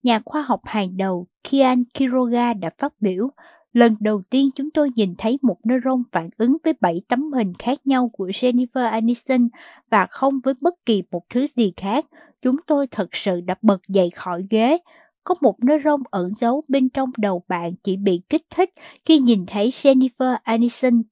Nhà 0.02 0.20
khoa 0.24 0.42
học 0.42 0.60
hàng 0.64 0.96
đầu 0.96 1.26
Kian 1.50 1.84
Kiroga 1.94 2.54
đã 2.54 2.70
phát 2.78 2.92
biểu, 3.00 3.30
Lần 3.72 3.96
đầu 4.00 4.22
tiên 4.30 4.50
chúng 4.54 4.70
tôi 4.70 4.90
nhìn 4.96 5.14
thấy 5.18 5.38
một 5.42 5.56
neuron 5.64 6.02
phản 6.12 6.28
ứng 6.36 6.56
với 6.64 6.72
7 6.80 7.02
tấm 7.08 7.32
hình 7.32 7.52
khác 7.58 7.78
nhau 7.84 8.10
của 8.12 8.26
Jennifer 8.26 8.90
Aniston 8.90 9.48
và 9.90 10.06
không 10.10 10.40
với 10.44 10.54
bất 10.60 10.74
kỳ 10.86 11.02
một 11.10 11.22
thứ 11.30 11.46
gì 11.56 11.72
khác. 11.76 12.06
Chúng 12.42 12.56
tôi 12.66 12.86
thật 12.86 13.08
sự 13.12 13.40
đã 13.40 13.54
bật 13.62 13.88
dậy 13.88 14.10
khỏi 14.10 14.44
ghế. 14.50 14.78
Có 15.24 15.34
một 15.40 15.56
neuron 15.64 16.02
ẩn 16.10 16.34
giấu 16.34 16.64
bên 16.68 16.88
trong 16.88 17.10
đầu 17.16 17.42
bạn 17.48 17.72
chỉ 17.84 17.96
bị 17.96 18.20
kích 18.28 18.46
thích 18.50 18.70
khi 19.04 19.18
nhìn 19.18 19.46
thấy 19.46 19.70
Jennifer 19.70 20.38
Aniston. 20.42 21.02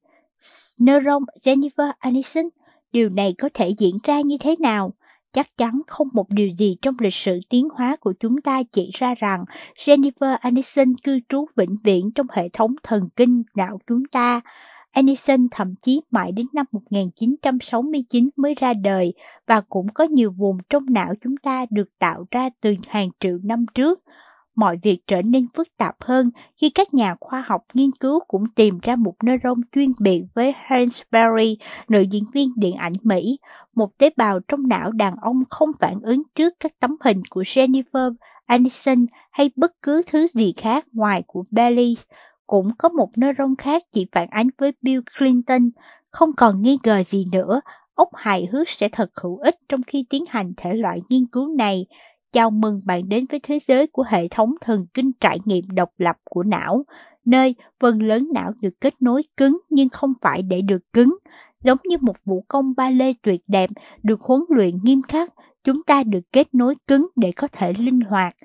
Neuron 0.79 1.23
Jennifer 1.43 1.93
Aniston, 1.99 2.45
điều 2.91 3.09
này 3.09 3.33
có 3.37 3.49
thể 3.53 3.69
diễn 3.69 3.97
ra 4.03 4.21
như 4.21 4.37
thế 4.39 4.55
nào? 4.59 4.93
Chắc 5.37 5.57
chắn 5.57 5.81
không 5.87 6.07
một 6.13 6.29
điều 6.29 6.49
gì 6.49 6.77
trong 6.81 6.95
lịch 6.99 7.13
sử 7.13 7.39
tiến 7.49 7.67
hóa 7.69 7.95
của 7.95 8.13
chúng 8.19 8.41
ta 8.41 8.63
chỉ 8.71 8.91
ra 8.93 9.15
rằng 9.17 9.45
Jennifer 9.75 10.37
Aniston 10.41 10.95
cư 11.03 11.19
trú 11.29 11.45
vĩnh 11.55 11.77
viễn 11.83 12.11
trong 12.15 12.27
hệ 12.31 12.49
thống 12.53 12.75
thần 12.83 13.09
kinh 13.15 13.43
não 13.55 13.79
chúng 13.87 14.05
ta. 14.05 14.41
Aniston 14.91 15.47
thậm 15.51 15.75
chí 15.81 16.01
mãi 16.11 16.31
đến 16.31 16.47
năm 16.53 16.65
1969 16.71 18.29
mới 18.35 18.55
ra 18.55 18.73
đời 18.83 19.13
và 19.47 19.61
cũng 19.61 19.87
có 19.93 20.03
nhiều 20.03 20.31
vùng 20.31 20.57
trong 20.69 20.85
não 20.89 21.13
chúng 21.21 21.37
ta 21.37 21.65
được 21.69 21.89
tạo 21.99 22.25
ra 22.31 22.49
từ 22.61 22.75
hàng 22.87 23.09
triệu 23.19 23.39
năm 23.43 23.65
trước 23.73 24.03
mọi 24.57 24.77
việc 24.83 24.99
trở 25.07 25.21
nên 25.21 25.47
phức 25.53 25.67
tạp 25.77 25.95
hơn 26.01 26.29
khi 26.61 26.69
các 26.69 26.93
nhà 26.93 27.15
khoa 27.19 27.43
học 27.47 27.61
nghiên 27.73 27.91
cứu 27.91 28.19
cũng 28.27 28.43
tìm 28.55 28.79
ra 28.81 28.95
một 28.95 29.13
neuron 29.23 29.61
chuyên 29.75 29.91
biệt 29.99 30.23
với 30.35 30.53
Hansberry, 30.55 31.57
nữ 31.89 32.01
diễn 32.01 32.23
viên 32.33 32.49
điện 32.55 32.75
ảnh 32.75 32.93
Mỹ. 33.03 33.39
Một 33.75 33.97
tế 33.97 34.09
bào 34.17 34.39
trong 34.47 34.67
não 34.67 34.91
đàn 34.91 35.15
ông 35.21 35.43
không 35.49 35.71
phản 35.79 36.01
ứng 36.01 36.23
trước 36.35 36.53
các 36.59 36.71
tấm 36.79 36.95
hình 37.03 37.21
của 37.29 37.41
Jennifer 37.41 38.13
Aniston 38.45 39.05
hay 39.31 39.51
bất 39.55 39.71
cứ 39.81 40.01
thứ 40.07 40.27
gì 40.27 40.53
khác 40.57 40.85
ngoài 40.93 41.23
của 41.27 41.43
Bailey. 41.51 41.97
Cũng 42.47 42.71
có 42.77 42.89
một 42.89 43.09
neuron 43.15 43.55
khác 43.55 43.83
chỉ 43.91 44.07
phản 44.11 44.27
ánh 44.29 44.47
với 44.57 44.71
Bill 44.81 45.01
Clinton. 45.17 45.69
Không 46.11 46.29
còn 46.37 46.61
nghi 46.61 46.77
ngờ 46.83 47.03
gì 47.03 47.25
nữa, 47.31 47.61
ốc 47.93 48.09
hài 48.13 48.45
hước 48.51 48.69
sẽ 48.69 48.89
thật 48.91 49.09
hữu 49.21 49.37
ích 49.37 49.55
trong 49.69 49.83
khi 49.83 50.05
tiến 50.09 50.23
hành 50.29 50.53
thể 50.57 50.73
loại 50.73 51.01
nghiên 51.09 51.25
cứu 51.25 51.47
này. 51.47 51.85
Chào 52.31 52.49
mừng 52.49 52.81
bạn 52.85 53.09
đến 53.09 53.25
với 53.29 53.39
thế 53.43 53.59
giới 53.67 53.87
của 53.87 54.03
hệ 54.07 54.27
thống 54.27 54.55
thần 54.61 54.85
kinh 54.93 55.11
trải 55.19 55.39
nghiệm 55.45 55.65
độc 55.69 55.89
lập 55.97 56.17
của 56.23 56.43
não, 56.43 56.85
nơi 57.25 57.55
phần 57.79 58.01
lớn 58.01 58.29
não 58.33 58.51
được 58.61 58.81
kết 58.81 58.93
nối 58.99 59.21
cứng 59.37 59.57
nhưng 59.69 59.89
không 59.89 60.13
phải 60.21 60.41
để 60.41 60.61
được 60.61 60.93
cứng, 60.93 61.17
giống 61.63 61.77
như 61.83 61.97
một 62.01 62.15
vũ 62.25 62.45
công 62.47 62.73
ba 62.77 62.89
lê 62.89 63.13
tuyệt 63.21 63.41
đẹp 63.47 63.69
được 64.03 64.21
huấn 64.21 64.41
luyện 64.49 64.77
nghiêm 64.83 65.01
khắc, 65.01 65.33
chúng 65.63 65.83
ta 65.83 66.03
được 66.03 66.31
kết 66.31 66.47
nối 66.53 66.75
cứng 66.87 67.07
để 67.15 67.31
có 67.31 67.47
thể 67.51 67.73
linh 67.73 68.01
hoạt. 68.01 68.35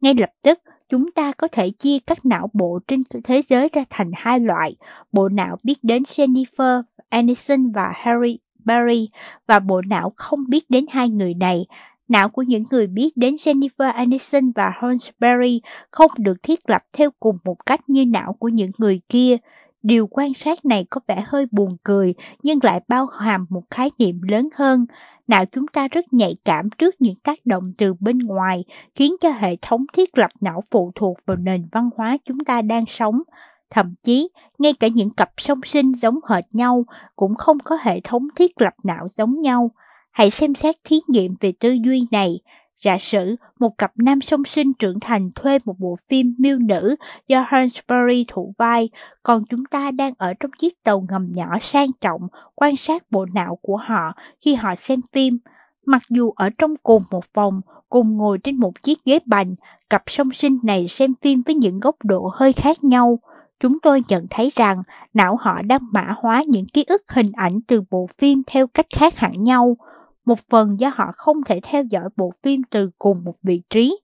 Ngay 0.00 0.14
lập 0.14 0.30
tức, 0.42 0.58
chúng 0.88 1.10
ta 1.10 1.32
có 1.32 1.48
thể 1.52 1.70
chia 1.70 1.98
các 2.06 2.26
não 2.26 2.50
bộ 2.52 2.78
trên 2.86 3.02
thế 3.24 3.42
giới 3.48 3.68
ra 3.72 3.84
thành 3.90 4.10
hai 4.14 4.40
loại, 4.40 4.76
bộ 5.12 5.28
não 5.28 5.56
biết 5.62 5.78
đến 5.82 6.02
Jennifer 6.02 6.82
Aniston 7.08 7.72
và 7.72 7.92
Harry 7.94 8.38
Barry 8.64 9.08
và 9.46 9.58
bộ 9.58 9.80
não 9.86 10.12
không 10.16 10.44
biết 10.48 10.64
đến 10.68 10.86
hai 10.90 11.08
người 11.08 11.34
này. 11.34 11.66
Não 12.08 12.28
của 12.28 12.42
những 12.42 12.64
người 12.70 12.86
biết 12.86 13.16
đến 13.16 13.34
Jennifer 13.34 13.92
Aniston 13.92 14.50
và 14.50 14.72
Holmes 14.80 15.08
Berry 15.20 15.60
không 15.90 16.10
được 16.18 16.42
thiết 16.42 16.70
lập 16.70 16.82
theo 16.96 17.10
cùng 17.20 17.38
một 17.44 17.66
cách 17.66 17.80
như 17.88 18.04
não 18.06 18.32
của 18.32 18.48
những 18.48 18.70
người 18.78 19.00
kia. 19.08 19.36
Điều 19.82 20.06
quan 20.06 20.34
sát 20.34 20.64
này 20.64 20.86
có 20.90 21.00
vẻ 21.06 21.24
hơi 21.26 21.46
buồn 21.50 21.76
cười 21.82 22.14
nhưng 22.42 22.58
lại 22.62 22.80
bao 22.88 23.06
hàm 23.06 23.46
một 23.48 23.62
khái 23.70 23.90
niệm 23.98 24.20
lớn 24.22 24.48
hơn. 24.54 24.86
Não 25.26 25.44
chúng 25.46 25.66
ta 25.68 25.88
rất 25.88 26.12
nhạy 26.12 26.36
cảm 26.44 26.70
trước 26.78 26.94
những 26.98 27.14
tác 27.14 27.38
động 27.44 27.72
từ 27.78 27.94
bên 28.00 28.18
ngoài, 28.18 28.64
khiến 28.94 29.14
cho 29.20 29.30
hệ 29.30 29.56
thống 29.62 29.84
thiết 29.92 30.18
lập 30.18 30.30
não 30.40 30.60
phụ 30.70 30.92
thuộc 30.94 31.16
vào 31.26 31.36
nền 31.36 31.68
văn 31.72 31.90
hóa 31.96 32.16
chúng 32.24 32.38
ta 32.38 32.62
đang 32.62 32.84
sống. 32.88 33.22
Thậm 33.70 33.94
chí, 34.02 34.28
ngay 34.58 34.72
cả 34.80 34.88
những 34.88 35.10
cặp 35.10 35.30
song 35.36 35.60
sinh 35.64 35.92
giống 35.92 36.18
hệt 36.28 36.44
nhau 36.52 36.84
cũng 37.16 37.34
không 37.34 37.58
có 37.64 37.78
hệ 37.80 38.00
thống 38.00 38.28
thiết 38.36 38.60
lập 38.60 38.74
não 38.84 39.06
giống 39.08 39.40
nhau. 39.40 39.70
Hãy 40.12 40.30
xem 40.30 40.54
xét 40.54 40.76
thí 40.84 40.96
nghiệm 41.08 41.34
về 41.40 41.52
tư 41.60 41.76
duy 41.84 42.06
này. 42.10 42.40
Giả 42.82 42.98
sử 42.98 43.36
một 43.58 43.78
cặp 43.78 43.92
nam 43.96 44.20
song 44.20 44.44
sinh 44.44 44.72
trưởng 44.74 45.00
thành 45.00 45.30
thuê 45.34 45.58
một 45.64 45.74
bộ 45.78 45.96
phim 46.10 46.34
miêu 46.38 46.58
nữ 46.58 46.96
do 47.28 47.44
Hansberry 47.48 48.24
thủ 48.28 48.52
vai, 48.58 48.90
còn 49.22 49.44
chúng 49.50 49.64
ta 49.64 49.90
đang 49.90 50.12
ở 50.18 50.34
trong 50.40 50.50
chiếc 50.58 50.84
tàu 50.84 51.06
ngầm 51.08 51.32
nhỏ 51.34 51.58
sang 51.60 51.88
trọng 52.00 52.20
quan 52.54 52.76
sát 52.76 53.02
bộ 53.10 53.26
não 53.34 53.58
của 53.62 53.76
họ 53.76 54.12
khi 54.40 54.54
họ 54.54 54.74
xem 54.74 55.00
phim. 55.12 55.38
Mặc 55.86 56.02
dù 56.08 56.32
ở 56.36 56.50
trong 56.58 56.74
cùng 56.82 57.02
một 57.10 57.24
phòng, 57.34 57.60
cùng 57.88 58.16
ngồi 58.16 58.38
trên 58.38 58.56
một 58.56 58.82
chiếc 58.82 58.98
ghế 59.04 59.18
bành, 59.26 59.54
cặp 59.90 60.02
song 60.06 60.32
sinh 60.32 60.58
này 60.62 60.88
xem 60.88 61.14
phim 61.22 61.42
với 61.46 61.54
những 61.54 61.80
góc 61.80 61.96
độ 62.04 62.30
hơi 62.34 62.52
khác 62.52 62.84
nhau 62.84 63.18
chúng 63.62 63.80
tôi 63.80 64.02
nhận 64.08 64.26
thấy 64.30 64.52
rằng 64.54 64.82
não 65.14 65.36
họ 65.40 65.58
đang 65.66 65.80
mã 65.92 66.14
hóa 66.16 66.42
những 66.46 66.66
ký 66.66 66.84
ức 66.86 67.02
hình 67.08 67.32
ảnh 67.32 67.60
từ 67.68 67.82
bộ 67.90 68.08
phim 68.18 68.42
theo 68.46 68.66
cách 68.66 68.86
khác 68.96 69.16
hẳn 69.16 69.44
nhau, 69.44 69.76
một 70.24 70.38
phần 70.50 70.80
do 70.80 70.92
họ 70.94 71.12
không 71.16 71.36
thể 71.44 71.60
theo 71.62 71.84
dõi 71.90 72.08
bộ 72.16 72.32
phim 72.42 72.62
từ 72.70 72.90
cùng 72.98 73.24
một 73.24 73.34
vị 73.42 73.62
trí. 73.70 73.98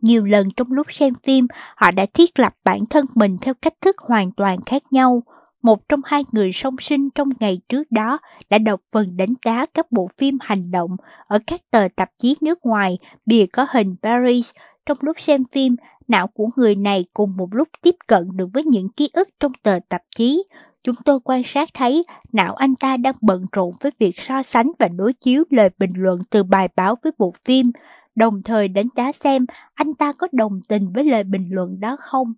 Nhiều 0.00 0.24
lần 0.24 0.48
trong 0.56 0.72
lúc 0.72 0.86
xem 0.92 1.14
phim, 1.22 1.46
họ 1.76 1.90
đã 1.90 2.06
thiết 2.14 2.38
lập 2.38 2.54
bản 2.64 2.86
thân 2.86 3.06
mình 3.14 3.36
theo 3.40 3.54
cách 3.62 3.74
thức 3.80 3.98
hoàn 3.98 4.32
toàn 4.32 4.58
khác 4.66 4.82
nhau. 4.90 5.22
Một 5.62 5.88
trong 5.88 6.00
hai 6.04 6.24
người 6.32 6.50
song 6.52 6.76
sinh 6.80 7.10
trong 7.10 7.28
ngày 7.40 7.60
trước 7.68 7.90
đó 7.90 8.18
đã 8.50 8.58
đọc 8.58 8.80
phần 8.92 9.16
đánh 9.16 9.34
giá 9.44 9.66
các 9.66 9.92
bộ 9.92 10.08
phim 10.18 10.38
hành 10.40 10.70
động 10.70 10.90
ở 11.26 11.38
các 11.46 11.60
tờ 11.70 11.88
tạp 11.96 12.10
chí 12.18 12.36
nước 12.40 12.58
ngoài 12.62 12.98
bìa 13.26 13.46
có 13.52 13.66
hình 13.70 13.96
Paris. 14.02 14.50
Trong 14.86 14.98
lúc 15.00 15.20
xem 15.20 15.44
phim, 15.52 15.76
não 16.08 16.26
của 16.26 16.48
người 16.56 16.74
này 16.74 17.04
cùng 17.14 17.36
một 17.36 17.48
lúc 17.54 17.68
tiếp 17.82 17.94
cận 18.06 18.28
được 18.36 18.46
với 18.54 18.64
những 18.64 18.88
ký 18.88 19.10
ức 19.12 19.28
trong 19.40 19.52
tờ 19.62 19.78
tạp 19.88 20.02
chí. 20.16 20.42
Chúng 20.88 20.96
tôi 21.04 21.20
quan 21.24 21.42
sát 21.44 21.68
thấy 21.74 22.04
não 22.32 22.54
anh 22.54 22.74
ta 22.74 22.96
đang 22.96 23.14
bận 23.20 23.46
rộn 23.52 23.74
với 23.80 23.92
việc 23.98 24.20
so 24.20 24.42
sánh 24.42 24.70
và 24.78 24.88
đối 24.96 25.12
chiếu 25.12 25.44
lời 25.50 25.68
bình 25.78 25.92
luận 25.94 26.20
từ 26.30 26.42
bài 26.42 26.68
báo 26.76 26.94
với 27.02 27.12
bộ 27.18 27.34
phim, 27.44 27.72
đồng 28.14 28.42
thời 28.42 28.68
đánh 28.68 28.88
giá 28.96 29.12
xem 29.12 29.46
anh 29.74 29.94
ta 29.94 30.12
có 30.12 30.28
đồng 30.32 30.60
tình 30.68 30.92
với 30.92 31.04
lời 31.04 31.24
bình 31.24 31.48
luận 31.50 31.80
đó 31.80 31.96
không. 32.00 32.32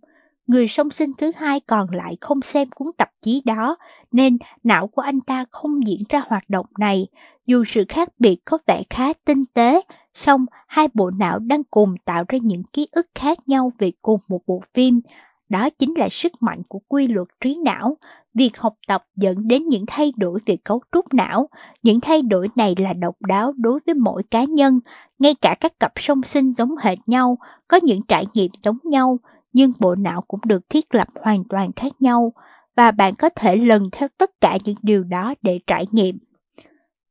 Người 0.46 0.68
song 0.68 0.90
sinh 0.90 1.12
thứ 1.18 1.32
hai 1.36 1.60
còn 1.60 1.90
lại 1.90 2.16
không 2.20 2.42
xem 2.42 2.70
cuốn 2.70 2.88
tạp 2.96 3.10
chí 3.22 3.42
đó, 3.44 3.76
nên 4.12 4.38
não 4.64 4.86
của 4.86 5.02
anh 5.02 5.20
ta 5.20 5.44
không 5.50 5.86
diễn 5.86 6.00
ra 6.08 6.22
hoạt 6.26 6.50
động 6.50 6.66
này. 6.78 7.06
Dù 7.46 7.64
sự 7.64 7.84
khác 7.88 8.08
biệt 8.18 8.36
có 8.44 8.58
vẻ 8.66 8.82
khá 8.90 9.12
tinh 9.24 9.44
tế, 9.54 9.80
song 10.14 10.46
hai 10.66 10.88
bộ 10.94 11.10
não 11.18 11.38
đang 11.38 11.64
cùng 11.64 11.94
tạo 12.04 12.24
ra 12.28 12.38
những 12.42 12.62
ký 12.72 12.86
ức 12.92 13.06
khác 13.14 13.38
nhau 13.46 13.72
về 13.78 13.92
cùng 14.02 14.20
một 14.28 14.40
bộ 14.46 14.62
phim. 14.74 15.00
Đó 15.48 15.70
chính 15.70 15.94
là 15.94 16.08
sức 16.10 16.32
mạnh 16.40 16.62
của 16.68 16.78
quy 16.88 17.08
luật 17.08 17.28
trí 17.40 17.58
não. 17.64 17.96
Việc 18.34 18.58
học 18.58 18.74
tập 18.88 19.04
dẫn 19.16 19.48
đến 19.48 19.68
những 19.68 19.84
thay 19.86 20.12
đổi 20.16 20.40
về 20.46 20.56
cấu 20.64 20.80
trúc 20.92 21.14
não. 21.14 21.48
Những 21.82 22.00
thay 22.00 22.22
đổi 22.22 22.48
này 22.56 22.74
là 22.78 22.92
độc 22.92 23.16
đáo 23.20 23.52
đối 23.56 23.80
với 23.86 23.94
mỗi 23.94 24.22
cá 24.30 24.44
nhân. 24.44 24.80
Ngay 25.18 25.34
cả 25.34 25.54
các 25.60 25.80
cặp 25.80 25.92
song 25.96 26.22
sinh 26.22 26.52
giống 26.52 26.76
hệt 26.76 26.98
nhau, 27.06 27.38
có 27.68 27.80
những 27.82 28.02
trải 28.08 28.24
nghiệm 28.34 28.50
giống 28.62 28.78
nhau, 28.84 29.18
nhưng 29.52 29.72
bộ 29.78 29.94
não 29.94 30.24
cũng 30.28 30.40
được 30.44 30.68
thiết 30.68 30.94
lập 30.94 31.08
hoàn 31.24 31.44
toàn 31.44 31.72
khác 31.76 31.92
nhau. 32.00 32.32
Và 32.76 32.90
bạn 32.90 33.14
có 33.14 33.28
thể 33.36 33.56
lần 33.56 33.88
theo 33.92 34.08
tất 34.18 34.30
cả 34.40 34.58
những 34.64 34.76
điều 34.82 35.04
đó 35.04 35.34
để 35.42 35.60
trải 35.66 35.86
nghiệm. 35.90 36.18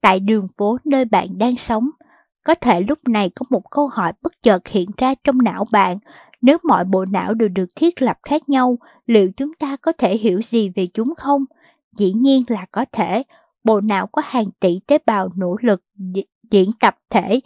Tại 0.01 0.19
đường 0.19 0.47
phố 0.57 0.77
nơi 0.85 1.05
bạn 1.05 1.27
đang 1.37 1.57
sống, 1.57 1.89
có 2.43 2.55
thể 2.55 2.81
lúc 2.81 2.99
này 3.07 3.29
có 3.35 3.45
một 3.49 3.71
câu 3.71 3.87
hỏi 3.87 4.13
bất 4.21 4.33
chợt 4.43 4.67
hiện 4.67 4.89
ra 4.97 5.13
trong 5.23 5.37
não 5.37 5.65
bạn. 5.71 5.97
Nếu 6.41 6.57
mọi 6.63 6.85
bộ 6.85 7.05
não 7.05 7.33
đều 7.33 7.49
được 7.49 7.75
thiết 7.75 8.01
lập 8.01 8.17
khác 8.23 8.49
nhau, 8.49 8.77
liệu 9.05 9.29
chúng 9.37 9.53
ta 9.53 9.75
có 9.75 9.91
thể 9.97 10.17
hiểu 10.17 10.41
gì 10.41 10.69
về 10.69 10.87
chúng 10.93 11.13
không? 11.17 11.45
Dĩ 11.97 12.13
nhiên 12.13 12.43
là 12.47 12.65
có 12.71 12.85
thể. 12.91 13.23
Bộ 13.63 13.81
não 13.81 14.07
có 14.07 14.21
hàng 14.25 14.49
tỷ 14.59 14.79
tế 14.87 14.97
bào 15.05 15.29
nỗ 15.35 15.55
lực 15.61 15.83
điện 16.51 16.69
tập 16.79 16.95
thể 17.09 17.39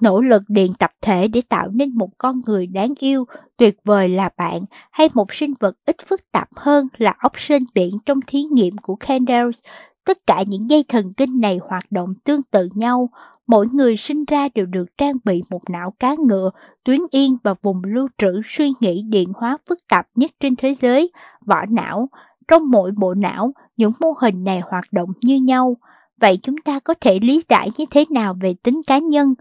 nỗ 0.00 0.20
lực 0.20 0.42
điện 0.48 0.72
tập 0.78 0.90
thể 1.00 1.28
để 1.28 1.40
tạo 1.48 1.68
nên 1.72 1.98
một 1.98 2.08
con 2.18 2.40
người 2.46 2.66
đáng 2.66 2.94
yêu, 2.98 3.24
tuyệt 3.56 3.76
vời 3.84 4.08
là 4.08 4.30
bạn, 4.36 4.64
hay 4.90 5.08
một 5.14 5.34
sinh 5.34 5.54
vật 5.60 5.76
ít 5.86 5.96
phức 6.06 6.32
tạp 6.32 6.48
hơn 6.56 6.88
là 6.98 7.14
ốc 7.18 7.32
sên 7.36 7.64
biển 7.74 7.98
trong 8.06 8.20
thí 8.26 8.42
nghiệm 8.42 8.78
của 8.78 8.96
Kendall. 8.96 9.50
Tất 10.04 10.18
cả 10.26 10.42
những 10.46 10.70
dây 10.70 10.84
thần 10.88 11.12
kinh 11.12 11.40
này 11.40 11.60
hoạt 11.68 11.84
động 11.90 12.14
tương 12.24 12.42
tự 12.42 12.68
nhau, 12.74 13.08
mỗi 13.46 13.66
người 13.72 13.96
sinh 13.96 14.24
ra 14.24 14.48
đều 14.54 14.66
được 14.66 14.84
trang 14.98 15.16
bị 15.24 15.42
một 15.50 15.70
não 15.70 15.94
cá 15.98 16.14
ngựa, 16.26 16.50
tuyến 16.84 17.00
yên 17.10 17.36
và 17.42 17.54
vùng 17.62 17.82
lưu 17.84 18.08
trữ 18.18 18.40
suy 18.44 18.72
nghĩ 18.80 19.02
điện 19.02 19.32
hóa 19.34 19.58
phức 19.68 19.78
tạp 19.88 20.06
nhất 20.14 20.30
trên 20.40 20.56
thế 20.56 20.74
giới, 20.80 21.10
vỏ 21.46 21.66
não. 21.70 22.08
Trong 22.48 22.70
mỗi 22.70 22.90
bộ 22.96 23.14
não, 23.14 23.52
những 23.76 23.92
mô 24.00 24.14
hình 24.20 24.44
này 24.44 24.60
hoạt 24.70 24.84
động 24.92 25.10
như 25.22 25.36
nhau. 25.36 25.76
Vậy 26.20 26.38
chúng 26.42 26.56
ta 26.64 26.80
có 26.80 26.94
thể 27.00 27.18
lý 27.22 27.42
giải 27.48 27.70
như 27.78 27.84
thế 27.90 28.04
nào 28.10 28.36
về 28.40 28.54
tính 28.62 28.80
cá 28.86 28.98
nhân? 28.98 29.34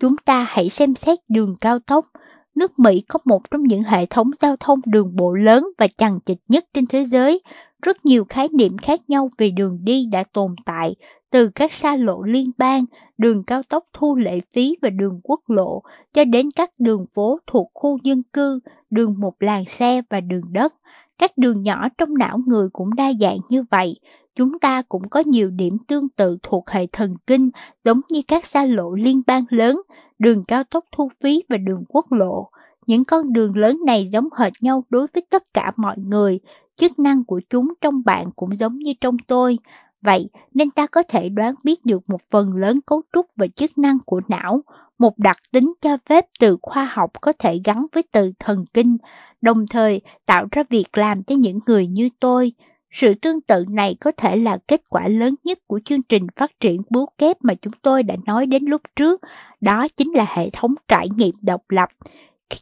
Chúng 0.00 0.16
ta 0.16 0.46
hãy 0.48 0.68
xem 0.68 0.94
xét 0.94 1.18
đường 1.28 1.56
cao 1.60 1.78
tốc. 1.78 2.06
Nước 2.54 2.78
Mỹ 2.78 3.02
có 3.08 3.18
một 3.24 3.50
trong 3.50 3.62
những 3.62 3.82
hệ 3.82 4.06
thống 4.06 4.30
giao 4.40 4.56
thông 4.60 4.80
đường 4.86 5.16
bộ 5.16 5.34
lớn 5.34 5.68
và 5.78 5.86
chằng 5.96 6.20
chịt 6.20 6.38
nhất 6.48 6.64
trên 6.74 6.86
thế 6.86 7.04
giới. 7.04 7.42
Rất 7.82 8.04
nhiều 8.04 8.24
khái 8.28 8.48
niệm 8.52 8.76
khác 8.78 9.00
nhau 9.08 9.30
về 9.38 9.50
đường 9.50 9.78
đi 9.84 10.06
đã 10.12 10.24
tồn 10.32 10.54
tại, 10.64 10.96
từ 11.30 11.50
các 11.54 11.72
xa 11.72 11.96
lộ 11.96 12.22
liên 12.22 12.50
bang, 12.58 12.84
đường 13.18 13.44
cao 13.44 13.62
tốc 13.62 13.84
thu 13.92 14.16
lệ 14.16 14.40
phí 14.52 14.76
và 14.82 14.90
đường 14.90 15.20
quốc 15.22 15.40
lộ, 15.50 15.82
cho 16.12 16.24
đến 16.24 16.50
các 16.56 16.70
đường 16.78 17.06
phố 17.14 17.38
thuộc 17.46 17.70
khu 17.74 17.98
dân 18.02 18.22
cư, 18.32 18.60
đường 18.90 19.14
một 19.18 19.34
làn 19.40 19.64
xe 19.64 20.02
và 20.10 20.20
đường 20.20 20.52
đất. 20.52 20.74
Các 21.18 21.38
đường 21.38 21.62
nhỏ 21.62 21.88
trong 21.98 22.14
não 22.14 22.38
người 22.46 22.68
cũng 22.72 22.94
đa 22.94 23.12
dạng 23.20 23.38
như 23.48 23.62
vậy. 23.70 23.94
Chúng 24.34 24.58
ta 24.58 24.82
cũng 24.82 25.08
có 25.08 25.22
nhiều 25.26 25.50
điểm 25.50 25.78
tương 25.88 26.08
tự 26.08 26.38
thuộc 26.42 26.70
hệ 26.70 26.86
thần 26.92 27.14
kinh, 27.26 27.50
giống 27.84 28.00
như 28.10 28.20
các 28.28 28.46
xa 28.46 28.64
lộ 28.64 28.94
liên 28.94 29.22
bang 29.26 29.44
lớn, 29.50 29.80
đường 30.18 30.44
cao 30.44 30.64
tốc 30.64 30.84
thu 30.96 31.10
phí 31.20 31.42
và 31.48 31.56
đường 31.56 31.84
quốc 31.88 32.12
lộ. 32.12 32.50
Những 32.86 33.04
con 33.04 33.32
đường 33.32 33.56
lớn 33.56 33.80
này 33.86 34.08
giống 34.12 34.28
hệt 34.38 34.52
nhau 34.60 34.84
đối 34.90 35.06
với 35.14 35.22
tất 35.30 35.42
cả 35.54 35.72
mọi 35.76 35.96
người, 35.98 36.40
chức 36.76 36.98
năng 36.98 37.24
của 37.24 37.40
chúng 37.50 37.72
trong 37.80 38.02
bạn 38.04 38.30
cũng 38.36 38.56
giống 38.56 38.78
như 38.78 38.92
trong 39.00 39.16
tôi. 39.26 39.58
Vậy 40.02 40.28
nên 40.54 40.70
ta 40.70 40.86
có 40.86 41.02
thể 41.02 41.28
đoán 41.28 41.54
biết 41.64 41.84
được 41.84 42.10
một 42.10 42.20
phần 42.30 42.56
lớn 42.56 42.80
cấu 42.86 43.02
trúc 43.12 43.26
và 43.36 43.46
chức 43.56 43.78
năng 43.78 43.98
của 44.06 44.20
não, 44.28 44.62
một 44.98 45.18
đặc 45.18 45.36
tính 45.52 45.72
cho 45.80 45.96
phép 46.08 46.26
từ 46.40 46.56
khoa 46.62 46.84
học 46.92 47.10
có 47.20 47.32
thể 47.38 47.60
gắn 47.64 47.86
với 47.92 48.02
từ 48.12 48.32
thần 48.38 48.64
kinh, 48.74 48.96
đồng 49.40 49.66
thời 49.66 50.00
tạo 50.26 50.46
ra 50.50 50.62
việc 50.70 50.98
làm 50.98 51.22
cho 51.22 51.34
những 51.34 51.58
người 51.66 51.86
như 51.86 52.08
tôi. 52.20 52.52
Sự 52.90 53.14
tương 53.14 53.40
tự 53.40 53.64
này 53.68 53.96
có 54.00 54.12
thể 54.16 54.36
là 54.36 54.58
kết 54.68 54.82
quả 54.88 55.08
lớn 55.08 55.34
nhất 55.44 55.58
của 55.66 55.80
chương 55.84 56.02
trình 56.02 56.26
phát 56.36 56.50
triển 56.60 56.82
bú 56.90 57.06
kép 57.18 57.36
mà 57.40 57.54
chúng 57.54 57.72
tôi 57.82 58.02
đã 58.02 58.16
nói 58.26 58.46
đến 58.46 58.64
lúc 58.64 58.82
trước, 58.96 59.20
đó 59.60 59.88
chính 59.96 60.12
là 60.12 60.26
hệ 60.28 60.50
thống 60.50 60.74
trải 60.88 61.06
nghiệm 61.16 61.34
độc 61.42 61.62
lập. 61.68 61.88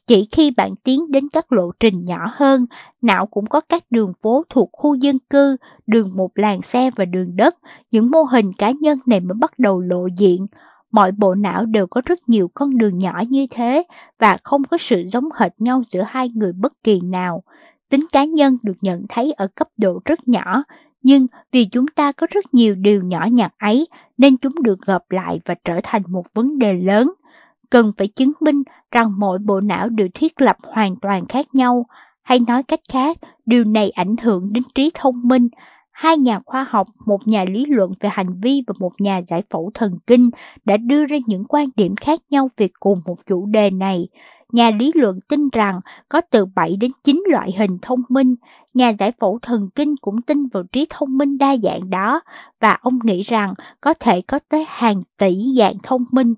Chỉ 0.07 0.29
khi 0.33 0.51
bạn 0.51 0.75
tiến 0.85 1.11
đến 1.11 1.29
các 1.33 1.53
lộ 1.53 1.71
trình 1.81 2.05
nhỏ 2.05 2.31
hơn, 2.33 2.67
não 3.03 3.27
cũng 3.27 3.47
có 3.47 3.61
các 3.61 3.85
đường 3.91 4.13
phố 4.23 4.45
thuộc 4.51 4.69
khu 4.73 4.95
dân 4.95 5.17
cư, 5.31 5.57
đường 5.87 6.17
một 6.17 6.31
làng 6.35 6.63
xe 6.63 6.91
và 6.97 7.05
đường 7.05 7.37
đất, 7.37 7.57
những 7.91 8.11
mô 8.11 8.23
hình 8.23 8.53
cá 8.59 8.71
nhân 8.71 8.99
này 9.07 9.21
mới 9.21 9.35
bắt 9.35 9.59
đầu 9.59 9.81
lộ 9.81 10.07
diện. 10.19 10.47
Mọi 10.91 11.13
bộ 11.13 11.35
não 11.35 11.67
đều 11.67 11.87
có 11.87 12.01
rất 12.05 12.29
nhiều 12.29 12.51
con 12.55 12.79
đường 12.79 12.99
nhỏ 12.99 13.23
như 13.29 13.47
thế 13.51 13.83
và 14.19 14.39
không 14.43 14.65
có 14.65 14.77
sự 14.81 15.05
giống 15.09 15.29
hệt 15.35 15.53
nhau 15.59 15.83
giữa 15.89 16.03
hai 16.07 16.29
người 16.35 16.53
bất 16.53 16.73
kỳ 16.85 17.01
nào. 17.01 17.43
Tính 17.91 18.07
cá 18.13 18.25
nhân 18.25 18.59
được 18.63 18.77
nhận 18.81 19.07
thấy 19.09 19.33
ở 19.33 19.49
cấp 19.55 19.69
độ 19.77 20.01
rất 20.05 20.29
nhỏ, 20.29 20.63
nhưng 21.03 21.27
vì 21.53 21.65
chúng 21.65 21.87
ta 21.87 22.13
có 22.13 22.27
rất 22.31 22.55
nhiều 22.55 22.75
điều 22.75 23.03
nhỏ 23.03 23.27
nhặt 23.31 23.53
ấy 23.59 23.87
nên 24.19 24.37
chúng 24.37 24.63
được 24.63 24.81
gộp 24.87 25.11
lại 25.11 25.41
và 25.45 25.55
trở 25.65 25.81
thành 25.83 26.03
một 26.09 26.27
vấn 26.35 26.59
đề 26.59 26.73
lớn– 26.73 27.13
cần 27.71 27.93
phải 27.97 28.09
chứng 28.09 28.33
minh 28.41 28.63
rằng 28.91 29.13
mỗi 29.19 29.39
bộ 29.39 29.61
não 29.61 29.89
đều 29.89 30.09
thiết 30.15 30.41
lập 30.41 30.57
hoàn 30.63 30.97
toàn 30.97 31.27
khác 31.27 31.47
nhau, 31.53 31.87
hay 32.23 32.41
nói 32.47 32.63
cách 32.63 32.81
khác, 32.93 33.17
điều 33.47 33.65
này 33.65 33.91
ảnh 33.91 34.17
hưởng 34.23 34.53
đến 34.53 34.63
trí 34.75 34.91
thông 34.95 35.29
minh. 35.29 35.49
hai 35.93 36.19
nhà 36.19 36.41
khoa 36.47 36.67
học, 36.71 36.87
một 37.07 37.29
nhà 37.29 37.45
lý 37.45 37.65
luận 37.69 37.91
về 38.01 38.11
hành 38.13 38.41
vi 38.41 38.63
và 38.67 38.75
một 38.81 38.93
nhà 38.99 39.21
giải 39.29 39.43
phẫu 39.51 39.71
thần 39.75 39.99
kinh 40.07 40.31
đã 40.65 40.77
đưa 40.77 41.05
ra 41.05 41.17
những 41.27 41.45
quan 41.49 41.69
điểm 41.77 41.97
khác 41.97 42.21
nhau 42.31 42.49
về 42.57 42.69
cùng 42.81 43.01
một 43.07 43.17
chủ 43.27 43.47
đề 43.47 43.71
này. 43.71 44.09
Nhà 44.53 44.71
lý 44.71 44.93
luận 44.95 45.21
tin 45.29 45.49
rằng 45.53 45.81
có 46.09 46.21
từ 46.21 46.47
7 46.47 46.77
đến 46.77 46.91
9 47.05 47.25
loại 47.31 47.53
hình 47.59 47.79
thông 47.83 48.03
minh, 48.09 48.35
nhà 48.75 48.89
giải 48.89 49.13
phẫu 49.21 49.39
thần 49.43 49.69
kinh 49.75 49.97
cũng 49.97 50.23
tin 50.23 50.47
vào 50.47 50.63
trí 50.73 50.87
thông 50.91 51.19
minh 51.19 51.39
đa 51.39 51.57
dạng 51.57 51.91
đó 51.91 52.21
và 52.61 52.79
ông 52.81 52.99
nghĩ 53.05 53.23
rằng 53.23 53.55
có 53.81 53.95
thể 53.95 54.21
có 54.21 54.39
tới 54.49 54.65
hàng 54.69 55.03
tỷ 55.19 55.55
dạng 55.59 55.75
thông 55.83 56.05
minh. 56.13 56.35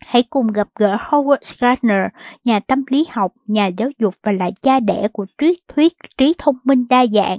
Hãy 0.00 0.22
cùng 0.30 0.46
gặp 0.46 0.68
gỡ 0.78 0.96
Howard 0.96 1.54
Gardner, 1.60 2.06
nhà 2.44 2.60
tâm 2.60 2.84
lý 2.90 3.06
học, 3.10 3.32
nhà 3.46 3.66
giáo 3.66 3.88
dục 3.98 4.14
và 4.22 4.32
là 4.32 4.50
cha 4.62 4.80
đẻ 4.80 5.08
của 5.12 5.26
triết 5.38 5.56
thuyết 5.68 5.92
trí 6.18 6.34
thông 6.38 6.56
minh 6.64 6.86
đa 6.88 7.06
dạng. 7.06 7.38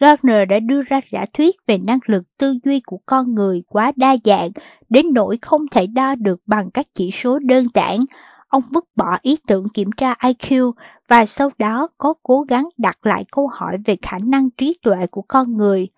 Gardner 0.00 0.48
đã 0.48 0.58
đưa 0.60 0.82
ra 0.82 1.00
giả 1.12 1.24
thuyết 1.32 1.54
về 1.66 1.78
năng 1.78 1.98
lực 2.06 2.22
tư 2.38 2.54
duy 2.64 2.80
của 2.86 2.98
con 3.06 3.34
người 3.34 3.62
quá 3.68 3.92
đa 3.96 4.16
dạng, 4.24 4.50
đến 4.88 5.06
nỗi 5.12 5.38
không 5.42 5.68
thể 5.68 5.86
đo 5.86 6.14
được 6.14 6.40
bằng 6.46 6.70
các 6.70 6.86
chỉ 6.94 7.10
số 7.10 7.38
đơn 7.38 7.64
giản. 7.74 8.00
Ông 8.48 8.62
vứt 8.72 8.84
bỏ 8.96 9.18
ý 9.22 9.36
tưởng 9.46 9.68
kiểm 9.74 9.90
tra 9.96 10.14
IQ 10.14 10.72
và 11.08 11.24
sau 11.26 11.50
đó 11.58 11.88
có 11.98 12.14
cố 12.22 12.40
gắng 12.48 12.68
đặt 12.78 13.06
lại 13.06 13.24
câu 13.32 13.48
hỏi 13.52 13.76
về 13.84 13.96
khả 14.02 14.18
năng 14.24 14.50
trí 14.50 14.78
tuệ 14.82 15.06
của 15.10 15.22
con 15.28 15.56
người. 15.56 15.88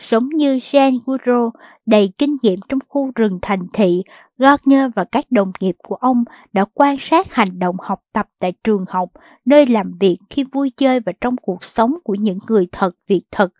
Giống 0.00 0.28
như 0.28 0.56
Jean 0.56 0.98
Goudreau, 1.06 1.52
đầy 1.86 2.12
kinh 2.18 2.36
nghiệm 2.42 2.60
trong 2.68 2.78
khu 2.88 3.10
rừng 3.14 3.38
thành 3.42 3.66
thị, 3.72 4.02
Gardner 4.38 4.90
và 4.94 5.04
các 5.04 5.24
đồng 5.30 5.52
nghiệp 5.60 5.76
của 5.82 5.94
ông 5.94 6.24
đã 6.52 6.64
quan 6.74 6.96
sát 7.00 7.34
hành 7.34 7.58
động 7.58 7.76
học 7.78 8.02
tập 8.12 8.28
tại 8.40 8.52
trường 8.64 8.84
học, 8.88 9.08
nơi 9.44 9.66
làm 9.66 9.98
việc 10.00 10.18
khi 10.30 10.44
vui 10.52 10.70
chơi 10.76 11.00
và 11.00 11.12
trong 11.20 11.36
cuộc 11.36 11.64
sống 11.64 11.94
của 12.04 12.14
những 12.14 12.38
người 12.48 12.66
thật 12.72 12.90
việc 13.06 13.22
thật. 13.30 13.52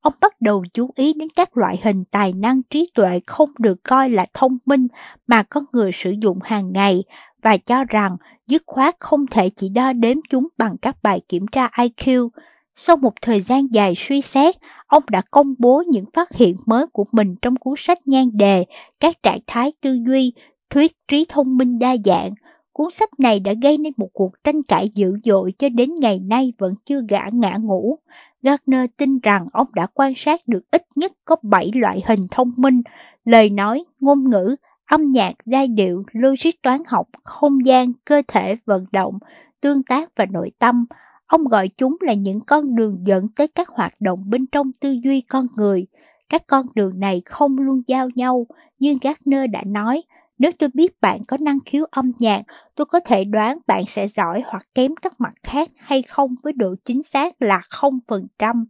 Ông 0.00 0.12
bắt 0.20 0.40
đầu 0.40 0.64
chú 0.74 0.90
ý 0.94 1.12
đến 1.12 1.28
các 1.36 1.56
loại 1.56 1.80
hình 1.82 2.04
tài 2.10 2.32
năng 2.32 2.62
trí 2.62 2.90
tuệ 2.94 3.20
không 3.26 3.50
được 3.58 3.84
coi 3.84 4.10
là 4.10 4.24
thông 4.34 4.58
minh 4.66 4.86
mà 5.26 5.42
con 5.42 5.64
người 5.72 5.90
sử 5.94 6.10
dụng 6.22 6.38
hàng 6.44 6.72
ngày 6.72 7.04
và 7.42 7.56
cho 7.56 7.84
rằng 7.84 8.16
dứt 8.46 8.62
khoát 8.66 8.96
không 8.98 9.26
thể 9.26 9.50
chỉ 9.56 9.68
đo 9.68 9.92
đếm 9.92 10.16
chúng 10.30 10.48
bằng 10.58 10.76
các 10.82 10.96
bài 11.02 11.20
kiểm 11.28 11.46
tra 11.46 11.68
IQ. 11.72 12.28
Sau 12.76 12.96
một 12.96 13.12
thời 13.22 13.40
gian 13.40 13.72
dài 13.72 13.94
suy 13.96 14.20
xét, 14.22 14.54
ông 14.86 15.02
đã 15.10 15.22
công 15.30 15.54
bố 15.58 15.82
những 15.88 16.04
phát 16.14 16.32
hiện 16.32 16.56
mới 16.66 16.86
của 16.86 17.04
mình 17.12 17.36
trong 17.42 17.56
cuốn 17.56 17.74
sách 17.78 17.98
nhan 18.06 18.24
đề 18.32 18.64
Các 19.00 19.22
trạng 19.22 19.38
thái 19.46 19.72
tư 19.80 19.98
duy, 20.06 20.32
thuyết 20.70 20.92
trí 21.08 21.26
thông 21.28 21.56
minh 21.56 21.78
đa 21.78 21.96
dạng. 22.04 22.30
Cuốn 22.72 22.90
sách 22.90 23.08
này 23.18 23.40
đã 23.40 23.52
gây 23.62 23.78
nên 23.78 23.92
một 23.96 24.08
cuộc 24.12 24.44
tranh 24.44 24.62
cãi 24.68 24.88
dữ 24.94 25.18
dội 25.24 25.52
cho 25.58 25.68
đến 25.68 25.94
ngày 25.94 26.18
nay 26.18 26.52
vẫn 26.58 26.74
chưa 26.84 27.00
gã 27.08 27.22
ngã 27.32 27.56
ngủ. 27.56 27.98
Gardner 28.42 28.84
tin 28.96 29.18
rằng 29.18 29.46
ông 29.52 29.66
đã 29.74 29.86
quan 29.94 30.12
sát 30.16 30.40
được 30.46 30.62
ít 30.70 30.82
nhất 30.96 31.12
có 31.24 31.36
7 31.42 31.70
loại 31.74 32.02
hình 32.06 32.26
thông 32.30 32.52
minh, 32.56 32.82
lời 33.24 33.50
nói, 33.50 33.84
ngôn 34.00 34.30
ngữ, 34.30 34.56
âm 34.86 35.12
nhạc, 35.12 35.34
giai 35.46 35.68
điệu, 35.68 36.04
logic 36.12 36.62
toán 36.62 36.82
học, 36.86 37.08
không 37.24 37.66
gian, 37.66 37.92
cơ 38.04 38.22
thể, 38.28 38.56
vận 38.64 38.84
động, 38.92 39.18
tương 39.60 39.82
tác 39.82 40.10
và 40.16 40.26
nội 40.30 40.50
tâm. 40.58 40.86
Ông 41.32 41.44
gọi 41.44 41.68
chúng 41.68 41.96
là 42.00 42.14
những 42.14 42.40
con 42.40 42.76
đường 42.76 42.98
dẫn 43.06 43.28
tới 43.36 43.48
các 43.48 43.68
hoạt 43.68 44.00
động 44.00 44.30
bên 44.30 44.46
trong 44.46 44.72
tư 44.80 44.96
duy 45.04 45.20
con 45.20 45.46
người. 45.56 45.86
Các 46.28 46.46
con 46.46 46.66
đường 46.74 47.00
này 47.00 47.22
không 47.26 47.58
luôn 47.58 47.82
giao 47.86 48.08
nhau, 48.14 48.46
nhưng 48.78 48.98
Gardner 49.02 49.50
đã 49.52 49.62
nói, 49.66 50.02
nếu 50.38 50.52
tôi 50.58 50.68
biết 50.74 51.00
bạn 51.00 51.24
có 51.24 51.36
năng 51.40 51.58
khiếu 51.66 51.84
âm 51.90 52.12
nhạc, 52.18 52.42
tôi 52.74 52.86
có 52.86 53.00
thể 53.00 53.24
đoán 53.24 53.58
bạn 53.66 53.84
sẽ 53.88 54.08
giỏi 54.08 54.42
hoặc 54.46 54.66
kém 54.74 54.94
các 55.02 55.20
mặt 55.20 55.32
khác 55.42 55.68
hay 55.76 56.02
không 56.02 56.34
với 56.42 56.52
độ 56.52 56.74
chính 56.84 57.02
xác 57.02 57.42
là 57.42 57.60
0%. 57.70 58.64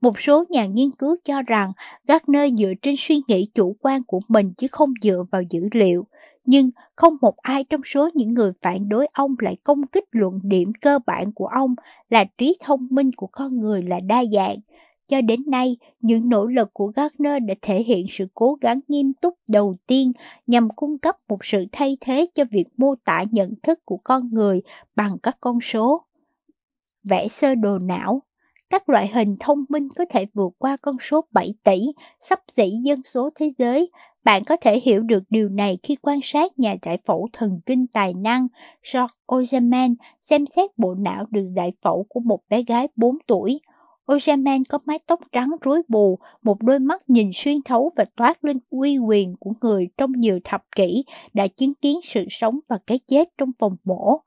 Một 0.00 0.20
số 0.20 0.44
nhà 0.48 0.66
nghiên 0.66 0.90
cứu 0.90 1.16
cho 1.24 1.42
rằng 1.42 1.72
Gardner 2.08 2.58
dựa 2.58 2.72
trên 2.82 2.94
suy 2.98 3.20
nghĩ 3.28 3.50
chủ 3.54 3.76
quan 3.80 4.02
của 4.04 4.20
mình 4.28 4.52
chứ 4.58 4.66
không 4.70 4.92
dựa 5.02 5.22
vào 5.32 5.42
dữ 5.50 5.68
liệu. 5.72 6.06
Nhưng 6.50 6.70
không 6.96 7.16
một 7.20 7.36
ai 7.36 7.64
trong 7.64 7.80
số 7.84 8.08
những 8.14 8.34
người 8.34 8.52
phản 8.62 8.88
đối 8.88 9.06
ông 9.12 9.34
lại 9.38 9.56
công 9.64 9.86
kích 9.86 10.04
luận 10.10 10.40
điểm 10.42 10.72
cơ 10.80 10.98
bản 11.06 11.32
của 11.32 11.46
ông 11.46 11.74
là 12.08 12.24
trí 12.38 12.56
thông 12.60 12.86
minh 12.90 13.12
của 13.12 13.26
con 13.26 13.60
người 13.60 13.82
là 13.82 14.00
đa 14.00 14.24
dạng. 14.32 14.56
Cho 15.08 15.20
đến 15.20 15.42
nay, 15.46 15.76
những 16.00 16.28
nỗ 16.28 16.46
lực 16.46 16.68
của 16.72 16.86
Gardner 16.86 17.42
đã 17.48 17.54
thể 17.62 17.82
hiện 17.82 18.06
sự 18.10 18.26
cố 18.34 18.56
gắng 18.60 18.80
nghiêm 18.88 19.12
túc 19.12 19.34
đầu 19.48 19.76
tiên 19.86 20.12
nhằm 20.46 20.68
cung 20.70 20.98
cấp 20.98 21.16
một 21.28 21.44
sự 21.44 21.64
thay 21.72 21.96
thế 22.00 22.26
cho 22.34 22.44
việc 22.50 22.66
mô 22.76 22.94
tả 23.04 23.24
nhận 23.30 23.54
thức 23.62 23.78
của 23.84 23.98
con 24.04 24.28
người 24.32 24.62
bằng 24.96 25.18
các 25.22 25.36
con 25.40 25.60
số. 25.60 26.04
Vẽ 27.04 27.28
sơ 27.28 27.54
đồ 27.54 27.78
não 27.78 28.22
các 28.70 28.88
loại 28.88 29.08
hình 29.08 29.36
thông 29.40 29.64
minh 29.68 29.88
có 29.96 30.04
thể 30.10 30.26
vượt 30.34 30.52
qua 30.58 30.76
con 30.82 30.96
số 31.00 31.24
7 31.32 31.54
tỷ, 31.62 31.80
sắp 32.20 32.40
xỉ 32.56 32.70
dân 32.84 33.02
số 33.02 33.30
thế 33.34 33.52
giới. 33.58 33.90
Bạn 34.24 34.44
có 34.44 34.56
thể 34.56 34.80
hiểu 34.80 35.02
được 35.02 35.22
điều 35.30 35.48
này 35.48 35.78
khi 35.82 35.96
quan 36.02 36.20
sát 36.22 36.58
nhà 36.58 36.76
giải 36.82 36.98
phẫu 37.06 37.28
thần 37.32 37.60
kinh 37.66 37.86
tài 37.86 38.14
năng 38.14 38.46
George 38.92 39.14
Ozeman 39.26 39.94
xem 40.20 40.46
xét 40.46 40.70
bộ 40.78 40.94
não 40.94 41.26
được 41.30 41.44
giải 41.56 41.72
phẫu 41.82 42.06
của 42.08 42.20
một 42.20 42.40
bé 42.48 42.62
gái 42.62 42.88
4 42.96 43.16
tuổi. 43.26 43.60
Ozeman 44.06 44.62
có 44.68 44.78
mái 44.84 44.98
tóc 45.06 45.20
trắng 45.32 45.50
rối 45.60 45.82
bù, 45.88 46.18
một 46.42 46.62
đôi 46.62 46.78
mắt 46.78 47.10
nhìn 47.10 47.30
xuyên 47.34 47.62
thấu 47.64 47.90
và 47.96 48.04
toát 48.16 48.44
lên 48.44 48.58
uy 48.70 48.98
quyền 48.98 49.36
của 49.40 49.52
người 49.60 49.88
trong 49.96 50.12
nhiều 50.12 50.40
thập 50.44 50.62
kỷ 50.76 51.04
đã 51.34 51.46
chứng 51.46 51.74
kiến 51.74 51.98
sự 52.02 52.24
sống 52.30 52.60
và 52.68 52.78
cái 52.86 52.98
chết 53.08 53.28
trong 53.38 53.50
phòng 53.58 53.76
mổ. 53.84 54.20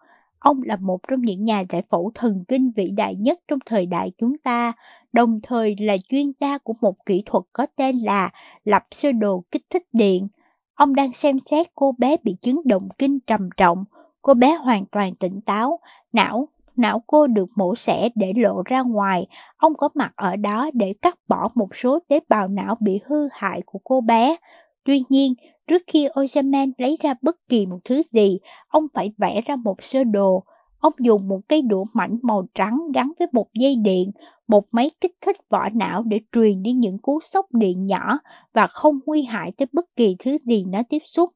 Ông 0.43 0.61
là 0.63 0.75
một 0.75 0.99
trong 1.07 1.21
những 1.21 1.43
nhà 1.43 1.63
giải 1.69 1.81
phẫu 1.81 2.11
thần 2.15 2.43
kinh 2.47 2.71
vĩ 2.75 2.91
đại 2.97 3.15
nhất 3.15 3.39
trong 3.47 3.59
thời 3.65 3.85
đại 3.85 4.11
chúng 4.17 4.37
ta, 4.37 4.73
đồng 5.13 5.39
thời 5.43 5.75
là 5.79 5.97
chuyên 6.09 6.31
gia 6.39 6.57
của 6.57 6.73
một 6.81 7.05
kỹ 7.05 7.23
thuật 7.25 7.43
có 7.53 7.65
tên 7.75 7.97
là 7.97 8.29
lập 8.63 8.83
sơ 8.91 9.11
đồ 9.11 9.43
kích 9.51 9.65
thích 9.69 9.83
điện. 9.93 10.27
Ông 10.75 10.95
đang 10.95 11.13
xem 11.13 11.37
xét 11.49 11.67
cô 11.75 11.95
bé 11.97 12.17
bị 12.23 12.35
chứng 12.41 12.61
động 12.65 12.89
kinh 12.97 13.19
trầm 13.19 13.49
trọng. 13.57 13.85
Cô 14.21 14.33
bé 14.33 14.55
hoàn 14.55 14.85
toàn 14.85 15.15
tỉnh 15.15 15.41
táo, 15.41 15.79
não 16.13 16.47
não 16.75 17.03
cô 17.07 17.27
được 17.27 17.49
mổ 17.55 17.75
xẻ 17.75 18.09
để 18.15 18.33
lộ 18.35 18.61
ra 18.65 18.81
ngoài. 18.81 19.27
Ông 19.57 19.73
có 19.77 19.89
mặt 19.93 20.11
ở 20.15 20.35
đó 20.35 20.69
để 20.73 20.93
cắt 21.01 21.19
bỏ 21.27 21.49
một 21.55 21.75
số 21.75 21.99
tế 22.07 22.19
bào 22.29 22.47
não 22.47 22.77
bị 22.79 22.99
hư 23.05 23.27
hại 23.31 23.61
của 23.65 23.79
cô 23.83 24.01
bé. 24.01 24.35
Tuy 24.85 25.03
nhiên, 25.09 25.33
Trước 25.67 25.81
khi 25.87 26.07
Ojaman 26.07 26.71
lấy 26.77 26.97
ra 27.01 27.13
bất 27.21 27.35
kỳ 27.49 27.65
một 27.65 27.79
thứ 27.85 28.01
gì, 28.11 28.39
ông 28.67 28.87
phải 28.93 29.11
vẽ 29.17 29.41
ra 29.45 29.55
một 29.55 29.83
sơ 29.83 30.03
đồ. 30.03 30.43
Ông 30.79 30.93
dùng 30.99 31.27
một 31.27 31.39
cây 31.47 31.61
đũa 31.61 31.83
mảnh 31.93 32.17
màu 32.21 32.45
trắng 32.55 32.79
gắn 32.93 33.11
với 33.19 33.27
một 33.31 33.47
dây 33.53 33.75
điện, 33.75 34.11
một 34.47 34.65
máy 34.71 34.91
kích 35.01 35.15
thích 35.21 35.37
vỏ 35.49 35.69
não 35.69 36.03
để 36.03 36.19
truyền 36.31 36.63
đi 36.63 36.71
những 36.71 36.97
cú 36.97 37.19
sốc 37.19 37.45
điện 37.53 37.85
nhỏ 37.85 38.19
và 38.53 38.67
không 38.67 38.99
nguy 39.05 39.23
hại 39.23 39.51
tới 39.57 39.67
bất 39.73 39.85
kỳ 39.95 40.15
thứ 40.19 40.37
gì 40.45 40.65
nó 40.67 40.79
tiếp 40.89 41.01
xúc. 41.05 41.29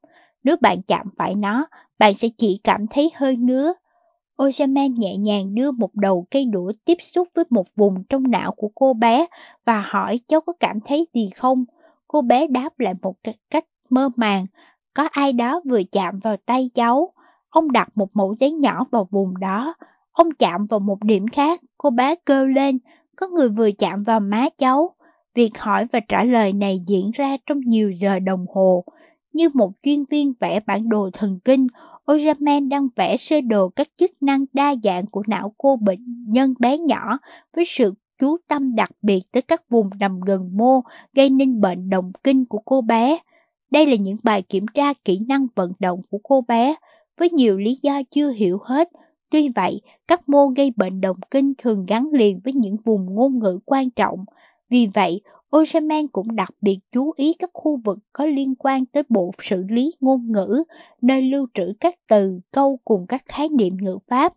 Nếu 0.44 0.56
bạn 0.60 0.82
chạm 0.82 1.06
phải 1.18 1.34
nó, 1.34 1.66
bạn 1.98 2.14
sẽ 2.14 2.28
chỉ 2.38 2.60
cảm 2.64 2.86
thấy 2.90 3.10
hơi 3.14 3.36
ngứa. 3.36 3.72
Ojaman 4.36 4.98
nhẹ 4.98 5.16
nhàng 5.16 5.54
đưa 5.54 5.70
một 5.70 5.94
đầu 5.94 6.26
cây 6.30 6.44
đũa 6.44 6.72
tiếp 6.84 6.98
xúc 7.00 7.28
với 7.34 7.44
một 7.50 7.66
vùng 7.76 8.04
trong 8.08 8.30
não 8.30 8.52
của 8.52 8.70
cô 8.74 8.94
bé 8.94 9.26
và 9.66 9.84
hỏi 9.86 10.20
cháu 10.28 10.40
có 10.40 10.52
cảm 10.60 10.78
thấy 10.84 11.06
gì 11.14 11.28
không. 11.36 11.64
Cô 12.08 12.22
bé 12.22 12.46
đáp 12.46 12.80
lại 12.80 12.94
một 13.02 13.14
cách 13.50 13.64
mơ 13.90 14.08
màng, 14.16 14.46
có 14.94 15.08
ai 15.12 15.32
đó 15.32 15.60
vừa 15.64 15.82
chạm 15.92 16.18
vào 16.18 16.36
tay 16.46 16.70
cháu. 16.74 17.12
Ông 17.48 17.72
đặt 17.72 17.88
một 17.94 18.08
mẫu 18.14 18.34
giấy 18.38 18.52
nhỏ 18.52 18.84
vào 18.90 19.08
vùng 19.10 19.38
đó. 19.38 19.74
Ông 20.12 20.30
chạm 20.38 20.66
vào 20.66 20.80
một 20.80 21.04
điểm 21.04 21.26
khác, 21.28 21.60
cô 21.78 21.90
bé 21.90 22.14
kêu 22.26 22.46
lên, 22.46 22.78
có 23.16 23.28
người 23.28 23.48
vừa 23.48 23.70
chạm 23.78 24.02
vào 24.02 24.20
má 24.20 24.48
cháu. 24.58 24.94
Việc 25.34 25.58
hỏi 25.58 25.86
và 25.92 26.00
trả 26.08 26.24
lời 26.24 26.52
này 26.52 26.82
diễn 26.86 27.10
ra 27.14 27.36
trong 27.46 27.60
nhiều 27.60 27.90
giờ 27.90 28.18
đồng 28.18 28.46
hồ. 28.54 28.84
Như 29.32 29.48
một 29.54 29.72
chuyên 29.82 30.04
viên 30.10 30.32
vẽ 30.40 30.60
bản 30.66 30.88
đồ 30.88 31.10
thần 31.12 31.38
kinh, 31.44 31.66
Ojaman 32.06 32.68
đang 32.68 32.88
vẽ 32.96 33.16
sơ 33.16 33.40
đồ 33.40 33.68
các 33.68 33.88
chức 33.96 34.10
năng 34.22 34.44
đa 34.52 34.74
dạng 34.84 35.06
của 35.06 35.22
não 35.26 35.54
cô 35.58 35.76
bệnh 35.76 36.24
nhân 36.28 36.54
bé 36.58 36.78
nhỏ 36.78 37.18
với 37.56 37.64
sự 37.68 37.92
chú 38.18 38.36
tâm 38.48 38.74
đặc 38.74 38.90
biệt 39.02 39.20
tới 39.32 39.42
các 39.42 39.70
vùng 39.70 39.90
nằm 40.00 40.20
gần 40.20 40.50
mô 40.52 40.80
gây 41.14 41.30
nên 41.30 41.60
bệnh 41.60 41.90
động 41.90 42.12
kinh 42.24 42.44
của 42.44 42.58
cô 42.64 42.80
bé. 42.80 43.18
Đây 43.70 43.86
là 43.86 43.96
những 43.96 44.16
bài 44.22 44.42
kiểm 44.42 44.66
tra 44.74 44.92
kỹ 45.04 45.18
năng 45.28 45.46
vận 45.54 45.72
động 45.78 46.00
của 46.10 46.18
cô 46.22 46.40
bé, 46.48 46.74
với 47.18 47.30
nhiều 47.30 47.58
lý 47.58 47.78
do 47.82 48.02
chưa 48.10 48.30
hiểu 48.30 48.58
hết. 48.64 48.88
Tuy 49.30 49.48
vậy, 49.48 49.80
các 50.08 50.28
mô 50.28 50.46
gây 50.46 50.72
bệnh 50.76 51.00
động 51.00 51.16
kinh 51.30 51.52
thường 51.58 51.84
gắn 51.88 52.08
liền 52.12 52.40
với 52.44 52.52
những 52.52 52.76
vùng 52.84 53.14
ngôn 53.14 53.38
ngữ 53.38 53.58
quan 53.64 53.90
trọng. 53.90 54.24
Vì 54.70 54.88
vậy, 54.94 55.20
Oseman 55.56 56.08
cũng 56.08 56.36
đặc 56.36 56.50
biệt 56.60 56.78
chú 56.92 57.12
ý 57.16 57.34
các 57.38 57.50
khu 57.52 57.80
vực 57.84 57.98
có 58.12 58.26
liên 58.26 58.54
quan 58.54 58.86
tới 58.86 59.02
bộ 59.08 59.32
xử 59.42 59.64
lý 59.68 59.92
ngôn 60.00 60.32
ngữ, 60.32 60.64
nơi 61.02 61.22
lưu 61.22 61.46
trữ 61.54 61.72
các 61.80 61.94
từ, 62.08 62.40
câu 62.52 62.78
cùng 62.84 63.06
các 63.06 63.22
khái 63.26 63.48
niệm 63.48 63.76
ngữ 63.80 63.98
pháp. 64.08 64.32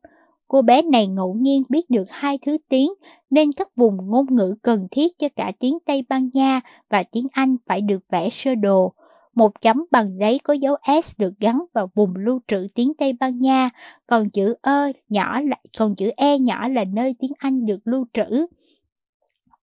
Cô 0.51 0.61
bé 0.61 0.81
này 0.81 1.07
ngẫu 1.07 1.33
nhiên 1.33 1.63
biết 1.69 1.89
được 1.89 2.03
hai 2.09 2.37
thứ 2.45 2.57
tiếng, 2.69 2.93
nên 3.29 3.51
các 3.51 3.67
vùng 3.75 3.97
ngôn 4.07 4.25
ngữ 4.35 4.55
cần 4.61 4.87
thiết 4.91 5.19
cho 5.19 5.27
cả 5.35 5.51
tiếng 5.59 5.77
Tây 5.85 6.05
Ban 6.09 6.29
Nha 6.33 6.61
và 6.89 7.03
tiếng 7.03 7.27
Anh 7.31 7.55
phải 7.65 7.81
được 7.81 7.99
vẽ 8.09 8.29
sơ 8.29 8.55
đồ. 8.55 8.93
Một 9.35 9.61
chấm 9.61 9.85
bằng 9.91 10.17
giấy 10.19 10.39
có 10.43 10.53
dấu 10.53 10.75
S 11.03 11.19
được 11.19 11.33
gắn 11.39 11.65
vào 11.73 11.91
vùng 11.95 12.13
lưu 12.15 12.39
trữ 12.47 12.67
tiếng 12.75 12.93
Tây 12.93 13.13
Ban 13.19 13.39
Nha, 13.39 13.69
còn 14.07 14.29
chữ 14.29 14.55
ơ 14.61 14.91
nhỏ 15.09 15.41
lại 15.41 15.65
còn 15.79 15.95
chữ 15.95 16.11
E 16.17 16.39
nhỏ 16.39 16.67
là 16.67 16.83
nơi 16.95 17.15
tiếng 17.19 17.33
Anh 17.37 17.65
được 17.65 17.79
lưu 17.83 18.05
trữ. 18.13 18.47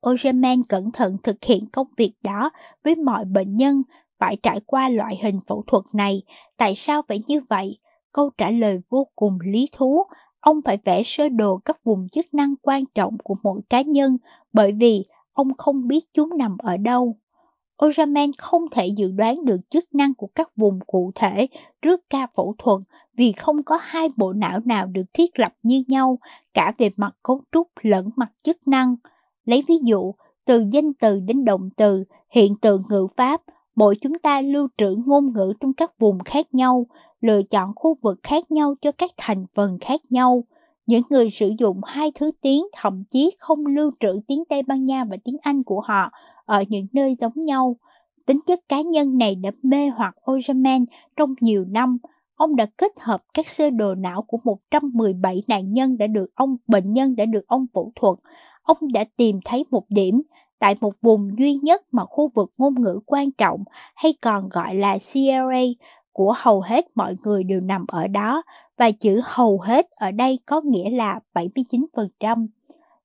Ogerman 0.10 0.64
cẩn 0.64 0.92
thận 0.92 1.18
thực 1.24 1.44
hiện 1.46 1.66
công 1.72 1.88
việc 1.98 2.14
đó 2.24 2.50
với 2.84 2.96
mọi 2.96 3.26
bệnh 3.26 3.56
nhân 3.56 3.82
phải 4.20 4.38
trải 4.44 4.60
qua 4.66 4.90
loại 4.90 5.20
hình 5.24 5.40
phẫu 5.48 5.64
thuật 5.68 5.84
này. 5.94 6.22
Tại 6.58 6.76
sao 6.76 7.02
phải 7.08 7.20
như 7.28 7.42
vậy? 7.50 7.78
Câu 8.12 8.30
trả 8.38 8.52
lời 8.52 8.80
vô 8.90 9.08
cùng 9.16 9.38
lý 9.46 9.70
thú. 9.72 10.04
Ông 10.48 10.62
phải 10.66 10.78
vẽ 10.86 11.02
sơ 11.06 11.30
đồ 11.30 11.58
các 11.66 11.84
vùng 11.84 12.10
chức 12.10 12.34
năng 12.34 12.56
quan 12.62 12.84
trọng 12.96 13.18
của 13.24 13.36
mỗi 13.44 13.62
cá 13.70 13.82
nhân 13.82 14.18
bởi 14.54 14.72
vì 14.72 15.06
ông 15.34 15.54
không 15.58 15.88
biết 15.88 16.00
chúng 16.14 16.38
nằm 16.38 16.58
ở 16.58 16.78
đâu. 16.78 17.18
Oramen 17.86 18.32
không 18.38 18.62
thể 18.72 18.88
dự 18.88 19.12
đoán 19.12 19.46
được 19.46 19.58
chức 19.70 19.84
năng 19.94 20.14
của 20.14 20.28
các 20.36 20.50
vùng 20.56 20.80
cụ 20.88 21.12
thể 21.16 21.48
trước 21.82 22.02
ca 22.10 22.28
phẫu 22.36 22.56
thuật 22.58 22.82
vì 23.14 23.32
không 23.32 23.64
có 23.64 23.80
hai 23.82 24.10
bộ 24.18 24.34
não 24.34 24.60
nào 24.66 24.86
được 24.86 25.04
thiết 25.14 25.40
lập 25.40 25.54
như 25.64 25.84
nhau, 25.88 26.20
cả 26.54 26.74
về 26.78 26.90
mặt 26.98 27.16
cấu 27.24 27.42
trúc 27.52 27.68
lẫn 27.82 28.10
mặt 28.16 28.32
chức 28.44 28.68
năng. 28.68 28.96
Lấy 29.46 29.64
ví 29.68 29.76
dụ, 29.84 30.14
từ 30.46 30.66
danh 30.72 30.94
từ 30.94 31.20
đến 31.20 31.46
động 31.46 31.70
từ, 31.78 32.04
hiện 32.30 32.56
tượng 32.62 32.84
ngữ 32.90 33.08
pháp, 33.16 33.42
mỗi 33.78 33.96
chúng 34.02 34.20
ta 34.20 34.42
lưu 34.42 34.68
trữ 34.78 34.96
ngôn 35.06 35.34
ngữ 35.34 35.54
trong 35.60 35.74
các 35.74 36.00
vùng 36.00 36.20
khác 36.26 36.46
nhau, 36.54 36.86
lựa 37.22 37.42
chọn 37.44 37.72
khu 37.76 37.96
vực 38.02 38.20
khác 38.24 38.52
nhau 38.52 38.76
cho 38.82 38.92
các 38.92 39.12
thành 39.18 39.46
phần 39.56 39.78
khác 39.82 40.02
nhau. 40.10 40.44
Những 40.86 41.02
người 41.10 41.30
sử 41.32 41.52
dụng 41.60 41.82
hai 41.84 42.12
thứ 42.16 42.32
tiếng 42.42 42.64
thậm 42.74 43.04
chí 43.10 43.32
không 43.40 43.66
lưu 43.66 43.92
trữ 44.00 44.20
tiếng 44.28 44.44
Tây 44.50 44.64
Ban 44.64 44.86
Nha 44.86 45.04
và 45.04 45.18
tiếng 45.24 45.38
Anh 45.42 45.64
của 45.64 45.82
họ 45.82 46.12
ở 46.46 46.64
những 46.70 46.88
nơi 46.94 47.16
giống 47.20 47.34
nhau. 47.36 47.76
Tính 48.26 48.40
chất 48.48 48.60
cá 48.70 48.82
nhân 48.82 49.18
này 49.18 49.36
đã 49.36 49.52
mê 49.64 49.90
hoặc 49.90 50.16
Ojaman 50.26 50.86
trong 51.16 51.34
nhiều 51.42 51.66
năm. 51.70 51.98
Ông 52.36 52.56
đã 52.56 52.66
kết 52.78 52.92
hợp 53.00 53.22
các 53.34 53.48
sơ 53.48 53.70
đồ 53.70 53.96
não 53.96 54.22
của 54.22 54.38
117 54.44 55.44
nạn 55.48 55.74
nhân 55.74 55.98
đã 55.98 56.08
được 56.08 56.28
ông 56.36 56.58
bệnh 56.68 56.94
nhân 56.94 57.16
đã 57.16 57.26
được 57.26 57.48
ông 57.48 57.66
phẫu 57.74 57.92
thuật. 57.96 58.20
Ông 58.64 58.78
đã 58.94 59.06
tìm 59.18 59.40
thấy 59.46 59.66
một 59.72 59.84
điểm 59.90 60.22
tại 60.60 60.76
một 60.82 60.94
vùng 61.02 61.40
duy 61.40 61.54
nhất 61.54 61.82
mà 61.92 62.06
khu 62.06 62.32
vực 62.36 62.52
ngôn 62.58 62.82
ngữ 62.82 63.00
quan 63.06 63.32
trọng 63.32 63.64
hay 63.96 64.14
còn 64.22 64.50
gọi 64.50 64.76
là 64.76 64.98
CRA 64.98 65.62
của 66.12 66.34
hầu 66.38 66.62
hết 66.62 66.86
mọi 66.96 67.16
người 67.24 67.44
đều 67.44 67.60
nằm 67.60 67.86
ở 67.88 68.08
đó 68.08 68.44
và 68.78 68.92
chữ 68.92 69.22
hầu 69.24 69.60
hết 69.60 69.86
ở 70.00 70.12
đây 70.12 70.40
có 70.46 70.62
nghĩa 70.62 70.90
là 70.90 71.20
79%. 71.34 72.48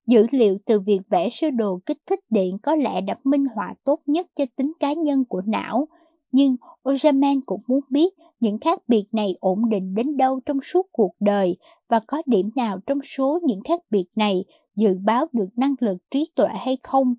Dữ 0.07 0.27
liệu 0.31 0.59
từ 0.67 0.81
việc 0.81 1.01
vẽ 1.09 1.29
sơ 1.33 1.51
đồ 1.51 1.81
kích 1.87 1.99
thích 2.07 2.21
điện 2.31 2.59
có 2.63 2.75
lẽ 2.75 3.01
đã 3.01 3.17
minh 3.25 3.45
họa 3.55 3.75
tốt 3.85 4.01
nhất 4.07 4.27
cho 4.37 4.45
tính 4.57 4.73
cá 4.81 4.93
nhân 4.93 5.25
của 5.25 5.43
não, 5.47 5.89
nhưng 6.33 6.57
Ojaman 6.83 7.41
cũng 7.47 7.61
muốn 7.67 7.81
biết 7.91 8.15
những 8.41 8.59
khác 8.59 8.79
biệt 8.89 9.05
này 9.13 9.35
ổn 9.41 9.69
định 9.69 9.95
đến 9.95 10.17
đâu 10.17 10.41
trong 10.47 10.59
suốt 10.65 10.87
cuộc 10.93 11.13
đời 11.21 11.57
và 11.89 12.01
có 12.07 12.23
điểm 12.27 12.51
nào 12.57 12.79
trong 12.87 12.99
số 13.05 13.41
những 13.43 13.61
khác 13.65 13.81
biệt 13.91 14.05
này 14.17 14.45
dự 14.77 14.99
báo 15.05 15.27
được 15.33 15.49
năng 15.57 15.75
lực 15.81 15.97
trí 16.11 16.31
tuệ 16.35 16.49
hay 16.49 16.79
không. 16.83 17.15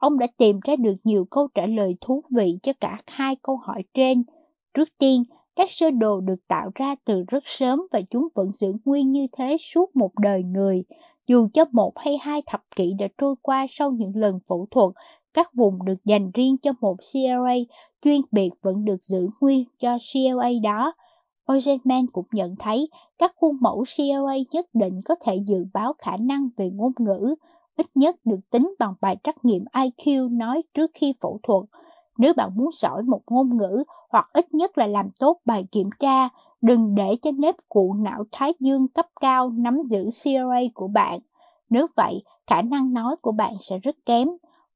Ông 0.00 0.18
đã 0.18 0.26
tìm 0.36 0.60
ra 0.64 0.76
được 0.76 0.94
nhiều 1.04 1.24
câu 1.30 1.48
trả 1.54 1.66
lời 1.66 1.96
thú 2.00 2.22
vị 2.30 2.58
cho 2.62 2.72
cả 2.80 3.00
hai 3.06 3.36
câu 3.42 3.56
hỏi 3.56 3.82
trên. 3.94 4.22
Trước 4.74 4.88
tiên, 4.98 5.24
các 5.56 5.68
sơ 5.70 5.90
đồ 5.90 6.20
được 6.20 6.48
tạo 6.48 6.70
ra 6.74 6.94
từ 7.04 7.24
rất 7.28 7.42
sớm 7.46 7.82
và 7.92 8.00
chúng 8.10 8.28
vẫn 8.34 8.52
giữ 8.58 8.72
nguyên 8.84 9.12
như 9.12 9.26
thế 9.32 9.56
suốt 9.60 9.96
một 9.96 10.10
đời 10.18 10.42
người. 10.42 10.82
Dù 11.26 11.48
cho 11.54 11.64
một 11.72 11.92
hay 11.96 12.18
hai 12.18 12.42
thập 12.46 12.60
kỷ 12.76 12.92
đã 12.98 13.06
trôi 13.18 13.34
qua 13.42 13.66
sau 13.70 13.90
những 13.90 14.16
lần 14.16 14.38
phẫu 14.48 14.66
thuật, 14.70 14.90
các 15.34 15.54
vùng 15.54 15.84
được 15.84 16.04
dành 16.04 16.30
riêng 16.34 16.56
cho 16.58 16.72
một 16.80 16.96
CLA 17.12 17.54
chuyên 18.02 18.20
biệt 18.32 18.50
vẫn 18.62 18.84
được 18.84 19.02
giữ 19.02 19.28
nguyên 19.40 19.64
cho 19.78 19.98
CLA 20.12 20.50
đó. 20.62 20.92
Ozenman 21.46 22.06
cũng 22.12 22.26
nhận 22.32 22.56
thấy 22.58 22.88
các 23.18 23.32
khuôn 23.36 23.56
mẫu 23.60 23.84
CLA 23.96 24.36
nhất 24.52 24.66
định 24.74 25.00
có 25.04 25.14
thể 25.24 25.36
dự 25.46 25.64
báo 25.74 25.92
khả 25.98 26.16
năng 26.16 26.48
về 26.56 26.70
ngôn 26.70 26.92
ngữ, 26.98 27.34
ít 27.80 27.86
nhất 27.94 28.16
được 28.24 28.40
tính 28.50 28.74
bằng 28.78 28.94
bài 29.00 29.16
trắc 29.24 29.44
nghiệm 29.44 29.64
IQ 29.72 30.36
nói 30.36 30.62
trước 30.74 30.90
khi 30.94 31.14
phẫu 31.20 31.40
thuật. 31.42 31.64
Nếu 32.18 32.32
bạn 32.36 32.50
muốn 32.54 32.70
giỏi 32.76 33.02
một 33.02 33.20
ngôn 33.30 33.56
ngữ 33.56 33.84
hoặc 34.10 34.28
ít 34.32 34.54
nhất 34.54 34.78
là 34.78 34.86
làm 34.86 35.10
tốt 35.18 35.40
bài 35.44 35.64
kiểm 35.72 35.90
tra, 35.98 36.28
đừng 36.62 36.94
để 36.94 37.16
cho 37.22 37.30
nếp 37.30 37.54
cụ 37.68 37.94
não 37.94 38.24
thái 38.32 38.54
dương 38.60 38.88
cấp 38.88 39.06
cao 39.20 39.50
nắm 39.50 39.82
giữ 39.88 40.10
CRA 40.22 40.60
của 40.74 40.88
bạn. 40.88 41.20
Nếu 41.70 41.86
vậy, 41.96 42.22
khả 42.46 42.62
năng 42.62 42.92
nói 42.92 43.16
của 43.22 43.32
bạn 43.32 43.54
sẽ 43.60 43.78
rất 43.78 43.96
kém. 44.06 44.28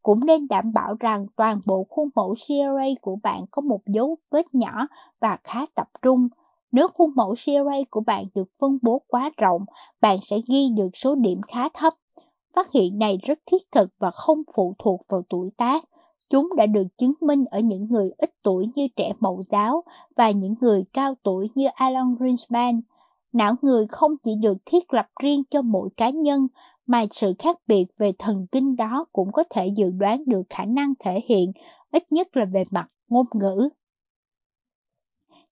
Cũng 0.03 0.27
nên 0.27 0.49
đảm 0.49 0.73
bảo 0.73 0.95
rằng 1.01 1.27
toàn 1.37 1.61
bộ 1.67 1.87
khuôn 1.91 2.09
mẫu 2.15 2.35
CRA 2.35 2.87
của 3.01 3.17
bạn 3.23 3.45
có 3.51 3.63
một 3.63 3.81
dấu 3.87 4.17
vết 4.31 4.55
nhỏ 4.55 4.87
và 5.21 5.39
khá 5.45 5.67
tập 5.75 5.89
trung. 6.03 6.29
Nếu 6.73 6.89
khuôn 6.89 7.11
mẫu 7.17 7.35
CRA 7.35 7.79
của 7.91 8.01
bạn 8.01 8.25
được 8.35 8.49
phân 8.61 8.79
bố 8.83 9.03
quá 9.09 9.31
rộng, 9.37 9.65
bạn 10.01 10.19
sẽ 10.23 10.37
ghi 10.49 10.69
được 10.77 10.89
số 10.95 11.15
điểm 11.15 11.41
khá 11.49 11.69
thấp. 11.75 11.93
Phát 12.55 12.73
hiện 12.73 12.99
này 12.99 13.19
rất 13.23 13.39
thiết 13.47 13.63
thực 13.73 13.91
và 13.99 14.11
không 14.11 14.43
phụ 14.55 14.75
thuộc 14.79 15.01
vào 15.09 15.23
tuổi 15.29 15.51
tác. 15.57 15.85
Chúng 16.31 16.49
đã 16.57 16.67
được 16.67 16.87
chứng 16.99 17.13
minh 17.21 17.45
ở 17.45 17.61
những 17.61 17.87
người 17.91 18.11
ít 18.19 18.31
tuổi 18.43 18.67
như 18.75 18.89
trẻ 18.97 19.13
mẫu 19.21 19.43
giáo 19.51 19.85
và 20.17 20.31
những 20.31 20.55
người 20.61 20.85
cao 20.93 21.15
tuổi 21.23 21.51
như 21.55 21.67
Alan 21.75 22.15
Greenspan. 22.19 22.81
Não 23.33 23.55
người 23.63 23.87
không 23.89 24.17
chỉ 24.25 24.35
được 24.35 24.57
thiết 24.67 24.93
lập 24.93 25.07
riêng 25.23 25.43
cho 25.51 25.63
mỗi 25.63 25.89
cá 25.97 26.11
nhân, 26.11 26.47
mà 26.87 27.05
sự 27.11 27.33
khác 27.39 27.57
biệt 27.67 27.85
về 27.99 28.13
thần 28.19 28.47
kinh 28.53 28.77
đó 28.77 29.05
cũng 29.13 29.33
có 29.33 29.45
thể 29.51 29.67
dự 29.77 29.91
đoán 29.91 30.23
được 30.27 30.43
khả 30.51 30.65
năng 30.65 30.93
thể 31.05 31.21
hiện, 31.29 31.53
ít 31.93 32.13
nhất 32.13 32.37
là 32.37 32.45
về 32.45 32.65
mặt 32.71 32.87
ngôn 33.09 33.27
ngữ. 33.35 33.69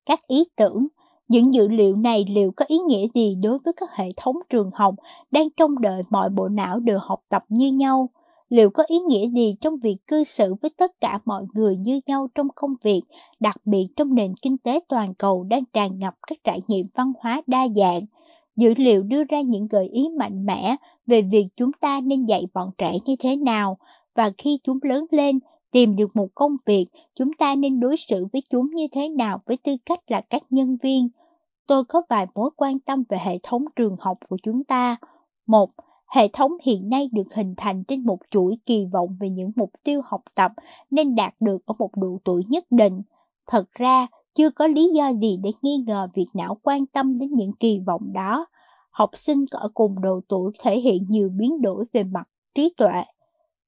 Các 0.07 0.27
ý 0.27 0.45
tưởng, 0.57 0.87
những 1.33 1.55
dữ 1.55 1.69
liệu 1.69 1.97
này 1.97 2.25
liệu 2.29 2.53
có 2.57 2.65
ý 2.69 2.79
nghĩa 2.79 3.07
gì 3.15 3.35
đối 3.43 3.59
với 3.59 3.73
các 3.77 3.91
hệ 3.95 4.09
thống 4.17 4.37
trường 4.51 4.71
học 4.75 4.95
đang 5.31 5.49
trông 5.57 5.81
đợi 5.81 6.03
mọi 6.11 6.29
bộ 6.29 6.49
não 6.49 6.81
đều 6.81 6.99
học 6.99 7.21
tập 7.31 7.45
như 7.49 7.73
nhau? 7.73 8.09
liệu 8.53 8.71
có 8.71 8.85
ý 8.87 8.99
nghĩa 8.99 9.29
gì 9.29 9.55
trong 9.61 9.77
việc 9.77 9.97
cư 10.07 10.25
xử 10.25 10.55
với 10.55 10.71
tất 10.77 11.01
cả 11.01 11.19
mọi 11.25 11.45
người 11.55 11.77
như 11.77 12.01
nhau 12.07 12.29
trong 12.35 12.49
công 12.55 12.75
việc, 12.83 13.03
đặc 13.41 13.57
biệt 13.65 13.89
trong 13.97 14.15
nền 14.15 14.35
kinh 14.43 14.59
tế 14.59 14.81
toàn 14.89 15.15
cầu 15.15 15.45
đang 15.45 15.65
tràn 15.73 15.99
ngập 15.99 16.15
các 16.27 16.39
trải 16.45 16.61
nghiệm 16.69 16.87
văn 16.95 17.13
hóa 17.19 17.43
đa 17.47 17.69
dạng. 17.77 18.03
Dữ 18.57 18.75
liệu 18.77 19.03
đưa 19.03 19.25
ra 19.25 19.41
những 19.41 19.67
gợi 19.67 19.89
ý 19.89 20.09
mạnh 20.19 20.47
mẽ 20.47 20.77
về 21.07 21.23
việc 21.23 21.47
chúng 21.57 21.73
ta 21.81 22.01
nên 22.01 22.25
dạy 22.25 22.47
bọn 22.55 22.71
trẻ 22.79 22.93
như 23.05 23.17
thế 23.19 23.37
nào 23.37 23.79
và 24.15 24.31
khi 24.39 24.59
chúng 24.65 24.79
lớn 24.83 25.07
lên 25.11 25.39
tìm 25.71 25.97
được 25.97 26.17
một 26.17 26.29
công 26.35 26.57
việc, 26.67 26.87
chúng 27.15 27.33
ta 27.33 27.55
nên 27.55 27.81
đối 27.81 27.97
xử 27.97 28.27
với 28.33 28.43
chúng 28.51 28.71
như 28.75 28.87
thế 28.93 29.09
nào 29.09 29.39
với 29.47 29.57
tư 29.57 29.77
cách 29.87 30.01
là 30.11 30.21
các 30.21 30.43
nhân 30.51 30.77
viên. 30.83 31.09
Tôi 31.73 31.85
có 31.85 32.03
vài 32.09 32.27
mối 32.35 32.51
quan 32.57 32.79
tâm 32.79 33.05
về 33.09 33.19
hệ 33.25 33.39
thống 33.43 33.65
trường 33.77 33.97
học 34.01 34.19
của 34.29 34.37
chúng 34.43 34.65
ta. 34.65 34.97
Một, 35.47 35.71
Hệ 36.15 36.29
thống 36.29 36.53
hiện 36.63 36.89
nay 36.89 37.11
được 37.13 37.35
hình 37.35 37.55
thành 37.57 37.85
trên 37.85 38.07
một 38.07 38.19
chuỗi 38.31 38.59
kỳ 38.65 38.87
vọng 38.93 39.17
về 39.21 39.31
những 39.31 39.53
mục 39.57 39.71
tiêu 39.85 40.01
học 40.05 40.21
tập 40.35 40.53
nên 40.91 41.15
đạt 41.15 41.35
được 41.41 41.67
ở 41.67 41.75
một 41.79 41.91
độ 41.97 42.19
tuổi 42.25 42.43
nhất 42.49 42.65
định. 42.71 43.03
Thật 43.47 43.73
ra, 43.73 44.07
chưa 44.35 44.51
có 44.51 44.67
lý 44.67 44.91
do 44.95 45.13
gì 45.13 45.37
để 45.43 45.51
nghi 45.63 45.85
ngờ 45.87 46.09
việc 46.15 46.27
não 46.35 46.59
quan 46.63 46.87
tâm 46.87 47.19
đến 47.19 47.31
những 47.35 47.53
kỳ 47.53 47.81
vọng 47.87 48.13
đó. 48.13 48.47
Học 48.91 49.11
sinh 49.15 49.45
ở 49.51 49.69
cùng 49.75 50.01
độ 50.01 50.21
tuổi 50.29 50.53
thể 50.61 50.79
hiện 50.81 51.07
nhiều 51.09 51.29
biến 51.29 51.63
đổi 51.63 51.85
về 51.93 52.03
mặt 52.03 52.29
trí 52.55 52.75
tuệ. 52.77 53.03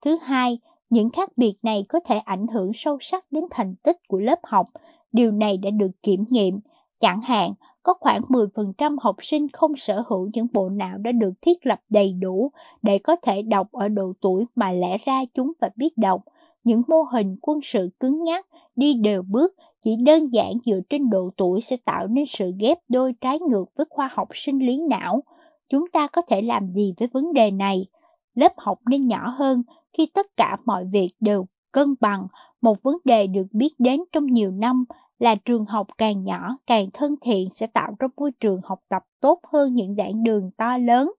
Thứ 0.05 0.16
hai, 0.23 0.58
những 0.91 1.10
khác 1.10 1.31
biệt 1.36 1.55
này 1.62 1.84
có 1.89 2.00
thể 2.05 2.18
ảnh 2.18 2.47
hưởng 2.47 2.70
sâu 2.74 2.99
sắc 3.00 3.24
đến 3.31 3.44
thành 3.50 3.74
tích 3.83 3.97
của 4.08 4.18
lớp 4.18 4.39
học. 4.42 4.66
Điều 5.12 5.33
này 5.33 5.57
đã 5.57 5.70
được 5.70 5.91
kiểm 6.02 6.24
nghiệm. 6.31 6.60
Chẳng 7.05 7.20
hạn, 7.20 7.52
có 7.83 7.94
khoảng 8.00 8.20
10% 8.20 8.97
học 9.00 9.16
sinh 9.23 9.49
không 9.52 9.76
sở 9.76 10.05
hữu 10.08 10.31
những 10.33 10.47
bộ 10.52 10.68
não 10.68 10.99
đã 10.99 11.12
được 11.12 11.33
thiết 11.42 11.66
lập 11.66 11.81
đầy 11.91 12.12
đủ 12.12 12.50
để 12.83 12.99
có 12.99 13.16
thể 13.23 13.42
đọc 13.42 13.73
ở 13.73 13.89
độ 13.89 14.12
tuổi 14.20 14.44
mà 14.55 14.73
lẽ 14.73 14.97
ra 15.05 15.20
chúng 15.34 15.52
phải 15.60 15.70
biết 15.76 15.99
đọc. 15.99 16.23
Những 16.65 16.83
mô 16.89 17.02
hình 17.02 17.36
quân 17.42 17.60
sự 17.62 17.89
cứng 18.00 18.23
nhắc, 18.23 18.47
đi 18.76 18.94
đều 18.94 19.23
bước, 19.23 19.55
chỉ 19.83 19.97
đơn 20.05 20.28
giản 20.33 20.52
dựa 20.66 20.81
trên 20.91 21.10
độ 21.10 21.31
tuổi 21.36 21.60
sẽ 21.60 21.76
tạo 21.84 22.07
nên 22.07 22.24
sự 22.28 22.52
ghép 22.58 22.78
đôi 22.89 23.15
trái 23.20 23.39
ngược 23.41 23.65
với 23.76 23.86
khoa 23.91 24.10
học 24.12 24.28
sinh 24.34 24.66
lý 24.66 24.81
não. 24.91 25.23
Chúng 25.68 25.84
ta 25.92 26.07
có 26.07 26.23
thể 26.23 26.42
làm 26.42 26.68
gì 26.68 26.94
với 26.99 27.08
vấn 27.12 27.33
đề 27.33 27.50
này? 27.50 27.86
Lớp 28.34 28.52
học 28.57 28.78
nên 28.91 29.07
nhỏ 29.07 29.34
hơn 29.39 29.62
khi 29.99 30.07
tất 30.15 30.26
cả 30.36 30.57
mọi 30.65 30.84
việc 30.92 31.10
đều 31.20 31.47
cân 31.73 31.94
bằng. 32.00 32.26
Một 32.62 32.83
vấn 32.83 32.97
đề 33.05 33.26
được 33.26 33.47
biết 33.52 33.74
đến 33.78 34.00
trong 34.12 34.26
nhiều 34.26 34.50
năm 34.50 34.84
là 35.18 35.34
trường 35.34 35.65
học 35.65 35.86
càng 35.99 36.23
nhỏ 36.23 36.57
càng 36.67 36.86
thân 36.93 37.15
thiện 37.23 37.49
sẽ 37.55 37.67
tạo 37.67 37.93
ra 37.99 38.09
môi 38.17 38.31
trường 38.41 38.60
học 38.65 38.78
tập 38.89 39.02
tốt 39.20 39.41
hơn 39.52 39.75
những 39.75 39.94
giảng 39.94 40.23
đường 40.23 40.51
to 40.57 40.78
lớn. 40.78 41.12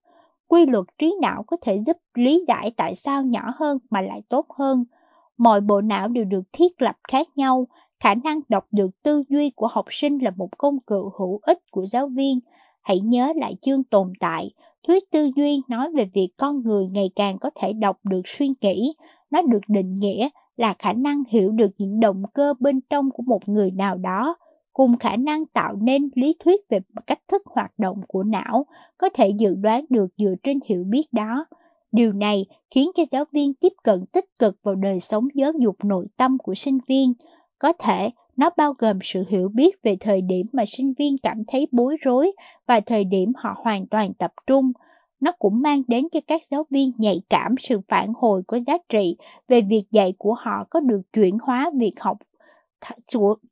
Quy 0.48 0.66
luật 0.66 0.84
trí 0.98 1.14
não 1.22 1.42
có 1.46 1.56
thể 1.62 1.78
giúp 1.86 1.96
lý 2.14 2.44
giải 2.48 2.72
tại 2.76 2.94
sao 2.94 3.22
nhỏ 3.22 3.52
hơn 3.56 3.78
mà 3.90 4.00
lại 4.00 4.22
tốt 4.28 4.46
hơn. 4.58 4.84
Mọi 5.38 5.60
bộ 5.60 5.80
não 5.80 6.08
đều 6.08 6.24
được 6.24 6.42
thiết 6.52 6.82
lập 6.82 6.96
khác 7.08 7.26
nhau, 7.36 7.66
khả 8.00 8.14
năng 8.14 8.40
đọc 8.48 8.66
được 8.70 9.02
tư 9.02 9.22
duy 9.28 9.50
của 9.50 9.66
học 9.66 9.84
sinh 9.90 10.18
là 10.18 10.30
một 10.36 10.58
công 10.58 10.80
cụ 10.80 11.10
hữu 11.18 11.40
ích 11.42 11.58
của 11.70 11.86
giáo 11.86 12.08
viên. 12.08 12.40
Hãy 12.82 13.00
nhớ 13.00 13.32
lại 13.36 13.56
chương 13.62 13.84
tồn 13.84 14.12
tại, 14.20 14.50
thuyết 14.86 15.10
tư 15.10 15.30
duy 15.36 15.62
nói 15.68 15.90
về 15.92 16.04
việc 16.14 16.28
con 16.36 16.62
người 16.62 16.86
ngày 16.86 17.10
càng 17.16 17.38
có 17.38 17.50
thể 17.60 17.72
đọc 17.72 17.98
được 18.04 18.22
suy 18.24 18.50
nghĩ, 18.60 18.94
nó 19.30 19.42
được 19.42 19.60
định 19.68 19.94
nghĩa 19.94 20.28
là 20.56 20.74
khả 20.78 20.92
năng 20.92 21.22
hiểu 21.28 21.50
được 21.50 21.70
những 21.78 22.00
động 22.00 22.22
cơ 22.34 22.54
bên 22.60 22.80
trong 22.90 23.10
của 23.10 23.22
một 23.22 23.48
người 23.48 23.70
nào 23.70 23.98
đó, 23.98 24.36
cùng 24.72 24.98
khả 24.98 25.16
năng 25.16 25.46
tạo 25.46 25.76
nên 25.76 26.08
lý 26.14 26.36
thuyết 26.44 26.60
về 26.68 26.78
cách 27.06 27.20
thức 27.28 27.42
hoạt 27.46 27.78
động 27.78 28.00
của 28.08 28.22
não 28.22 28.66
có 28.98 29.08
thể 29.14 29.28
dự 29.38 29.54
đoán 29.54 29.84
được 29.88 30.06
dựa 30.16 30.34
trên 30.42 30.58
hiểu 30.68 30.84
biết 30.84 31.12
đó 31.12 31.46
Điều 31.96 32.12
này 32.12 32.46
khiến 32.70 32.90
cho 32.94 33.02
giáo 33.10 33.24
viên 33.32 33.54
tiếp 33.54 33.72
cận 33.82 34.06
tích 34.06 34.24
cực 34.38 34.56
vào 34.62 34.74
đời 34.74 35.00
sống 35.00 35.28
giáo 35.34 35.52
dục 35.60 35.76
nội 35.84 36.06
tâm 36.16 36.38
của 36.38 36.54
sinh 36.54 36.78
viên. 36.88 37.12
Có 37.58 37.72
thể, 37.78 38.10
nó 38.36 38.50
bao 38.56 38.72
gồm 38.78 38.98
sự 39.02 39.24
hiểu 39.28 39.48
biết 39.48 39.82
về 39.82 39.96
thời 40.00 40.20
điểm 40.20 40.46
mà 40.52 40.64
sinh 40.68 40.94
viên 40.98 41.18
cảm 41.18 41.42
thấy 41.46 41.68
bối 41.72 41.96
rối 42.00 42.32
và 42.66 42.80
thời 42.80 43.04
điểm 43.04 43.32
họ 43.36 43.54
hoàn 43.64 43.86
toàn 43.86 44.14
tập 44.14 44.32
trung. 44.46 44.72
Nó 45.20 45.32
cũng 45.38 45.62
mang 45.62 45.82
đến 45.88 46.08
cho 46.12 46.20
các 46.26 46.42
giáo 46.50 46.66
viên 46.70 46.92
nhạy 46.98 47.22
cảm 47.30 47.54
sự 47.58 47.80
phản 47.88 48.12
hồi 48.16 48.42
của 48.46 48.58
giá 48.66 48.78
trị 48.88 49.16
về 49.48 49.60
việc 49.60 49.84
dạy 49.90 50.14
của 50.18 50.34
họ 50.34 50.64
có 50.70 50.80
được 50.80 51.00
chuyển 51.12 51.38
hóa 51.38 51.70
việc 51.74 52.00
học 52.00 52.18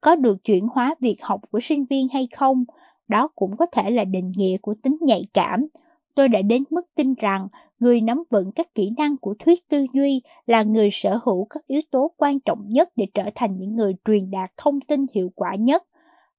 có 0.01 0.17
được 0.17 0.45
chuyển 0.45 0.67
hóa 0.69 0.95
việc 1.01 1.17
học 1.23 1.41
của 1.51 1.61
sinh 1.61 1.85
viên 1.91 2.09
hay 2.09 2.29
không. 2.37 2.65
Đó 3.09 3.29
cũng 3.37 3.57
có 3.57 3.67
thể 3.67 3.91
là 3.91 4.05
định 4.05 4.33
nghĩa 4.37 4.57
của 4.57 4.75
tính 4.83 4.97
nhạy 5.01 5.27
cảm. 5.35 5.67
Tôi 6.15 6.29
đã 6.29 6.43
đến 6.43 6.65
mức 6.71 6.83
tin 6.95 7.15
rằng 7.15 7.49
người 7.79 8.01
nắm 8.01 8.23
vững 8.31 8.53
các 8.53 8.75
kỹ 8.75 8.91
năng 8.97 9.17
của 9.17 9.35
thuyết 9.39 9.69
tư 9.69 9.87
duy 9.93 10.23
là 10.47 10.63
người 10.63 10.89
sở 10.93 11.19
hữu 11.25 11.47
các 11.51 11.67
yếu 11.67 11.81
tố 11.91 12.11
quan 12.17 12.41
trọng 12.41 12.69
nhất 12.69 12.89
để 12.97 13.07
trở 13.15 13.23
thành 13.35 13.57
những 13.59 13.77
người 13.77 13.93
truyền 14.05 14.31
đạt 14.31 14.51
thông 14.57 14.81
tin 14.81 15.07
hiệu 15.15 15.33
quả 15.35 15.55
nhất. 15.55 15.83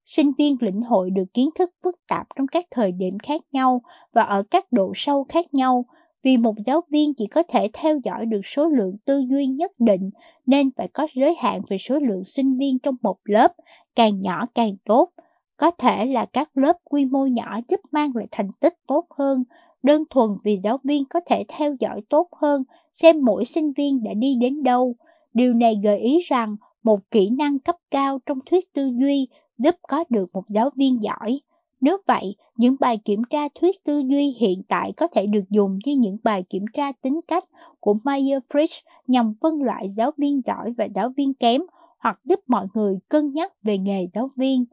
Sinh 0.06 0.32
viên 0.38 0.56
lĩnh 0.60 0.82
hội 0.82 1.10
được 1.10 1.24
kiến 1.34 1.48
thức 1.58 1.70
phức 1.84 1.94
tạp 2.08 2.26
trong 2.36 2.46
các 2.46 2.64
thời 2.70 2.92
điểm 2.92 3.18
khác 3.22 3.40
nhau 3.52 3.82
và 4.12 4.22
ở 4.22 4.42
các 4.50 4.72
độ 4.72 4.92
sâu 4.94 5.24
khác 5.28 5.54
nhau, 5.54 5.84
vì 6.22 6.36
một 6.36 6.54
giáo 6.66 6.80
viên 6.90 7.14
chỉ 7.14 7.26
có 7.26 7.42
thể 7.48 7.68
theo 7.72 7.98
dõi 8.04 8.26
được 8.26 8.40
số 8.44 8.68
lượng 8.68 8.96
tư 9.04 9.22
duy 9.30 9.46
nhất 9.46 9.72
định 9.78 10.10
nên 10.46 10.70
phải 10.76 10.88
có 10.88 11.06
giới 11.14 11.34
hạn 11.38 11.60
về 11.68 11.78
số 11.78 11.98
lượng 11.98 12.24
sinh 12.24 12.58
viên 12.58 12.78
trong 12.78 12.94
một 13.02 13.16
lớp, 13.24 13.52
càng 13.94 14.20
nhỏ 14.20 14.46
càng 14.54 14.72
tốt. 14.84 15.10
Có 15.56 15.70
thể 15.70 16.06
là 16.06 16.26
các 16.32 16.50
lớp 16.54 16.76
quy 16.84 17.04
mô 17.04 17.26
nhỏ 17.26 17.60
giúp 17.68 17.80
mang 17.92 18.10
lại 18.14 18.26
thành 18.30 18.50
tích 18.60 18.74
tốt 18.86 19.06
hơn, 19.18 19.44
đơn 19.82 20.02
thuần 20.10 20.30
vì 20.44 20.60
giáo 20.64 20.78
viên 20.84 21.04
có 21.04 21.20
thể 21.26 21.44
theo 21.48 21.74
dõi 21.80 22.00
tốt 22.08 22.28
hơn 22.40 22.62
xem 22.94 23.24
mỗi 23.24 23.44
sinh 23.44 23.72
viên 23.72 24.02
đã 24.02 24.14
đi 24.14 24.34
đến 24.40 24.62
đâu. 24.62 24.94
Điều 25.34 25.54
này 25.54 25.74
gợi 25.82 25.98
ý 25.98 26.20
rằng 26.20 26.56
một 26.82 27.00
kỹ 27.10 27.30
năng 27.30 27.58
cấp 27.58 27.76
cao 27.90 28.18
trong 28.26 28.38
thuyết 28.50 28.72
tư 28.72 28.90
duy 29.00 29.28
giúp 29.58 29.74
có 29.88 30.04
được 30.08 30.26
một 30.32 30.48
giáo 30.48 30.70
viên 30.76 31.02
giỏi. 31.02 31.40
Nếu 31.80 31.96
vậy, 32.06 32.36
những 32.56 32.76
bài 32.80 32.98
kiểm 33.04 33.22
tra 33.30 33.48
thuyết 33.60 33.84
tư 33.84 33.98
duy 33.98 34.36
hiện 34.40 34.62
tại 34.68 34.92
có 34.96 35.06
thể 35.06 35.26
được 35.26 35.44
dùng 35.50 35.78
như 35.84 35.96
những 35.96 36.16
bài 36.22 36.44
kiểm 36.50 36.64
tra 36.72 36.92
tính 36.92 37.20
cách 37.28 37.44
của 37.80 37.94
Myers-Briggs 38.04 38.80
nhằm 39.06 39.34
phân 39.40 39.62
loại 39.62 39.88
giáo 39.96 40.10
viên 40.16 40.40
giỏi 40.46 40.72
và 40.78 40.84
giáo 40.94 41.08
viên 41.16 41.34
kém 41.34 41.62
hoặc 41.98 42.20
giúp 42.24 42.40
mọi 42.46 42.66
người 42.74 42.98
cân 43.08 43.32
nhắc 43.32 43.52
về 43.62 43.78
nghề 43.78 44.08
giáo 44.14 44.30
viên. 44.36 44.64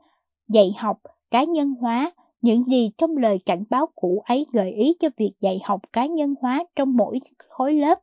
Dạy 0.47 0.73
học, 0.77 1.01
cá 1.31 1.43
nhân 1.43 1.73
hóa, 1.81 2.11
những 2.41 2.63
gì 2.63 2.91
trong 2.97 3.17
lời 3.17 3.39
cảnh 3.45 3.63
báo 3.69 3.85
cũ 3.95 4.23
ấy 4.25 4.45
gợi 4.53 4.71
ý 4.71 4.93
cho 4.99 5.09
việc 5.17 5.31
dạy 5.41 5.59
học 5.63 5.81
cá 5.93 6.05
nhân 6.05 6.35
hóa 6.41 6.63
trong 6.75 6.95
mỗi 6.95 7.19
khối 7.37 7.73
lớp. 7.73 7.99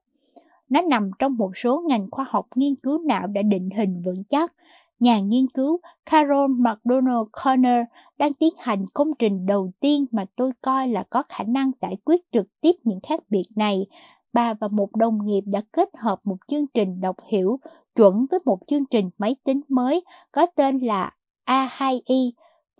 Nó 0.68 0.82
nằm 0.82 1.10
trong 1.18 1.36
một 1.36 1.50
số 1.56 1.82
ngành 1.88 2.06
khoa 2.10 2.26
học 2.28 2.46
nghiên 2.54 2.74
cứu 2.74 2.98
não 2.98 3.26
đã 3.26 3.42
định 3.42 3.68
hình 3.76 4.02
vững 4.04 4.24
chắc. 4.24 4.52
Nhà 5.00 5.20
nghiên 5.20 5.46
cứu 5.48 5.80
Carol 6.10 6.50
McDonald 6.50 7.28
Connor 7.44 7.86
đang 8.18 8.34
tiến 8.34 8.54
hành 8.58 8.84
công 8.94 9.10
trình 9.18 9.46
đầu 9.46 9.70
tiên 9.80 10.06
mà 10.12 10.24
tôi 10.36 10.52
coi 10.62 10.88
là 10.88 11.04
có 11.10 11.22
khả 11.28 11.44
năng 11.44 11.70
giải 11.82 11.96
quyết 12.04 12.20
trực 12.32 12.46
tiếp 12.60 12.72
những 12.84 13.00
khác 13.08 13.20
biệt 13.28 13.44
này. 13.56 13.86
Bà 14.32 14.54
và 14.54 14.68
một 14.68 14.96
đồng 14.96 15.18
nghiệp 15.26 15.42
đã 15.46 15.62
kết 15.72 15.88
hợp 15.98 16.20
một 16.24 16.36
chương 16.48 16.66
trình 16.74 17.00
đọc 17.00 17.16
hiểu 17.30 17.58
chuẩn 17.96 18.26
với 18.30 18.40
một 18.44 18.58
chương 18.66 18.84
trình 18.90 19.10
máy 19.18 19.36
tính 19.44 19.60
mới 19.68 20.04
có 20.32 20.46
tên 20.56 20.78
là 20.78 21.12
A2i 21.46 22.30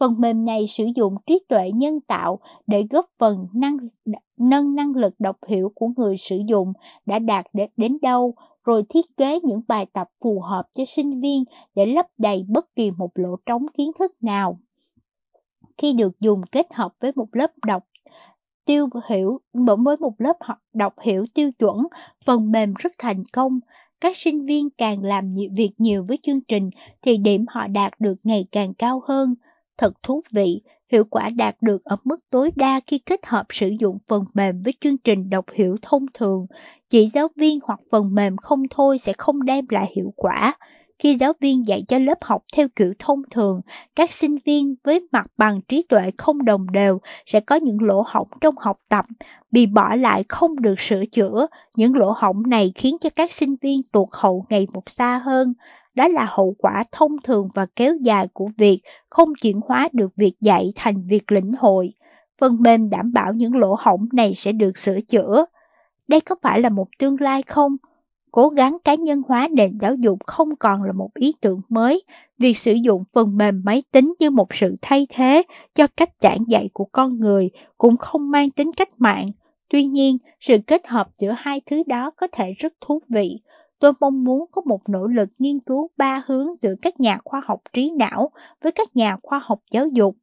Phần 0.01 0.21
mềm 0.21 0.45
này 0.45 0.67
sử 0.69 0.85
dụng 0.97 1.15
trí 1.27 1.45
tuệ 1.49 1.71
nhân 1.75 2.01
tạo 2.01 2.39
để 2.67 2.87
góp 2.91 3.07
phần 3.19 3.47
năng, 3.55 3.77
nâng 4.37 4.75
năng 4.75 4.93
lực 4.95 5.15
đọc 5.19 5.37
hiểu 5.49 5.73
của 5.75 5.89
người 5.97 6.17
sử 6.19 6.37
dụng 6.49 6.73
đã 7.07 7.19
đạt 7.19 7.47
đến 7.77 7.99
đâu, 8.03 8.35
rồi 8.65 8.85
thiết 8.89 9.17
kế 9.17 9.41
những 9.41 9.61
bài 9.69 9.87
tập 9.93 10.09
phù 10.21 10.41
hợp 10.41 10.63
cho 10.75 10.85
sinh 10.89 11.21
viên 11.21 11.45
để 11.75 11.87
lấp 11.87 12.07
đầy 12.19 12.45
bất 12.49 12.75
kỳ 12.77 12.91
một 12.91 13.11
lỗ 13.15 13.37
trống 13.47 13.67
kiến 13.75 13.91
thức 13.99 14.13
nào. 14.21 14.61
Khi 15.79 15.93
được 15.93 16.21
dùng 16.21 16.41
kết 16.53 16.67
hợp 16.75 16.93
với 17.01 17.13
một 17.17 17.29
lớp 17.33 17.51
đọc 17.67 17.83
tiêu 18.71 18.89
hiểu 19.09 19.41
với 19.85 19.97
một 19.97 20.15
lớp 20.19 20.37
học 20.41 20.59
đọc 20.75 20.95
hiểu 21.03 21.25
tiêu 21.35 21.51
chuẩn, 21.59 21.77
phần 22.27 22.53
mềm 22.53 22.75
rất 22.79 22.93
thành 22.99 23.25
công. 23.33 23.61
Các 24.01 24.17
sinh 24.17 24.47
viên 24.47 24.71
càng 24.71 25.05
làm 25.05 25.31
việc 25.57 25.71
nhiều 25.79 26.05
với 26.09 26.19
chương 26.23 26.41
trình 26.41 26.71
thì 27.03 27.17
điểm 27.17 27.45
họ 27.49 27.67
đạt 27.67 27.93
được 27.99 28.15
ngày 28.25 28.47
càng 28.53 28.75
cao 28.75 29.03
hơn. 29.09 29.35
Thật 29.81 30.03
thú 30.03 30.23
vị, 30.33 30.63
hiệu 30.93 31.05
quả 31.05 31.29
đạt 31.37 31.57
được 31.61 31.85
ở 31.85 31.97
mức 32.05 32.21
tối 32.31 32.51
đa 32.57 32.81
khi 32.87 32.99
kết 32.99 33.27
hợp 33.27 33.47
sử 33.49 33.69
dụng 33.81 33.99
phần 34.09 34.25
mềm 34.35 34.63
với 34.63 34.75
chương 34.81 34.99
trình 34.99 35.31
đọc 35.31 35.45
hiểu 35.55 35.77
thông 35.83 36.07
thường. 36.15 36.47
Chỉ 36.91 37.07
giáo 37.07 37.29
viên 37.37 37.59
hoặc 37.63 37.81
phần 37.91 38.15
mềm 38.15 38.37
không 38.37 38.63
thôi 38.71 38.99
sẽ 38.99 39.13
không 39.19 39.45
đem 39.45 39.65
lại 39.69 39.93
hiệu 39.97 40.13
quả. 40.17 40.55
Khi 40.99 41.15
giáo 41.15 41.33
viên 41.41 41.67
dạy 41.67 41.83
cho 41.89 41.99
lớp 41.99 42.19
học 42.21 42.45
theo 42.57 42.69
kiểu 42.77 42.95
thông 42.99 43.23
thường, 43.31 43.61
các 43.97 44.11
sinh 44.11 44.37
viên 44.45 44.75
với 44.85 45.09
mặt 45.13 45.27
bằng 45.37 45.61
trí 45.69 45.83
tuệ 45.89 46.11
không 46.19 46.45
đồng 46.45 46.73
đều 46.73 46.99
sẽ 47.27 47.41
có 47.41 47.57
những 47.57 47.83
lỗ 47.83 48.05
hổng 48.07 48.29
trong 48.41 48.55
học 48.59 48.77
tập, 48.89 49.05
bị 49.51 49.67
bỏ 49.67 49.95
lại 49.95 50.25
không 50.29 50.61
được 50.61 50.81
sửa 50.81 51.07
chữa. 51.13 51.47
Những 51.77 51.95
lỗ 51.95 52.13
hổng 52.17 52.43
này 52.47 52.73
khiến 52.75 52.97
cho 53.01 53.11
các 53.17 53.33
sinh 53.33 53.57
viên 53.63 53.81
tuột 53.93 54.09
hậu 54.13 54.47
ngày 54.49 54.67
một 54.73 54.91
xa 54.91 55.19
hơn. 55.25 55.55
Đó 55.95 56.09
là 56.09 56.27
hậu 56.31 56.55
quả 56.59 56.85
thông 56.93 57.17
thường 57.25 57.49
và 57.55 57.67
kéo 57.77 57.97
dài 58.03 58.29
của 58.33 58.49
việc 58.57 58.81
không 59.11 59.33
chuyển 59.43 59.61
hóa 59.67 59.89
được 59.93 60.17
việc 60.17 60.35
dạy 60.41 60.73
thành 60.77 61.07
việc 61.07 61.33
lĩnh 61.33 61.53
hội. 61.53 61.93
Phần 62.41 62.57
mềm 62.61 62.91
đảm 62.91 63.13
bảo 63.13 63.33
những 63.33 63.57
lỗ 63.57 63.77
hổng 63.79 64.09
này 64.13 64.35
sẽ 64.37 64.53
được 64.53 64.77
sửa 64.77 65.01
chữa. 65.09 65.45
Đây 66.09 66.21
có 66.21 66.35
phải 66.43 66.61
là 66.61 66.69
một 66.69 66.89
tương 66.99 67.21
lai 67.21 67.43
không? 67.43 67.77
Cố 68.33 68.49
gắng 68.49 68.77
cá 68.85 68.95
nhân 68.95 69.23
hóa 69.29 69.49
nền 69.51 69.79
giáo 69.81 69.95
dục 69.95 70.19
không 70.27 70.57
còn 70.57 70.83
là 70.83 70.93
một 70.93 71.11
ý 71.15 71.35
tưởng 71.41 71.61
mới. 71.69 72.03
Việc 72.39 72.59
sử 72.59 72.73
dụng 72.73 73.05
phần 73.13 73.37
mềm 73.37 73.63
máy 73.65 73.83
tính 73.93 74.15
như 74.19 74.31
một 74.31 74.55
sự 74.55 74.77
thay 74.83 75.07
thế 75.15 75.43
cho 75.75 75.87
cách 75.97 76.11
giảng 76.21 76.45
dạy 76.49 76.71
của 76.73 76.85
con 76.85 77.21
người 77.21 77.51
cũng 77.79 77.97
không 77.97 78.31
mang 78.31 78.51
tính 78.51 78.73
cách 78.73 78.89
mạng. 78.99 79.31
Tuy 79.69 79.85
nhiên, 79.85 80.19
sự 80.41 80.59
kết 80.67 80.87
hợp 80.87 81.09
giữa 81.19 81.35
hai 81.39 81.61
thứ 81.67 81.83
đó 81.87 82.11
có 82.17 82.27
thể 82.33 82.53
rất 82.59 82.73
thú 82.81 83.01
vị 83.09 83.41
Tôi 83.81 83.93
mong 84.01 84.25
muốn 84.25 84.45
có 84.53 84.63
một 84.67 84.89
nỗ 84.89 85.07
lực 85.07 85.29
nghiên 85.39 85.61
cứu 85.61 85.91
ba 85.97 86.23
hướng 86.27 86.47
giữa 86.61 86.75
các 86.83 87.01
nhà 87.01 87.19
khoa 87.25 87.43
học 87.45 87.61
trí 87.73 87.91
não 87.91 88.31
với 88.63 88.73
các 88.73 88.89
nhà 88.95 89.17
khoa 89.23 89.41
học 89.45 89.61
giáo 89.71 89.87
dục. 89.87 90.17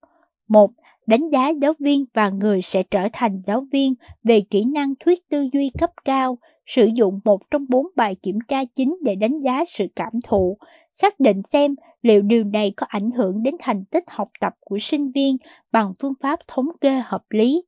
Một, 0.48 0.72
đánh 1.08 1.30
giá 1.30 1.50
giáo 1.50 1.74
viên 1.80 2.06
và 2.14 2.30
người 2.30 2.62
sẽ 2.62 2.84
trở 2.84 3.08
thành 3.14 3.42
giáo 3.48 3.66
viên 3.72 3.94
về 4.24 4.42
kỹ 4.50 4.66
năng 4.66 4.94
thuyết 5.00 5.30
tư 5.30 5.48
duy 5.54 5.72
cấp 5.80 5.90
cao, 6.06 6.38
sử 6.66 6.86
dụng 6.96 7.20
một 7.26 7.42
trong 7.52 7.66
bốn 7.70 7.88
bài 7.96 8.16
kiểm 8.16 8.40
tra 8.48 8.64
chính 8.76 8.98
để 9.04 9.16
đánh 9.16 9.40
giá 9.40 9.66
sự 9.68 9.86
cảm 9.96 10.14
thụ, 10.24 10.58
xác 10.96 11.20
định 11.20 11.42
xem 11.50 11.76
liệu 12.02 12.22
điều 12.22 12.44
này 12.44 12.74
có 12.78 12.86
ảnh 12.90 13.12
hưởng 13.12 13.44
đến 13.44 13.56
thành 13.60 13.86
tích 13.86 14.04
học 14.08 14.30
tập 14.40 14.54
của 14.60 14.78
sinh 14.82 15.12
viên 15.12 15.38
bằng 15.72 15.94
phương 16.00 16.14
pháp 16.22 16.40
thống 16.48 16.68
kê 16.82 17.02
hợp 17.06 17.24
lý. 17.30 17.64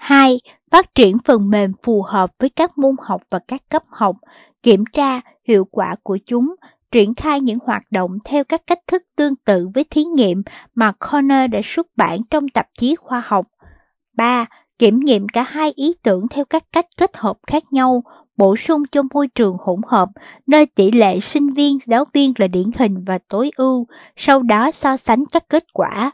2. 0.00 0.40
Phát 0.70 0.94
triển 0.94 1.16
phần 1.24 1.50
mềm 1.50 1.72
phù 1.82 2.02
hợp 2.02 2.30
với 2.38 2.48
các 2.48 2.78
môn 2.78 2.96
học 3.02 3.22
và 3.30 3.38
các 3.48 3.62
cấp 3.68 3.82
học, 3.88 4.16
kiểm 4.62 4.84
tra 4.92 5.20
hiệu 5.48 5.64
quả 5.70 5.94
của 6.02 6.18
chúng, 6.26 6.54
triển 6.92 7.14
khai 7.14 7.40
những 7.40 7.58
hoạt 7.64 7.82
động 7.90 8.18
theo 8.24 8.44
các 8.44 8.62
cách 8.66 8.78
thức 8.86 9.02
tương 9.16 9.36
tự 9.36 9.68
với 9.74 9.84
thí 9.84 10.04
nghiệm 10.04 10.42
mà 10.74 10.92
Corner 10.92 11.50
đã 11.50 11.60
xuất 11.64 11.86
bản 11.96 12.20
trong 12.30 12.48
tạp 12.48 12.66
chí 12.78 12.96
khoa 12.96 13.22
học. 13.26 13.46
3. 14.16 14.46
Kiểm 14.78 15.00
nghiệm 15.00 15.28
cả 15.28 15.42
hai 15.42 15.72
ý 15.74 15.94
tưởng 16.02 16.28
theo 16.30 16.44
các 16.44 16.64
cách 16.72 16.86
kết 16.98 17.16
hợp 17.16 17.36
khác 17.46 17.62
nhau, 17.70 18.02
bổ 18.36 18.56
sung 18.56 18.82
cho 18.92 19.02
môi 19.14 19.28
trường 19.34 19.56
hỗn 19.60 19.80
hợp, 19.86 20.08
nơi 20.46 20.66
tỷ 20.66 20.90
lệ 20.90 21.20
sinh 21.20 21.50
viên, 21.50 21.78
giáo 21.86 22.04
viên 22.12 22.32
là 22.38 22.46
điển 22.46 22.70
hình 22.78 23.04
và 23.06 23.18
tối 23.28 23.50
ưu, 23.56 23.86
sau 24.16 24.42
đó 24.42 24.70
so 24.70 24.96
sánh 24.96 25.24
các 25.32 25.48
kết 25.48 25.64
quả. 25.72 26.12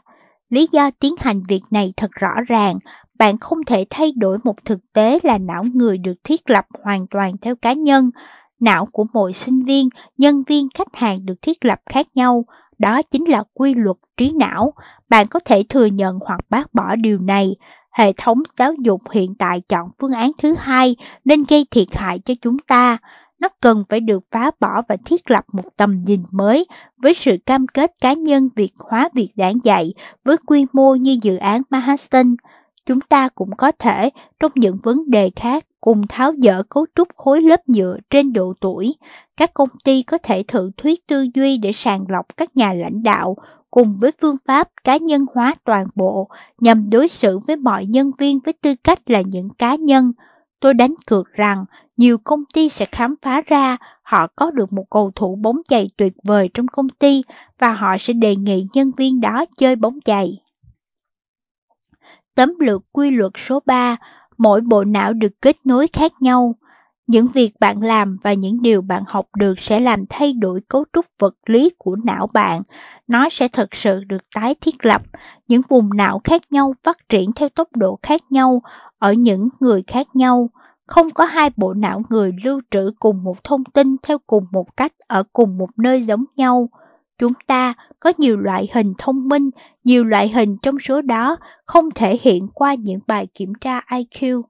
Lý 0.49 0.67
do 0.71 0.91
tiến 0.99 1.13
hành 1.19 1.43
việc 1.47 1.61
này 1.71 1.93
thật 1.97 2.11
rõ 2.11 2.33
ràng, 2.47 2.79
bạn 3.19 3.37
không 3.37 3.65
thể 3.65 3.85
thay 3.89 4.11
đổi 4.17 4.37
một 4.43 4.65
thực 4.65 4.79
tế 4.93 5.19
là 5.23 5.37
não 5.37 5.63
người 5.73 5.97
được 5.97 6.13
thiết 6.23 6.49
lập 6.49 6.65
hoàn 6.83 7.07
toàn 7.07 7.37
theo 7.41 7.55
cá 7.55 7.73
nhân. 7.73 8.11
Não 8.59 8.85
của 8.85 9.05
mỗi 9.13 9.33
sinh 9.33 9.63
viên, 9.63 9.89
nhân 10.17 10.43
viên, 10.47 10.67
khách 10.73 10.95
hàng 10.95 11.25
được 11.25 11.41
thiết 11.41 11.65
lập 11.65 11.79
khác 11.85 12.07
nhau. 12.15 12.45
Đó 12.77 13.01
chính 13.01 13.25
là 13.25 13.43
quy 13.53 13.73
luật 13.73 13.97
trí 14.17 14.31
não. 14.31 14.73
Bạn 15.09 15.27
có 15.27 15.39
thể 15.45 15.63
thừa 15.69 15.85
nhận 15.85 16.19
hoặc 16.25 16.39
bác 16.49 16.73
bỏ 16.73 16.95
điều 16.95 17.19
này. 17.19 17.55
Hệ 17.91 18.13
thống 18.13 18.43
giáo 18.57 18.73
dục 18.73 19.01
hiện 19.11 19.35
tại 19.35 19.61
chọn 19.69 19.89
phương 20.01 20.11
án 20.11 20.31
thứ 20.41 20.55
hai 20.59 20.95
nên 21.25 21.43
gây 21.49 21.65
thiệt 21.71 21.87
hại 21.95 22.19
cho 22.19 22.33
chúng 22.41 22.57
ta 22.59 22.97
nó 23.39 23.49
cần 23.61 23.83
phải 23.89 23.99
được 23.99 24.23
phá 24.31 24.51
bỏ 24.59 24.81
và 24.89 24.97
thiết 25.05 25.31
lập 25.31 25.45
một 25.53 25.77
tầm 25.77 26.03
nhìn 26.05 26.23
mới 26.31 26.65
với 26.97 27.13
sự 27.13 27.37
cam 27.45 27.67
kết 27.67 27.91
cá 28.01 28.13
nhân 28.13 28.49
việc 28.55 28.71
hóa 28.77 29.09
việc 29.13 29.29
giảng 29.37 29.57
dạy 29.63 29.93
với 30.25 30.37
quy 30.37 30.65
mô 30.73 30.95
như 30.95 31.17
dự 31.21 31.35
án 31.35 31.61
Manhattan 31.69 32.35
chúng 32.87 32.99
ta 33.01 33.29
cũng 33.29 33.49
có 33.57 33.71
thể 33.79 34.09
trong 34.39 34.51
những 34.55 34.77
vấn 34.83 35.09
đề 35.09 35.29
khác 35.35 35.65
cùng 35.81 36.01
tháo 36.09 36.33
dỡ 36.43 36.63
cấu 36.63 36.85
trúc 36.95 37.07
khối 37.15 37.41
lớp 37.41 37.69
nhựa 37.69 37.97
trên 38.09 38.33
độ 38.33 38.53
tuổi. 38.61 38.95
Các 39.37 39.53
công 39.53 39.69
ty 39.83 40.03
có 40.03 40.17
thể 40.17 40.43
thử 40.47 40.71
thuyết 40.77 41.07
tư 41.07 41.27
duy 41.35 41.57
để 41.57 41.71
sàng 41.71 42.05
lọc 42.09 42.37
các 42.37 42.57
nhà 42.57 42.73
lãnh 42.73 43.03
đạo 43.03 43.35
cùng 43.71 43.97
với 43.99 44.11
phương 44.21 44.35
pháp 44.45 44.69
cá 44.83 44.97
nhân 44.97 45.25
hóa 45.35 45.55
toàn 45.63 45.87
bộ 45.95 46.29
nhằm 46.59 46.89
đối 46.89 47.07
xử 47.07 47.39
với 47.39 47.55
mọi 47.55 47.85
nhân 47.85 48.11
viên 48.17 48.39
với 48.45 48.53
tư 48.53 48.75
cách 48.83 48.99
là 49.05 49.21
những 49.21 49.49
cá 49.57 49.75
nhân. 49.75 50.11
Tôi 50.59 50.73
đánh 50.73 50.93
cược 51.07 51.33
rằng 51.33 51.65
nhiều 51.97 52.17
công 52.17 52.43
ty 52.53 52.69
sẽ 52.69 52.85
khám 52.91 53.15
phá 53.21 53.41
ra 53.45 53.77
họ 54.01 54.27
có 54.35 54.51
được 54.51 54.73
một 54.73 54.85
cầu 54.89 55.11
thủ 55.15 55.35
bóng 55.35 55.57
chày 55.67 55.89
tuyệt 55.97 56.13
vời 56.23 56.49
trong 56.53 56.67
công 56.67 56.89
ty 56.89 57.23
và 57.59 57.73
họ 57.73 57.97
sẽ 57.99 58.13
đề 58.13 58.35
nghị 58.35 58.67
nhân 58.73 58.91
viên 58.97 59.21
đó 59.21 59.45
chơi 59.57 59.75
bóng 59.75 59.99
chày. 60.05 60.41
Tấm 62.37 62.53
lược 62.59 62.81
quy 62.91 63.11
luật 63.11 63.31
số 63.47 63.59
3, 63.65 63.95
mỗi 64.37 64.61
bộ 64.61 64.83
não 64.83 65.13
được 65.13 65.41
kết 65.41 65.55
nối 65.65 65.87
khác 65.93 66.11
nhau. 66.19 66.55
Những 67.07 67.27
việc 67.27 67.51
bạn 67.59 67.81
làm 67.81 68.17
và 68.23 68.33
những 68.33 68.61
điều 68.61 68.81
bạn 68.81 69.03
học 69.07 69.25
được 69.37 69.53
sẽ 69.61 69.79
làm 69.79 70.05
thay 70.09 70.33
đổi 70.33 70.61
cấu 70.67 70.85
trúc 70.93 71.05
vật 71.19 71.33
lý 71.45 71.69
của 71.77 71.95
não 72.05 72.27
bạn. 72.33 72.61
Nó 73.07 73.29
sẽ 73.29 73.47
thực 73.47 73.75
sự 73.75 74.03
được 74.03 74.21
tái 74.35 74.55
thiết 74.61 74.85
lập. 74.85 75.01
Những 75.47 75.61
vùng 75.69 75.89
não 75.97 76.21
khác 76.23 76.41
nhau 76.51 76.73
phát 76.83 76.97
triển 77.09 77.31
theo 77.35 77.49
tốc 77.49 77.67
độ 77.75 77.99
khác 78.01 78.21
nhau 78.29 78.61
ở 78.99 79.13
những 79.13 79.49
người 79.59 79.83
khác 79.87 80.07
nhau. 80.13 80.49
Không 80.87 81.09
có 81.09 81.25
hai 81.25 81.51
bộ 81.57 81.73
não 81.73 82.01
người 82.09 82.31
lưu 82.43 82.61
trữ 82.71 82.91
cùng 82.99 83.23
một 83.23 83.43
thông 83.43 83.63
tin 83.63 83.95
theo 84.03 84.17
cùng 84.27 84.45
một 84.51 84.77
cách 84.77 84.91
ở 85.07 85.23
cùng 85.33 85.57
một 85.57 85.69
nơi 85.77 86.01
giống 86.01 86.25
nhau. 86.35 86.69
Chúng 87.17 87.33
ta 87.47 87.73
có 87.99 88.13
nhiều 88.17 88.37
loại 88.37 88.67
hình 88.73 88.93
thông 88.97 89.27
minh, 89.27 89.49
nhiều 89.83 90.03
loại 90.03 90.29
hình 90.29 90.57
trong 90.61 90.75
số 90.83 91.01
đó 91.01 91.37
không 91.65 91.89
thể 91.95 92.17
hiện 92.21 92.47
qua 92.53 92.75
những 92.75 92.99
bài 93.07 93.27
kiểm 93.33 93.53
tra 93.61 93.81
IQ. 93.89 94.41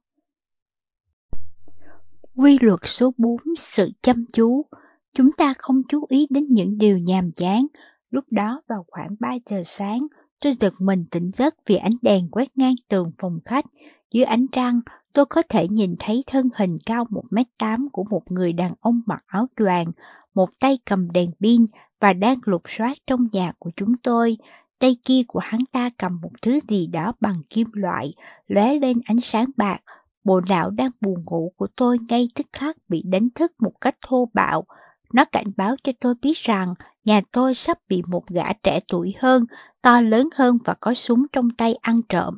Quy 2.35 2.57
luật 2.61 2.79
số 2.83 3.13
4 3.17 3.37
sự 3.57 3.89
chăm 4.01 4.25
chú. 4.33 4.65
Chúng 5.13 5.31
ta 5.31 5.53
không 5.57 5.81
chú 5.89 6.05
ý 6.09 6.27
đến 6.29 6.45
những 6.49 6.77
điều 6.77 6.97
nhàm 6.97 7.31
chán. 7.31 7.67
Lúc 8.09 8.25
đó 8.31 8.61
vào 8.67 8.85
khoảng 8.87 9.15
3 9.19 9.29
giờ 9.49 9.61
sáng, 9.65 10.07
tôi 10.41 10.53
giật 10.59 10.73
mình 10.79 11.05
tỉnh 11.11 11.31
giấc 11.35 11.55
vì 11.65 11.75
ánh 11.75 11.93
đèn 12.01 12.29
quét 12.31 12.57
ngang 12.57 12.75
tường 12.89 13.11
phòng 13.17 13.39
khách. 13.45 13.65
Dưới 14.11 14.23
ánh 14.23 14.47
trăng, 14.51 14.81
tôi 15.13 15.25
có 15.25 15.41
thể 15.49 15.67
nhìn 15.67 15.95
thấy 15.99 16.23
thân 16.27 16.49
hình 16.55 16.77
cao 16.85 17.05
1m8 17.09 17.87
của 17.91 18.03
một 18.09 18.31
người 18.31 18.53
đàn 18.53 18.73
ông 18.79 19.01
mặc 19.05 19.23
áo 19.27 19.47
choàng, 19.59 19.91
một 20.33 20.49
tay 20.59 20.77
cầm 20.85 21.11
đèn 21.11 21.31
pin 21.41 21.65
và 21.99 22.13
đang 22.13 22.39
lục 22.45 22.61
soát 22.67 22.97
trong 23.07 23.27
nhà 23.31 23.51
của 23.59 23.71
chúng 23.75 23.97
tôi. 23.97 24.37
Tay 24.79 24.95
kia 25.05 25.21
của 25.27 25.39
hắn 25.39 25.61
ta 25.71 25.89
cầm 25.97 26.19
một 26.21 26.31
thứ 26.41 26.59
gì 26.67 26.87
đó 26.87 27.13
bằng 27.21 27.35
kim 27.49 27.67
loại, 27.73 28.13
lóe 28.47 28.73
lên 28.73 29.01
ánh 29.05 29.21
sáng 29.21 29.45
bạc. 29.57 29.79
Bộ 30.23 30.41
não 30.49 30.69
đang 30.69 30.91
buồn 31.01 31.23
ngủ 31.25 31.53
của 31.57 31.67
tôi 31.75 31.97
ngay 32.09 32.29
tức 32.35 32.47
khắc 32.53 32.77
bị 32.89 33.03
đánh 33.05 33.29
thức 33.35 33.51
một 33.59 33.71
cách 33.81 33.95
thô 34.07 34.29
bạo. 34.33 34.65
Nó 35.13 35.25
cảnh 35.25 35.51
báo 35.57 35.75
cho 35.83 35.91
tôi 35.99 36.13
biết 36.21 36.37
rằng 36.37 36.73
nhà 37.05 37.21
tôi 37.31 37.53
sắp 37.53 37.77
bị 37.87 38.03
một 38.07 38.27
gã 38.27 38.53
trẻ 38.63 38.79
tuổi 38.87 39.15
hơn, 39.19 39.45
to 39.81 40.01
lớn 40.01 40.29
hơn 40.35 40.57
và 40.65 40.75
có 40.79 40.93
súng 40.93 41.25
trong 41.33 41.49
tay 41.57 41.75
ăn 41.81 42.01
trộm. 42.09 42.37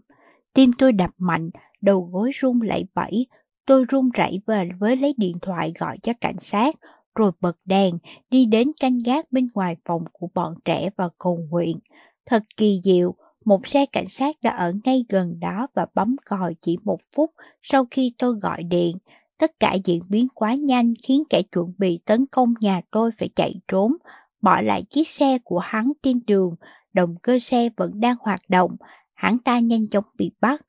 Tim 0.53 0.71
tôi 0.77 0.91
đập 0.91 1.09
mạnh, 1.17 1.49
đầu 1.81 2.09
gối 2.11 2.31
run 2.33 2.61
lẩy 2.61 2.85
bẩy. 2.95 3.27
Tôi 3.65 3.85
run 3.89 4.09
rẩy 4.13 4.41
về 4.47 4.69
với 4.79 4.95
lấy 4.95 5.13
điện 5.17 5.37
thoại 5.41 5.73
gọi 5.79 5.97
cho 6.03 6.13
cảnh 6.21 6.39
sát, 6.41 6.75
rồi 7.15 7.31
bật 7.41 7.57
đèn, 7.65 7.97
đi 8.29 8.45
đến 8.45 8.71
canh 8.81 8.99
gác 9.05 9.31
bên 9.31 9.47
ngoài 9.53 9.75
phòng 9.85 10.03
của 10.11 10.27
bọn 10.33 10.55
trẻ 10.65 10.89
và 10.97 11.09
cầu 11.17 11.39
nguyện. 11.49 11.79
Thật 12.25 12.43
kỳ 12.57 12.79
diệu, 12.83 13.15
một 13.45 13.67
xe 13.67 13.85
cảnh 13.85 14.09
sát 14.09 14.35
đã 14.41 14.51
ở 14.51 14.73
ngay 14.83 15.05
gần 15.09 15.39
đó 15.39 15.67
và 15.73 15.85
bấm 15.93 16.15
còi 16.25 16.55
chỉ 16.61 16.77
một 16.83 16.99
phút 17.15 17.31
sau 17.61 17.87
khi 17.91 18.13
tôi 18.17 18.35
gọi 18.41 18.63
điện. 18.63 18.97
Tất 19.37 19.59
cả 19.59 19.73
diễn 19.83 20.03
biến 20.09 20.27
quá 20.35 20.53
nhanh 20.53 20.93
khiến 21.03 21.23
kẻ 21.29 21.41
chuẩn 21.41 21.73
bị 21.77 21.99
tấn 22.05 22.25
công 22.25 22.53
nhà 22.61 22.81
tôi 22.91 23.11
phải 23.17 23.29
chạy 23.35 23.53
trốn, 23.67 23.93
bỏ 24.41 24.61
lại 24.61 24.83
chiếc 24.83 25.09
xe 25.09 25.37
của 25.43 25.59
hắn 25.59 25.91
trên 26.03 26.19
đường, 26.27 26.55
động 26.93 27.15
cơ 27.21 27.39
xe 27.39 27.69
vẫn 27.77 27.99
đang 27.99 28.15
hoạt 28.19 28.41
động, 28.49 28.75
hắn 29.13 29.37
ta 29.39 29.59
nhanh 29.59 29.87
chóng 29.87 30.03
bị 30.17 30.31
bắt. 30.41 30.61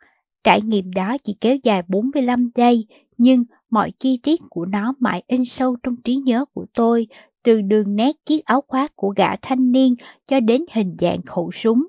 Trải 0.44 0.60
nghiệm 0.60 0.92
đó 0.92 1.16
chỉ 1.24 1.36
kéo 1.40 1.56
dài 1.62 1.82
45 1.88 2.48
giây, 2.54 2.86
nhưng 3.18 3.44
mọi 3.70 3.92
chi 3.98 4.20
tiết 4.22 4.40
của 4.50 4.64
nó 4.64 4.94
mãi 4.98 5.22
in 5.26 5.44
sâu 5.44 5.76
trong 5.82 5.96
trí 5.96 6.16
nhớ 6.16 6.44
của 6.54 6.66
tôi, 6.74 7.06
từ 7.42 7.60
đường 7.60 7.96
nét 7.96 8.16
chiếc 8.26 8.44
áo 8.44 8.60
khoác 8.66 8.96
của 8.96 9.12
gã 9.16 9.36
thanh 9.36 9.72
niên 9.72 9.94
cho 10.26 10.40
đến 10.40 10.64
hình 10.72 10.96
dạng 11.00 11.22
khẩu 11.22 11.50
súng. 11.52 11.86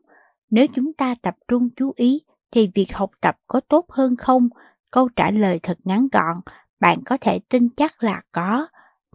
Nếu 0.49 0.65
chúng 0.75 0.93
ta 0.93 1.15
tập 1.21 1.35
trung 1.47 1.69
chú 1.75 1.93
ý, 1.95 2.21
thì 2.51 2.69
việc 2.73 2.93
học 2.93 3.11
tập 3.21 3.35
có 3.47 3.59
tốt 3.59 3.85
hơn 3.89 4.15
không? 4.15 4.49
Câu 4.91 5.09
trả 5.15 5.31
lời 5.31 5.59
thật 5.63 5.77
ngắn 5.83 6.07
gọn, 6.11 6.37
bạn 6.79 7.03
có 7.05 7.17
thể 7.21 7.39
tin 7.49 7.69
chắc 7.69 8.03
là 8.03 8.21
có. 8.31 8.67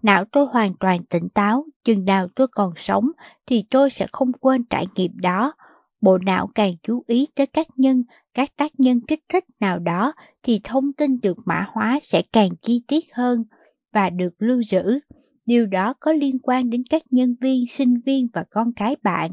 Não 0.02 0.24
tôi 0.32 0.46
hoàn 0.46 0.74
toàn 0.80 1.04
tỉnh 1.04 1.28
táo, 1.28 1.64
chừng 1.84 2.04
nào 2.04 2.28
tôi 2.36 2.46
còn 2.48 2.72
sống 2.76 3.10
thì 3.46 3.64
tôi 3.70 3.90
sẽ 3.90 4.06
không 4.12 4.32
quên 4.32 4.64
trải 4.64 4.86
nghiệm 4.96 5.12
đó. 5.22 5.52
Bộ 6.00 6.18
não 6.18 6.48
càng 6.54 6.72
chú 6.82 7.04
ý 7.06 7.26
tới 7.34 7.46
các 7.46 7.66
nhân, 7.76 8.04
các 8.34 8.56
tác 8.56 8.80
nhân 8.80 9.00
kích 9.00 9.24
thích 9.28 9.44
nào 9.60 9.78
đó 9.78 10.12
thì 10.42 10.60
thông 10.64 10.92
tin 10.92 11.20
được 11.20 11.36
mã 11.44 11.66
hóa 11.72 12.00
sẽ 12.02 12.22
càng 12.32 12.48
chi 12.62 12.82
tiết 12.88 13.04
hơn 13.14 13.44
và 13.92 14.10
được 14.10 14.34
lưu 14.38 14.62
giữ. 14.62 14.98
Điều 15.46 15.66
đó 15.66 15.94
có 16.00 16.12
liên 16.12 16.38
quan 16.42 16.70
đến 16.70 16.82
các 16.90 17.02
nhân 17.10 17.34
viên, 17.40 17.66
sinh 17.66 17.94
viên 18.06 18.26
và 18.32 18.44
con 18.50 18.72
cái 18.72 18.96
bạn. 19.02 19.30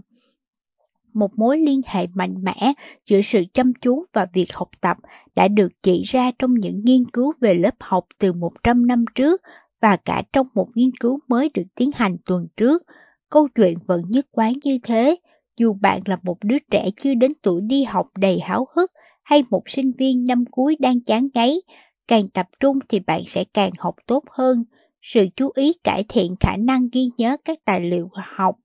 Một 1.14 1.38
mối 1.38 1.58
liên 1.58 1.82
hệ 1.86 2.08
mạnh 2.14 2.36
mẽ 2.44 2.74
giữa 3.06 3.22
sự 3.22 3.44
chăm 3.54 3.74
chú 3.82 4.06
và 4.14 4.28
việc 4.34 4.54
học 4.54 4.70
tập 4.82 4.98
đã 5.36 5.48
được 5.48 5.72
chỉ 5.84 6.04
ra 6.04 6.32
trong 6.40 6.54
những 6.54 6.82
nghiên 6.84 7.06
cứu 7.14 7.34
về 7.42 7.54
lớp 7.54 7.76
học 7.80 8.06
từ 8.20 8.34
100 8.34 8.88
năm 8.88 9.06
trước 9.16 9.42
và 9.82 9.96
cả 9.96 10.24
trong 10.34 10.48
một 10.54 10.68
nghiên 10.76 10.92
cứu 11.00 11.20
mới 11.28 11.50
được 11.54 11.64
tiến 11.76 11.92
hành 11.96 12.18
tuần 12.26 12.48
trước. 12.58 12.84
Câu 13.30 13.48
chuyện 13.56 13.78
vẫn 13.86 14.02
nhất 14.10 14.26
quán 14.32 14.54
như 14.64 14.78
thế, 14.84 15.16
dù 15.58 15.74
bạn 15.82 16.02
là 16.06 16.18
một 16.24 16.38
đứa 16.44 16.58
trẻ 16.72 16.90
chưa 16.98 17.14
đến 17.14 17.32
tuổi 17.42 17.62
đi 17.62 17.84
học 17.84 18.08
đầy 18.18 18.40
háo 18.40 18.68
hức 18.76 18.92
hay 19.24 19.44
một 19.50 19.70
sinh 19.70 19.92
viên 19.98 20.26
năm 20.26 20.44
cuối 20.52 20.76
đang 20.80 21.00
chán 21.00 21.28
ngấy, 21.34 21.64
càng 22.08 22.24
tập 22.34 22.48
trung 22.60 22.80
thì 22.90 23.00
bạn 23.00 23.22
sẽ 23.28 23.44
càng 23.54 23.72
học 23.80 23.96
tốt 24.08 24.24
hơn. 24.30 24.64
Sự 25.02 25.28
chú 25.36 25.52
ý 25.56 25.74
cải 25.84 26.06
thiện 26.10 26.36
khả 26.40 26.56
năng 26.56 26.90
ghi 26.92 27.10
nhớ 27.18 27.38
các 27.46 27.60
tài 27.66 27.80
liệu 27.80 28.10
học, 28.38 28.56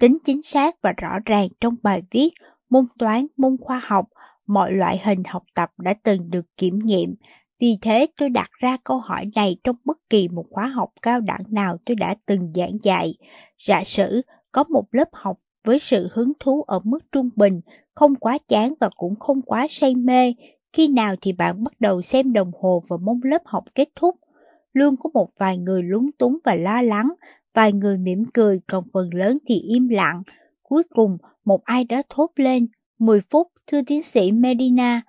tính 0.00 0.18
chính 0.24 0.42
xác 0.42 0.74
và 0.82 0.92
rõ 0.96 1.18
ràng 1.26 1.48
trong 1.60 1.74
bài 1.82 2.02
viết, 2.10 2.30
môn 2.70 2.86
toán, 2.98 3.26
môn 3.36 3.56
khoa 3.60 3.80
học, 3.84 4.06
mọi 4.46 4.72
loại 4.72 5.00
hình 5.04 5.22
học 5.26 5.42
tập 5.54 5.70
đã 5.78 5.94
từng 6.02 6.30
được 6.30 6.56
kiểm 6.56 6.78
nghiệm. 6.78 7.14
Vì 7.60 7.78
thế 7.82 8.06
tôi 8.16 8.28
đặt 8.28 8.50
ra 8.58 8.76
câu 8.84 8.98
hỏi 8.98 9.24
này 9.36 9.56
trong 9.64 9.76
bất 9.84 9.98
kỳ 10.10 10.28
một 10.28 10.44
khóa 10.50 10.66
học 10.66 10.90
cao 11.02 11.20
đẳng 11.20 11.42
nào 11.50 11.76
tôi 11.86 11.94
đã 11.94 12.14
từng 12.26 12.52
giảng 12.54 12.76
dạy. 12.82 13.14
Giả 13.58 13.84
sử 13.84 14.22
có 14.52 14.64
một 14.64 14.84
lớp 14.92 15.08
học 15.12 15.38
với 15.66 15.78
sự 15.78 16.08
hứng 16.12 16.32
thú 16.40 16.62
ở 16.62 16.80
mức 16.84 16.98
trung 17.12 17.30
bình, 17.36 17.60
không 17.94 18.14
quá 18.14 18.38
chán 18.48 18.74
và 18.80 18.90
cũng 18.96 19.16
không 19.16 19.42
quá 19.42 19.66
say 19.70 19.94
mê. 19.94 20.34
Khi 20.72 20.88
nào 20.88 21.14
thì 21.20 21.32
bạn 21.32 21.64
bắt 21.64 21.72
đầu 21.80 22.02
xem 22.02 22.32
đồng 22.32 22.52
hồ 22.60 22.82
và 22.88 22.96
mong 22.96 23.20
lớp 23.22 23.42
học 23.44 23.64
kết 23.74 23.88
thúc? 23.96 24.16
Luôn 24.72 24.94
có 24.96 25.10
một 25.14 25.28
vài 25.38 25.58
người 25.58 25.82
lúng 25.82 26.12
túng 26.12 26.38
và 26.44 26.54
lo 26.54 26.82
lắng, 26.82 27.12
vài 27.54 27.72
người 27.72 27.98
mỉm 27.98 28.24
cười, 28.34 28.60
còn 28.66 28.84
phần 28.92 29.14
lớn 29.14 29.38
thì 29.46 29.60
im 29.60 29.88
lặng. 29.88 30.22
Cuối 30.62 30.82
cùng, 30.94 31.18
một 31.44 31.64
ai 31.64 31.84
đó 31.84 32.02
thốt 32.08 32.30
lên, 32.36 32.66
10 32.98 33.20
phút, 33.20 33.48
thưa 33.66 33.80
tiến 33.86 34.02
sĩ 34.02 34.32
Medina. 34.32 35.00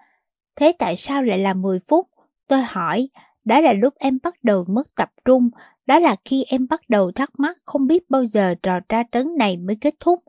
Thế 0.55 0.71
tại 0.79 0.95
sao 0.97 1.23
lại 1.23 1.39
là 1.39 1.53
10 1.53 1.79
phút? 1.89 2.07
Tôi 2.47 2.61
hỏi, 2.61 3.07
đó 3.45 3.61
là 3.61 3.73
lúc 3.73 3.93
em 3.97 4.17
bắt 4.23 4.35
đầu 4.43 4.65
mất 4.67 4.95
tập 4.95 5.09
trung, 5.25 5.49
đó 5.85 5.99
là 5.99 6.15
khi 6.25 6.43
em 6.47 6.67
bắt 6.69 6.81
đầu 6.89 7.11
thắc 7.11 7.29
mắc 7.37 7.57
không 7.65 7.87
biết 7.87 8.09
bao 8.09 8.25
giờ 8.25 8.55
trò 8.63 8.79
tra 8.89 9.03
tấn 9.11 9.37
này 9.37 9.57
mới 9.57 9.75
kết 9.81 9.93
thúc 9.99 10.23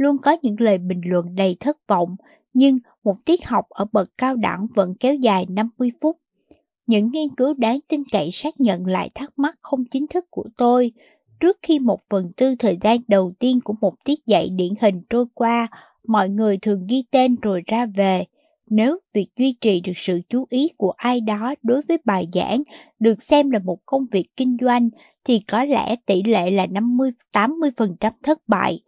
luôn 0.00 0.18
có 0.18 0.36
những 0.42 0.56
lời 0.58 0.78
bình 0.78 1.00
luận 1.04 1.34
đầy 1.34 1.56
thất 1.60 1.76
vọng, 1.88 2.16
nhưng 2.54 2.78
một 3.04 3.16
tiết 3.24 3.46
học 3.46 3.64
ở 3.68 3.86
bậc 3.92 4.08
cao 4.18 4.36
đẳng 4.36 4.66
vẫn 4.74 4.94
kéo 5.00 5.14
dài 5.14 5.46
50 5.48 5.90
phút. 6.00 6.16
Những 6.86 7.10
nghiên 7.12 7.28
cứu 7.36 7.54
đáng 7.54 7.78
tin 7.88 8.02
cậy 8.12 8.30
xác 8.30 8.60
nhận 8.60 8.86
lại 8.86 9.10
thắc 9.14 9.38
mắc 9.38 9.58
không 9.60 9.84
chính 9.90 10.06
thức 10.06 10.24
của 10.30 10.44
tôi. 10.56 10.92
Trước 11.40 11.58
khi 11.62 11.78
một 11.78 12.00
phần 12.10 12.32
tư 12.36 12.54
thời 12.58 12.78
gian 12.80 12.98
đầu 13.08 13.32
tiên 13.38 13.60
của 13.64 13.74
một 13.80 13.94
tiết 14.04 14.18
dạy 14.26 14.50
điển 14.50 14.72
hình 14.80 15.02
trôi 15.10 15.24
qua, 15.34 15.68
mọi 16.06 16.28
người 16.28 16.58
thường 16.58 16.86
ghi 16.88 17.04
tên 17.10 17.36
rồi 17.42 17.62
ra 17.66 17.86
về. 17.86 18.24
Nếu 18.70 18.98
việc 19.12 19.28
duy 19.36 19.56
trì 19.60 19.80
được 19.80 19.92
sự 19.96 20.20
chú 20.28 20.46
ý 20.50 20.68
của 20.76 20.92
ai 20.96 21.20
đó 21.20 21.54
đối 21.62 21.80
với 21.88 21.98
bài 22.04 22.28
giảng 22.32 22.62
được 22.98 23.22
xem 23.22 23.50
là 23.50 23.58
một 23.58 23.78
công 23.86 24.06
việc 24.12 24.26
kinh 24.36 24.56
doanh, 24.60 24.90
thì 25.24 25.40
có 25.48 25.64
lẽ 25.64 25.96
tỷ 26.06 26.22
lệ 26.22 26.50
là 26.50 26.66
50-80% 26.66 28.12
thất 28.22 28.38
bại. 28.46 28.80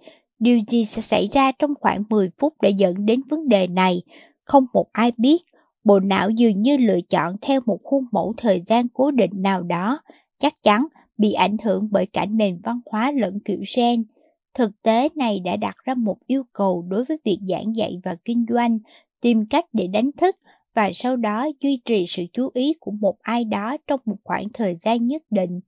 Điều 0.42 0.58
gì 0.68 0.84
sẽ 0.84 1.02
xảy 1.02 1.28
ra 1.32 1.52
trong 1.58 1.74
khoảng 1.80 2.04
10 2.10 2.28
phút 2.38 2.54
để 2.62 2.70
dẫn 2.70 3.06
đến 3.06 3.20
vấn 3.30 3.48
đề 3.48 3.66
này? 3.66 4.02
Không 4.44 4.66
một 4.72 4.86
ai 4.92 5.12
biết. 5.16 5.42
Bộ 5.84 6.00
não 6.00 6.30
dường 6.30 6.62
như 6.62 6.76
lựa 6.76 7.00
chọn 7.08 7.36
theo 7.42 7.60
một 7.66 7.78
khuôn 7.82 8.04
mẫu 8.12 8.34
thời 8.36 8.62
gian 8.66 8.88
cố 8.88 9.10
định 9.10 9.30
nào 9.34 9.62
đó, 9.62 10.00
chắc 10.38 10.62
chắn 10.62 10.86
bị 11.18 11.32
ảnh 11.32 11.56
hưởng 11.64 11.88
bởi 11.90 12.06
cả 12.06 12.26
nền 12.26 12.60
văn 12.62 12.80
hóa 12.86 13.12
lẫn 13.12 13.40
kiểu 13.40 13.62
gen. 13.76 14.04
Thực 14.54 14.82
tế 14.82 15.08
này 15.14 15.40
đã 15.44 15.56
đặt 15.56 15.76
ra 15.84 15.94
một 15.94 16.16
yêu 16.26 16.42
cầu 16.52 16.84
đối 16.88 17.04
với 17.04 17.16
việc 17.24 17.38
giảng 17.48 17.76
dạy 17.76 18.00
và 18.04 18.16
kinh 18.24 18.46
doanh, 18.48 18.78
tìm 19.20 19.46
cách 19.46 19.64
để 19.72 19.86
đánh 19.86 20.10
thức 20.12 20.36
và 20.74 20.90
sau 20.94 21.16
đó 21.16 21.48
duy 21.60 21.80
trì 21.84 22.06
sự 22.08 22.22
chú 22.32 22.50
ý 22.54 22.74
của 22.80 22.90
một 22.90 23.16
ai 23.22 23.44
đó 23.44 23.76
trong 23.86 24.00
một 24.04 24.16
khoảng 24.24 24.48
thời 24.54 24.76
gian 24.82 25.06
nhất 25.06 25.22
định. 25.30 25.60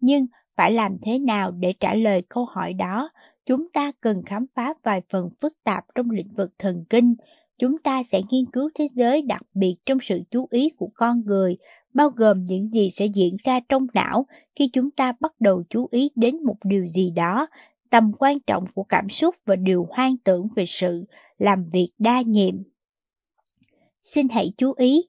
Nhưng 0.00 0.26
phải 0.56 0.72
làm 0.72 0.96
thế 1.02 1.18
nào 1.18 1.50
để 1.50 1.72
trả 1.80 1.94
lời 1.94 2.22
câu 2.28 2.44
hỏi 2.44 2.72
đó 2.72 3.10
chúng 3.50 3.68
ta 3.72 3.92
cần 4.00 4.22
khám 4.26 4.46
phá 4.54 4.74
vài 4.82 5.02
phần 5.08 5.30
phức 5.40 5.64
tạp 5.64 5.84
trong 5.94 6.10
lĩnh 6.10 6.34
vực 6.34 6.50
thần 6.58 6.84
kinh. 6.90 7.14
Chúng 7.58 7.78
ta 7.78 8.02
sẽ 8.02 8.20
nghiên 8.30 8.46
cứu 8.46 8.70
thế 8.74 8.88
giới 8.94 9.22
đặc 9.22 9.42
biệt 9.54 9.76
trong 9.86 9.98
sự 10.02 10.20
chú 10.30 10.48
ý 10.50 10.70
của 10.76 10.90
con 10.94 11.22
người 11.26 11.56
bao 11.94 12.10
gồm 12.10 12.44
những 12.44 12.70
gì 12.72 12.90
sẽ 12.90 13.06
diễn 13.06 13.36
ra 13.44 13.60
trong 13.68 13.86
não 13.94 14.26
khi 14.54 14.70
chúng 14.72 14.90
ta 14.90 15.12
bắt 15.20 15.32
đầu 15.40 15.62
chú 15.70 15.88
ý 15.90 16.10
đến 16.14 16.44
một 16.44 16.56
điều 16.64 16.86
gì 16.86 17.10
đó, 17.10 17.46
tầm 17.90 18.12
quan 18.18 18.40
trọng 18.40 18.64
của 18.74 18.84
cảm 18.84 19.08
xúc 19.08 19.34
và 19.46 19.56
điều 19.56 19.86
hoang 19.90 20.16
tưởng 20.16 20.46
về 20.56 20.64
sự 20.68 21.04
làm 21.38 21.70
việc 21.72 21.90
đa 21.98 22.20
nhiệm. 22.20 22.54
Xin 24.02 24.28
hãy 24.28 24.52
chú 24.56 24.72
ý, 24.72 25.02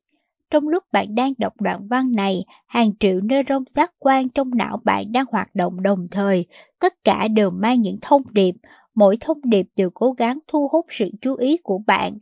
trong 0.52 0.68
lúc 0.68 0.84
bạn 0.92 1.16
đang 1.16 1.34
đọc 1.38 1.62
đoạn 1.62 1.88
văn 1.88 2.12
này, 2.16 2.46
hàng 2.68 2.92
triệu 3.00 3.22
neuron 3.22 3.64
giác 3.76 3.94
quan 4.00 4.30
trong 4.30 4.50
não 4.56 4.82
bạn 4.84 5.12
đang 5.12 5.26
hoạt 5.32 5.56
động 5.56 5.82
đồng 5.82 6.08
thời, 6.12 6.46
tất 6.80 6.94
cả 7.04 7.28
đều 7.28 7.50
mang 7.50 7.82
những 7.82 7.98
thông 8.02 8.24
điệp, 8.34 8.56
mỗi 8.96 9.18
thông 9.20 9.38
điệp 9.44 9.68
đều 9.76 9.90
cố 9.94 10.12
gắng 10.12 10.40
thu 10.48 10.68
hút 10.72 10.86
sự 10.90 11.10
chú 11.22 11.36
ý 11.36 11.58
của 11.64 11.78
bạn. 11.88 12.14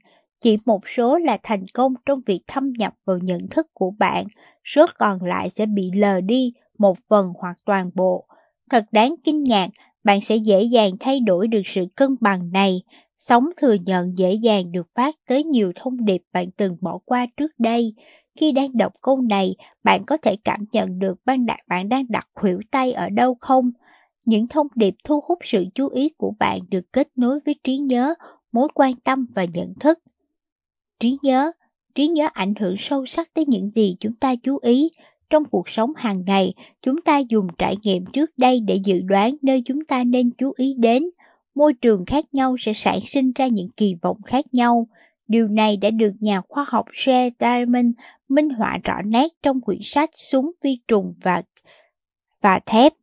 Chỉ 0.41 0.57
một 0.65 0.89
số 0.89 1.17
là 1.17 1.37
thành 1.43 1.63
công 1.73 1.93
trong 2.05 2.21
việc 2.25 2.41
thâm 2.47 2.73
nhập 2.77 2.93
vào 3.05 3.17
nhận 3.17 3.47
thức 3.51 3.67
của 3.73 3.91
bạn, 3.91 4.25
số 4.63 4.85
còn 4.97 5.23
lại 5.23 5.49
sẽ 5.49 5.65
bị 5.65 5.91
lờ 5.93 6.21
đi 6.21 6.53
một 6.77 6.97
phần 7.09 7.33
hoặc 7.39 7.57
toàn 7.65 7.89
bộ. 7.95 8.25
Thật 8.71 8.85
đáng 8.91 9.15
kinh 9.23 9.43
ngạc, 9.43 9.69
bạn 10.03 10.21
sẽ 10.21 10.35
dễ 10.35 10.61
dàng 10.61 10.91
thay 10.99 11.19
đổi 11.19 11.47
được 11.47 11.61
sự 11.65 11.85
cân 11.95 12.15
bằng 12.21 12.51
này. 12.51 12.83
Sống 13.19 13.49
thừa 13.57 13.75
nhận 13.85 14.17
dễ 14.17 14.33
dàng 14.33 14.71
được 14.71 14.87
phát 14.93 15.15
tới 15.27 15.43
nhiều 15.43 15.71
thông 15.75 16.05
điệp 16.05 16.21
bạn 16.33 16.51
từng 16.51 16.77
bỏ 16.81 16.99
qua 17.05 17.27
trước 17.37 17.51
đây. 17.57 17.93
Khi 18.39 18.51
đang 18.51 18.77
đọc 18.77 18.93
câu 19.01 19.21
này, 19.21 19.55
bạn 19.83 20.05
có 20.05 20.17
thể 20.17 20.35
cảm 20.43 20.65
nhận 20.71 20.99
được 20.99 21.13
ban 21.25 21.45
đặt 21.45 21.59
bạn 21.67 21.89
đang 21.89 22.05
đặt 22.09 22.27
khuỷu 22.33 22.59
tay 22.71 22.91
ở 22.93 23.09
đâu 23.09 23.37
không? 23.41 23.71
Những 24.25 24.47
thông 24.47 24.67
điệp 24.75 24.95
thu 25.03 25.21
hút 25.27 25.39
sự 25.43 25.65
chú 25.75 25.89
ý 25.89 26.09
của 26.17 26.33
bạn 26.39 26.59
được 26.69 26.93
kết 26.93 27.07
nối 27.15 27.39
với 27.45 27.55
trí 27.63 27.77
nhớ, 27.77 28.13
mối 28.51 28.67
quan 28.73 28.95
tâm 28.95 29.25
và 29.35 29.45
nhận 29.45 29.73
thức. 29.79 29.99
Trí 30.99 31.17
nhớ 31.21 31.51
Trí 31.95 32.07
nhớ 32.07 32.27
ảnh 32.33 32.53
hưởng 32.59 32.75
sâu 32.79 33.05
sắc 33.05 33.33
tới 33.33 33.45
những 33.47 33.71
gì 33.75 33.95
chúng 33.99 34.13
ta 34.13 34.35
chú 34.35 34.57
ý. 34.61 34.89
Trong 35.29 35.45
cuộc 35.45 35.69
sống 35.69 35.91
hàng 35.95 36.23
ngày, 36.25 36.53
chúng 36.81 37.01
ta 37.01 37.17
dùng 37.17 37.47
trải 37.57 37.75
nghiệm 37.83 38.05
trước 38.05 38.37
đây 38.37 38.59
để 38.59 38.75
dự 38.75 39.01
đoán 39.01 39.35
nơi 39.41 39.61
chúng 39.65 39.85
ta 39.85 40.03
nên 40.03 40.31
chú 40.37 40.53
ý 40.57 40.73
đến. 40.77 41.03
Môi 41.55 41.73
trường 41.73 42.05
khác 42.05 42.25
nhau 42.31 42.55
sẽ 42.59 42.73
sản 42.73 42.99
sinh 43.07 43.31
ra 43.35 43.47
những 43.47 43.69
kỳ 43.69 43.95
vọng 44.01 44.21
khác 44.25 44.45
nhau. 44.51 44.87
Điều 45.27 45.47
này 45.47 45.77
đã 45.77 45.89
được 45.89 46.11
nhà 46.19 46.41
khoa 46.41 46.65
học 46.67 46.85
Shea 46.93 47.29
Diamond 47.39 47.87
minh 48.29 48.49
họa 48.49 48.79
rõ 48.83 49.01
nét 49.05 49.27
trong 49.43 49.61
quyển 49.61 49.79
sách 49.81 50.09
Súng 50.15 50.51
vi 50.63 50.79
trùng 50.87 51.13
và 51.23 51.41
và 52.41 52.59
thép. 52.65 52.93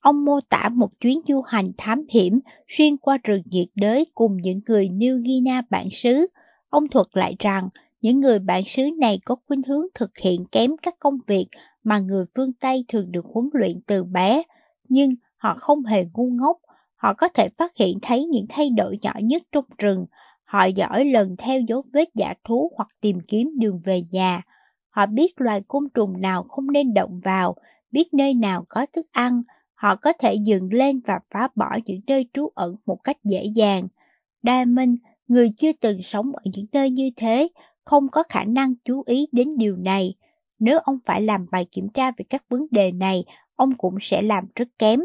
Ông 0.00 0.24
mô 0.24 0.40
tả 0.40 0.68
một 0.68 1.00
chuyến 1.00 1.20
du 1.28 1.42
hành 1.42 1.72
thám 1.76 2.04
hiểm 2.10 2.40
xuyên 2.68 2.96
qua 2.96 3.18
rừng 3.24 3.42
nhiệt 3.44 3.68
đới 3.74 4.06
cùng 4.14 4.36
những 4.36 4.60
người 4.66 4.88
New 4.88 5.22
Guinea 5.22 5.62
bản 5.70 5.88
xứ. 5.92 6.26
Ông 6.68 6.88
thuật 6.88 7.06
lại 7.12 7.36
rằng 7.38 7.68
những 8.00 8.20
người 8.20 8.38
bản 8.38 8.62
xứ 8.66 8.82
này 8.98 9.18
có 9.24 9.36
khuynh 9.48 9.62
hướng 9.62 9.86
thực 9.94 10.18
hiện 10.18 10.44
kém 10.52 10.76
các 10.82 10.94
công 10.98 11.18
việc 11.26 11.46
mà 11.84 11.98
người 11.98 12.24
phương 12.36 12.52
Tây 12.52 12.84
thường 12.88 13.12
được 13.12 13.24
huấn 13.34 13.50
luyện 13.52 13.80
từ 13.86 14.04
bé, 14.04 14.42
nhưng 14.88 15.14
họ 15.36 15.56
không 15.60 15.84
hề 15.84 16.04
ngu 16.14 16.30
ngốc. 16.30 16.56
Họ 17.04 17.14
có 17.14 17.28
thể 17.28 17.48
phát 17.48 17.76
hiện 17.76 17.98
thấy 18.02 18.24
những 18.24 18.46
thay 18.48 18.70
đổi 18.70 18.98
nhỏ 19.02 19.12
nhất 19.22 19.42
trong 19.52 19.64
rừng. 19.78 20.04
Họ 20.44 20.64
giỏi 20.64 21.04
lần 21.04 21.36
theo 21.38 21.60
dấu 21.60 21.82
vết 21.92 22.08
giả 22.14 22.34
thú 22.44 22.72
hoặc 22.76 22.88
tìm 23.00 23.18
kiếm 23.28 23.50
đường 23.58 23.80
về 23.84 24.02
nhà. 24.10 24.42
Họ 24.88 25.06
biết 25.06 25.40
loài 25.40 25.62
côn 25.68 25.88
trùng 25.94 26.20
nào 26.20 26.42
không 26.42 26.70
nên 26.70 26.94
động 26.94 27.20
vào, 27.24 27.56
biết 27.90 28.14
nơi 28.14 28.34
nào 28.34 28.64
có 28.68 28.86
thức 28.92 29.06
ăn. 29.12 29.42
Họ 29.74 29.96
có 29.96 30.12
thể 30.12 30.34
dừng 30.34 30.68
lên 30.72 31.00
và 31.06 31.18
phá 31.30 31.48
bỏ 31.54 31.78
những 31.84 32.00
nơi 32.06 32.26
trú 32.32 32.52
ẩn 32.54 32.76
một 32.86 32.98
cách 33.04 33.16
dễ 33.24 33.44
dàng. 33.54 33.88
Đa 34.42 34.64
Minh, 34.64 34.96
người 35.28 35.50
chưa 35.56 35.72
từng 35.80 36.02
sống 36.02 36.32
ở 36.36 36.42
những 36.44 36.66
nơi 36.72 36.90
như 36.90 37.10
thế, 37.16 37.48
không 37.84 38.08
có 38.08 38.22
khả 38.28 38.44
năng 38.44 38.74
chú 38.84 39.02
ý 39.06 39.26
đến 39.32 39.56
điều 39.56 39.76
này. 39.76 40.14
Nếu 40.58 40.78
ông 40.78 40.98
phải 41.04 41.22
làm 41.22 41.46
bài 41.50 41.66
kiểm 41.72 41.88
tra 41.88 42.10
về 42.10 42.24
các 42.28 42.44
vấn 42.48 42.66
đề 42.70 42.92
này, 42.92 43.24
ông 43.56 43.76
cũng 43.78 43.94
sẽ 44.00 44.22
làm 44.22 44.44
rất 44.54 44.68
kém. 44.78 45.00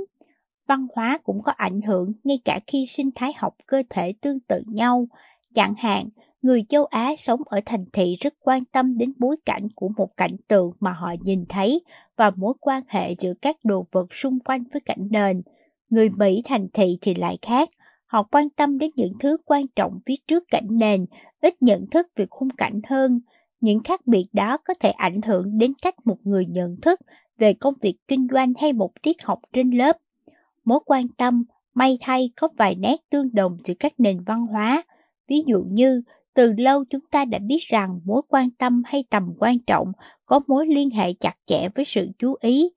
Văn 0.70 0.88
hóa 0.96 1.18
cũng 1.24 1.42
có 1.44 1.52
ảnh 1.52 1.82
hưởng 1.82 2.12
ngay 2.24 2.40
cả 2.46 2.60
khi 2.68 2.86
sinh 2.86 3.10
thái 3.16 3.34
học 3.38 3.56
cơ 3.66 3.84
thể 3.90 4.14
tương 4.22 4.40
tự 4.40 4.64
nhau. 4.68 5.08
Chẳng 5.54 5.74
hạn, 5.78 6.10
người 6.42 6.66
châu 6.70 6.86
Á 6.86 7.16
sống 7.18 7.42
ở 7.46 7.60
thành 7.66 7.86
thị 7.94 8.16
rất 8.20 8.34
quan 8.40 8.66
tâm 8.66 8.98
đến 8.98 9.14
bối 9.18 9.36
cảnh 9.46 9.68
của 9.76 9.90
một 9.98 10.18
cảnh 10.18 10.36
tượng 10.48 10.72
mà 10.80 10.92
họ 10.92 11.14
nhìn 11.22 11.46
thấy 11.50 11.82
và 12.16 12.32
mối 12.36 12.54
quan 12.60 12.84
hệ 12.88 13.16
giữa 13.20 13.34
các 13.42 13.56
đồ 13.64 13.84
vật 13.92 14.08
xung 14.14 14.40
quanh 14.40 14.64
với 14.74 14.82
cảnh 14.82 15.08
nền. 15.12 15.42
Người 15.90 16.10
Mỹ 16.10 16.42
thành 16.46 16.68
thị 16.74 16.98
thì 17.02 17.14
lại 17.14 17.38
khác, 17.42 17.70
Họ 18.06 18.24
quan 18.24 18.50
tâm 18.50 18.78
đến 18.78 18.92
những 18.96 19.14
thứ 19.20 19.38
quan 19.46 19.68
trọng 19.76 20.00
phía 20.06 20.16
trước 20.28 20.44
cảnh 20.52 20.68
nền, 20.70 21.06
ít 21.42 21.62
nhận 21.62 21.90
thức 21.92 22.08
về 22.16 22.26
khung 22.30 22.50
cảnh 22.50 22.82
hơn. 22.90 23.20
Những 23.62 23.84
khác 23.84 24.08
biệt 24.08 24.28
đó 24.34 24.58
có 24.58 24.74
thể 24.80 24.90
ảnh 24.90 25.22
hưởng 25.22 25.58
đến 25.58 25.74
cách 25.82 25.96
một 26.06 26.18
người 26.24 26.46
nhận 26.46 26.82
thức 26.82 27.00
về 27.38 27.54
công 27.54 27.74
việc 27.82 27.96
kinh 28.08 28.28
doanh 28.32 28.54
hay 28.62 28.74
một 28.74 28.92
tiết 29.02 29.24
học 29.24 29.40
trên 29.54 29.72
lớp. 29.72 29.98
Mối 30.70 30.80
quan 30.86 31.08
tâm, 31.08 31.44
may 31.74 31.98
thay 32.02 32.30
có 32.36 32.48
vài 32.58 32.76
nét 32.76 32.96
tương 33.10 33.36
đồng 33.36 33.58
giữa 33.64 33.74
các 33.80 33.94
nền 33.98 34.24
văn 34.24 34.46
hóa. 34.46 34.84
Ví 35.28 35.44
dụ 35.48 35.64
như, 35.70 36.02
từ 36.34 36.54
lâu 36.58 36.86
chúng 36.90 37.02
ta 37.12 37.26
đã 37.26 37.40
biết 37.40 37.60
rằng 37.68 38.00
mối 38.06 38.22
quan 38.28 38.50
tâm 38.50 38.82
hay 38.86 39.04
tầm 39.10 39.34
quan 39.40 39.60
trọng 39.60 39.92
có 40.26 40.40
mối 40.48 40.68
liên 40.68 40.90
hệ 40.90 41.14
chặt 41.14 41.34
chẽ 41.46 41.70
với 41.76 41.86
sự 41.86 42.08
chú 42.20 42.36
ý. 42.40 42.70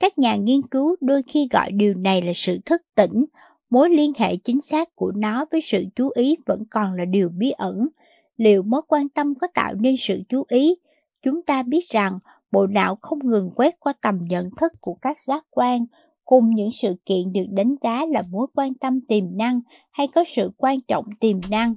Các 0.00 0.18
nhà 0.18 0.36
nghiên 0.36 0.62
cứu 0.62 0.96
đôi 1.00 1.22
khi 1.22 1.48
gọi 1.50 1.72
điều 1.72 1.94
này 1.94 2.22
là 2.22 2.32
sự 2.34 2.58
thức 2.64 2.82
tỉnh 2.94 3.24
mối 3.70 3.90
liên 3.90 4.12
hệ 4.18 4.36
chính 4.36 4.60
xác 4.60 4.96
của 4.96 5.12
nó 5.16 5.46
với 5.52 5.60
sự 5.64 5.84
chú 5.96 6.10
ý 6.14 6.36
vẫn 6.46 6.62
còn 6.70 6.94
là 6.94 7.04
điều 7.04 7.28
bí 7.28 7.50
ẩn. 7.50 7.88
Liệu 8.36 8.62
mối 8.62 8.82
quan 8.88 9.08
tâm 9.08 9.34
có 9.34 9.46
tạo 9.54 9.74
nên 9.74 9.94
sự 9.98 10.22
chú 10.28 10.44
ý? 10.48 10.74
Chúng 11.22 11.42
ta 11.42 11.62
biết 11.62 11.88
rằng 11.90 12.18
bộ 12.52 12.66
não 12.66 12.98
không 13.00 13.18
ngừng 13.30 13.50
quét 13.56 13.80
qua 13.80 13.92
tầm 14.02 14.18
nhận 14.28 14.50
thức 14.60 14.72
của 14.80 14.94
các 15.02 15.16
giác 15.26 15.44
quan, 15.50 15.86
cùng 16.30 16.50
những 16.50 16.70
sự 16.82 16.94
kiện 17.06 17.32
được 17.32 17.44
đánh 17.50 17.74
giá 17.82 18.04
là 18.06 18.22
mối 18.30 18.46
quan 18.54 18.74
tâm 18.74 19.00
tiềm 19.00 19.24
năng 19.36 19.60
hay 19.90 20.08
có 20.14 20.24
sự 20.36 20.50
quan 20.56 20.80
trọng 20.80 21.04
tiềm 21.20 21.40
năng. 21.50 21.74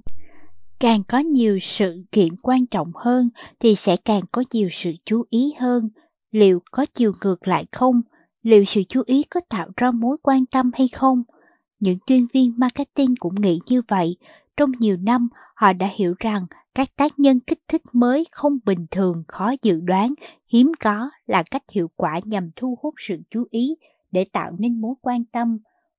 Càng 0.79 1.03
có 1.07 1.17
nhiều 1.17 1.59
sự 1.61 2.03
kiện 2.11 2.35
quan 2.41 2.65
trọng 2.65 2.91
hơn 2.95 3.29
thì 3.59 3.75
sẽ 3.75 3.95
càng 4.05 4.21
có 4.31 4.43
nhiều 4.53 4.69
sự 4.71 4.91
chú 5.05 5.23
ý 5.29 5.53
hơn. 5.59 5.89
Liệu 6.31 6.59
có 6.71 6.85
chiều 6.93 7.13
ngược 7.23 7.47
lại 7.47 7.65
không? 7.71 8.01
Liệu 8.41 8.65
sự 8.65 8.83
chú 8.89 9.01
ý 9.05 9.23
có 9.23 9.41
tạo 9.49 9.69
ra 9.77 9.91
mối 9.91 10.17
quan 10.23 10.45
tâm 10.45 10.71
hay 10.73 10.87
không? 10.87 11.23
Những 11.79 11.97
chuyên 12.07 12.25
viên 12.33 12.53
marketing 12.57 13.15
cũng 13.19 13.35
nghĩ 13.41 13.59
như 13.67 13.81
vậy. 13.87 14.17
Trong 14.57 14.71
nhiều 14.79 14.97
năm, 14.97 15.29
họ 15.55 15.73
đã 15.73 15.89
hiểu 15.95 16.15
rằng 16.19 16.45
các 16.75 16.95
tác 16.95 17.19
nhân 17.19 17.39
kích 17.39 17.59
thích 17.67 17.81
mới 17.93 18.23
không 18.31 18.57
bình 18.65 18.85
thường, 18.91 19.23
khó 19.27 19.53
dự 19.61 19.79
đoán, 19.81 20.13
hiếm 20.47 20.71
có 20.79 21.09
là 21.27 21.43
cách 21.51 21.63
hiệu 21.71 21.89
quả 21.95 22.19
nhằm 22.23 22.49
thu 22.55 22.77
hút 22.81 22.93
sự 22.97 23.15
chú 23.29 23.45
ý 23.49 23.75
để 24.13 24.25
tạo 24.33 24.51
nên 24.59 24.81
mối 24.81 24.95
quan 25.01 25.23
tâm. 25.25 25.57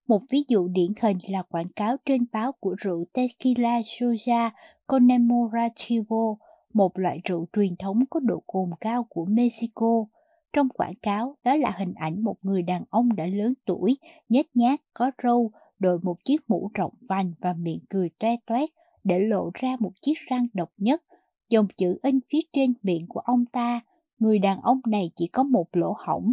Một 0.08 0.22
ví 0.30 0.44
dụ 0.48 0.68
điển 0.68 0.92
hình 1.02 1.18
là 1.28 1.42
quảng 1.42 1.68
cáo 1.76 1.96
trên 2.06 2.24
báo 2.32 2.52
của 2.52 2.74
rượu 2.78 3.04
Tequila 3.12 3.80
Soja 3.80 4.50
Conemorativo, 4.86 6.36
một 6.74 6.98
loại 6.98 7.20
rượu 7.24 7.46
truyền 7.56 7.76
thống 7.78 8.04
có 8.10 8.20
độ 8.20 8.42
cồn 8.46 8.70
cao 8.80 9.06
của 9.08 9.24
Mexico. 9.24 10.04
Trong 10.52 10.68
quảng 10.68 10.94
cáo, 11.02 11.36
đó 11.44 11.56
là 11.56 11.74
hình 11.78 11.94
ảnh 11.94 12.24
một 12.24 12.36
người 12.42 12.62
đàn 12.62 12.84
ông 12.90 13.16
đã 13.16 13.26
lớn 13.26 13.54
tuổi, 13.66 13.96
nhếch 14.28 14.56
nhác, 14.56 14.80
có 14.94 15.10
râu, 15.22 15.50
đội 15.78 15.98
một 16.02 16.24
chiếc 16.24 16.50
mũ 16.50 16.70
rộng 16.74 16.92
vành 17.08 17.32
và 17.40 17.52
miệng 17.52 17.80
cười 17.90 18.10
toe 18.18 18.36
toét 18.46 18.70
để 19.04 19.18
lộ 19.18 19.50
ra 19.54 19.76
một 19.80 19.92
chiếc 20.02 20.14
răng 20.28 20.46
độc 20.54 20.70
nhất. 20.76 21.02
Dòng 21.48 21.66
chữ 21.76 21.98
in 22.02 22.20
phía 22.32 22.40
trên 22.52 22.72
miệng 22.82 23.06
của 23.08 23.20
ông 23.20 23.44
ta, 23.52 23.80
người 24.18 24.38
đàn 24.38 24.60
ông 24.60 24.80
này 24.86 25.10
chỉ 25.16 25.26
có 25.26 25.42
một 25.42 25.66
lỗ 25.72 25.94
hổng. 26.06 26.32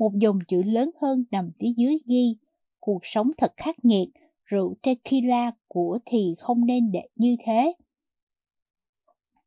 Một 0.00 0.12
dòng 0.14 0.38
chữ 0.48 0.62
lớn 0.62 0.90
hơn 1.00 1.24
nằm 1.30 1.50
phía 1.58 1.72
dưới 1.76 1.98
ghi, 2.06 2.36
cuộc 2.78 3.00
sống 3.02 3.30
thật 3.38 3.52
khắc 3.56 3.84
nghiệt, 3.84 4.08
rượu 4.44 4.74
tequila 4.82 5.52
của 5.68 5.98
thì 6.06 6.34
không 6.38 6.66
nên 6.66 6.92
để 6.92 7.08
như 7.16 7.36
thế. 7.44 7.72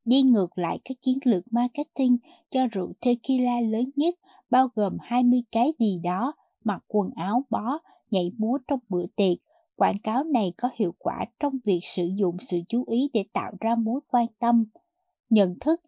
Đi 0.05 0.21
ngược 0.21 0.57
lại 0.57 0.79
các 0.85 0.97
chiến 1.01 1.19
lược 1.25 1.43
marketing 1.51 2.17
cho 2.51 2.67
rượu 2.67 2.93
tequila 3.01 3.61
lớn 3.61 3.89
nhất 3.95 4.15
bao 4.49 4.69
gồm 4.75 4.97
20 5.01 5.43
cái 5.51 5.73
gì 5.79 5.99
đó, 6.03 6.33
mặc 6.63 6.83
quần 6.87 7.09
áo 7.15 7.43
bó, 7.49 7.77
nhảy 8.11 8.31
múa 8.37 8.57
trong 8.67 8.79
bữa 8.89 9.05
tiệc. 9.15 9.37
Quảng 9.75 9.99
cáo 10.03 10.23
này 10.23 10.53
có 10.57 10.69
hiệu 10.75 10.95
quả 10.97 11.25
trong 11.39 11.53
việc 11.65 11.81
sử 11.83 12.05
dụng 12.15 12.37
sự 12.39 12.59
chú 12.69 12.83
ý 12.87 13.09
để 13.13 13.25
tạo 13.33 13.53
ra 13.59 13.75
mối 13.75 13.99
quan 14.07 14.27
tâm. 14.39 14.65
Nhận 15.29 15.59
thức 15.59 15.81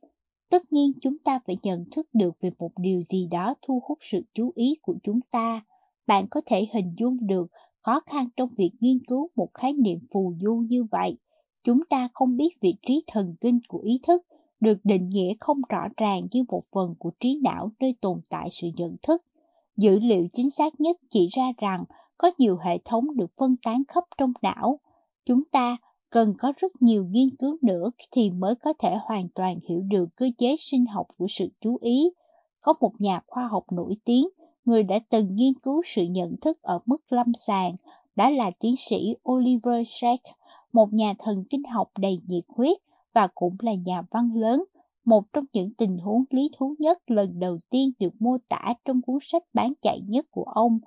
Tất 0.50 0.74
nhiên 0.74 0.92
chúng 1.02 1.18
ta 1.18 1.40
phải 1.48 1.58
nhận 1.64 1.86
thức 1.92 2.08
được 2.14 2.32
về 2.42 2.50
một 2.60 2.72
điều 2.78 3.02
gì 3.10 3.28
đó 3.32 3.56
thu 3.68 3.82
hút 3.84 4.00
sự 4.02 4.22
chú 4.34 4.52
ý 4.56 4.76
của 4.82 4.96
chúng 5.04 5.20
ta. 5.32 5.62
Bạn 6.08 6.28
có 6.32 6.42
thể 6.46 6.68
hình 6.74 6.96
dung 6.98 7.18
được 7.28 7.48
khó 7.82 8.00
khăn 8.00 8.30
trong 8.38 8.50
việc 8.58 8.72
nghiên 8.80 9.00
cứu 9.08 9.30
một 9.36 9.54
khái 9.54 9.74
niệm 9.74 10.00
phù 10.14 10.34
du 10.42 10.56
như 10.56 10.84
vậy. 10.84 11.18
Chúng 11.64 11.86
ta 11.90 12.10
không 12.14 12.38
biết 12.38 12.50
vị 12.62 12.76
trí 12.88 13.04
thần 13.08 13.36
kinh 13.42 13.60
của 13.68 13.80
ý 13.80 14.00
thức, 14.08 14.26
được 14.60 14.78
định 14.84 15.10
nghĩa 15.10 15.34
không 15.40 15.62
rõ 15.70 15.88
ràng 15.98 16.28
như 16.32 16.44
một 16.48 16.62
phần 16.76 16.96
của 17.00 17.12
trí 17.20 17.40
não 17.44 17.72
nơi 17.80 17.96
tồn 18.02 18.22
tại 18.30 18.50
sự 18.52 18.68
nhận 18.76 18.96
thức. 19.08 19.24
Dữ 19.78 20.00
liệu 20.00 20.28
chính 20.34 20.50
xác 20.50 20.80
nhất 20.80 20.98
chỉ 21.10 21.28
ra 21.36 21.52
rằng 21.58 21.84
có 22.18 22.32
nhiều 22.38 22.58
hệ 22.58 22.78
thống 22.86 23.16
được 23.16 23.32
phân 23.38 23.56
tán 23.66 23.84
khắp 23.88 24.04
trong 24.18 24.34
não. 24.42 24.80
Chúng 25.26 25.44
ta 25.52 25.78
cần 26.10 26.34
có 26.38 26.54
rất 26.58 26.82
nhiều 26.82 27.06
nghiên 27.06 27.28
cứu 27.40 27.58
nữa 27.62 27.92
thì 28.12 28.30
mới 28.30 28.56
có 28.56 28.74
thể 28.80 28.98
hoàn 29.02 29.28
toàn 29.36 29.60
hiểu 29.70 29.82
được 29.82 30.06
cơ 30.16 30.26
chế 30.38 30.56
sinh 30.60 30.86
học 30.86 31.08
của 31.18 31.28
sự 31.30 31.48
chú 31.62 31.78
ý. 31.82 32.10
có 32.62 32.74
một 32.82 32.92
nhà 33.00 33.22
khoa 33.28 33.48
học 33.48 33.64
nổi 33.72 33.96
tiếng, 34.06 34.28
người 34.66 34.84
đã 34.84 35.00
từng 35.10 35.36
nghiên 35.36 35.54
cứu 35.54 35.82
sự 35.86 36.04
nhận 36.04 36.36
thức 36.42 36.62
ở 36.62 36.80
mức 36.86 36.98
lâm 37.10 37.34
sàng, 37.48 37.76
đã 38.16 38.30
là 38.30 38.52
tiến 38.60 38.76
sĩ 38.90 39.16
Oliver 39.32 39.88
Sacks, 39.88 40.32
một 40.74 40.94
nhà 40.94 41.14
thần 41.20 41.44
kinh 41.50 41.64
học 41.64 41.92
đầy 42.00 42.22
nhiệt 42.28 42.44
huyết 42.48 42.78
và 43.14 43.28
cũng 43.36 43.56
là 43.60 43.74
nhà 43.74 44.02
văn 44.12 44.32
lớn, 44.36 44.64
một 45.06 45.24
trong 45.34 45.46
những 45.54 45.74
tình 45.74 45.98
huống 45.98 46.24
lý 46.30 46.50
thú 46.58 46.76
nhất 46.80 46.98
lần 47.08 47.40
đầu 47.40 47.58
tiên 47.70 47.92
được 48.00 48.14
mô 48.20 48.38
tả 48.50 48.74
trong 48.86 49.02
cuốn 49.02 49.18
sách 49.22 49.44
bán 49.54 49.74
chạy 49.82 50.02
nhất 50.08 50.26
của 50.32 50.44
ông. 50.44 50.80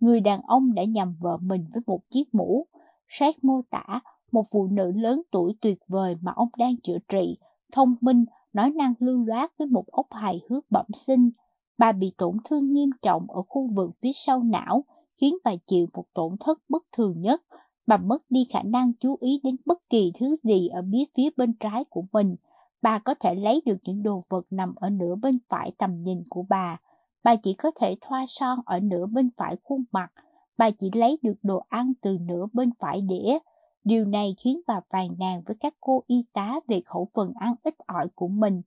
Người 0.00 0.20
đàn 0.20 0.40
ông 0.42 0.74
đã 0.74 0.84
nhầm 0.84 1.16
vợ 1.20 1.36
mình 1.36 1.64
với 1.74 1.82
một 1.86 2.00
chiếc 2.10 2.34
mũ. 2.34 2.66
Sacks 3.08 3.38
mô 3.42 3.60
tả 3.70 4.00
một 4.32 4.46
phụ 4.50 4.66
nữ 4.66 4.92
lớn 4.96 5.22
tuổi 5.30 5.54
tuyệt 5.60 5.78
vời 5.88 6.16
mà 6.20 6.32
ông 6.36 6.48
đang 6.58 6.76
chữa 6.76 6.98
trị, 7.08 7.38
thông 7.72 7.94
minh, 8.00 8.24
nói 8.52 8.70
năng 8.70 8.94
lưu 8.98 9.24
loát 9.24 9.58
với 9.58 9.66
một 9.66 9.86
ốc 9.86 10.06
hài 10.10 10.40
hước 10.48 10.64
bẩm 10.70 10.86
sinh. 11.06 11.30
Bà 11.78 11.92
bị 11.92 12.12
tổn 12.18 12.36
thương 12.44 12.72
nghiêm 12.72 12.90
trọng 13.02 13.30
ở 13.30 13.42
khu 13.42 13.68
vực 13.74 13.90
phía 14.00 14.12
sau 14.14 14.42
não, 14.42 14.84
khiến 15.20 15.36
bà 15.44 15.52
chịu 15.66 15.86
một 15.92 16.04
tổn 16.14 16.36
thất 16.40 16.58
bất 16.68 16.82
thường 16.92 17.20
nhất. 17.20 17.42
Bà 17.86 17.96
mất 17.96 18.22
đi 18.30 18.46
khả 18.50 18.62
năng 18.62 18.92
chú 19.00 19.16
ý 19.20 19.40
đến 19.42 19.56
bất 19.66 19.78
kỳ 19.90 20.12
thứ 20.20 20.36
gì 20.42 20.68
ở 20.68 20.82
phía 20.92 21.04
phía 21.16 21.30
bên 21.36 21.52
trái 21.60 21.84
của 21.84 22.04
mình. 22.12 22.36
Bà 22.82 22.98
có 22.98 23.14
thể 23.20 23.34
lấy 23.34 23.62
được 23.66 23.76
những 23.82 24.02
đồ 24.02 24.24
vật 24.28 24.46
nằm 24.50 24.74
ở 24.74 24.90
nửa 24.90 25.14
bên 25.14 25.38
phải 25.48 25.72
tầm 25.78 26.02
nhìn 26.02 26.22
của 26.28 26.44
bà. 26.48 26.80
Bà 27.24 27.36
chỉ 27.36 27.54
có 27.54 27.70
thể 27.80 27.96
thoa 28.00 28.24
son 28.28 28.58
ở 28.66 28.80
nửa 28.80 29.06
bên 29.06 29.30
phải 29.36 29.56
khuôn 29.64 29.84
mặt. 29.92 30.12
Bà 30.58 30.70
chỉ 30.70 30.90
lấy 30.94 31.18
được 31.22 31.34
đồ 31.42 31.62
ăn 31.68 31.92
từ 32.02 32.18
nửa 32.20 32.46
bên 32.52 32.70
phải 32.78 33.00
đĩa. 33.00 33.38
Điều 33.84 34.04
này 34.04 34.34
khiến 34.38 34.60
bà 34.66 34.80
phàn 34.90 35.08
nàn 35.18 35.42
với 35.46 35.56
các 35.60 35.74
cô 35.80 36.02
y 36.06 36.24
tá 36.32 36.60
về 36.68 36.80
khẩu 36.86 37.08
phần 37.14 37.32
ăn 37.40 37.54
ít 37.62 37.74
ỏi 37.86 38.08
của 38.14 38.28
mình. 38.28 38.62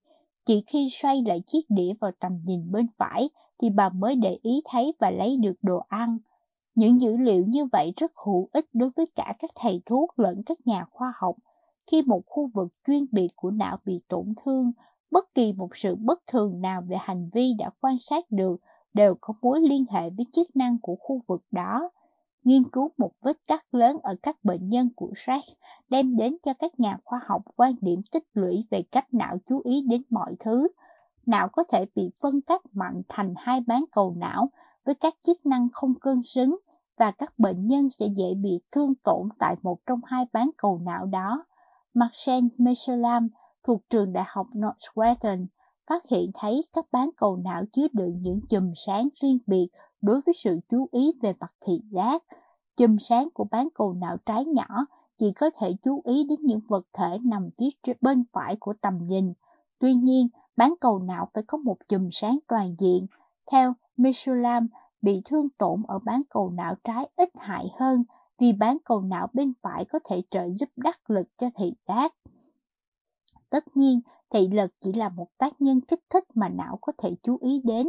Chỉ 0.46 0.64
khi 0.68 0.90
xoay 0.92 1.22
lại 1.26 1.42
chiếc 1.48 1.62
đĩa 1.70 1.94
vào 2.02 2.12
tầm 2.20 2.40
nhìn 2.46 2.72
bên 2.72 2.88
phải 2.98 3.30
thì 3.62 3.70
bà 3.70 3.90
mới 3.90 4.16
để 4.16 4.38
ý 4.42 4.62
thấy 4.66 4.94
và 5.00 5.10
lấy 5.10 5.38
được 5.38 5.56
đồ 5.62 5.78
ăn. 5.88 6.18
Những 6.76 7.02
dữ 7.02 7.18
liệu 7.18 7.46
như 7.48 7.66
vậy 7.66 7.94
rất 7.98 8.12
hữu 8.26 8.50
ích 8.52 8.66
đối 8.74 8.90
với 8.98 9.06
cả 9.16 9.34
các 9.40 9.52
thầy 9.56 9.82
thuốc 9.86 10.20
lẫn 10.20 10.44
các 10.46 10.58
nhà 10.66 10.86
khoa 10.92 11.14
học. 11.18 11.36
Khi 11.92 12.02
một 12.02 12.22
khu 12.26 12.50
vực 12.54 12.68
chuyên 12.88 13.06
biệt 13.12 13.28
của 13.36 13.52
não 13.52 13.78
bị 13.86 14.02
tổn 14.08 14.34
thương, 14.46 14.72
bất 15.12 15.36
kỳ 15.36 15.54
một 15.54 15.70
sự 15.76 15.96
bất 15.96 16.20
thường 16.28 16.62
nào 16.62 16.82
về 16.88 16.98
hành 17.00 17.30
vi 17.34 17.54
đã 17.58 17.70
quan 17.82 17.98
sát 18.10 18.26
được 18.30 18.56
đều 18.94 19.16
có 19.22 19.34
mối 19.42 19.62
liên 19.62 19.86
hệ 19.90 20.10
với 20.10 20.26
chức 20.34 20.56
năng 20.56 20.78
của 20.82 20.96
khu 21.00 21.22
vực 21.28 21.42
đó 21.52 21.90
nghiên 22.48 22.70
cứu 22.70 22.92
một 22.98 23.12
vết 23.22 23.38
cắt 23.48 23.66
lớn 23.72 23.98
ở 24.04 24.16
các 24.24 24.36
bệnh 24.44 24.66
nhân 24.66 24.90
của 24.96 25.12
Jack, 25.26 25.42
đem 25.90 26.16
đến 26.16 26.38
cho 26.46 26.54
các 26.60 26.80
nhà 26.80 26.98
khoa 27.04 27.22
học 27.26 27.42
quan 27.56 27.76
điểm 27.82 28.02
tích 28.12 28.24
lũy 28.34 28.66
về 28.70 28.84
cách 28.92 29.14
não 29.14 29.38
chú 29.50 29.62
ý 29.64 29.82
đến 29.90 30.02
mọi 30.10 30.36
thứ. 30.40 30.68
Não 31.26 31.50
có 31.52 31.64
thể 31.72 31.86
bị 31.96 32.10
phân 32.22 32.34
cắt 32.48 32.62
mạnh 32.74 33.02
thành 33.10 33.34
hai 33.38 33.60
bán 33.68 33.86
cầu 33.92 34.14
não 34.18 34.48
với 34.86 34.96
các 34.96 35.14
chức 35.24 35.46
năng 35.46 35.68
không 35.74 35.94
cân 36.02 36.22
xứng 36.26 36.56
và 36.98 37.12
các 37.12 37.34
bệnh 37.38 37.68
nhân 37.68 37.90
sẽ 38.00 38.06
dễ 38.18 38.34
bị 38.34 38.60
thương 38.72 38.94
tổn 39.04 39.30
tại 39.40 39.56
một 39.62 39.78
trong 39.86 40.00
hai 40.06 40.26
bán 40.34 40.50
cầu 40.58 40.80
não 40.86 41.06
đó. 41.06 41.46
Marcel 41.94 42.44
Meselam 42.58 43.28
thuộc 43.64 43.82
trường 43.90 44.14
đại 44.14 44.26
học 44.28 44.48
Northwestern 44.54 45.46
phát 45.88 46.04
hiện 46.10 46.32
thấy 46.34 46.62
các 46.74 46.86
bán 46.92 47.10
cầu 47.18 47.38
não 47.38 47.64
chứa 47.74 47.88
đựng 47.94 48.22
những 48.22 48.40
chùm 48.50 48.72
sáng 48.86 49.08
riêng 49.22 49.38
biệt 49.48 49.68
đối 50.02 50.22
với 50.22 50.36
sự 50.44 50.60
chú 50.70 50.88
ý 50.92 51.12
về 51.22 51.34
mặt 51.40 51.54
thị 51.62 51.82
giác. 51.92 52.24
Chùm 52.78 52.98
sáng 53.00 53.30
của 53.34 53.44
bán 53.52 53.68
cầu 53.74 53.94
não 53.94 54.18
trái 54.26 54.46
nhỏ 54.46 54.86
chỉ 55.18 55.32
có 55.32 55.50
thể 55.50 55.76
chú 55.84 56.02
ý 56.06 56.24
đến 56.24 56.40
những 56.42 56.60
vật 56.68 56.86
thể 56.94 57.18
nằm 57.24 57.50
phía 57.58 57.70
bên 58.02 58.24
phải 58.34 58.56
của 58.60 58.74
tầm 58.82 58.98
nhìn. 59.08 59.34
Tuy 59.80 59.94
nhiên, 59.94 60.28
bán 60.58 60.74
cầu 60.82 61.00
não 61.00 61.30
phải 61.34 61.44
có 61.48 61.58
một 61.58 61.78
chùm 61.88 62.10
sáng 62.12 62.40
toàn 62.48 62.76
diện. 62.80 63.08
Theo 63.52 63.74
Mesulam, 63.98 64.68
bị 65.02 65.22
thương 65.26 65.50
tổn 65.50 65.82
ở 65.88 66.00
bán 66.00 66.22
cầu 66.30 66.50
não 66.50 66.76
trái 66.84 67.10
ít 67.16 67.30
hại 67.36 67.66
hơn 67.80 68.04
vì 68.38 68.54
bán 68.54 68.78
cầu 68.86 69.02
não 69.02 69.28
bên 69.34 69.54
phải 69.62 69.86
có 69.86 70.00
thể 70.04 70.22
trợ 70.32 70.50
giúp 70.60 70.70
đắc 70.76 71.10
lực 71.10 71.28
cho 71.38 71.50
thị 71.56 71.74
giác. 71.88 72.14
Tất 73.50 73.78
nhiên, 73.78 74.02
thị 74.30 74.48
lực 74.48 74.72
chỉ 74.82 74.94
là 74.94 75.10
một 75.10 75.28
tác 75.38 75.62
nhân 75.62 75.82
kích 75.82 76.04
thích 76.10 76.24
mà 76.34 76.50
não 76.50 76.78
có 76.82 76.94
thể 76.98 77.16
chú 77.24 77.38
ý 77.42 77.62
đến, 77.64 77.88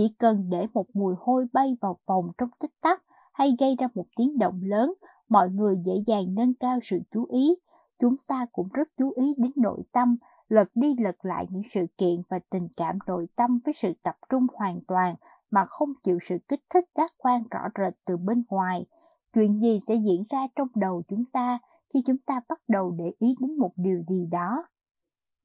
chỉ 0.00 0.08
cần 0.18 0.44
để 0.48 0.66
một 0.74 0.86
mùi 0.94 1.14
hôi 1.18 1.46
bay 1.52 1.76
vào 1.80 1.98
phòng 2.06 2.30
trong 2.38 2.48
tích 2.60 2.80
tắc 2.80 3.02
hay 3.32 3.56
gây 3.58 3.76
ra 3.78 3.88
một 3.94 4.04
tiếng 4.16 4.38
động 4.38 4.60
lớn, 4.62 4.94
mọi 5.28 5.50
người 5.50 5.76
dễ 5.84 5.92
dàng 6.06 6.34
nâng 6.34 6.54
cao 6.54 6.78
sự 6.82 7.00
chú 7.10 7.26
ý. 7.30 7.54
Chúng 7.98 8.14
ta 8.28 8.46
cũng 8.52 8.68
rất 8.72 8.88
chú 8.98 9.12
ý 9.16 9.34
đến 9.36 9.50
nội 9.56 9.82
tâm, 9.92 10.16
lật 10.48 10.68
đi 10.74 10.94
lật 10.98 11.24
lại 11.24 11.46
những 11.50 11.62
sự 11.70 11.86
kiện 11.98 12.22
và 12.28 12.38
tình 12.50 12.68
cảm 12.76 12.98
nội 13.06 13.26
tâm 13.36 13.58
với 13.64 13.74
sự 13.74 13.92
tập 14.02 14.16
trung 14.28 14.46
hoàn 14.54 14.80
toàn 14.88 15.14
mà 15.50 15.66
không 15.68 15.92
chịu 16.04 16.18
sự 16.28 16.36
kích 16.48 16.62
thích 16.70 16.84
giác 16.96 17.12
quan 17.18 17.42
rõ 17.50 17.60
rệt 17.78 17.94
từ 18.04 18.16
bên 18.16 18.42
ngoài. 18.48 18.86
Chuyện 19.34 19.54
gì 19.54 19.80
sẽ 19.88 19.94
diễn 19.94 20.24
ra 20.30 20.46
trong 20.56 20.68
đầu 20.74 21.02
chúng 21.08 21.24
ta 21.24 21.58
khi 21.94 22.02
chúng 22.06 22.18
ta 22.18 22.40
bắt 22.48 22.60
đầu 22.68 22.94
để 22.98 23.12
ý 23.18 23.34
đến 23.40 23.58
một 23.58 23.70
điều 23.76 24.02
gì 24.08 24.26
đó? 24.30 24.64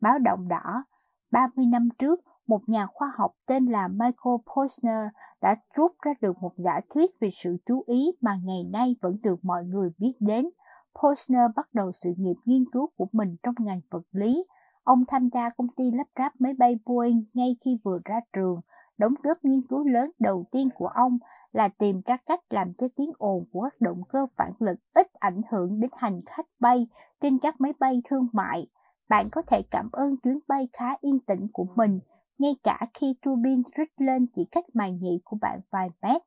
Báo 0.02 0.20
động 0.20 0.48
đỏ 0.48 0.84
30 1.32 1.66
năm 1.66 1.90
trước, 2.00 2.20
một 2.48 2.70
nhà 2.70 2.88
khoa 2.94 3.12
học 3.18 3.32
tên 3.46 3.66
là 3.66 3.88
Michael 3.88 4.36
Posner 4.56 5.08
đã 5.42 5.56
rút 5.76 5.92
ra 6.06 6.14
được 6.22 6.38
một 6.42 6.52
giả 6.58 6.82
thuyết 6.94 7.12
về 7.20 7.30
sự 7.44 7.58
chú 7.66 7.84
ý 7.88 8.12
mà 8.22 8.32
ngày 8.44 8.64
nay 8.74 8.96
vẫn 9.02 9.18
được 9.24 9.40
mọi 9.44 9.64
người 9.64 9.90
biết 9.98 10.14
đến. 10.20 10.50
Posner 11.02 11.52
bắt 11.56 11.66
đầu 11.74 11.92
sự 11.92 12.14
nghiệp 12.18 12.36
nghiên 12.46 12.64
cứu 12.72 12.90
của 12.98 13.08
mình 13.12 13.36
trong 13.44 13.56
ngành 13.60 13.82
vật 13.90 14.04
lý. 14.12 14.44
Ông 14.84 15.04
tham 15.08 15.30
gia 15.34 15.50
công 15.50 15.68
ty 15.78 15.92
lắp 15.92 16.08
ráp 16.20 16.42
máy 16.42 16.54
bay 16.54 16.80
Boeing 16.86 17.24
ngay 17.34 17.56
khi 17.66 17.78
vừa 17.84 17.98
ra 18.06 18.20
trường. 18.34 18.62
Đóng 18.98 19.14
góp 19.24 19.38
nghiên 19.44 19.62
cứu 19.70 19.88
lớn 19.88 20.12
đầu 20.20 20.46
tiên 20.52 20.70
của 20.76 20.88
ông 20.88 21.18
là 21.52 21.70
tìm 21.78 22.02
ra 22.06 22.18
cách 22.26 22.40
làm 22.50 22.74
cho 22.74 22.88
tiếng 22.96 23.12
ồn 23.18 23.46
của 23.52 23.62
các 23.62 23.82
động 23.82 24.04
cơ 24.10 24.26
phản 24.38 24.50
lực 24.60 24.80
ít 24.96 25.08
ảnh 25.14 25.42
hưởng 25.52 25.78
đến 25.80 25.90
hành 25.94 26.22
khách 26.26 26.46
bay 26.60 26.88
trên 27.22 27.40
các 27.40 27.62
máy 27.62 27.74
bay 27.80 28.02
thương 28.10 28.28
mại. 28.32 28.68
Bạn 29.10 29.26
có 29.32 29.42
thể 29.48 29.62
cảm 29.72 29.90
ơn 29.92 30.18
chuyến 30.18 30.40
bay 30.48 30.68
khá 30.74 30.86
yên 31.02 31.20
tĩnh 31.20 31.48
của 31.54 31.66
mình 31.76 32.00
ngay 32.38 32.56
cả 32.64 32.88
khi 32.94 33.16
tuabin 33.22 33.62
rít 33.76 33.90
lên 33.98 34.28
chỉ 34.36 34.46
cách 34.52 34.66
màn 34.74 34.98
nhị 35.00 35.20
của 35.24 35.38
bạn 35.42 35.60
vài 35.72 35.90
mét, 36.02 36.22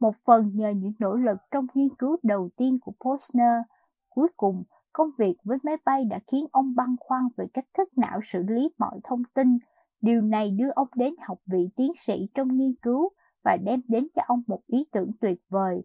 một 0.00 0.14
phần 0.24 0.50
nhờ 0.54 0.70
những 0.70 0.92
nỗ 1.00 1.14
lực 1.14 1.38
trong 1.50 1.66
nghiên 1.74 1.88
cứu 1.98 2.16
đầu 2.22 2.48
tiên 2.56 2.78
của 2.80 2.92
Posner. 3.00 3.62
Cuối 4.08 4.28
cùng, 4.36 4.64
công 4.92 5.10
việc 5.18 5.36
với 5.44 5.58
máy 5.64 5.76
bay 5.86 6.04
đã 6.04 6.20
khiến 6.26 6.46
ông 6.52 6.74
băn 6.74 6.96
khoăn 7.00 7.22
về 7.36 7.46
cách 7.54 7.66
thức 7.78 7.88
não 7.98 8.20
xử 8.24 8.42
lý 8.42 8.68
mọi 8.78 9.00
thông 9.04 9.22
tin. 9.34 9.58
Điều 10.00 10.20
này 10.20 10.50
đưa 10.50 10.70
ông 10.70 10.88
đến 10.96 11.14
học 11.20 11.38
vị 11.46 11.68
tiến 11.76 11.92
sĩ 11.96 12.28
trong 12.34 12.48
nghiên 12.56 12.74
cứu 12.82 13.08
và 13.44 13.56
đem 13.64 13.80
đến 13.88 14.06
cho 14.14 14.22
ông 14.26 14.42
một 14.46 14.60
ý 14.66 14.86
tưởng 14.92 15.10
tuyệt 15.20 15.38
vời. 15.48 15.82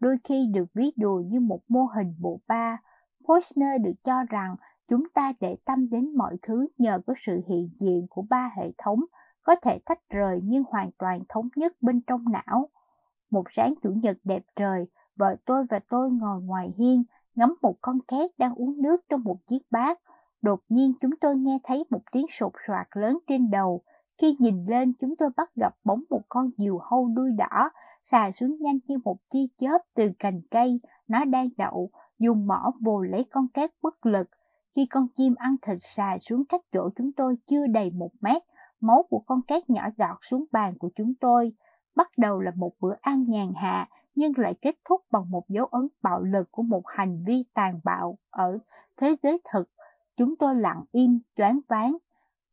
Đôi 0.00 0.16
khi 0.24 0.46
được 0.54 0.64
ví 0.74 0.92
đùa 0.96 1.22
như 1.26 1.40
một 1.40 1.60
mô 1.68 1.84
hình 1.84 2.14
bộ 2.20 2.40
ba, 2.48 2.82
Posner 3.28 3.82
được 3.84 4.04
cho 4.04 4.24
rằng 4.28 4.56
chúng 4.88 5.08
ta 5.14 5.32
để 5.40 5.56
tâm 5.64 5.90
đến 5.90 6.16
mọi 6.16 6.36
thứ 6.42 6.66
nhờ 6.78 7.00
có 7.06 7.14
sự 7.18 7.40
hiện 7.48 7.68
diện 7.80 8.06
của 8.10 8.24
ba 8.30 8.50
hệ 8.56 8.70
thống 8.78 9.00
có 9.42 9.56
thể 9.62 9.78
tách 9.84 10.00
rời 10.10 10.40
nhưng 10.44 10.64
hoàn 10.68 10.90
toàn 10.98 11.22
thống 11.28 11.46
nhất 11.56 11.72
bên 11.80 12.00
trong 12.00 12.24
não. 12.32 12.68
Một 13.30 13.44
sáng 13.56 13.74
chủ 13.82 13.90
nhật 14.02 14.16
đẹp 14.24 14.42
trời, 14.56 14.86
vợ 15.16 15.36
tôi 15.44 15.64
và 15.70 15.78
tôi 15.88 16.10
ngồi 16.10 16.42
ngoài 16.42 16.72
hiên, 16.78 17.04
ngắm 17.34 17.54
một 17.62 17.74
con 17.80 17.98
két 18.08 18.30
đang 18.38 18.54
uống 18.54 18.82
nước 18.82 19.00
trong 19.08 19.22
một 19.24 19.36
chiếc 19.46 19.62
bát. 19.70 20.00
Đột 20.42 20.60
nhiên 20.68 20.92
chúng 21.00 21.16
tôi 21.20 21.36
nghe 21.36 21.58
thấy 21.62 21.84
một 21.90 22.02
tiếng 22.12 22.26
sột 22.30 22.52
soạt 22.66 22.86
lớn 22.94 23.18
trên 23.26 23.50
đầu. 23.50 23.82
Khi 24.18 24.36
nhìn 24.38 24.66
lên 24.66 24.92
chúng 25.00 25.16
tôi 25.16 25.30
bắt 25.36 25.50
gặp 25.56 25.74
bóng 25.84 26.02
một 26.10 26.22
con 26.28 26.50
diều 26.58 26.78
hâu 26.78 27.08
đuôi 27.14 27.30
đỏ 27.32 27.70
xà 28.10 28.30
xuống 28.34 28.56
nhanh 28.60 28.78
như 28.86 28.98
một 29.04 29.16
tia 29.30 29.46
chớp 29.60 29.78
từ 29.94 30.10
cành 30.18 30.40
cây. 30.50 30.80
Nó 31.08 31.24
đang 31.24 31.48
đậu, 31.56 31.90
dùng 32.18 32.46
mỏ 32.46 32.72
vồ 32.80 33.02
lấy 33.02 33.24
con 33.30 33.48
két 33.48 33.70
bất 33.82 34.06
lực. 34.06 34.28
Khi 34.76 34.86
con 34.86 35.06
chim 35.16 35.34
ăn 35.38 35.56
thịt 35.62 35.78
xà 35.80 36.18
xuống 36.28 36.44
cách 36.44 36.60
chỗ 36.72 36.90
chúng 36.96 37.12
tôi 37.12 37.36
chưa 37.46 37.66
đầy 37.66 37.90
một 37.90 38.10
mét, 38.20 38.42
máu 38.82 39.04
của 39.10 39.18
con 39.26 39.42
cát 39.42 39.70
nhỏ 39.70 39.88
giọt 39.98 40.18
xuống 40.30 40.44
bàn 40.52 40.74
của 40.78 40.90
chúng 40.94 41.14
tôi. 41.20 41.52
Bắt 41.96 42.08
đầu 42.16 42.40
là 42.40 42.50
một 42.56 42.72
bữa 42.80 42.94
ăn 43.00 43.24
nhàn 43.28 43.52
hạ, 43.56 43.88
nhưng 44.14 44.32
lại 44.36 44.54
kết 44.62 44.74
thúc 44.88 45.00
bằng 45.10 45.30
một 45.30 45.48
dấu 45.48 45.66
ấn 45.66 45.88
bạo 46.02 46.22
lực 46.22 46.52
của 46.52 46.62
một 46.62 46.82
hành 46.86 47.24
vi 47.26 47.44
tàn 47.54 47.80
bạo 47.84 48.18
ở 48.30 48.58
thế 48.96 49.16
giới 49.22 49.38
thực. 49.52 49.70
Chúng 50.16 50.36
tôi 50.36 50.54
lặng 50.54 50.84
im, 50.92 51.20
choáng 51.36 51.60
váng. 51.68 51.96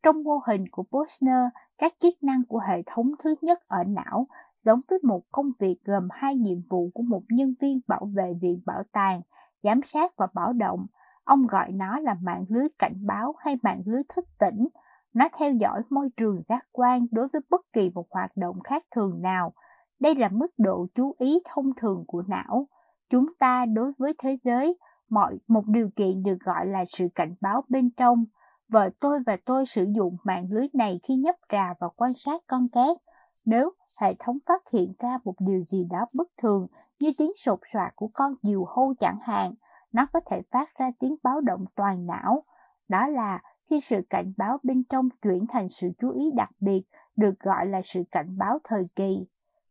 Trong 0.03 0.23
mô 0.23 0.39
hình 0.47 0.65
của 0.71 0.83
Posner, 0.83 1.45
các 1.77 1.93
chức 1.99 2.13
năng 2.21 2.43
của 2.47 2.59
hệ 2.67 2.83
thống 2.85 3.11
thứ 3.23 3.35
nhất 3.41 3.59
ở 3.69 3.83
não 3.87 4.25
giống 4.65 4.79
với 4.89 4.99
một 5.03 5.21
công 5.31 5.51
việc 5.59 5.75
gồm 5.85 6.07
hai 6.11 6.35
nhiệm 6.35 6.61
vụ 6.69 6.89
của 6.93 7.03
một 7.03 7.21
nhân 7.29 7.53
viên 7.61 7.79
bảo 7.87 8.09
vệ 8.15 8.33
viện 8.41 8.61
bảo 8.65 8.83
tàng, 8.91 9.21
giám 9.63 9.79
sát 9.93 10.11
và 10.17 10.27
bảo 10.33 10.53
động. 10.53 10.85
Ông 11.23 11.47
gọi 11.47 11.71
nó 11.71 11.99
là 11.99 12.15
mạng 12.21 12.45
lưới 12.49 12.67
cảnh 12.79 13.05
báo 13.05 13.35
hay 13.37 13.57
mạng 13.61 13.81
lưới 13.85 14.01
thức 14.15 14.25
tỉnh. 14.39 14.67
Nó 15.13 15.27
theo 15.39 15.53
dõi 15.53 15.81
môi 15.89 16.09
trường 16.17 16.41
giác 16.49 16.65
quan 16.71 17.07
đối 17.11 17.27
với 17.33 17.41
bất 17.49 17.61
kỳ 17.73 17.91
một 17.95 18.07
hoạt 18.11 18.31
động 18.35 18.59
khác 18.63 18.83
thường 18.95 19.21
nào. 19.21 19.53
Đây 19.99 20.15
là 20.15 20.29
mức 20.31 20.51
độ 20.57 20.87
chú 20.95 21.15
ý 21.19 21.39
thông 21.53 21.71
thường 21.81 22.03
của 22.07 22.23
não. 22.27 22.67
Chúng 23.09 23.25
ta 23.39 23.65
đối 23.65 23.91
với 23.97 24.13
thế 24.23 24.37
giới, 24.43 24.77
mọi 25.09 25.37
một 25.47 25.67
điều 25.67 25.89
kiện 25.95 26.23
được 26.23 26.37
gọi 26.39 26.65
là 26.67 26.85
sự 26.89 27.07
cảnh 27.15 27.35
báo 27.41 27.61
bên 27.69 27.89
trong. 27.97 28.25
Vợ 28.67 28.89
tôi 28.99 29.19
và 29.25 29.37
tôi 29.45 29.65
sử 29.67 29.85
dụng 29.95 30.17
mạng 30.23 30.47
lưới 30.51 30.67
này 30.73 30.97
khi 31.07 31.15
nhấp 31.15 31.35
trà 31.49 31.73
và 31.79 31.87
quan 31.95 32.11
sát 32.25 32.41
con 32.47 32.61
két. 32.73 32.97
Nếu 33.45 33.69
hệ 34.01 34.13
thống 34.19 34.37
phát 34.45 34.61
hiện 34.73 34.93
ra 34.99 35.17
một 35.25 35.33
điều 35.39 35.63
gì 35.63 35.83
đó 35.89 36.05
bất 36.17 36.27
thường 36.41 36.67
như 36.99 37.11
tiếng 37.17 37.31
sột 37.37 37.59
soạt 37.73 37.95
của 37.95 38.09
con 38.13 38.33
diều 38.43 38.65
hâu 38.65 38.93
chẳng 38.99 39.17
hạn, 39.25 39.53
nó 39.91 40.07
có 40.13 40.19
thể 40.31 40.41
phát 40.51 40.69
ra 40.79 40.91
tiếng 40.99 41.15
báo 41.23 41.41
động 41.41 41.65
toàn 41.75 42.05
não. 42.05 42.43
Đó 42.89 43.07
là 43.07 43.39
khi 43.69 43.79
sự 43.81 44.01
cảnh 44.09 44.33
báo 44.37 44.57
bên 44.63 44.83
trong 44.83 45.09
chuyển 45.21 45.45
thành 45.49 45.69
sự 45.69 45.87
chú 45.99 46.09
ý 46.11 46.31
đặc 46.35 46.49
biệt 46.59 46.81
được 47.15 47.39
gọi 47.39 47.65
là 47.65 47.81
sự 47.85 48.03
cảnh 48.11 48.35
báo 48.39 48.57
thời 48.63 48.83
kỳ. 48.95 49.25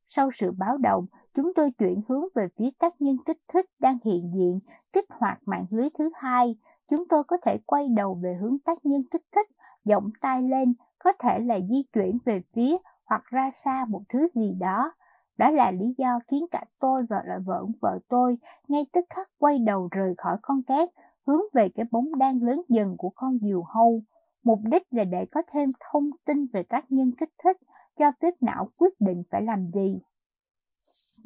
Sau 0.07 0.31
sự 0.35 0.52
báo 0.59 0.77
động, 0.83 1.07
chúng 1.35 1.55
tôi 1.55 1.70
chuyển 1.78 2.01
hướng 2.09 2.25
về 2.35 2.49
phía 2.59 2.70
tác 2.78 3.01
nhân 3.01 3.17
kích 3.27 3.39
thích 3.52 3.67
đang 3.81 3.99
hiện 4.05 4.33
diện, 4.35 4.59
kích 4.93 5.05
hoạt 5.10 5.39
mạng 5.47 5.67
lưới 5.70 5.89
thứ 5.99 6.10
hai. 6.15 6.57
Chúng 6.91 7.09
tôi 7.09 7.25
có 7.25 7.36
thể 7.43 7.59
quay 7.67 7.89
đầu 7.97 8.15
về 8.23 8.39
hướng 8.41 8.59
tác 8.59 8.78
nhân 8.85 9.02
kích 9.10 9.25
thích, 9.36 9.47
giọng 9.85 10.10
tay 10.20 10.43
lên, 10.43 10.75
có 10.99 11.12
thể 11.18 11.39
là 11.39 11.59
di 11.68 11.83
chuyển 11.93 12.18
về 12.25 12.41
phía 12.52 12.75
hoặc 13.07 13.25
ra 13.25 13.51
xa 13.65 13.85
một 13.89 14.01
thứ 14.09 14.28
gì 14.35 14.55
đó. 14.60 14.93
Đó 15.39 15.51
là 15.51 15.70
lý 15.70 15.94
do 15.99 16.20
khiến 16.28 16.47
cả 16.51 16.65
tôi 16.78 17.02
và 17.09 17.23
lại 17.27 17.39
vợ 17.47 17.67
vợ 17.81 17.99
tôi 18.09 18.39
ngay 18.68 18.86
tức 18.93 19.05
khắc 19.10 19.28
quay 19.39 19.59
đầu 19.59 19.89
rời 19.91 20.15
khỏi 20.18 20.36
con 20.43 20.62
két, 20.62 20.89
hướng 21.28 21.42
về 21.55 21.68
cái 21.68 21.86
bóng 21.90 22.18
đang 22.18 22.42
lớn 22.42 22.62
dần 22.68 22.97
của 22.98 23.10
con 23.15 23.39
diều 23.42 23.62
hâu. 23.62 24.00
Mục 24.42 24.58
đích 24.65 24.82
là 24.90 25.05
để 25.05 25.26
có 25.31 25.42
thêm 25.52 25.68
thông 25.92 26.10
tin 26.24 26.47
về 26.52 26.62
tác 26.62 26.92
nhân 26.92 27.10
kích 27.20 27.32
thích, 27.44 27.57
cho 27.98 28.12
phép 28.20 28.34
não 28.40 28.68
quyết 28.78 29.00
định 29.00 29.23
phải 29.31 29.42
làm 29.42 29.70
gì. 29.74 29.98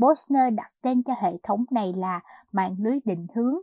Bosner 0.01 0.55
đặt 0.55 0.71
tên 0.83 1.03
cho 1.03 1.15
hệ 1.21 1.31
thống 1.43 1.65
này 1.71 1.93
là 1.97 2.21
mạng 2.53 2.77
lưới 2.79 2.99
định 3.05 3.27
hướng. 3.35 3.55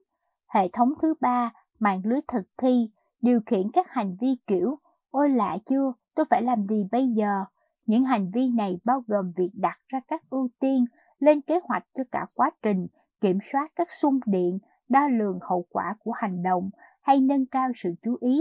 Hệ 0.48 0.68
thống 0.74 0.90
thứ 1.02 1.14
ba, 1.22 1.54
mạng 1.80 2.02
lưới 2.06 2.20
thực 2.28 2.44
thi, 2.58 2.90
điều 3.22 3.40
khiển 3.46 3.72
các 3.74 3.86
hành 3.90 4.18
vi 4.22 4.38
kiểu 4.48 4.76
Ôi 5.12 5.30
lạ 5.30 5.58
chưa, 5.66 5.94
tôi 6.16 6.26
phải 6.30 6.42
làm 6.42 6.68
gì 6.68 6.88
bây 6.92 7.08
giờ? 7.08 7.46
Những 7.86 8.04
hành 8.04 8.32
vi 8.34 8.50
này 8.50 8.80
bao 8.86 9.04
gồm 9.08 9.32
việc 9.36 9.50
đặt 9.54 9.80
ra 9.88 10.00
các 10.08 10.22
ưu 10.30 10.50
tiên, 10.60 10.86
lên 11.20 11.42
kế 11.42 11.60
hoạch 11.64 11.84
cho 11.94 12.04
cả 12.12 12.26
quá 12.38 12.52
trình, 12.62 12.88
kiểm 13.22 13.40
soát 13.52 13.72
các 13.76 13.92
xung 13.92 14.20
điện, 14.26 14.60
đo 14.90 15.08
lường 15.08 15.40
hậu 15.42 15.66
quả 15.70 15.96
của 16.04 16.12
hành 16.12 16.44
động 16.44 16.70
hay 17.02 17.20
nâng 17.22 17.46
cao 17.46 17.70
sự 17.76 17.94
chú 18.04 18.18
ý. 18.22 18.40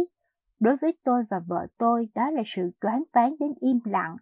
Đối 0.60 0.76
với 0.76 0.98
tôi 1.04 1.24
và 1.30 1.40
vợ 1.46 1.66
tôi, 1.78 2.08
đó 2.14 2.30
là 2.30 2.42
sự 2.46 2.70
đoán 2.80 3.02
phán 3.12 3.34
đến 3.40 3.52
im 3.60 3.78
lặng. 3.84 4.16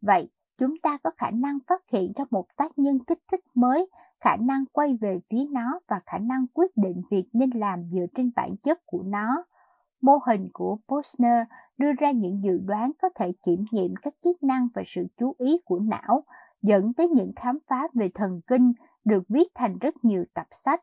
Vậy, 0.00 0.30
chúng 0.58 0.74
ta 0.82 0.98
có 1.02 1.10
khả 1.16 1.30
năng 1.30 1.58
phát 1.66 1.82
hiện 1.92 2.12
ra 2.16 2.24
một 2.30 2.46
tác 2.56 2.78
nhân 2.78 2.98
kích 3.06 3.18
thích 3.30 3.44
mới, 3.54 3.90
khả 4.20 4.36
năng 4.36 4.64
quay 4.72 4.98
về 5.00 5.20
phía 5.30 5.44
nó 5.50 5.80
và 5.88 6.00
khả 6.06 6.18
năng 6.18 6.46
quyết 6.54 6.76
định 6.76 7.02
việc 7.10 7.24
nên 7.32 7.50
làm 7.50 7.84
dựa 7.92 8.06
trên 8.14 8.30
bản 8.36 8.56
chất 8.56 8.86
của 8.86 9.02
nó. 9.06 9.44
Mô 10.00 10.18
hình 10.26 10.48
của 10.52 10.78
Posner 10.88 11.46
đưa 11.78 11.92
ra 11.92 12.10
những 12.10 12.42
dự 12.42 12.58
đoán 12.66 12.92
có 13.02 13.08
thể 13.14 13.32
kiểm 13.46 13.64
nghiệm 13.70 13.94
các 14.02 14.14
chức 14.24 14.42
năng 14.42 14.68
và 14.74 14.82
sự 14.86 15.06
chú 15.18 15.34
ý 15.38 15.58
của 15.64 15.78
não, 15.78 16.24
dẫn 16.62 16.92
tới 16.92 17.08
những 17.08 17.32
khám 17.36 17.58
phá 17.68 17.88
về 17.94 18.08
thần 18.14 18.40
kinh 18.46 18.72
được 19.04 19.22
viết 19.28 19.48
thành 19.54 19.78
rất 19.78 20.04
nhiều 20.04 20.24
tập 20.34 20.46
sách. 20.50 20.80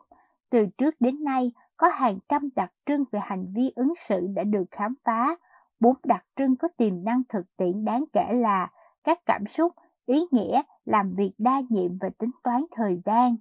Từ 0.49 0.65
trước 0.77 0.95
đến 0.99 1.23
nay, 1.23 1.51
có 1.77 1.87
hàng 1.87 2.17
trăm 2.29 2.49
đặc 2.55 2.73
trưng 2.85 3.03
về 3.11 3.19
hành 3.23 3.45
vi 3.55 3.71
ứng 3.75 3.93
xử 4.07 4.27
đã 4.35 4.43
được 4.43 4.63
khám 4.71 4.93
phá. 5.03 5.35
Bốn 5.79 5.95
đặc 6.03 6.25
trưng 6.35 6.55
có 6.55 6.67
tiềm 6.77 7.03
năng 7.03 7.21
thực 7.29 7.57
tiễn 7.57 7.85
đáng 7.85 8.05
kể 8.13 8.33
là 8.33 8.71
các 9.03 9.19
cảm 9.25 9.47
xúc, 9.47 9.71
ý 10.05 10.25
nghĩa, 10.31 10.61
làm 10.85 11.09
việc 11.17 11.31
đa 11.37 11.61
nhiệm 11.69 11.97
và 11.97 12.09
tính 12.19 12.31
toán 12.43 12.61
thời 12.71 13.01
gian. 13.05 13.35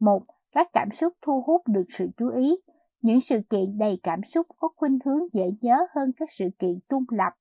Một, 0.00 0.22
các 0.52 0.68
cảm 0.72 0.88
xúc 0.94 1.12
thu 1.22 1.42
hút 1.46 1.62
được 1.66 1.84
sự 1.98 2.08
chú 2.16 2.28
ý. 2.28 2.54
Những 3.02 3.20
sự 3.20 3.40
kiện 3.50 3.78
đầy 3.78 4.00
cảm 4.02 4.20
xúc 4.24 4.46
có 4.58 4.68
khuynh 4.76 4.98
hướng 5.04 5.22
dễ 5.32 5.44
nhớ 5.60 5.86
hơn 5.94 6.12
các 6.16 6.28
sự 6.32 6.44
kiện 6.58 6.78
trung 6.90 7.04
lập. 7.08 7.32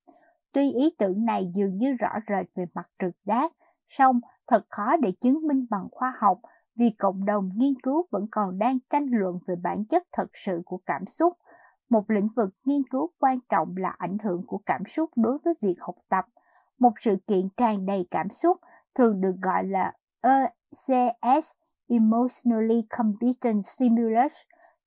Tuy 0.52 0.72
ý 0.72 0.96
tưởng 0.98 1.26
này 1.26 1.52
dường 1.56 1.78
như 1.78 1.94
rõ 2.00 2.10
rệt 2.28 2.46
về 2.56 2.66
mặt 2.74 2.90
trực 3.00 3.14
giác, 3.26 3.52
song 3.90 4.20
thật 4.48 4.66
khó 4.70 4.98
để 5.02 5.12
chứng 5.22 5.48
minh 5.48 5.66
bằng 5.70 5.88
khoa 5.92 6.14
học 6.20 6.40
vì 6.76 6.90
cộng 7.00 7.26
đồng 7.26 7.50
nghiên 7.56 7.74
cứu 7.84 8.06
vẫn 8.12 8.26
còn 8.32 8.60
đang 8.60 8.78
tranh 8.90 9.06
luận 9.12 9.36
về 9.48 9.56
bản 9.56 9.86
chất 9.86 10.04
thật 10.12 10.28
sự 10.34 10.62
của 10.66 10.80
cảm 10.86 11.06
xúc. 11.08 11.34
Một 11.90 12.10
lĩnh 12.12 12.28
vực 12.36 12.50
nghiên 12.66 12.82
cứu 12.92 13.10
quan 13.20 13.40
trọng 13.50 13.78
là 13.78 13.96
ảnh 13.98 14.18
hưởng 14.24 14.44
của 14.48 14.60
cảm 14.66 14.82
xúc 14.88 15.10
đối 15.16 15.38
với 15.46 15.54
việc 15.62 15.76
học 15.80 15.96
tập. 16.10 16.26
Một 16.80 16.94
sự 17.00 17.16
kiện 17.28 17.50
tràn 17.58 17.86
đầy 17.86 18.08
cảm 18.12 18.30
xúc 18.30 18.58
thường 18.96 19.22
được 19.22 19.36
gọi 19.42 19.64
là 19.64 19.94
ECS, 20.22 21.52
Emotionally 21.88 22.82
Competent 22.90 23.68
Stimulus, 23.68 24.34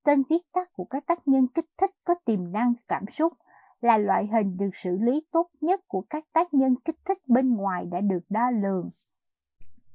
tên 0.04 0.22
viết 0.30 0.42
tắt 0.52 0.68
của 0.72 0.84
các 0.84 1.06
tác 1.06 1.28
nhân 1.28 1.46
kích 1.54 1.70
thích 1.78 1.90
có 2.04 2.14
tiềm 2.24 2.52
năng 2.52 2.74
cảm 2.88 3.04
xúc, 3.12 3.32
là 3.80 3.98
loại 3.98 4.26
hình 4.26 4.56
được 4.56 4.70
xử 4.72 4.98
lý 5.00 5.22
tốt 5.32 5.46
nhất 5.60 5.80
của 5.88 6.04
các 6.10 6.24
tác 6.32 6.54
nhân 6.54 6.74
kích 6.84 6.96
thích 7.04 7.18
bên 7.28 7.54
ngoài 7.54 7.86
đã 7.90 8.00
được 8.00 8.24
đo 8.28 8.50
lường. 8.50 8.88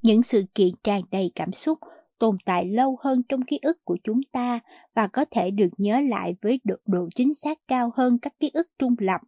Những 0.04 0.24
sự 0.24 0.44
kiện 0.56 0.70
tràn 0.84 1.02
đầy 1.12 1.32
cảm 1.36 1.52
xúc 1.52 1.80
tồn 2.20 2.38
tại 2.46 2.66
lâu 2.66 2.98
hơn 3.02 3.22
trong 3.30 3.42
ký 3.42 3.60
ức 3.62 3.86
của 3.86 3.98
chúng 4.04 4.22
ta 4.32 4.60
và 4.96 5.08
có 5.08 5.26
thể 5.32 5.52
được 5.52 5.70
nhớ 5.78 6.02
lại 6.10 6.36
với 6.42 6.60
độ, 6.64 6.76
độ 6.86 7.08
chính 7.16 7.36
xác 7.36 7.60
cao 7.68 7.92
hơn 7.96 8.18
các 8.22 8.34
ký 8.40 8.52
ức 8.54 8.68
trung 8.80 8.96
lập. 9.00 9.22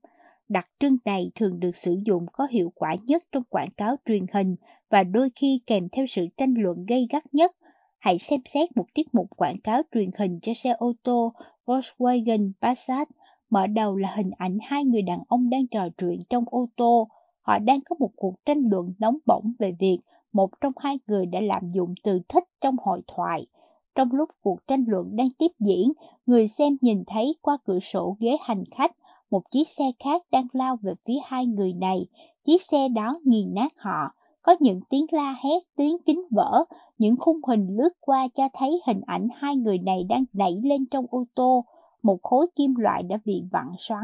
Đặc 0.50 0.68
trưng 0.80 0.98
này 1.06 1.32
thường 1.35 1.60
được 1.60 1.76
sử 1.76 1.98
dụng 2.06 2.26
có 2.34 2.48
hiệu 2.52 2.72
quả 2.76 2.95
nhất 3.06 3.24
trong 3.32 3.43
quảng 3.50 3.72
cáo 3.77 3.95
truyền 4.06 4.26
hình 4.34 4.56
và 4.90 5.03
đôi 5.03 5.30
khi 5.35 5.61
kèm 5.68 5.90
theo 5.90 6.06
sự 6.10 6.26
tranh 6.38 6.53
luận 6.58 6.85
gây 6.85 7.08
gắt 7.10 7.24
nhất. 7.34 7.52
Hãy 8.00 8.19
xem 8.19 8.40
xét 8.53 8.77
một 8.77 8.85
tiết 8.93 9.14
mục 9.14 9.27
quảng 9.38 9.60
cáo 9.64 9.82
truyền 9.93 10.10
hình 10.18 10.40
cho 10.42 10.53
xe 10.53 10.69
ô 10.69 10.93
tô 11.03 11.34
Volkswagen 11.66 12.52
Passat. 12.61 13.08
Mở 13.50 13.68
đầu 13.68 13.95
là 13.95 14.14
hình 14.16 14.32
ảnh 14.38 14.58
hai 14.61 14.85
người 14.85 15.02
đàn 15.02 15.19
ông 15.27 15.50
đang 15.50 15.68
trò 15.68 15.88
chuyện 15.98 16.24
trong 16.30 16.45
ô 16.48 16.69
tô. 16.76 17.08
Họ 17.42 17.60
đang 17.60 17.80
có 17.82 17.95
một 18.00 18.11
cuộc 18.16 18.35
tranh 18.45 18.61
luận 18.72 18.93
nóng 19.00 19.18
bỏng 19.26 19.53
về 19.60 19.72
việc 19.80 20.00
một 20.33 20.49
trong 20.61 20.73
hai 20.77 20.99
người 21.07 21.25
đã 21.25 21.39
lạm 21.41 21.71
dụng 21.71 21.93
từ 22.03 22.19
thích 22.29 22.43
trong 22.61 22.75
hội 22.83 23.01
thoại. 23.07 23.47
Trong 23.95 24.11
lúc 24.11 24.29
cuộc 24.41 24.67
tranh 24.67 24.85
luận 24.87 25.15
đang 25.15 25.29
tiếp 25.37 25.51
diễn, 25.59 25.91
người 26.25 26.47
xem 26.47 26.77
nhìn 26.81 27.03
thấy 27.07 27.35
qua 27.41 27.57
cửa 27.65 27.79
sổ 27.79 28.17
ghế 28.19 28.37
hành 28.41 28.63
khách 28.77 28.91
một 29.33 29.51
chiếc 29.51 29.67
xe 29.67 29.83
khác 30.03 30.21
đang 30.31 30.47
lao 30.53 30.77
về 30.81 30.93
phía 31.05 31.19
hai 31.25 31.45
người 31.45 31.73
này. 31.73 32.05
Chiếc 32.45 32.61
xe 32.61 32.87
đó 32.89 33.19
nghiền 33.23 33.53
nát 33.53 33.73
họ. 33.77 34.11
Có 34.41 34.55
những 34.59 34.81
tiếng 34.89 35.05
la 35.11 35.35
hét, 35.43 35.59
tiếng 35.75 35.97
kính 36.05 36.21
vỡ, 36.31 36.65
những 36.97 37.15
khung 37.19 37.39
hình 37.47 37.67
lướt 37.77 37.89
qua 37.99 38.27
cho 38.27 38.43
thấy 38.53 38.81
hình 38.87 39.01
ảnh 39.05 39.27
hai 39.35 39.55
người 39.55 39.77
này 39.77 40.03
đang 40.09 40.25
nảy 40.33 40.61
lên 40.63 40.85
trong 40.85 41.05
ô 41.09 41.25
tô. 41.35 41.65
Một 42.03 42.19
khối 42.23 42.47
kim 42.55 42.75
loại 42.75 43.03
đã 43.03 43.17
bị 43.25 43.43
vặn 43.51 43.67
xoắn. 43.79 44.03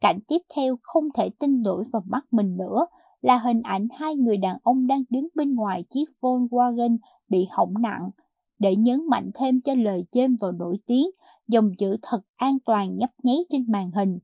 Cảnh 0.00 0.18
tiếp 0.28 0.42
theo 0.56 0.76
không 0.82 1.04
thể 1.14 1.28
tin 1.38 1.62
nổi 1.62 1.84
vào 1.92 2.02
mắt 2.06 2.24
mình 2.30 2.56
nữa 2.56 2.86
là 3.24 3.38
hình 3.38 3.62
ảnh 3.62 3.88
hai 3.98 4.14
người 4.14 4.36
đàn 4.36 4.56
ông 4.62 4.86
đang 4.86 5.02
đứng 5.10 5.28
bên 5.34 5.54
ngoài 5.54 5.84
chiếc 5.90 6.04
Volkswagen 6.20 6.96
bị 7.28 7.46
hỏng 7.50 7.74
nặng. 7.80 8.10
Để 8.58 8.76
nhấn 8.76 9.08
mạnh 9.08 9.30
thêm 9.34 9.60
cho 9.60 9.74
lời 9.74 10.04
chêm 10.12 10.36
vào 10.36 10.52
nổi 10.52 10.78
tiếng, 10.86 11.06
dòng 11.48 11.70
chữ 11.78 11.96
thật 12.02 12.20
an 12.36 12.58
toàn 12.64 12.96
nhấp 12.98 13.10
nháy 13.22 13.36
trên 13.50 13.64
màn 13.68 13.90
hình. 13.90 14.18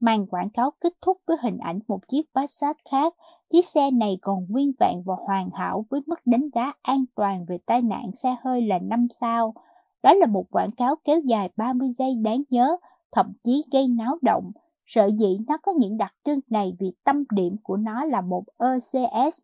Màn 0.00 0.26
quảng 0.26 0.50
cáo 0.50 0.70
kết 0.80 0.92
thúc 1.02 1.18
với 1.26 1.36
hình 1.42 1.58
ảnh 1.58 1.78
một 1.88 2.08
chiếc 2.08 2.22
Passat 2.34 2.76
khác. 2.90 3.14
Chiếc 3.50 3.66
xe 3.66 3.90
này 3.90 4.18
còn 4.22 4.46
nguyên 4.48 4.72
vẹn 4.80 5.02
và 5.06 5.14
hoàn 5.26 5.50
hảo 5.50 5.86
với 5.90 6.00
mức 6.06 6.20
đánh 6.24 6.48
giá 6.54 6.72
an 6.82 7.04
toàn 7.14 7.44
về 7.44 7.58
tai 7.66 7.82
nạn 7.82 8.10
xe 8.22 8.36
hơi 8.44 8.62
là 8.62 8.78
5 8.78 9.06
sao. 9.20 9.54
Đó 10.02 10.14
là 10.14 10.26
một 10.26 10.44
quảng 10.50 10.70
cáo 10.70 10.96
kéo 11.04 11.20
dài 11.20 11.50
30 11.56 11.92
giây 11.98 12.14
đáng 12.14 12.42
nhớ, 12.50 12.76
thậm 13.12 13.32
chí 13.44 13.64
gây 13.72 13.88
náo 13.88 14.18
động. 14.22 14.52
Sợ 14.86 15.10
dĩ 15.18 15.38
nó 15.48 15.56
có 15.62 15.72
những 15.72 15.96
đặc 15.96 16.14
trưng 16.24 16.40
này 16.50 16.76
vì 16.78 16.92
tâm 17.04 17.24
điểm 17.30 17.56
của 17.62 17.76
nó 17.76 18.04
là 18.04 18.20
một 18.20 18.44
ECS. 18.58 19.40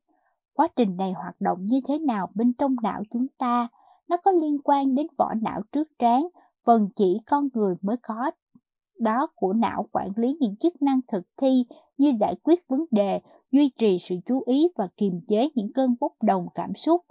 Quá 0.55 0.69
trình 0.77 0.97
này 0.97 1.13
hoạt 1.13 1.41
động 1.41 1.59
như 1.65 1.81
thế 1.89 1.99
nào 1.99 2.31
bên 2.35 2.53
trong 2.53 2.77
não 2.83 3.03
chúng 3.11 3.27
ta? 3.39 3.69
Nó 4.09 4.17
có 4.17 4.31
liên 4.31 4.59
quan 4.65 4.95
đến 4.95 5.07
vỏ 5.19 5.35
não 5.43 5.63
trước 5.73 5.89
trán, 5.99 6.29
phần 6.65 6.89
chỉ 6.97 7.19
con 7.27 7.49
người 7.55 7.75
mới 7.83 7.97
có 8.03 8.31
đó 8.99 9.27
của 9.35 9.53
não 9.53 9.87
quản 9.93 10.09
lý 10.17 10.37
những 10.41 10.57
chức 10.57 10.83
năng 10.83 11.01
thực 11.13 11.23
thi 11.37 11.65
như 11.99 12.13
giải 12.21 12.35
quyết 12.43 12.69
vấn 12.69 12.85
đề, 12.91 13.21
duy 13.53 13.71
trì 13.79 13.99
sự 14.01 14.17
chú 14.27 14.43
ý 14.47 14.69
và 14.77 14.89
kiềm 14.97 15.21
chế 15.29 15.49
những 15.55 15.73
cơn 15.73 15.95
bốc 16.01 16.13
đồng 16.23 16.47
cảm 16.55 16.75
xúc. 16.75 17.05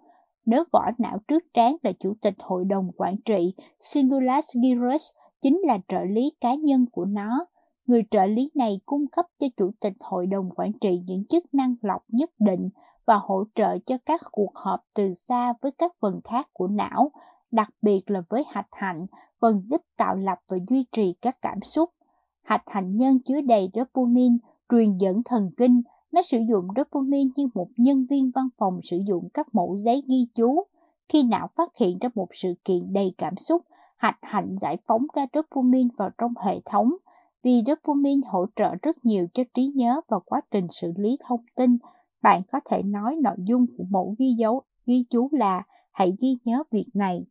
Nếu 0.46 0.64
vỏ 0.72 0.92
não 0.98 1.20
trước 1.28 1.44
trán 1.54 1.76
là 1.84 1.92
chủ 2.00 2.14
tịch 2.22 2.34
hội 2.40 2.66
đồng 2.66 2.92
quản 2.98 3.16
trị, 3.26 3.54
Singular 3.82 4.46
Gyrus 4.64 5.10
chính 5.42 5.62
là 5.64 5.78
trợ 5.88 6.04
lý 6.04 6.32
cá 6.42 6.56
nhân 6.56 6.86
của 6.92 7.06
nó. 7.06 7.46
Người 7.88 8.04
trợ 8.12 8.26
lý 8.26 8.52
này 8.56 8.80
cung 8.86 9.08
cấp 9.08 9.26
cho 9.40 9.48
chủ 9.58 9.72
tịch 9.80 9.94
hội 10.00 10.28
đồng 10.28 10.50
quản 10.56 10.72
trị 10.82 11.02
những 11.06 11.26
chức 11.26 11.54
năng 11.54 11.76
lọc 11.82 12.04
nhất 12.08 12.30
định 12.40 12.70
và 13.06 13.16
hỗ 13.16 13.44
trợ 13.56 13.78
cho 13.86 13.98
các 14.06 14.22
cuộc 14.32 14.52
họp 14.56 14.80
từ 14.96 15.14
xa 15.14 15.54
với 15.62 15.72
các 15.72 15.92
phần 16.00 16.22
khác 16.24 16.48
của 16.54 16.68
não, 16.68 17.12
đặc 17.52 17.70
biệt 17.82 18.02
là 18.12 18.22
với 18.30 18.44
hạch 18.48 18.68
hạnh, 18.72 19.06
phần 19.40 19.62
giúp 19.70 19.82
tạo 19.98 20.16
lập 20.16 20.40
và 20.48 20.58
duy 20.70 20.86
trì 20.92 21.14
các 21.22 21.42
cảm 21.42 21.60
xúc. 21.64 21.90
Hạch 22.44 22.64
hạnh 22.66 22.98
nhân 22.98 23.20
chứa 23.26 23.42
đầy 23.42 23.70
dopamine, 23.74 24.36
truyền 24.70 24.98
dẫn 24.98 25.24
thần 25.24 25.52
kinh, 25.58 25.82
nó 26.12 26.22
sử 26.22 26.38
dụng 26.50 26.68
dopamine 26.76 27.30
như 27.36 27.48
một 27.54 27.68
nhân 27.78 28.06
viên 28.10 28.32
văn 28.36 28.48
phòng 28.58 28.80
sử 28.84 28.98
dụng 29.08 29.30
các 29.34 29.56
mẫu 29.56 29.78
giấy 29.78 30.04
ghi 30.08 30.28
chú. 30.36 30.64
Khi 31.10 31.24
não 31.24 31.48
phát 31.56 31.78
hiện 31.78 31.98
ra 32.02 32.10
một 32.16 32.28
sự 32.34 32.54
kiện 32.66 32.94
đầy 32.94 33.14
cảm 33.18 33.38
xúc, 33.38 33.62
hạch 33.98 34.18
hạnh 34.22 34.56
giải 34.62 34.78
phóng 34.88 35.06
ra 35.16 35.26
dopamine 35.34 35.90
vào 35.98 36.10
trong 36.18 36.34
hệ 36.44 36.60
thống. 36.66 36.94
Vì 37.48 37.64
dopamine 37.68 38.28
hỗ 38.28 38.46
trợ 38.56 38.76
rất 38.82 39.06
nhiều 39.06 39.28
cho 39.34 39.44
trí 39.54 39.72
nhớ 39.76 40.02
và 40.08 40.20
quá 40.20 40.42
trình 40.52 40.68
xử 40.72 40.92
lý 40.96 41.18
thông 41.28 41.46
tin, 41.56 41.78
bạn 42.22 42.42
có 42.52 42.60
thể 42.70 42.84
nói 42.84 43.16
nội 43.22 43.36
dung 43.38 43.66
của 43.78 43.84
mẫu 43.90 44.16
ghi 44.20 44.34
dấu 44.38 44.62
ghi 44.86 45.06
chú 45.10 45.30
là 45.32 45.64
hãy 45.92 46.14
ghi 46.20 46.38
nhớ 46.44 46.64
việc 46.72 46.86
này. 46.94 47.26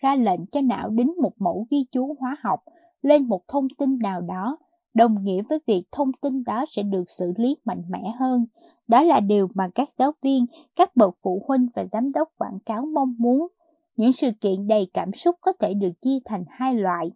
Ra 0.00 0.14
lệnh 0.14 0.46
cho 0.46 0.60
não 0.60 0.90
đính 0.90 1.14
một 1.22 1.32
mẫu 1.38 1.66
ghi 1.70 1.84
chú 1.92 2.16
hóa 2.20 2.36
học 2.42 2.60
lên 3.02 3.28
một 3.28 3.48
thông 3.48 3.68
tin 3.78 3.98
nào 3.98 4.20
đó, 4.20 4.56
đồng 4.94 5.24
nghĩa 5.24 5.42
với 5.42 5.58
việc 5.66 5.82
thông 5.92 6.12
tin 6.12 6.44
đó 6.44 6.64
sẽ 6.68 6.82
được 6.82 7.10
xử 7.10 7.32
lý 7.36 7.56
mạnh 7.64 7.82
mẽ 7.88 8.12
hơn. 8.18 8.46
Đó 8.88 9.02
là 9.02 9.20
điều 9.20 9.48
mà 9.54 9.68
các 9.74 9.88
giáo 9.98 10.12
viên, 10.22 10.46
các 10.76 10.96
bậc 10.96 11.16
phụ 11.22 11.44
huynh 11.48 11.66
và 11.74 11.84
giám 11.92 12.12
đốc 12.12 12.28
quảng 12.38 12.58
cáo 12.66 12.86
mong 12.86 13.14
muốn. 13.18 13.46
Những 13.96 14.12
sự 14.12 14.30
kiện 14.40 14.66
đầy 14.68 14.90
cảm 14.94 15.12
xúc 15.12 15.36
có 15.40 15.52
thể 15.60 15.74
được 15.74 16.02
chia 16.02 16.18
thành 16.24 16.44
hai 16.48 16.74
loại. 16.74 17.10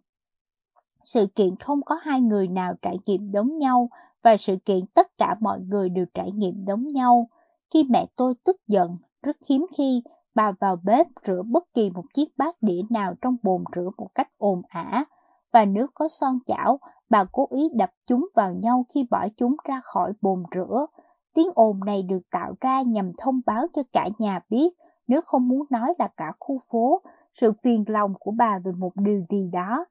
Sự 1.05 1.27
kiện 1.35 1.55
không 1.55 1.81
có 1.81 1.95
hai 2.01 2.21
người 2.21 2.47
nào 2.47 2.73
trải 2.81 2.97
nghiệm 3.05 3.31
giống 3.31 3.57
nhau 3.57 3.89
và 4.23 4.37
sự 4.39 4.55
kiện 4.65 4.85
tất 4.85 5.17
cả 5.17 5.35
mọi 5.39 5.59
người 5.59 5.89
đều 5.89 6.05
trải 6.13 6.31
nghiệm 6.31 6.65
giống 6.67 6.87
nhau. 6.87 7.29
Khi 7.73 7.83
mẹ 7.89 8.05
tôi 8.15 8.33
tức 8.43 8.55
giận, 8.67 8.97
rất 9.23 9.37
hiếm 9.49 9.65
khi 9.77 10.03
bà 10.35 10.51
vào 10.51 10.75
bếp 10.83 11.07
rửa 11.27 11.41
bất 11.45 11.73
kỳ 11.73 11.89
một 11.89 12.03
chiếc 12.13 12.37
bát 12.37 12.55
đĩa 12.61 12.81
nào 12.89 13.13
trong 13.21 13.37
bồn 13.43 13.63
rửa 13.75 13.89
một 13.97 14.07
cách 14.15 14.29
ồn 14.37 14.61
ả, 14.67 15.05
và 15.53 15.65
nếu 15.65 15.87
có 15.93 16.07
son 16.07 16.39
chảo, 16.47 16.79
bà 17.09 17.23
cố 17.31 17.47
ý 17.51 17.69
đập 17.73 17.91
chúng 18.07 18.27
vào 18.35 18.53
nhau 18.53 18.85
khi 18.93 19.07
bỏ 19.09 19.27
chúng 19.37 19.55
ra 19.63 19.81
khỏi 19.83 20.13
bồn 20.21 20.43
rửa. 20.55 20.85
Tiếng 21.33 21.47
ồn 21.55 21.79
này 21.85 22.03
được 22.03 22.21
tạo 22.31 22.53
ra 22.61 22.81
nhằm 22.81 23.11
thông 23.17 23.41
báo 23.45 23.67
cho 23.73 23.81
cả 23.93 24.09
nhà 24.19 24.39
biết, 24.49 24.69
nếu 25.07 25.21
không 25.21 25.47
muốn 25.47 25.65
nói 25.69 25.93
là 25.99 26.07
cả 26.17 26.31
khu 26.39 26.59
phố, 26.71 27.01
sự 27.33 27.51
phiền 27.63 27.83
lòng 27.87 28.13
của 28.19 28.31
bà 28.37 28.59
về 28.59 28.71
một 28.71 28.91
điều 28.95 29.23
gì 29.29 29.49
đó. 29.53 29.85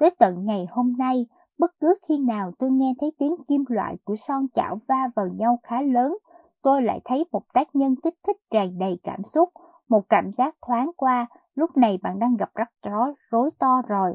Tới 0.00 0.10
tận 0.18 0.44
ngày 0.44 0.66
hôm 0.70 0.92
nay, 0.98 1.26
bất 1.58 1.70
cứ 1.80 1.94
khi 2.08 2.18
nào 2.18 2.52
tôi 2.58 2.70
nghe 2.70 2.94
thấy 3.00 3.12
tiếng 3.18 3.34
kim 3.48 3.64
loại 3.68 3.96
của 4.04 4.16
son 4.16 4.46
chảo 4.54 4.80
va 4.88 5.10
vào 5.16 5.26
nhau 5.26 5.58
khá 5.62 5.82
lớn, 5.82 6.16
tôi 6.62 6.82
lại 6.82 7.00
thấy 7.04 7.24
một 7.32 7.42
tác 7.52 7.76
nhân 7.76 7.94
kích 8.02 8.14
thích 8.26 8.36
tràn 8.50 8.78
đầy 8.78 8.98
cảm 9.02 9.24
xúc, 9.24 9.48
một 9.88 10.08
cảm 10.08 10.30
giác 10.38 10.54
thoáng 10.66 10.90
qua, 10.96 11.26
lúc 11.54 11.76
này 11.76 11.98
bạn 12.02 12.18
đang 12.18 12.36
gặp 12.36 12.50
rắc 12.54 12.70
rối, 12.82 13.14
rối 13.30 13.50
to 13.58 13.82
rồi. 13.88 14.14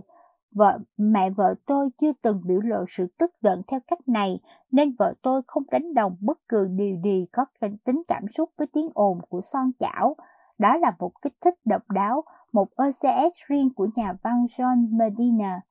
Vợ, 0.51 0.79
mẹ 0.97 1.29
vợ 1.29 1.55
tôi 1.65 1.89
chưa 1.97 2.11
từng 2.21 2.41
biểu 2.45 2.59
lộ 2.61 2.85
sự 2.89 3.07
tức 3.17 3.31
giận 3.41 3.61
theo 3.67 3.79
cách 3.87 4.07
này, 4.07 4.39
nên 4.71 4.95
vợ 4.99 5.13
tôi 5.21 5.41
không 5.47 5.63
đánh 5.71 5.93
đồng 5.93 6.17
bất 6.21 6.39
cứ 6.49 6.67
điều 6.67 6.95
gì 7.03 7.25
có 7.31 7.45
tính 7.85 8.01
cảm 8.07 8.23
xúc 8.37 8.49
với 8.57 8.67
tiếng 8.73 8.89
ồn 8.93 9.19
của 9.29 9.41
son 9.41 9.71
chảo. 9.79 10.15
Đó 10.57 10.77
là 10.77 10.91
một 10.99 11.11
kích 11.21 11.33
thích 11.41 11.55
độc 11.65 11.81
đáo, 11.89 12.23
một 12.53 12.67
OCS 12.75 13.35
riêng 13.47 13.69
của 13.75 13.87
nhà 13.95 14.13
văn 14.23 14.45
John 14.57 14.97
Medina. 14.97 15.61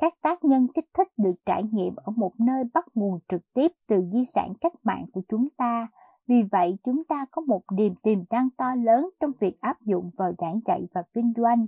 Các 0.00 0.14
tác 0.22 0.44
nhân 0.44 0.66
kích 0.74 0.88
thích 0.98 1.08
được 1.16 1.34
trải 1.46 1.62
nghiệm 1.72 1.96
ở 1.96 2.12
một 2.16 2.32
nơi 2.38 2.64
bắt 2.74 2.84
nguồn 2.94 3.18
trực 3.28 3.52
tiếp 3.54 3.72
từ 3.88 3.96
di 4.12 4.24
sản 4.34 4.52
cách 4.60 4.72
mạng 4.82 5.06
của 5.12 5.22
chúng 5.28 5.48
ta. 5.56 5.88
Vì 6.26 6.42
vậy, 6.52 6.76
chúng 6.84 7.04
ta 7.04 7.26
có 7.30 7.42
một 7.42 7.60
điểm 7.76 7.94
tiềm 8.02 8.18
năng 8.30 8.48
to 8.50 8.66
lớn 8.82 9.10
trong 9.20 9.30
việc 9.40 9.60
áp 9.60 9.82
dụng 9.82 10.10
vào 10.16 10.32
giảng 10.38 10.60
dạy 10.66 10.86
và 10.94 11.02
kinh 11.14 11.32
doanh. 11.36 11.66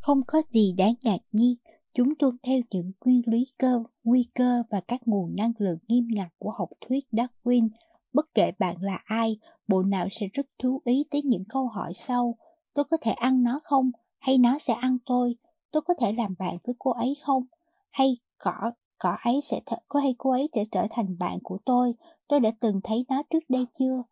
Không 0.00 0.20
có 0.26 0.42
gì 0.50 0.74
đáng 0.78 0.94
ngạc 1.04 1.20
nhiên, 1.32 1.56
chúng 1.94 2.14
tuân 2.18 2.36
theo 2.46 2.60
những 2.70 2.92
nguyên 3.04 3.22
lý 3.26 3.44
cơ, 3.58 3.82
nguy 4.04 4.26
cơ 4.34 4.62
và 4.70 4.80
các 4.88 5.00
nguồn 5.06 5.36
năng 5.36 5.52
lượng 5.58 5.78
nghiêm 5.88 6.08
ngặt 6.10 6.28
của 6.38 6.50
học 6.50 6.68
thuyết 6.88 7.04
Darwin. 7.12 7.68
Bất 8.12 8.34
kể 8.34 8.52
bạn 8.58 8.76
là 8.80 9.02
ai, 9.04 9.38
bộ 9.68 9.82
não 9.82 10.08
sẽ 10.10 10.26
rất 10.32 10.46
chú 10.58 10.80
ý 10.84 11.04
tới 11.10 11.22
những 11.22 11.44
câu 11.48 11.68
hỏi 11.68 11.92
sau. 11.94 12.36
Tôi 12.74 12.84
có 12.84 12.96
thể 13.00 13.12
ăn 13.12 13.42
nó 13.42 13.60
không? 13.64 13.90
Hay 14.18 14.38
nó 14.38 14.58
sẽ 14.58 14.74
ăn 14.74 14.98
tôi? 15.06 15.36
Tôi 15.72 15.82
có 15.82 15.94
thể 16.00 16.12
làm 16.12 16.34
bạn 16.38 16.56
với 16.64 16.74
cô 16.78 16.90
ấy 16.90 17.14
không? 17.22 17.44
Hay 17.90 18.16
cỏ, 18.38 18.72
cỏ 18.98 19.16
ấy 19.24 19.40
sẽ 19.42 19.60
th- 19.66 19.78
có 19.88 20.00
hay 20.00 20.14
cô 20.18 20.30
ấy 20.30 20.48
sẽ 20.54 20.64
trở 20.72 20.86
thành 20.90 21.18
bạn 21.18 21.38
của 21.42 21.58
tôi? 21.64 21.94
Tôi 22.28 22.40
đã 22.40 22.50
từng 22.60 22.80
thấy 22.84 23.04
nó 23.08 23.22
trước 23.30 23.44
đây 23.48 23.66
chưa? 23.78 24.02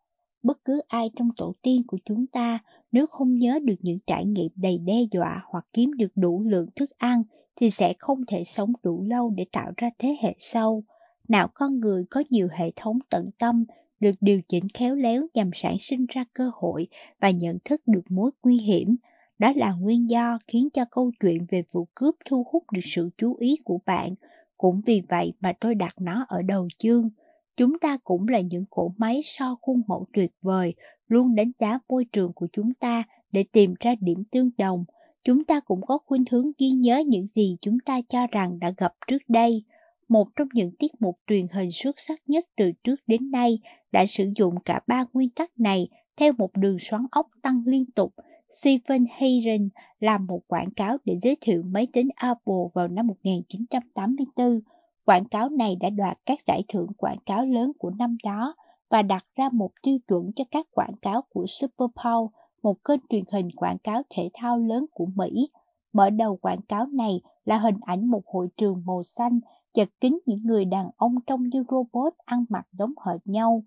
Bất 0.43 0.65
cứ 0.65 0.81
ai 0.87 1.09
trong 1.15 1.29
tổ 1.37 1.53
tiên 1.61 1.83
của 1.87 1.97
chúng 2.05 2.27
ta, 2.27 2.59
nếu 2.91 3.07
không 3.07 3.37
nhớ 3.37 3.59
được 3.63 3.75
những 3.79 3.99
trải 4.07 4.25
nghiệm 4.25 4.51
đầy 4.55 4.77
đe 4.77 4.95
dọa 5.11 5.41
hoặc 5.45 5.65
kiếm 5.73 5.93
được 5.97 6.11
đủ 6.15 6.43
lượng 6.43 6.69
thức 6.75 6.89
ăn, 6.97 7.23
thì 7.55 7.71
sẽ 7.71 7.93
không 7.99 8.25
thể 8.27 8.43
sống 8.43 8.73
đủ 8.83 9.03
lâu 9.03 9.29
để 9.29 9.45
tạo 9.51 9.71
ra 9.77 9.89
thế 9.99 10.15
hệ 10.21 10.35
sau. 10.39 10.83
Não 11.27 11.47
con 11.53 11.79
người 11.79 12.05
có 12.09 12.23
nhiều 12.29 12.47
hệ 12.51 12.71
thống 12.75 12.99
tận 13.09 13.29
tâm, 13.39 13.65
được 13.99 14.15
điều 14.21 14.41
chỉnh 14.49 14.67
khéo 14.73 14.95
léo 14.95 15.27
nhằm 15.33 15.49
sản 15.53 15.77
sinh 15.81 16.05
ra 16.09 16.25
cơ 16.33 16.51
hội 16.53 16.87
và 17.19 17.29
nhận 17.29 17.57
thức 17.65 17.81
được 17.85 18.11
mối 18.11 18.31
nguy 18.43 18.57
hiểm. 18.57 18.95
Đó 19.41 19.53
là 19.55 19.73
nguyên 19.73 20.09
do 20.09 20.39
khiến 20.47 20.69
cho 20.73 20.85
câu 20.91 21.11
chuyện 21.19 21.45
về 21.49 21.63
vụ 21.71 21.87
cướp 21.95 22.15
thu 22.25 22.45
hút 22.51 22.63
được 22.71 22.81
sự 22.83 23.09
chú 23.17 23.35
ý 23.39 23.55
của 23.65 23.79
bạn. 23.85 24.15
Cũng 24.57 24.81
vì 24.85 25.01
vậy 25.09 25.33
mà 25.39 25.53
tôi 25.59 25.75
đặt 25.75 25.95
nó 26.01 26.25
ở 26.27 26.41
đầu 26.41 26.67
chương. 26.77 27.09
Chúng 27.57 27.79
ta 27.79 27.97
cũng 28.03 28.27
là 28.27 28.39
những 28.39 28.65
cỗ 28.69 28.93
máy 28.97 29.21
so 29.23 29.55
khuôn 29.61 29.81
mẫu 29.87 30.05
tuyệt 30.13 30.31
vời, 30.41 30.73
luôn 31.07 31.35
đánh 31.35 31.51
giá 31.59 31.79
môi 31.89 32.05
trường 32.05 32.33
của 32.33 32.47
chúng 32.53 32.73
ta 32.73 33.03
để 33.31 33.45
tìm 33.51 33.73
ra 33.79 33.95
điểm 33.99 34.23
tương 34.31 34.49
đồng. 34.57 34.85
Chúng 35.23 35.43
ta 35.43 35.59
cũng 35.59 35.81
có 35.85 35.97
khuynh 36.05 36.23
hướng 36.31 36.51
ghi 36.57 36.69
nhớ 36.69 37.03
những 37.07 37.27
gì 37.35 37.57
chúng 37.61 37.77
ta 37.85 38.01
cho 38.09 38.27
rằng 38.31 38.59
đã 38.59 38.73
gặp 38.77 38.93
trước 39.07 39.21
đây. 39.27 39.63
Một 40.07 40.27
trong 40.35 40.47
những 40.53 40.71
tiết 40.79 40.91
mục 40.99 41.19
truyền 41.27 41.47
hình 41.53 41.71
xuất 41.71 41.99
sắc 41.99 42.21
nhất 42.27 42.45
từ 42.57 42.71
trước 42.83 42.95
đến 43.07 43.31
nay 43.31 43.59
đã 43.91 44.05
sử 44.09 44.31
dụng 44.35 44.55
cả 44.65 44.79
ba 44.87 45.05
nguyên 45.13 45.29
tắc 45.29 45.59
này 45.59 45.87
theo 46.17 46.33
một 46.37 46.57
đường 46.57 46.77
xoắn 46.79 47.05
ốc 47.11 47.27
tăng 47.41 47.63
liên 47.65 47.85
tục. 47.85 48.13
Stephen 48.59 49.05
Hayden 49.11 49.69
làm 49.99 50.27
một 50.27 50.41
quảng 50.47 50.71
cáo 50.71 50.97
để 51.05 51.17
giới 51.21 51.37
thiệu 51.41 51.63
máy 51.65 51.87
tính 51.93 52.09
Apple 52.15 52.63
vào 52.73 52.87
năm 52.87 53.07
1984 53.07 54.59
Quảng 55.05 55.25
cáo 55.25 55.49
này 55.49 55.75
đã 55.75 55.89
đoạt 55.89 56.17
các 56.25 56.39
giải 56.47 56.63
thưởng 56.73 56.87
quảng 56.97 57.19
cáo 57.25 57.45
lớn 57.45 57.71
của 57.79 57.89
năm 57.89 58.17
đó 58.23 58.55
và 58.89 59.01
đặt 59.01 59.25
ra 59.35 59.49
một 59.53 59.71
tiêu 59.83 59.97
chuẩn 60.07 60.31
cho 60.35 60.43
các 60.51 60.67
quảng 60.71 60.95
cáo 61.01 61.21
của 61.29 61.45
Super 61.47 61.89
Bowl, 61.95 62.27
một 62.63 62.83
kênh 62.85 62.99
truyền 63.09 63.23
hình 63.31 63.51
quảng 63.55 63.77
cáo 63.77 64.01
thể 64.09 64.29
thao 64.33 64.57
lớn 64.59 64.85
của 64.93 65.05
Mỹ. 65.15 65.49
Mở 65.93 66.09
đầu 66.09 66.37
quảng 66.37 66.61
cáo 66.61 66.85
này 66.85 67.21
là 67.45 67.57
hình 67.57 67.77
ảnh 67.81 68.05
một 68.05 68.21
hội 68.25 68.47
trường 68.57 68.83
màu 68.85 69.03
xanh 69.03 69.39
chật 69.73 69.89
kín 70.01 70.19
những 70.25 70.43
người 70.43 70.65
đàn 70.65 70.89
ông 70.97 71.15
trông 71.27 71.43
như 71.43 71.63
robot 71.71 72.13
ăn 72.25 72.45
mặc 72.49 72.67
giống 72.71 72.93
hệt 73.05 73.21
nhau. 73.25 73.63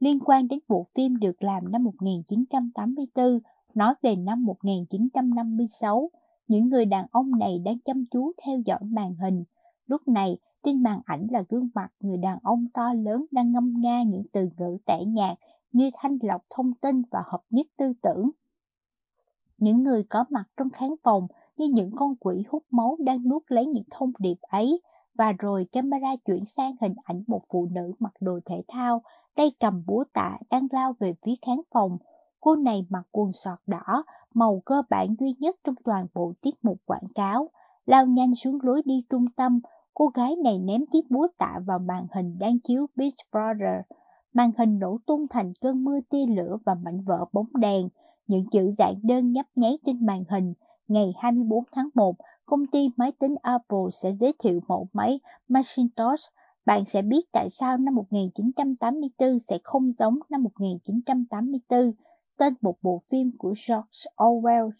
Liên 0.00 0.18
quan 0.18 0.48
đến 0.48 0.58
bộ 0.68 0.86
phim 0.94 1.16
được 1.16 1.42
làm 1.42 1.72
năm 1.72 1.84
1984, 1.84 3.38
nói 3.76 3.94
về 4.02 4.16
năm 4.16 4.44
1956, 4.44 6.10
những 6.48 6.68
người 6.68 6.84
đàn 6.84 7.06
ông 7.10 7.30
này 7.38 7.58
đang 7.64 7.78
chăm 7.78 8.04
chú 8.10 8.32
theo 8.44 8.58
dõi 8.66 8.80
màn 8.82 9.14
hình. 9.14 9.44
Lúc 9.86 10.08
này, 10.08 10.38
trên 10.62 10.82
màn 10.82 11.00
ảnh 11.04 11.26
là 11.30 11.44
gương 11.48 11.68
mặt 11.74 11.92
người 12.00 12.16
đàn 12.16 12.38
ông 12.42 12.66
to 12.74 12.92
lớn 12.92 13.24
đang 13.30 13.52
ngâm 13.52 13.74
nga 13.80 14.02
những 14.02 14.22
từ 14.32 14.48
ngữ 14.58 14.78
tẻ 14.86 15.04
nhạt 15.04 15.38
như 15.72 15.90
thanh 15.94 16.18
lọc 16.22 16.42
thông 16.50 16.74
tin 16.74 17.02
và 17.10 17.22
hợp 17.26 17.40
nhất 17.50 17.66
tư 17.76 17.92
tưởng. 18.02 18.30
Những 19.58 19.82
người 19.82 20.04
có 20.10 20.24
mặt 20.30 20.44
trong 20.56 20.70
khán 20.70 20.90
phòng 21.02 21.26
như 21.56 21.66
những 21.68 21.90
con 21.96 22.16
quỷ 22.16 22.44
hút 22.48 22.62
máu 22.70 22.96
đang 23.00 23.28
nuốt 23.28 23.42
lấy 23.48 23.66
những 23.66 23.84
thông 23.90 24.12
điệp 24.18 24.38
ấy, 24.40 24.80
và 25.14 25.32
rồi 25.32 25.66
camera 25.72 26.16
chuyển 26.24 26.44
sang 26.44 26.76
hình 26.80 26.94
ảnh 27.04 27.22
một 27.26 27.42
phụ 27.52 27.68
nữ 27.72 27.92
mặc 27.98 28.12
đồ 28.20 28.40
thể 28.44 28.62
thao, 28.68 29.02
tay 29.34 29.52
cầm 29.60 29.82
búa 29.86 30.04
tạ 30.12 30.38
đang 30.50 30.66
lao 30.70 30.94
về 30.98 31.14
phía 31.22 31.34
khán 31.42 31.56
phòng. 31.70 31.98
Cô 32.40 32.56
này 32.56 32.86
mặc 32.88 33.06
quần 33.12 33.32
sọt 33.32 33.58
đỏ, 33.66 34.04
màu 34.34 34.62
cơ 34.64 34.82
bản 34.90 35.14
duy 35.18 35.34
nhất 35.38 35.56
trong 35.64 35.74
toàn 35.84 36.06
bộ 36.14 36.32
tiết 36.40 36.54
mục 36.62 36.78
quảng 36.84 37.08
cáo, 37.14 37.50
lao 37.86 38.06
nhanh 38.06 38.34
xuống 38.34 38.58
lối 38.62 38.82
đi 38.84 39.04
trung 39.10 39.26
tâm, 39.36 39.60
Cô 39.98 40.08
gái 40.08 40.36
này 40.36 40.58
ném 40.58 40.86
chiếc 40.92 41.10
búa 41.10 41.28
tạ 41.38 41.60
vào 41.66 41.78
màn 41.78 42.06
hình 42.14 42.38
đang 42.38 42.58
chiếu 42.58 42.86
Beach 42.96 43.14
Brother. 43.32 43.80
Màn 44.32 44.50
hình 44.58 44.78
nổ 44.78 44.98
tung 45.06 45.26
thành 45.30 45.52
cơn 45.60 45.84
mưa 45.84 45.98
tia 46.10 46.26
lửa 46.26 46.56
và 46.64 46.74
mảnh 46.74 47.04
vỡ 47.04 47.24
bóng 47.32 47.46
đèn. 47.54 47.88
Những 48.26 48.50
chữ 48.50 48.72
dạng 48.78 48.94
đơn 49.02 49.32
nhấp 49.32 49.46
nháy 49.54 49.78
trên 49.86 50.06
màn 50.06 50.24
hình. 50.30 50.54
Ngày 50.88 51.14
24 51.18 51.64
tháng 51.72 51.88
1, 51.94 52.16
công 52.46 52.66
ty 52.66 52.90
máy 52.96 53.12
tính 53.12 53.34
Apple 53.42 53.90
sẽ 53.92 54.12
giới 54.20 54.32
thiệu 54.38 54.60
mẫu 54.68 54.88
máy 54.92 55.20
Macintosh. 55.48 56.24
Bạn 56.66 56.84
sẽ 56.84 57.02
biết 57.02 57.32
tại 57.32 57.50
sao 57.50 57.76
năm 57.76 57.94
1984 57.94 59.38
sẽ 59.48 59.58
không 59.64 59.92
giống 59.98 60.18
năm 60.28 60.42
1984, 60.42 61.92
tên 62.38 62.54
một 62.60 62.76
bộ 62.82 63.00
phim 63.10 63.30
của 63.38 63.54
George 63.68 64.10
Orwell. 64.16 64.70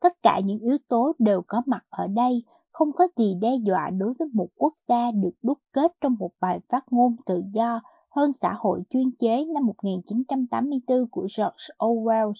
Tất 0.00 0.22
cả 0.22 0.40
những 0.44 0.58
yếu 0.58 0.76
tố 0.88 1.12
đều 1.18 1.42
có 1.46 1.62
mặt 1.66 1.84
ở 1.90 2.06
đây, 2.06 2.44
không 2.72 2.92
có 2.92 3.08
gì 3.16 3.34
đe 3.34 3.54
dọa 3.54 3.90
đối 3.90 4.14
với 4.18 4.28
một 4.32 4.48
quốc 4.56 4.74
gia 4.88 5.10
được 5.10 5.34
đúc 5.42 5.58
kết 5.72 5.92
trong 6.00 6.16
một 6.18 6.30
bài 6.40 6.60
phát 6.68 6.84
ngôn 6.90 7.16
tự 7.26 7.42
do 7.52 7.80
hơn 8.10 8.32
xã 8.40 8.54
hội 8.58 8.82
chuyên 8.90 9.10
chế 9.18 9.44
năm 9.44 9.66
1984 9.66 11.06
của 11.10 11.22
George 11.38 11.74
Orwell. 11.78 12.32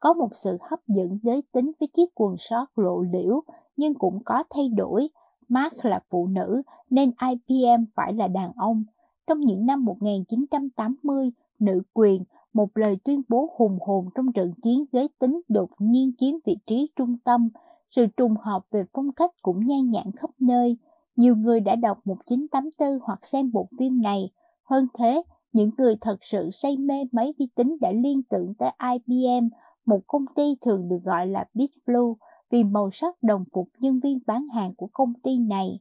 Có 0.00 0.14
một 0.14 0.28
sự 0.34 0.58
hấp 0.70 0.78
dẫn 0.86 1.18
giới 1.22 1.42
tính 1.52 1.72
với 1.80 1.88
chiếc 1.88 2.10
quần 2.14 2.36
sót 2.38 2.78
lộ 2.78 3.00
liễu, 3.12 3.42
nhưng 3.76 3.94
cũng 3.94 4.18
có 4.24 4.44
thay 4.50 4.68
đổi. 4.68 5.08
Mark 5.48 5.84
là 5.84 6.00
phụ 6.10 6.26
nữ, 6.26 6.62
nên 6.90 7.12
IBM 7.30 7.84
phải 7.94 8.12
là 8.12 8.28
đàn 8.28 8.52
ông. 8.56 8.84
Trong 9.26 9.40
những 9.40 9.66
năm 9.66 9.84
1980, 9.84 11.30
nữ 11.58 11.82
quyền, 11.92 12.24
một 12.52 12.76
lời 12.76 12.96
tuyên 13.04 13.22
bố 13.28 13.54
hùng 13.56 13.78
hồn 13.86 14.08
trong 14.14 14.32
trận 14.32 14.52
chiến 14.62 14.84
giới 14.92 15.08
tính 15.18 15.40
đột 15.48 15.70
nhiên 15.78 16.12
chiếm 16.18 16.34
vị 16.44 16.56
trí 16.66 16.90
trung 16.96 17.16
tâm, 17.24 17.48
sự 17.90 18.06
trùng 18.06 18.34
hợp 18.36 18.60
về 18.70 18.84
phong 18.92 19.12
cách 19.12 19.30
cũng 19.42 19.66
nhan 19.66 19.90
nhản 19.90 20.12
khắp 20.16 20.30
nơi. 20.38 20.76
Nhiều 21.16 21.36
người 21.36 21.60
đã 21.60 21.76
đọc 21.76 22.00
1984 22.04 22.98
hoặc 23.02 23.26
xem 23.26 23.52
bộ 23.52 23.68
phim 23.78 24.02
này. 24.02 24.30
Hơn 24.64 24.86
thế, 24.98 25.22
những 25.52 25.70
người 25.78 25.96
thật 26.00 26.16
sự 26.22 26.50
say 26.50 26.76
mê 26.76 27.04
máy 27.12 27.34
vi 27.38 27.48
tính 27.54 27.76
đã 27.80 27.92
liên 27.92 28.22
tưởng 28.22 28.54
tới 28.54 28.70
IBM, 28.92 29.48
một 29.86 30.00
công 30.06 30.24
ty 30.36 30.56
thường 30.60 30.88
được 30.88 30.98
gọi 31.04 31.26
là 31.26 31.44
Big 31.54 31.70
Blue 31.86 32.12
vì 32.50 32.64
màu 32.64 32.90
sắc 32.92 33.22
đồng 33.22 33.44
phục 33.52 33.68
nhân 33.78 34.00
viên 34.00 34.18
bán 34.26 34.48
hàng 34.48 34.74
của 34.74 34.88
công 34.92 35.12
ty 35.22 35.38
này. 35.38 35.80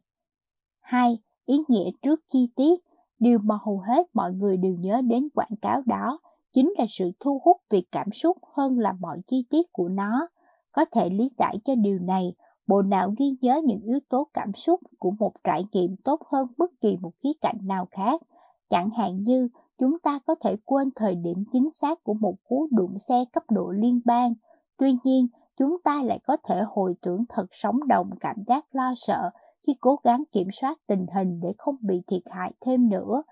2. 0.79 1.17
Ý 1.45 1.57
nghĩa 1.67 1.91
trước 2.01 2.19
chi 2.29 2.47
tiết, 2.55 2.79
điều 3.23 3.39
mà 3.39 3.57
hầu 3.65 3.79
hết 3.79 4.07
mọi 4.13 4.33
người 4.33 4.57
đều 4.57 4.75
nhớ 4.75 5.01
đến 5.01 5.27
quảng 5.35 5.55
cáo 5.61 5.81
đó 5.85 6.19
chính 6.53 6.73
là 6.77 6.85
sự 6.89 7.11
thu 7.19 7.41
hút 7.45 7.57
về 7.69 7.81
cảm 7.91 8.11
xúc 8.11 8.37
hơn 8.53 8.79
là 8.79 8.93
mọi 8.99 9.21
chi 9.27 9.45
tiết 9.49 9.65
của 9.71 9.89
nó. 9.89 10.27
Có 10.71 10.85
thể 10.91 11.09
lý 11.09 11.29
giải 11.37 11.57
cho 11.65 11.75
điều 11.75 11.99
này, 11.99 12.33
bộ 12.67 12.81
não 12.81 13.13
ghi 13.17 13.35
nhớ 13.41 13.61
những 13.65 13.81
yếu 13.81 13.99
tố 14.09 14.27
cảm 14.33 14.53
xúc 14.53 14.79
của 14.99 15.11
một 15.19 15.33
trải 15.43 15.65
nghiệm 15.71 15.95
tốt 15.95 16.21
hơn 16.31 16.47
bất 16.57 16.71
kỳ 16.81 16.97
một 17.01 17.11
khía 17.23 17.33
cạnh 17.41 17.57
nào 17.61 17.87
khác. 17.91 18.21
Chẳng 18.69 18.89
hạn 18.89 19.23
như 19.23 19.49
chúng 19.77 19.99
ta 19.99 20.19
có 20.25 20.35
thể 20.43 20.55
quên 20.65 20.89
thời 20.95 21.15
điểm 21.15 21.43
chính 21.51 21.69
xác 21.73 22.03
của 22.03 22.13
một 22.13 22.35
cú 22.49 22.67
đụng 22.71 22.99
xe 22.99 23.25
cấp 23.33 23.43
độ 23.49 23.71
liên 23.71 24.01
bang. 24.05 24.33
Tuy 24.77 24.95
nhiên, 25.03 25.27
chúng 25.57 25.77
ta 25.83 26.03
lại 26.03 26.19
có 26.23 26.37
thể 26.43 26.61
hồi 26.67 26.95
tưởng 27.01 27.23
thật 27.29 27.45
sống 27.51 27.87
động 27.87 28.09
cảm 28.19 28.35
giác 28.47 28.65
lo 28.71 28.93
sợ 28.97 29.29
khi 29.67 29.75
cố 29.81 29.99
gắng 30.03 30.23
kiểm 30.31 30.47
soát 30.61 30.77
tình 30.87 31.05
hình 31.15 31.39
để 31.43 31.53
không 31.57 31.75
bị 31.81 32.01
thiệt 32.07 32.21
hại 32.29 32.51
thêm 32.65 32.89
nữa. 32.89 33.23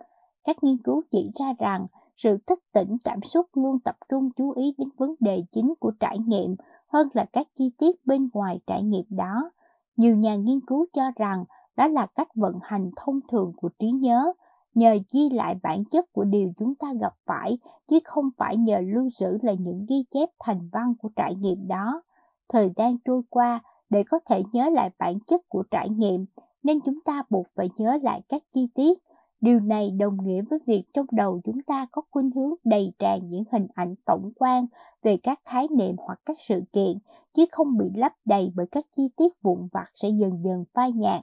Các 0.44 0.64
nghiên 0.64 0.78
cứu 0.78 1.02
chỉ 1.12 1.32
ra 1.40 1.54
rằng 1.60 1.88
sự 2.18 2.38
thức 2.48 2.60
tỉnh 2.74 2.98
cảm 3.04 3.22
xúc 3.22 3.46
luôn 3.54 3.80
tập 3.80 3.96
trung 4.10 4.30
chú 4.38 4.52
ý 4.52 4.76
đến 4.78 4.90
vấn 4.98 5.16
đề 5.20 5.44
chính 5.52 5.74
của 5.80 5.92
trải 6.00 6.18
nghiệm 6.20 6.56
hơn 6.88 7.08
là 7.14 7.26
các 7.34 7.48
chi 7.58 7.72
tiết 7.78 8.06
bên 8.06 8.30
ngoài 8.34 8.60
trải 8.68 8.84
nghiệm 8.84 9.06
đó. 9.10 9.52
Nhiều 9.98 10.16
nhà 10.18 10.36
nghiên 10.36 10.60
cứu 10.68 10.86
cho 10.94 11.12
rằng 11.16 11.44
đó 11.76 11.88
là 11.88 12.08
cách 12.16 12.36
vận 12.36 12.60
hành 12.62 12.92
thông 12.96 13.20
thường 13.32 13.54
của 13.58 13.70
trí 13.80 13.92
nhớ, 13.92 14.34
nhờ 14.74 14.98
ghi 15.14 15.30
lại 15.30 15.56
bản 15.64 15.86
chất 15.86 16.14
của 16.14 16.24
điều 16.24 16.52
chúng 16.60 16.76
ta 16.76 16.88
gặp 17.02 17.14
phải, 17.26 17.58
chứ 17.88 18.00
không 18.04 18.30
phải 18.38 18.58
nhờ 18.58 18.78
lưu 18.80 19.10
giữ 19.10 19.38
lại 19.42 19.58
những 19.60 19.86
ghi 19.90 20.06
chép 20.12 20.30
thành 20.40 20.70
văn 20.72 20.94
của 21.00 21.10
trải 21.16 21.36
nghiệm 21.36 21.68
đó. 21.68 22.02
Thời 22.50 22.72
gian 22.76 22.98
trôi 23.06 23.22
qua, 23.30 23.62
để 23.92 24.04
có 24.10 24.20
thể 24.30 24.44
nhớ 24.54 24.70
lại 24.70 24.90
bản 25.00 25.20
chất 25.28 25.50
của 25.50 25.64
trải 25.72 25.90
nghiệm, 25.90 26.26
nên 26.64 26.80
chúng 26.86 27.00
ta 27.06 27.24
buộc 27.30 27.48
phải 27.56 27.70
nhớ 27.78 27.98
lại 28.04 28.22
các 28.30 28.44
chi 28.54 28.68
tiết. 28.76 29.00
Điều 29.42 29.60
này 29.60 29.92
đồng 29.92 30.18
nghĩa 30.24 30.42
với 30.42 30.60
việc 30.66 30.84
trong 30.94 31.06
đầu 31.12 31.42
chúng 31.44 31.62
ta 31.62 31.88
có 31.92 32.02
khuynh 32.12 32.32
hướng 32.32 32.54
đầy 32.64 32.94
tràn 33.00 33.20
những 33.30 33.44
hình 33.52 33.68
ảnh 33.74 33.96
tổng 34.06 34.32
quan 34.36 34.66
về 35.04 35.18
các 35.18 35.40
khái 35.46 35.68
niệm 35.78 35.96
hoặc 35.98 36.20
các 36.26 36.38
sự 36.48 36.62
kiện, 36.74 36.98
chứ 37.34 37.46
không 37.52 37.78
bị 37.78 37.86
lấp 37.96 38.12
đầy 38.26 38.52
bởi 38.56 38.66
các 38.72 38.86
chi 38.98 39.10
tiết 39.18 39.42
vụn 39.42 39.68
vặt 39.72 39.92
sẽ 39.94 40.10
dần 40.10 40.44
dần 40.44 40.66
phai 40.74 40.92
nhạt. 40.92 41.22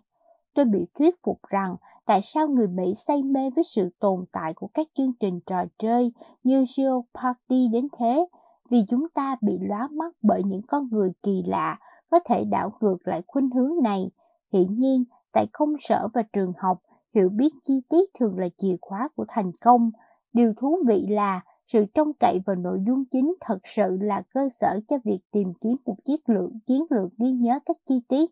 Tôi 0.54 0.64
bị 0.64 0.86
thuyết 0.98 1.14
phục 1.22 1.38
rằng 1.48 1.76
tại 2.06 2.20
sao 2.24 2.48
người 2.48 2.68
Mỹ 2.68 2.94
say 2.94 3.22
mê 3.22 3.50
với 3.50 3.64
sự 3.64 3.90
tồn 3.98 4.24
tại 4.32 4.54
của 4.54 4.68
các 4.74 4.86
chương 4.94 5.12
trình 5.20 5.40
trò 5.46 5.64
chơi 5.78 6.12
như 6.42 6.64
Jeopardy 6.64 7.72
đến 7.72 7.88
thế, 7.98 8.26
vì 8.70 8.84
chúng 8.88 9.08
ta 9.14 9.36
bị 9.40 9.58
lóa 9.60 9.88
mắt 9.92 10.14
bởi 10.22 10.42
những 10.44 10.62
con 10.62 10.88
người 10.90 11.12
kỳ 11.22 11.42
lạ 11.46 11.78
có 12.10 12.18
thể 12.28 12.44
đảo 12.44 12.72
ngược 12.80 13.08
lại 13.08 13.22
khuynh 13.26 13.50
hướng 13.50 13.72
này. 13.82 14.10
Hiển 14.52 14.78
nhiên, 14.78 15.04
tại 15.32 15.46
công 15.52 15.74
sở 15.80 16.08
và 16.14 16.22
trường 16.32 16.52
học, 16.58 16.78
hiểu 17.14 17.28
biết 17.28 17.48
chi 17.66 17.80
tiết 17.88 18.10
thường 18.18 18.38
là 18.38 18.48
chìa 18.56 18.76
khóa 18.80 19.08
của 19.16 19.24
thành 19.28 19.52
công. 19.60 19.90
Điều 20.32 20.52
thú 20.56 20.78
vị 20.86 21.06
là 21.08 21.40
sự 21.72 21.84
trông 21.94 22.12
cậy 22.20 22.40
vào 22.46 22.56
nội 22.56 22.82
dung 22.86 23.04
chính 23.04 23.34
thật 23.40 23.58
sự 23.64 23.98
là 24.00 24.22
cơ 24.34 24.48
sở 24.60 24.80
cho 24.88 24.96
việc 25.04 25.18
tìm 25.30 25.52
kiếm 25.60 25.76
một 25.84 25.96
chiến 26.04 26.20
lược 26.26 26.50
chiến 26.66 26.84
lược 26.90 27.16
ghi 27.18 27.32
nhớ 27.32 27.58
các 27.66 27.76
chi 27.88 28.00
tiết. 28.08 28.30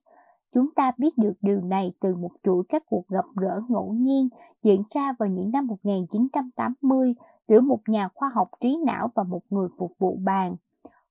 Chúng 0.55 0.75
ta 0.75 0.93
biết 0.99 1.19
được 1.19 1.33
điều 1.41 1.61
này 1.61 1.93
từ 2.01 2.15
một 2.17 2.31
chuỗi 2.43 2.63
các 2.69 2.83
cuộc 2.87 3.09
gặp 3.09 3.25
gỡ 3.35 3.61
ngẫu 3.69 3.93
nhiên 3.93 4.29
diễn 4.63 4.83
ra 4.95 5.15
vào 5.19 5.29
những 5.29 5.51
năm 5.51 5.67
1980 5.67 7.15
giữa 7.49 7.61
một 7.61 7.81
nhà 7.87 8.09
khoa 8.15 8.31
học 8.35 8.49
trí 8.61 8.77
não 8.87 9.11
và 9.15 9.23
một 9.23 9.43
người 9.51 9.69
phục 9.79 9.93
vụ 9.99 10.19
bàn. 10.25 10.57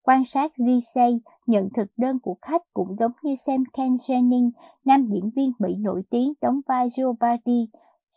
Quan 0.05 0.23
sát 0.27 0.51
Lisey 0.55 1.19
nhận 1.47 1.69
thực 1.75 1.87
đơn 1.97 2.19
của 2.19 2.35
khách 2.41 2.61
cũng 2.73 2.95
giống 2.99 3.11
như 3.23 3.35
xem 3.35 3.63
Ken 3.73 3.95
Jennings, 3.95 4.51
nam 4.85 5.05
diễn 5.05 5.29
viên 5.35 5.51
Mỹ 5.59 5.75
nổi 5.75 6.03
tiếng 6.09 6.33
đóng 6.41 6.61
vai 6.67 6.89
Joe 6.89 7.15
Bardi. 7.19 7.65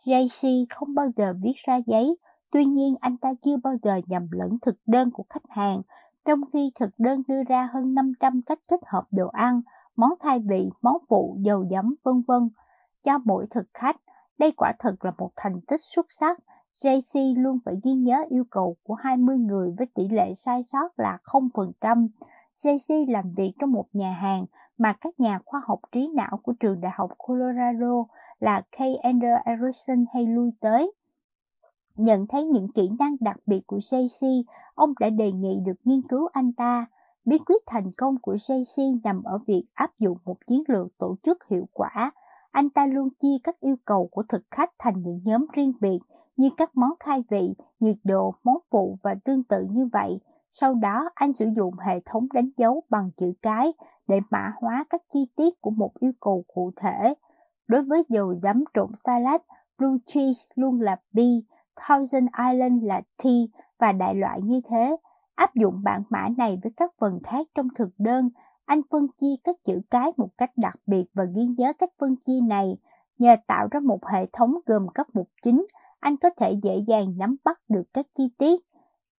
JC 0.05 0.65
không 0.69 0.95
bao 0.95 1.09
giờ 1.17 1.33
viết 1.41 1.53
ra 1.67 1.79
giấy, 1.87 2.15
tuy 2.51 2.65
nhiên 2.65 2.95
anh 3.01 3.17
ta 3.17 3.33
chưa 3.41 3.57
bao 3.63 3.73
giờ 3.83 4.01
nhầm 4.07 4.27
lẫn 4.31 4.57
thực 4.61 4.75
đơn 4.87 5.11
của 5.11 5.23
khách 5.29 5.49
hàng, 5.49 5.81
trong 6.25 6.41
khi 6.53 6.71
thực 6.79 6.89
đơn 6.97 7.21
đưa 7.27 7.43
ra 7.43 7.69
hơn 7.73 7.93
500 7.93 8.41
cách 8.45 8.59
kết 8.67 8.79
hợp 8.85 9.03
đồ 9.11 9.27
ăn, 9.27 9.61
món 9.95 10.11
khai 10.19 10.39
vị, 10.39 10.69
món 10.81 10.97
phụ, 11.09 11.37
dầu 11.39 11.65
giấm, 11.71 11.95
vân 12.03 12.21
vân 12.27 12.49
cho 13.03 13.17
mỗi 13.25 13.47
thực 13.49 13.67
khách. 13.73 13.95
Đây 14.37 14.51
quả 14.57 14.73
thật 14.79 14.95
là 15.05 15.11
một 15.17 15.31
thành 15.35 15.61
tích 15.67 15.81
xuất 15.81 16.05
sắc 16.19 16.39
JC 16.83 17.41
luôn 17.41 17.59
phải 17.65 17.75
ghi 17.83 17.93
nhớ 17.93 18.23
yêu 18.29 18.43
cầu 18.49 18.75
của 18.83 18.93
20 18.93 19.37
người 19.37 19.71
với 19.77 19.87
tỷ 19.93 20.07
lệ 20.07 20.33
sai 20.35 20.63
sót 20.71 20.99
là 20.99 21.17
0%. 21.23 22.07
JC 22.63 23.11
làm 23.11 23.33
việc 23.37 23.53
trong 23.59 23.71
một 23.71 23.85
nhà 23.93 24.13
hàng 24.13 24.45
mà 24.77 24.93
các 25.01 25.19
nhà 25.19 25.39
khoa 25.45 25.61
học 25.65 25.79
trí 25.91 26.07
não 26.07 26.39
của 26.43 26.53
trường 26.59 26.81
đại 26.81 26.91
học 26.95 27.11
Colorado 27.17 28.05
là 28.39 28.61
K. 28.61 28.77
Andrew 28.77 29.41
Harrison 29.45 30.05
hay 30.13 30.25
lui 30.25 30.51
tới. 30.59 30.91
Nhận 31.95 32.27
thấy 32.27 32.43
những 32.43 32.71
kỹ 32.71 32.89
năng 32.99 33.15
đặc 33.19 33.37
biệt 33.45 33.67
của 33.67 33.77
JC, 33.77 34.43
ông 34.75 34.93
đã 34.99 35.09
đề 35.09 35.31
nghị 35.31 35.59
được 35.65 35.79
nghiên 35.83 36.01
cứu 36.01 36.27
anh 36.33 36.53
ta. 36.53 36.85
Bí 37.25 37.37
quyết 37.37 37.63
thành 37.65 37.91
công 37.97 38.17
của 38.21 38.35
JC 38.35 38.99
nằm 39.03 39.23
ở 39.23 39.37
việc 39.47 39.63
áp 39.73 39.99
dụng 39.99 40.17
một 40.25 40.47
chiến 40.47 40.63
lược 40.67 40.97
tổ 40.97 41.15
chức 41.23 41.47
hiệu 41.49 41.67
quả. 41.73 42.11
Anh 42.51 42.69
ta 42.69 42.85
luôn 42.85 43.09
chia 43.21 43.37
các 43.43 43.59
yêu 43.59 43.75
cầu 43.85 44.07
của 44.11 44.23
thực 44.23 44.43
khách 44.51 44.71
thành 44.79 45.01
những 45.01 45.21
nhóm 45.23 45.45
riêng 45.53 45.73
biệt 45.81 45.99
như 46.39 46.49
các 46.57 46.77
món 46.77 46.91
khai 46.99 47.23
vị, 47.29 47.53
nhiệt 47.79 47.97
độ, 48.03 48.33
món 48.43 48.57
phụ 48.71 48.97
và 49.03 49.15
tương 49.23 49.43
tự 49.43 49.67
như 49.69 49.89
vậy. 49.93 50.19
Sau 50.53 50.73
đó 50.73 51.09
anh 51.15 51.33
sử 51.33 51.45
dụng 51.55 51.73
hệ 51.79 51.99
thống 52.05 52.27
đánh 52.33 52.49
dấu 52.57 52.83
bằng 52.89 53.11
chữ 53.17 53.33
cái 53.41 53.73
để 54.07 54.19
mã 54.29 54.53
hóa 54.61 54.85
các 54.89 55.01
chi 55.13 55.27
tiết 55.35 55.61
của 55.61 55.71
một 55.71 55.91
yêu 55.99 56.11
cầu 56.19 56.43
cụ 56.53 56.71
thể. 56.75 57.13
Đối 57.67 57.83
với 57.83 58.03
dầu 58.09 58.35
giấm 58.43 58.63
trộn 58.73 58.91
salad, 59.05 59.41
blue 59.77 59.97
cheese 60.05 60.53
luôn 60.55 60.81
là 60.81 60.99
B, 61.13 61.19
Thousand 61.87 62.27
Island 62.51 62.83
là 62.83 63.01
T 63.01 63.25
và 63.79 63.91
đại 63.91 64.15
loại 64.15 64.41
như 64.41 64.61
thế. 64.69 64.95
Áp 65.35 65.55
dụng 65.55 65.81
bảng 65.83 66.03
mã 66.09 66.27
này 66.37 66.59
với 66.63 66.71
các 66.77 66.91
phần 66.99 67.19
khác 67.23 67.47
trong 67.55 67.67
thực 67.75 67.89
đơn, 67.97 68.29
anh 68.65 68.81
phân 68.91 69.07
chia 69.21 69.35
các 69.43 69.55
chữ 69.63 69.81
cái 69.89 70.11
một 70.17 70.29
cách 70.37 70.51
đặc 70.57 70.75
biệt 70.87 71.05
và 71.13 71.23
ghi 71.35 71.45
nhớ 71.57 71.73
cách 71.79 71.89
phân 71.99 72.15
chia 72.15 72.41
này. 72.47 72.77
Nhờ 73.17 73.35
tạo 73.47 73.67
ra 73.71 73.79
một 73.79 74.05
hệ 74.05 74.25
thống 74.33 74.55
gồm 74.65 74.87
các 74.93 75.07
mục 75.13 75.29
chính, 75.43 75.65
anh 75.99 76.17
có 76.17 76.29
thể 76.37 76.55
dễ 76.63 76.83
dàng 76.87 77.17
nắm 77.17 77.35
bắt 77.43 77.59
được 77.69 77.83
các 77.93 78.05
chi 78.17 78.29
tiết. 78.37 78.61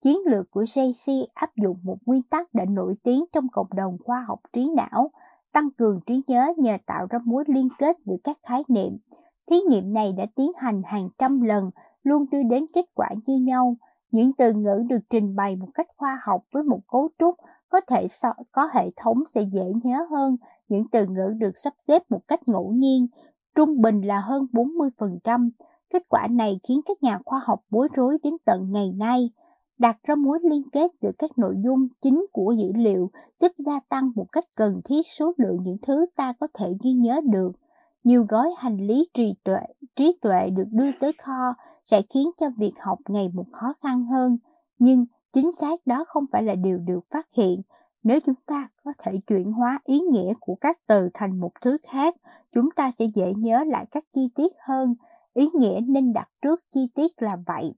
Chiến 0.02 0.18
lược 0.26 0.52
của 0.52 0.64
JC 0.64 1.26
áp 1.34 1.50
dụng 1.56 1.78
một 1.84 1.98
nguyên 2.06 2.22
tắc 2.22 2.54
đã 2.54 2.66
nổi 2.66 2.96
tiếng 3.04 3.26
trong 3.32 3.48
cộng 3.52 3.68
đồng 3.76 3.98
khoa 4.06 4.26
học 4.28 4.40
trí 4.54 4.70
não, 4.76 5.12
tăng 5.52 5.72
cường 5.72 6.00
trí 6.06 6.22
nhớ 6.28 6.54
nhờ 6.58 6.78
tạo 6.86 7.08
ra 7.10 7.20
mối 7.26 7.44
liên 7.48 7.68
kết 7.78 7.98
giữa 8.06 8.18
các 8.24 8.38
khái 8.48 8.64
niệm. 8.68 8.98
Thí 9.50 9.56
nghiệm 9.60 9.94
này 9.94 10.14
đã 10.18 10.26
tiến 10.36 10.52
hành 10.58 10.82
hàng 10.86 11.10
trăm 11.18 11.42
lần, 11.42 11.70
luôn 12.04 12.26
đưa 12.32 12.44
đến 12.44 12.66
kết 12.74 12.86
quả 12.96 13.10
như 13.26 13.38
nhau. 13.38 13.76
Những 14.12 14.34
từ 14.34 14.54
ngữ 14.54 14.84
được 14.90 15.00
trình 15.10 15.36
bày 15.36 15.56
một 15.56 15.68
cách 15.74 15.88
khoa 15.98 16.20
học 16.24 16.42
với 16.54 16.64
một 16.64 16.80
cấu 16.88 17.10
trúc 17.20 17.36
có 17.70 17.82
thể 17.82 18.08
có 18.52 18.70
hệ 18.74 18.90
thống 18.96 19.24
sẽ 19.34 19.42
dễ 19.42 19.66
nhớ 19.84 20.08
hơn 20.12 20.38
những 20.70 20.84
từ 20.92 21.06
ngữ 21.06 21.34
được 21.38 21.58
sắp 21.58 21.74
xếp 21.88 22.02
một 22.10 22.20
cách 22.28 22.48
ngẫu 22.48 22.72
nhiên, 22.72 23.08
trung 23.56 23.82
bình 23.82 24.02
là 24.02 24.20
hơn 24.20 24.48
40%. 24.52 25.50
Kết 25.94 26.10
quả 26.10 26.28
này 26.32 26.60
khiến 26.68 26.82
các 26.86 27.04
nhà 27.04 27.20
khoa 27.26 27.42
học 27.46 27.60
bối 27.70 27.88
rối 27.94 28.18
đến 28.24 28.34
tận 28.46 28.72
ngày 28.72 28.92
nay. 28.98 29.30
Đặt 29.78 29.98
ra 30.04 30.16
mối 30.16 30.40
liên 30.44 30.70
kết 30.72 30.92
giữa 31.02 31.12
các 31.18 31.38
nội 31.38 31.56
dung 31.64 31.88
chính 32.02 32.26
của 32.32 32.56
dữ 32.58 32.72
liệu 32.76 33.12
giúp 33.40 33.52
gia 33.58 33.80
tăng 33.90 34.12
một 34.16 34.26
cách 34.32 34.44
cần 34.58 34.82
thiết 34.86 35.02
số 35.18 35.34
lượng 35.38 35.58
những 35.64 35.78
thứ 35.88 36.06
ta 36.16 36.34
có 36.40 36.48
thể 36.54 36.74
ghi 36.84 36.92
nhớ 36.92 37.22
được. 37.32 37.52
Nhiều 38.04 38.26
gói 38.30 38.54
hành 38.58 38.78
lý 38.78 39.08
trí 39.14 39.34
tuệ, 39.44 39.62
trí 39.96 40.18
tuệ 40.22 40.50
được 40.50 40.68
đưa 40.72 40.92
tới 41.00 41.14
kho 41.24 41.54
sẽ 41.86 42.02
khiến 42.14 42.30
cho 42.40 42.50
việc 42.58 42.74
học 42.80 43.00
ngày 43.08 43.30
một 43.34 43.46
khó 43.52 43.74
khăn 43.82 44.06
hơn. 44.06 44.38
Nhưng 44.80 45.06
chính 45.34 45.52
xác 45.52 45.80
đó 45.86 46.06
không 46.08 46.26
phải 46.32 46.44
là 46.44 46.56
điều 46.56 46.78
được 46.78 47.00
phát 47.10 47.28
hiện. 47.38 47.62
Nếu 48.04 48.20
chúng 48.26 48.36
ta 48.46 48.70
có 48.84 48.94
thể 49.04 49.12
chuyển 49.28 49.52
hóa 49.52 49.80
ý 49.84 50.00
nghĩa 50.00 50.34
của 50.40 50.56
các 50.62 50.78
từ 50.88 51.10
thành 51.14 51.40
một 51.40 51.52
thứ 51.62 51.78
khác, 51.92 52.16
chúng 52.54 52.70
ta 52.76 52.92
sẽ 53.00 53.06
dễ 53.16 53.34
nhớ 53.38 53.64
lại 53.68 53.86
các 53.92 54.04
chi 54.14 54.30
tiết 54.36 54.54
hơn 54.68 54.96
Ý 55.34 55.50
nghĩa 55.54 55.82
nên 55.88 56.14
đặt 56.14 56.30
trước 56.42 56.64
chi 56.72 56.88
tiết 56.96 57.22
là 57.22 57.38
vậy. 57.46 57.74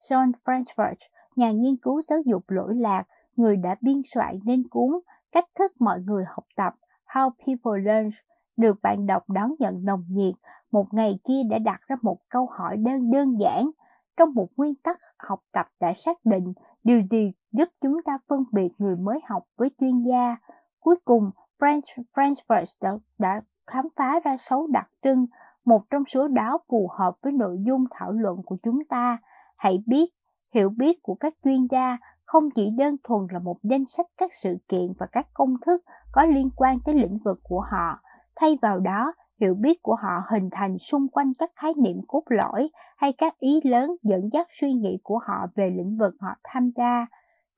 John 0.00 0.32
Frankfurt, 0.44 0.94
nhà 1.36 1.50
nghiên 1.50 1.76
cứu 1.76 2.02
giáo 2.02 2.18
dục 2.26 2.44
lỗi 2.48 2.74
lạc, 2.76 3.04
người 3.36 3.56
đã 3.56 3.76
biên 3.80 4.02
soạn 4.06 4.38
nên 4.44 4.68
cuốn 4.68 5.00
Cách 5.32 5.44
thức 5.58 5.72
mọi 5.80 6.00
người 6.00 6.24
học 6.28 6.44
tập, 6.56 6.74
How 7.06 7.30
People 7.30 7.82
Learn, 7.82 8.10
được 8.56 8.82
bạn 8.82 9.06
đọc 9.06 9.30
đón 9.30 9.54
nhận 9.58 9.84
nồng 9.84 10.04
nhiệt, 10.08 10.34
một 10.70 10.94
ngày 10.94 11.18
kia 11.24 11.42
đã 11.50 11.58
đặt 11.58 11.80
ra 11.86 11.96
một 12.02 12.18
câu 12.28 12.46
hỏi 12.46 12.76
đơn 12.76 13.10
đơn 13.10 13.40
giản. 13.40 13.70
Trong 14.16 14.34
một 14.34 14.48
nguyên 14.56 14.74
tắc 14.74 14.98
học 15.18 15.40
tập 15.52 15.66
đã 15.80 15.92
xác 15.96 16.16
định 16.24 16.52
điều 16.84 17.00
gì 17.10 17.32
giúp 17.52 17.68
chúng 17.80 18.02
ta 18.02 18.18
phân 18.28 18.44
biệt 18.52 18.68
người 18.78 18.96
mới 18.96 19.20
học 19.28 19.44
với 19.56 19.70
chuyên 19.80 20.02
gia. 20.02 20.36
Cuối 20.80 20.96
cùng, 21.04 21.30
French, 21.58 22.04
Frankfurt 22.14 22.78
đã, 22.80 22.98
đã 23.18 23.40
khám 23.66 23.84
phá 23.96 24.20
ra 24.24 24.36
sáu 24.36 24.66
đặc 24.66 24.90
trưng 25.02 25.26
một 25.64 25.82
trong 25.90 26.02
số 26.14 26.28
đó 26.28 26.58
phù 26.68 26.88
hợp 26.98 27.14
với 27.22 27.32
nội 27.32 27.56
dung 27.66 27.84
thảo 27.90 28.12
luận 28.12 28.36
của 28.44 28.56
chúng 28.62 28.84
ta. 28.88 29.18
Hãy 29.58 29.82
biết, 29.86 30.10
hiểu 30.54 30.68
biết 30.68 31.02
của 31.02 31.14
các 31.14 31.34
chuyên 31.44 31.66
gia 31.70 31.98
không 32.24 32.50
chỉ 32.50 32.70
đơn 32.78 32.96
thuần 33.04 33.26
là 33.30 33.38
một 33.38 33.56
danh 33.62 33.84
sách 33.88 34.06
các 34.18 34.30
sự 34.42 34.56
kiện 34.68 34.92
và 34.98 35.06
các 35.12 35.26
công 35.34 35.54
thức 35.66 35.84
có 36.12 36.24
liên 36.24 36.50
quan 36.56 36.78
tới 36.84 36.94
lĩnh 36.94 37.18
vực 37.24 37.38
của 37.42 37.60
họ, 37.60 38.00
thay 38.36 38.58
vào 38.62 38.80
đó 38.80 39.12
hiểu 39.40 39.54
biết 39.54 39.82
của 39.82 39.94
họ 39.94 40.22
hình 40.30 40.48
thành 40.52 40.78
xung 40.78 41.08
quanh 41.08 41.34
các 41.34 41.50
khái 41.56 41.72
niệm 41.76 42.00
cốt 42.08 42.22
lõi 42.28 42.68
hay 42.96 43.12
các 43.18 43.38
ý 43.38 43.60
lớn 43.64 43.96
dẫn 44.02 44.28
dắt 44.32 44.46
suy 44.60 44.72
nghĩ 44.72 44.98
của 45.02 45.18
họ 45.18 45.46
về 45.56 45.70
lĩnh 45.76 45.96
vực 45.96 46.14
họ 46.20 46.28
tham 46.44 46.70
gia. 46.76 47.06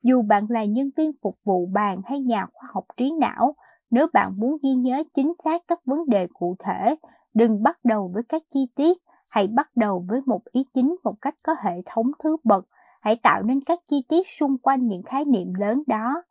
Dù 0.03 0.21
bạn 0.21 0.45
là 0.49 0.65
nhân 0.65 0.89
viên 0.97 1.11
phục 1.23 1.33
vụ 1.45 1.65
bàn 1.73 2.01
hay 2.05 2.21
nhà 2.21 2.45
khoa 2.53 2.69
học 2.73 2.83
trí 2.97 3.11
não, 3.19 3.55
nếu 3.91 4.07
bạn 4.13 4.31
muốn 4.37 4.57
ghi 4.63 4.69
nhớ 4.69 5.03
chính 5.15 5.33
xác 5.43 5.61
các 5.67 5.79
vấn 5.85 5.99
đề 6.09 6.27
cụ 6.33 6.55
thể, 6.59 6.95
đừng 7.33 7.63
bắt 7.63 7.77
đầu 7.83 8.11
với 8.13 8.23
các 8.29 8.41
chi 8.53 8.65
tiết, 8.75 8.97
hãy 9.29 9.47
bắt 9.47 9.69
đầu 9.75 10.05
với 10.09 10.21
một 10.25 10.41
ý 10.51 10.65
chính 10.73 10.95
một 11.03 11.15
cách 11.21 11.35
có 11.43 11.55
hệ 11.63 11.81
thống 11.85 12.11
thứ 12.23 12.37
bậc. 12.43 12.65
Hãy 13.01 13.15
tạo 13.23 13.43
nên 13.43 13.59
các 13.65 13.79
chi 13.89 14.03
tiết 14.07 14.27
xung 14.39 14.57
quanh 14.57 14.81
những 14.81 15.03
khái 15.03 15.25
niệm 15.25 15.53
lớn 15.59 15.83
đó. 15.87 16.23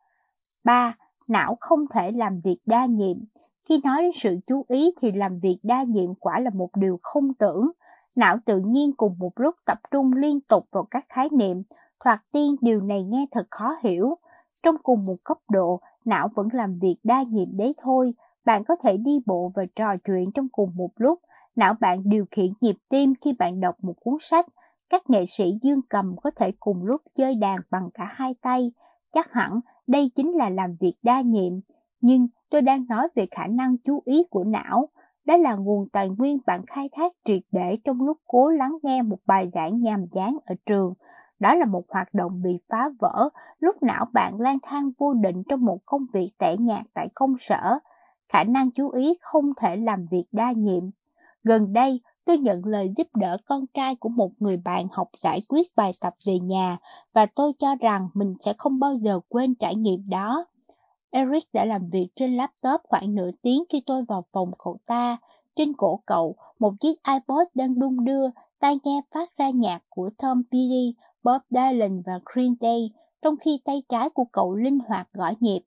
3. 0.63 0.95
Não 1.27 1.57
không 1.59 1.85
thể 1.93 2.11
làm 2.11 2.39
việc 2.43 2.57
đa 2.67 2.85
nhiệm. 2.85 3.17
Khi 3.69 3.79
nói 3.83 4.01
đến 4.01 4.11
sự 4.15 4.37
chú 4.47 4.65
ý 4.67 4.91
thì 5.01 5.11
làm 5.11 5.39
việc 5.39 5.57
đa 5.63 5.83
nhiệm 5.83 6.15
quả 6.15 6.39
là 6.39 6.49
một 6.53 6.69
điều 6.75 6.99
không 7.01 7.33
tưởng. 7.33 7.71
Não 8.15 8.37
tự 8.45 8.59
nhiên 8.65 8.91
cùng 8.97 9.15
một 9.19 9.31
lúc 9.35 9.55
tập 9.65 9.77
trung 9.91 10.13
liên 10.13 10.39
tục 10.41 10.67
vào 10.71 10.87
các 10.91 11.05
khái 11.09 11.29
niệm. 11.31 11.63
Thoạt 12.03 12.19
tiên 12.31 12.55
điều 12.61 12.81
này 12.81 13.03
nghe 13.03 13.25
thật 13.31 13.47
khó 13.49 13.75
hiểu. 13.83 14.15
Trong 14.63 14.75
cùng 14.83 15.05
một 15.05 15.15
cấp 15.25 15.37
độ, 15.51 15.79
não 16.05 16.27
vẫn 16.35 16.47
làm 16.53 16.79
việc 16.79 16.95
đa 17.03 17.23
nhiệm 17.23 17.57
đấy 17.57 17.73
thôi. 17.81 18.13
Bạn 18.45 18.63
có 18.63 18.75
thể 18.83 18.97
đi 18.97 19.19
bộ 19.25 19.51
và 19.55 19.65
trò 19.75 19.95
chuyện 20.03 20.31
trong 20.31 20.47
cùng 20.51 20.71
một 20.75 20.91
lúc. 20.95 21.19
Não 21.55 21.73
bạn 21.79 22.01
điều 22.05 22.25
khiển 22.31 22.53
nhịp 22.61 22.75
tim 22.89 23.13
khi 23.21 23.33
bạn 23.39 23.59
đọc 23.59 23.75
một 23.81 23.93
cuốn 24.05 24.17
sách. 24.21 24.45
Các 24.89 25.09
nghệ 25.09 25.25
sĩ 25.29 25.43
dương 25.63 25.81
cầm 25.89 26.15
có 26.23 26.31
thể 26.35 26.51
cùng 26.59 26.83
lúc 26.83 27.01
chơi 27.15 27.35
đàn 27.35 27.59
bằng 27.71 27.89
cả 27.93 28.13
hai 28.15 28.35
tay. 28.41 28.71
Chắc 29.13 29.31
hẳn 29.31 29.59
đây 29.87 30.11
chính 30.15 30.31
là 30.31 30.49
làm 30.49 30.69
việc 30.79 30.93
đa 31.03 31.21
nhiệm. 31.21 31.53
Nhưng 32.01 32.27
tôi 32.49 32.61
đang 32.61 32.85
nói 32.89 33.07
về 33.15 33.25
khả 33.31 33.47
năng 33.47 33.77
chú 33.77 34.01
ý 34.05 34.23
của 34.29 34.43
não. 34.43 34.89
Đó 35.25 35.37
là 35.37 35.55
nguồn 35.55 35.89
tài 35.89 36.09
nguyên 36.09 36.37
bạn 36.45 36.65
khai 36.67 36.89
thác 36.91 37.13
triệt 37.25 37.41
để 37.51 37.77
trong 37.83 38.01
lúc 38.01 38.17
cố 38.27 38.49
lắng 38.49 38.77
nghe 38.83 39.01
một 39.01 39.17
bài 39.25 39.49
giảng 39.53 39.81
nhàm 39.81 40.07
chán 40.07 40.37
ở 40.45 40.55
trường. 40.65 40.93
Đó 41.39 41.55
là 41.55 41.65
một 41.65 41.83
hoạt 41.89 42.13
động 42.13 42.41
bị 42.41 42.59
phá 42.69 42.89
vỡ 42.99 43.29
lúc 43.59 43.83
não 43.83 44.05
bạn 44.13 44.41
lang 44.41 44.57
thang 44.63 44.91
vô 44.97 45.13
định 45.13 45.43
trong 45.49 45.65
một 45.65 45.77
công 45.85 46.05
việc 46.13 46.31
tẻ 46.37 46.55
nhạt 46.59 46.85
tại 46.93 47.07
công 47.15 47.35
sở. 47.39 47.79
Khả 48.33 48.43
năng 48.43 48.71
chú 48.71 48.89
ý 48.89 49.13
không 49.21 49.45
thể 49.61 49.75
làm 49.75 50.05
việc 50.11 50.23
đa 50.31 50.51
nhiệm. 50.51 50.83
Gần 51.43 51.73
đây, 51.73 51.99
tôi 52.25 52.37
nhận 52.37 52.57
lời 52.65 52.93
giúp 52.97 53.07
đỡ 53.15 53.37
con 53.45 53.65
trai 53.73 53.95
của 53.95 54.09
một 54.09 54.31
người 54.39 54.57
bạn 54.57 54.87
học 54.91 55.07
giải 55.23 55.39
quyết 55.49 55.67
bài 55.77 55.91
tập 56.01 56.13
về 56.27 56.39
nhà 56.39 56.77
và 57.15 57.25
tôi 57.35 57.53
cho 57.59 57.75
rằng 57.75 58.09
mình 58.13 58.35
sẽ 58.45 58.53
không 58.57 58.79
bao 58.79 58.95
giờ 58.95 59.19
quên 59.29 59.55
trải 59.55 59.75
nghiệm 59.75 60.09
đó. 60.09 60.45
Eric 61.11 61.43
đã 61.53 61.65
làm 61.65 61.89
việc 61.89 62.07
trên 62.15 62.37
laptop 62.37 62.81
khoảng 62.83 63.15
nửa 63.15 63.29
tiếng 63.41 63.63
khi 63.69 63.81
tôi 63.85 64.03
vào 64.07 64.25
phòng 64.31 64.51
cậu 64.63 64.77
ta. 64.85 65.17
Trên 65.55 65.73
cổ 65.73 65.99
cậu, 66.05 66.35
một 66.59 66.73
chiếc 66.79 67.03
iPod 67.03 67.47
đang 67.55 67.79
đung 67.79 68.05
đưa, 68.05 68.29
tai 68.59 68.79
nghe 68.83 69.01
phát 69.11 69.37
ra 69.37 69.49
nhạc 69.49 69.79
của 69.89 70.09
Tom 70.17 70.43
Petty, 70.51 70.95
Bob 71.23 71.41
Dylan 71.49 72.01
và 72.05 72.19
Green 72.33 72.55
Day, 72.61 72.91
trong 73.21 73.35
khi 73.37 73.59
tay 73.65 73.83
trái 73.89 74.09
của 74.09 74.25
cậu 74.31 74.55
linh 74.55 74.79
hoạt 74.87 75.07
gõ 75.13 75.31
nhịp. 75.39 75.61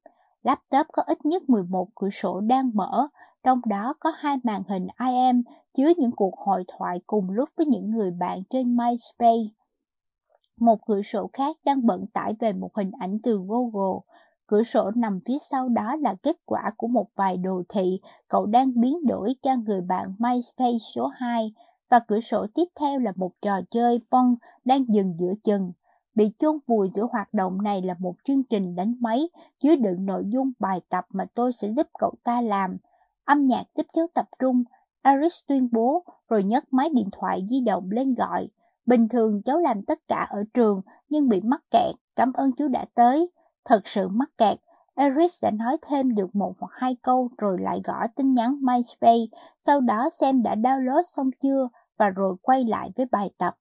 Laptop 0.46 0.86
có 0.92 1.02
ít 1.06 1.26
nhất 1.26 1.50
11 1.50 1.88
cửa 1.94 2.10
sổ 2.10 2.40
đang 2.40 2.70
mở, 2.74 3.08
trong 3.42 3.60
đó 3.66 3.94
có 4.00 4.10
hai 4.16 4.36
màn 4.44 4.62
hình 4.68 4.86
IM 5.00 5.42
chứa 5.76 5.92
những 5.96 6.10
cuộc 6.16 6.38
hội 6.38 6.64
thoại 6.68 7.00
cùng 7.06 7.30
lúc 7.30 7.48
với 7.56 7.66
những 7.66 7.90
người 7.90 8.10
bạn 8.10 8.42
trên 8.50 8.76
MySpace. 8.76 9.54
Một 10.60 10.78
cửa 10.86 11.02
sổ 11.02 11.30
khác 11.32 11.56
đang 11.64 11.86
bận 11.86 12.06
tải 12.12 12.34
về 12.40 12.52
một 12.52 12.76
hình 12.76 12.90
ảnh 12.98 13.18
từ 13.22 13.40
Google. 13.48 14.00
Cửa 14.46 14.62
sổ 14.62 14.90
nằm 14.90 15.20
phía 15.26 15.38
sau 15.50 15.68
đó 15.68 15.96
là 15.96 16.14
kết 16.22 16.36
quả 16.44 16.72
của 16.76 16.88
một 16.88 17.06
vài 17.16 17.36
đồ 17.36 17.62
thị 17.68 18.00
cậu 18.28 18.46
đang 18.46 18.80
biến 18.80 19.06
đổi 19.06 19.34
cho 19.42 19.56
người 19.56 19.80
bạn 19.80 20.14
MySpace 20.18 20.78
số 20.94 21.06
2 21.06 21.52
và 21.90 22.00
cửa 22.08 22.20
sổ 22.20 22.46
tiếp 22.54 22.68
theo 22.80 22.98
là 22.98 23.12
một 23.16 23.30
trò 23.42 23.60
chơi 23.70 24.00
Pong 24.10 24.34
đang 24.64 24.84
dừng 24.88 25.14
giữa 25.18 25.32
chừng. 25.44 25.72
Bị 26.16 26.32
chôn 26.38 26.58
vùi 26.66 26.90
giữa 26.94 27.06
hoạt 27.12 27.34
động 27.34 27.62
này 27.62 27.82
là 27.82 27.94
một 27.98 28.14
chương 28.24 28.42
trình 28.42 28.76
đánh 28.76 28.94
máy 29.00 29.28
chứa 29.60 29.76
đựng 29.76 30.06
nội 30.06 30.24
dung 30.26 30.52
bài 30.58 30.80
tập 30.88 31.06
mà 31.10 31.24
tôi 31.34 31.52
sẽ 31.52 31.68
giúp 31.68 31.86
cậu 31.98 32.14
ta 32.24 32.40
làm. 32.40 32.76
Âm 33.24 33.44
nhạc 33.44 33.64
giúp 33.76 33.86
cháu 33.92 34.06
tập 34.14 34.26
trung, 34.38 34.64
Aris 35.02 35.40
tuyên 35.46 35.68
bố 35.72 36.04
rồi 36.28 36.44
nhấc 36.44 36.72
máy 36.72 36.88
điện 36.94 37.08
thoại 37.12 37.46
di 37.50 37.60
động 37.60 37.90
lên 37.90 38.14
gọi. 38.14 38.48
Bình 38.86 39.08
thường 39.08 39.42
cháu 39.42 39.58
làm 39.58 39.82
tất 39.82 39.98
cả 40.08 40.26
ở 40.30 40.44
trường 40.54 40.80
nhưng 41.08 41.28
bị 41.28 41.40
mắc 41.40 41.60
kẹt, 41.70 41.94
cảm 42.16 42.32
ơn 42.32 42.52
chú 42.52 42.68
đã 42.68 42.84
tới. 42.94 43.30
Thật 43.64 43.88
sự 43.88 44.08
mắc 44.08 44.30
kẹt, 44.38 44.58
aris 44.94 45.42
đã 45.42 45.50
nói 45.50 45.76
thêm 45.88 46.14
được 46.14 46.36
một 46.36 46.54
hoặc 46.60 46.72
hai 46.72 46.96
câu 47.02 47.28
rồi 47.38 47.58
lại 47.60 47.80
gõ 47.84 48.06
tin 48.16 48.34
nhắn 48.34 48.58
MySpace, 48.60 49.26
sau 49.66 49.80
đó 49.80 50.10
xem 50.20 50.42
đã 50.42 50.54
download 50.54 51.02
xong 51.02 51.30
chưa 51.42 51.68
và 51.96 52.08
rồi 52.08 52.36
quay 52.42 52.64
lại 52.64 52.90
với 52.96 53.06
bài 53.06 53.30
tập. 53.38 53.54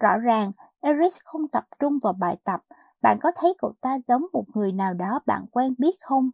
Rõ 0.00 0.16
ràng, 0.16 0.52
Eric 0.80 1.12
không 1.24 1.48
tập 1.48 1.64
trung 1.78 1.98
vào 2.02 2.12
bài 2.12 2.36
tập. 2.44 2.60
Bạn 3.02 3.18
có 3.20 3.32
thấy 3.36 3.54
cậu 3.58 3.72
ta 3.80 3.98
giống 4.08 4.26
một 4.32 4.44
người 4.54 4.72
nào 4.72 4.94
đó 4.94 5.20
bạn 5.26 5.46
quen 5.52 5.74
biết 5.78 5.94
không? 6.02 6.30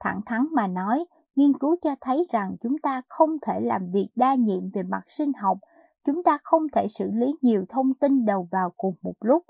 Thẳng 0.00 0.20
thắn 0.26 0.46
mà 0.52 0.66
nói, 0.66 1.04
nghiên 1.36 1.58
cứu 1.58 1.76
cho 1.82 1.94
thấy 2.00 2.26
rằng 2.32 2.56
chúng 2.60 2.78
ta 2.78 3.02
không 3.08 3.30
thể 3.42 3.60
làm 3.60 3.90
việc 3.92 4.08
đa 4.16 4.34
nhiệm 4.34 4.70
về 4.74 4.82
mặt 4.82 5.02
sinh 5.08 5.32
học. 5.32 5.58
Chúng 6.04 6.22
ta 6.22 6.38
không 6.42 6.62
thể 6.72 6.88
xử 6.88 7.10
lý 7.12 7.34
nhiều 7.42 7.64
thông 7.68 7.94
tin 7.94 8.24
đầu 8.24 8.48
vào 8.50 8.72
cùng 8.76 8.94
một 9.02 9.14
lúc. 9.20 9.44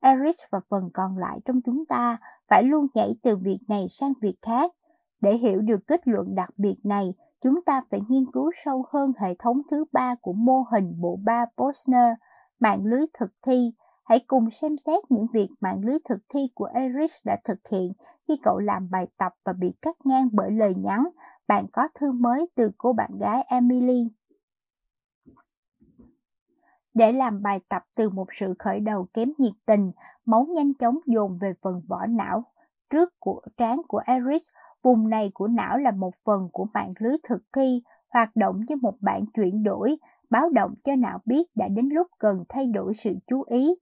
Eric 0.00 0.36
và 0.50 0.60
phần 0.70 0.90
còn 0.94 1.18
lại 1.18 1.40
trong 1.44 1.60
chúng 1.60 1.86
ta 1.86 2.16
phải 2.48 2.62
luôn 2.62 2.86
nhảy 2.94 3.16
từ 3.22 3.36
việc 3.36 3.58
này 3.68 3.86
sang 3.90 4.12
việc 4.20 4.34
khác. 4.42 4.72
Để 5.20 5.36
hiểu 5.36 5.60
được 5.60 5.86
kết 5.86 6.00
luận 6.08 6.34
đặc 6.34 6.50
biệt 6.56 6.76
này, 6.84 7.14
chúng 7.40 7.64
ta 7.64 7.82
phải 7.90 8.00
nghiên 8.08 8.32
cứu 8.32 8.50
sâu 8.64 8.84
hơn 8.92 9.12
hệ 9.18 9.34
thống 9.38 9.62
thứ 9.70 9.84
ba 9.92 10.14
của 10.14 10.32
mô 10.32 10.64
hình 10.70 10.94
bộ 11.00 11.18
ba 11.24 11.46
Posner, 11.56 12.14
mạng 12.60 12.84
lưới 12.84 13.06
thực 13.18 13.30
thi. 13.46 13.72
Hãy 14.04 14.24
cùng 14.26 14.50
xem 14.50 14.76
xét 14.86 15.10
những 15.10 15.26
việc 15.32 15.48
mạng 15.60 15.80
lưới 15.84 15.98
thực 16.08 16.18
thi 16.28 16.40
của 16.54 16.68
Eric 16.74 17.10
đã 17.24 17.36
thực 17.44 17.58
hiện 17.70 17.92
khi 18.28 18.34
cậu 18.42 18.58
làm 18.58 18.88
bài 18.90 19.06
tập 19.16 19.32
và 19.44 19.52
bị 19.52 19.74
cắt 19.82 19.96
ngang 20.04 20.28
bởi 20.32 20.50
lời 20.50 20.74
nhắn 20.74 21.08
bạn 21.48 21.66
có 21.72 21.88
thư 21.94 22.12
mới 22.12 22.46
từ 22.54 22.70
cô 22.78 22.92
bạn 22.92 23.10
gái 23.20 23.42
Emily. 23.42 24.08
Để 26.94 27.12
làm 27.12 27.42
bài 27.42 27.60
tập 27.68 27.82
từ 27.96 28.10
một 28.10 28.26
sự 28.32 28.54
khởi 28.58 28.80
đầu 28.80 29.06
kém 29.14 29.32
nhiệt 29.38 29.52
tình, 29.66 29.92
máu 30.24 30.46
nhanh 30.54 30.74
chóng 30.74 30.98
dồn 31.06 31.38
về 31.38 31.52
phần 31.62 31.80
vỏ 31.88 32.06
não 32.06 32.44
trước 32.90 33.20
của 33.20 33.40
trán 33.56 33.80
của 33.88 34.02
Eric. 34.06 34.42
Vùng 34.82 35.10
này 35.10 35.30
của 35.34 35.48
não 35.48 35.78
là 35.78 35.90
một 35.90 36.14
phần 36.24 36.48
của 36.52 36.66
mạng 36.74 36.92
lưới 36.98 37.16
thực 37.28 37.42
thi, 37.56 37.82
hoạt 38.08 38.36
động 38.36 38.60
như 38.68 38.76
một 38.76 38.94
bản 39.00 39.24
chuyển 39.34 39.62
đổi, 39.62 39.96
báo 40.30 40.48
động 40.48 40.74
cho 40.84 40.96
não 40.96 41.18
biết 41.24 41.42
đã 41.54 41.68
đến 41.68 41.88
lúc 41.88 42.06
cần 42.18 42.44
thay 42.48 42.66
đổi 42.66 42.94
sự 42.94 43.14
chú 43.26 43.42
ý. 43.42 43.74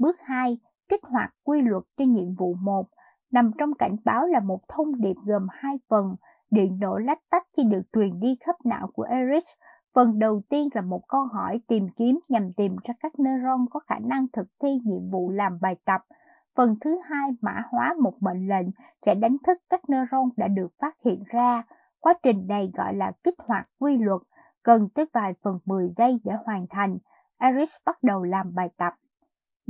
Bước 0.00 0.16
2. 0.20 0.58
Kích 0.88 1.04
hoạt 1.04 1.34
quy 1.44 1.60
luật 1.60 1.82
cho 1.96 2.04
nhiệm 2.04 2.34
vụ 2.38 2.54
1. 2.54 2.86
Nằm 3.30 3.50
trong 3.58 3.74
cảnh 3.74 3.96
báo 4.04 4.26
là 4.26 4.40
một 4.40 4.58
thông 4.68 5.00
điệp 5.00 5.16
gồm 5.26 5.46
hai 5.50 5.76
phần, 5.88 6.16
điện 6.50 6.78
nổ 6.80 6.98
lách 6.98 7.18
tách 7.30 7.46
khi 7.56 7.64
được 7.64 7.82
truyền 7.92 8.20
đi 8.20 8.36
khắp 8.40 8.56
não 8.64 8.86
của 8.94 9.02
Eric 9.02 9.44
Phần 9.94 10.18
đầu 10.18 10.42
tiên 10.48 10.68
là 10.74 10.80
một 10.80 11.08
câu 11.08 11.24
hỏi 11.24 11.60
tìm 11.68 11.88
kiếm 11.96 12.18
nhằm 12.28 12.52
tìm 12.56 12.76
ra 12.84 12.94
các 13.00 13.18
neuron 13.18 13.66
có 13.70 13.80
khả 13.80 13.98
năng 13.98 14.26
thực 14.32 14.46
thi 14.62 14.68
nhiệm 14.84 15.10
vụ 15.10 15.30
làm 15.30 15.58
bài 15.60 15.76
tập. 15.84 16.00
Phần 16.56 16.74
thứ 16.80 16.98
hai 17.04 17.30
mã 17.40 17.62
hóa 17.70 17.94
một 18.02 18.14
mệnh 18.20 18.48
lệnh 18.48 18.66
sẽ 19.06 19.14
đánh 19.14 19.36
thức 19.46 19.58
các 19.70 19.80
neuron 19.88 20.28
đã 20.36 20.48
được 20.48 20.68
phát 20.80 20.96
hiện 21.04 21.22
ra. 21.26 21.62
Quá 22.00 22.14
trình 22.22 22.46
này 22.48 22.70
gọi 22.74 22.94
là 22.94 23.12
kích 23.24 23.38
hoạt 23.38 23.66
quy 23.78 23.96
luật, 23.96 24.20
cần 24.62 24.88
tới 24.94 25.04
vài 25.12 25.32
phần 25.42 25.58
10 25.64 25.92
giây 25.96 26.20
để 26.24 26.32
hoàn 26.44 26.66
thành. 26.70 26.98
Eric 27.38 27.68
bắt 27.84 28.02
đầu 28.02 28.22
làm 28.22 28.54
bài 28.54 28.68
tập. 28.76 28.94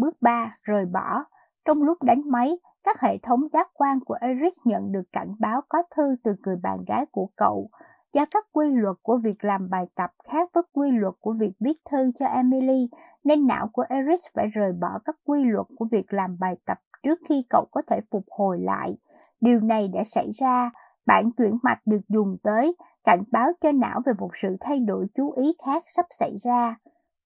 Bước 0.01 0.17
3. 0.21 0.55
Rời 0.63 0.85
bỏ. 0.93 1.25
Trong 1.65 1.83
lúc 1.83 2.03
đánh 2.03 2.23
máy, 2.27 2.59
các 2.85 3.01
hệ 3.01 3.19
thống 3.23 3.41
giác 3.53 3.71
quan 3.75 4.01
của 4.01 4.17
Eric 4.21 4.55
nhận 4.65 4.93
được 4.93 5.03
cảnh 5.13 5.35
báo 5.39 5.61
có 5.69 5.83
thư 5.97 6.17
từ 6.25 6.33
người 6.45 6.57
bạn 6.63 6.85
gái 6.87 7.07
của 7.11 7.29
cậu. 7.37 7.71
Do 8.13 8.25
các 8.33 8.47
quy 8.53 8.67
luật 8.71 8.97
của 9.03 9.19
việc 9.25 9.45
làm 9.45 9.71
bài 9.71 9.87
tập 9.95 10.11
khác 10.29 10.49
với 10.55 10.63
quy 10.73 10.91
luật 10.91 11.15
của 11.21 11.35
việc 11.41 11.53
viết 11.61 11.77
thư 11.91 12.11
cho 12.19 12.27
Emily, 12.27 12.89
nên 13.25 13.47
não 13.47 13.69
của 13.73 13.85
Eric 13.89 14.21
phải 14.35 14.47
rời 14.47 14.73
bỏ 14.73 14.99
các 15.05 15.17
quy 15.25 15.45
luật 15.45 15.67
của 15.77 15.87
việc 15.91 16.13
làm 16.13 16.37
bài 16.41 16.57
tập 16.67 16.79
trước 17.03 17.19
khi 17.29 17.45
cậu 17.51 17.67
có 17.71 17.83
thể 17.87 18.01
phục 18.11 18.25
hồi 18.31 18.61
lại. 18.61 18.97
Điều 19.41 19.61
này 19.61 19.89
đã 19.89 20.05
xảy 20.05 20.31
ra, 20.35 20.71
bản 21.07 21.31
chuyển 21.31 21.59
mạch 21.63 21.81
được 21.87 22.01
dùng 22.09 22.37
tới, 22.43 22.77
cảnh 23.05 23.23
báo 23.33 23.53
cho 23.61 23.73
não 23.73 24.01
về 24.07 24.13
một 24.19 24.31
sự 24.35 24.57
thay 24.61 24.81
đổi 24.81 25.07
chú 25.15 25.33
ý 25.33 25.53
khác 25.67 25.85
sắp 25.87 26.07
xảy 26.11 26.37
ra. 26.45 26.77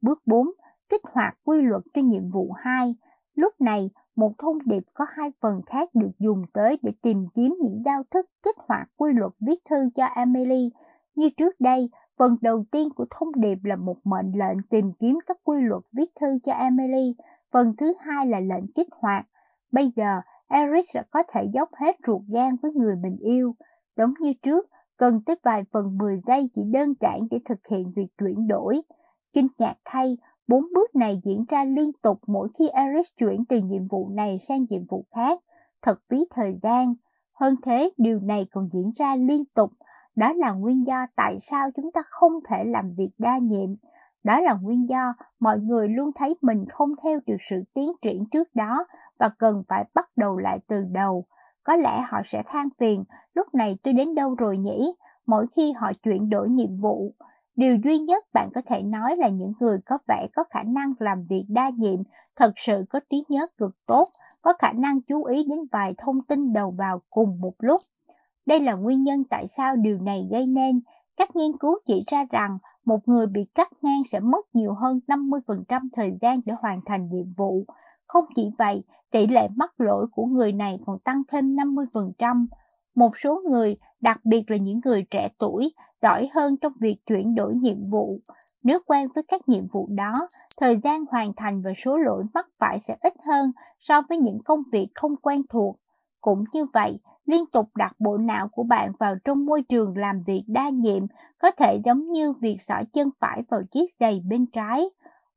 Bước 0.03 0.23
4. 0.27 0.47
Kích 0.95 1.13
hoạt 1.13 1.39
quy 1.45 1.63
luật 1.63 1.83
cho 1.95 2.03
nhiệm 2.03 2.31
vụ 2.31 2.53
2. 2.53 2.95
Lúc 3.35 3.53
này, 3.61 3.91
một 4.17 4.33
thông 4.39 4.59
điệp 4.65 4.83
có 4.95 5.07
hai 5.09 5.31
phần 5.41 5.61
khác 5.67 5.89
được 5.95 6.11
dùng 6.19 6.43
tới 6.53 6.79
để 6.83 6.93
tìm 7.03 7.27
kiếm 7.35 7.57
những 7.63 7.83
giao 7.85 8.03
thức 8.11 8.27
kích 8.43 8.57
hoạt 8.59 8.89
quy 8.97 9.13
luật 9.13 9.33
viết 9.41 9.65
thư 9.71 9.77
cho 9.95 10.05
Emily. 10.05 10.71
Như 11.15 11.31
trước 11.37 11.61
đây, 11.61 11.91
phần 12.19 12.37
đầu 12.41 12.65
tiên 12.71 12.89
của 12.97 13.07
thông 13.11 13.29
điệp 13.41 13.59
là 13.65 13.77
một 13.77 13.97
mệnh 14.05 14.33
lệnh 14.39 14.59
tìm 14.71 14.93
kiếm 15.01 15.19
các 15.27 15.37
quy 15.45 15.57
luật 15.61 15.83
viết 15.93 16.11
thư 16.21 16.27
cho 16.45 16.53
Emily. 16.53 17.15
Phần 17.53 17.73
thứ 17.79 17.95
hai 18.01 18.27
là 18.27 18.41
lệnh 18.41 18.73
kích 18.73 18.89
hoạt. 19.01 19.27
Bây 19.73 19.93
giờ, 19.97 20.21
Eric 20.49 20.85
đã 20.95 21.03
có 21.11 21.23
thể 21.33 21.45
dốc 21.55 21.69
hết 21.75 21.97
ruột 22.07 22.23
gan 22.29 22.57
với 22.63 22.73
người 22.73 22.97
mình 22.97 23.17
yêu. 23.21 23.55
Giống 23.97 24.15
như 24.21 24.33
trước, 24.43 24.67
cần 24.97 25.21
tới 25.27 25.37
vài 25.45 25.65
phần 25.73 25.99
10 25.99 26.21
giây 26.27 26.51
chỉ 26.55 26.63
đơn 26.73 26.95
giản 27.01 27.21
để 27.31 27.39
thực 27.49 27.59
hiện 27.71 27.93
việc 27.97 28.09
chuyển 28.19 28.49
đổi. 28.49 28.83
Kinh 29.33 29.47
ngạc 29.59 29.75
thay, 29.85 30.17
bốn 30.49 30.65
bước 30.75 30.95
này 30.97 31.21
diễn 31.25 31.45
ra 31.49 31.65
liên 31.65 31.91
tục 32.03 32.21
mỗi 32.27 32.49
khi 32.59 32.69
Eric 32.69 33.07
chuyển 33.19 33.45
từ 33.49 33.57
nhiệm 33.59 33.89
vụ 33.89 34.09
này 34.09 34.39
sang 34.49 34.67
nhiệm 34.71 34.85
vụ 34.91 35.05
khác. 35.15 35.41
Thật 35.83 35.99
phí 36.11 36.25
thời 36.31 36.59
gian. 36.63 36.95
Hơn 37.33 37.57
thế, 37.63 37.91
điều 37.97 38.21
này 38.21 38.47
còn 38.53 38.69
diễn 38.73 38.91
ra 38.97 39.17
liên 39.17 39.45
tục. 39.55 39.71
Đó 40.17 40.33
là 40.33 40.53
nguyên 40.53 40.87
do 40.87 41.07
tại 41.17 41.39
sao 41.43 41.71
chúng 41.77 41.93
ta 41.93 42.01
không 42.09 42.33
thể 42.49 42.65
làm 42.65 42.95
việc 42.97 43.11
đa 43.19 43.39
nhiệm. 43.39 43.75
Đó 44.25 44.41
là 44.41 44.55
nguyên 44.63 44.89
do 44.89 45.15
mọi 45.41 45.59
người 45.61 45.89
luôn 45.89 46.11
thấy 46.15 46.35
mình 46.43 46.65
không 46.69 46.89
theo 47.03 47.19
được 47.27 47.37
sự 47.51 47.57
tiến 47.75 47.93
triển 48.03 48.25
trước 48.33 48.49
đó 48.55 48.87
và 49.19 49.31
cần 49.39 49.63
phải 49.69 49.85
bắt 49.95 50.09
đầu 50.17 50.39
lại 50.39 50.59
từ 50.69 50.77
đầu. 50.93 51.25
Có 51.65 51.77
lẽ 51.77 52.05
họ 52.09 52.19
sẽ 52.33 52.43
than 52.47 52.69
phiền, 52.79 53.05
lúc 53.35 53.55
này 53.55 53.77
tôi 53.83 53.95
đến 53.95 54.15
đâu 54.15 54.35
rồi 54.35 54.59
nhỉ? 54.59 54.93
Mỗi 55.27 55.47
khi 55.57 55.73
họ 55.73 55.93
chuyển 56.03 56.31
đổi 56.31 56.49
nhiệm 56.49 56.77
vụ, 56.77 57.13
điều 57.57 57.77
duy 57.85 57.99
nhất 57.99 58.25
bạn 58.33 58.51
có 58.55 58.61
thể 58.67 58.83
nói 58.83 59.17
là 59.17 59.29
những 59.29 59.53
người 59.61 59.79
có 59.87 59.99
vẻ 60.09 60.27
có 60.37 60.45
khả 60.51 60.63
năng 60.63 60.93
làm 60.99 61.27
việc 61.29 61.45
đa 61.49 61.71
nhiệm 61.77 62.03
thật 62.37 62.53
sự 62.57 62.85
có 62.91 63.01
trí 63.11 63.25
nhớ 63.29 63.47
cực 63.59 63.87
tốt, 63.87 64.09
có 64.43 64.53
khả 64.59 64.73
năng 64.73 65.01
chú 65.01 65.25
ý 65.25 65.45
đến 65.49 65.59
vài 65.73 65.95
thông 65.99 66.23
tin 66.23 66.53
đầu 66.53 66.71
vào 66.71 67.01
cùng 67.11 67.41
một 67.41 67.55
lúc. 67.59 67.81
Đây 68.47 68.61
là 68.61 68.75
nguyên 68.75 69.05
nhân 69.05 69.25
tại 69.31 69.47
sao 69.57 69.77
điều 69.77 69.99
này 69.99 70.29
gây 70.31 70.47
nên. 70.47 70.81
Các 71.17 71.37
nghiên 71.37 71.57
cứu 71.57 71.79
chỉ 71.87 72.05
ra 72.07 72.25
rằng 72.31 72.59
một 72.85 73.09
người 73.09 73.27
bị 73.27 73.45
cắt 73.55 73.69
ngang 73.83 74.03
sẽ 74.13 74.21
mất 74.21 74.47
nhiều 74.53 74.75
hơn 74.75 75.01
50% 75.07 75.89
thời 75.93 76.13
gian 76.21 76.41
để 76.47 76.53
hoàn 76.61 76.81
thành 76.87 77.09
nhiệm 77.13 77.33
vụ. 77.37 77.63
Không 78.07 78.25
chỉ 78.37 78.51
vậy, 78.59 78.83
tỷ 79.11 79.27
lệ 79.27 79.49
mắc 79.57 79.81
lỗi 79.81 80.07
của 80.13 80.27
người 80.27 80.53
này 80.53 80.79
còn 80.87 80.99
tăng 80.99 81.23
thêm 81.29 81.57
50%. 81.57 82.47
Một 82.95 83.11
số 83.25 83.43
người, 83.51 83.77
đặc 84.01 84.21
biệt 84.25 84.51
là 84.51 84.57
những 84.57 84.81
người 84.85 85.05
trẻ 85.11 85.29
tuổi, 85.39 85.73
giỏi 86.03 86.29
hơn 86.35 86.57
trong 86.57 86.73
việc 86.81 86.97
chuyển 87.07 87.35
đổi 87.35 87.55
nhiệm 87.55 87.91
vụ. 87.91 88.19
Nếu 88.63 88.79
quen 88.87 89.09
với 89.15 89.25
các 89.29 89.49
nhiệm 89.49 89.67
vụ 89.73 89.89
đó, 89.91 90.29
thời 90.57 90.77
gian 90.85 91.05
hoàn 91.11 91.33
thành 91.37 91.63
và 91.63 91.71
số 91.85 91.97
lỗi 91.97 92.25
mắc 92.35 92.49
phải 92.59 92.81
sẽ 92.89 92.97
ít 93.01 93.13
hơn 93.27 93.53
so 93.81 94.03
với 94.09 94.19
những 94.19 94.39
công 94.45 94.63
việc 94.73 94.89
không 94.95 95.17
quen 95.17 95.43
thuộc. 95.49 95.77
Cũng 96.21 96.45
như 96.53 96.67
vậy, 96.73 96.99
liên 97.27 97.45
tục 97.53 97.67
đặt 97.77 97.97
bộ 97.99 98.17
não 98.17 98.49
của 98.49 98.63
bạn 98.63 98.93
vào 98.99 99.15
trong 99.25 99.47
môi 99.47 99.63
trường 99.69 99.97
làm 99.97 100.23
việc 100.27 100.45
đa 100.47 100.69
nhiệm 100.69 101.07
có 101.39 101.51
thể 101.51 101.81
giống 101.85 102.13
như 102.13 102.33
việc 102.33 102.57
xỏ 102.69 102.83
chân 102.93 103.11
phải 103.21 103.43
vào 103.51 103.63
chiếc 103.71 103.87
giày 104.01 104.21
bên 104.29 104.47
trái. 104.47 104.85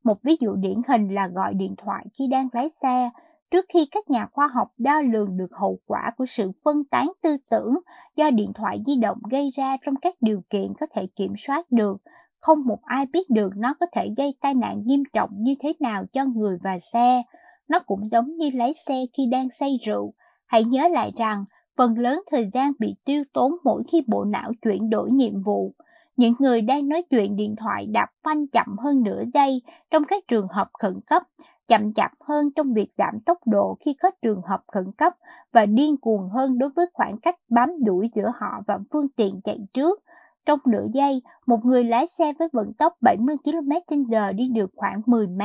Một 0.04 0.22
ví 0.22 0.36
dụ 0.40 0.54
điển 0.54 0.80
hình 0.88 1.14
là 1.14 1.28
gọi 1.28 1.54
điện 1.54 1.74
thoại 1.78 2.04
khi 2.18 2.26
đang 2.26 2.48
lái 2.52 2.70
xe. 2.82 3.10
Trước 3.50 3.64
khi 3.74 3.86
các 3.90 4.10
nhà 4.10 4.26
khoa 4.32 4.48
học 4.54 4.68
đo 4.78 5.00
lường 5.00 5.36
được 5.36 5.52
hậu 5.52 5.78
quả 5.86 6.12
của 6.16 6.26
sự 6.28 6.50
phân 6.64 6.84
tán 6.84 7.12
tư 7.22 7.36
tưởng 7.50 7.74
do 8.16 8.30
điện 8.30 8.52
thoại 8.54 8.82
di 8.86 8.96
động 8.96 9.18
gây 9.30 9.50
ra 9.56 9.76
trong 9.86 9.94
các 9.96 10.14
điều 10.20 10.42
kiện 10.50 10.72
có 10.80 10.86
thể 10.94 11.06
kiểm 11.16 11.34
soát 11.46 11.66
được, 11.70 11.96
không 12.40 12.58
một 12.66 12.78
ai 12.82 13.06
biết 13.12 13.30
được 13.30 13.50
nó 13.56 13.74
có 13.80 13.86
thể 13.92 14.08
gây 14.16 14.34
tai 14.40 14.54
nạn 14.54 14.82
nghiêm 14.86 15.02
trọng 15.12 15.30
như 15.32 15.54
thế 15.60 15.72
nào 15.80 16.04
cho 16.12 16.24
người 16.24 16.58
và 16.62 16.78
xe. 16.92 17.22
Nó 17.68 17.78
cũng 17.78 18.08
giống 18.12 18.36
như 18.36 18.50
lái 18.54 18.74
xe 18.86 19.04
khi 19.16 19.26
đang 19.30 19.48
say 19.60 19.78
rượu. 19.86 20.12
Hãy 20.46 20.64
nhớ 20.64 20.88
lại 20.88 21.12
rằng, 21.16 21.44
phần 21.76 21.98
lớn 21.98 22.22
thời 22.30 22.50
gian 22.54 22.72
bị 22.78 22.94
tiêu 23.04 23.24
tốn 23.32 23.52
mỗi 23.64 23.82
khi 23.92 24.02
bộ 24.06 24.24
não 24.24 24.52
chuyển 24.62 24.90
đổi 24.90 25.10
nhiệm 25.10 25.42
vụ. 25.42 25.74
Những 26.16 26.34
người 26.38 26.60
đang 26.60 26.88
nói 26.88 27.02
chuyện 27.10 27.36
điện 27.36 27.54
thoại 27.56 27.86
đạp 27.86 28.08
phanh 28.24 28.46
chậm 28.46 28.76
hơn 28.78 29.02
nửa 29.02 29.22
giây 29.34 29.62
trong 29.90 30.04
các 30.08 30.24
trường 30.28 30.48
hợp 30.48 30.68
khẩn 30.78 31.00
cấp, 31.06 31.22
chậm 31.68 31.92
chạp 31.92 32.10
hơn 32.28 32.50
trong 32.56 32.72
việc 32.72 32.88
giảm 32.98 33.20
tốc 33.26 33.38
độ 33.46 33.76
khi 33.80 33.94
có 34.02 34.10
trường 34.22 34.42
hợp 34.42 34.60
khẩn 34.72 34.92
cấp 34.98 35.12
và 35.52 35.66
điên 35.66 35.96
cuồng 36.00 36.28
hơn 36.28 36.58
đối 36.58 36.68
với 36.76 36.86
khoảng 36.92 37.18
cách 37.18 37.36
bám 37.50 37.70
đuổi 37.84 38.10
giữa 38.14 38.32
họ 38.34 38.62
và 38.66 38.78
phương 38.92 39.08
tiện 39.16 39.40
chạy 39.44 39.58
trước. 39.74 40.02
Trong 40.46 40.60
nửa 40.66 40.86
giây, 40.94 41.22
một 41.46 41.64
người 41.64 41.84
lái 41.84 42.06
xe 42.06 42.32
với 42.38 42.48
vận 42.52 42.72
tốc 42.78 42.92
70 43.00 43.36
km/h 43.44 44.32
đi 44.32 44.48
được 44.48 44.70
khoảng 44.76 45.02
10 45.06 45.26
m. 45.26 45.40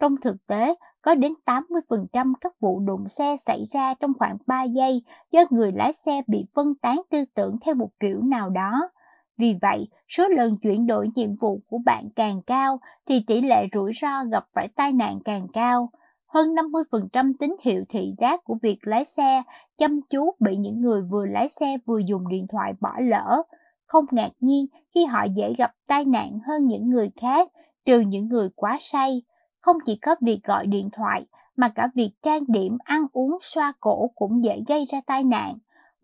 Trong 0.00 0.16
thực 0.22 0.46
tế, 0.46 0.74
có 1.02 1.14
đến 1.14 1.32
80% 1.44 2.32
các 2.40 2.52
vụ 2.60 2.80
đụng 2.80 3.08
xe 3.08 3.36
xảy 3.46 3.68
ra 3.72 3.94
trong 3.94 4.12
khoảng 4.18 4.36
3 4.46 4.62
giây 4.62 5.02
do 5.32 5.40
người 5.50 5.72
lái 5.72 5.92
xe 6.06 6.22
bị 6.26 6.46
phân 6.54 6.74
tán 6.74 7.02
tư 7.10 7.24
tưởng 7.34 7.56
theo 7.64 7.74
một 7.74 7.90
kiểu 8.00 8.22
nào 8.22 8.50
đó. 8.50 8.90
Vì 9.38 9.54
vậy, 9.62 9.88
số 10.08 10.28
lần 10.28 10.56
chuyển 10.56 10.86
đổi 10.86 11.08
nhiệm 11.14 11.36
vụ 11.36 11.60
của 11.66 11.78
bạn 11.84 12.08
càng 12.16 12.42
cao 12.46 12.80
thì 13.08 13.24
tỷ 13.26 13.40
lệ 13.40 13.66
rủi 13.74 13.92
ro 14.02 14.24
gặp 14.24 14.44
phải 14.54 14.68
tai 14.76 14.92
nạn 14.92 15.18
càng 15.24 15.46
cao. 15.52 15.90
Hơn 16.26 16.54
50% 16.54 17.32
tín 17.40 17.56
hiệu 17.62 17.84
thị 17.88 18.14
giác 18.18 18.44
của 18.44 18.56
việc 18.62 18.78
lái 18.82 19.04
xe 19.16 19.42
chăm 19.78 20.00
chú 20.10 20.30
bị 20.40 20.56
những 20.56 20.80
người 20.80 21.02
vừa 21.02 21.26
lái 21.26 21.48
xe 21.60 21.76
vừa 21.86 21.98
dùng 21.98 22.28
điện 22.28 22.46
thoại 22.52 22.72
bỏ 22.80 22.92
lỡ. 23.00 23.42
Không 23.86 24.04
ngạc 24.10 24.30
nhiên 24.40 24.66
khi 24.94 25.04
họ 25.04 25.24
dễ 25.36 25.54
gặp 25.58 25.72
tai 25.86 26.04
nạn 26.04 26.38
hơn 26.46 26.66
những 26.66 26.90
người 26.90 27.10
khác, 27.20 27.48
trừ 27.84 28.00
những 28.00 28.28
người 28.28 28.48
quá 28.56 28.78
say. 28.82 29.22
Không 29.60 29.76
chỉ 29.86 29.96
có 29.96 30.16
việc 30.20 30.40
gọi 30.44 30.66
điện 30.66 30.88
thoại, 30.92 31.26
mà 31.56 31.68
cả 31.68 31.88
việc 31.94 32.10
trang 32.22 32.42
điểm, 32.48 32.78
ăn 32.84 33.06
uống, 33.12 33.38
xoa 33.42 33.72
cổ 33.80 34.10
cũng 34.14 34.42
dễ 34.42 34.62
gây 34.68 34.84
ra 34.92 35.00
tai 35.06 35.24
nạn. 35.24 35.54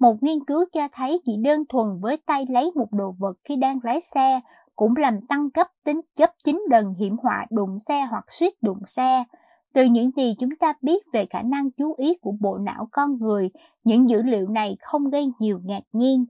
Một 0.02 0.22
nghiên 0.22 0.44
cứu 0.44 0.64
cho 0.72 0.88
thấy 0.92 1.20
chỉ 1.24 1.36
đơn 1.36 1.64
thuần 1.68 2.00
với 2.00 2.16
tay 2.26 2.46
lấy 2.48 2.70
một 2.74 2.92
đồ 2.92 3.14
vật 3.18 3.38
khi 3.44 3.56
đang 3.56 3.78
lái 3.82 4.00
xe 4.14 4.40
cũng 4.76 4.96
làm 4.96 5.26
tăng 5.26 5.48
gấp 5.54 5.66
tính 5.84 6.00
gấp 6.16 6.30
9 6.44 6.64
lần 6.70 6.94
hiểm 6.94 7.16
họa 7.22 7.46
đụng 7.50 7.78
xe 7.88 8.06
hoặc 8.10 8.24
suýt 8.30 8.62
đụng 8.62 8.78
xe. 8.86 9.24
Từ 9.72 9.84
những 9.84 10.10
gì 10.16 10.34
chúng 10.38 10.56
ta 10.56 10.72
biết 10.82 11.02
về 11.12 11.26
khả 11.30 11.42
năng 11.42 11.70
chú 11.70 11.94
ý 11.98 12.14
của 12.20 12.32
bộ 12.40 12.58
não 12.58 12.88
con 12.92 13.18
người, 13.18 13.50
những 13.84 14.10
dữ 14.10 14.22
liệu 14.22 14.48
này 14.48 14.76
không 14.80 15.10
gây 15.10 15.32
nhiều 15.38 15.60
ngạc 15.64 15.82
nhiên. 15.92 16.24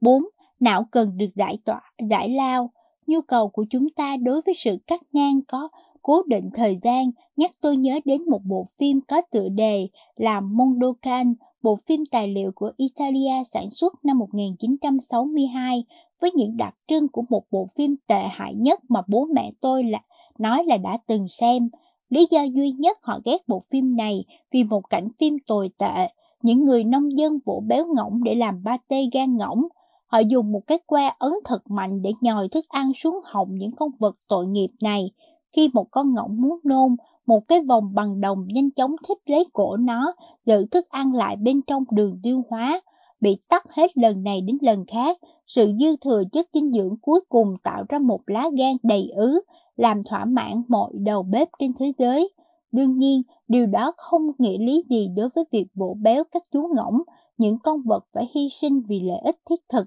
4. 0.00 0.24
Não 0.60 0.86
cần 0.90 1.16
được 1.16 1.30
giải 1.34 1.58
tỏa, 1.64 1.80
giải 2.10 2.28
lao. 2.28 2.70
Nhu 3.06 3.20
cầu 3.20 3.48
của 3.48 3.64
chúng 3.70 3.90
ta 3.90 4.16
đối 4.16 4.40
với 4.46 4.54
sự 4.58 4.76
cắt 4.86 5.00
ngang 5.12 5.40
có 5.48 5.68
cố 6.02 6.22
định 6.26 6.50
thời 6.54 6.78
gian 6.82 7.10
nhắc 7.36 7.50
tôi 7.60 7.76
nhớ 7.76 8.00
đến 8.04 8.30
một 8.30 8.40
bộ 8.44 8.66
phim 8.78 9.00
có 9.00 9.22
tựa 9.30 9.48
đề 9.48 9.88
là 10.16 10.40
Mondokan, 10.40 11.34
bộ 11.62 11.78
phim 11.86 12.04
tài 12.10 12.28
liệu 12.28 12.52
của 12.54 12.72
Italia 12.76 13.44
sản 13.50 13.70
xuất 13.70 14.04
năm 14.04 14.18
1962 14.18 15.84
với 16.20 16.30
những 16.34 16.56
đặc 16.56 16.74
trưng 16.88 17.08
của 17.08 17.22
một 17.28 17.42
bộ 17.50 17.68
phim 17.76 17.96
tệ 18.06 18.22
hại 18.30 18.54
nhất 18.54 18.80
mà 18.88 19.02
bố 19.08 19.26
mẹ 19.34 19.52
tôi 19.60 19.84
là 19.84 20.00
nói 20.38 20.64
là 20.64 20.76
đã 20.76 20.98
từng 21.06 21.26
xem. 21.28 21.68
Lý 22.10 22.26
do 22.30 22.42
duy 22.42 22.70
nhất 22.70 22.98
họ 23.02 23.20
ghét 23.24 23.48
bộ 23.48 23.62
phim 23.70 23.96
này 23.96 24.24
vì 24.52 24.64
một 24.64 24.90
cảnh 24.90 25.08
phim 25.18 25.36
tồi 25.46 25.70
tệ, 25.78 26.08
những 26.42 26.64
người 26.64 26.84
nông 26.84 27.16
dân 27.16 27.38
vỗ 27.44 27.62
béo 27.66 27.86
ngỗng 27.94 28.24
để 28.24 28.34
làm 28.34 28.62
ba 28.64 28.76
tê 28.88 28.96
gan 29.12 29.36
ngỗng. 29.36 29.62
Họ 30.06 30.18
dùng 30.18 30.52
một 30.52 30.60
cái 30.66 30.78
que 30.86 31.12
ấn 31.18 31.32
thật 31.44 31.70
mạnh 31.70 32.02
để 32.02 32.12
nhồi 32.20 32.48
thức 32.48 32.64
ăn 32.68 32.92
xuống 32.96 33.18
họng 33.24 33.54
những 33.54 33.72
con 33.72 33.90
vật 33.98 34.16
tội 34.28 34.46
nghiệp 34.46 34.70
này. 34.82 35.10
Khi 35.52 35.68
một 35.72 35.86
con 35.90 36.14
ngỗng 36.14 36.40
muốn 36.40 36.58
nôn, 36.64 36.96
một 37.26 37.48
cái 37.48 37.60
vòng 37.60 37.94
bằng 37.94 38.20
đồng 38.20 38.46
nhanh 38.48 38.70
chóng 38.70 38.94
thích 39.08 39.18
lấy 39.26 39.44
cổ 39.52 39.76
nó, 39.76 40.14
giữ 40.46 40.66
thức 40.66 40.88
ăn 40.88 41.14
lại 41.14 41.36
bên 41.36 41.62
trong 41.62 41.84
đường 41.90 42.20
tiêu 42.22 42.42
hóa, 42.50 42.80
bị 43.20 43.36
tắt 43.48 43.64
hết 43.70 43.98
lần 43.98 44.22
này 44.22 44.40
đến 44.40 44.58
lần 44.60 44.84
khác. 44.86 45.18
Sự 45.46 45.72
dư 45.80 45.96
thừa 46.04 46.22
chất 46.32 46.46
dinh 46.54 46.72
dưỡng 46.72 46.96
cuối 47.02 47.20
cùng 47.28 47.56
tạo 47.64 47.84
ra 47.88 47.98
một 47.98 48.20
lá 48.26 48.50
gan 48.58 48.76
đầy 48.82 49.10
ứ, 49.16 49.40
làm 49.76 50.04
thỏa 50.04 50.24
mãn 50.24 50.62
mọi 50.68 50.90
đầu 50.94 51.22
bếp 51.22 51.48
trên 51.58 51.72
thế 51.78 51.92
giới. 51.98 52.30
Đương 52.72 52.98
nhiên, 52.98 53.22
điều 53.48 53.66
đó 53.66 53.92
không 53.96 54.30
nghĩa 54.38 54.58
lý 54.58 54.84
gì 54.90 55.08
đối 55.16 55.28
với 55.34 55.44
việc 55.52 55.66
bổ 55.74 55.94
béo 55.94 56.24
các 56.32 56.42
chú 56.52 56.68
ngỗng, 56.76 57.02
những 57.38 57.58
con 57.58 57.82
vật 57.84 58.04
phải 58.12 58.30
hy 58.34 58.48
sinh 58.48 58.82
vì 58.88 59.00
lợi 59.00 59.18
ích 59.24 59.36
thiết 59.50 59.60
thực. 59.68 59.86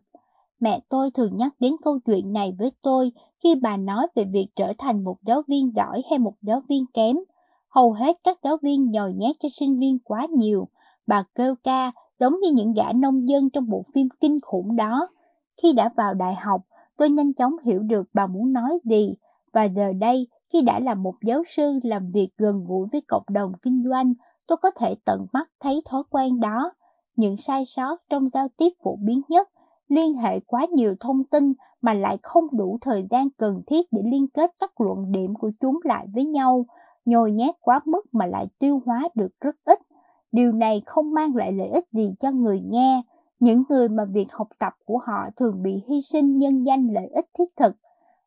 Mẹ 0.60 0.80
tôi 0.90 1.12
thường 1.12 1.36
nhắc 1.38 1.54
đến 1.60 1.76
câu 1.84 2.00
chuyện 2.00 2.34
này 2.34 2.56
với 2.60 2.72
tôi 2.82 3.12
khi 3.44 3.56
bà 3.56 3.78
nói 3.78 4.08
về 4.16 4.24
việc 4.24 4.48
trở 4.56 4.74
thành 4.78 5.04
một 5.04 5.18
giáo 5.24 5.42
viên 5.48 5.72
giỏi 5.76 6.04
hay 6.10 6.20
một 6.20 6.34
giáo 6.42 6.62
viên 6.70 6.86
kém. 6.94 7.18
Hầu 7.70 7.92
hết 7.92 8.18
các 8.24 8.38
giáo 8.44 8.58
viên 8.62 8.92
nhồi 8.92 9.14
nhét 9.14 9.36
cho 9.40 9.50
sinh 9.52 9.80
viên 9.80 10.00
quá 10.00 10.28
nhiều. 10.38 10.68
Bà 11.08 11.24
kêu 11.36 11.56
ca 11.64 11.92
giống 12.20 12.40
như 12.40 12.52
những 12.52 12.74
gã 12.74 12.92
nông 12.96 13.30
dân 13.30 13.50
trong 13.50 13.70
bộ 13.70 13.84
phim 13.94 14.08
kinh 14.20 14.40
khủng 14.42 14.76
đó. 14.76 15.08
Khi 15.62 15.74
đã 15.74 15.90
vào 15.96 16.14
đại 16.14 16.36
học, 16.36 16.62
tôi 16.98 17.10
nhanh 17.10 17.34
chóng 17.34 17.54
hiểu 17.64 17.80
được 17.80 18.08
bà 18.14 18.28
muốn 18.28 18.54
nói 18.54 18.80
gì. 18.84 19.16
Và 19.54 19.64
giờ 19.64 19.94
đây, 19.94 20.28
khi 20.50 20.62
đã 20.62 20.80
là 20.80 20.94
một 20.94 21.16
giáo 21.22 21.44
sư 21.50 21.80
làm 21.84 22.12
việc 22.12 22.30
gần 22.38 22.66
gũi 22.68 22.88
với 22.92 23.02
cộng 23.08 23.24
đồng 23.30 23.52
kinh 23.62 23.84
doanh, 23.90 24.14
tôi 24.48 24.58
có 24.62 24.72
thể 24.72 24.96
tận 25.06 25.26
mắt 25.34 25.50
thấy 25.60 25.82
thói 25.86 26.04
quen 26.10 26.40
đó. 26.40 26.72
Những 27.16 27.38
sai 27.38 27.66
sót 27.66 28.02
trong 28.10 28.30
giao 28.30 28.48
tiếp 28.58 28.70
phổ 28.84 28.96
biến 28.96 29.22
nhất 29.30 29.50
liên 29.88 30.14
hệ 30.14 30.40
quá 30.40 30.66
nhiều 30.74 30.96
thông 31.00 31.24
tin 31.24 31.54
mà 31.82 31.94
lại 31.94 32.18
không 32.24 32.48
đủ 32.52 32.78
thời 32.82 33.08
gian 33.10 33.30
cần 33.38 33.62
thiết 33.68 33.86
để 33.92 34.02
liên 34.06 34.28
kết 34.28 34.52
các 34.62 34.82
luận 34.82 35.12
điểm 35.12 35.34
của 35.36 35.52
chúng 35.60 35.80
lại 35.84 36.08
với 36.14 36.26
nhau, 36.26 36.66
nhồi 37.06 37.32
nhét 37.32 37.56
quá 37.62 37.80
mức 37.86 38.06
mà 38.12 38.26
lại 38.26 38.48
tiêu 38.60 38.82
hóa 38.86 39.10
được 39.16 39.32
rất 39.42 39.56
ít. 39.66 39.80
Điều 40.32 40.52
này 40.52 40.82
không 40.86 41.14
mang 41.14 41.36
lại 41.36 41.52
lợi 41.52 41.68
ích 41.68 41.86
gì 41.92 42.14
cho 42.20 42.32
người 42.32 42.62
nghe, 42.66 43.02
những 43.40 43.64
người 43.70 43.90
mà 43.90 44.06
việc 44.06 44.34
học 44.34 44.48
tập 44.60 44.74
của 44.86 44.98
họ 44.98 45.30
thường 45.36 45.64
bị 45.64 45.84
hy 45.88 46.02
sinh 46.02 46.38
nhân 46.38 46.64
danh 46.64 46.88
lợi 46.88 47.08
ích 47.08 47.26
thiết 47.38 47.56
thực. 47.56 47.76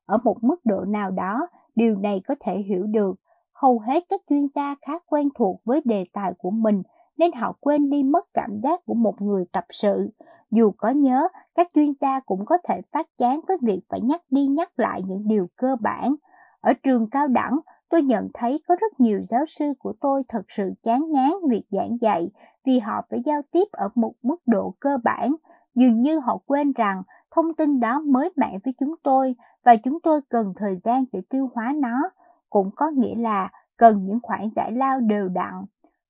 Ở 0.07 0.19
một 0.25 0.37
mức 0.43 0.61
độ 0.65 0.85
nào 0.85 1.11
đó, 1.11 1.49
điều 1.75 1.97
này 1.97 2.20
có 2.28 2.35
thể 2.41 2.59
hiểu 2.59 2.87
được. 2.87 3.15
Hầu 3.53 3.78
hết 3.78 4.05
các 4.09 4.20
chuyên 4.31 4.47
gia 4.55 4.75
khá 4.87 4.99
quen 4.99 5.28
thuộc 5.39 5.57
với 5.65 5.81
đề 5.85 6.05
tài 6.12 6.33
của 6.39 6.51
mình 6.51 6.83
nên 7.19 7.33
họ 7.33 7.57
quên 7.61 7.91
đi 7.91 8.03
mất 8.03 8.27
cảm 8.35 8.61
giác 8.63 8.85
của 8.85 8.95
một 8.95 9.23
người 9.23 9.45
tập 9.53 9.65
sự. 9.71 10.11
Dù 10.51 10.71
có 10.77 10.91
nhớ, 10.91 11.29
các 11.55 11.71
chuyên 11.75 11.93
gia 12.01 12.21
cũng 12.21 12.45
có 12.45 12.59
thể 12.69 12.81
phát 12.93 13.07
chán 13.19 13.41
với 13.49 13.57
việc 13.63 13.81
phải 13.89 14.01
nhắc 14.01 14.23
đi 14.31 14.47
nhắc 14.47 14.71
lại 14.77 15.03
những 15.07 15.29
điều 15.29 15.47
cơ 15.57 15.77
bản. 15.81 16.15
Ở 16.61 16.73
trường 16.83 17.11
cao 17.11 17.29
đẳng, 17.29 17.59
tôi 17.89 18.03
nhận 18.03 18.29
thấy 18.35 18.59
có 18.69 18.77
rất 18.81 19.01
nhiều 19.01 19.21
giáo 19.29 19.45
sư 19.49 19.73
của 19.79 19.93
tôi 20.01 20.23
thật 20.29 20.43
sự 20.49 20.73
chán 20.83 21.11
ngán 21.11 21.31
việc 21.51 21.65
giảng 21.71 21.97
dạy 22.01 22.31
vì 22.67 22.79
họ 22.79 23.03
phải 23.11 23.23
giao 23.27 23.43
tiếp 23.51 23.65
ở 23.73 23.89
một 23.95 24.13
mức 24.23 24.37
độ 24.47 24.75
cơ 24.81 24.99
bản. 25.05 25.35
Dường 25.75 26.01
như 26.01 26.19
họ 26.19 26.39
quên 26.47 26.73
rằng 26.73 27.03
thông 27.31 27.55
tin 27.55 27.81
đó 27.81 28.01
mới 28.01 28.31
mẻ 28.37 28.59
với 28.65 28.75
chúng 28.81 28.95
tôi 29.03 29.35
và 29.65 29.77
chúng 29.85 30.01
tôi 30.01 30.21
cần 30.29 30.53
thời 30.57 30.81
gian 30.85 31.05
để 31.13 31.21
tiêu 31.31 31.51
hóa 31.55 31.73
nó, 31.77 32.11
cũng 32.51 32.71
có 32.77 32.91
nghĩa 32.91 33.15
là 33.17 33.51
cần 33.77 34.05
những 34.05 34.19
khoảng 34.23 34.51
giải 34.57 34.73
lao 34.73 35.01
đều 35.01 35.29
đặn. 35.29 35.55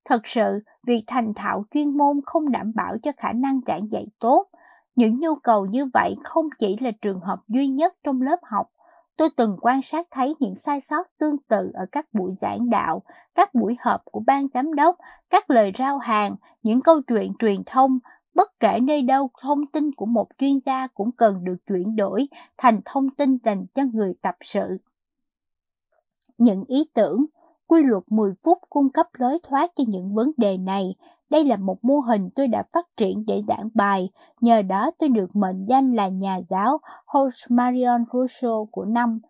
Thật 0.08 0.26
sự, 0.26 0.60
việc 0.86 1.04
thành 1.06 1.32
thạo 1.36 1.64
chuyên 1.70 1.96
môn 1.96 2.20
không 2.26 2.52
đảm 2.52 2.72
bảo 2.74 2.96
cho 3.02 3.12
khả 3.16 3.32
năng 3.32 3.60
giảng 3.66 3.88
dạy 3.90 4.06
tốt. 4.20 4.46
Những 4.94 5.20
nhu 5.20 5.34
cầu 5.34 5.66
như 5.66 5.86
vậy 5.94 6.16
không 6.24 6.48
chỉ 6.58 6.76
là 6.80 6.90
trường 7.02 7.20
hợp 7.20 7.38
duy 7.48 7.68
nhất 7.68 7.94
trong 8.04 8.22
lớp 8.22 8.36
học. 8.42 8.66
Tôi 9.16 9.28
từng 9.36 9.56
quan 9.60 9.80
sát 9.92 10.06
thấy 10.10 10.34
những 10.38 10.54
sai 10.66 10.80
sót 10.90 11.06
tương 11.18 11.36
tự 11.48 11.70
ở 11.74 11.86
các 11.92 12.06
buổi 12.12 12.34
giảng 12.40 12.70
đạo, 12.70 13.02
các 13.34 13.54
buổi 13.54 13.76
họp 13.80 14.04
của 14.04 14.22
ban 14.26 14.46
giám 14.54 14.74
đốc, 14.74 14.96
các 15.30 15.50
lời 15.50 15.72
rao 15.78 15.98
hàng, 15.98 16.36
những 16.62 16.80
câu 16.80 17.00
chuyện 17.02 17.32
truyền 17.38 17.62
thông, 17.66 17.98
bất 18.34 18.60
kể 18.60 18.78
nơi 18.82 19.02
đâu 19.02 19.30
thông 19.42 19.66
tin 19.66 19.92
của 19.94 20.06
một 20.06 20.28
chuyên 20.38 20.58
gia 20.66 20.86
cũng 20.86 21.12
cần 21.12 21.44
được 21.44 21.56
chuyển 21.66 21.96
đổi 21.96 22.28
thành 22.58 22.80
thông 22.84 23.10
tin 23.10 23.38
dành 23.44 23.66
cho 23.74 23.82
người 23.92 24.14
tập 24.22 24.34
sự. 24.40 24.78
Những 26.38 26.64
ý 26.68 26.84
tưởng, 26.94 27.26
quy 27.68 27.82
luật 27.82 28.02
10 28.10 28.32
phút 28.44 28.58
cung 28.70 28.90
cấp 28.90 29.06
lối 29.18 29.38
thoát 29.42 29.70
cho 29.76 29.84
những 29.86 30.14
vấn 30.14 30.30
đề 30.36 30.56
này. 30.56 30.94
Đây 31.30 31.44
là 31.44 31.56
một 31.56 31.84
mô 31.84 32.00
hình 32.00 32.28
tôi 32.34 32.46
đã 32.46 32.62
phát 32.72 32.86
triển 32.96 33.24
để 33.26 33.42
giảng 33.48 33.68
bài, 33.74 34.10
nhờ 34.40 34.62
đó 34.62 34.90
tôi 34.98 35.08
được 35.08 35.36
mệnh 35.36 35.66
danh 35.68 35.92
là 35.92 36.08
nhà 36.08 36.40
giáo 36.50 36.78
Host 37.06 37.50
Marion 37.50 38.04
Russo 38.12 38.64
của 38.70 38.84
năm. 38.84 39.20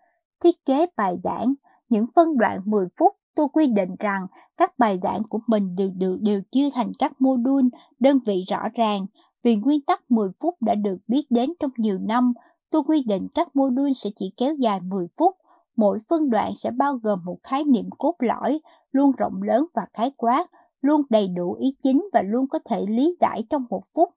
Thiết 0.41 0.65
kế 0.65 0.87
bài 0.97 1.17
giảng, 1.25 1.55
những 1.89 2.07
phân 2.17 2.39
đoạn 2.39 2.61
10 2.65 2.87
phút 2.99 3.13
tôi 3.39 3.49
quy 3.53 3.67
định 3.67 3.95
rằng 3.99 4.27
các 4.57 4.79
bài 4.79 4.99
giảng 5.03 5.23
của 5.31 5.39
mình 5.47 5.77
đều 5.77 5.91
được 5.97 6.17
đều 6.21 6.41
chia 6.53 6.71
thành 6.75 6.93
các 6.99 7.13
module, 7.21 7.69
đơn 8.01 8.19
vị 8.27 8.45
rõ 8.49 8.69
ràng. 8.75 9.07
Vì 9.43 9.57
nguyên 9.57 9.81
tắc 9.81 10.11
10 10.11 10.29
phút 10.41 10.55
đã 10.61 10.75
được 10.75 10.97
biết 11.09 11.27
đến 11.31 11.53
trong 11.61 11.71
nhiều 11.77 11.99
năm, 11.99 12.33
tôi 12.71 12.83
quy 12.87 13.03
định 13.07 13.29
các 13.35 13.57
module 13.57 13.93
sẽ 13.97 14.11
chỉ 14.17 14.33
kéo 14.37 14.55
dài 14.55 14.81
10 14.81 15.07
phút. 15.17 15.37
Mỗi 15.79 15.99
phân 16.09 16.31
đoạn 16.31 16.53
sẽ 16.59 16.71
bao 16.71 16.95
gồm 17.03 17.25
một 17.25 17.37
khái 17.43 17.65
niệm 17.65 17.91
cốt 17.99 18.15
lõi, 18.19 18.61
luôn 18.93 19.13
rộng 19.13 19.43
lớn 19.43 19.67
và 19.75 19.87
khái 19.93 20.11
quát, 20.17 20.47
luôn 20.83 21.03
đầy 21.11 21.29
đủ 21.29 21.53
ý 21.53 21.77
chính 21.83 22.09
và 22.13 22.23
luôn 22.23 22.47
có 22.49 22.59
thể 22.65 22.87
lý 22.89 23.17
giải 23.21 23.45
trong 23.51 23.65
một 23.71 23.83
phút. 23.95 24.09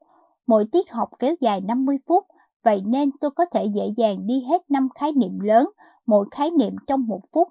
Mỗi 0.47 0.65
tiết 0.71 0.91
học 0.91 1.09
kéo 1.19 1.35
dài 1.39 1.61
50 1.61 1.97
phút, 2.07 2.25
vậy 2.63 2.81
nên 2.85 3.09
tôi 3.21 3.31
có 3.31 3.45
thể 3.45 3.65
dễ 3.65 3.93
dàng 3.97 4.27
đi 4.27 4.43
hết 4.49 4.71
5 4.71 4.89
khái 4.95 5.11
niệm 5.11 5.39
lớn, 5.39 5.69
mỗi 6.05 6.25
khái 6.31 6.51
niệm 6.51 6.75
trong 6.87 7.07
một 7.07 7.21
phút 7.33 7.47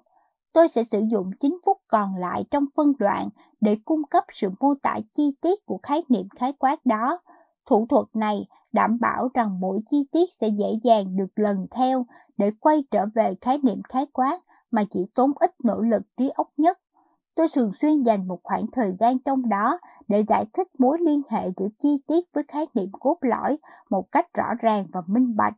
Tôi 0.53 0.67
sẽ 0.67 0.83
sử 0.83 1.01
dụng 1.11 1.31
9 1.39 1.57
phút 1.65 1.77
còn 1.87 2.15
lại 2.15 2.43
trong 2.51 2.65
phân 2.75 2.93
đoạn 2.99 3.29
để 3.61 3.77
cung 3.85 4.03
cấp 4.03 4.23
sự 4.33 4.49
mô 4.59 4.73
tả 4.81 4.99
chi 5.13 5.31
tiết 5.41 5.65
của 5.65 5.79
khái 5.83 6.03
niệm 6.09 6.27
khái 6.35 6.53
quát 6.53 6.85
đó. 6.85 7.19
Thủ 7.65 7.85
thuật 7.89 8.05
này 8.13 8.45
đảm 8.73 8.97
bảo 9.01 9.29
rằng 9.33 9.59
mỗi 9.59 9.79
chi 9.89 10.05
tiết 10.11 10.29
sẽ 10.41 10.47
dễ 10.47 10.67
dàng 10.83 11.15
được 11.15 11.31
lần 11.35 11.67
theo 11.71 12.05
để 12.41 12.51
quay 12.59 12.83
trở 12.91 13.05
về 13.15 13.35
khái 13.41 13.57
niệm 13.63 13.81
khái 13.89 14.05
quát 14.13 14.39
mà 14.71 14.83
chỉ 14.91 15.05
tốn 15.15 15.31
ít 15.39 15.51
nỗ 15.63 15.81
lực 15.81 16.01
trí 16.17 16.29
óc 16.29 16.47
nhất. 16.57 16.79
Tôi 17.35 17.47
thường 17.55 17.71
xuyên 17.73 18.03
dành 18.03 18.27
một 18.27 18.39
khoảng 18.43 18.65
thời 18.71 18.95
gian 18.99 19.19
trong 19.19 19.49
đó 19.49 19.77
để 20.07 20.23
giải 20.27 20.45
thích 20.53 20.67
mối 20.79 20.97
liên 21.01 21.21
hệ 21.29 21.49
giữa 21.57 21.67
chi 21.83 21.97
tiết 22.07 22.25
với 22.33 22.43
khái 22.47 22.65
niệm 22.73 22.89
cốt 22.99 23.17
lõi 23.21 23.57
một 23.89 24.11
cách 24.11 24.33
rõ 24.33 24.53
ràng 24.59 24.85
và 24.93 25.01
minh 25.07 25.35
bạch 25.37 25.53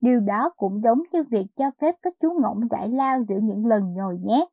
Điều 0.00 0.20
đó 0.20 0.50
cũng 0.56 0.80
giống 0.82 1.02
như 1.12 1.22
việc 1.30 1.46
cho 1.56 1.70
phép 1.80 1.94
các 2.02 2.12
chú 2.20 2.32
ngỗng 2.42 2.68
giải 2.70 2.88
lao 2.88 3.18
giữa 3.28 3.38
những 3.42 3.66
lần 3.66 3.94
nhồi 3.94 4.18
nhét. 4.22 4.48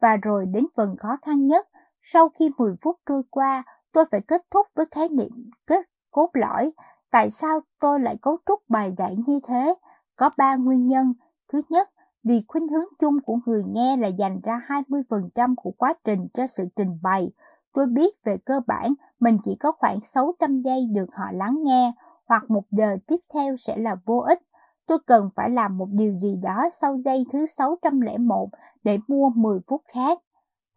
Và 0.00 0.16
rồi 0.16 0.46
đến 0.46 0.66
phần 0.76 0.96
khó 0.96 1.16
khăn 1.22 1.46
nhất, 1.46 1.68
sau 2.02 2.28
khi 2.28 2.50
10 2.58 2.74
phút 2.82 2.96
trôi 3.06 3.22
qua, 3.30 3.62
tôi 3.92 4.04
phải 4.10 4.20
kết 4.20 4.42
thúc 4.50 4.66
với 4.74 4.86
khái 4.90 5.08
niệm 5.08 5.50
kết 5.66 5.86
cốt 6.10 6.30
lõi. 6.32 6.72
Tại 7.10 7.30
sao 7.30 7.60
tôi 7.80 8.00
lại 8.00 8.16
cấu 8.22 8.38
trúc 8.46 8.60
bài 8.68 8.94
giảng 8.98 9.16
như 9.26 9.40
thế? 9.48 9.74
Có 10.16 10.30
ba 10.38 10.56
nguyên 10.56 10.86
nhân. 10.86 11.12
Thứ 11.52 11.62
nhất, 11.68 11.88
vì 12.24 12.42
khuynh 12.48 12.68
hướng 12.68 12.88
chung 13.00 13.20
của 13.26 13.38
người 13.46 13.62
nghe 13.66 13.96
là 13.96 14.08
dành 14.08 14.40
ra 14.42 14.60
20% 14.68 15.54
của 15.56 15.70
quá 15.70 15.94
trình 16.04 16.28
cho 16.34 16.46
sự 16.56 16.64
trình 16.76 16.98
bày. 17.02 17.30
Tôi 17.72 17.86
biết 17.86 18.14
về 18.24 18.36
cơ 18.44 18.60
bản 18.66 18.94
mình 19.20 19.38
chỉ 19.44 19.56
có 19.60 19.72
khoảng 19.72 19.98
600 20.14 20.62
giây 20.62 20.86
được 20.94 21.14
họ 21.14 21.24
lắng 21.32 21.58
nghe, 21.62 21.92
hoặc 22.26 22.50
một 22.50 22.64
giờ 22.70 22.96
tiếp 23.06 23.20
theo 23.34 23.56
sẽ 23.56 23.76
là 23.76 23.96
vô 24.06 24.18
ích 24.18 24.42
tôi 24.86 24.98
cần 25.06 25.30
phải 25.36 25.50
làm 25.50 25.78
một 25.78 25.88
điều 25.92 26.18
gì 26.18 26.36
đó 26.42 26.68
sau 26.80 26.96
giây 27.04 27.24
thứ 27.32 27.46
601 27.46 28.48
để 28.84 28.98
mua 29.08 29.30
10 29.30 29.60
phút 29.66 29.82
khác. 29.94 30.18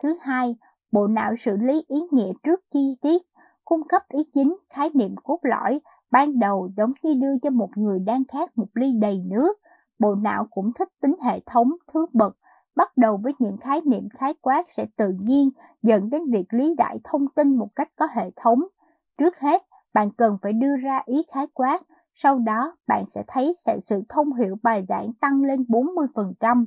Thứ 0.03 0.17
hai, 0.21 0.55
bộ 0.91 1.07
não 1.07 1.35
xử 1.39 1.57
lý 1.57 1.83
ý 1.87 2.01
nghĩa 2.11 2.31
trước 2.43 2.59
chi 2.71 2.97
tiết, 3.01 3.21
cung 3.65 3.87
cấp 3.87 4.01
ý 4.09 4.23
chính, 4.33 4.57
khái 4.69 4.89
niệm 4.93 5.15
cốt 5.23 5.39
lõi, 5.41 5.79
ban 6.11 6.39
đầu 6.39 6.69
giống 6.77 6.91
như 7.03 7.13
đưa 7.13 7.37
cho 7.41 7.49
một 7.49 7.69
người 7.75 7.99
đang 7.99 8.23
khát 8.25 8.57
một 8.57 8.67
ly 8.73 8.93
đầy 9.01 9.23
nước. 9.25 9.53
Bộ 9.99 10.15
não 10.15 10.47
cũng 10.49 10.71
thích 10.73 10.89
tính 11.01 11.15
hệ 11.23 11.39
thống, 11.45 11.71
thứ 11.93 12.05
bậc, 12.13 12.37
bắt 12.75 12.97
đầu 12.97 13.17
với 13.17 13.33
những 13.39 13.57
khái 13.57 13.81
niệm 13.85 14.09
khái 14.09 14.33
quát 14.41 14.65
sẽ 14.77 14.85
tự 14.97 15.09
nhiên 15.19 15.49
dẫn 15.81 16.09
đến 16.09 16.21
việc 16.31 16.53
lý 16.53 16.75
giải 16.77 16.99
thông 17.03 17.27
tin 17.35 17.55
một 17.55 17.67
cách 17.75 17.89
có 17.95 18.07
hệ 18.15 18.31
thống. 18.35 18.59
Trước 19.17 19.39
hết, 19.39 19.63
bạn 19.93 20.09
cần 20.17 20.37
phải 20.41 20.53
đưa 20.53 20.75
ra 20.77 21.01
ý 21.05 21.23
khái 21.33 21.47
quát, 21.53 21.81
sau 22.15 22.39
đó, 22.39 22.75
bạn 22.87 23.03
sẽ 23.15 23.23
thấy 23.27 23.55
sự 23.85 24.01
thông 24.09 24.33
hiểu 24.33 24.55
bài 24.63 24.85
giảng 24.89 25.13
tăng 25.21 25.43
lên 25.43 25.65
40%. 25.67 26.65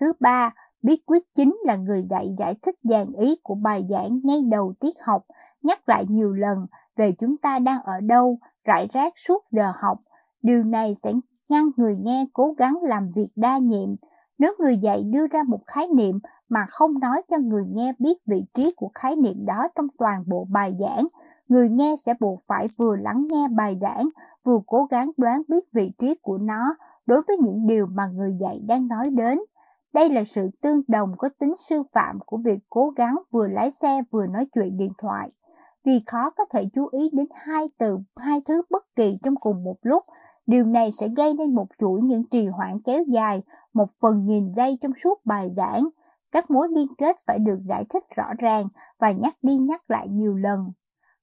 Thứ 0.00 0.12
ba, 0.20 0.54
bí 0.82 0.96
quyết 1.06 1.22
chính 1.34 1.56
là 1.64 1.76
người 1.76 2.06
dạy 2.10 2.34
giải 2.38 2.54
thích 2.62 2.74
dàn 2.82 3.12
ý 3.12 3.36
của 3.42 3.54
bài 3.54 3.86
giảng 3.90 4.20
ngay 4.24 4.42
đầu 4.50 4.72
tiết 4.80 4.94
học, 5.00 5.24
nhắc 5.62 5.88
lại 5.88 6.06
nhiều 6.08 6.32
lần 6.32 6.66
về 6.96 7.12
chúng 7.18 7.36
ta 7.36 7.58
đang 7.58 7.82
ở 7.82 8.00
đâu, 8.00 8.38
rải 8.64 8.88
rác 8.92 9.12
suốt 9.28 9.44
giờ 9.50 9.72
học. 9.80 9.98
Điều 10.42 10.62
này 10.62 10.96
sẽ 11.02 11.12
ngăn 11.52 11.70
người 11.76 11.96
nghe 12.02 12.26
cố 12.32 12.54
gắng 12.58 12.78
làm 12.82 13.10
việc 13.14 13.28
đa 13.36 13.58
nhiệm. 13.58 13.88
Nếu 14.38 14.54
người 14.58 14.78
dạy 14.78 15.02
đưa 15.12 15.26
ra 15.26 15.42
một 15.42 15.60
khái 15.66 15.88
niệm 15.96 16.18
mà 16.48 16.66
không 16.68 16.98
nói 17.00 17.22
cho 17.30 17.38
người 17.38 17.64
nghe 17.72 17.92
biết 17.98 18.18
vị 18.26 18.44
trí 18.54 18.74
của 18.76 18.90
khái 18.94 19.16
niệm 19.16 19.46
đó 19.46 19.68
trong 19.74 19.86
toàn 19.98 20.22
bộ 20.26 20.46
bài 20.50 20.76
giảng, 20.80 21.06
người 21.48 21.68
nghe 21.68 21.96
sẽ 22.06 22.14
buộc 22.20 22.42
phải 22.46 22.66
vừa 22.78 22.96
lắng 22.96 23.26
nghe 23.30 23.48
bài 23.56 23.78
giảng, 23.80 24.08
vừa 24.44 24.58
cố 24.66 24.84
gắng 24.90 25.10
đoán 25.16 25.42
biết 25.48 25.64
vị 25.72 25.92
trí 25.98 26.14
của 26.22 26.38
nó 26.38 26.76
đối 27.06 27.22
với 27.28 27.36
những 27.36 27.66
điều 27.66 27.86
mà 27.86 28.06
người 28.06 28.36
dạy 28.40 28.60
đang 28.66 28.88
nói 28.88 29.10
đến. 29.10 29.38
Đây 29.94 30.08
là 30.08 30.24
sự 30.34 30.50
tương 30.62 30.82
đồng 30.88 31.14
có 31.18 31.28
tính 31.38 31.54
sư 31.68 31.82
phạm 31.92 32.18
của 32.26 32.36
việc 32.36 32.58
cố 32.70 32.90
gắng 32.96 33.14
vừa 33.30 33.46
lái 33.46 33.72
xe 33.82 34.02
vừa 34.10 34.26
nói 34.26 34.46
chuyện 34.54 34.78
điện 34.78 34.92
thoại. 34.98 35.28
Vì 35.84 36.00
khó 36.06 36.30
có 36.30 36.44
thể 36.52 36.64
chú 36.74 36.88
ý 36.92 37.10
đến 37.12 37.26
hai 37.34 37.66
từ, 37.78 37.98
hai 38.16 38.40
thứ 38.48 38.62
bất 38.70 38.84
kỳ 38.96 39.16
trong 39.22 39.34
cùng 39.36 39.64
một 39.64 39.76
lúc, 39.82 40.02
điều 40.46 40.64
này 40.64 40.90
sẽ 41.00 41.08
gây 41.16 41.34
nên 41.34 41.54
một 41.54 41.66
chuỗi 41.78 42.00
những 42.02 42.24
trì 42.30 42.46
hoãn 42.46 42.78
kéo 42.84 43.02
dài, 43.08 43.42
một 43.72 43.88
phần 44.00 44.26
nghìn 44.26 44.52
giây 44.56 44.78
trong 44.80 44.92
suốt 45.04 45.20
bài 45.24 45.50
giảng. 45.56 45.88
Các 46.32 46.50
mối 46.50 46.68
liên 46.68 46.94
kết 46.98 47.16
phải 47.26 47.38
được 47.38 47.58
giải 47.68 47.84
thích 47.90 48.04
rõ 48.16 48.26
ràng 48.38 48.68
và 48.98 49.10
nhắc 49.10 49.34
đi 49.42 49.56
nhắc 49.56 49.90
lại 49.90 50.08
nhiều 50.08 50.36
lần 50.36 50.72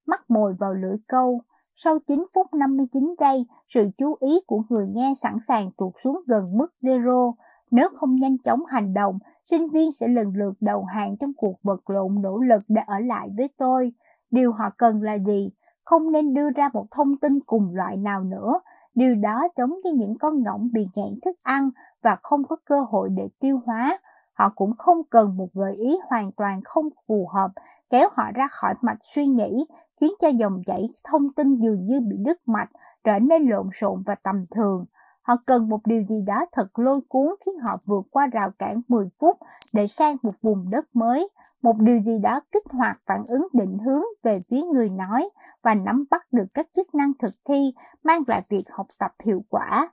mắc 0.09 0.31
mồi 0.31 0.53
vào 0.59 0.73
lưỡi 0.73 0.97
câu. 1.07 1.41
Sau 1.75 1.99
9 2.07 2.25
phút 2.33 2.53
59 2.53 3.15
giây, 3.19 3.45
sự 3.73 3.89
chú 3.97 4.15
ý 4.19 4.39
của 4.47 4.61
người 4.69 4.87
nghe 4.93 5.13
sẵn 5.21 5.33
sàng 5.47 5.71
tụt 5.77 5.93
xuống 6.03 6.21
gần 6.27 6.45
mức 6.57 6.67
zero. 6.81 7.33
Nếu 7.71 7.89
không 7.95 8.15
nhanh 8.15 8.37
chóng 8.37 8.65
hành 8.65 8.93
động, 8.93 9.17
sinh 9.51 9.69
viên 9.69 9.91
sẽ 9.99 10.07
lần 10.07 10.33
lượt 10.35 10.53
đầu 10.61 10.83
hàng 10.83 11.15
trong 11.19 11.31
cuộc 11.37 11.55
vật 11.63 11.89
lộn 11.89 12.21
nỗ 12.21 12.37
lực 12.37 12.63
để 12.67 12.81
ở 12.87 12.99
lại 12.99 13.29
với 13.37 13.47
tôi. 13.57 13.91
Điều 14.31 14.51
họ 14.51 14.69
cần 14.77 15.01
là 15.01 15.17
gì? 15.17 15.49
Không 15.85 16.11
nên 16.11 16.33
đưa 16.33 16.49
ra 16.49 16.69
một 16.73 16.85
thông 16.91 17.17
tin 17.17 17.39
cùng 17.45 17.67
loại 17.73 17.97
nào 17.97 18.23
nữa. 18.23 18.59
Điều 18.95 19.13
đó 19.23 19.47
giống 19.57 19.69
như 19.83 19.91
những 19.93 20.13
con 20.19 20.43
ngỗng 20.43 20.69
bị 20.73 20.87
nghẹn 20.95 21.19
thức 21.25 21.35
ăn 21.43 21.69
và 22.03 22.17
không 22.23 22.43
có 22.43 22.55
cơ 22.65 22.81
hội 22.89 23.09
để 23.17 23.29
tiêu 23.39 23.59
hóa. 23.65 23.97
Họ 24.37 24.51
cũng 24.55 24.71
không 24.77 24.97
cần 25.09 25.37
một 25.37 25.47
gợi 25.53 25.73
ý 25.73 25.97
hoàn 26.09 26.31
toàn 26.31 26.61
không 26.63 26.85
phù 27.07 27.27
hợp 27.33 27.51
kéo 27.89 28.09
họ 28.17 28.23
ra 28.35 28.47
khỏi 28.51 28.73
mạch 28.81 28.97
suy 29.15 29.25
nghĩ 29.25 29.65
khiến 30.01 30.11
cho 30.21 30.27
dòng 30.27 30.61
chảy 30.65 30.87
thông 31.03 31.33
tin 31.35 31.55
dường 31.55 31.85
như 31.85 31.99
bị 31.99 32.17
đứt 32.25 32.37
mạch, 32.45 32.69
trở 33.03 33.19
nên 33.19 33.49
lộn 33.49 33.69
xộn 33.73 34.03
và 34.05 34.15
tầm 34.23 34.35
thường. 34.55 34.85
Họ 35.29 35.35
cần 35.45 35.69
một 35.69 35.77
điều 35.85 36.03
gì 36.09 36.21
đó 36.21 36.45
thật 36.51 36.79
lôi 36.79 36.99
cuốn 37.09 37.35
khiến 37.45 37.59
họ 37.59 37.77
vượt 37.85 38.05
qua 38.11 38.27
rào 38.27 38.51
cản 38.59 38.81
10 38.87 39.09
phút 39.19 39.37
để 39.73 39.87
sang 39.87 40.15
một 40.21 40.31
vùng 40.41 40.65
đất 40.71 40.85
mới, 40.93 41.29
một 41.61 41.75
điều 41.79 41.99
gì 41.99 42.19
đó 42.23 42.41
kích 42.51 42.63
hoạt 42.69 42.97
phản 43.05 43.23
ứng 43.27 43.47
định 43.53 43.77
hướng 43.85 44.03
về 44.23 44.39
phía 44.49 44.61
người 44.61 44.89
nói 44.89 45.29
và 45.61 45.73
nắm 45.73 46.03
bắt 46.11 46.27
được 46.31 46.45
các 46.53 46.67
chức 46.75 46.95
năng 46.95 47.11
thực 47.19 47.31
thi 47.47 47.73
mang 48.03 48.21
lại 48.27 48.41
việc 48.49 48.63
học 48.71 48.87
tập 48.99 49.11
hiệu 49.25 49.41
quả. 49.49 49.91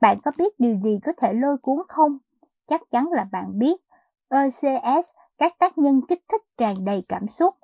Bạn 0.00 0.18
có 0.24 0.30
biết 0.38 0.60
điều 0.60 0.76
gì 0.84 0.98
có 1.04 1.12
thể 1.16 1.32
lôi 1.32 1.58
cuốn 1.58 1.78
không? 1.88 2.18
Chắc 2.68 2.80
chắn 2.90 3.08
là 3.12 3.26
bạn 3.32 3.58
biết. 3.58 3.80
Ờ, 4.28 4.38
ECS 4.38 5.10
các 5.38 5.52
tác 5.58 5.78
nhân 5.78 6.00
kích 6.08 6.22
thích 6.32 6.42
tràn 6.56 6.74
đầy 6.86 7.02
cảm 7.08 7.28
xúc. 7.28 7.54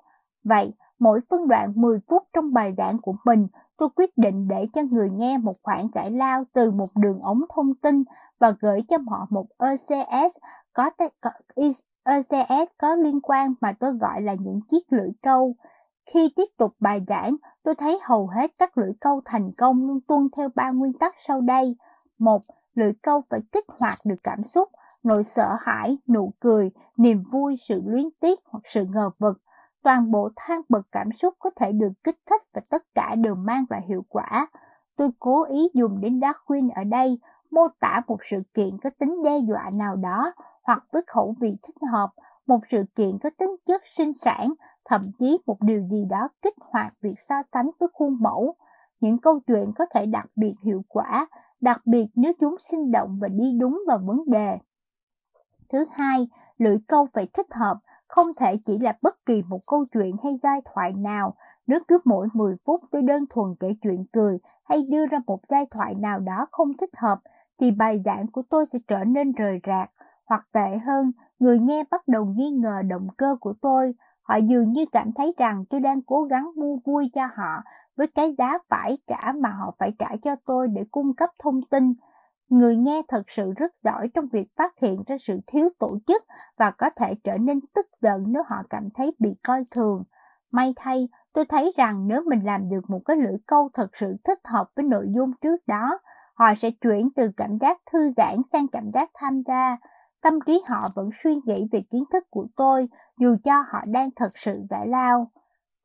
Vậy, 0.43 0.73
mỗi 0.99 1.19
phân 1.29 1.47
đoạn 1.47 1.73
10 1.75 1.99
phút 2.09 2.23
trong 2.33 2.53
bài 2.53 2.73
giảng 2.77 2.97
của 2.97 3.15
mình, 3.25 3.47
tôi 3.77 3.89
quyết 3.95 4.17
định 4.17 4.47
để 4.47 4.65
cho 4.73 4.81
người 4.91 5.09
nghe 5.09 5.37
một 5.37 5.55
khoảng 5.63 5.87
giải 5.95 6.11
lao 6.11 6.43
từ 6.53 6.71
một 6.71 6.89
đường 6.95 7.19
ống 7.19 7.41
thông 7.55 7.75
tin 7.75 8.03
và 8.39 8.53
gửi 8.59 8.81
cho 8.89 8.97
họ 9.07 9.27
một 9.29 9.45
ECS 9.57 10.37
có, 10.73 10.89
có 11.21 11.29
ECS 12.05 12.71
có 12.77 12.95
liên 12.95 13.21
quan 13.21 13.53
mà 13.61 13.73
tôi 13.79 13.91
gọi 13.93 14.21
là 14.21 14.35
những 14.39 14.59
chiếc 14.71 14.93
lưỡi 14.93 15.09
câu. 15.21 15.55
Khi 16.13 16.33
tiếp 16.35 16.49
tục 16.57 16.71
bài 16.79 17.01
giảng, 17.07 17.35
tôi 17.63 17.75
thấy 17.75 17.99
hầu 18.03 18.27
hết 18.27 18.51
các 18.57 18.77
lưỡi 18.77 18.91
câu 19.01 19.21
thành 19.25 19.51
công 19.57 19.87
luôn 19.87 19.99
tuân 20.07 20.27
theo 20.37 20.49
ba 20.55 20.71
nguyên 20.71 20.93
tắc 20.93 21.15
sau 21.27 21.41
đây. 21.41 21.75
Một, 22.19 22.41
lưỡi 22.75 22.91
câu 23.01 23.21
phải 23.29 23.39
kích 23.51 23.65
hoạt 23.81 23.97
được 24.05 24.15
cảm 24.23 24.43
xúc, 24.43 24.69
nỗi 25.03 25.23
sợ 25.23 25.55
hãi, 25.59 25.97
nụ 26.07 26.33
cười, 26.39 26.71
niềm 26.97 27.23
vui, 27.31 27.55
sự 27.67 27.81
luyến 27.85 28.05
tiếc 28.19 28.39
hoặc 28.45 28.61
sự 28.73 28.85
ngờ 28.93 29.09
vực. 29.19 29.41
Toàn 29.83 30.11
bộ 30.11 30.29
thang 30.35 30.61
bậc 30.69 30.85
cảm 30.91 31.09
xúc 31.21 31.33
có 31.39 31.49
thể 31.55 31.71
được 31.71 31.91
kích 32.03 32.17
thích 32.29 32.41
và 32.53 32.61
tất 32.69 32.83
cả 32.95 33.15
đều 33.15 33.35
mang 33.35 33.65
lại 33.69 33.81
hiệu 33.87 34.05
quả. 34.09 34.47
Tôi 34.97 35.09
cố 35.19 35.43
ý 35.43 35.69
dùng 35.73 36.01
đến 36.01 36.19
Darwin 36.19 36.69
ở 36.75 36.83
đây, 36.83 37.19
mô 37.51 37.67
tả 37.79 38.01
một 38.07 38.17
sự 38.29 38.37
kiện 38.53 38.77
có 38.83 38.89
tính 38.99 39.23
đe 39.23 39.37
dọa 39.37 39.71
nào 39.77 39.95
đó 39.95 40.33
hoặc 40.63 40.83
với 40.91 41.01
khẩu 41.07 41.35
vị 41.39 41.57
thích 41.63 41.89
hợp, 41.91 42.09
một 42.47 42.59
sự 42.71 42.83
kiện 42.95 43.17
có 43.23 43.29
tính 43.37 43.55
chất 43.65 43.81
sinh 43.97 44.11
sản, 44.25 44.53
thậm 44.85 45.01
chí 45.19 45.37
một 45.45 45.57
điều 45.61 45.81
gì 45.91 46.05
đó 46.09 46.29
kích 46.41 46.55
hoạt 46.59 46.91
việc 47.01 47.15
so 47.29 47.35
sánh 47.53 47.69
với 47.79 47.89
khuôn 47.93 48.17
mẫu. 48.21 48.55
Những 48.99 49.17
câu 49.17 49.39
chuyện 49.47 49.71
có 49.77 49.85
thể 49.93 50.05
đặc 50.05 50.25
biệt 50.35 50.53
hiệu 50.63 50.81
quả, 50.89 51.27
đặc 51.61 51.81
biệt 51.85 52.05
nếu 52.15 52.33
chúng 52.39 52.55
sinh 52.71 52.91
động 52.91 53.17
và 53.21 53.27
đi 53.27 53.57
đúng 53.59 53.81
vào 53.87 53.99
vấn 54.05 54.17
đề. 54.27 54.57
Thứ 55.69 55.85
hai, 55.91 56.27
lưỡi 56.57 56.77
câu 56.87 57.07
phải 57.13 57.27
thích 57.33 57.47
hợp, 57.51 57.77
không 58.09 58.27
thể 58.37 58.57
chỉ 58.65 58.77
là 58.77 58.93
bất 59.03 59.25
kỳ 59.25 59.41
một 59.49 59.59
câu 59.67 59.85
chuyện 59.93 60.15
hay 60.23 60.39
giai 60.43 60.61
thoại 60.73 60.93
nào. 60.93 61.33
Nếu 61.67 61.79
cứ 61.87 61.97
mỗi 62.05 62.27
10 62.33 62.55
phút 62.65 62.81
tôi 62.91 63.01
đơn 63.01 63.25
thuần 63.29 63.55
kể 63.59 63.67
chuyện 63.81 64.05
cười 64.13 64.37
hay 64.63 64.83
đưa 64.91 65.05
ra 65.05 65.19
một 65.27 65.39
giai 65.49 65.65
thoại 65.71 65.95
nào 65.95 66.19
đó 66.19 66.45
không 66.51 66.77
thích 66.77 66.89
hợp, 66.97 67.19
thì 67.59 67.71
bài 67.71 68.01
giảng 68.05 68.27
của 68.27 68.41
tôi 68.49 68.65
sẽ 68.73 68.79
trở 68.87 69.03
nên 69.03 69.31
rời 69.31 69.59
rạc. 69.67 69.91
Hoặc 70.25 70.47
tệ 70.51 70.77
hơn, 70.85 71.11
người 71.39 71.59
nghe 71.59 71.83
bắt 71.91 72.07
đầu 72.07 72.25
nghi 72.25 72.49
ngờ 72.49 72.81
động 72.89 73.07
cơ 73.17 73.35
của 73.39 73.53
tôi. 73.61 73.93
Họ 74.21 74.35
dường 74.35 74.71
như 74.71 74.85
cảm 74.91 75.11
thấy 75.11 75.33
rằng 75.37 75.65
tôi 75.69 75.79
đang 75.79 76.01
cố 76.01 76.23
gắng 76.23 76.51
mua 76.55 76.77
vui 76.85 77.09
cho 77.13 77.27
họ 77.35 77.63
với 77.97 78.07
cái 78.07 78.35
giá 78.37 78.57
phải 78.69 78.97
trả 79.07 79.31
mà 79.41 79.49
họ 79.49 79.73
phải 79.79 79.91
trả 79.99 80.07
cho 80.23 80.35
tôi 80.45 80.67
để 80.67 80.83
cung 80.91 81.13
cấp 81.13 81.29
thông 81.39 81.61
tin. 81.61 81.93
Người 82.49 82.75
nghe 82.75 83.01
thật 83.07 83.23
sự 83.35 83.53
rất 83.57 83.71
giỏi 83.83 84.09
trong 84.13 84.25
việc 84.31 84.47
phát 84.55 84.73
hiện 84.81 85.03
ra 85.07 85.15
sự 85.21 85.39
thiếu 85.47 85.69
tổ 85.79 85.97
chức 86.07 86.23
và 86.57 86.71
có 86.71 86.89
thể 86.95 87.15
trở 87.23 87.37
nên 87.37 87.59
tức 87.75 87.85
giận 88.01 88.23
nếu 88.27 88.43
họ 88.47 88.57
cảm 88.69 88.89
thấy 88.95 89.11
bị 89.19 89.29
coi 89.43 89.63
thường. 89.71 90.03
May 90.51 90.73
thay, 90.75 91.09
tôi 91.33 91.45
thấy 91.49 91.73
rằng 91.77 92.07
nếu 92.07 92.21
mình 92.27 92.39
làm 92.45 92.69
được 92.69 92.89
một 92.89 92.99
cái 93.05 93.17
lưỡi 93.17 93.37
câu 93.47 93.69
thật 93.73 93.87
sự 93.99 94.15
thích 94.23 94.39
hợp 94.43 94.67
với 94.75 94.85
nội 94.85 95.05
dung 95.09 95.31
trước 95.41 95.67
đó, 95.67 95.99
họ 96.33 96.45
sẽ 96.57 96.71
chuyển 96.71 97.09
từ 97.15 97.31
cảm 97.37 97.57
giác 97.61 97.77
thư 97.91 98.11
giãn 98.17 98.35
sang 98.53 98.67
cảm 98.67 98.91
giác 98.93 99.09
tham 99.13 99.41
gia. 99.47 99.77
Tâm 100.21 100.39
trí 100.45 100.63
họ 100.67 100.81
vẫn 100.95 101.09
suy 101.23 101.35
nghĩ 101.45 101.67
về 101.71 101.81
kiến 101.91 102.03
thức 102.11 102.23
của 102.29 102.47
tôi 102.55 102.89
dù 103.19 103.35
cho 103.43 103.61
họ 103.61 103.79
đang 103.93 104.09
thật 104.15 104.29
sự 104.35 104.51
giải 104.69 104.87
lao. 104.87 105.31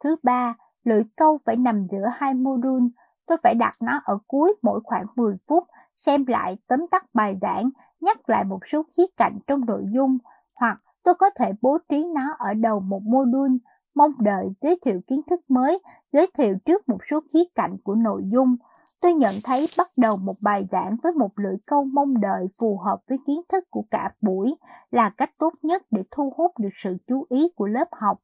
Thứ 0.05 0.17
ba, 0.23 0.55
lưỡi 0.85 1.03
câu 1.17 1.39
phải 1.45 1.57
nằm 1.57 1.87
giữa 1.91 2.07
hai 2.15 2.35
module. 2.35 2.87
Tôi 3.27 3.39
phải 3.43 3.55
đặt 3.55 3.75
nó 3.83 4.01
ở 4.05 4.19
cuối 4.29 4.55
mỗi 4.63 4.81
khoảng 4.85 5.07
10 5.17 5.37
phút, 5.49 5.65
xem 6.07 6.25
lại 6.27 6.57
tóm 6.69 6.87
tắt 6.91 7.05
bài 7.15 7.37
giảng, 7.43 7.71
nhắc 8.01 8.29
lại 8.29 8.45
một 8.45 8.61
số 8.73 8.83
khía 8.97 9.07
cạnh 9.17 9.39
trong 9.47 9.65
nội 9.67 9.85
dung, 9.91 10.19
hoặc 10.61 10.79
tôi 11.03 11.15
có 11.15 11.31
thể 11.39 11.53
bố 11.63 11.79
trí 11.89 12.05
nó 12.15 12.35
ở 12.39 12.55
đầu 12.55 12.81
một 12.81 13.03
module, 13.03 13.55
mong 13.95 14.13
đợi 14.19 14.49
giới 14.63 14.79
thiệu 14.85 15.01
kiến 15.07 15.21
thức 15.31 15.41
mới, 15.49 15.79
giới 16.13 16.27
thiệu 16.39 16.57
trước 16.65 16.89
một 16.89 16.99
số 17.11 17.21
khía 17.33 17.45
cạnh 17.55 17.77
của 17.85 17.95
nội 17.95 18.23
dung, 18.33 18.57
Tôi 19.05 19.15
nhận 19.15 19.35
thấy 19.45 19.67
bắt 19.79 19.87
đầu 19.99 20.17
một 20.25 20.33
bài 20.45 20.63
giảng 20.63 20.97
với 21.03 21.13
một 21.13 21.31
lưỡi 21.37 21.57
câu 21.67 21.85
mong 21.85 22.21
đợi 22.21 22.47
phù 22.59 22.79
hợp 22.79 22.99
với 23.09 23.19
kiến 23.27 23.41
thức 23.49 23.65
của 23.71 23.83
cả 23.91 24.11
buổi 24.21 24.55
là 24.91 25.11
cách 25.11 25.31
tốt 25.39 25.53
nhất 25.63 25.83
để 25.91 26.03
thu 26.11 26.33
hút 26.37 26.53
được 26.59 26.69
sự 26.83 26.97
chú 27.07 27.27
ý 27.29 27.49
của 27.57 27.67
lớp 27.67 27.89
học. 28.01 28.19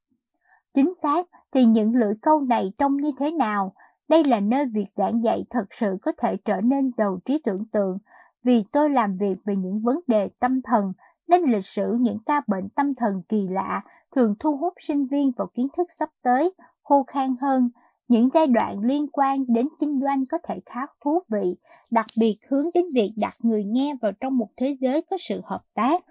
Chính 0.75 0.95
xác 1.03 1.27
thì 1.53 1.65
những 1.65 1.95
lưỡi 1.95 2.15
câu 2.23 2.41
này 2.41 2.73
trông 2.79 2.97
như 2.97 3.11
thế 3.19 3.31
nào? 3.31 3.73
Đây 4.11 4.25
là 4.25 4.41
nơi 4.41 4.67
việc 4.67 4.87
giảng 4.97 5.23
dạy 5.25 5.45
thật 5.51 5.65
sự 5.81 5.97
có 6.03 6.13
thể 6.19 6.37
trở 6.45 6.61
nên 6.65 6.91
giàu 6.99 7.19
trí 7.25 7.39
tưởng 7.45 7.65
tượng 7.73 7.99
vì 8.45 8.63
tôi 8.73 8.91
làm 8.91 9.17
việc 9.21 9.35
về 9.45 9.57
những 9.57 9.79
vấn 9.83 10.01
đề 10.07 10.29
tâm 10.41 10.63
thần 10.63 10.93
nên 11.29 11.43
lịch 11.43 11.67
sử 11.67 11.97
những 12.01 12.19
ca 12.27 12.43
bệnh 12.47 12.69
tâm 12.69 12.95
thần 12.95 13.23
kỳ 13.29 13.49
lạ 13.51 13.81
thường 14.17 14.35
thu 14.41 14.57
hút 14.57 14.75
sinh 14.89 15.07
viên 15.07 15.33
vào 15.37 15.47
kiến 15.55 15.69
thức 15.77 15.89
sắp 15.99 16.09
tới 16.23 16.53
khô 16.83 17.03
khan 17.03 17.35
hơn 17.43 17.71
những 18.11 18.29
giai 18.35 18.47
đoạn 18.47 18.81
liên 18.81 19.07
quan 19.13 19.39
đến 19.49 19.69
kinh 19.81 20.01
doanh 20.01 20.27
có 20.27 20.39
thể 20.49 20.55
khá 20.67 20.81
thú 21.05 21.21
vị, 21.29 21.57
đặc 21.93 22.07
biệt 22.21 22.35
hướng 22.49 22.65
đến 22.75 22.85
việc 22.95 23.09
đặt 23.21 23.33
người 23.43 23.65
nghe 23.65 23.95
vào 24.03 24.13
trong 24.21 24.37
một 24.37 24.49
thế 24.57 24.77
giới 24.81 25.03
có 25.11 25.17
sự 25.21 25.41
hợp 25.45 25.61
tác. 25.75 26.05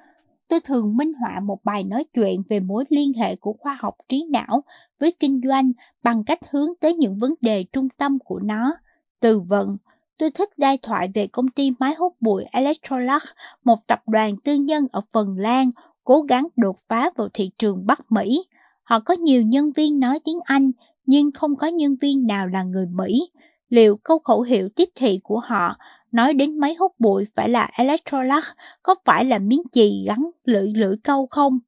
Tôi 0.50 0.60
thường 0.60 0.98
minh 0.98 1.14
họa 1.14 1.40
một 1.40 1.60
bài 1.64 1.84
nói 1.84 2.03
chuyện 2.14 2.44
về 2.50 2.60
mối 2.60 2.86
liên 2.90 3.14
hệ 3.14 3.36
của 3.36 3.53
khoa 3.60 3.78
học 3.82 3.95
trí 4.10 4.26
não 4.30 4.64
với 5.00 5.11
kinh 5.19 5.42
doanh 5.48 5.72
bằng 6.03 6.24
cách 6.24 6.40
hướng 6.52 6.69
tới 6.80 6.94
những 6.94 7.18
vấn 7.18 7.34
đề 7.42 7.66
trung 7.74 7.88
tâm 7.98 8.19
của 8.19 8.40
nó. 8.40 8.78
Từ 9.19 9.40
vận, 9.40 9.78
tôi 10.18 10.32
thích 10.32 10.50
giai 10.58 10.78
thoại 10.78 11.10
về 11.14 11.28
công 11.28 11.48
ty 11.48 11.72
máy 11.80 11.95
hút 11.95 12.16
bụi 12.22 12.44
Electrolux, 12.52 13.24
một 13.64 13.88
tập 13.88 14.02
đoàn 14.08 14.36
tư 14.44 14.56
nhân 14.56 14.88
ở 14.92 15.02
Phần 15.11 15.38
Lan, 15.38 15.72
cố 16.03 16.22
gắng 16.22 16.48
đột 16.56 16.76
phá 16.88 17.10
vào 17.16 17.28
thị 17.34 17.52
trường 17.58 17.86
Bắc 17.86 18.11
Mỹ. 18.11 18.45
Họ 18.84 19.00
có 19.00 19.14
nhiều 19.14 19.42
nhân 19.42 19.72
viên 19.72 20.00
nói 20.00 20.19
tiếng 20.26 20.40
Anh, 20.44 20.72
nhưng 21.06 21.32
không 21.32 21.56
có 21.56 21.68
nhân 21.68 21.95
viên 22.02 22.28
nào 22.28 22.48
là 22.48 22.64
người 22.64 22.86
Mỹ. 22.86 23.30
Liệu 23.69 23.98
câu 24.03 24.19
khẩu 24.19 24.42
hiệu 24.42 24.69
tiếp 24.76 24.90
thị 24.95 25.19
của 25.24 25.40
họ 25.40 25.78
nói 26.11 26.33
đến 26.33 26.57
máy 26.57 26.75
hút 26.79 26.91
bụi 26.99 27.25
phải 27.35 27.49
là 27.49 27.69
Electrolux 27.77 28.45
có 28.83 28.95
phải 29.05 29.25
là 29.25 29.39
miếng 29.39 29.61
chì 29.71 30.03
gắn 30.07 30.29
lưỡi 30.43 30.67
lưỡi 30.67 30.95
câu 31.03 31.27
không? 31.27 31.59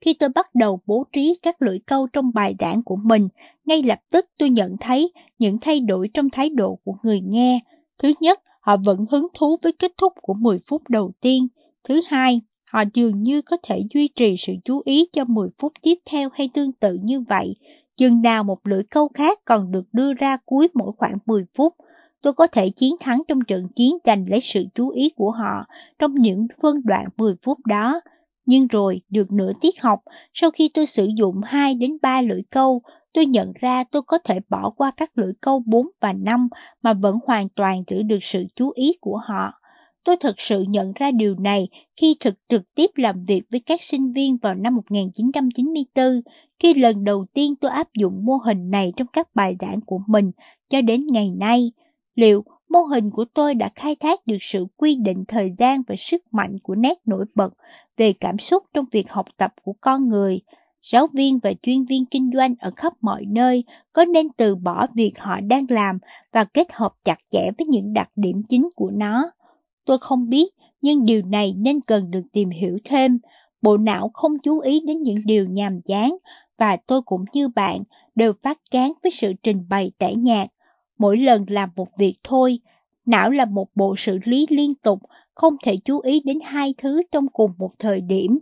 Khi 0.00 0.14
tôi 0.14 0.28
bắt 0.28 0.54
đầu 0.54 0.80
bố 0.86 1.06
trí 1.12 1.38
các 1.42 1.62
lưỡi 1.62 1.78
câu 1.86 2.06
trong 2.06 2.30
bài 2.34 2.54
giảng 2.58 2.82
của 2.82 2.96
mình, 2.96 3.28
ngay 3.64 3.82
lập 3.82 3.98
tức 4.10 4.26
tôi 4.38 4.50
nhận 4.50 4.76
thấy 4.80 5.12
những 5.38 5.58
thay 5.60 5.80
đổi 5.80 6.08
trong 6.14 6.30
thái 6.30 6.48
độ 6.48 6.78
của 6.84 6.94
người 7.02 7.20
nghe. 7.20 7.60
Thứ 7.98 8.12
nhất, 8.20 8.40
họ 8.60 8.76
vẫn 8.76 9.06
hứng 9.10 9.26
thú 9.34 9.56
với 9.62 9.72
kết 9.72 9.92
thúc 9.96 10.12
của 10.22 10.34
10 10.34 10.58
phút 10.66 10.82
đầu 10.88 11.12
tiên. 11.20 11.48
Thứ 11.88 12.00
hai, 12.08 12.40
họ 12.70 12.82
dường 12.94 13.22
như 13.22 13.42
có 13.42 13.56
thể 13.62 13.82
duy 13.94 14.08
trì 14.08 14.36
sự 14.38 14.52
chú 14.64 14.82
ý 14.84 15.06
cho 15.12 15.24
10 15.24 15.48
phút 15.58 15.72
tiếp 15.82 15.94
theo 16.10 16.28
hay 16.32 16.50
tương 16.54 16.72
tự 16.72 16.98
như 17.02 17.20
vậy 17.20 17.54
chừng 18.00 18.22
nào 18.22 18.44
một 18.44 18.66
lưỡi 18.66 18.82
câu 18.90 19.08
khác 19.14 19.38
còn 19.44 19.72
được 19.72 19.84
đưa 19.92 20.12
ra 20.12 20.36
cuối 20.44 20.68
mỗi 20.74 20.92
khoảng 20.96 21.18
10 21.26 21.44
phút, 21.54 21.74
tôi 22.22 22.32
có 22.32 22.46
thể 22.46 22.70
chiến 22.70 22.94
thắng 23.00 23.22
trong 23.28 23.40
trận 23.44 23.68
chiến 23.76 23.96
giành 24.04 24.24
lấy 24.28 24.40
sự 24.40 24.64
chú 24.74 24.88
ý 24.88 25.10
của 25.16 25.30
họ 25.30 25.66
trong 25.98 26.14
những 26.14 26.46
phân 26.62 26.76
đoạn 26.84 27.08
10 27.16 27.34
phút 27.42 27.58
đó. 27.66 28.00
Nhưng 28.46 28.66
rồi, 28.66 29.00
được 29.08 29.32
nửa 29.32 29.52
tiết 29.60 29.82
học, 29.82 30.00
sau 30.34 30.50
khi 30.50 30.70
tôi 30.74 30.86
sử 30.86 31.08
dụng 31.16 31.40
2 31.44 31.74
đến 31.74 31.98
3 32.02 32.22
lưỡi 32.22 32.42
câu, 32.50 32.82
tôi 33.12 33.26
nhận 33.26 33.52
ra 33.60 33.84
tôi 33.84 34.02
có 34.02 34.18
thể 34.18 34.40
bỏ 34.48 34.70
qua 34.70 34.90
các 34.96 35.18
lưỡi 35.18 35.32
câu 35.40 35.62
4 35.66 35.86
và 36.00 36.12
5 36.12 36.48
mà 36.82 36.92
vẫn 36.92 37.18
hoàn 37.26 37.48
toàn 37.48 37.82
giữ 37.86 38.02
được 38.02 38.18
sự 38.22 38.44
chú 38.56 38.72
ý 38.74 38.92
của 39.00 39.20
họ. 39.24 39.60
Tôi 40.04 40.16
thực 40.20 40.40
sự 40.40 40.62
nhận 40.68 40.92
ra 40.94 41.10
điều 41.10 41.34
này 41.34 41.68
khi 41.96 42.16
thực 42.20 42.34
trực 42.48 42.74
tiếp 42.74 42.90
làm 42.94 43.24
việc 43.24 43.42
với 43.50 43.60
các 43.60 43.82
sinh 43.82 44.12
viên 44.12 44.36
vào 44.36 44.54
năm 44.54 44.76
1994, 44.76 46.22
khi 46.58 46.74
lần 46.74 47.04
đầu 47.04 47.26
tiên 47.34 47.56
tôi 47.56 47.70
áp 47.70 47.88
dụng 47.94 48.24
mô 48.24 48.36
hình 48.36 48.70
này 48.70 48.92
trong 48.96 49.08
các 49.12 49.28
bài 49.34 49.56
giảng 49.60 49.80
của 49.80 50.00
mình 50.06 50.30
cho 50.70 50.80
đến 50.80 51.06
ngày 51.06 51.30
nay. 51.30 51.72
Liệu 52.20 52.44
mô 52.68 52.78
hình 52.82 53.10
của 53.10 53.24
tôi 53.34 53.54
đã 53.54 53.70
khai 53.74 53.96
thác 54.00 54.26
được 54.26 54.36
sự 54.40 54.66
quy 54.76 54.94
định 54.94 55.24
thời 55.28 55.52
gian 55.58 55.82
và 55.86 55.94
sức 55.98 56.22
mạnh 56.30 56.58
của 56.62 56.74
nét 56.74 56.98
nổi 57.06 57.24
bật 57.34 57.50
về 57.96 58.12
cảm 58.12 58.38
xúc 58.38 58.64
trong 58.74 58.84
việc 58.92 59.12
học 59.12 59.26
tập 59.36 59.52
của 59.62 59.74
con 59.80 60.08
người? 60.08 60.40
Giáo 60.82 61.06
viên 61.14 61.38
và 61.38 61.52
chuyên 61.62 61.84
viên 61.84 62.04
kinh 62.06 62.30
doanh 62.34 62.54
ở 62.60 62.70
khắp 62.76 62.92
mọi 63.00 63.24
nơi 63.28 63.64
có 63.92 64.04
nên 64.04 64.28
từ 64.36 64.54
bỏ 64.54 64.86
việc 64.94 65.12
họ 65.18 65.40
đang 65.40 65.66
làm 65.68 65.98
và 66.32 66.44
kết 66.44 66.72
hợp 66.72 66.92
chặt 67.04 67.18
chẽ 67.30 67.50
với 67.58 67.66
những 67.66 67.92
đặc 67.92 68.10
điểm 68.16 68.42
chính 68.48 68.68
của 68.74 68.90
nó? 68.90 69.30
Tôi 69.86 69.98
không 69.98 70.28
biết, 70.28 70.54
nhưng 70.82 71.04
điều 71.04 71.22
này 71.22 71.52
nên 71.56 71.80
cần 71.80 72.10
được 72.10 72.22
tìm 72.32 72.50
hiểu 72.50 72.78
thêm. 72.84 73.18
Bộ 73.62 73.76
não 73.76 74.10
không 74.14 74.38
chú 74.38 74.58
ý 74.58 74.80
đến 74.86 75.02
những 75.02 75.18
điều 75.24 75.46
nhàm 75.46 75.80
chán, 75.80 76.16
và 76.58 76.76
tôi 76.76 77.02
cũng 77.02 77.24
như 77.32 77.48
bạn 77.48 77.82
đều 78.14 78.32
phát 78.42 78.58
chán 78.70 78.92
với 79.02 79.12
sự 79.12 79.32
trình 79.42 79.66
bày 79.68 79.90
tẻ 79.98 80.14
nhạt. 80.14 80.48
Mỗi 81.00 81.16
lần 81.16 81.44
làm 81.48 81.70
một 81.76 81.88
việc 81.98 82.14
thôi, 82.24 82.58
não 83.06 83.30
là 83.30 83.44
một 83.44 83.68
bộ 83.74 83.94
xử 83.98 84.18
lý 84.24 84.46
liên 84.50 84.74
tục, 84.74 84.98
không 85.34 85.56
thể 85.64 85.76
chú 85.84 86.00
ý 86.00 86.22
đến 86.24 86.38
hai 86.44 86.74
thứ 86.78 87.02
trong 87.12 87.26
cùng 87.32 87.52
một 87.58 87.70
thời 87.78 88.00
điểm. 88.00 88.38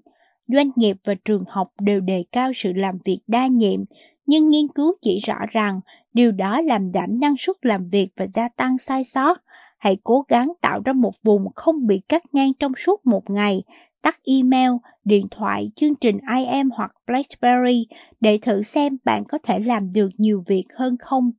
Doanh 0.48 0.70
nghiệp 0.76 0.96
và 1.04 1.14
trường 1.24 1.44
học 1.48 1.68
đều 1.80 2.00
đề 2.00 2.24
cao 2.32 2.52
sự 2.54 2.72
làm 2.72 2.98
việc 3.04 3.20
đa 3.26 3.46
nhiệm, 3.46 3.80
nhưng 4.26 4.48
nghiên 4.48 4.68
cứu 4.68 4.92
chỉ 5.02 5.18
rõ 5.26 5.38
rằng 5.50 5.80
điều 6.12 6.32
đó 6.32 6.60
làm 6.60 6.92
giảm 6.94 7.20
năng 7.20 7.34
suất 7.38 7.56
làm 7.62 7.88
việc 7.88 8.08
và 8.16 8.26
gia 8.34 8.48
tăng 8.48 8.78
sai 8.78 9.04
sót 9.04 9.38
hãy 9.78 9.96
cố 10.04 10.24
gắng 10.28 10.52
tạo 10.60 10.80
ra 10.84 10.92
một 10.92 11.14
vùng 11.22 11.44
không 11.54 11.86
bị 11.86 12.00
cắt 12.08 12.22
ngang 12.32 12.52
trong 12.58 12.72
suốt 12.78 13.06
một 13.06 13.30
ngày. 13.30 13.62
tắt 14.02 14.14
email, 14.24 14.70
điện 15.04 15.26
thoại, 15.30 15.70
chương 15.76 15.94
trình 15.94 16.18
IM 16.36 16.70
hoặc 16.70 16.92
BlackBerry 17.06 17.86
để 18.20 18.38
thử 18.42 18.62
xem 18.62 18.96
bạn 19.04 19.24
có 19.24 19.38
thể 19.42 19.58
làm 19.58 19.90
được 19.94 20.08
nhiều 20.18 20.44
việc 20.46 20.64
hơn 20.74 20.96
không. 21.00 21.30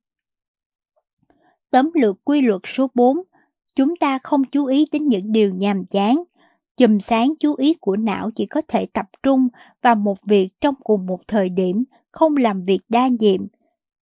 Tóm 1.72 1.91
lược 1.93 2.25
quy 2.25 2.41
luật 2.41 2.61
số 2.65 2.88
4 2.95 3.17
Chúng 3.75 3.95
ta 3.95 4.19
không 4.23 4.43
chú 4.43 4.65
ý 4.65 4.85
đến 4.91 5.07
những 5.07 5.31
điều 5.31 5.53
nhàm 5.53 5.85
chán. 5.85 6.23
Chùm 6.77 6.99
sáng 6.99 7.33
chú 7.39 7.56
ý 7.56 7.73
của 7.73 7.95
não 7.95 8.30
chỉ 8.35 8.45
có 8.45 8.61
thể 8.67 8.85
tập 8.85 9.06
trung 9.23 9.48
vào 9.81 9.95
một 9.95 10.17
việc 10.23 10.49
trong 10.61 10.75
cùng 10.83 11.06
một 11.06 11.19
thời 11.27 11.49
điểm, 11.49 11.83
không 12.11 12.38
làm 12.38 12.64
việc 12.64 12.80
đa 12.89 13.07
nhiệm. 13.19 13.48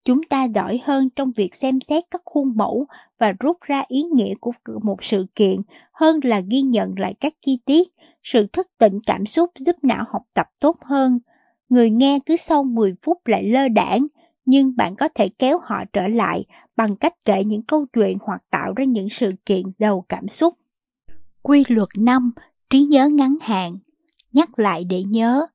Chúng 0.05 0.23
ta 0.23 0.43
giỏi 0.43 0.79
hơn 0.83 1.09
trong 1.15 1.31
việc 1.35 1.55
xem 1.55 1.79
xét 1.89 2.03
các 2.11 2.21
khuôn 2.25 2.57
mẫu 2.57 2.85
và 3.19 3.33
rút 3.39 3.57
ra 3.61 3.83
ý 3.87 4.03
nghĩa 4.03 4.33
của 4.35 4.51
một 4.83 5.03
sự 5.03 5.25
kiện 5.35 5.55
hơn 5.93 6.19
là 6.23 6.39
ghi 6.39 6.61
nhận 6.61 6.93
lại 6.97 7.13
các 7.19 7.33
chi 7.41 7.59
tiết. 7.65 7.87
Sự 8.23 8.47
thức 8.53 8.67
tỉnh 8.77 8.99
cảm 9.07 9.25
xúc 9.25 9.51
giúp 9.59 9.75
não 9.81 10.05
học 10.09 10.21
tập 10.35 10.47
tốt 10.61 10.77
hơn. 10.81 11.19
Người 11.69 11.89
nghe 11.89 12.19
cứ 12.25 12.35
sau 12.35 12.63
10 12.63 12.93
phút 13.01 13.27
lại 13.27 13.43
lơ 13.43 13.67
đảng, 13.67 14.07
nhưng 14.47 14.75
bạn 14.75 14.95
có 14.95 15.09
thể 15.15 15.29
kéo 15.29 15.59
họ 15.63 15.83
trở 15.93 16.07
lại 16.07 16.45
bằng 16.75 16.95
cách 16.95 17.13
kể 17.25 17.43
những 17.43 17.61
câu 17.61 17.85
chuyện 17.93 18.17
hoặc 18.21 18.43
tạo 18.49 18.73
ra 18.75 18.85
những 18.85 19.07
sự 19.11 19.31
kiện 19.45 19.63
giàu 19.77 20.05
cảm 20.09 20.27
xúc. 20.27 20.53
Quy 21.41 21.63
luật 21.67 21.89
5. 21.97 22.31
Trí 22.69 22.83
nhớ 22.83 23.09
ngắn 23.13 23.37
hạn 23.41 23.77
Nhắc 24.33 24.59
lại 24.59 24.83
để 24.83 25.03
nhớ, 25.03 25.47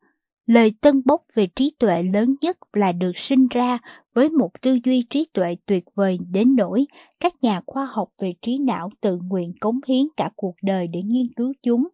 Lời 0.46 0.72
tân 0.80 1.02
bốc 1.04 1.22
về 1.34 1.46
trí 1.56 1.72
tuệ 1.78 2.02
lớn 2.02 2.34
nhất 2.40 2.58
là 2.72 2.92
được 2.92 3.12
sinh 3.18 3.48
ra 3.50 3.78
với 4.14 4.28
một 4.28 4.50
tư 4.62 4.78
duy 4.84 5.04
trí 5.10 5.26
tuệ 5.32 5.56
tuyệt 5.66 5.84
vời 5.94 6.18
đến 6.30 6.56
nỗi 6.56 6.86
các 7.20 7.34
nhà 7.42 7.60
khoa 7.66 7.88
học 7.92 8.08
về 8.18 8.34
trí 8.42 8.58
não 8.58 8.90
tự 9.00 9.18
nguyện 9.28 9.52
cống 9.60 9.80
hiến 9.86 10.06
cả 10.16 10.30
cuộc 10.36 10.54
đời 10.62 10.86
để 10.86 11.02
nghiên 11.02 11.26
cứu 11.36 11.52
chúng. 11.62 11.88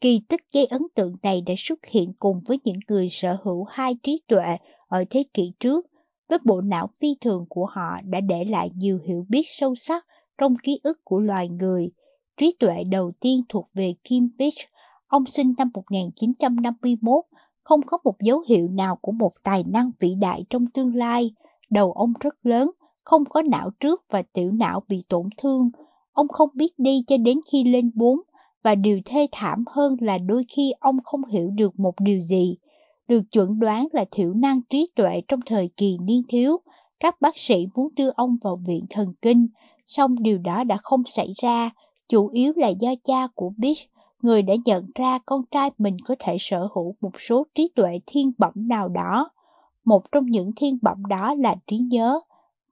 Kỳ 0.00 0.20
tích 0.28 0.40
gây 0.54 0.66
ấn 0.66 0.82
tượng 0.94 1.16
này 1.22 1.40
đã 1.40 1.54
xuất 1.58 1.78
hiện 1.86 2.12
cùng 2.18 2.40
với 2.46 2.58
những 2.64 2.78
người 2.88 3.08
sở 3.10 3.36
hữu 3.44 3.64
hai 3.64 3.96
trí 4.02 4.20
tuệ 4.26 4.56
ở 4.88 5.04
thế 5.10 5.22
kỷ 5.34 5.52
trước 5.60 5.86
với 6.28 6.38
bộ 6.44 6.60
não 6.60 6.86
phi 7.00 7.16
thường 7.20 7.46
của 7.48 7.66
họ 7.66 7.98
đã 8.04 8.20
để 8.20 8.44
lại 8.44 8.70
nhiều 8.74 8.98
hiểu 9.04 9.26
biết 9.28 9.42
sâu 9.48 9.74
sắc 9.74 10.06
trong 10.38 10.56
ký 10.62 10.80
ức 10.82 11.04
của 11.04 11.18
loài 11.18 11.48
người. 11.48 11.90
Trí 12.36 12.56
tuệ 12.58 12.84
đầu 12.84 13.12
tiên 13.20 13.42
thuộc 13.48 13.66
về 13.74 13.94
Kim 14.04 14.28
Beach, 14.38 14.54
ông 15.06 15.26
sinh 15.26 15.54
năm 15.58 15.70
1951, 15.74 17.24
không 17.62 17.80
có 17.86 17.98
một 18.04 18.14
dấu 18.20 18.44
hiệu 18.48 18.68
nào 18.68 18.96
của 18.96 19.12
một 19.12 19.32
tài 19.42 19.64
năng 19.64 19.90
vĩ 20.00 20.14
đại 20.14 20.44
trong 20.50 20.66
tương 20.66 20.96
lai. 20.96 21.30
Đầu 21.70 21.92
ông 21.92 22.12
rất 22.20 22.34
lớn, 22.42 22.70
không 23.04 23.24
có 23.24 23.42
não 23.42 23.70
trước 23.80 24.00
và 24.10 24.22
tiểu 24.32 24.52
não 24.52 24.82
bị 24.88 25.04
tổn 25.08 25.28
thương. 25.38 25.70
Ông 26.12 26.28
không 26.28 26.48
biết 26.54 26.78
đi 26.78 27.04
cho 27.06 27.16
đến 27.16 27.40
khi 27.52 27.64
lên 27.64 27.90
bốn, 27.94 28.20
và 28.62 28.74
điều 28.74 29.00
thê 29.04 29.26
thảm 29.32 29.64
hơn 29.66 29.96
là 30.00 30.18
đôi 30.18 30.44
khi 30.56 30.72
ông 30.80 30.96
không 31.04 31.24
hiểu 31.24 31.50
được 31.50 31.80
một 31.80 31.94
điều 32.00 32.20
gì 32.20 32.56
được 33.08 33.22
chuẩn 33.32 33.58
đoán 33.58 33.88
là 33.92 34.04
thiểu 34.10 34.34
năng 34.34 34.60
trí 34.70 34.88
tuệ 34.96 35.20
trong 35.28 35.40
thời 35.46 35.70
kỳ 35.76 35.98
niên 36.00 36.22
thiếu. 36.28 36.56
Các 37.00 37.20
bác 37.20 37.38
sĩ 37.38 37.66
muốn 37.74 37.88
đưa 37.94 38.10
ông 38.16 38.36
vào 38.42 38.56
viện 38.66 38.86
thần 38.90 39.14
kinh, 39.22 39.46
song 39.86 40.22
điều 40.22 40.38
đó 40.38 40.64
đã 40.64 40.76
không 40.82 41.02
xảy 41.06 41.32
ra, 41.42 41.70
chủ 42.08 42.28
yếu 42.28 42.52
là 42.56 42.68
do 42.68 42.94
cha 43.04 43.26
của 43.34 43.52
Bish, 43.56 43.90
người 44.22 44.42
đã 44.42 44.54
nhận 44.64 44.90
ra 44.94 45.18
con 45.26 45.42
trai 45.50 45.70
mình 45.78 45.96
có 46.04 46.14
thể 46.18 46.36
sở 46.40 46.68
hữu 46.74 46.94
một 47.00 47.20
số 47.20 47.46
trí 47.54 47.70
tuệ 47.74 48.00
thiên 48.06 48.32
bẩm 48.38 48.52
nào 48.56 48.88
đó. 48.88 49.30
Một 49.84 50.12
trong 50.12 50.26
những 50.26 50.50
thiên 50.56 50.78
bẩm 50.82 51.06
đó 51.08 51.34
là 51.34 51.54
trí 51.66 51.78
nhớ. 51.78 52.20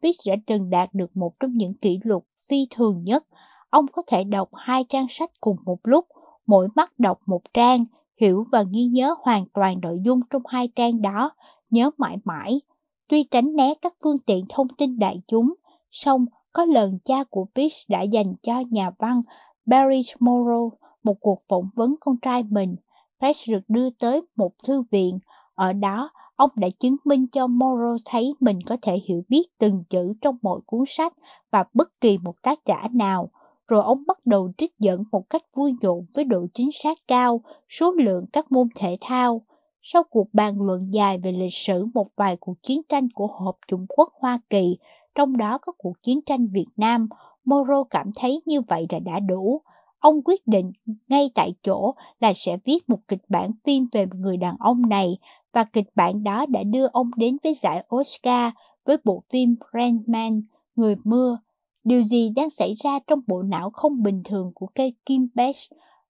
Bish 0.03 0.21
đã 0.27 0.35
từng 0.47 0.71
đạt 0.71 0.95
được 0.95 1.17
một 1.17 1.41
trong 1.41 1.53
những 1.57 1.75
kỷ 1.75 1.99
lục 2.03 2.27
phi 2.51 2.67
thường 2.71 3.05
nhất. 3.05 3.25
Ông 3.71 3.87
có 3.93 4.03
thể 4.07 4.25
đọc 4.25 4.49
hai 4.55 4.85
trang 4.89 5.07
sách 5.11 5.31
cùng 5.41 5.57
một 5.65 5.79
lúc, 5.85 6.07
mỗi 6.47 6.69
mắt 6.75 6.93
đọc 6.99 7.21
một 7.27 7.43
trang, 7.55 7.85
hiểu 8.23 8.45
và 8.53 8.63
ghi 8.73 8.85
nhớ 8.85 9.15
hoàn 9.23 9.45
toàn 9.55 9.81
nội 9.81 10.01
dung 10.05 10.21
trong 10.31 10.43
hai 10.47 10.69
trang 10.69 11.03
đó, 11.03 11.31
nhớ 11.71 11.91
mãi 11.99 12.17
mãi. 12.25 12.61
Tuy 13.09 13.25
tránh 13.31 13.57
né 13.57 13.75
các 13.83 13.95
phương 14.03 14.19
tiện 14.19 14.45
thông 14.49 14.69
tin 14.69 14.99
đại 14.99 15.23
chúng, 15.27 15.55
song 15.91 16.27
có 16.53 16.65
lần 16.65 16.99
cha 17.05 17.25
của 17.31 17.47
Peach 17.55 17.73
đã 17.89 18.03
dành 18.03 18.35
cho 18.43 18.61
nhà 18.71 18.91
văn 18.99 19.23
Barry 19.67 20.01
Morrow 20.19 20.71
một 21.03 21.21
cuộc 21.21 21.39
phỏng 21.49 21.69
vấn 21.75 21.95
con 22.01 22.17
trai 22.23 22.43
mình. 22.43 22.77
Peach 23.21 23.37
được 23.49 23.63
đưa 23.69 23.91
tới 23.91 24.21
một 24.37 24.53
thư 24.67 24.83
viện. 24.91 25.19
Ở 25.55 25.73
đó, 25.73 26.11
ông 26.37 26.51
đã 26.57 26.69
chứng 26.81 26.97
minh 27.05 27.27
cho 27.33 27.47
Morrow 27.47 27.97
thấy 28.05 28.35
mình 28.41 28.59
có 28.67 28.77
thể 28.83 28.99
hiểu 29.09 29.23
biết 29.29 29.43
từng 29.59 29.85
chữ 29.91 30.13
trong 30.21 30.37
mỗi 30.43 30.61
cuốn 30.67 30.85
sách 30.89 31.13
và 31.51 31.65
bất 31.75 32.01
kỳ 32.01 32.19
một 32.19 32.35
tác 32.43 32.59
giả 32.67 32.89
nào– 32.93 33.31
rồi 33.73 33.83
ông 33.83 34.03
bắt 34.07 34.27
đầu 34.27 34.53
trích 34.59 34.79
dẫn 34.79 35.05
một 35.13 35.31
cách 35.31 35.43
vui 35.55 35.75
nhộn 35.81 36.07
với 36.15 36.25
độ 36.25 36.47
chính 36.55 36.71
xác 36.83 36.99
cao 37.09 37.41
số 37.69 37.93
lượng 37.93 38.27
các 38.33 38.53
môn 38.53 38.69
thể 38.77 38.97
thao. 39.01 39.43
Sau 39.83 40.03
cuộc 40.11 40.29
bàn 40.33 40.63
luận 40.63 40.89
dài 40.91 41.19
về 41.19 41.33
lịch 41.33 41.55
sử 41.55 41.87
một 41.95 42.07
vài 42.17 42.37
cuộc 42.41 42.63
chiến 42.63 42.83
tranh 42.89 43.09
của 43.15 43.27
Hợp 43.27 43.57
Trung 43.69 43.87
Quốc 43.89 44.13
Hoa 44.21 44.41
Kỳ, 44.51 44.79
trong 45.15 45.37
đó 45.37 45.59
có 45.59 45.73
cuộc 45.79 46.03
chiến 46.03 46.21
tranh 46.27 46.47
Việt 46.47 46.67
Nam, 46.77 47.09
Moro 47.45 47.85
cảm 47.91 48.11
thấy 48.17 48.43
như 48.47 48.61
vậy 48.61 48.87
là 48.91 48.99
đã 48.99 49.21
đủ. 49.21 49.63
Ông 49.99 50.23
quyết 50.25 50.47
định 50.47 50.73
ngay 51.09 51.31
tại 51.35 51.55
chỗ 51.63 51.95
là 52.21 52.33
sẽ 52.37 52.57
viết 52.65 52.89
một 52.89 52.99
kịch 53.09 53.23
bản 53.29 53.51
phim 53.65 53.87
về 53.93 54.07
người 54.15 54.37
đàn 54.37 54.57
ông 54.59 54.83
này 54.89 55.19
và 55.53 55.65
kịch 55.65 55.89
bản 55.95 56.25
đó 56.25 56.47
đã 56.49 56.63
đưa 56.63 56.87
ông 56.93 57.11
đến 57.17 57.37
với 57.45 57.55
giải 57.63 57.85
Oscar 57.97 58.53
với 58.85 58.97
bộ 59.05 59.23
phim 59.31 59.57
Rain 59.73 60.03
Man, 60.07 60.41
Người 60.77 60.97
Mưa 61.05 61.39
Điều 61.85 62.03
gì 62.03 62.29
đang 62.37 62.51
xảy 62.51 62.75
ra 62.85 62.99
trong 63.07 63.21
bộ 63.27 63.43
não 63.43 63.71
không 63.71 64.03
bình 64.03 64.23
thường 64.25 64.53
của 64.55 64.67
cây 64.75 64.95
Kim 65.07 65.29
Beach? 65.35 65.57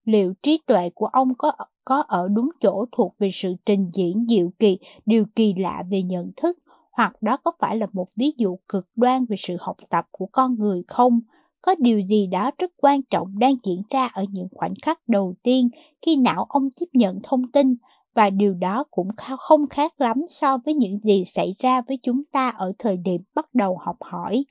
Liệu 0.05 0.35
trí 0.43 0.61
tuệ 0.67 0.91
của 0.95 1.07
ông 1.07 1.35
có 1.39 1.53
có 1.85 2.05
ở 2.09 2.29
đúng 2.29 2.51
chỗ 2.61 2.85
thuộc 2.93 3.15
về 3.19 3.31
sự 3.33 3.55
trình 3.67 3.91
diễn 3.95 4.27
diệu 4.29 4.51
kỳ, 4.59 4.79
điều 5.07 5.25
kỳ 5.35 5.55
lạ 5.55 5.85
về 5.91 6.03
nhận 6.03 6.31
thức, 6.37 6.59
hoặc 6.93 7.23
đó 7.23 7.37
có 7.45 7.51
phải 7.59 7.77
là 7.77 7.87
một 7.93 8.07
ví 8.17 8.33
dụ 8.37 8.59
cực 8.69 8.87
đoan 8.97 9.25
về 9.25 9.37
sự 9.39 9.57
học 9.61 9.77
tập 9.91 10.07
của 10.11 10.27
con 10.33 10.55
người 10.59 10.83
không? 10.89 11.21
Có 11.63 11.75
điều 11.79 12.01
gì 12.01 12.27
đó 12.27 12.51
rất 12.59 12.71
quan 12.77 13.03
trọng 13.03 13.39
đang 13.39 13.55
diễn 13.63 13.83
ra 13.91 14.07
ở 14.07 14.25
những 14.31 14.49
khoảnh 14.55 14.75
khắc 14.83 15.01
đầu 15.07 15.35
tiên 15.43 15.69
khi 16.07 16.17
não 16.17 16.47
ông 16.49 16.71
tiếp 16.71 16.87
nhận 16.93 17.19
thông 17.23 17.53
tin, 17.53 17.77
và 18.15 18.31
điều 18.31 18.55
đó 18.55 18.85
cũng 18.91 19.09
không 19.39 19.67
khác 19.67 20.01
lắm 20.01 20.17
so 20.31 20.59
với 20.65 20.75
những 20.75 20.99
gì 21.05 21.25
xảy 21.25 21.55
ra 21.59 21.81
với 21.81 21.99
chúng 22.03 22.23
ta 22.33 22.49
ở 22.49 22.73
thời 22.79 22.97
điểm 22.97 23.23
bắt 23.35 23.55
đầu 23.55 23.79
học 23.81 23.97
hỏi 24.01 24.45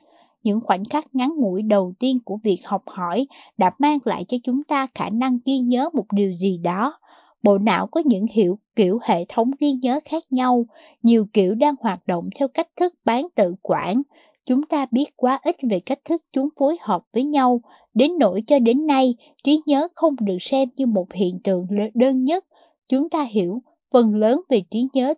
những 0.43 0.61
khoảnh 0.61 0.85
khắc 0.85 1.15
ngắn 1.15 1.33
ngủi 1.37 1.61
đầu 1.61 1.93
tiên 1.99 2.19
của 2.25 2.37
việc 2.43 2.59
học 2.65 2.83
hỏi 2.85 3.27
đã 3.57 3.71
mang 3.79 3.97
lại 4.03 4.25
cho 4.27 4.37
chúng 4.43 4.63
ta 4.63 4.87
khả 4.95 5.09
năng 5.09 5.39
ghi 5.45 5.59
nhớ 5.59 5.89
một 5.93 6.05
điều 6.11 6.31
gì 6.33 6.57
đó. 6.57 6.99
Bộ 7.43 7.57
não 7.57 7.87
có 7.87 8.01
những 8.05 8.25
hiệu 8.31 8.59
kiểu 8.75 8.99
hệ 9.03 9.25
thống 9.29 9.51
ghi 9.59 9.71
nhớ 9.81 9.99
khác 10.05 10.23
nhau, 10.29 10.65
nhiều 11.03 11.27
kiểu 11.33 11.55
đang 11.55 11.75
hoạt 11.79 12.07
động 12.07 12.29
theo 12.35 12.47
cách 12.47 12.67
thức 12.75 12.93
bán 13.05 13.27
tự 13.35 13.55
quản. 13.61 14.01
Chúng 14.45 14.63
ta 14.63 14.85
biết 14.91 15.05
quá 15.15 15.39
ít 15.43 15.55
về 15.69 15.79
cách 15.79 15.99
thức 16.05 16.21
chúng 16.33 16.49
phối 16.59 16.77
hợp 16.81 17.03
với 17.13 17.23
nhau. 17.23 17.61
Đến 17.93 18.17
nỗi 18.19 18.43
cho 18.47 18.59
đến 18.59 18.85
nay, 18.85 19.15
trí 19.43 19.61
nhớ 19.65 19.87
không 19.95 20.15
được 20.21 20.37
xem 20.41 20.69
như 20.75 20.85
một 20.85 21.13
hiện 21.13 21.39
tượng 21.43 21.67
đơn 21.93 22.23
nhất. 22.23 22.45
Chúng 22.89 23.09
ta 23.09 23.23
hiểu, 23.23 23.61
phần 23.91 24.15
lớn 24.15 24.41
về 24.49 24.61
trí 24.71 24.87
nhớ, 24.93 25.13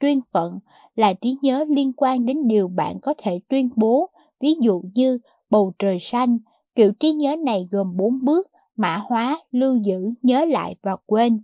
tuyên 0.00 0.20
phận 0.32 0.58
là 0.96 1.12
trí 1.12 1.36
nhớ 1.42 1.64
liên 1.68 1.92
quan 1.96 2.26
đến 2.26 2.48
điều 2.48 2.68
bạn 2.68 3.00
có 3.02 3.14
thể 3.18 3.40
tuyên 3.48 3.68
bố 3.76 4.10
ví 4.40 4.54
dụ 4.60 4.82
như 4.94 5.18
bầu 5.50 5.72
trời 5.78 5.98
xanh. 6.00 6.38
Kiểu 6.74 6.92
trí 6.92 7.12
nhớ 7.12 7.36
này 7.36 7.68
gồm 7.70 7.96
4 7.96 8.24
bước, 8.24 8.48
mã 8.76 8.96
hóa, 8.96 9.40
lưu 9.50 9.76
giữ, 9.76 10.10
nhớ 10.22 10.44
lại 10.44 10.76
và 10.82 10.96
quên. 11.06 11.40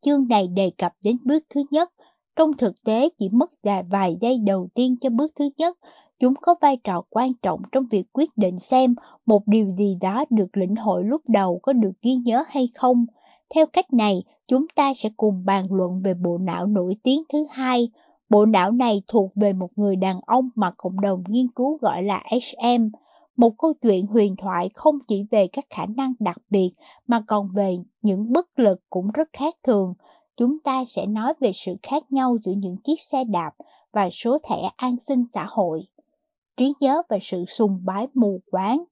Chương 0.00 0.28
này 0.28 0.48
đề 0.48 0.70
cập 0.78 0.92
đến 1.04 1.16
bước 1.24 1.44
thứ 1.50 1.64
nhất. 1.70 1.92
Trong 2.36 2.56
thực 2.56 2.84
tế 2.84 3.08
chỉ 3.18 3.28
mất 3.28 3.50
vài 3.90 4.16
giây 4.20 4.38
đầu 4.38 4.68
tiên 4.74 4.96
cho 5.00 5.10
bước 5.10 5.32
thứ 5.36 5.50
nhất, 5.56 5.78
chúng 6.18 6.34
có 6.42 6.54
vai 6.60 6.76
trò 6.84 7.02
quan 7.10 7.32
trọng 7.42 7.62
trong 7.72 7.86
việc 7.90 8.04
quyết 8.12 8.30
định 8.36 8.60
xem 8.60 8.94
một 9.26 9.42
điều 9.46 9.70
gì 9.70 9.96
đó 10.00 10.24
được 10.30 10.56
lĩnh 10.56 10.76
hội 10.76 11.04
lúc 11.04 11.22
đầu 11.28 11.58
có 11.62 11.72
được 11.72 11.92
ghi 12.02 12.14
nhớ 12.14 12.44
hay 12.48 12.68
không. 12.74 13.06
Theo 13.54 13.66
cách 13.66 13.92
này, 13.92 14.22
chúng 14.48 14.66
ta 14.74 14.94
sẽ 14.96 15.10
cùng 15.16 15.44
bàn 15.44 15.66
luận 15.70 16.02
về 16.02 16.14
bộ 16.14 16.38
não 16.38 16.66
nổi 16.66 16.96
tiếng 17.02 17.22
thứ 17.32 17.46
hai, 17.50 17.90
Bộ 18.30 18.46
não 18.46 18.70
này 18.70 19.02
thuộc 19.08 19.30
về 19.34 19.52
một 19.52 19.70
người 19.76 19.96
đàn 19.96 20.20
ông 20.26 20.48
mà 20.54 20.72
cộng 20.76 21.00
đồng 21.00 21.22
nghiên 21.28 21.48
cứu 21.48 21.78
gọi 21.80 22.02
là 22.02 22.22
HM, 22.30 22.88
một 23.36 23.50
câu 23.58 23.72
chuyện 23.82 24.06
huyền 24.06 24.36
thoại 24.36 24.70
không 24.74 24.98
chỉ 25.08 25.24
về 25.30 25.46
các 25.52 25.64
khả 25.70 25.86
năng 25.96 26.12
đặc 26.18 26.36
biệt 26.50 26.70
mà 27.06 27.22
còn 27.26 27.48
về 27.54 27.76
những 28.02 28.32
bất 28.32 28.58
lực 28.58 28.80
cũng 28.90 29.10
rất 29.10 29.28
khác 29.32 29.54
thường. 29.62 29.94
Chúng 30.36 30.58
ta 30.58 30.84
sẽ 30.84 31.06
nói 31.06 31.34
về 31.40 31.52
sự 31.54 31.76
khác 31.82 32.12
nhau 32.12 32.36
giữa 32.44 32.52
những 32.52 32.76
chiếc 32.76 33.00
xe 33.00 33.24
đạp 33.24 33.50
và 33.92 34.08
số 34.12 34.38
thẻ 34.48 34.70
an 34.76 34.96
sinh 35.08 35.24
xã 35.34 35.46
hội. 35.48 35.86
Trí 36.56 36.72
nhớ 36.80 37.02
và 37.08 37.18
sự 37.22 37.44
sùng 37.44 37.80
bái 37.84 38.06
mù 38.14 38.40
quáng 38.50 38.84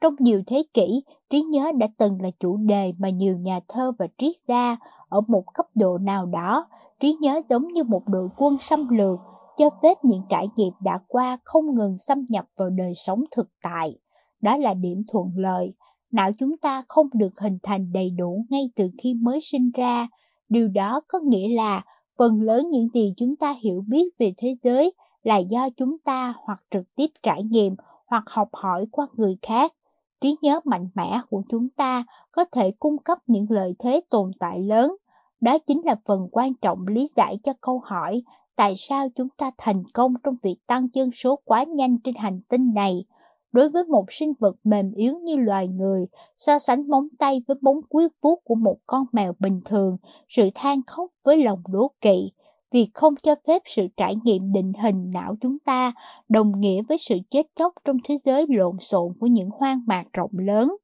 trong 0.00 0.14
nhiều 0.18 0.42
thế 0.46 0.62
kỷ, 0.74 1.02
trí 1.30 1.42
nhớ 1.42 1.72
đã 1.78 1.86
từng 1.98 2.22
là 2.22 2.30
chủ 2.40 2.56
đề 2.56 2.92
mà 2.98 3.08
nhiều 3.08 3.36
nhà 3.36 3.60
thơ 3.68 3.92
và 3.98 4.06
triết 4.18 4.36
gia 4.48 4.76
ở 5.08 5.20
một 5.28 5.44
cấp 5.54 5.66
độ 5.74 5.98
nào 5.98 6.26
đó 6.26 6.66
trí 7.04 7.16
nhớ 7.20 7.40
giống 7.48 7.68
như 7.68 7.84
một 7.84 8.02
đội 8.08 8.28
quân 8.36 8.56
xâm 8.60 8.88
lược, 8.88 9.18
cho 9.58 9.70
phép 9.82 9.94
những 10.02 10.22
trải 10.28 10.48
nghiệm 10.56 10.72
đã 10.80 10.98
qua 11.08 11.38
không 11.44 11.74
ngừng 11.74 11.98
xâm 11.98 12.24
nhập 12.28 12.44
vào 12.56 12.70
đời 12.70 12.92
sống 12.94 13.24
thực 13.36 13.48
tại. 13.62 13.98
Đó 14.40 14.56
là 14.56 14.74
điểm 14.74 15.02
thuận 15.12 15.32
lợi. 15.36 15.74
não 16.10 16.30
chúng 16.38 16.56
ta 16.56 16.82
không 16.88 17.08
được 17.14 17.40
hình 17.40 17.58
thành 17.62 17.92
đầy 17.92 18.10
đủ 18.10 18.44
ngay 18.50 18.70
từ 18.76 18.90
khi 19.02 19.14
mới 19.14 19.40
sinh 19.42 19.70
ra. 19.74 20.08
Điều 20.48 20.68
đó 20.68 21.00
có 21.08 21.18
nghĩa 21.18 21.48
là 21.48 21.84
phần 22.18 22.42
lớn 22.42 22.70
những 22.70 22.88
gì 22.94 23.14
chúng 23.16 23.36
ta 23.36 23.54
hiểu 23.62 23.84
biết 23.88 24.08
về 24.18 24.32
thế 24.36 24.56
giới 24.62 24.92
là 25.22 25.36
do 25.36 25.68
chúng 25.76 25.98
ta 25.98 26.34
hoặc 26.44 26.62
trực 26.70 26.94
tiếp 26.96 27.10
trải 27.22 27.42
nghiệm 27.42 27.74
hoặc 28.06 28.24
học 28.26 28.48
hỏi 28.52 28.86
qua 28.90 29.06
người 29.16 29.36
khác. 29.42 29.72
Trí 30.20 30.36
nhớ 30.42 30.60
mạnh 30.64 30.88
mẽ 30.94 31.20
của 31.30 31.42
chúng 31.48 31.68
ta 31.68 32.04
có 32.32 32.44
thể 32.52 32.70
cung 32.70 32.98
cấp 32.98 33.18
những 33.26 33.46
lợi 33.48 33.74
thế 33.78 34.00
tồn 34.10 34.30
tại 34.38 34.60
lớn. 34.60 34.96
Đó 35.44 35.58
chính 35.58 35.82
là 35.84 35.96
phần 36.04 36.28
quan 36.32 36.54
trọng 36.54 36.86
lý 36.86 37.08
giải 37.16 37.38
cho 37.42 37.52
câu 37.60 37.82
hỏi 37.84 38.22
tại 38.56 38.74
sao 38.76 39.08
chúng 39.14 39.28
ta 39.36 39.50
thành 39.58 39.82
công 39.94 40.14
trong 40.24 40.36
việc 40.42 40.56
tăng 40.66 40.88
dân 40.92 41.10
số 41.14 41.38
quá 41.44 41.64
nhanh 41.64 41.98
trên 42.04 42.14
hành 42.14 42.40
tinh 42.48 42.74
này. 42.74 43.04
Đối 43.52 43.68
với 43.68 43.84
một 43.84 44.12
sinh 44.12 44.32
vật 44.38 44.56
mềm 44.64 44.92
yếu 44.92 45.18
như 45.18 45.36
loài 45.36 45.68
người, 45.68 46.06
so 46.36 46.58
sánh 46.58 46.88
móng 46.88 47.08
tay 47.18 47.42
với 47.46 47.56
bóng 47.60 47.80
quyết 47.88 48.12
vuốt 48.22 48.40
của 48.44 48.54
một 48.54 48.76
con 48.86 49.04
mèo 49.12 49.32
bình 49.38 49.60
thường, 49.64 49.96
sự 50.28 50.50
than 50.54 50.80
khóc 50.86 51.10
với 51.24 51.36
lòng 51.36 51.62
đố 51.68 51.90
kỵ, 52.00 52.30
Việc 52.72 52.90
không 52.94 53.14
cho 53.22 53.34
phép 53.46 53.62
sự 53.66 53.82
trải 53.96 54.16
nghiệm 54.24 54.52
định 54.52 54.72
hình 54.82 55.10
não 55.14 55.36
chúng 55.40 55.58
ta 55.58 55.92
đồng 56.28 56.60
nghĩa 56.60 56.82
với 56.88 56.98
sự 56.98 57.18
chết 57.30 57.46
chóc 57.56 57.72
trong 57.84 57.96
thế 58.04 58.16
giới 58.24 58.46
lộn 58.48 58.76
xộn 58.80 59.12
của 59.20 59.26
những 59.26 59.50
hoang 59.50 59.80
mạc 59.86 60.04
rộng 60.12 60.30
lớn. 60.32 60.76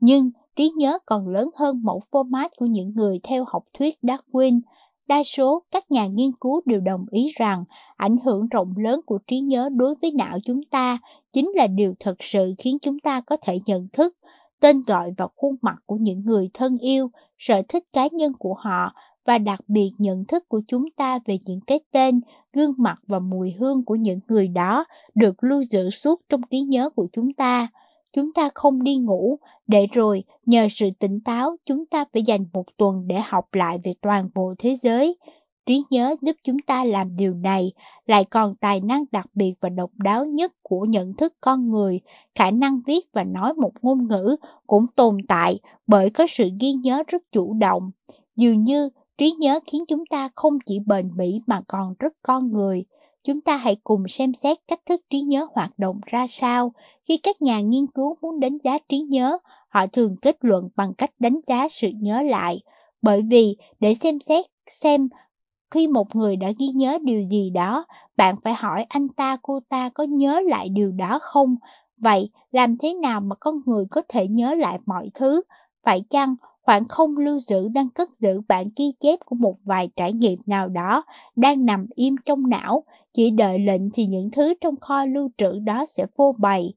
Nhưng 0.00 0.30
trí 0.58 0.70
nhớ 0.76 0.98
còn 1.06 1.28
lớn 1.28 1.50
hơn 1.56 1.80
mẫu 1.84 2.02
format 2.10 2.48
của 2.56 2.66
những 2.66 2.92
người 2.94 3.20
theo 3.22 3.44
học 3.48 3.64
thuyết 3.78 3.98
Darwin. 4.02 4.60
Đa 5.06 5.22
số 5.24 5.62
các 5.70 5.90
nhà 5.90 6.06
nghiên 6.06 6.32
cứu 6.40 6.60
đều 6.64 6.80
đồng 6.80 7.06
ý 7.10 7.30
rằng 7.36 7.64
ảnh 7.96 8.16
hưởng 8.24 8.48
rộng 8.48 8.74
lớn 8.76 9.00
của 9.06 9.18
trí 9.26 9.40
nhớ 9.40 9.68
đối 9.76 9.94
với 10.02 10.10
não 10.10 10.38
chúng 10.44 10.62
ta 10.62 10.98
chính 11.32 11.52
là 11.54 11.66
điều 11.66 11.94
thật 12.00 12.14
sự 12.20 12.54
khiến 12.58 12.78
chúng 12.82 12.98
ta 12.98 13.20
có 13.20 13.36
thể 13.42 13.58
nhận 13.66 13.88
thức, 13.92 14.16
tên 14.60 14.82
gọi 14.86 15.12
và 15.16 15.26
khuôn 15.36 15.56
mặt 15.62 15.76
của 15.86 15.96
những 15.96 16.22
người 16.24 16.50
thân 16.54 16.78
yêu, 16.78 17.10
sở 17.38 17.62
thích 17.68 17.84
cá 17.92 18.08
nhân 18.12 18.32
của 18.38 18.54
họ 18.54 18.92
và 19.24 19.38
đặc 19.38 19.60
biệt 19.68 19.90
nhận 19.98 20.24
thức 20.24 20.48
của 20.48 20.60
chúng 20.68 20.90
ta 20.96 21.18
về 21.26 21.38
những 21.46 21.60
cái 21.66 21.80
tên, 21.92 22.20
gương 22.52 22.74
mặt 22.78 22.98
và 23.06 23.18
mùi 23.18 23.52
hương 23.58 23.84
của 23.84 23.94
những 23.94 24.20
người 24.28 24.48
đó 24.48 24.84
được 25.14 25.44
lưu 25.44 25.62
giữ 25.70 25.90
suốt 25.90 26.20
trong 26.28 26.40
trí 26.50 26.60
nhớ 26.60 26.90
của 26.90 27.06
chúng 27.12 27.32
ta. 27.32 27.68
Chúng 28.18 28.32
ta 28.32 28.48
không 28.54 28.82
đi 28.82 28.96
ngủ, 28.96 29.38
để 29.66 29.86
rồi 29.92 30.24
nhờ 30.46 30.68
sự 30.70 30.90
tỉnh 30.98 31.20
táo 31.20 31.56
chúng 31.66 31.86
ta 31.86 32.04
phải 32.12 32.22
dành 32.22 32.44
một 32.52 32.64
tuần 32.76 33.08
để 33.08 33.20
học 33.20 33.54
lại 33.54 33.78
về 33.84 33.92
toàn 34.00 34.28
bộ 34.34 34.54
thế 34.58 34.76
giới. 34.82 35.16
Trí 35.66 35.82
nhớ 35.90 36.16
giúp 36.20 36.36
chúng 36.44 36.56
ta 36.66 36.84
làm 36.84 37.16
điều 37.16 37.34
này, 37.34 37.72
lại 38.06 38.24
còn 38.24 38.54
tài 38.56 38.80
năng 38.80 39.04
đặc 39.12 39.26
biệt 39.34 39.54
và 39.60 39.68
độc 39.68 39.90
đáo 39.94 40.24
nhất 40.24 40.52
của 40.62 40.84
nhận 40.84 41.14
thức 41.14 41.34
con 41.40 41.70
người, 41.70 42.00
khả 42.34 42.50
năng 42.50 42.80
viết 42.86 43.00
và 43.12 43.24
nói 43.24 43.54
một 43.54 43.72
ngôn 43.82 44.08
ngữ 44.08 44.36
cũng 44.66 44.86
tồn 44.96 45.16
tại 45.28 45.58
bởi 45.86 46.10
có 46.10 46.26
sự 46.28 46.48
ghi 46.60 46.72
nhớ 46.72 47.02
rất 47.06 47.22
chủ 47.32 47.54
động. 47.54 47.90
Dường 48.36 48.64
như 48.64 48.88
Trí 49.18 49.32
nhớ 49.32 49.60
khiến 49.66 49.84
chúng 49.88 50.06
ta 50.06 50.28
không 50.34 50.58
chỉ 50.66 50.78
bền 50.86 51.10
bỉ 51.16 51.40
mà 51.46 51.60
còn 51.68 51.94
rất 51.98 52.12
con 52.22 52.52
người. 52.52 52.84
Chúng 53.24 53.40
ta 53.40 53.56
hãy 53.56 53.76
cùng 53.84 54.08
xem 54.08 54.34
xét 54.34 54.58
cách 54.68 54.80
thức 54.86 55.00
trí 55.10 55.20
nhớ 55.20 55.46
hoạt 55.54 55.78
động 55.78 56.00
ra 56.06 56.26
sao. 56.30 56.72
Khi 57.08 57.16
các 57.16 57.42
nhà 57.42 57.60
nghiên 57.60 57.86
cứu 57.86 58.16
muốn 58.22 58.40
đánh 58.40 58.58
giá 58.64 58.78
trí 58.88 58.98
nhớ, 58.98 59.38
họ 59.68 59.86
thường 59.86 60.16
kết 60.22 60.36
luận 60.40 60.68
bằng 60.76 60.94
cách 60.94 61.10
đánh 61.18 61.40
giá 61.46 61.68
sự 61.68 61.88
nhớ 62.00 62.22
lại. 62.22 62.60
Bởi 63.02 63.22
vì 63.22 63.56
để 63.80 63.94
xem 63.94 64.20
xét 64.20 64.44
xem 64.80 65.08
khi 65.70 65.86
một 65.86 66.16
người 66.16 66.36
đã 66.36 66.48
ghi 66.58 66.66
nhớ 66.66 66.98
điều 67.02 67.22
gì 67.22 67.50
đó, 67.50 67.84
bạn 68.16 68.36
phải 68.44 68.54
hỏi 68.54 68.86
anh 68.88 69.08
ta 69.08 69.36
cô 69.42 69.60
ta 69.68 69.88
có 69.88 70.04
nhớ 70.04 70.40
lại 70.46 70.68
điều 70.68 70.92
đó 70.92 71.18
không? 71.22 71.56
Vậy 71.96 72.30
làm 72.50 72.76
thế 72.78 72.94
nào 72.94 73.20
mà 73.20 73.36
con 73.40 73.60
người 73.66 73.84
có 73.90 74.02
thể 74.08 74.28
nhớ 74.28 74.54
lại 74.54 74.78
mọi 74.86 75.10
thứ? 75.14 75.42
Phải 75.82 76.04
chăng 76.10 76.36
khoảng 76.68 76.88
không 76.88 77.16
lưu 77.16 77.40
giữ 77.40 77.68
đang 77.68 77.90
cất 77.90 78.08
giữ 78.20 78.40
bản 78.48 78.68
ghi 78.76 78.92
chép 79.00 79.18
của 79.26 79.36
một 79.36 79.56
vài 79.64 79.88
trải 79.96 80.12
nghiệm 80.12 80.38
nào 80.46 80.68
đó 80.68 81.04
đang 81.36 81.66
nằm 81.66 81.86
im 81.94 82.16
trong 82.26 82.48
não, 82.48 82.84
chỉ 83.14 83.30
đợi 83.30 83.58
lệnh 83.58 83.90
thì 83.90 84.06
những 84.06 84.30
thứ 84.30 84.54
trong 84.60 84.76
kho 84.76 85.04
lưu 85.04 85.30
trữ 85.38 85.58
đó 85.58 85.86
sẽ 85.92 86.06
phô 86.16 86.32
bày. 86.38 86.72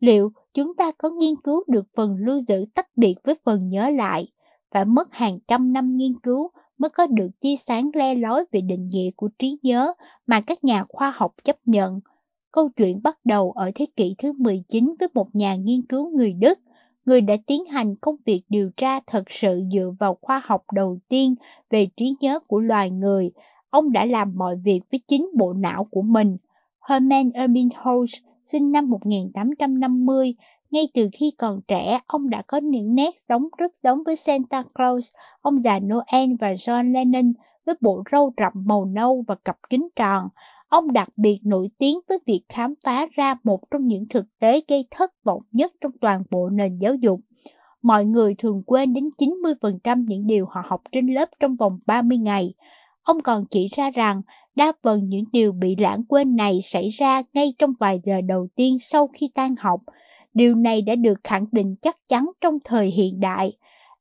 Liệu 0.00 0.32
chúng 0.54 0.74
ta 0.74 0.92
có 0.98 1.10
nghiên 1.10 1.36
cứu 1.44 1.64
được 1.68 1.86
phần 1.96 2.16
lưu 2.16 2.40
giữ 2.48 2.64
tách 2.74 2.86
biệt 2.96 3.14
với 3.24 3.34
phần 3.44 3.68
nhớ 3.68 3.90
lại? 3.90 4.28
Phải 4.70 4.84
mất 4.84 5.08
hàng 5.10 5.38
trăm 5.48 5.72
năm 5.72 5.96
nghiên 5.96 6.18
cứu 6.22 6.50
mới 6.78 6.88
có 6.88 7.06
được 7.06 7.28
tia 7.40 7.56
sáng 7.66 7.90
le 7.94 8.14
lói 8.14 8.44
về 8.52 8.60
định 8.60 8.88
nghĩa 8.92 9.10
của 9.16 9.28
trí 9.38 9.58
nhớ 9.62 9.92
mà 10.26 10.40
các 10.40 10.64
nhà 10.64 10.84
khoa 10.88 11.12
học 11.16 11.34
chấp 11.44 11.56
nhận. 11.64 12.00
Câu 12.52 12.68
chuyện 12.76 13.02
bắt 13.02 13.18
đầu 13.24 13.52
ở 13.52 13.70
thế 13.74 13.86
kỷ 13.96 14.14
thứ 14.18 14.32
19 14.32 14.94
với 15.00 15.08
một 15.14 15.28
nhà 15.32 15.56
nghiên 15.56 15.82
cứu 15.82 16.10
người 16.10 16.32
Đức 16.32 16.58
người 17.06 17.20
đã 17.20 17.36
tiến 17.46 17.64
hành 17.64 17.96
công 17.96 18.16
việc 18.24 18.42
điều 18.48 18.70
tra 18.76 19.00
thật 19.06 19.22
sự 19.30 19.62
dựa 19.72 19.92
vào 19.98 20.18
khoa 20.20 20.42
học 20.44 20.64
đầu 20.72 20.98
tiên 21.08 21.34
về 21.70 21.88
trí 21.96 22.14
nhớ 22.20 22.38
của 22.46 22.60
loài 22.60 22.90
người. 22.90 23.30
Ông 23.70 23.92
đã 23.92 24.04
làm 24.04 24.32
mọi 24.36 24.56
việc 24.64 24.80
với 24.92 25.00
chính 25.08 25.30
bộ 25.34 25.52
não 25.52 25.84
của 25.90 26.02
mình. 26.02 26.36
Hermann 26.88 27.30
Ebbinghaus 27.30 28.10
sinh 28.52 28.72
năm 28.72 28.90
1850. 28.90 30.34
Ngay 30.70 30.88
từ 30.94 31.08
khi 31.12 31.32
còn 31.38 31.60
trẻ, 31.68 32.00
ông 32.06 32.30
đã 32.30 32.42
có 32.46 32.58
những 32.58 32.94
nét 32.94 33.14
giống 33.28 33.48
rất 33.58 33.72
giống 33.82 34.02
với 34.06 34.16
Santa 34.16 34.62
Claus, 34.74 35.12
ông 35.40 35.64
già 35.64 35.78
Noel 35.78 36.30
và 36.40 36.52
John 36.52 36.92
Lennon 36.92 37.32
với 37.66 37.74
bộ 37.80 38.02
râu 38.12 38.32
rậm 38.36 38.52
màu 38.54 38.84
nâu 38.84 39.24
và 39.26 39.34
cặp 39.44 39.56
kính 39.70 39.88
tròn. 39.96 40.28
Ông 40.68 40.92
đặc 40.92 41.08
biệt 41.16 41.40
nổi 41.44 41.68
tiếng 41.78 41.98
với 42.08 42.18
việc 42.26 42.40
khám 42.48 42.74
phá 42.84 43.06
ra 43.12 43.34
một 43.44 43.60
trong 43.70 43.86
những 43.86 44.08
thực 44.10 44.24
tế 44.38 44.60
gây 44.68 44.86
thất 44.90 45.24
vọng 45.24 45.42
nhất 45.52 45.72
trong 45.80 45.92
toàn 46.00 46.22
bộ 46.30 46.48
nền 46.48 46.78
giáo 46.78 46.94
dục. 46.94 47.20
Mọi 47.82 48.04
người 48.04 48.34
thường 48.38 48.62
quên 48.66 48.94
đến 48.94 49.10
90% 49.18 50.04
những 50.06 50.26
điều 50.26 50.46
họ 50.46 50.62
học 50.66 50.82
trên 50.92 51.06
lớp 51.06 51.28
trong 51.40 51.56
vòng 51.56 51.78
30 51.86 52.18
ngày. 52.18 52.54
Ông 53.02 53.22
còn 53.22 53.44
chỉ 53.50 53.68
ra 53.76 53.90
rằng 53.90 54.22
đa 54.56 54.72
phần 54.82 55.08
những 55.08 55.24
điều 55.32 55.52
bị 55.52 55.76
lãng 55.78 56.04
quên 56.04 56.36
này 56.36 56.60
xảy 56.64 56.88
ra 56.88 57.22
ngay 57.34 57.54
trong 57.58 57.72
vài 57.80 58.00
giờ 58.04 58.20
đầu 58.20 58.48
tiên 58.56 58.78
sau 58.80 59.08
khi 59.14 59.30
tan 59.34 59.54
học. 59.58 59.80
Điều 60.34 60.54
này 60.54 60.82
đã 60.82 60.94
được 60.94 61.24
khẳng 61.24 61.46
định 61.52 61.76
chắc 61.82 61.96
chắn 62.08 62.26
trong 62.40 62.58
thời 62.64 62.86
hiện 62.86 63.20
đại. 63.20 63.52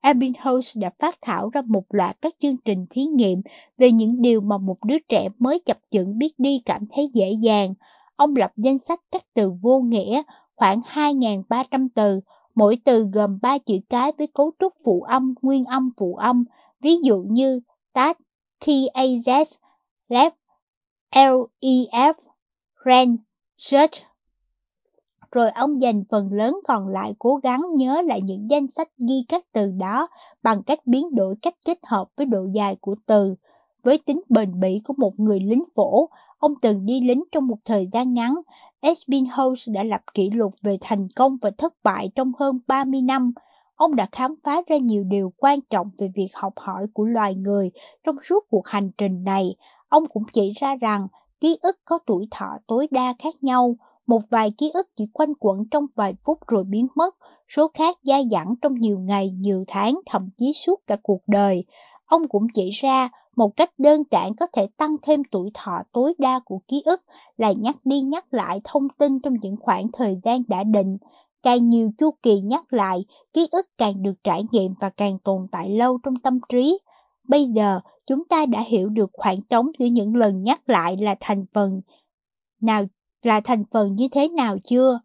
Ebbinghaus 0.06 0.78
đã 0.78 0.90
phát 1.00 1.16
thảo 1.22 1.50
ra 1.50 1.62
một 1.68 1.84
loạt 1.90 2.18
các 2.22 2.34
chương 2.40 2.58
trình 2.66 2.86
thí 2.90 3.02
nghiệm 3.02 3.42
về 3.78 3.92
những 3.92 4.22
điều 4.22 4.42
mà 4.42 4.58
một 4.58 4.78
đứa 4.86 4.98
trẻ 5.10 5.30
mới 5.40 5.60
chập 5.66 5.78
chững 5.92 6.18
biết 6.18 6.34
đi 6.38 6.62
cảm 6.66 6.86
thấy 6.96 7.10
dễ 7.14 7.32
dàng. 7.42 7.74
Ông 8.16 8.36
lập 8.36 8.52
danh 8.58 8.80
sách 8.80 9.00
các 9.12 9.22
từ 9.34 9.52
vô 9.62 9.80
nghĩa, 9.80 10.22
khoảng 10.56 10.80
2.300 10.80 11.88
từ, 11.96 12.20
mỗi 12.56 12.78
từ 12.86 13.04
gồm 13.14 13.40
3 13.42 13.58
chữ 13.58 13.74
cái 13.90 14.12
với 14.18 14.28
cấu 14.28 14.52
trúc 14.60 14.74
phụ 14.86 15.02
âm, 15.02 15.34
nguyên 15.42 15.66
âm, 15.66 15.90
phụ 15.98 16.16
âm, 16.16 16.46
ví 16.80 16.96
dụ 17.04 17.26
như 17.30 17.60
TAZ, 17.94 18.14
t-a-z, 18.66 19.46
left, 20.10 20.32
l-e-f, 21.16 22.14
ran, 22.86 23.18
search, 23.58 23.94
rồi 25.36 25.52
ông 25.52 25.82
dành 25.82 26.04
phần 26.10 26.34
lớn 26.34 26.60
còn 26.68 26.88
lại 26.88 27.14
cố 27.20 27.36
gắng 27.36 27.62
nhớ 27.76 28.02
lại 28.02 28.22
những 28.22 28.50
danh 28.50 28.68
sách 28.68 28.88
ghi 28.98 29.26
các 29.30 29.44
từ 29.54 29.72
đó 29.72 30.08
bằng 30.44 30.64
cách 30.64 30.80
biến 30.86 31.16
đổi 31.16 31.36
cách 31.42 31.54
kết 31.66 31.80
hợp 31.84 32.08
với 32.18 32.26
độ 32.26 32.46
dài 32.54 32.76
của 32.82 32.96
từ. 33.06 33.36
Với 33.84 33.98
tính 34.06 34.22
bền 34.30 34.60
bỉ 34.60 34.82
của 34.88 34.94
một 34.98 35.20
người 35.20 35.40
lính 35.40 35.64
phổ, 35.76 36.10
ông 36.38 36.54
từng 36.62 36.86
đi 36.86 37.02
lính 37.02 37.24
trong 37.32 37.48
một 37.48 37.58
thời 37.66 37.88
gian 37.94 38.14
ngắn. 38.14 38.36
Espinhouse 38.80 39.74
đã 39.74 39.84
lập 39.84 40.02
kỷ 40.14 40.30
lục 40.30 40.54
về 40.62 40.78
thành 40.82 41.08
công 41.16 41.38
và 41.42 41.52
thất 41.58 41.74
bại 41.84 42.12
trong 42.16 42.32
hơn 42.40 42.60
30 42.68 43.02
năm. 43.02 43.32
Ông 43.76 43.96
đã 43.96 44.08
khám 44.12 44.36
phá 44.44 44.62
ra 44.68 44.78
nhiều 44.78 45.04
điều 45.04 45.34
quan 45.38 45.60
trọng 45.70 45.90
về 45.98 46.12
việc 46.16 46.30
học 46.34 46.54
hỏi 46.56 46.86
của 46.94 47.06
loài 47.06 47.36
người 47.36 47.72
trong 48.04 48.16
suốt 48.30 48.46
cuộc 48.50 48.68
hành 48.68 48.92
trình 48.98 49.24
này. 49.24 49.56
Ông 49.90 50.06
cũng 50.08 50.24
chỉ 50.34 50.54
ra 50.60 50.76
rằng 50.76 51.08
ký 51.40 51.58
ức 51.62 51.78
có 51.86 52.00
tuổi 52.06 52.28
thọ 52.32 52.58
tối 52.68 52.88
đa 52.92 53.14
khác 53.20 53.36
nhau 53.42 53.76
một 54.08 54.22
vài 54.30 54.52
ký 54.58 54.72
ức 54.74 54.88
chỉ 54.96 55.06
quanh 55.14 55.34
quẩn 55.40 55.66
trong 55.72 55.86
vài 55.96 56.14
phút 56.24 56.40
rồi 56.48 56.64
biến 56.64 56.88
mất, 56.96 57.16
số 57.50 57.68
khác 57.74 57.98
dai 58.04 58.24
dẳng 58.32 58.54
trong 58.62 58.74
nhiều 58.74 59.00
ngày, 59.00 59.30
nhiều 59.30 59.64
tháng, 59.68 60.00
thậm 60.06 60.30
chí 60.38 60.54
suốt 60.54 60.80
cả 60.88 60.98
cuộc 61.04 61.22
đời. 61.28 61.66
Ông 62.06 62.28
cũng 62.28 62.48
chỉ 62.54 62.70
ra 62.70 63.10
một 63.36 63.56
cách 63.56 63.72
đơn 63.78 64.04
giản 64.12 64.36
có 64.36 64.48
thể 64.54 64.68
tăng 64.78 64.96
thêm 65.02 65.22
tuổi 65.32 65.50
thọ 65.54 65.82
tối 65.92 66.14
đa 66.18 66.40
của 66.46 66.60
ký 66.68 66.82
ức 66.86 67.02
là 67.38 67.52
nhắc 67.52 67.76
đi 67.84 68.02
nhắc 68.02 68.34
lại 68.34 68.62
thông 68.64 68.88
tin 68.98 69.20
trong 69.20 69.34
những 69.42 69.56
khoảng 69.60 69.88
thời 69.94 70.20
gian 70.24 70.42
đã 70.48 70.64
định. 70.64 70.98
Càng 71.44 71.70
nhiều 71.70 71.92
chu 71.98 72.12
kỳ 72.24 72.42
nhắc 72.42 72.74
lại, 72.74 73.06
ký 73.34 73.48
ức 73.52 73.66
càng 73.78 74.04
được 74.04 74.14
trải 74.24 74.44
nghiệm 74.52 74.74
và 74.80 74.90
càng 74.90 75.20
tồn 75.20 75.48
tại 75.52 75.70
lâu 75.70 75.98
trong 76.04 76.16
tâm 76.16 76.40
trí. 76.50 76.80
Bây 77.28 77.46
giờ, 77.46 77.80
chúng 78.08 78.28
ta 78.28 78.46
đã 78.46 78.62
hiểu 78.62 78.90
được 78.90 79.10
khoảng 79.14 79.42
trống 79.42 79.72
giữa 79.80 79.86
những 79.86 80.16
lần 80.16 80.44
nhắc 80.44 80.70
lại 80.70 80.98
là 81.00 81.16
thành 81.20 81.46
phần 81.54 81.82
nào 82.62 82.86
là 83.26 83.42
thành 83.44 83.64
phần 83.72 83.96
như 83.96 84.08
thế 84.12 84.28
nào 84.28 84.58
chưa? 84.64 85.00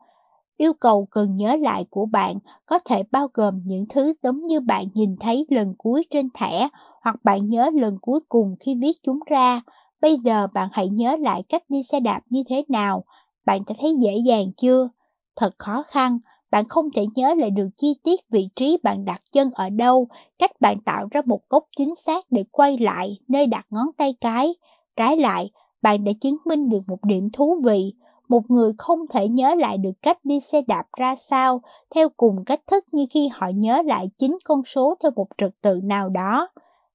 Yêu 0.57 0.73
cầu 0.73 1.09
cần 1.11 1.37
nhớ 1.37 1.57
lại 1.57 1.85
của 1.91 2.07
bạn 2.07 2.39
có 2.67 2.79
thể 2.79 3.03
bao 3.11 3.29
gồm 3.35 3.63
những 3.65 3.87
thứ 3.89 4.13
giống 4.23 4.47
như 4.47 4.61
bạn 4.61 4.85
nhìn 4.95 5.17
thấy 5.21 5.47
lần 5.49 5.75
cuối 5.79 6.05
trên 6.11 6.29
thẻ 6.35 6.69
hoặc 7.03 7.17
bạn 7.25 7.49
nhớ 7.49 7.71
lần 7.75 7.99
cuối 8.01 8.21
cùng 8.29 8.57
khi 8.61 8.75
viết 8.75 8.97
chúng 9.03 9.21
ra. 9.27 9.61
Bây 10.01 10.17
giờ 10.17 10.47
bạn 10.55 10.69
hãy 10.73 10.89
nhớ 10.89 11.17
lại 11.21 11.43
cách 11.49 11.63
đi 11.69 11.83
xe 11.83 12.01
đạp 12.01 12.21
như 12.31 12.43
thế 12.49 12.65
nào. 12.69 13.05
Bạn 13.45 13.63
đã 13.67 13.75
thấy 13.81 13.97
dễ 13.99 14.17
dàng 14.27 14.53
chưa? 14.57 14.89
Thật 15.37 15.55
khó 15.59 15.83
khăn, 15.87 16.19
bạn 16.51 16.69
không 16.69 16.91
thể 16.91 17.07
nhớ 17.15 17.35
lại 17.35 17.51
được 17.51 17.69
chi 17.79 17.95
tiết 18.03 18.21
vị 18.31 18.49
trí 18.57 18.79
bạn 18.83 19.05
đặt 19.05 19.23
chân 19.33 19.51
ở 19.55 19.71
đâu, 19.71 20.09
cách 20.39 20.61
bạn 20.61 20.81
tạo 20.81 21.09
ra 21.11 21.23
một 21.27 21.41
góc 21.49 21.65
chính 21.77 21.95
xác 21.95 22.25
để 22.31 22.45
quay 22.51 22.79
lại 22.79 23.19
nơi 23.29 23.47
đặt 23.47 23.67
ngón 23.71 23.87
tay 23.97 24.15
cái. 24.21 24.55
Trái 24.97 25.17
lại, 25.17 25.51
bạn 25.83 26.05
đã 26.05 26.13
chứng 26.21 26.37
minh 26.45 26.69
được 26.69 26.81
một 26.87 27.05
điểm 27.05 27.29
thú 27.33 27.63
vị. 27.65 27.95
Một 28.31 28.51
người 28.51 28.73
không 28.79 29.07
thể 29.07 29.29
nhớ 29.29 29.55
lại 29.55 29.79
được 29.79 30.03
cách 30.03 30.19
đi 30.25 30.41
xe 30.41 30.63
đạp 30.69 30.87
ra 30.99 31.15
sao 31.17 31.63
theo 31.95 32.09
cùng 32.17 32.45
cách 32.45 32.61
thức 32.67 32.85
như 32.93 33.07
khi 33.11 33.29
họ 33.33 33.49
nhớ 33.55 33.83
lại 33.85 34.11
chính 34.19 34.39
con 34.45 34.63
số 34.67 34.95
theo 35.03 35.11
một 35.17 35.27
trật 35.39 35.51
tự 35.63 35.81
nào 35.83 36.09
đó. 36.09 36.49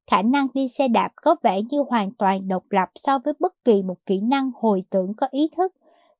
Khả 0.07 0.21
năng 0.21 0.47
đi 0.53 0.67
xe 0.67 0.87
đạp 0.87 1.11
có 1.15 1.35
vẻ 1.43 1.61
như 1.61 1.83
hoàn 1.89 2.11
toàn 2.11 2.47
độc 2.47 2.63
lập 2.69 2.89
so 2.95 3.19
với 3.19 3.33
bất 3.39 3.53
kỳ 3.65 3.83
một 3.83 3.97
kỹ 4.05 4.21
năng 4.21 4.51
hồi 4.55 4.83
tưởng 4.89 5.13
có 5.13 5.27
ý 5.31 5.49
thức. 5.57 5.73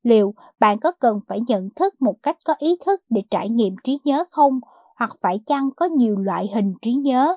Liệu 0.04 0.34
bạn 0.60 0.80
có 0.80 0.92
cần 0.92 1.20
phải 1.28 1.40
nhận 1.48 1.70
thức 1.76 2.02
một 2.02 2.16
cách 2.24 2.38
có 2.46 2.54
ý 2.58 2.78
thức 2.86 3.02
để 3.10 3.22
trải 3.30 3.50
nghiệm 3.50 3.76
trí 3.84 4.00
nhớ 4.04 4.24
không? 4.32 4.60
Hoặc 4.96 5.18
phải 5.22 5.40
chăng 5.46 5.70
có 5.78 5.86
nhiều 5.86 6.18
loại 6.18 6.50
hình 6.56 6.74
trí 6.82 6.94
nhớ? 6.94 7.36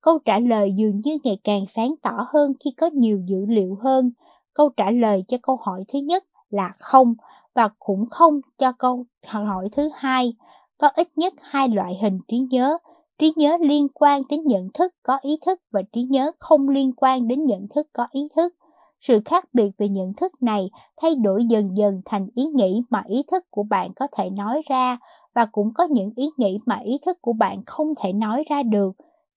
Câu 0.00 0.18
trả 0.18 0.38
lời 0.38 0.72
dường 0.76 1.00
như 1.04 1.18
ngày 1.24 1.38
càng 1.44 1.64
sáng 1.74 1.94
tỏ 2.02 2.26
hơn 2.32 2.52
khi 2.64 2.70
có 2.76 2.86
nhiều 2.86 3.20
dữ 3.26 3.46
liệu 3.48 3.78
hơn. 3.82 4.10
Câu 4.54 4.68
trả 4.68 4.90
lời 4.90 5.24
cho 5.28 5.36
câu 5.42 5.58
hỏi 5.62 5.84
thứ 5.92 5.98
nhất 5.98 6.24
là 6.50 6.72
không 6.78 7.14
và 7.54 7.68
cũng 7.78 8.08
không 8.10 8.40
cho 8.58 8.72
câu 8.72 9.04
hỏi 9.24 9.68
thứ 9.72 9.90
hai. 9.94 10.34
Có 10.78 10.88
ít 10.88 11.08
nhất 11.16 11.34
hai 11.40 11.68
loại 11.68 11.98
hình 12.02 12.18
trí 12.28 12.38
nhớ. 12.38 12.78
Trí 13.18 13.32
nhớ 13.36 13.56
liên 13.60 13.88
quan 13.94 14.22
đến 14.28 14.42
nhận 14.46 14.68
thức 14.74 14.94
có 15.02 15.18
ý 15.22 15.38
thức 15.46 15.60
và 15.70 15.82
trí 15.92 16.02
nhớ 16.02 16.32
không 16.38 16.68
liên 16.68 16.92
quan 16.96 17.28
đến 17.28 17.44
nhận 17.44 17.68
thức 17.74 17.86
có 17.92 18.06
ý 18.10 18.28
thức. 18.36 18.54
Sự 19.00 19.20
khác 19.24 19.44
biệt 19.52 19.70
về 19.78 19.88
nhận 19.88 20.12
thức 20.14 20.32
này 20.42 20.70
thay 21.02 21.14
đổi 21.14 21.44
dần 21.44 21.76
dần 21.76 22.02
thành 22.04 22.28
ý 22.34 22.44
nghĩ 22.44 22.82
mà 22.90 23.02
ý 23.06 23.22
thức 23.30 23.44
của 23.50 23.62
bạn 23.62 23.90
có 23.96 24.06
thể 24.16 24.30
nói 24.30 24.62
ra 24.68 24.98
và 25.34 25.46
cũng 25.52 25.74
có 25.74 25.84
những 25.84 26.10
ý 26.16 26.28
nghĩ 26.36 26.58
mà 26.66 26.78
ý 26.84 26.98
thức 27.06 27.18
của 27.20 27.32
bạn 27.32 27.62
không 27.66 27.94
thể 28.00 28.12
nói 28.12 28.44
ra 28.50 28.62
được. 28.62 28.92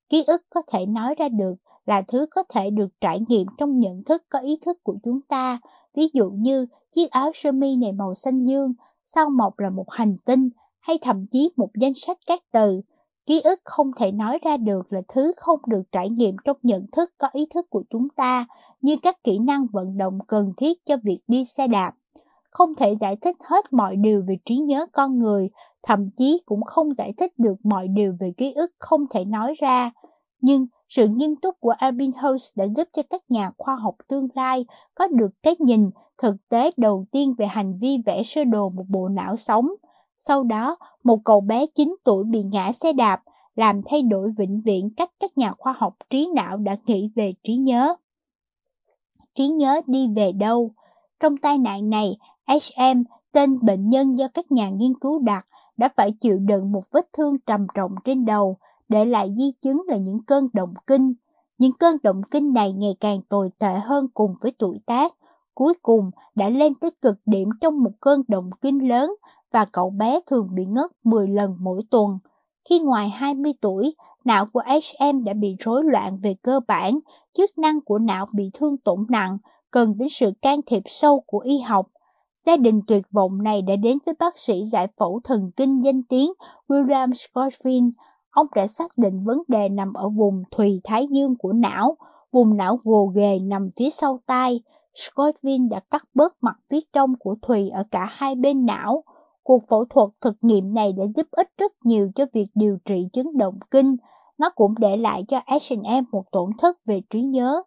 Ký 0.09 0.23
ức 0.27 0.41
có 0.49 0.61
thể 0.71 0.85
nói 0.85 1.15
ra 1.15 1.29
được 1.29 1.55
là 1.91 2.01
thứ 2.07 2.25
có 2.31 2.43
thể 2.49 2.69
được 2.69 2.87
trải 3.01 3.19
nghiệm 3.27 3.47
trong 3.57 3.79
nhận 3.79 4.03
thức 4.03 4.23
có 4.29 4.39
ý 4.39 4.57
thức 4.65 4.83
của 4.83 4.95
chúng 5.03 5.21
ta. 5.21 5.59
Ví 5.95 6.09
dụ 6.13 6.29
như 6.29 6.65
chiếc 6.91 7.11
áo 7.11 7.31
sơ 7.33 7.51
mi 7.51 7.75
này 7.75 7.91
màu 7.91 8.15
xanh 8.15 8.45
dương, 8.45 8.73
sau 9.05 9.29
mọc 9.29 9.59
là 9.59 9.69
một 9.69 9.91
hành 9.91 10.17
tinh 10.25 10.49
hay 10.79 10.97
thậm 11.01 11.25
chí 11.31 11.49
một 11.57 11.69
danh 11.75 11.93
sách 11.95 12.17
các 12.27 12.39
từ. 12.51 12.81
Ký 13.25 13.41
ức 13.41 13.59
không 13.63 13.91
thể 13.97 14.11
nói 14.11 14.39
ra 14.41 14.57
được 14.57 14.93
là 14.93 15.01
thứ 15.07 15.31
không 15.37 15.59
được 15.67 15.81
trải 15.91 16.09
nghiệm 16.09 16.35
trong 16.45 16.57
nhận 16.63 16.85
thức 16.91 17.09
có 17.17 17.27
ý 17.33 17.45
thức 17.53 17.69
của 17.69 17.83
chúng 17.89 18.09
ta, 18.09 18.45
như 18.81 18.95
các 19.03 19.23
kỹ 19.23 19.39
năng 19.39 19.67
vận 19.71 19.97
động 19.97 20.19
cần 20.27 20.53
thiết 20.57 20.85
cho 20.85 20.97
việc 21.03 21.19
đi 21.27 21.45
xe 21.45 21.67
đạp. 21.67 21.93
Không 22.49 22.75
thể 22.75 22.95
giải 23.01 23.15
thích 23.15 23.35
hết 23.49 23.73
mọi 23.73 23.95
điều 23.95 24.23
về 24.27 24.37
trí 24.45 24.57
nhớ 24.57 24.85
con 24.91 25.19
người, 25.19 25.49
thậm 25.83 26.09
chí 26.17 26.41
cũng 26.45 26.63
không 26.63 26.89
giải 26.97 27.13
thích 27.17 27.33
được 27.37 27.55
mọi 27.63 27.87
điều 27.87 28.15
về 28.19 28.33
ký 28.37 28.53
ức 28.53 28.71
không 28.79 29.05
thể 29.13 29.25
nói 29.25 29.53
ra. 29.61 29.91
Nhưng 30.41 30.67
sự 30.91 31.07
nghiêm 31.07 31.35
túc 31.35 31.59
của 31.59 31.73
Ebbinghaus 31.79 32.49
đã 32.55 32.65
giúp 32.75 32.89
cho 32.93 33.01
các 33.09 33.21
nhà 33.29 33.51
khoa 33.57 33.75
học 33.75 33.95
tương 34.07 34.27
lai 34.35 34.65
có 34.95 35.07
được 35.07 35.31
cái 35.43 35.55
nhìn 35.59 35.89
thực 36.17 36.35
tế 36.49 36.71
đầu 36.77 37.05
tiên 37.11 37.33
về 37.37 37.45
hành 37.45 37.77
vi 37.81 37.97
vẽ 38.05 38.23
sơ 38.25 38.43
đồ 38.43 38.69
một 38.69 38.85
bộ 38.89 39.07
não 39.07 39.37
sống– 39.37 39.69
sau 40.27 40.43
đó, 40.43 40.77
một 41.03 41.19
cậu 41.25 41.41
bé 41.41 41.65
9 41.65 41.95
tuổi 42.03 42.23
bị 42.23 42.43
ngã 42.43 42.71
xe 42.71 42.93
đạp, 42.93 43.21
làm 43.55 43.81
thay 43.85 44.01
đổi 44.01 44.31
vĩnh 44.37 44.61
viễn 44.65 44.89
cách 44.97 45.09
các 45.19 45.37
nhà 45.37 45.51
khoa 45.51 45.73
học 45.77 45.95
trí 46.09 46.29
não 46.35 46.57
đã 46.57 46.75
nghĩ 46.85 47.09
về 47.15 47.33
trí 47.43 47.55
nhớ. 47.55 47.95
Trí 49.35 49.47
nhớ 49.47 49.81
đi 49.87 50.07
về 50.15 50.31
đâu? 50.31 50.71
Trong 51.19 51.37
tai 51.37 51.57
nạn 51.57 51.89
này, 51.89 52.17
HM, 52.47 53.03
tên 53.31 53.59
bệnh 53.61 53.89
nhân 53.89 54.17
do 54.17 54.27
các 54.33 54.51
nhà 54.51 54.69
nghiên 54.69 54.99
cứu 54.99 55.19
đặt, 55.19 55.47
đã 55.77 55.89
phải 55.95 56.11
chịu 56.21 56.37
đựng 56.39 56.71
một 56.71 56.83
vết 56.91 57.09
thương 57.13 57.37
trầm 57.39 57.67
trọng 57.73 57.95
trên 58.03 58.25
đầu, 58.25 58.57
để 58.91 59.05
lại 59.05 59.33
di 59.37 59.51
chứng 59.61 59.81
là 59.87 59.97
những 59.97 60.23
cơn 60.23 60.47
động 60.53 60.73
kinh. 60.87 61.13
Những 61.57 61.73
cơn 61.73 61.97
động 62.03 62.21
kinh 62.31 62.53
này 62.53 62.73
ngày 62.73 62.95
càng 62.99 63.21
tồi 63.29 63.49
tệ 63.59 63.73
hơn 63.83 64.07
cùng 64.13 64.35
với 64.41 64.51
tuổi 64.59 64.79
tác, 64.85 65.13
cuối 65.53 65.73
cùng 65.81 66.11
đã 66.35 66.49
lên 66.49 66.75
tới 66.75 66.91
cực 67.01 67.15
điểm 67.25 67.49
trong 67.61 67.83
một 67.83 67.91
cơn 67.99 68.23
động 68.27 68.49
kinh 68.61 68.89
lớn 68.89 69.13
và 69.51 69.65
cậu 69.65 69.89
bé 69.89 70.19
thường 70.27 70.47
bị 70.55 70.65
ngất 70.65 70.91
10 71.03 71.27
lần 71.27 71.55
mỗi 71.59 71.81
tuần. 71.89 72.19
Khi 72.69 72.79
ngoài 72.79 73.09
20 73.09 73.53
tuổi, 73.61 73.95
não 74.25 74.45
của 74.45 74.61
HM 74.65 75.23
đã 75.23 75.33
bị 75.33 75.55
rối 75.59 75.83
loạn 75.83 76.19
về 76.23 76.35
cơ 76.41 76.59
bản, 76.67 76.99
chức 77.33 77.57
năng 77.57 77.81
của 77.81 77.99
não 77.99 78.25
bị 78.33 78.49
thương 78.53 78.77
tổn 78.77 79.05
nặng, 79.09 79.37
cần 79.71 79.97
đến 79.97 80.07
sự 80.11 80.31
can 80.41 80.59
thiệp 80.65 80.83
sâu 80.85 81.23
của 81.27 81.39
y 81.39 81.59
học. 81.59 81.87
Gia 82.45 82.57
đình 82.57 82.81
tuyệt 82.87 83.03
vọng 83.11 83.43
này 83.43 83.61
đã 83.61 83.75
đến 83.75 83.97
với 84.05 84.15
bác 84.19 84.37
sĩ 84.37 84.63
giải 84.65 84.87
phẫu 84.97 85.21
thần 85.23 85.51
kinh 85.55 85.81
danh 85.81 86.03
tiếng 86.03 86.31
William 86.67 87.11
Scottfield. 87.11 87.91
Ông 88.31 88.47
đã 88.55 88.67
xác 88.67 88.97
định 88.97 89.23
vấn 89.23 89.41
đề 89.47 89.69
nằm 89.69 89.93
ở 89.93 90.09
vùng 90.09 90.43
thùy 90.51 90.81
thái 90.83 91.07
dương 91.07 91.35
của 91.39 91.53
não, 91.53 91.97
vùng 92.31 92.57
não 92.57 92.79
gồ 92.83 93.05
ghề 93.05 93.39
nằm 93.39 93.69
phía 93.75 93.89
sau 93.89 94.19
tai. 94.25 94.61
Scottfield 94.95 95.69
đã 95.69 95.79
cắt 95.91 96.03
bớt 96.13 96.35
mặt 96.41 96.55
phía 96.69 96.79
trong 96.93 97.13
của 97.19 97.35
thùy 97.41 97.69
ở 97.69 97.83
cả 97.91 98.07
hai 98.09 98.35
bên 98.35 98.65
não, 98.65 99.03
Cuộc 99.43 99.67
phẫu 99.69 99.85
thuật 99.85 100.09
thực 100.21 100.35
nghiệm 100.41 100.73
này 100.73 100.93
đã 100.97 101.03
giúp 101.15 101.27
ích 101.31 101.49
rất 101.57 101.71
nhiều 101.83 102.11
cho 102.15 102.25
việc 102.33 102.47
điều 102.55 102.77
trị 102.85 103.07
chứng 103.13 103.37
động 103.37 103.59
kinh. 103.71 103.95
Nó 104.37 104.49
cũng 104.49 104.73
để 104.79 104.97
lại 104.97 105.23
cho 105.27 105.39
H&M 105.47 106.03
một 106.11 106.23
tổn 106.31 106.49
thất 106.57 106.85
về 106.85 107.01
trí 107.09 107.21
nhớ. 107.21 107.61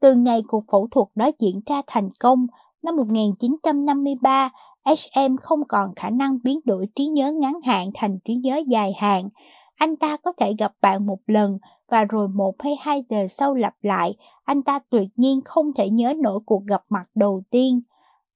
Từ 0.00 0.14
ngày 0.14 0.42
cuộc 0.48 0.64
phẫu 0.72 0.88
thuật 0.90 1.08
đó 1.14 1.30
diễn 1.38 1.60
ra 1.66 1.82
thành 1.86 2.08
công, 2.20 2.46
năm 2.82 2.96
1953, 2.96 4.50
HM 4.84 5.36
không 5.36 5.60
còn 5.68 5.94
khả 5.96 6.10
năng 6.10 6.38
biến 6.44 6.60
đổi 6.64 6.86
trí 6.96 7.06
nhớ 7.06 7.32
ngắn 7.32 7.60
hạn 7.64 7.90
thành 7.94 8.18
trí 8.24 8.34
nhớ 8.34 8.60
dài 8.66 8.92
hạn. 8.96 9.28
Anh 9.76 9.96
ta 9.96 10.16
có 10.16 10.32
thể 10.36 10.54
gặp 10.58 10.72
bạn 10.80 11.06
một 11.06 11.18
lần 11.26 11.58
và 11.88 12.04
rồi 12.04 12.28
một 12.28 12.54
hay 12.58 12.76
hai 12.80 13.04
giờ 13.10 13.26
sau 13.28 13.54
lặp 13.54 13.74
lại, 13.82 14.16
anh 14.44 14.62
ta 14.62 14.78
tuyệt 14.90 15.08
nhiên 15.16 15.40
không 15.44 15.72
thể 15.72 15.90
nhớ 15.90 16.14
nổi 16.16 16.40
cuộc 16.46 16.64
gặp 16.64 16.84
mặt 16.88 17.06
đầu 17.14 17.42
tiên. 17.50 17.80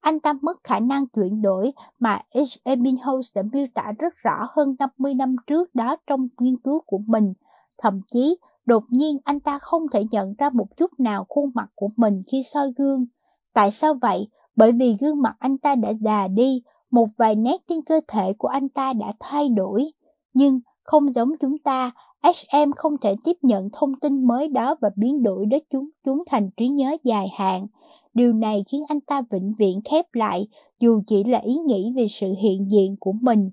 Anh 0.01 0.21
ta 0.21 0.33
mất 0.43 0.65
khả 0.65 0.81
năng 0.81 1.07
chuyển 1.07 1.43
đổi 1.43 1.73
mà 1.99 2.23
H. 2.35 2.39
Ebbinghaus 2.65 3.29
đã 3.35 3.43
miêu 3.53 3.67
tả 3.75 3.93
rất 3.99 4.15
rõ 4.17 4.47
hơn 4.57 4.77
50 4.79 5.15
năm 5.15 5.37
trước 5.47 5.75
đó 5.75 5.97
trong 6.07 6.29
nghiên 6.39 6.57
cứu 6.57 6.83
của 6.87 7.01
mình. 7.07 7.33
Thậm 7.79 8.01
chí, 8.13 8.37
đột 8.67 8.85
nhiên 8.89 9.19
anh 9.25 9.41
ta 9.41 9.59
không 9.59 9.83
thể 9.93 10.05
nhận 10.11 10.35
ra 10.39 10.51
một 10.51 10.77
chút 10.77 11.01
nào 11.01 11.27
khuôn 11.29 11.51
mặt 11.55 11.69
của 11.75 11.89
mình 11.97 12.23
khi 12.33 12.43
soi 12.43 12.73
gương. 12.77 13.07
Tại 13.53 13.71
sao 13.71 13.95
vậy? 13.95 14.29
Bởi 14.57 14.73
vì 14.73 14.97
gương 15.01 15.23
mặt 15.23 15.37
anh 15.39 15.59
ta 15.59 15.75
đã 15.75 15.93
già 16.01 16.29
đi, 16.29 16.63
một 16.91 17.07
vài 17.17 17.35
nét 17.35 17.57
trên 17.69 17.83
cơ 17.83 18.01
thể 18.09 18.33
của 18.39 18.49
anh 18.49 18.69
ta 18.69 18.93
đã 18.93 19.13
thay 19.21 19.49
đổi. 19.49 19.93
Nhưng 20.35 20.61
không 20.91 21.15
giống 21.15 21.33
chúng 21.41 21.59
ta, 21.59 21.91
HM 22.23 22.73
không 22.77 22.99
thể 22.99 23.15
tiếp 23.25 23.37
nhận 23.43 23.69
thông 23.73 24.01
tin 24.01 24.27
mới 24.27 24.49
đó 24.49 24.77
và 24.81 24.91
biến 24.97 25.23
đổi 25.23 25.47
để 25.47 25.61
chúng 25.71 25.89
chúng 26.05 26.23
thành 26.27 26.51
trí 26.57 26.69
nhớ 26.69 26.97
dài 27.05 27.29
hạn. 27.39 27.67
Điều 28.15 28.33
này 28.33 28.65
khiến 28.69 28.83
anh 28.89 29.01
ta 29.01 29.23
vĩnh 29.31 29.55
viễn 29.59 29.81
khép 29.91 30.07
lại 30.13 30.49
dù 30.81 31.03
chỉ 31.07 31.25
là 31.25 31.39
ý 31.39 31.55
nghĩ 31.55 31.93
về 31.97 32.07
sự 32.11 32.35
hiện 32.39 32.71
diện 32.71 32.97
của 33.01 33.13
mình. 33.21 33.51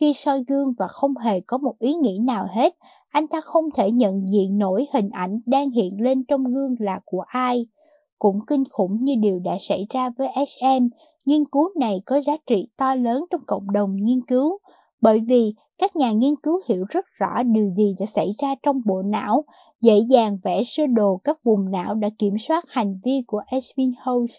Khi 0.00 0.12
soi 0.12 0.44
gương 0.48 0.72
và 0.78 0.88
không 0.88 1.16
hề 1.16 1.40
có 1.40 1.58
một 1.58 1.74
ý 1.78 1.94
nghĩ 1.94 2.18
nào 2.18 2.46
hết, 2.54 2.76
anh 3.10 3.26
ta 3.26 3.40
không 3.40 3.64
thể 3.74 3.90
nhận 3.90 4.28
diện 4.28 4.58
nổi 4.58 4.86
hình 4.92 5.10
ảnh 5.10 5.40
đang 5.46 5.70
hiện 5.70 6.00
lên 6.00 6.24
trong 6.24 6.44
gương 6.44 6.74
là 6.78 7.00
của 7.04 7.24
ai. 7.26 7.66
Cũng 8.18 8.40
kinh 8.46 8.64
khủng 8.70 9.04
như 9.04 9.14
điều 9.22 9.38
đã 9.38 9.56
xảy 9.60 9.86
ra 9.90 10.10
với 10.18 10.28
SM, 10.46 10.86
nghiên 11.24 11.44
cứu 11.44 11.68
này 11.80 12.02
có 12.06 12.20
giá 12.26 12.36
trị 12.46 12.68
to 12.76 12.94
lớn 12.94 13.24
trong 13.30 13.40
cộng 13.46 13.70
đồng 13.72 13.96
nghiên 13.96 14.20
cứu, 14.26 14.58
bởi 15.00 15.20
vì 15.20 15.54
các 15.78 15.96
nhà 15.96 16.12
nghiên 16.12 16.36
cứu 16.36 16.60
hiểu 16.68 16.84
rất 16.88 17.06
rõ 17.18 17.42
điều 17.42 17.70
gì 17.70 17.94
đã 18.00 18.06
xảy 18.06 18.30
ra 18.42 18.54
trong 18.62 18.80
bộ 18.84 19.02
não, 19.02 19.44
dễ 19.80 19.98
dàng 20.08 20.38
vẽ 20.44 20.62
sơ 20.64 20.86
đồ 20.86 21.20
các 21.24 21.44
vùng 21.44 21.70
não 21.70 21.94
đã 21.94 22.08
kiểm 22.18 22.38
soát 22.38 22.64
hành 22.68 23.00
vi 23.04 23.22
của 23.26 23.42
Ebbinghaus. 23.46 24.30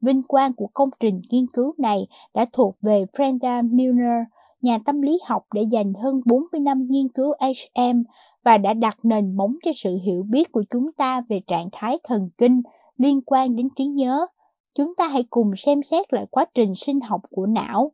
Vinh 0.00 0.22
quang 0.22 0.52
của 0.52 0.68
công 0.74 0.88
trình 1.00 1.20
nghiên 1.30 1.46
cứu 1.46 1.74
này 1.78 2.06
đã 2.34 2.46
thuộc 2.52 2.74
về 2.82 3.04
Brenda 3.16 3.62
Milner, 3.62 4.26
nhà 4.62 4.78
tâm 4.84 5.02
lý 5.02 5.18
học 5.26 5.42
đã 5.54 5.62
dành 5.70 5.92
hơn 6.02 6.20
40 6.26 6.60
năm 6.60 6.86
nghiên 6.90 7.08
cứu 7.08 7.32
HM 7.40 8.02
và 8.44 8.58
đã 8.58 8.74
đặt 8.74 8.98
nền 9.02 9.36
móng 9.36 9.56
cho 9.64 9.70
sự 9.76 9.98
hiểu 10.04 10.22
biết 10.30 10.52
của 10.52 10.62
chúng 10.70 10.92
ta 10.92 11.20
về 11.28 11.40
trạng 11.46 11.68
thái 11.72 11.98
thần 12.04 12.28
kinh 12.38 12.62
liên 12.98 13.20
quan 13.26 13.56
đến 13.56 13.68
trí 13.76 13.86
nhớ. 13.86 14.26
Chúng 14.74 14.94
ta 14.94 15.08
hãy 15.08 15.24
cùng 15.30 15.50
xem 15.56 15.82
xét 15.82 16.12
lại 16.12 16.26
quá 16.30 16.44
trình 16.54 16.74
sinh 16.74 17.00
học 17.00 17.20
của 17.30 17.46
não. 17.46 17.92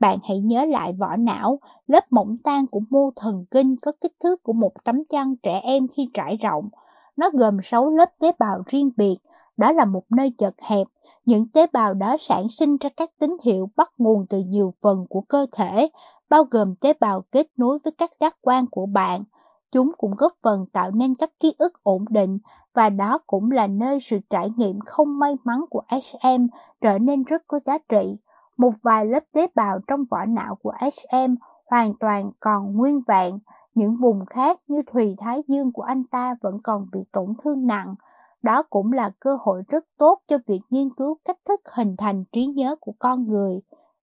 Bạn 0.00 0.18
hãy 0.28 0.40
nhớ 0.40 0.64
lại 0.64 0.92
vỏ 0.92 1.16
não, 1.16 1.58
lớp 1.86 2.12
mỏng 2.12 2.36
tan 2.44 2.66
của 2.66 2.80
mô 2.90 3.10
thần 3.16 3.44
kinh 3.50 3.76
có 3.76 3.92
kích 4.00 4.12
thước 4.24 4.42
của 4.42 4.52
một 4.52 4.72
tấm 4.84 5.04
chăn 5.04 5.36
trẻ 5.36 5.60
em 5.62 5.88
khi 5.88 6.08
trải 6.14 6.36
rộng. 6.36 6.68
Nó 7.16 7.30
gồm 7.32 7.58
6 7.64 7.90
lớp 7.90 8.10
tế 8.18 8.32
bào 8.38 8.62
riêng 8.66 8.90
biệt, 8.96 9.16
đó 9.56 9.72
là 9.72 9.84
một 9.84 10.02
nơi 10.10 10.32
chật 10.38 10.54
hẹp. 10.62 10.86
Những 11.24 11.48
tế 11.48 11.66
bào 11.72 11.94
đó 11.94 12.16
sản 12.20 12.48
sinh 12.48 12.76
ra 12.76 12.90
các 12.96 13.10
tín 13.18 13.36
hiệu 13.44 13.70
bắt 13.76 13.92
nguồn 13.98 14.26
từ 14.26 14.38
nhiều 14.38 14.74
phần 14.82 15.06
của 15.08 15.20
cơ 15.20 15.46
thể, 15.52 15.88
bao 16.28 16.44
gồm 16.44 16.74
tế 16.74 16.92
bào 17.00 17.22
kết 17.32 17.46
nối 17.56 17.78
với 17.84 17.92
các 17.92 18.10
giác 18.20 18.36
quan 18.40 18.66
của 18.66 18.86
bạn. 18.86 19.24
Chúng 19.72 19.92
cũng 19.98 20.14
góp 20.18 20.32
phần 20.42 20.66
tạo 20.72 20.90
nên 20.90 21.14
các 21.14 21.30
ký 21.40 21.54
ức 21.58 21.82
ổn 21.82 22.04
định 22.10 22.38
và 22.74 22.88
đó 22.88 23.18
cũng 23.26 23.50
là 23.50 23.66
nơi 23.66 23.98
sự 24.00 24.18
trải 24.30 24.50
nghiệm 24.56 24.80
không 24.80 25.18
may 25.18 25.36
mắn 25.44 25.64
của 25.70 25.82
SM 26.02 26.46
trở 26.80 26.98
nên 26.98 27.22
rất 27.22 27.42
có 27.46 27.60
giá 27.66 27.78
trị 27.78 28.16
một 28.56 28.72
vài 28.82 29.06
lớp 29.06 29.24
tế 29.32 29.46
bào 29.54 29.78
trong 29.86 30.04
vỏ 30.10 30.24
não 30.24 30.54
của 30.62 30.72
HM 30.80 31.34
hoàn 31.70 31.92
toàn 32.00 32.30
còn 32.40 32.76
nguyên 32.76 33.00
vẹn, 33.06 33.38
những 33.74 33.96
vùng 33.96 34.26
khác 34.26 34.60
như 34.68 34.82
Thùy 34.92 35.14
Thái 35.18 35.42
Dương 35.48 35.72
của 35.72 35.82
anh 35.82 36.04
ta 36.04 36.36
vẫn 36.42 36.58
còn 36.62 36.86
bị 36.92 37.00
tổn 37.12 37.26
thương 37.44 37.66
nặng. 37.66 37.94
Đó 38.42 38.62
cũng 38.70 38.92
là 38.92 39.10
cơ 39.20 39.36
hội 39.40 39.62
rất 39.68 39.84
tốt 39.98 40.18
cho 40.28 40.38
việc 40.46 40.60
nghiên 40.70 40.88
cứu 40.96 41.16
cách 41.24 41.38
thức 41.48 41.60
hình 41.76 41.94
thành 41.98 42.24
trí 42.32 42.46
nhớ 42.46 42.76
của 42.80 42.92
con 42.98 43.28
người. 43.28 43.60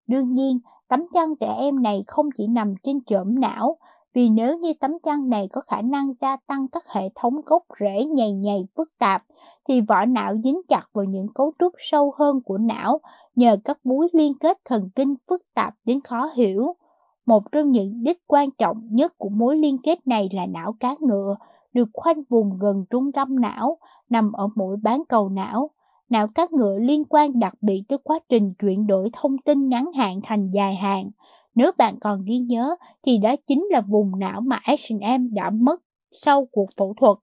Đương 0.08 0.32
nhiên, 0.32 0.60
tấm 0.88 1.06
chân 1.14 1.36
trẻ 1.40 1.54
em 1.58 1.84
này 1.84 2.04
không 2.08 2.30
chỉ 2.38 2.48
nằm 2.48 2.74
trên 2.84 3.04
chởm 3.06 3.40
não, 3.40 3.78
vì 4.14 4.30
nếu 4.30 4.58
như 4.58 4.74
tấm 4.80 4.92
chăn 5.04 5.30
này 5.30 5.48
có 5.52 5.62
khả 5.62 5.82
năng 5.82 6.14
gia 6.22 6.38
tăng 6.48 6.68
các 6.68 6.84
hệ 6.88 7.10
thống 7.16 7.42
gốc 7.46 7.64
rễ 7.80 8.06
nhầy 8.06 8.32
nhầy 8.32 8.66
phức 8.78 8.90
tạp, 9.00 9.24
thì 9.68 9.82
vỏ 9.82 10.06
não 10.06 10.36
dính 10.44 10.62
chặt 10.68 10.84
vào 10.94 11.06
những 11.06 11.28
cấu 11.36 11.52
trúc 11.60 11.74
sâu 11.78 12.14
hơn 12.18 12.42
của 12.46 12.58
não 12.58 13.00
nhờ 13.36 13.58
các 13.64 13.78
mối 13.84 14.08
liên 14.14 14.34
kết 14.40 14.58
thần 14.66 14.90
kinh 14.96 15.16
phức 15.30 15.42
tạp 15.54 15.74
đến 15.86 16.02
khó 16.02 16.30
hiểu. 16.36 16.76
Một 17.26 17.52
trong 17.52 17.72
những 17.72 18.04
đích 18.04 18.28
quan 18.28 18.52
trọng 18.52 18.88
nhất 18.90 19.14
của 19.18 19.30
mối 19.30 19.58
liên 19.58 19.78
kết 19.84 20.08
này 20.08 20.30
là 20.34 20.46
não 20.46 20.76
cá 20.80 20.96
ngựa, 21.00 21.36
được 21.74 21.90
khoanh 21.94 22.24
vùng 22.30 22.58
gần 22.60 22.86
trung 22.90 23.12
tâm 23.12 23.40
não, 23.42 23.78
nằm 24.10 24.32
ở 24.32 24.48
mũi 24.56 24.78
bán 24.84 25.04
cầu 25.10 25.30
não. 25.30 25.70
Não 26.10 26.28
cá 26.28 26.48
ngựa 26.52 26.78
liên 26.80 27.04
quan 27.06 27.40
đặc 27.40 27.54
biệt 27.62 27.84
tới 27.88 27.98
quá 28.04 28.20
trình 28.30 28.54
chuyển 28.60 28.88
đổi 28.88 29.10
thông 29.14 29.38
tin 29.38 29.70
ngắn 29.70 29.92
hạn 29.98 30.20
thành 30.24 30.52
dài 30.52 30.76
hạn. 30.76 31.10
Nếu 31.56 31.72
bạn 31.78 32.00
còn 32.00 32.24
ghi 32.26 32.38
nhớ 32.38 32.76
thì 33.04 33.18
đó 33.18 33.36
chính 33.48 33.68
là 33.72 33.82
vùng 33.82 34.20
não 34.20 34.42
mà 34.42 34.60
H&M 34.66 35.34
đã 35.34 35.50
mất 35.50 35.82
sau 36.12 36.48
cuộc 36.52 36.70
phẫu 36.78 36.94
thuật. 36.98 37.18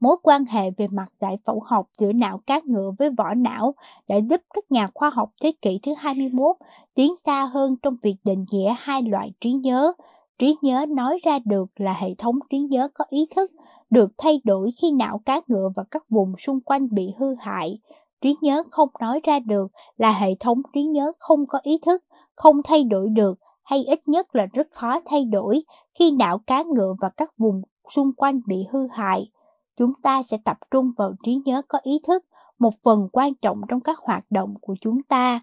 Mối 0.00 0.16
quan 0.22 0.44
hệ 0.44 0.70
về 0.70 0.86
mặt 0.92 1.12
giải 1.20 1.36
phẫu 1.44 1.62
học 1.66 1.88
giữa 1.98 2.12
não 2.12 2.40
cá 2.46 2.60
ngựa 2.64 2.90
với 2.98 3.10
vỏ 3.10 3.34
não 3.34 3.74
đã 4.08 4.16
giúp 4.30 4.40
các 4.54 4.64
nhà 4.70 4.88
khoa 4.94 5.10
học 5.10 5.32
thế 5.42 5.52
kỷ 5.62 5.78
thứ 5.82 5.94
21 5.98 6.56
tiến 6.94 7.14
xa 7.26 7.44
hơn 7.44 7.76
trong 7.82 7.96
việc 8.02 8.16
định 8.24 8.44
nghĩa 8.52 8.74
hai 8.78 9.02
loại 9.02 9.32
trí 9.40 9.52
nhớ. 9.52 9.92
Trí 10.38 10.56
nhớ 10.62 10.86
nói 10.88 11.18
ra 11.24 11.38
được 11.44 11.66
là 11.76 11.94
hệ 11.94 12.14
thống 12.18 12.38
trí 12.50 12.58
nhớ 12.58 12.88
có 12.94 13.04
ý 13.08 13.26
thức, 13.36 13.52
được 13.90 14.12
thay 14.18 14.40
đổi 14.44 14.70
khi 14.80 14.90
não 14.90 15.20
cá 15.24 15.40
ngựa 15.46 15.68
và 15.76 15.84
các 15.90 16.10
vùng 16.10 16.34
xung 16.38 16.60
quanh 16.60 16.88
bị 16.90 17.12
hư 17.18 17.34
hại. 17.34 17.78
Trí 18.20 18.36
nhớ 18.40 18.62
không 18.70 18.88
nói 19.00 19.20
ra 19.24 19.38
được 19.38 19.66
là 19.96 20.12
hệ 20.12 20.34
thống 20.40 20.62
trí 20.72 20.82
nhớ 20.84 21.12
không 21.18 21.46
có 21.46 21.58
ý 21.62 21.78
thức, 21.86 22.04
không 22.34 22.62
thay 22.64 22.84
đổi 22.84 23.08
được 23.08 23.38
hay 23.62 23.84
ít 23.84 24.08
nhất 24.08 24.34
là 24.34 24.46
rất 24.52 24.66
khó 24.70 25.00
thay 25.06 25.24
đổi 25.24 25.62
khi 25.98 26.10
não 26.10 26.38
cá 26.38 26.62
ngựa 26.62 26.94
và 27.00 27.08
các 27.16 27.38
vùng 27.38 27.62
xung 27.90 28.12
quanh 28.16 28.40
bị 28.46 28.66
hư 28.72 28.86
hại. 28.90 29.30
Chúng 29.76 29.92
ta 30.02 30.22
sẽ 30.22 30.38
tập 30.44 30.56
trung 30.70 30.92
vào 30.96 31.12
trí 31.24 31.40
nhớ 31.44 31.62
có 31.68 31.78
ý 31.82 32.00
thức, 32.06 32.24
một 32.58 32.74
phần 32.84 33.08
quan 33.12 33.34
trọng 33.34 33.60
trong 33.68 33.80
các 33.80 33.98
hoạt 33.98 34.24
động 34.30 34.54
của 34.60 34.74
chúng 34.80 35.02
ta. 35.02 35.40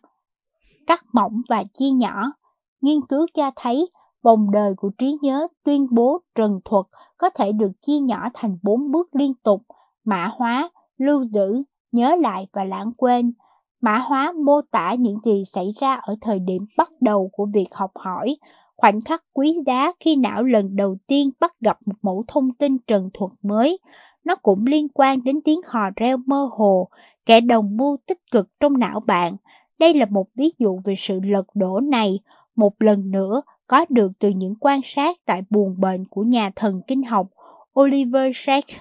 Cắt 0.88 1.06
mỏng 1.14 1.42
và 1.50 1.64
chia 1.74 1.92
nhỏ. 1.92 2.32
Nghiên 2.82 3.02
cứu 3.10 3.28
cho 3.34 3.52
thấy 3.56 3.90
vòng 4.24 4.52
đời 4.52 4.74
của 4.78 4.90
trí 4.98 5.18
nhớ 5.22 5.48
tuyên 5.64 5.88
bố 5.92 6.22
trần 6.36 6.60
thuật 6.66 6.86
có 7.18 7.30
thể 7.30 7.52
được 7.52 7.72
chia 7.82 8.00
nhỏ 8.00 8.30
thành 8.34 8.58
bốn 8.64 8.92
bước 8.92 9.16
liên 9.16 9.34
tục, 9.44 9.62
mã 10.06 10.32
hóa, 10.38 10.70
lưu 10.98 11.24
giữ, 11.24 11.64
nhớ 11.98 12.16
lại 12.16 12.48
và 12.54 12.64
lãng 12.64 12.92
quên. 12.98 13.34
Mã 13.82 13.98
hóa 13.98 14.32
mô 14.46 14.62
tả 14.72 14.94
những 14.94 15.18
gì 15.26 15.44
xảy 15.46 15.72
ra 15.80 15.94
ở 15.94 16.16
thời 16.22 16.40
điểm 16.40 16.66
bắt 16.78 16.92
đầu 17.02 17.30
của 17.34 17.46
việc 17.54 17.68
học 17.72 17.92
hỏi, 17.96 18.38
khoảnh 18.76 19.02
khắc 19.02 19.24
quý 19.34 19.58
giá 19.66 19.92
khi 20.00 20.16
não 20.16 20.44
lần 20.44 20.76
đầu 20.76 20.98
tiên 21.08 21.30
bắt 21.40 21.54
gặp 21.62 21.78
một 21.86 21.96
mẫu 22.02 22.24
thông 22.28 22.54
tin 22.54 22.78
trần 22.88 23.10
thuật 23.14 23.32
mới. 23.42 23.80
Nó 24.26 24.36
cũng 24.36 24.66
liên 24.66 24.88
quan 24.94 25.24
đến 25.24 25.42
tiếng 25.42 25.62
hò 25.68 25.90
reo 25.96 26.18
mơ 26.18 26.50
hồ, 26.52 26.88
kẻ 27.26 27.42
đồng 27.42 27.78
mưu 27.78 27.98
tích 28.06 28.20
cực 28.32 28.48
trong 28.60 28.80
não 28.80 29.00
bạn. 29.00 29.36
Đây 29.80 29.94
là 29.94 30.06
một 30.06 30.28
ví 30.36 30.52
dụ 30.60 30.80
về 30.86 30.96
sự 30.98 31.20
lật 31.24 31.46
đổ 31.54 31.80
này, 31.80 32.20
một 32.56 32.74
lần 32.80 33.12
nữa 33.12 33.42
có 33.68 33.86
được 33.90 34.12
từ 34.20 34.30
những 34.30 34.56
quan 34.60 34.82
sát 34.86 35.18
tại 35.26 35.42
buồng 35.50 35.80
bệnh 35.80 36.06
của 36.06 36.24
nhà 36.24 36.52
thần 36.56 36.82
kinh 36.88 37.04
học 37.04 37.28
Oliver 37.80 38.32
Sacks 38.36 38.78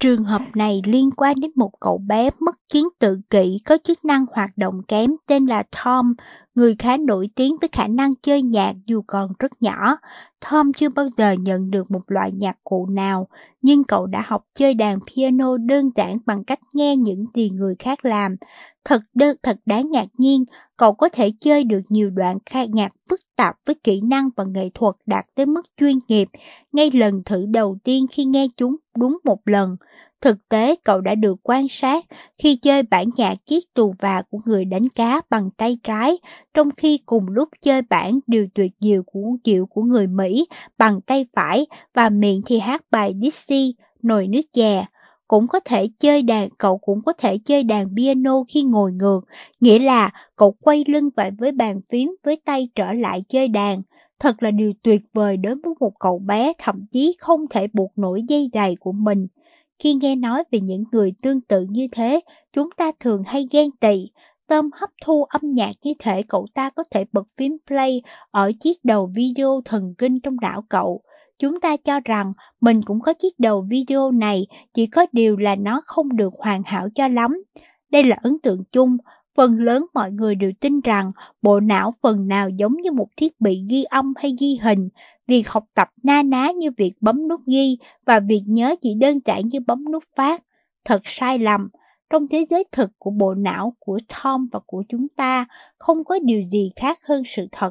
Trường 0.00 0.24
hợp 0.24 0.42
này 0.54 0.82
liên 0.84 1.10
quan 1.16 1.40
đến 1.40 1.50
một 1.56 1.70
cậu 1.80 1.98
bé 1.98 2.30
mất 2.40 2.54
chiến 2.68 2.84
tự 2.98 3.20
kỷ 3.30 3.58
có 3.64 3.78
chức 3.84 4.04
năng 4.04 4.26
hoạt 4.32 4.50
động 4.56 4.82
kém 4.88 5.10
tên 5.26 5.46
là 5.46 5.62
Tom, 5.84 6.14
người 6.54 6.76
khá 6.78 6.96
nổi 6.96 7.28
tiếng 7.34 7.56
với 7.60 7.68
khả 7.72 7.86
năng 7.86 8.14
chơi 8.22 8.42
nhạc 8.42 8.74
dù 8.86 9.02
còn 9.06 9.32
rất 9.38 9.52
nhỏ. 9.60 9.96
Tom 10.50 10.72
chưa 10.72 10.88
bao 10.88 11.06
giờ 11.16 11.32
nhận 11.32 11.70
được 11.70 11.90
một 11.90 12.02
loại 12.06 12.32
nhạc 12.32 12.56
cụ 12.64 12.86
nào, 12.86 13.28
nhưng 13.62 13.84
cậu 13.84 14.06
đã 14.06 14.22
học 14.26 14.44
chơi 14.54 14.74
đàn 14.74 14.98
piano 15.00 15.56
đơn 15.56 15.90
giản 15.96 16.18
bằng 16.26 16.44
cách 16.44 16.60
nghe 16.74 16.96
những 16.96 17.24
gì 17.34 17.50
người 17.50 17.74
khác 17.78 18.04
làm. 18.04 18.36
Thật 18.84 19.02
đơn 19.14 19.36
thật 19.42 19.56
đáng 19.66 19.90
ngạc 19.90 20.06
nhiên, 20.18 20.44
cậu 20.76 20.92
có 20.92 21.08
thể 21.08 21.30
chơi 21.40 21.64
được 21.64 21.80
nhiều 21.88 22.10
đoạn 22.10 22.38
khai 22.46 22.68
nhạc 22.68 22.92
phức 23.10 23.20
tạp 23.36 23.56
với 23.66 23.74
kỹ 23.84 24.00
năng 24.00 24.30
và 24.36 24.44
nghệ 24.44 24.68
thuật 24.74 24.94
đạt 25.06 25.24
tới 25.34 25.46
mức 25.46 25.62
chuyên 25.76 25.98
nghiệp 26.08 26.28
ngay 26.72 26.90
lần 26.90 27.22
thử 27.24 27.46
đầu 27.46 27.78
tiên 27.84 28.06
khi 28.10 28.24
nghe 28.24 28.46
chúng 28.56 28.76
đúng 28.96 29.18
một 29.24 29.48
lần. 29.48 29.76
Thực 30.20 30.48
tế, 30.48 30.74
cậu 30.84 31.00
đã 31.00 31.14
được 31.14 31.36
quan 31.42 31.66
sát 31.70 32.04
khi 32.38 32.56
chơi 32.56 32.82
bản 32.82 33.06
nhạc 33.16 33.34
chiếc 33.46 33.74
tù 33.74 33.94
và 33.98 34.22
của 34.30 34.38
người 34.44 34.64
đánh 34.64 34.88
cá 34.88 35.20
bằng 35.30 35.50
tay 35.56 35.78
trái, 35.82 36.18
trong 36.54 36.70
khi 36.76 36.98
cùng 37.06 37.28
lúc 37.28 37.48
chơi 37.62 37.82
bản 37.82 38.18
điều 38.26 38.46
tuyệt 38.54 38.72
diệu 38.80 39.02
của 39.02 39.36
diệu 39.44 39.66
của 39.66 39.82
người 39.82 40.06
Mỹ 40.06 40.46
bằng 40.78 41.00
tay 41.00 41.26
phải 41.32 41.66
và 41.94 42.08
miệng 42.08 42.42
thì 42.46 42.58
hát 42.58 42.82
bài 42.90 43.14
Dixie, 43.22 43.72
nồi 44.02 44.26
nước 44.28 44.42
chè 44.52 44.86
cũng 45.30 45.48
có 45.48 45.60
thể 45.64 45.88
chơi 45.98 46.22
đàn, 46.22 46.48
cậu 46.58 46.78
cũng 46.78 47.02
có 47.02 47.12
thể 47.12 47.38
chơi 47.38 47.62
đàn 47.62 47.96
piano 47.96 48.44
khi 48.48 48.62
ngồi 48.62 48.92
ngược, 48.92 49.20
nghĩa 49.60 49.78
là 49.78 50.10
cậu 50.36 50.54
quay 50.64 50.84
lưng 50.88 51.08
lại 51.16 51.30
với 51.38 51.52
bàn 51.52 51.80
phím 51.90 52.16
với 52.24 52.40
tay 52.44 52.68
trở 52.74 52.92
lại 52.92 53.22
chơi 53.28 53.48
đàn. 53.48 53.82
Thật 54.18 54.42
là 54.42 54.50
điều 54.50 54.72
tuyệt 54.82 55.00
vời 55.12 55.36
đối 55.36 55.54
với 55.54 55.74
một 55.80 55.92
cậu 56.00 56.18
bé 56.18 56.52
thậm 56.58 56.86
chí 56.90 57.12
không 57.18 57.40
thể 57.50 57.66
buộc 57.72 57.92
nổi 57.96 58.22
dây 58.28 58.50
giày 58.52 58.76
của 58.80 58.92
mình. 58.92 59.26
Khi 59.78 59.94
nghe 59.94 60.16
nói 60.16 60.44
về 60.50 60.60
những 60.60 60.84
người 60.92 61.12
tương 61.22 61.40
tự 61.40 61.66
như 61.70 61.86
thế, 61.92 62.20
chúng 62.52 62.68
ta 62.76 62.92
thường 63.00 63.22
hay 63.26 63.46
ghen 63.50 63.70
tị. 63.80 64.10
Tâm 64.48 64.70
hấp 64.72 64.90
thu 65.04 65.24
âm 65.24 65.50
nhạc 65.50 65.72
như 65.82 65.92
thể 65.98 66.22
cậu 66.22 66.46
ta 66.54 66.70
có 66.70 66.84
thể 66.90 67.04
bật 67.12 67.26
phím 67.36 67.56
play 67.66 68.02
ở 68.30 68.52
chiếc 68.60 68.84
đầu 68.84 69.10
video 69.14 69.60
thần 69.64 69.94
kinh 69.98 70.20
trong 70.20 70.36
não 70.40 70.64
cậu. 70.68 71.02
Chúng 71.40 71.60
ta 71.60 71.76
cho 71.76 72.00
rằng 72.04 72.32
mình 72.60 72.82
cũng 72.82 73.00
có 73.00 73.12
chiếc 73.12 73.38
đầu 73.38 73.66
video 73.70 74.10
này, 74.10 74.46
chỉ 74.74 74.86
có 74.86 75.06
điều 75.12 75.36
là 75.36 75.56
nó 75.56 75.82
không 75.86 76.16
được 76.16 76.32
hoàn 76.38 76.62
hảo 76.62 76.88
cho 76.94 77.08
lắm. 77.08 77.42
Đây 77.90 78.04
là 78.04 78.16
ấn 78.22 78.38
tượng 78.42 78.64
chung, 78.72 78.96
phần 79.34 79.60
lớn 79.60 79.86
mọi 79.94 80.12
người 80.12 80.34
đều 80.34 80.52
tin 80.60 80.80
rằng 80.80 81.10
bộ 81.42 81.60
não 81.60 81.90
phần 82.02 82.28
nào 82.28 82.48
giống 82.48 82.76
như 82.76 82.92
một 82.92 83.08
thiết 83.16 83.40
bị 83.40 83.64
ghi 83.68 83.84
âm 83.84 84.12
hay 84.16 84.34
ghi 84.40 84.58
hình, 84.62 84.88
việc 85.26 85.48
học 85.48 85.64
tập 85.74 85.88
na 86.02 86.22
ná 86.22 86.50
như 86.50 86.70
việc 86.76 86.92
bấm 87.00 87.28
nút 87.28 87.40
ghi 87.46 87.78
và 88.06 88.20
việc 88.20 88.42
nhớ 88.46 88.74
chỉ 88.82 88.94
đơn 88.94 89.18
giản 89.24 89.48
như 89.48 89.60
bấm 89.66 89.84
nút 89.92 90.04
phát. 90.16 90.42
Thật 90.84 91.00
sai 91.04 91.38
lầm, 91.38 91.68
trong 92.10 92.28
thế 92.28 92.46
giới 92.50 92.64
thực 92.72 92.90
của 92.98 93.10
bộ 93.10 93.34
não 93.34 93.74
của 93.78 93.98
Tom 94.22 94.48
và 94.52 94.60
của 94.66 94.82
chúng 94.88 95.08
ta 95.08 95.46
không 95.78 96.04
có 96.04 96.18
điều 96.22 96.42
gì 96.42 96.70
khác 96.76 96.98
hơn 97.02 97.22
sự 97.26 97.46
thật. 97.52 97.70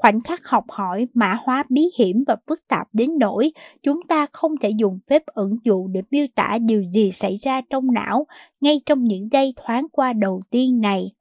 Khoảnh 0.00 0.20
khắc 0.20 0.46
học 0.46 0.64
hỏi 0.68 1.06
mã 1.14 1.38
hóa 1.44 1.64
bí 1.68 1.82
hiểm 1.98 2.24
và 2.26 2.36
phức 2.48 2.68
tạp 2.68 2.88
đến 2.92 3.18
nỗi 3.18 3.52
chúng 3.82 4.00
ta 4.08 4.26
không 4.32 4.56
thể 4.56 4.70
dùng 4.70 4.98
phép 5.10 5.22
ẩn 5.26 5.56
dụ 5.64 5.88
để 5.88 6.02
miêu 6.10 6.26
tả 6.34 6.58
điều 6.60 6.82
gì 6.82 7.12
xảy 7.12 7.36
ra 7.42 7.60
trong 7.70 7.92
não 7.92 8.26
ngay 8.60 8.80
trong 8.86 9.04
những 9.04 9.28
giây 9.32 9.54
thoáng 9.56 9.86
qua 9.92 10.12
đầu 10.12 10.42
tiên 10.50 10.80
này. 10.80 11.12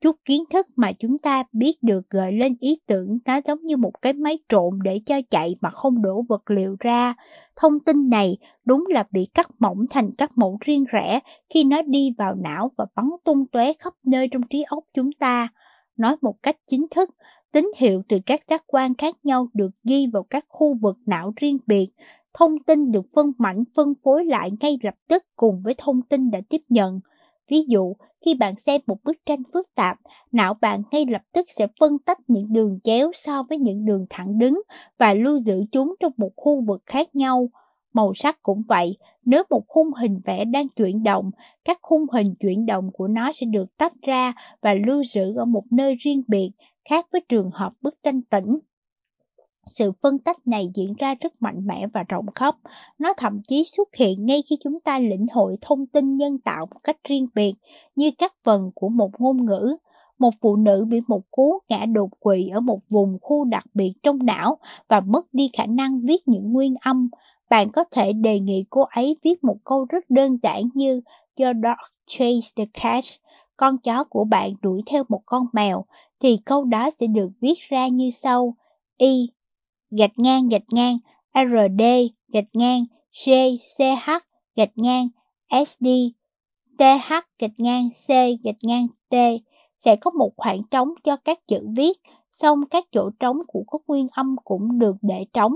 Chút 0.00 0.16
kiến 0.24 0.44
thức 0.50 0.66
mà 0.76 0.92
chúng 0.92 1.18
ta 1.18 1.44
biết 1.52 1.82
được 1.82 2.10
gợi 2.10 2.32
lên 2.32 2.56
ý 2.60 2.78
tưởng 2.86 3.18
nó 3.24 3.40
giống 3.46 3.62
như 3.62 3.76
một 3.76 4.02
cái 4.02 4.12
máy 4.12 4.38
trộn 4.48 4.78
để 4.82 5.00
cho 5.06 5.20
chạy 5.30 5.56
mà 5.60 5.70
không 5.70 6.02
đổ 6.02 6.22
vật 6.28 6.50
liệu 6.50 6.76
ra. 6.80 7.14
Thông 7.56 7.80
tin 7.80 8.10
này 8.10 8.36
đúng 8.64 8.84
là 8.88 9.04
bị 9.10 9.26
cắt 9.34 9.50
mỏng 9.58 9.86
thành 9.90 10.10
các 10.18 10.38
mẫu 10.38 10.58
riêng 10.60 10.84
rẽ 10.92 11.20
khi 11.50 11.64
nó 11.64 11.82
đi 11.82 12.14
vào 12.18 12.34
não 12.34 12.68
và 12.78 12.86
bắn 12.94 13.10
tung 13.24 13.46
tóe 13.52 13.72
khắp 13.72 13.92
nơi 14.04 14.28
trong 14.32 14.42
trí 14.50 14.62
óc 14.62 14.84
chúng 14.94 15.12
ta. 15.12 15.48
Nói 15.96 16.16
một 16.22 16.42
cách 16.42 16.56
chính 16.70 16.86
thức, 16.90 17.10
tín 17.56 17.70
hiệu 17.76 18.02
từ 18.08 18.18
các 18.26 18.40
giác 18.48 18.64
quan 18.66 18.94
khác 18.94 19.14
nhau 19.24 19.48
được 19.54 19.70
ghi 19.84 20.06
vào 20.12 20.22
các 20.30 20.44
khu 20.48 20.74
vực 20.74 20.98
não 21.06 21.32
riêng 21.36 21.58
biệt. 21.66 21.86
Thông 22.34 22.58
tin 22.58 22.92
được 22.92 23.06
phân 23.14 23.32
mảnh 23.38 23.64
phân 23.76 23.94
phối 24.04 24.24
lại 24.24 24.50
ngay 24.60 24.78
lập 24.82 24.94
tức 25.08 25.24
cùng 25.36 25.62
với 25.64 25.74
thông 25.78 26.02
tin 26.02 26.30
đã 26.30 26.40
tiếp 26.48 26.62
nhận. 26.68 27.00
Ví 27.48 27.64
dụ, 27.68 27.94
khi 28.24 28.34
bạn 28.34 28.54
xem 28.66 28.80
một 28.86 29.04
bức 29.04 29.16
tranh 29.26 29.42
phức 29.52 29.74
tạp, 29.74 29.98
não 30.32 30.54
bạn 30.54 30.82
ngay 30.90 31.06
lập 31.10 31.22
tức 31.32 31.46
sẽ 31.56 31.66
phân 31.80 31.98
tách 31.98 32.18
những 32.28 32.52
đường 32.52 32.78
chéo 32.84 33.10
so 33.14 33.42
với 33.42 33.58
những 33.58 33.84
đường 33.84 34.06
thẳng 34.10 34.38
đứng 34.38 34.62
và 34.98 35.14
lưu 35.14 35.38
giữ 35.38 35.64
chúng 35.72 35.94
trong 36.00 36.12
một 36.16 36.30
khu 36.36 36.60
vực 36.60 36.82
khác 36.86 37.16
nhau. 37.16 37.48
Màu 37.92 38.12
sắc 38.14 38.42
cũng 38.42 38.62
vậy, 38.68 38.96
nếu 39.24 39.42
một 39.50 39.62
khung 39.68 39.92
hình 39.92 40.20
vẽ 40.24 40.44
đang 40.44 40.68
chuyển 40.68 41.02
động, 41.02 41.30
các 41.64 41.78
khung 41.82 42.06
hình 42.12 42.34
chuyển 42.34 42.66
động 42.66 42.90
của 42.92 43.08
nó 43.08 43.32
sẽ 43.32 43.46
được 43.46 43.76
tách 43.76 43.92
ra 44.02 44.32
và 44.60 44.74
lưu 44.86 45.04
giữ 45.04 45.34
ở 45.36 45.44
một 45.44 45.64
nơi 45.70 45.94
riêng 45.94 46.22
biệt, 46.28 46.50
khác 46.88 47.06
với 47.12 47.20
trường 47.28 47.50
hợp 47.50 47.72
bức 47.82 48.02
tranh 48.02 48.22
tĩnh. 48.22 48.58
Sự 49.70 49.92
phân 50.02 50.18
tách 50.18 50.46
này 50.46 50.70
diễn 50.74 50.94
ra 50.98 51.14
rất 51.20 51.42
mạnh 51.42 51.66
mẽ 51.66 51.86
và 51.86 52.02
rộng 52.02 52.26
khắp. 52.34 52.56
Nó 52.98 53.14
thậm 53.16 53.40
chí 53.48 53.64
xuất 53.64 53.94
hiện 53.94 54.26
ngay 54.26 54.42
khi 54.50 54.56
chúng 54.64 54.80
ta 54.80 54.98
lĩnh 54.98 55.26
hội 55.32 55.56
thông 55.60 55.86
tin 55.86 56.16
nhân 56.16 56.38
tạo 56.38 56.66
một 56.66 56.80
cách 56.84 56.96
riêng 57.04 57.28
biệt, 57.34 57.54
như 57.96 58.10
các 58.18 58.34
phần 58.44 58.70
của 58.74 58.88
một 58.88 59.20
ngôn 59.20 59.46
ngữ. 59.46 59.76
một 60.18 60.34
phụ 60.40 60.56
nữ 60.56 60.84
bị 60.88 61.00
một 61.08 61.30
cú 61.30 61.58
ngã 61.68 61.86
đột 61.86 62.10
quỵ 62.20 62.48
ở 62.48 62.60
một 62.60 62.78
vùng 62.88 63.18
khu 63.22 63.44
đặc 63.44 63.64
biệt 63.74 63.92
trong 64.02 64.18
não 64.26 64.58
và 64.88 65.00
mất 65.00 65.26
đi 65.32 65.50
khả 65.52 65.66
năng 65.66 66.00
viết 66.00 66.28
những 66.28 66.52
nguyên 66.52 66.74
âm, 66.80 67.08
bạn 67.50 67.70
có 67.70 67.84
thể 67.90 68.12
đề 68.12 68.40
nghị 68.40 68.64
cô 68.70 68.80
ấy 68.80 69.16
viết 69.22 69.44
một 69.44 69.56
câu 69.64 69.84
rất 69.84 70.10
đơn 70.10 70.38
giản 70.42 70.62
như 70.74 71.00
Your 71.36 71.56
dog 71.56 71.90
chased 72.06 72.56
the 72.56 72.64
cat, 72.82 73.04
con 73.56 73.78
chó 73.78 74.04
của 74.04 74.24
bạn 74.24 74.50
đuổi 74.62 74.82
theo 74.86 75.04
một 75.08 75.20
con 75.26 75.46
mèo, 75.52 75.84
thì 76.20 76.38
câu 76.44 76.64
đó 76.64 76.90
sẽ 77.00 77.06
được 77.06 77.28
viết 77.40 77.58
ra 77.68 77.88
như 77.88 78.10
sau. 78.10 78.56
Y, 78.98 79.30
gạch 79.90 80.18
ngang 80.18 80.48
gạch 80.48 80.72
ngang, 80.72 80.98
RD, 81.34 81.82
gạch 82.28 82.48
ngang, 82.52 82.84
G, 83.26 83.30
CH, 83.76 84.10
gạch 84.56 84.72
ngang, 84.76 85.08
SD, 85.66 85.86
TH, 86.78 87.12
gạch 87.38 87.58
ngang, 87.58 87.90
C, 87.90 88.08
gạch 88.44 88.56
ngang, 88.62 88.86
T. 89.10 89.14
Sẽ 89.84 89.96
có 89.96 90.10
một 90.10 90.30
khoảng 90.36 90.62
trống 90.70 90.88
cho 91.04 91.16
các 91.16 91.38
chữ 91.48 91.60
viết, 91.76 92.00
xong 92.40 92.66
các 92.70 92.84
chỗ 92.92 93.10
trống 93.20 93.38
của 93.46 93.64
các 93.72 93.80
nguyên 93.86 94.06
âm 94.12 94.36
cũng 94.44 94.78
được 94.78 94.96
để 95.02 95.24
trống. 95.32 95.52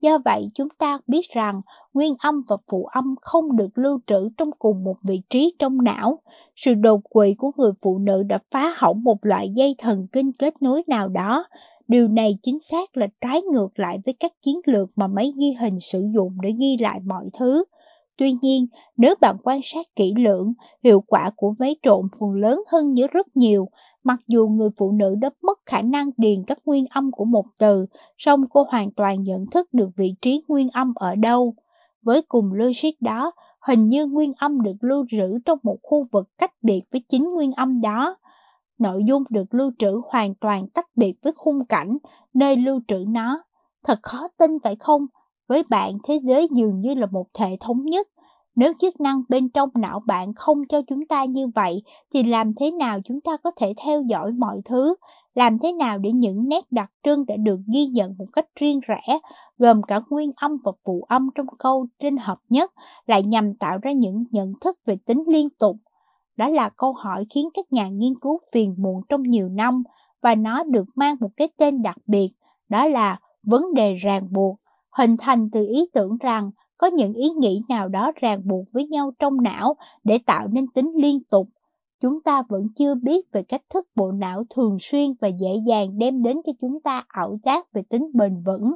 Do 0.00 0.18
vậy, 0.24 0.50
chúng 0.54 0.68
ta 0.78 0.98
biết 1.06 1.30
rằng 1.34 1.60
nguyên 1.94 2.14
âm 2.18 2.42
và 2.48 2.56
phụ 2.70 2.84
âm 2.84 3.14
không 3.20 3.56
được 3.56 3.78
lưu 3.78 4.00
trữ 4.06 4.28
trong 4.36 4.50
cùng 4.58 4.84
một 4.84 4.96
vị 5.02 5.22
trí 5.30 5.54
trong 5.58 5.82
não. 5.84 6.18
Sự 6.56 6.74
đột 6.74 7.00
quỵ 7.10 7.34
của 7.38 7.50
người 7.56 7.70
phụ 7.82 7.98
nữ 7.98 8.22
đã 8.22 8.38
phá 8.50 8.74
hỏng 8.76 9.04
một 9.04 9.18
loại 9.22 9.48
dây 9.54 9.74
thần 9.78 10.06
kinh 10.12 10.32
kết 10.32 10.62
nối 10.62 10.82
nào 10.86 11.08
đó. 11.08 11.44
Điều 11.88 12.08
này 12.08 12.38
chính 12.42 12.58
xác 12.70 12.96
là 12.96 13.06
trái 13.20 13.42
ngược 13.42 13.78
lại 13.78 13.98
với 14.04 14.14
các 14.20 14.32
chiến 14.42 14.60
lược 14.66 14.88
mà 14.96 15.06
máy 15.06 15.32
ghi 15.38 15.52
hình 15.60 15.80
sử 15.80 16.06
dụng 16.14 16.32
để 16.42 16.50
ghi 16.58 16.76
lại 16.80 17.00
mọi 17.04 17.24
thứ. 17.38 17.64
Tuy 18.18 18.32
nhiên, 18.42 18.66
nếu 18.96 19.14
bạn 19.20 19.36
quan 19.42 19.60
sát 19.64 19.86
kỹ 19.96 20.14
lưỡng, 20.16 20.52
hiệu 20.84 21.00
quả 21.00 21.30
của 21.36 21.54
máy 21.58 21.76
trộn 21.82 22.08
phần 22.20 22.34
lớn 22.34 22.62
hơn 22.72 22.92
nhớ 22.92 23.06
rất 23.12 23.36
nhiều, 23.36 23.68
Mặc 24.08 24.20
dù 24.26 24.48
người 24.48 24.70
phụ 24.76 24.92
nữ 24.92 25.14
đã 25.20 25.30
mất 25.42 25.58
khả 25.66 25.82
năng 25.82 26.10
điền 26.16 26.44
các 26.46 26.58
nguyên 26.64 26.86
âm 26.90 27.10
của 27.10 27.24
một 27.24 27.46
từ, 27.60 27.86
song 28.18 28.44
cô 28.50 28.66
hoàn 28.68 28.90
toàn 28.92 29.22
nhận 29.22 29.46
thức 29.46 29.68
được 29.72 29.88
vị 29.96 30.14
trí 30.22 30.42
nguyên 30.48 30.70
âm 30.70 30.94
ở 30.94 31.14
đâu. 31.14 31.54
Với 32.02 32.22
cùng 32.28 32.52
logic 32.52 32.90
đó, 33.00 33.32
hình 33.66 33.88
như 33.88 34.06
nguyên 34.06 34.32
âm 34.38 34.62
được 34.62 34.76
lưu 34.80 35.04
trữ 35.10 35.38
trong 35.44 35.58
một 35.62 35.76
khu 35.82 36.04
vực 36.12 36.28
cách 36.38 36.52
biệt 36.62 36.82
với 36.92 37.02
chính 37.08 37.34
nguyên 37.34 37.52
âm 37.52 37.80
đó. 37.80 38.16
Nội 38.78 39.04
dung 39.08 39.22
được 39.30 39.54
lưu 39.54 39.70
trữ 39.78 40.00
hoàn 40.08 40.34
toàn 40.34 40.68
tách 40.68 40.86
biệt 40.96 41.14
với 41.22 41.32
khung 41.36 41.66
cảnh, 41.66 41.98
nơi 42.34 42.56
lưu 42.56 42.80
trữ 42.88 43.04
nó. 43.08 43.42
Thật 43.86 43.98
khó 44.02 44.28
tin 44.38 44.50
phải 44.64 44.76
không? 44.76 45.06
Với 45.48 45.62
bạn, 45.68 45.98
thế 46.04 46.20
giới 46.22 46.48
dường 46.50 46.80
như 46.80 46.94
là 46.94 47.06
một 47.06 47.26
thể 47.34 47.56
thống 47.60 47.84
nhất, 47.84 48.08
nếu 48.56 48.72
chức 48.78 49.00
năng 49.00 49.22
bên 49.28 49.48
trong 49.48 49.68
não 49.74 50.00
bạn 50.06 50.34
không 50.34 50.62
cho 50.68 50.82
chúng 50.88 51.06
ta 51.06 51.24
như 51.24 51.46
vậy, 51.54 51.82
thì 52.14 52.22
làm 52.22 52.54
thế 52.54 52.70
nào 52.70 52.98
chúng 53.04 53.20
ta 53.20 53.36
có 53.44 53.50
thể 53.56 53.74
theo 53.84 54.02
dõi 54.02 54.32
mọi 54.32 54.60
thứ? 54.64 54.94
Làm 55.34 55.58
thế 55.58 55.72
nào 55.72 55.98
để 55.98 56.12
những 56.12 56.48
nét 56.48 56.64
đặc 56.70 56.90
trưng 57.02 57.26
đã 57.26 57.36
được 57.36 57.58
ghi 57.66 57.86
nhận 57.86 58.14
một 58.18 58.26
cách 58.32 58.46
riêng 58.56 58.80
rẽ, 58.86 59.18
gồm 59.58 59.82
cả 59.82 60.00
nguyên 60.10 60.30
âm 60.36 60.56
và 60.64 60.72
phụ 60.84 61.04
âm 61.08 61.28
trong 61.34 61.46
câu 61.58 61.86
trên 61.98 62.16
hợp 62.16 62.38
nhất, 62.48 62.72
lại 63.06 63.22
nhằm 63.22 63.54
tạo 63.54 63.78
ra 63.82 63.92
những 63.92 64.24
nhận 64.30 64.52
thức 64.60 64.78
về 64.86 64.96
tính 65.06 65.24
liên 65.26 65.48
tục? 65.50 65.76
Đó 66.36 66.48
là 66.48 66.68
câu 66.76 66.92
hỏi 66.92 67.26
khiến 67.30 67.48
các 67.54 67.72
nhà 67.72 67.88
nghiên 67.88 68.18
cứu 68.20 68.40
phiền 68.52 68.74
muộn 68.78 69.02
trong 69.08 69.22
nhiều 69.22 69.48
năm, 69.48 69.82
và 70.22 70.34
nó 70.34 70.62
được 70.62 70.84
mang 70.94 71.16
một 71.20 71.30
cái 71.36 71.48
tên 71.56 71.82
đặc 71.82 71.96
biệt, 72.06 72.30
đó 72.68 72.86
là 72.86 73.20
vấn 73.42 73.74
đề 73.74 73.94
ràng 73.94 74.28
buộc, 74.32 74.58
hình 74.98 75.16
thành 75.18 75.50
từ 75.50 75.66
ý 75.68 75.86
tưởng 75.92 76.16
rằng 76.20 76.50
có 76.78 76.86
những 76.86 77.14
ý 77.14 77.28
nghĩ 77.30 77.62
nào 77.68 77.88
đó 77.88 78.12
ràng 78.20 78.40
buộc 78.44 78.64
với 78.72 78.86
nhau 78.86 79.10
trong 79.18 79.42
não 79.42 79.74
để 80.04 80.18
tạo 80.26 80.48
nên 80.48 80.66
tính 80.68 80.92
liên 80.96 81.20
tục. 81.30 81.48
Chúng 82.00 82.22
ta 82.22 82.42
vẫn 82.48 82.66
chưa 82.76 82.94
biết 82.94 83.32
về 83.32 83.42
cách 83.42 83.62
thức 83.70 83.88
bộ 83.96 84.12
não 84.12 84.44
thường 84.54 84.76
xuyên 84.80 85.10
và 85.20 85.28
dễ 85.28 85.50
dàng 85.66 85.98
đem 85.98 86.22
đến 86.22 86.36
cho 86.46 86.52
chúng 86.60 86.80
ta 86.80 87.04
ảo 87.08 87.38
giác 87.44 87.72
về 87.72 87.82
tính 87.90 88.10
bền 88.14 88.42
vững. 88.46 88.74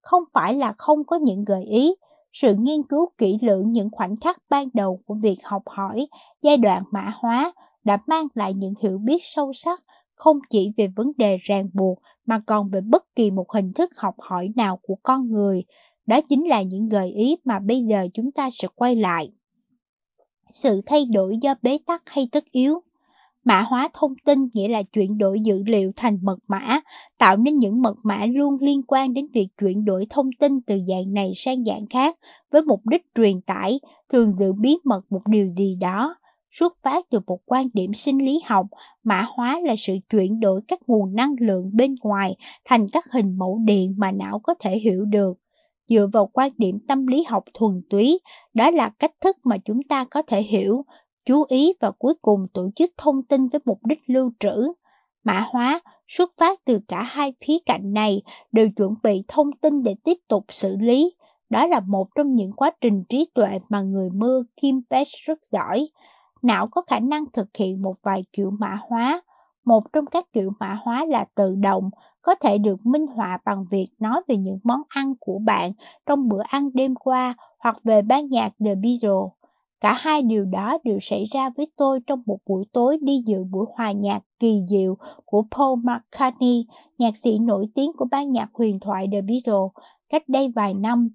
Không 0.00 0.22
phải 0.32 0.54
là 0.54 0.74
không 0.78 1.04
có 1.04 1.16
những 1.16 1.44
gợi 1.44 1.64
ý, 1.64 1.94
sự 2.32 2.54
nghiên 2.58 2.82
cứu 2.82 3.08
kỹ 3.18 3.38
lưỡng 3.42 3.72
những 3.72 3.88
khoảnh 3.92 4.16
khắc 4.16 4.38
ban 4.50 4.68
đầu 4.74 5.00
của 5.06 5.14
việc 5.22 5.38
học 5.44 5.62
hỏi, 5.66 6.06
giai 6.42 6.56
đoạn 6.56 6.82
mã 6.90 7.12
hóa 7.14 7.52
đã 7.84 7.98
mang 8.06 8.26
lại 8.34 8.54
những 8.54 8.74
hiểu 8.82 8.98
biết 8.98 9.18
sâu 9.22 9.52
sắc 9.52 9.82
không 10.14 10.38
chỉ 10.50 10.70
về 10.76 10.86
vấn 10.96 11.12
đề 11.16 11.36
ràng 11.42 11.68
buộc 11.72 11.98
mà 12.26 12.40
còn 12.46 12.70
về 12.70 12.80
bất 12.80 13.04
kỳ 13.16 13.30
một 13.30 13.52
hình 13.52 13.72
thức 13.72 13.90
học 13.96 14.14
hỏi 14.18 14.50
nào 14.56 14.78
của 14.82 14.96
con 15.02 15.30
người 15.30 15.64
đó 16.06 16.20
chính 16.28 16.48
là 16.48 16.62
những 16.62 16.88
gợi 16.88 17.12
ý 17.12 17.36
mà 17.44 17.58
bây 17.58 17.82
giờ 17.82 18.08
chúng 18.14 18.32
ta 18.32 18.50
sẽ 18.52 18.68
quay 18.74 18.96
lại. 18.96 19.32
Sự 20.52 20.80
thay 20.86 21.04
đổi 21.04 21.38
do 21.42 21.54
bế 21.62 21.78
tắc 21.86 22.02
hay 22.06 22.28
tất 22.32 22.44
yếu 22.50 22.82
Mã 23.44 23.60
hóa 23.60 23.88
thông 23.94 24.14
tin 24.24 24.48
nghĩa 24.54 24.68
là 24.68 24.82
chuyển 24.82 25.18
đổi 25.18 25.40
dữ 25.40 25.62
liệu 25.66 25.92
thành 25.96 26.18
mật 26.22 26.38
mã, 26.48 26.80
tạo 27.18 27.36
nên 27.36 27.58
những 27.58 27.82
mật 27.82 27.96
mã 28.02 28.26
luôn 28.26 28.56
liên 28.60 28.82
quan 28.88 29.14
đến 29.14 29.26
việc 29.34 29.48
chuyển 29.60 29.84
đổi 29.84 30.06
thông 30.10 30.30
tin 30.38 30.60
từ 30.60 30.74
dạng 30.88 31.14
này 31.14 31.32
sang 31.36 31.64
dạng 31.64 31.86
khác 31.90 32.18
với 32.52 32.62
mục 32.62 32.86
đích 32.86 33.02
truyền 33.14 33.40
tải, 33.40 33.80
thường 34.12 34.32
giữ 34.38 34.52
bí 34.52 34.76
mật 34.84 35.00
một 35.10 35.22
điều 35.26 35.48
gì 35.48 35.76
đó. 35.80 36.16
Xuất 36.58 36.72
phát 36.82 37.04
từ 37.10 37.18
một 37.26 37.38
quan 37.46 37.66
điểm 37.74 37.94
sinh 37.94 38.24
lý 38.24 38.40
học, 38.44 38.66
mã 39.04 39.26
hóa 39.28 39.60
là 39.60 39.74
sự 39.78 39.92
chuyển 40.10 40.40
đổi 40.40 40.60
các 40.68 40.80
nguồn 40.86 41.14
năng 41.14 41.34
lượng 41.40 41.70
bên 41.72 41.94
ngoài 42.02 42.36
thành 42.64 42.86
các 42.92 43.04
hình 43.12 43.38
mẫu 43.38 43.60
điện 43.64 43.94
mà 43.96 44.12
não 44.12 44.38
có 44.38 44.54
thể 44.60 44.78
hiểu 44.78 45.04
được 45.04 45.38
dựa 45.88 46.06
vào 46.12 46.30
quan 46.32 46.50
điểm 46.58 46.78
tâm 46.88 47.06
lý 47.06 47.22
học 47.22 47.44
thuần 47.54 47.82
túy, 47.90 48.18
đó 48.54 48.70
là 48.70 48.88
cách 48.98 49.12
thức 49.20 49.36
mà 49.44 49.56
chúng 49.64 49.82
ta 49.82 50.04
có 50.04 50.22
thể 50.22 50.42
hiểu, 50.42 50.84
chú 51.26 51.44
ý 51.48 51.72
và 51.80 51.90
cuối 51.90 52.14
cùng 52.22 52.46
tổ 52.52 52.70
chức 52.76 52.90
thông 52.96 53.22
tin 53.22 53.48
với 53.48 53.60
mục 53.64 53.78
đích 53.86 54.00
lưu 54.06 54.32
trữ. 54.40 54.72
Mã 55.24 55.46
hóa 55.50 55.80
xuất 56.08 56.30
phát 56.40 56.60
từ 56.64 56.78
cả 56.88 57.02
hai 57.02 57.32
khía 57.40 57.56
cạnh 57.66 57.92
này 57.92 58.22
đều 58.52 58.68
chuẩn 58.76 58.94
bị 59.02 59.22
thông 59.28 59.50
tin 59.52 59.82
để 59.82 59.94
tiếp 60.04 60.18
tục 60.28 60.44
xử 60.48 60.76
lý. 60.76 61.14
Đó 61.50 61.66
là 61.66 61.80
một 61.80 62.08
trong 62.14 62.34
những 62.34 62.52
quá 62.52 62.70
trình 62.80 63.04
trí 63.08 63.26
tuệ 63.34 63.58
mà 63.68 63.82
người 63.82 64.10
mưa 64.10 64.42
Kim 64.60 64.80
Page 64.90 65.10
rất 65.24 65.38
giỏi. 65.52 65.88
Não 66.44 66.66
có 66.66 66.82
khả 66.86 67.00
năng 67.00 67.24
thực 67.32 67.56
hiện 67.56 67.82
một 67.82 67.94
vài 68.02 68.24
kiểu 68.32 68.50
mã 68.50 68.78
hóa. 68.88 69.22
Một 69.64 69.92
trong 69.92 70.06
các 70.06 70.32
kiểu 70.32 70.52
mã 70.60 70.78
hóa 70.82 71.04
là 71.04 71.24
tự 71.34 71.54
động, 71.54 71.90
có 72.22 72.34
thể 72.34 72.58
được 72.58 72.86
minh 72.86 73.06
họa 73.06 73.38
bằng 73.44 73.64
việc 73.70 73.88
nói 73.98 74.22
về 74.28 74.36
những 74.36 74.58
món 74.62 74.82
ăn 74.88 75.14
của 75.20 75.38
bạn 75.38 75.72
trong 76.06 76.28
bữa 76.28 76.42
ăn 76.48 76.70
đêm 76.74 76.94
qua 76.94 77.34
hoặc 77.58 77.76
về 77.84 78.02
ban 78.02 78.28
nhạc 78.28 78.52
The 78.64 78.74
Beatles. 78.74 79.32
Cả 79.80 79.92
hai 79.92 80.22
điều 80.22 80.44
đó 80.44 80.78
đều 80.84 80.98
xảy 81.02 81.24
ra 81.32 81.50
với 81.56 81.66
tôi 81.76 82.00
trong 82.06 82.22
một 82.26 82.38
buổi 82.46 82.64
tối 82.72 82.98
đi 83.02 83.22
dự 83.26 83.44
buổi 83.44 83.66
hòa 83.74 83.92
nhạc 83.92 84.22
kỳ 84.38 84.62
diệu 84.68 84.96
của 85.24 85.44
Paul 85.50 85.80
McCartney, 85.82 86.66
nhạc 86.98 87.16
sĩ 87.16 87.38
nổi 87.38 87.66
tiếng 87.74 87.92
của 87.96 88.06
ban 88.10 88.32
nhạc 88.32 88.48
huyền 88.52 88.78
thoại 88.80 89.06
The 89.12 89.20
Beatles, 89.20 89.72
cách 90.08 90.28
đây 90.28 90.52
vài 90.54 90.74
năm. 90.74 91.08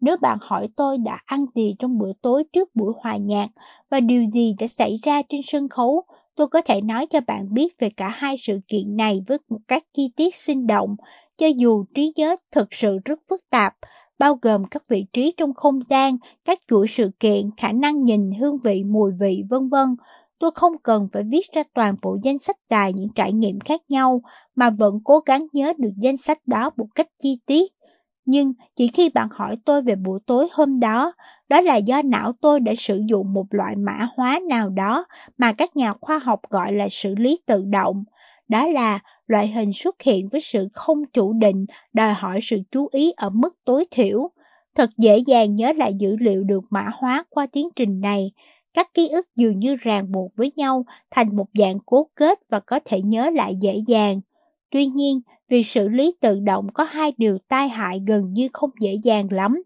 Nếu 0.00 0.16
bạn 0.16 0.38
hỏi 0.40 0.68
tôi 0.76 0.98
đã 0.98 1.20
ăn 1.24 1.46
gì 1.54 1.74
trong 1.78 1.98
bữa 1.98 2.12
tối 2.22 2.44
trước 2.52 2.68
buổi 2.74 2.92
hòa 3.02 3.16
nhạc 3.16 3.48
và 3.90 4.00
điều 4.00 4.24
gì 4.34 4.54
đã 4.58 4.66
xảy 4.66 4.96
ra 5.02 5.22
trên 5.28 5.40
sân 5.44 5.68
khấu, 5.68 6.04
Tôi 6.38 6.48
có 6.48 6.62
thể 6.62 6.80
nói 6.80 7.06
cho 7.06 7.20
bạn 7.26 7.54
biết 7.54 7.78
về 7.78 7.90
cả 7.96 8.08
hai 8.08 8.36
sự 8.38 8.60
kiện 8.68 8.96
này 8.96 9.20
với 9.26 9.38
một 9.48 9.58
các 9.68 9.84
chi 9.94 10.10
tiết 10.16 10.34
sinh 10.34 10.66
động, 10.66 10.96
cho 11.38 11.46
dù 11.46 11.84
trí 11.94 12.12
nhớ 12.16 12.36
thực 12.52 12.68
sự 12.70 12.98
rất 13.04 13.18
phức 13.30 13.50
tạp, 13.50 13.74
bao 14.18 14.38
gồm 14.42 14.64
các 14.64 14.82
vị 14.88 15.06
trí 15.12 15.34
trong 15.36 15.54
không 15.54 15.80
gian, 15.90 16.16
các 16.44 16.58
chuỗi 16.68 16.86
sự 16.88 17.10
kiện, 17.20 17.50
khả 17.56 17.72
năng 17.72 18.02
nhìn, 18.02 18.32
hương 18.40 18.58
vị, 18.64 18.84
mùi 18.84 19.12
vị, 19.20 19.42
vân 19.50 19.68
vân. 19.68 19.96
Tôi 20.38 20.50
không 20.54 20.72
cần 20.82 21.08
phải 21.12 21.22
viết 21.30 21.52
ra 21.52 21.62
toàn 21.74 21.94
bộ 22.02 22.18
danh 22.22 22.38
sách 22.38 22.56
dài 22.70 22.92
những 22.92 23.08
trải 23.14 23.32
nghiệm 23.32 23.60
khác 23.60 23.80
nhau, 23.88 24.22
mà 24.54 24.70
vẫn 24.70 24.94
cố 25.04 25.20
gắng 25.26 25.46
nhớ 25.52 25.72
được 25.78 25.92
danh 25.96 26.16
sách 26.16 26.38
đó 26.46 26.70
một 26.76 26.86
cách 26.94 27.08
chi 27.22 27.38
tiết. 27.46 27.72
Nhưng 28.30 28.52
chỉ 28.76 28.88
khi 28.88 29.08
bạn 29.08 29.28
hỏi 29.30 29.56
tôi 29.64 29.82
về 29.82 29.94
buổi 29.94 30.20
tối 30.26 30.48
hôm 30.52 30.80
đó, 30.80 31.12
đó 31.48 31.60
là 31.60 31.76
do 31.76 32.02
não 32.02 32.32
tôi 32.40 32.60
đã 32.60 32.72
sử 32.78 33.02
dụng 33.08 33.32
một 33.32 33.46
loại 33.50 33.76
mã 33.76 34.08
hóa 34.16 34.40
nào 34.48 34.68
đó 34.68 35.04
mà 35.38 35.52
các 35.52 35.76
nhà 35.76 35.92
khoa 36.00 36.18
học 36.18 36.40
gọi 36.50 36.72
là 36.72 36.88
xử 36.90 37.14
lý 37.14 37.38
tự 37.46 37.64
động. 37.64 38.04
Đó 38.48 38.66
là 38.66 38.98
loại 39.26 39.48
hình 39.48 39.72
xuất 39.74 40.02
hiện 40.02 40.28
với 40.28 40.40
sự 40.40 40.68
không 40.72 41.04
chủ 41.12 41.32
định, 41.32 41.66
đòi 41.92 42.14
hỏi 42.14 42.40
sự 42.42 42.56
chú 42.72 42.88
ý 42.92 43.12
ở 43.16 43.30
mức 43.30 43.56
tối 43.64 43.84
thiểu. 43.90 44.30
Thật 44.74 44.90
dễ 44.98 45.18
dàng 45.18 45.54
nhớ 45.54 45.72
lại 45.76 45.94
dữ 45.98 46.16
liệu 46.16 46.44
được 46.44 46.64
mã 46.70 46.90
hóa 46.94 47.24
qua 47.30 47.46
tiến 47.52 47.68
trình 47.76 48.00
này. 48.00 48.32
Các 48.74 48.94
ký 48.94 49.08
ức 49.08 49.26
dường 49.36 49.58
như 49.58 49.76
ràng 49.76 50.12
buộc 50.12 50.32
với 50.36 50.52
nhau 50.56 50.84
thành 51.10 51.36
một 51.36 51.46
dạng 51.58 51.78
cố 51.86 52.06
kết 52.14 52.38
và 52.48 52.60
có 52.60 52.80
thể 52.84 53.02
nhớ 53.02 53.30
lại 53.30 53.54
dễ 53.60 53.80
dàng. 53.86 54.20
Tuy 54.70 54.86
nhiên, 54.86 55.20
việc 55.48 55.66
xử 55.66 55.88
lý 55.88 56.14
tự 56.20 56.38
động 56.40 56.66
có 56.74 56.84
hai 56.84 57.12
điều 57.16 57.38
tai 57.48 57.68
hại 57.68 58.02
gần 58.06 58.32
như 58.32 58.48
không 58.52 58.70
dễ 58.80 58.94
dàng 59.02 59.28
lắm. 59.30 59.62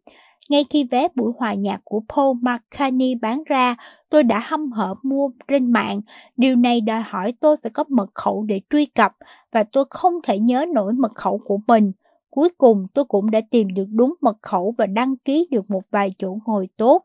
Ngay 0.51 0.65
khi 0.71 0.85
vé 0.85 1.09
buổi 1.15 1.33
hòa 1.39 1.55
nhạc 1.55 1.81
của 1.85 2.03
Paul 2.09 2.37
McCartney 2.41 3.15
bán 3.15 3.43
ra, 3.45 3.77
tôi 4.11 4.23
đã 4.23 4.41
hâm 4.45 4.73
hở 4.73 4.95
mua 5.03 5.31
trên 5.49 5.73
mạng. 5.73 6.01
Điều 6.37 6.57
này 6.57 6.81
đòi 6.81 7.03
hỏi 7.03 7.33
tôi 7.41 7.57
phải 7.63 7.71
có 7.71 7.85
mật 7.89 8.11
khẩu 8.15 8.43
để 8.43 8.61
truy 8.71 8.87
cập 8.87 9.13
và 9.53 9.65
tôi 9.73 9.85
không 9.91 10.15
thể 10.23 10.39
nhớ 10.39 10.65
nổi 10.75 10.93
mật 10.93 11.15
khẩu 11.15 11.39
của 11.39 11.59
mình. 11.67 11.93
Cuối 12.31 12.49
cùng 12.59 12.87
tôi 12.95 13.05
cũng 13.05 13.31
đã 13.31 13.41
tìm 13.51 13.75
được 13.75 13.87
đúng 13.91 14.15
mật 14.21 14.37
khẩu 14.43 14.73
và 14.79 14.87
đăng 14.87 15.17
ký 15.17 15.49
được 15.51 15.71
một 15.71 15.83
vài 15.91 16.15
chỗ 16.19 16.39
ngồi 16.47 16.69
tốt. 16.77 17.03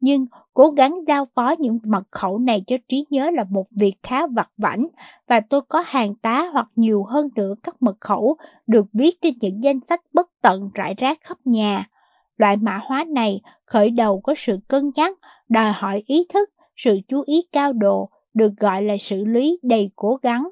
Nhưng 0.00 0.26
cố 0.54 0.70
gắng 0.70 0.98
giao 1.08 1.24
phó 1.34 1.54
những 1.58 1.78
mật 1.86 2.04
khẩu 2.10 2.38
này 2.38 2.62
cho 2.66 2.76
trí 2.88 3.06
nhớ 3.10 3.30
là 3.30 3.44
một 3.50 3.66
việc 3.70 3.94
khá 4.02 4.26
vặt 4.26 4.50
vảnh 4.56 4.86
và 5.26 5.40
tôi 5.40 5.60
có 5.68 5.82
hàng 5.86 6.14
tá 6.14 6.48
hoặc 6.52 6.66
nhiều 6.76 7.04
hơn 7.04 7.28
nữa 7.34 7.54
các 7.62 7.82
mật 7.82 7.96
khẩu 8.00 8.36
được 8.66 8.86
viết 8.92 9.20
trên 9.22 9.34
những 9.40 9.62
danh 9.62 9.80
sách 9.80 10.00
bất 10.12 10.30
tận 10.42 10.70
rải 10.74 10.94
rác 10.98 11.18
khắp 11.20 11.38
nhà. 11.44 11.88
Loại 12.36 12.56
mã 12.56 12.80
hóa 12.84 13.04
này 13.04 13.40
khởi 13.64 13.90
đầu 13.90 14.20
có 14.20 14.34
sự 14.38 14.58
cân 14.68 14.90
nhắc, 14.94 15.18
đòi 15.48 15.72
hỏi 15.72 16.02
ý 16.06 16.26
thức, 16.28 16.50
sự 16.76 16.98
chú 17.08 17.22
ý 17.26 17.42
cao 17.52 17.72
độ, 17.72 18.08
được 18.34 18.52
gọi 18.56 18.82
là 18.82 18.94
xử 19.00 19.24
lý 19.24 19.58
đầy 19.62 19.90
cố 19.96 20.18
gắng. 20.22 20.48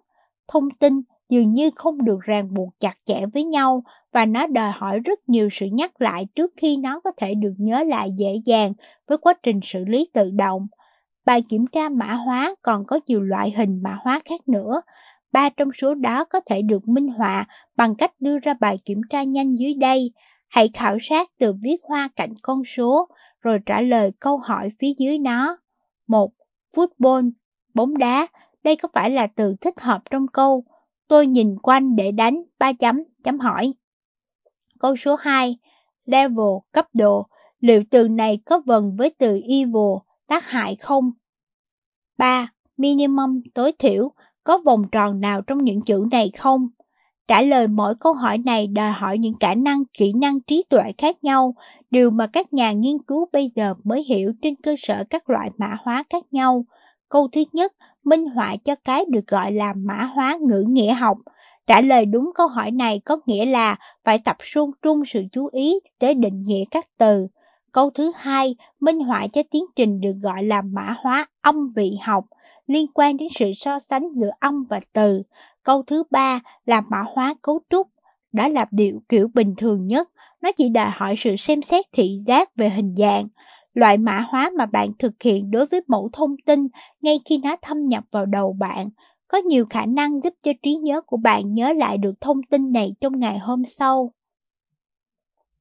Thông 0.48 0.70
tin 0.70 1.02
dường 1.28 1.52
như 1.52 1.70
không 1.76 2.04
được 2.04 2.20
ràng 2.20 2.54
buộc 2.54 2.68
chặt 2.80 2.94
chẽ 3.04 3.26
với 3.34 3.44
nhau 3.44 3.82
và 4.16 4.26
nó 4.26 4.46
đòi 4.46 4.72
hỏi 4.72 5.00
rất 5.00 5.28
nhiều 5.28 5.48
sự 5.52 5.66
nhắc 5.72 6.00
lại 6.00 6.26
trước 6.34 6.52
khi 6.56 6.76
nó 6.76 7.00
có 7.00 7.10
thể 7.16 7.34
được 7.34 7.52
nhớ 7.58 7.82
lại 7.82 8.10
dễ 8.16 8.40
dàng 8.44 8.72
với 9.08 9.18
quá 9.18 9.34
trình 9.42 9.60
xử 9.62 9.84
lý 9.84 10.08
tự 10.12 10.30
động. 10.30 10.66
Bài 11.26 11.42
kiểm 11.48 11.66
tra 11.66 11.88
mã 11.88 12.14
hóa 12.14 12.54
còn 12.62 12.84
có 12.86 13.00
nhiều 13.06 13.20
loại 13.20 13.50
hình 13.56 13.80
mã 13.82 13.98
hóa 14.00 14.20
khác 14.24 14.48
nữa. 14.48 14.80
Ba 15.32 15.48
trong 15.48 15.68
số 15.72 15.94
đó 15.94 16.24
có 16.24 16.40
thể 16.46 16.62
được 16.62 16.88
minh 16.88 17.08
họa 17.08 17.46
bằng 17.76 17.94
cách 17.94 18.12
đưa 18.20 18.38
ra 18.38 18.54
bài 18.60 18.78
kiểm 18.84 19.00
tra 19.10 19.22
nhanh 19.22 19.54
dưới 19.58 19.74
đây. 19.74 20.12
Hãy 20.48 20.68
khảo 20.74 20.98
sát 21.00 21.28
từ 21.38 21.52
viết 21.62 21.76
hoa 21.88 22.08
cạnh 22.16 22.34
con 22.42 22.64
số, 22.64 23.08
rồi 23.40 23.58
trả 23.66 23.80
lời 23.80 24.10
câu 24.20 24.38
hỏi 24.38 24.68
phía 24.78 24.92
dưới 24.98 25.18
nó. 25.18 25.56
1. 26.06 26.30
Football, 26.76 27.30
bóng 27.74 27.98
đá. 27.98 28.26
Đây 28.64 28.76
có 28.76 28.88
phải 28.92 29.10
là 29.10 29.26
từ 29.36 29.56
thích 29.60 29.80
hợp 29.80 30.02
trong 30.10 30.26
câu 30.32 30.64
Tôi 31.08 31.26
nhìn 31.26 31.56
quanh 31.62 31.96
để 31.96 32.10
đánh 32.10 32.42
ba 32.58 32.72
chấm, 32.72 33.02
chấm 33.24 33.38
hỏi. 33.38 33.72
Câu 34.78 34.96
số 34.96 35.16
2. 35.16 35.56
Level, 36.04 36.54
cấp 36.72 36.86
độ. 36.94 37.26
Liệu 37.60 37.82
từ 37.90 38.08
này 38.08 38.38
có 38.46 38.60
vần 38.66 38.96
với 38.96 39.14
từ 39.18 39.40
evil, 39.48 39.96
tác 40.26 40.46
hại 40.46 40.76
không? 40.76 41.10
3. 42.18 42.48
Minimum, 42.76 43.40
tối 43.54 43.72
thiểu. 43.78 44.12
Có 44.44 44.58
vòng 44.58 44.82
tròn 44.92 45.20
nào 45.20 45.42
trong 45.42 45.64
những 45.64 45.80
chữ 45.82 46.04
này 46.10 46.30
không? 46.38 46.68
Trả 47.28 47.42
lời 47.42 47.68
mỗi 47.68 47.94
câu 48.00 48.12
hỏi 48.12 48.38
này 48.38 48.66
đòi 48.66 48.92
hỏi 48.92 49.18
những 49.18 49.34
khả 49.40 49.54
năng, 49.54 49.82
kỹ 49.98 50.12
năng 50.12 50.40
trí 50.40 50.64
tuệ 50.68 50.92
khác 50.98 51.24
nhau, 51.24 51.54
điều 51.90 52.10
mà 52.10 52.26
các 52.26 52.52
nhà 52.52 52.72
nghiên 52.72 53.02
cứu 53.02 53.28
bây 53.32 53.52
giờ 53.54 53.74
mới 53.84 54.02
hiểu 54.02 54.32
trên 54.42 54.54
cơ 54.56 54.74
sở 54.78 55.04
các 55.10 55.30
loại 55.30 55.50
mã 55.58 55.76
hóa 55.80 56.04
khác 56.10 56.24
nhau. 56.30 56.64
Câu 57.08 57.28
thứ 57.32 57.44
nhất, 57.52 57.72
minh 58.04 58.26
họa 58.26 58.56
cho 58.64 58.74
cái 58.84 59.04
được 59.08 59.26
gọi 59.26 59.52
là 59.52 59.72
mã 59.76 60.10
hóa 60.14 60.38
ngữ 60.40 60.64
nghĩa 60.68 60.92
học. 60.92 61.18
Trả 61.66 61.80
lời 61.80 62.06
đúng 62.06 62.30
câu 62.34 62.48
hỏi 62.48 62.70
này 62.70 63.00
có 63.04 63.18
nghĩa 63.26 63.46
là 63.46 63.76
phải 64.04 64.18
tập 64.18 64.36
trung 64.52 64.70
trung 64.82 65.02
sự 65.06 65.22
chú 65.32 65.48
ý 65.52 65.74
tới 65.98 66.14
định 66.14 66.42
nghĩa 66.42 66.64
các 66.70 66.86
từ. 66.98 67.26
Câu 67.72 67.90
thứ 67.90 68.12
hai, 68.16 68.56
minh 68.80 69.00
họa 69.00 69.26
cho 69.32 69.42
tiến 69.50 69.64
trình 69.76 70.00
được 70.00 70.12
gọi 70.22 70.44
là 70.44 70.62
mã 70.62 70.96
hóa 70.98 71.26
âm 71.40 71.72
vị 71.76 71.90
học, 72.02 72.24
liên 72.66 72.86
quan 72.94 73.16
đến 73.16 73.28
sự 73.34 73.52
so 73.56 73.78
sánh 73.78 74.08
giữa 74.14 74.30
âm 74.40 74.64
và 74.64 74.80
từ. 74.92 75.22
Câu 75.62 75.82
thứ 75.82 76.02
ba 76.10 76.40
là 76.66 76.80
mã 76.80 77.04
hóa 77.14 77.34
cấu 77.42 77.60
trúc, 77.70 77.88
đó 78.32 78.48
là 78.48 78.66
điều 78.70 79.02
kiểu 79.08 79.28
bình 79.34 79.54
thường 79.56 79.86
nhất, 79.86 80.08
nó 80.42 80.52
chỉ 80.52 80.68
đòi 80.68 80.90
hỏi 80.90 81.14
sự 81.18 81.36
xem 81.36 81.62
xét 81.62 81.84
thị 81.92 82.08
giác 82.26 82.56
về 82.56 82.68
hình 82.68 82.94
dạng. 82.96 83.26
Loại 83.74 83.98
mã 83.98 84.26
hóa 84.28 84.50
mà 84.58 84.66
bạn 84.66 84.90
thực 84.98 85.22
hiện 85.22 85.50
đối 85.50 85.66
với 85.66 85.80
mẫu 85.86 86.10
thông 86.12 86.36
tin 86.46 86.68
ngay 87.00 87.20
khi 87.24 87.38
nó 87.38 87.56
thâm 87.62 87.88
nhập 87.88 88.04
vào 88.10 88.26
đầu 88.26 88.52
bạn 88.52 88.88
có 89.36 89.42
nhiều 89.42 89.66
khả 89.70 89.86
năng 89.86 90.22
giúp 90.24 90.34
cho 90.42 90.52
trí 90.62 90.76
nhớ 90.76 91.00
của 91.00 91.16
bạn 91.16 91.54
nhớ 91.54 91.72
lại 91.72 91.98
được 91.98 92.20
thông 92.20 92.42
tin 92.42 92.72
này 92.72 92.94
trong 93.00 93.18
ngày 93.18 93.38
hôm 93.38 93.64
sau. 93.64 94.12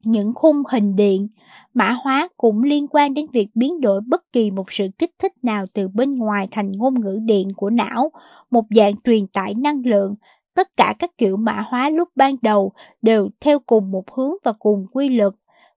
Những 0.03 0.33
khung 0.33 0.63
hình 0.71 0.95
điện, 0.95 1.27
mã 1.73 1.91
hóa 2.03 2.27
cũng 2.37 2.63
liên 2.63 2.87
quan 2.87 3.13
đến 3.13 3.25
việc 3.31 3.47
biến 3.55 3.81
đổi 3.81 4.01
bất 4.01 4.31
kỳ 4.33 4.51
một 4.51 4.71
sự 4.71 4.87
kích 4.97 5.11
thích 5.19 5.33
nào 5.41 5.65
từ 5.73 5.87
bên 5.87 6.15
ngoài 6.15 6.47
thành 6.51 6.71
ngôn 6.71 7.01
ngữ 7.01 7.19
điện 7.21 7.47
của 7.55 7.69
não, 7.69 8.11
một 8.51 8.65
dạng 8.75 8.93
truyền 9.03 9.27
tải 9.27 9.53
năng 9.53 9.81
lượng. 9.85 10.15
Tất 10.53 10.77
cả 10.77 10.95
các 10.99 11.17
kiểu 11.17 11.37
mã 11.37 11.65
hóa 11.67 11.89
lúc 11.89 12.09
ban 12.15 12.35
đầu 12.41 12.71
đều 13.01 13.29
theo 13.39 13.59
cùng 13.59 13.91
một 13.91 14.11
hướng 14.15 14.33
và 14.43 14.53
cùng 14.59 14.87
quy 14.91 15.09
luật. 15.09 15.33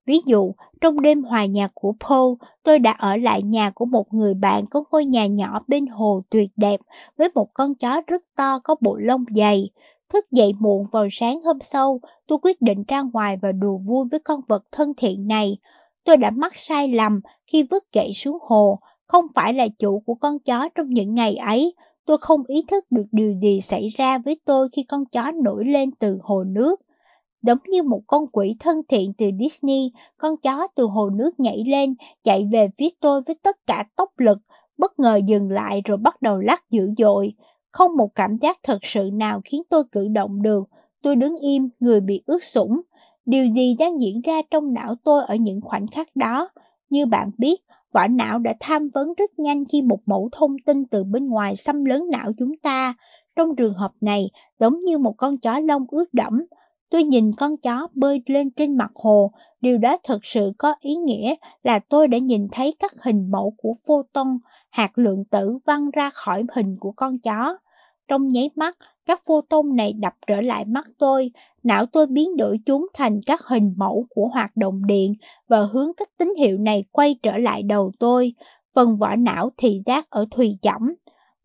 Ví 0.09 0.20
dụ, 0.27 0.55
trong 0.81 1.01
đêm 1.01 1.23
hòa 1.23 1.45
nhạc 1.45 1.70
của 1.75 1.95
Paul, 2.01 2.35
tôi 2.62 2.78
đã 2.78 2.93
ở 2.93 3.17
lại 3.17 3.43
nhà 3.43 3.70
của 3.70 3.85
một 3.85 4.15
người 4.15 4.35
bạn 4.35 4.67
có 4.67 4.85
ngôi 4.91 5.05
nhà 5.05 5.27
nhỏ 5.27 5.61
bên 5.69 5.87
hồ 5.87 6.23
tuyệt 6.31 6.51
đẹp 6.57 6.81
với 7.19 7.28
một 7.35 7.55
con 7.55 7.75
chó 7.75 8.01
rất 8.07 8.23
to 8.37 8.59
có 8.65 8.77
bộ 8.81 8.97
lông 8.97 9.25
dày. 9.35 9.70
Thức 10.09 10.31
dậy 10.31 10.53
muộn 10.59 10.85
vào 10.93 11.09
sáng 11.12 11.43
hôm 11.43 11.59
sau, 11.61 12.01
tôi 12.27 12.39
quyết 12.43 12.62
định 12.62 12.85
ra 12.89 13.03
ngoài 13.12 13.37
và 13.43 13.53
đùa 13.53 13.77
vui 13.77 14.05
với 14.11 14.20
con 14.20 14.41
vật 14.49 14.65
thân 14.73 14.93
thiện 14.97 15.28
này. 15.28 15.57
Tôi 16.05 16.17
đã 16.17 16.31
mắc 16.31 16.53
sai 16.57 16.89
lầm 16.89 17.20
khi 17.47 17.62
vứt 17.62 17.85
gậy 17.93 18.12
xuống 18.15 18.39
hồ, 18.41 18.78
không 19.07 19.27
phải 19.35 19.55
là 19.55 19.69
chủ 19.78 20.03
của 20.07 20.15
con 20.15 20.39
chó 20.39 20.69
trong 20.75 20.91
những 20.91 21.15
ngày 21.15 21.37
ấy. 21.37 21.75
Tôi 22.07 22.19
không 22.19 22.43
ý 22.47 22.65
thức 22.69 22.85
được 22.91 23.07
điều 23.12 23.33
gì 23.43 23.61
xảy 23.61 23.89
ra 23.89 24.19
với 24.19 24.41
tôi 24.45 24.69
khi 24.73 24.83
con 24.83 25.05
chó 25.07 25.33
nổi 25.45 25.65
lên 25.65 25.91
từ 25.91 26.19
hồ 26.23 26.45
nước. 26.45 26.81
Giống 27.42 27.58
như 27.68 27.83
một 27.83 28.02
con 28.07 28.26
quỷ 28.26 28.57
thân 28.60 28.81
thiện 28.89 29.12
từ 29.18 29.26
Disney, 29.41 29.92
con 30.17 30.36
chó 30.36 30.67
từ 30.75 30.84
hồ 30.84 31.10
nước 31.10 31.41
nhảy 31.41 31.65
lên, 31.67 31.94
chạy 32.25 32.49
về 32.52 32.68
phía 32.78 32.89
tôi 33.00 33.23
với 33.26 33.36
tất 33.42 33.57
cả 33.67 33.84
tốc 33.97 34.18
lực, 34.18 34.39
bất 34.78 34.99
ngờ 34.99 35.20
dừng 35.26 35.50
lại 35.50 35.83
rồi 35.84 35.97
bắt 35.97 36.23
đầu 36.23 36.39
lắc 36.39 36.70
dữ 36.70 36.91
dội. 36.99 37.34
Không 37.73 37.97
một 37.97 38.15
cảm 38.15 38.36
giác 38.36 38.58
thật 38.62 38.78
sự 38.83 39.10
nào 39.12 39.41
khiến 39.44 39.62
tôi 39.70 39.84
cử 39.92 40.08
động 40.08 40.42
được. 40.42 40.65
Tôi 41.02 41.17
đứng 41.17 41.36
im, 41.36 41.68
người 41.81 42.00
bị 42.00 42.23
ướt 42.26 42.44
sũng. 42.44 42.81
Điều 43.26 43.47
gì 43.47 43.75
đang 43.78 44.00
diễn 44.00 44.20
ra 44.20 44.42
trong 44.50 44.75
não 44.75 44.94
tôi 45.05 45.25
ở 45.25 45.34
những 45.34 45.60
khoảnh 45.60 45.86
khắc 45.86 46.17
đó? 46.17 46.49
Như 46.91 47.07
bạn 47.07 47.31
biết, 47.39 47.60
vỏ 47.92 48.07
não 48.07 48.39
đã 48.39 48.55
tham 48.60 48.89
vấn 48.94 49.15
rất 49.15 49.39
nhanh 49.39 49.65
khi 49.65 49.83
một 49.83 50.00
mẫu 50.07 50.28
thông 50.33 50.57
tin 50.67 50.84
từ 50.86 51.05
bên 51.05 51.28
ngoài 51.28 51.57
xâm 51.57 51.84
lấn 51.84 52.02
não 52.10 52.33
chúng 52.39 52.57
ta. 52.57 52.94
Trong 53.36 53.57
trường 53.57 53.75
hợp 53.75 53.92
này, 54.00 54.31
giống 54.60 54.84
như 54.84 54.99
một 54.99 55.15
con 55.17 55.39
chó 55.39 55.58
lông 55.58 55.86
ướt 55.89 56.15
đẫm, 56.15 56.44
Tôi 56.91 57.05
nhìn 57.05 57.33
con 57.33 57.57
chó 57.57 57.89
bơi 57.94 58.23
lên 58.26 58.50
trên 58.50 58.76
mặt 58.76 58.91
hồ, 58.94 59.33
điều 59.60 59.78
đó 59.78 59.97
thực 60.05 60.26
sự 60.26 60.52
có 60.58 60.75
ý 60.81 60.94
nghĩa 60.94 61.34
là 61.62 61.78
tôi 61.78 62.08
đã 62.08 62.18
nhìn 62.18 62.49
thấy 62.52 62.75
các 62.78 62.92
hình 63.02 63.31
mẫu 63.31 63.55
của 63.57 63.73
photon, 63.86 64.39
hạt 64.70 64.99
lượng 64.99 65.25
tử 65.25 65.58
văng 65.67 65.91
ra 65.91 66.10
khỏi 66.10 66.42
hình 66.55 66.76
của 66.81 66.92
con 66.92 67.18
chó. 67.18 67.58
Trong 68.08 68.28
nháy 68.28 68.50
mắt, 68.57 68.76
các 69.07 69.23
photon 69.26 69.76
này 69.76 69.92
đập 69.92 70.15
trở 70.26 70.41
lại 70.41 70.65
mắt 70.65 70.86
tôi, 70.99 71.31
não 71.62 71.86
tôi 71.86 72.07
biến 72.07 72.36
đổi 72.36 72.58
chúng 72.67 72.86
thành 72.94 73.20
các 73.26 73.41
hình 73.47 73.75
mẫu 73.76 74.07
của 74.10 74.28
hoạt 74.28 74.57
động 74.57 74.86
điện 74.86 75.12
và 75.49 75.67
hướng 75.73 75.92
các 75.97 76.08
tín 76.18 76.34
hiệu 76.39 76.58
này 76.58 76.84
quay 76.92 77.17
trở 77.23 77.39
lại 77.39 77.62
đầu 77.62 77.92
tôi, 77.99 78.33
phần 78.75 78.97
vỏ 78.97 79.17
não 79.17 79.50
thì 79.57 79.83
giác 79.86 80.10
ở 80.10 80.26
thùy 80.31 80.58
chẩm. 80.62 80.94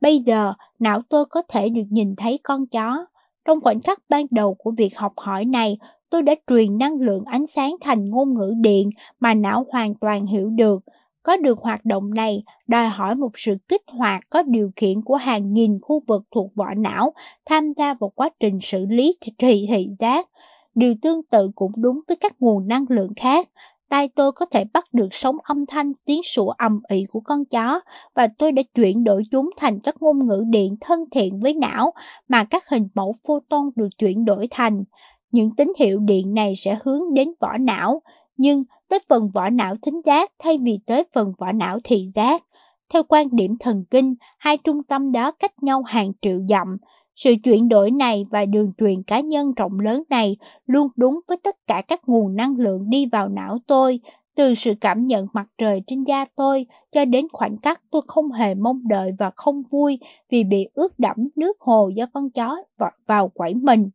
Bây 0.02 0.20
giờ, 0.20 0.54
não 0.80 1.02
tôi 1.10 1.26
có 1.26 1.42
thể 1.48 1.70
được 1.70 1.86
nhìn 1.90 2.16
thấy 2.16 2.40
con 2.44 2.68
chó. 2.68 3.06
Trong 3.46 3.62
khoảnh 3.62 3.82
khắc 3.82 4.00
ban 4.10 4.26
đầu 4.32 4.54
của 4.54 4.72
việc 4.78 4.98
học 4.98 5.14
hỏi 5.18 5.46
này, 5.46 5.78
tôi 6.10 6.22
đã 6.22 6.36
truyền 6.48 6.78
năng 6.78 7.02
lượng 7.02 7.24
ánh 7.26 7.48
sáng 7.48 7.76
thành 7.82 8.10
ngôn 8.10 8.34
ngữ 8.34 8.54
điện 8.62 8.90
mà 9.20 9.34
não 9.34 9.66
hoàn 9.72 9.96
toàn 9.96 10.26
hiểu 10.26 10.50
được. 10.50 10.84
Có 11.24 11.38
được 11.38 11.60
hoạt 11.60 11.86
động 11.86 12.14
này 12.14 12.44
đòi 12.68 12.88
hỏi 12.88 13.16
một 13.16 13.32
sự 13.36 13.56
kích 13.68 13.82
hoạt 13.88 14.30
có 14.30 14.44
điều 14.44 14.72
kiện 14.76 15.02
của 15.02 15.16
hàng 15.16 15.54
nghìn 15.54 15.80
khu 15.82 16.02
vực 16.08 16.24
thuộc 16.36 16.56
vỏ 16.56 16.74
não 16.78 17.14
tham 17.46 17.74
gia 17.74 17.94
vào 17.94 18.12
quá 18.16 18.30
trình 18.40 18.60
xử 18.62 18.86
lý 18.90 19.18
thị 19.40 19.66
thị 19.70 19.90
giác. 20.00 20.30
Điều 20.76 20.96
tương 21.02 21.24
tự 21.24 21.52
cũng 21.56 21.72
đúng 21.76 22.00
với 22.08 22.18
các 22.18 22.36
nguồn 22.40 22.68
năng 22.68 22.86
lượng 22.90 23.14
khác 23.16 23.50
tai 23.94 24.08
tôi 24.08 24.32
có 24.32 24.46
thể 24.46 24.64
bắt 24.74 24.86
được 24.94 25.08
sóng 25.12 25.38
âm 25.44 25.66
thanh 25.66 25.94
tiếng 26.06 26.24
sủa 26.24 26.50
ầm 26.50 26.80
ĩ 26.90 27.06
của 27.12 27.20
con 27.20 27.46
chó 27.46 27.80
và 28.16 28.28
tôi 28.38 28.52
đã 28.52 28.62
chuyển 28.76 29.04
đổi 29.04 29.24
chúng 29.32 29.50
thành 29.58 29.80
các 29.80 29.96
ngôn 30.00 30.28
ngữ 30.28 30.44
điện 30.50 30.76
thân 30.82 31.00
thiện 31.12 31.40
với 31.40 31.54
não 31.54 31.94
mà 32.28 32.44
các 32.44 32.70
hình 32.70 32.88
mẫu 32.94 33.14
photon 33.28 33.70
được 33.76 33.88
chuyển 33.98 34.26
đổi 34.26 34.48
thành. 34.52 34.84
Những 35.32 35.56
tín 35.56 35.74
hiệu 35.80 36.00
điện 36.00 36.34
này 36.34 36.54
sẽ 36.58 36.78
hướng 36.84 37.14
đến 37.14 37.28
vỏ 37.40 37.58
não, 37.58 38.02
nhưng 38.38 38.64
tới 38.90 39.00
phần 39.10 39.30
vỏ 39.34 39.50
não 39.50 39.76
thính 39.82 40.02
giác 40.06 40.32
thay 40.40 40.58
vì 40.58 40.80
tới 40.86 41.04
phần 41.14 41.34
vỏ 41.38 41.52
não 41.52 41.80
thị 41.84 42.10
giác. 42.16 42.44
Theo 42.94 43.04
quan 43.04 43.28
điểm 43.32 43.52
thần 43.60 43.84
kinh, 43.92 44.16
hai 44.38 44.58
trung 44.58 44.84
tâm 44.84 45.12
đó 45.12 45.32
cách 45.32 45.64
nhau 45.64 45.84
hàng 45.84 46.12
triệu 46.22 46.40
dặm, 46.50 46.78
sự 47.16 47.34
chuyển 47.44 47.70
đổi 47.70 47.92
này 47.92 48.26
và 48.32 48.46
đường 48.46 48.72
truyền 48.78 49.04
cá 49.04 49.20
nhân 49.20 49.54
rộng 49.54 49.80
lớn 49.80 50.04
này 50.10 50.38
luôn 50.66 50.88
đúng 50.96 51.20
với 51.28 51.38
tất 51.38 51.56
cả 51.68 51.82
các 51.88 52.02
nguồn 52.08 52.36
năng 52.36 52.56
lượng 52.56 52.90
đi 52.90 53.06
vào 53.06 53.30
não 53.30 53.58
tôi, 53.68 54.00
từ 54.36 54.56
sự 54.56 54.74
cảm 54.82 55.08
nhận 55.08 55.28
mặt 55.34 55.48
trời 55.58 55.82
trên 55.88 56.04
da 56.04 56.26
tôi 56.36 56.66
cho 56.92 57.06
đến 57.06 57.28
khoảnh 57.32 57.58
khắc 57.58 57.82
tôi 57.92 58.02
không 58.08 58.32
hề 58.32 58.56
mong 58.56 58.88
đợi 58.88 59.12
và 59.20 59.32
không 59.36 59.64
vui 59.72 60.00
vì 60.30 60.44
bị 60.44 60.68
ướt 60.74 61.00
đẫm 61.00 61.18
nước 61.36 61.58
hồ 61.60 61.90
do 61.96 62.06
con 62.14 62.30
chó 62.30 62.58
vọt 62.78 62.94
vào 63.08 63.30
quẩy 63.30 63.54
mình. 63.54 63.90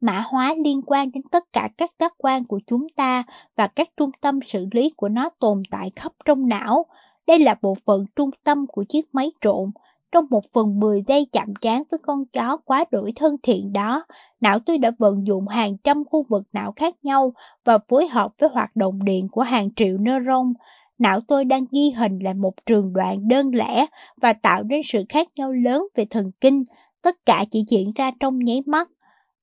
Mã 0.00 0.24
hóa 0.26 0.54
liên 0.64 0.82
quan 0.86 1.12
đến 1.12 1.22
tất 1.30 1.44
cả 1.52 1.68
các 1.78 1.90
giác 2.00 2.14
quan 2.18 2.44
của 2.44 2.60
chúng 2.66 2.86
ta 2.96 3.24
và 3.56 3.66
các 3.66 3.88
trung 3.96 4.10
tâm 4.20 4.40
xử 4.46 4.66
lý 4.72 4.90
của 4.96 5.08
nó 5.08 5.30
tồn 5.38 5.62
tại 5.70 5.90
khắp 5.96 6.12
trong 6.24 6.48
não. 6.48 6.86
Đây 7.26 7.38
là 7.38 7.56
bộ 7.62 7.76
phận 7.86 8.06
trung 8.16 8.30
tâm 8.44 8.66
của 8.66 8.84
chiếc 8.84 9.14
máy 9.14 9.32
trộn, 9.40 9.70
trong 10.14 10.26
một 10.30 10.44
phần 10.52 10.80
mười 10.80 11.02
giây 11.06 11.26
chạm 11.32 11.52
trán 11.60 11.82
với 11.90 11.98
con 12.02 12.24
chó 12.32 12.56
quá 12.56 12.84
đuổi 12.90 13.12
thân 13.16 13.36
thiện 13.42 13.72
đó, 13.72 14.04
não 14.40 14.58
tôi 14.58 14.78
đã 14.78 14.90
vận 14.98 15.26
dụng 15.26 15.48
hàng 15.48 15.76
trăm 15.84 16.04
khu 16.04 16.24
vực 16.28 16.42
não 16.52 16.72
khác 16.76 16.94
nhau 17.02 17.32
và 17.64 17.78
phối 17.88 18.06
hợp 18.06 18.30
với 18.38 18.50
hoạt 18.52 18.76
động 18.76 19.04
điện 19.04 19.28
của 19.32 19.42
hàng 19.42 19.68
triệu 19.76 19.98
neuron. 19.98 20.52
não 20.98 21.20
tôi 21.28 21.44
đang 21.44 21.64
ghi 21.72 21.90
hình 21.90 22.18
lại 22.18 22.34
một 22.34 22.54
trường 22.66 22.92
đoạn 22.92 23.28
đơn 23.28 23.54
lẻ 23.54 23.86
và 24.22 24.32
tạo 24.32 24.62
nên 24.62 24.80
sự 24.84 25.04
khác 25.08 25.28
nhau 25.36 25.52
lớn 25.52 25.86
về 25.94 26.04
thần 26.10 26.30
kinh, 26.40 26.64
tất 27.02 27.16
cả 27.26 27.44
chỉ 27.50 27.64
diễn 27.68 27.92
ra 27.94 28.10
trong 28.20 28.38
nháy 28.38 28.62
mắt. 28.66 28.88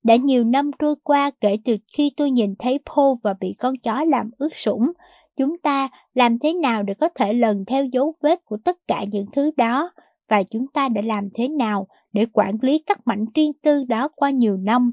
Đã 0.04 0.16
nhiều 0.16 0.44
năm 0.44 0.72
trôi 0.80 0.96
qua 1.04 1.32
kể 1.42 1.58
từ 1.66 1.78
khi 1.98 2.12
tôi 2.18 2.32
nhìn 2.32 2.56
thấy 2.60 2.80
Paul 2.86 3.18
và 3.24 3.34
bị 3.40 3.56
con 3.60 3.78
chó 3.78 4.04
làm 4.04 4.30
ướt 4.38 4.56
sũng, 4.56 4.92
chúng 5.38 5.58
ta 5.58 5.90
làm 6.14 6.40
thế 6.40 6.54
nào 6.54 6.84
để 6.84 6.94
có 6.94 7.10
thể 7.16 7.34
lần 7.34 7.66
theo 7.66 7.86
dấu 7.86 8.14
vết 8.22 8.46
của 8.46 8.58
tất 8.66 8.78
cả 8.88 9.04
những 9.12 9.26
thứ 9.34 9.52
đó 9.58 9.92
và 10.32 10.44
chúng 10.44 10.68
ta 10.68 10.90
đã 10.90 11.02
làm 11.02 11.30
thế 11.34 11.48
nào 11.48 11.88
để 12.14 12.26
quản 12.34 12.58
lý 12.62 12.84
các 12.86 13.08
mảnh 13.08 13.26
riêng 13.34 13.52
tư 13.64 13.84
đó 13.84 14.08
qua 14.16 14.30
nhiều 14.30 14.58
năm. 14.58 14.92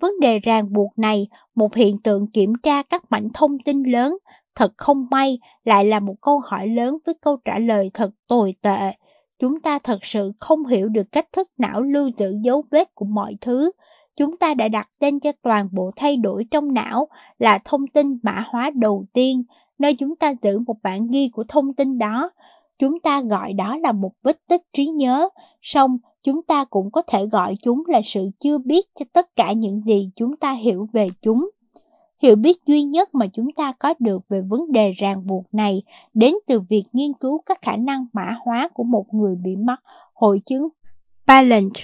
Vấn 0.00 0.20
đề 0.20 0.38
ràng 0.38 0.72
buộc 0.72 0.98
này, 0.98 1.26
một 1.54 1.74
hiện 1.74 1.98
tượng 1.98 2.26
kiểm 2.26 2.52
tra 2.62 2.82
các 2.82 3.02
mảnh 3.10 3.28
thông 3.34 3.58
tin 3.58 3.82
lớn, 3.82 4.16
thật 4.54 4.72
không 4.76 5.06
may 5.10 5.38
lại 5.64 5.84
là 5.84 6.00
một 6.00 6.14
câu 6.20 6.40
hỏi 6.44 6.68
lớn 6.68 6.98
với 7.06 7.14
câu 7.20 7.36
trả 7.44 7.58
lời 7.58 7.90
thật 7.94 8.10
tồi 8.28 8.54
tệ. 8.62 8.92
Chúng 9.38 9.60
ta 9.60 9.78
thật 9.78 9.98
sự 10.02 10.32
không 10.40 10.66
hiểu 10.66 10.88
được 10.88 11.12
cách 11.12 11.32
thức 11.32 11.50
não 11.58 11.82
lưu 11.82 12.10
giữ 12.16 12.34
dấu 12.42 12.64
vết 12.70 12.94
của 12.94 13.06
mọi 13.06 13.36
thứ. 13.40 13.70
Chúng 14.16 14.36
ta 14.36 14.54
đã 14.54 14.68
đặt 14.68 14.88
tên 14.98 15.20
cho 15.20 15.32
toàn 15.42 15.68
bộ 15.72 15.90
thay 15.96 16.16
đổi 16.16 16.46
trong 16.50 16.74
não 16.74 17.08
là 17.38 17.58
thông 17.64 17.86
tin 17.86 18.18
mã 18.22 18.44
hóa 18.48 18.70
đầu 18.74 19.04
tiên, 19.12 19.42
nơi 19.78 19.94
chúng 19.94 20.16
ta 20.16 20.34
giữ 20.42 20.58
một 20.58 20.76
bản 20.82 21.06
ghi 21.10 21.30
của 21.32 21.44
thông 21.48 21.74
tin 21.74 21.98
đó. 21.98 22.30
Chúng 22.78 23.00
ta 23.00 23.20
gọi 23.20 23.52
đó 23.52 23.76
là 23.76 23.92
một 23.92 24.12
vết 24.22 24.38
tích 24.48 24.62
trí 24.72 24.86
nhớ, 24.86 25.28
song 25.62 25.98
chúng 26.22 26.42
ta 26.42 26.64
cũng 26.64 26.90
có 26.90 27.02
thể 27.02 27.26
gọi 27.26 27.54
chúng 27.62 27.82
là 27.86 28.00
sự 28.04 28.30
chưa 28.40 28.58
biết 28.58 28.86
cho 28.98 29.04
tất 29.12 29.36
cả 29.36 29.52
những 29.52 29.82
gì 29.86 30.10
chúng 30.16 30.36
ta 30.36 30.52
hiểu 30.52 30.86
về 30.92 31.08
chúng. 31.22 31.50
Hiểu 32.22 32.36
biết 32.36 32.56
duy 32.66 32.82
nhất 32.82 33.14
mà 33.14 33.26
chúng 33.32 33.52
ta 33.52 33.72
có 33.72 33.94
được 33.98 34.28
về 34.28 34.40
vấn 34.40 34.72
đề 34.72 34.92
ràng 34.92 35.26
buộc 35.26 35.44
này 35.52 35.82
đến 36.14 36.34
từ 36.46 36.60
việc 36.60 36.84
nghiên 36.92 37.12
cứu 37.12 37.42
các 37.46 37.62
khả 37.62 37.76
năng 37.76 38.06
mã 38.12 38.36
hóa 38.44 38.68
của 38.74 38.84
một 38.84 39.14
người 39.14 39.36
bị 39.44 39.56
mắc 39.56 39.82
hội 40.14 40.40
chứng 40.46 40.68
Balance. 41.26 41.80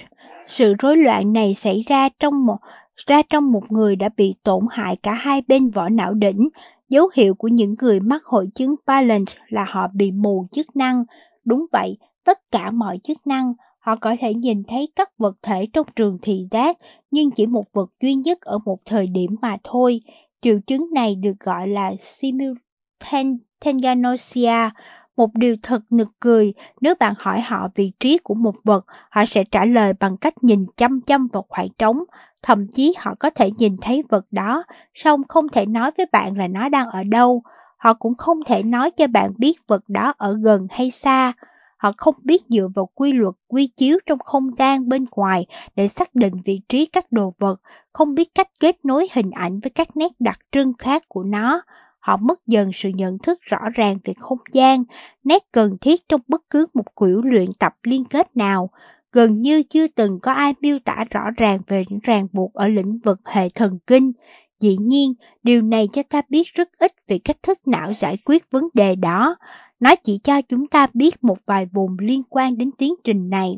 Sự 0.47 0.73
rối 0.79 0.97
loạn 0.97 1.33
này 1.33 1.53
xảy 1.53 1.81
ra 1.87 2.09
trong 2.19 2.45
một 2.45 2.57
ra 2.95 3.21
trong 3.29 3.51
một 3.51 3.71
người 3.71 3.95
đã 3.95 4.09
bị 4.17 4.35
tổn 4.43 4.65
hại 4.69 4.95
cả 4.95 5.13
hai 5.13 5.41
bên 5.47 5.69
vỏ 5.69 5.89
não 5.89 6.13
đỉnh. 6.13 6.49
Dấu 6.93 7.09
hiệu 7.15 7.33
của 7.33 7.47
những 7.47 7.75
người 7.81 7.99
mắc 7.99 8.25
hội 8.25 8.47
chứng 8.55 8.75
Balance 8.85 9.33
là 9.47 9.65
họ 9.69 9.87
bị 9.93 10.11
mù 10.11 10.47
chức 10.51 10.75
năng. 10.75 11.03
Đúng 11.45 11.65
vậy, 11.71 11.97
tất 12.23 12.39
cả 12.51 12.71
mọi 12.71 12.99
chức 13.03 13.27
năng, 13.27 13.53
họ 13.79 13.95
có 13.95 14.15
thể 14.19 14.33
nhìn 14.33 14.63
thấy 14.63 14.87
các 14.95 15.09
vật 15.17 15.35
thể 15.41 15.67
trong 15.73 15.87
trường 15.95 16.17
thị 16.21 16.47
giác, 16.51 16.77
nhưng 17.11 17.31
chỉ 17.31 17.45
một 17.45 17.65
vật 17.73 17.89
duy 18.01 18.15
nhất 18.15 18.41
ở 18.41 18.59
một 18.65 18.79
thời 18.85 19.07
điểm 19.07 19.35
mà 19.41 19.57
thôi. 19.63 20.01
Triệu 20.41 20.59
chứng 20.67 20.89
này 20.93 21.15
được 21.15 21.33
gọi 21.39 21.67
là 21.67 21.91
simultaneosia. 21.99 24.69
Một 25.17 25.29
điều 25.33 25.55
thật 25.63 25.81
nực 25.89 26.07
cười, 26.19 26.53
nếu 26.81 26.93
bạn 26.99 27.13
hỏi 27.17 27.41
họ 27.41 27.67
vị 27.75 27.91
trí 27.99 28.17
của 28.17 28.33
một 28.33 28.55
vật, 28.63 28.85
họ 29.09 29.25
sẽ 29.25 29.43
trả 29.51 29.65
lời 29.65 29.93
bằng 29.99 30.17
cách 30.17 30.43
nhìn 30.43 30.65
chăm 30.77 31.01
chăm 31.01 31.27
vào 31.27 31.45
khoảng 31.49 31.69
trống. 31.77 32.03
Thậm 32.43 32.67
chí 32.67 32.93
họ 32.97 33.15
có 33.19 33.29
thể 33.29 33.51
nhìn 33.57 33.75
thấy 33.81 34.03
vật 34.09 34.25
đó, 34.31 34.63
song 34.93 35.21
không 35.27 35.49
thể 35.49 35.65
nói 35.65 35.91
với 35.97 36.05
bạn 36.11 36.37
là 36.37 36.47
nó 36.47 36.69
đang 36.69 36.89
ở 36.89 37.03
đâu. 37.03 37.41
Họ 37.77 37.93
cũng 37.93 38.15
không 38.15 38.39
thể 38.45 38.63
nói 38.63 38.91
cho 38.91 39.07
bạn 39.07 39.31
biết 39.37 39.53
vật 39.67 39.83
đó 39.87 40.13
ở 40.17 40.37
gần 40.43 40.67
hay 40.69 40.91
xa. 40.91 41.33
Họ 41.77 41.91
không 41.97 42.15
biết 42.23 42.41
dựa 42.49 42.67
vào 42.75 42.89
quy 42.95 43.11
luật 43.11 43.35
quy 43.47 43.67
chiếu 43.67 43.97
trong 44.05 44.19
không 44.19 44.51
gian 44.57 44.89
bên 44.89 45.05
ngoài 45.11 45.45
để 45.75 45.87
xác 45.87 46.15
định 46.15 46.33
vị 46.45 46.61
trí 46.69 46.85
các 46.85 47.11
đồ 47.11 47.33
vật, 47.39 47.61
không 47.93 48.15
biết 48.15 48.35
cách 48.35 48.47
kết 48.59 48.85
nối 48.85 49.07
hình 49.13 49.31
ảnh 49.31 49.59
với 49.59 49.69
các 49.69 49.97
nét 49.97 50.11
đặc 50.19 50.39
trưng 50.51 50.73
khác 50.79 51.03
của 51.07 51.23
nó. 51.23 51.61
Họ 51.99 52.17
mất 52.17 52.47
dần 52.47 52.71
sự 52.73 52.89
nhận 52.89 53.17
thức 53.17 53.39
rõ 53.41 53.59
ràng 53.73 53.97
về 54.03 54.13
không 54.19 54.39
gian, 54.53 54.83
nét 55.23 55.41
cần 55.51 55.77
thiết 55.81 56.09
trong 56.09 56.21
bất 56.27 56.41
cứ 56.49 56.65
một 56.73 56.85
kiểu 56.99 57.21
luyện 57.21 57.49
tập 57.59 57.73
liên 57.83 58.05
kết 58.05 58.37
nào. 58.37 58.69
Gần 59.13 59.41
như 59.41 59.63
chưa 59.63 59.87
từng 59.87 60.19
có 60.19 60.31
ai 60.31 60.53
miêu 60.61 60.79
tả 60.79 61.05
rõ 61.09 61.21
ràng 61.37 61.59
về 61.67 61.83
những 61.89 61.99
ràng 62.03 62.27
buộc 62.31 62.53
ở 62.53 62.67
lĩnh 62.67 62.99
vực 63.03 63.19
hệ 63.25 63.49
thần 63.49 63.79
kinh. 63.87 64.11
Dĩ 64.59 64.77
nhiên, 64.79 65.13
điều 65.43 65.61
này 65.61 65.87
cho 65.93 66.03
ta 66.09 66.21
biết 66.29 66.47
rất 66.53 66.69
ít 66.77 66.91
về 67.07 67.19
cách 67.23 67.43
thức 67.43 67.67
não 67.67 67.93
giải 67.93 68.17
quyết 68.25 68.51
vấn 68.51 68.63
đề 68.73 68.95
đó. 68.95 69.35
Nó 69.79 69.95
chỉ 69.95 70.19
cho 70.23 70.41
chúng 70.41 70.67
ta 70.67 70.87
biết 70.93 71.23
một 71.23 71.37
vài 71.45 71.65
vùng 71.65 71.97
liên 71.99 72.23
quan 72.29 72.57
đến 72.57 72.71
tiến 72.77 72.93
trình 73.03 73.29
này. 73.29 73.55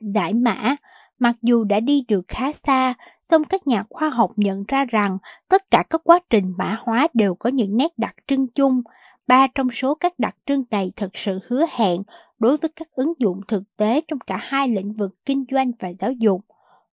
Giải 0.00 0.34
mã, 0.34 0.76
mặc 1.18 1.36
dù 1.42 1.64
đã 1.64 1.80
đi 1.80 2.04
được 2.08 2.24
khá 2.28 2.52
xa, 2.52 2.94
song 3.30 3.44
các 3.44 3.66
nhà 3.66 3.84
khoa 3.90 4.08
học 4.10 4.30
nhận 4.36 4.64
ra 4.68 4.84
rằng 4.84 5.18
tất 5.48 5.70
cả 5.70 5.84
các 5.90 6.00
quá 6.04 6.20
trình 6.30 6.52
mã 6.58 6.78
hóa 6.80 7.08
đều 7.14 7.34
có 7.34 7.50
những 7.50 7.76
nét 7.76 7.92
đặc 7.96 8.14
trưng 8.26 8.46
chung. 8.46 8.82
Ba 9.28 9.46
trong 9.54 9.68
số 9.72 9.94
các 9.94 10.18
đặc 10.18 10.36
trưng 10.46 10.64
này 10.70 10.92
thực 10.96 11.10
sự 11.14 11.38
hứa 11.48 11.64
hẹn 11.70 12.02
đối 12.38 12.56
với 12.56 12.70
các 12.76 12.88
ứng 12.92 13.12
dụng 13.18 13.40
thực 13.48 13.62
tế 13.76 14.00
trong 14.08 14.18
cả 14.26 14.36
hai 14.40 14.68
lĩnh 14.68 14.92
vực 14.92 15.10
kinh 15.24 15.44
doanh 15.50 15.72
và 15.78 15.88
giáo 15.88 16.12
dục. 16.12 16.40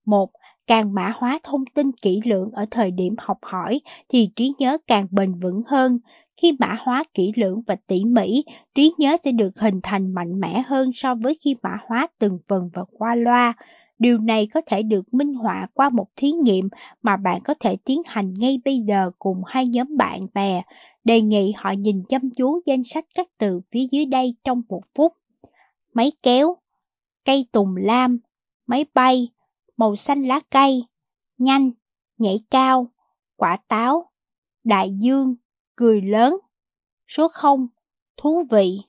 Một, 0.05 0.31
càng 0.67 0.95
mã 0.95 1.13
hóa 1.17 1.39
thông 1.43 1.65
tin 1.75 1.93
kỹ 1.93 2.21
lưỡng 2.25 2.51
ở 2.51 2.67
thời 2.71 2.91
điểm 2.91 3.15
học 3.19 3.39
hỏi 3.43 3.81
thì 4.09 4.31
trí 4.37 4.53
nhớ 4.59 4.79
càng 4.87 5.07
bền 5.11 5.35
vững 5.35 5.63
hơn. 5.67 5.99
Khi 6.43 6.57
mã 6.59 6.77
hóa 6.81 7.05
kỹ 7.15 7.33
lưỡng 7.37 7.63
và 7.67 7.77
tỉ 7.87 8.05
mỉ, 8.05 8.45
trí 8.75 8.93
nhớ 8.99 9.17
sẽ 9.25 9.33
được 9.33 9.61
hình 9.61 9.81
thành 9.83 10.15
mạnh 10.15 10.41
mẽ 10.41 10.63
hơn 10.67 10.91
so 10.95 11.15
với 11.15 11.37
khi 11.45 11.57
mã 11.63 11.77
hóa 11.89 12.07
từng 12.19 12.39
phần 12.49 12.71
và 12.75 12.85
qua 12.99 13.15
loa. 13.15 13.55
Điều 14.05 14.19
này 14.19 14.47
có 14.55 14.61
thể 14.67 14.83
được 14.83 15.15
minh 15.15 15.35
họa 15.35 15.67
qua 15.75 15.91
một 15.91 16.07
thí 16.17 16.33
nghiệm 16.33 16.69
mà 17.03 17.17
bạn 17.17 17.41
có 17.45 17.55
thể 17.61 17.77
tiến 17.85 18.03
hành 18.07 18.35
ngay 18.35 18.61
bây 18.65 18.79
giờ 18.79 19.11
cùng 19.19 19.43
hai 19.47 19.67
nhóm 19.67 19.97
bạn 19.97 20.27
bè. 20.35 20.63
Đề 21.05 21.23
nghị 21.23 21.53
họ 21.57 21.71
nhìn 21.71 22.03
chăm 22.09 22.31
chú 22.37 22.61
danh 22.67 22.85
sách 22.85 23.05
các 23.15 23.27
từ 23.39 23.61
phía 23.71 23.87
dưới 23.91 24.07
đây 24.07 24.35
trong 24.45 24.63
một 24.69 24.83
phút. 24.95 25.13
Máy 25.95 26.13
kéo, 26.23 26.57
cây 27.25 27.47
tùng 27.53 27.77
lam, 27.77 28.19
máy 28.67 28.85
bay, 28.95 29.29
màu 29.77 29.97
xanh 29.97 30.23
lá 30.23 30.41
cây, 30.51 30.85
nhanh, 31.39 31.71
nhảy 32.19 32.37
cao, 32.51 32.91
quả 33.37 33.57
táo, 33.69 34.11
đại 34.65 34.91
dương, 34.99 35.35
cười 35.77 36.03
lớn, 36.03 36.37
số 37.09 37.29
0, 37.29 37.69
thú 38.17 38.43
vị, 38.51 38.81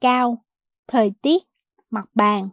cao, 0.00 0.44
thời 0.86 1.12
tiết, 1.22 1.42
mặt 1.90 2.10
bàn. 2.14 2.48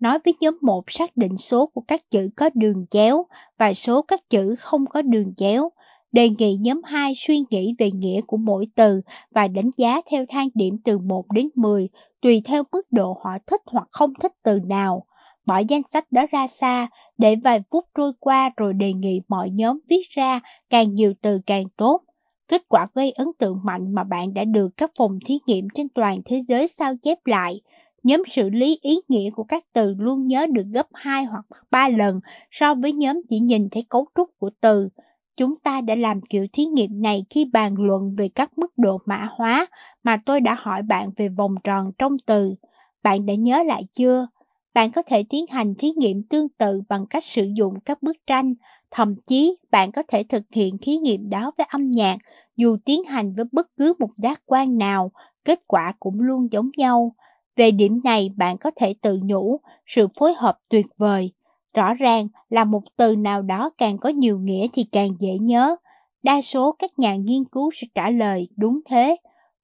Nói 0.00 0.18
với 0.24 0.34
nhóm 0.40 0.58
1 0.62 0.84
xác 0.90 1.16
định 1.16 1.36
số 1.36 1.66
của 1.66 1.80
các 1.88 2.10
chữ 2.10 2.28
có 2.36 2.50
đường 2.54 2.86
chéo 2.90 3.26
và 3.58 3.74
số 3.74 4.02
các 4.02 4.30
chữ 4.30 4.54
không 4.58 4.86
có 4.86 5.02
đường 5.02 5.34
chéo. 5.36 5.70
Đề 6.12 6.28
nghị 6.38 6.56
nhóm 6.60 6.82
2 6.84 7.12
suy 7.16 7.42
nghĩ 7.50 7.74
về 7.78 7.90
nghĩa 7.90 8.20
của 8.20 8.36
mỗi 8.36 8.66
từ 8.74 9.00
và 9.30 9.48
đánh 9.48 9.70
giá 9.76 10.00
theo 10.10 10.24
thang 10.28 10.48
điểm 10.54 10.76
từ 10.84 10.98
1 10.98 11.24
đến 11.32 11.48
10, 11.54 11.88
tùy 12.22 12.42
theo 12.44 12.62
mức 12.72 12.86
độ 12.90 13.20
họ 13.24 13.30
thích 13.46 13.60
hoặc 13.66 13.88
không 13.90 14.12
thích 14.20 14.32
từ 14.42 14.58
nào. 14.66 15.04
Bỏ 15.46 15.58
danh 15.58 15.82
sách 15.92 16.12
đó 16.12 16.26
ra 16.30 16.46
xa, 16.46 16.88
để 17.18 17.36
vài 17.36 17.60
phút 17.70 17.84
trôi 17.94 18.12
qua 18.20 18.50
rồi 18.56 18.72
đề 18.74 18.92
nghị 18.92 19.20
mọi 19.28 19.50
nhóm 19.50 19.80
viết 19.88 20.02
ra 20.10 20.40
càng 20.70 20.94
nhiều 20.94 21.12
từ 21.22 21.40
càng 21.46 21.64
tốt. 21.76 22.00
Kết 22.48 22.62
quả 22.68 22.86
gây 22.94 23.10
ấn 23.10 23.28
tượng 23.38 23.60
mạnh 23.64 23.94
mà 23.94 24.04
bạn 24.04 24.34
đã 24.34 24.44
được 24.44 24.68
các 24.76 24.90
phòng 24.98 25.18
thí 25.26 25.38
nghiệm 25.46 25.68
trên 25.74 25.88
toàn 25.88 26.20
thế 26.24 26.40
giới 26.48 26.68
sao 26.68 26.94
chép 27.02 27.18
lại. 27.26 27.60
Nhóm 28.02 28.22
xử 28.30 28.50
lý 28.50 28.78
ý 28.82 29.00
nghĩa 29.08 29.30
của 29.30 29.44
các 29.44 29.64
từ 29.72 29.94
luôn 29.98 30.26
nhớ 30.26 30.46
được 30.52 30.66
gấp 30.72 30.86
2 30.94 31.24
hoặc 31.24 31.44
3 31.70 31.88
lần 31.88 32.20
so 32.50 32.74
với 32.74 32.92
nhóm 32.92 33.20
chỉ 33.30 33.38
nhìn 33.38 33.68
thấy 33.70 33.82
cấu 33.88 34.06
trúc 34.16 34.30
của 34.38 34.50
từ. 34.60 34.88
Chúng 35.36 35.58
ta 35.58 35.80
đã 35.80 35.94
làm 35.94 36.20
kiểu 36.20 36.46
thí 36.52 36.64
nghiệm 36.64 37.02
này 37.02 37.24
khi 37.30 37.44
bàn 37.44 37.74
luận 37.78 38.14
về 38.18 38.28
các 38.34 38.58
mức 38.58 38.72
độ 38.78 38.98
mã 39.06 39.28
hóa 39.30 39.66
mà 40.02 40.20
tôi 40.26 40.40
đã 40.40 40.56
hỏi 40.58 40.82
bạn 40.82 41.10
về 41.16 41.28
vòng 41.28 41.54
tròn 41.64 41.92
trong 41.98 42.16
từ. 42.26 42.54
Bạn 43.02 43.26
đã 43.26 43.34
nhớ 43.34 43.62
lại 43.62 43.82
chưa? 43.94 44.26
Bạn 44.74 44.90
có 44.92 45.02
thể 45.02 45.24
tiến 45.30 45.44
hành 45.50 45.74
thí 45.78 45.90
nghiệm 45.90 46.22
tương 46.22 46.48
tự 46.48 46.82
bằng 46.88 47.06
cách 47.10 47.24
sử 47.24 47.46
dụng 47.56 47.74
các 47.84 48.02
bức 48.02 48.16
tranh, 48.26 48.54
thậm 48.90 49.14
chí 49.28 49.56
bạn 49.70 49.92
có 49.92 50.02
thể 50.08 50.22
thực 50.22 50.42
hiện 50.54 50.76
thí 50.82 50.96
nghiệm 50.96 51.30
đó 51.30 51.52
với 51.58 51.66
âm 51.70 51.90
nhạc, 51.90 52.16
dù 52.56 52.76
tiến 52.84 53.04
hành 53.04 53.32
với 53.34 53.44
bất 53.52 53.66
cứ 53.76 53.92
một 53.98 54.10
giác 54.18 54.42
quan 54.46 54.78
nào, 54.78 55.10
kết 55.44 55.60
quả 55.66 55.92
cũng 56.00 56.20
luôn 56.20 56.48
giống 56.52 56.70
nhau. 56.76 57.14
Về 57.60 57.70
điểm 57.70 58.00
này 58.04 58.30
bạn 58.36 58.58
có 58.58 58.70
thể 58.76 58.94
tự 59.00 59.18
nhủ, 59.22 59.60
sự 59.86 60.06
phối 60.18 60.34
hợp 60.34 60.58
tuyệt 60.68 60.86
vời. 60.96 61.30
Rõ 61.74 61.94
ràng 61.94 62.28
là 62.50 62.64
một 62.64 62.82
từ 62.96 63.16
nào 63.16 63.42
đó 63.42 63.70
càng 63.78 63.98
có 63.98 64.08
nhiều 64.08 64.38
nghĩa 64.38 64.66
thì 64.72 64.84
càng 64.92 65.10
dễ 65.18 65.38
nhớ. 65.40 65.76
Đa 66.22 66.42
số 66.42 66.72
các 66.78 66.98
nhà 66.98 67.16
nghiên 67.16 67.44
cứu 67.44 67.70
sẽ 67.74 67.86
trả 67.94 68.10
lời 68.10 68.48
đúng 68.56 68.80
thế. 68.88 69.16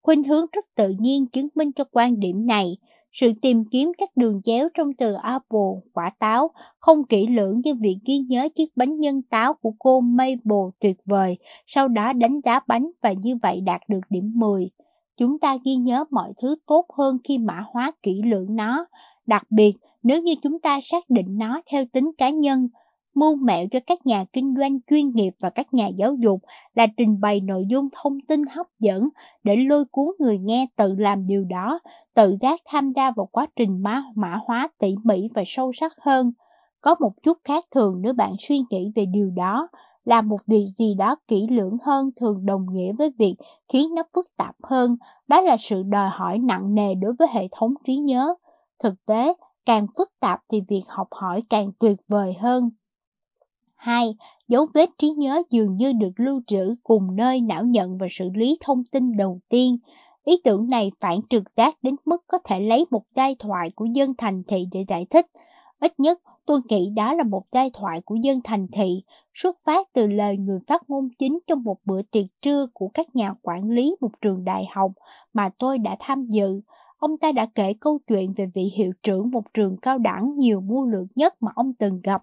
Khuynh 0.03 0.23
hướng 0.23 0.47
rất 0.53 0.65
tự 0.75 0.95
nhiên 0.99 1.27
chứng 1.27 1.49
minh 1.55 1.73
cho 1.73 1.85
quan 1.93 2.21
điểm 2.21 2.47
này. 2.47 2.77
Sự 3.13 3.33
tìm 3.43 3.65
kiếm 3.65 3.93
các 3.99 4.11
đường 4.17 4.43
chéo 4.45 4.69
trong 4.75 4.93
từ 4.95 5.15
apple, 5.23 5.81
quả 5.93 6.11
táo, 6.19 6.51
không 6.79 7.05
kỹ 7.05 7.27
lưỡng 7.27 7.61
như 7.65 7.75
việc 7.75 7.97
ghi 8.07 8.19
nhớ 8.19 8.49
chiếc 8.55 8.77
bánh 8.77 9.01
nhân 9.01 9.23
táo 9.23 9.55
của 9.55 9.73
cô 9.79 10.01
Mabel 10.01 10.71
tuyệt 10.81 10.97
vời, 11.05 11.37
sau 11.67 11.89
đó 11.89 12.13
đánh 12.13 12.41
giá 12.45 12.61
bánh 12.67 12.91
và 13.03 13.13
như 13.13 13.37
vậy 13.43 13.61
đạt 13.61 13.81
được 13.89 14.01
điểm 14.11 14.33
10. 14.35 14.71
Chúng 15.17 15.39
ta 15.39 15.57
ghi 15.65 15.77
nhớ 15.77 16.05
mọi 16.11 16.33
thứ 16.43 16.57
tốt 16.67 16.87
hơn 16.99 17.19
khi 17.25 17.39
mã 17.39 17.65
hóa 17.73 17.93
kỹ 18.03 18.23
lưỡng 18.25 18.57
nó, 18.57 18.87
đặc 19.27 19.43
biệt 19.51 19.73
nếu 20.03 20.23
như 20.23 20.35
chúng 20.43 20.59
ta 20.59 20.81
xác 20.83 21.11
định 21.11 21.39
nó 21.39 21.61
theo 21.71 21.85
tính 21.93 22.11
cá 22.19 22.31
nhân. 22.31 22.69
Mưu 23.15 23.37
mẹo 23.37 23.67
cho 23.71 23.81
các 23.87 24.07
nhà 24.07 24.25
kinh 24.33 24.55
doanh 24.59 24.79
chuyên 24.91 25.11
nghiệp 25.15 25.31
và 25.41 25.51
các 25.51 25.75
nhà 25.75 25.87
giáo 25.87 26.15
dục 26.15 26.41
là 26.75 26.87
trình 26.97 27.21
bày 27.21 27.41
nội 27.41 27.65
dung 27.69 27.89
thông 28.03 28.21
tin 28.21 28.43
hấp 28.51 28.67
dẫn 28.79 29.09
để 29.45 29.57
lôi 29.57 29.85
cuốn 29.85 30.07
người 30.19 30.39
nghe 30.39 30.67
tự 30.77 30.95
làm 30.99 31.27
điều 31.27 31.45
đó, 31.45 31.79
tự 32.15 32.37
giác 32.41 32.61
tham 32.65 32.91
gia 32.91 33.11
vào 33.11 33.27
quá 33.27 33.47
trình 33.57 33.83
mã, 33.83 34.05
mã 34.15 34.39
hóa 34.47 34.69
tỉ 34.79 34.95
mỉ 35.05 35.29
và 35.35 35.43
sâu 35.47 35.73
sắc 35.73 35.93
hơn. 36.01 36.33
Có 36.81 36.95
một 37.01 37.13
chút 37.23 37.39
khác 37.45 37.65
thường 37.75 38.03
nếu 38.03 38.13
bạn 38.13 38.33
suy 38.41 38.61
nghĩ 38.71 38.93
về 38.95 39.07
điều 39.07 39.31
đó, 39.37 39.69
làm 40.07 40.29
một 40.29 40.47
việc 40.47 40.67
gì 40.77 40.95
đó 40.95 41.17
kỹ 41.29 41.47
lưỡng 41.51 41.77
hơn 41.83 42.11
thường 42.21 42.47
đồng 42.47 42.67
nghĩa 42.73 42.93
với 42.93 43.11
việc 43.19 43.35
khiến 43.69 43.95
nó 43.95 44.03
phức 44.15 44.37
tạp 44.37 44.57
hơn, 44.63 44.97
đó 45.29 45.41
là 45.41 45.57
sự 45.61 45.83
đòi 45.83 46.09
hỏi 46.09 46.39
nặng 46.39 46.75
nề 46.75 46.95
đối 46.95 47.13
với 47.13 47.29
hệ 47.33 47.49
thống 47.53 47.75
trí 47.87 47.97
nhớ. 47.97 48.35
Thực 48.79 48.95
tế, 49.07 49.35
càng 49.67 49.87
phức 49.97 50.21
tạp 50.21 50.41
thì 50.49 50.61
việc 50.69 50.83
học 50.89 51.09
hỏi 51.11 51.43
càng 51.49 51.71
tuyệt 51.79 51.97
vời 52.09 52.35
hơn. 52.41 52.71
2. 53.75 54.17
Dấu 54.49 54.67
vết 54.75 54.91
trí 54.99 55.11
nhớ 55.11 55.43
dường 55.51 55.77
như 55.77 55.93
được 55.93 56.13
lưu 56.17 56.41
trữ 56.47 56.75
cùng 56.85 57.17
nơi 57.17 57.41
não 57.41 57.65
nhận 57.65 57.99
và 57.99 58.07
xử 58.11 58.31
lý 58.35 58.59
thông 58.61 58.85
tin 58.85 59.17
đầu 59.17 59.41
tiên. 59.49 59.79
Ý 60.25 60.41
tưởng 60.45 60.71
này 60.71 60.91
phản 61.01 61.21
trực 61.31 61.43
giác 61.57 61.75
đến 61.83 61.97
mức 62.05 62.25
có 62.27 62.39
thể 62.45 62.61
lấy 62.61 62.85
một 62.91 63.03
giai 63.15 63.37
thoại 63.39 63.71
của 63.71 63.85
dân 63.85 64.15
thành 64.19 64.43
thị 64.49 64.67
để 64.73 64.85
giải 64.89 65.07
thích. 65.11 65.27
Ít 65.81 66.01
nhất, 66.01 66.21
tôi 66.47 66.61
nghĩ 66.69 66.91
đó 66.97 67.15
là 67.15 67.25
một 67.25 67.43
giai 67.53 67.71
thoại 67.75 68.01
của 68.01 68.15
dân 68.15 68.41
thành 68.45 68.67
thị, 68.73 69.03
xuất 69.35 69.57
phát 69.65 69.87
từ 69.93 70.07
lời 70.07 70.37
người 70.37 70.59
phát 70.67 70.91
ngôn 70.91 71.09
chính 71.19 71.39
trong 71.47 71.63
một 71.63 71.77
bữa 71.85 72.03
tiệc 72.03 72.27
trưa 72.43 72.67
của 72.73 72.89
các 72.95 73.17
nhà 73.17 73.35
quản 73.43 73.71
lý 73.71 73.97
một 74.01 74.11
trường 74.21 74.45
đại 74.45 74.65
học 74.75 74.93
mà 75.33 75.51
tôi 75.59 75.79
đã 75.79 75.97
tham 76.01 76.27
dự. 76.27 76.61
Ông 76.99 77.19
ta 77.19 77.33
đã 77.33 77.47
kể 77.55 77.75
câu 77.81 77.99
chuyện 78.07 78.33
về 78.37 78.47
vị 78.55 78.73
hiệu 78.77 78.93
trưởng 79.03 79.31
một 79.31 79.55
trường 79.55 79.77
cao 79.77 79.99
đẳng 79.99 80.39
nhiều 80.39 80.61
mưu 80.61 80.87
lược 80.87 81.07
nhất 81.15 81.35
mà 81.43 81.51
ông 81.55 81.73
từng 81.75 82.01
gặp. 82.03 82.23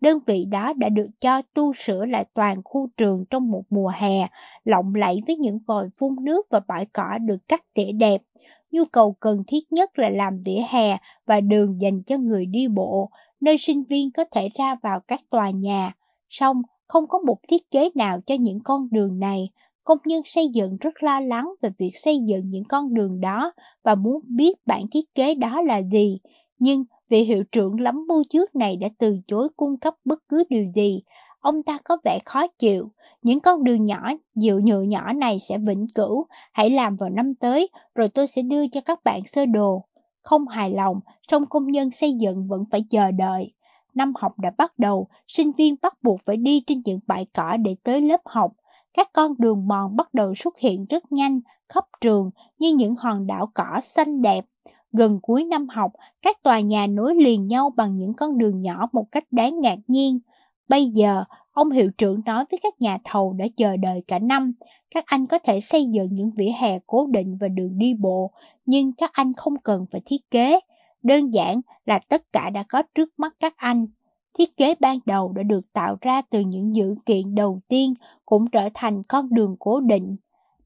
Đơn 0.00 0.18
vị 0.26 0.44
đó 0.44 0.72
đã 0.72 0.88
được 0.88 1.08
cho 1.20 1.42
tu 1.54 1.72
sửa 1.72 2.04
lại 2.04 2.24
toàn 2.34 2.60
khu 2.64 2.88
trường 2.96 3.24
trong 3.30 3.50
một 3.50 3.62
mùa 3.70 3.92
hè, 3.96 4.28
lộng 4.64 4.94
lẫy 4.94 5.22
với 5.26 5.36
những 5.36 5.58
vòi 5.66 5.88
phun 5.98 6.16
nước 6.20 6.46
và 6.50 6.60
bãi 6.68 6.86
cỏ 6.86 7.18
được 7.18 7.48
cắt 7.48 7.64
tỉa 7.74 7.92
đẹp. 7.92 8.22
Nhu 8.70 8.84
cầu 8.84 9.16
cần 9.20 9.42
thiết 9.46 9.72
nhất 9.72 9.98
là 9.98 10.10
làm 10.10 10.42
vỉa 10.44 10.60
hè 10.68 10.96
và 11.26 11.40
đường 11.40 11.80
dành 11.80 12.02
cho 12.02 12.18
người 12.18 12.46
đi 12.46 12.68
bộ, 12.68 13.10
nơi 13.42 13.58
sinh 13.58 13.84
viên 13.84 14.10
có 14.10 14.24
thể 14.34 14.48
ra 14.58 14.76
vào 14.82 15.00
các 15.08 15.20
tòa 15.30 15.50
nhà. 15.50 15.92
Song, 16.30 16.62
không 16.88 17.06
có 17.08 17.18
một 17.18 17.38
thiết 17.48 17.70
kế 17.70 17.90
nào 17.94 18.20
cho 18.26 18.34
những 18.34 18.58
con 18.64 18.88
đường 18.90 19.18
này. 19.18 19.50
Công 19.84 19.98
nhân 20.04 20.22
xây 20.24 20.48
dựng 20.48 20.76
rất 20.80 21.02
lo 21.02 21.20
lắng 21.20 21.52
về 21.62 21.70
việc 21.78 21.92
xây 21.94 22.18
dựng 22.26 22.50
những 22.50 22.64
con 22.68 22.94
đường 22.94 23.20
đó 23.20 23.52
và 23.82 23.94
muốn 23.94 24.22
biết 24.28 24.52
bản 24.66 24.82
thiết 24.92 25.14
kế 25.14 25.34
đó 25.34 25.62
là 25.62 25.82
gì. 25.92 26.18
Nhưng 26.58 26.84
vị 27.08 27.24
hiệu 27.24 27.44
trưởng 27.52 27.80
lắm 27.80 28.04
mưu 28.08 28.22
trước 28.30 28.56
này 28.56 28.76
đã 28.76 28.88
từ 28.98 29.18
chối 29.28 29.48
cung 29.56 29.78
cấp 29.78 29.94
bất 30.04 30.18
cứ 30.28 30.44
điều 30.48 30.64
gì. 30.74 31.02
Ông 31.40 31.62
ta 31.62 31.78
có 31.84 31.98
vẻ 32.04 32.18
khó 32.24 32.46
chịu. 32.46 32.90
Những 33.22 33.40
con 33.40 33.64
đường 33.64 33.86
nhỏ, 33.86 34.10
dịu 34.34 34.60
nhựa 34.60 34.82
nhỏ 34.82 35.12
này 35.12 35.38
sẽ 35.38 35.58
vĩnh 35.58 35.86
cửu. 35.94 36.26
Hãy 36.52 36.70
làm 36.70 36.96
vào 36.96 37.10
năm 37.10 37.34
tới, 37.34 37.68
rồi 37.94 38.08
tôi 38.08 38.26
sẽ 38.26 38.42
đưa 38.42 38.68
cho 38.68 38.80
các 38.80 39.04
bạn 39.04 39.20
sơ 39.24 39.46
đồ. 39.46 39.84
Không 40.22 40.48
hài 40.48 40.70
lòng, 40.70 41.00
song 41.30 41.46
công 41.46 41.66
nhân 41.66 41.90
xây 41.90 42.12
dựng 42.12 42.46
vẫn 42.46 42.64
phải 42.70 42.84
chờ 42.90 43.10
đợi. 43.10 43.52
Năm 43.94 44.12
học 44.16 44.38
đã 44.38 44.50
bắt 44.58 44.78
đầu, 44.78 45.08
sinh 45.28 45.52
viên 45.52 45.74
bắt 45.82 46.02
buộc 46.02 46.20
phải 46.26 46.36
đi 46.36 46.62
trên 46.66 46.82
những 46.84 47.00
bãi 47.06 47.26
cỏ 47.34 47.56
để 47.56 47.76
tới 47.82 48.00
lớp 48.00 48.20
học. 48.24 48.52
Các 48.94 49.12
con 49.12 49.34
đường 49.38 49.68
mòn 49.68 49.96
bắt 49.96 50.14
đầu 50.14 50.34
xuất 50.34 50.58
hiện 50.58 50.86
rất 50.86 51.12
nhanh, 51.12 51.40
khắp 51.68 51.84
trường 52.00 52.30
như 52.58 52.74
những 52.74 52.94
hòn 52.96 53.26
đảo 53.26 53.50
cỏ 53.54 53.80
xanh 53.82 54.22
đẹp. 54.22 54.44
Gần 54.92 55.18
cuối 55.22 55.44
năm 55.44 55.68
học, 55.68 55.92
các 56.22 56.42
tòa 56.42 56.60
nhà 56.60 56.86
nối 56.86 57.14
liền 57.14 57.46
nhau 57.46 57.70
bằng 57.76 57.96
những 57.96 58.14
con 58.14 58.38
đường 58.38 58.60
nhỏ 58.60 58.88
một 58.92 59.04
cách 59.12 59.24
đáng 59.30 59.60
ngạc 59.60 59.78
nhiên. 59.86 60.18
Bây 60.68 60.86
giờ, 60.86 61.24
ông 61.52 61.70
hiệu 61.70 61.90
trưởng 61.98 62.20
nói 62.26 62.44
với 62.50 62.58
các 62.62 62.80
nhà 62.80 62.98
thầu 63.04 63.32
đã 63.32 63.46
chờ 63.56 63.76
đợi 63.76 64.02
cả 64.06 64.18
năm, 64.18 64.52
các 64.94 65.04
anh 65.06 65.26
có 65.26 65.38
thể 65.38 65.60
xây 65.60 65.84
dựng 65.84 66.08
những 66.12 66.30
vỉa 66.30 66.50
hè 66.60 66.78
cố 66.86 67.06
định 67.10 67.36
và 67.40 67.48
đường 67.48 67.76
đi 67.78 67.94
bộ, 67.94 68.30
nhưng 68.66 68.92
các 68.92 69.12
anh 69.12 69.32
không 69.32 69.58
cần 69.58 69.86
phải 69.90 70.00
thiết 70.06 70.30
kế. 70.30 70.60
Đơn 71.02 71.34
giản 71.34 71.60
là 71.86 71.98
tất 72.08 72.32
cả 72.32 72.50
đã 72.50 72.62
có 72.68 72.82
trước 72.94 73.08
mắt 73.16 73.34
các 73.40 73.56
anh. 73.56 73.86
Thiết 74.38 74.56
kế 74.56 74.74
ban 74.80 74.98
đầu 75.06 75.32
đã 75.32 75.42
được 75.42 75.72
tạo 75.72 75.96
ra 76.00 76.22
từ 76.30 76.40
những 76.40 76.76
dự 76.76 76.94
kiện 77.06 77.34
đầu 77.34 77.60
tiên 77.68 77.94
cũng 78.26 78.50
trở 78.50 78.68
thành 78.74 79.02
con 79.08 79.28
đường 79.34 79.56
cố 79.58 79.80
định. 79.80 80.16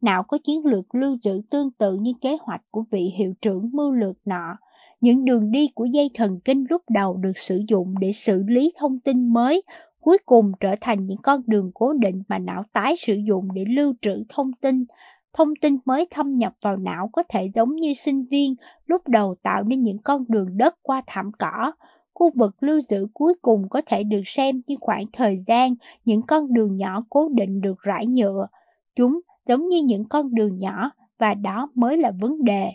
Nào 0.00 0.23
có 0.23 0.39
chiến 0.44 0.65
lược 0.65 0.94
lưu 0.94 1.18
trữ 1.23 1.41
tương 1.50 1.70
tự 1.70 1.97
như 1.97 2.12
kế 2.20 2.36
hoạch 2.41 2.62
của 2.70 2.84
vị 2.91 3.12
hiệu 3.16 3.34
trưởng 3.41 3.70
mưu 3.73 3.92
lược 3.92 4.16
nọ. 4.25 4.57
Những 5.00 5.25
đường 5.25 5.50
đi 5.50 5.68
của 5.75 5.84
dây 5.84 6.10
thần 6.15 6.41
kinh 6.41 6.65
lúc 6.70 6.83
đầu 6.89 7.16
được 7.16 7.39
sử 7.39 7.62
dụng 7.68 7.94
để 8.00 8.12
xử 8.12 8.42
lý 8.47 8.73
thông 8.78 9.00
tin 9.00 9.26
mới, 9.33 9.62
cuối 10.00 10.18
cùng 10.26 10.52
trở 10.60 10.75
thành 10.81 11.07
những 11.07 11.23
con 11.23 11.42
đường 11.47 11.70
cố 11.75 11.92
định 11.92 12.23
mà 12.28 12.39
não 12.39 12.62
tái 12.73 12.94
sử 12.99 13.15
dụng 13.15 13.49
để 13.55 13.65
lưu 13.68 13.94
trữ 14.02 14.25
thông 14.28 14.52
tin. 14.52 14.84
Thông 15.33 15.57
tin 15.60 15.78
mới 15.84 16.07
thâm 16.10 16.39
nhập 16.39 16.52
vào 16.62 16.76
não 16.76 17.08
có 17.12 17.23
thể 17.28 17.50
giống 17.55 17.76
như 17.76 17.94
sinh 17.94 18.25
viên 18.31 18.55
lúc 18.86 19.08
đầu 19.08 19.34
tạo 19.42 19.62
nên 19.62 19.83
những 19.83 19.99
con 19.99 20.25
đường 20.28 20.57
đất 20.57 20.75
qua 20.83 21.02
thảm 21.07 21.31
cỏ, 21.39 21.73
khu 22.15 22.31
vực 22.34 22.62
lưu 22.62 22.81
giữ 22.81 23.07
cuối 23.15 23.34
cùng 23.42 23.68
có 23.68 23.83
thể 23.86 24.02
được 24.02 24.23
xem 24.26 24.60
như 24.66 24.76
khoảng 24.81 25.05
thời 25.12 25.42
gian 25.47 25.75
những 26.05 26.23
con 26.23 26.52
đường 26.52 26.76
nhỏ 26.76 27.05
cố 27.10 27.28
định 27.28 27.60
được 27.60 27.81
rải 27.81 28.07
nhựa. 28.07 28.47
Chúng 28.97 29.20
giống 29.47 29.68
như 29.68 29.83
những 29.83 30.05
con 30.08 30.34
đường 30.34 30.58
nhỏ 30.58 30.91
và 31.18 31.34
đó 31.34 31.68
mới 31.75 31.97
là 31.97 32.12
vấn 32.20 32.44
đề. 32.44 32.73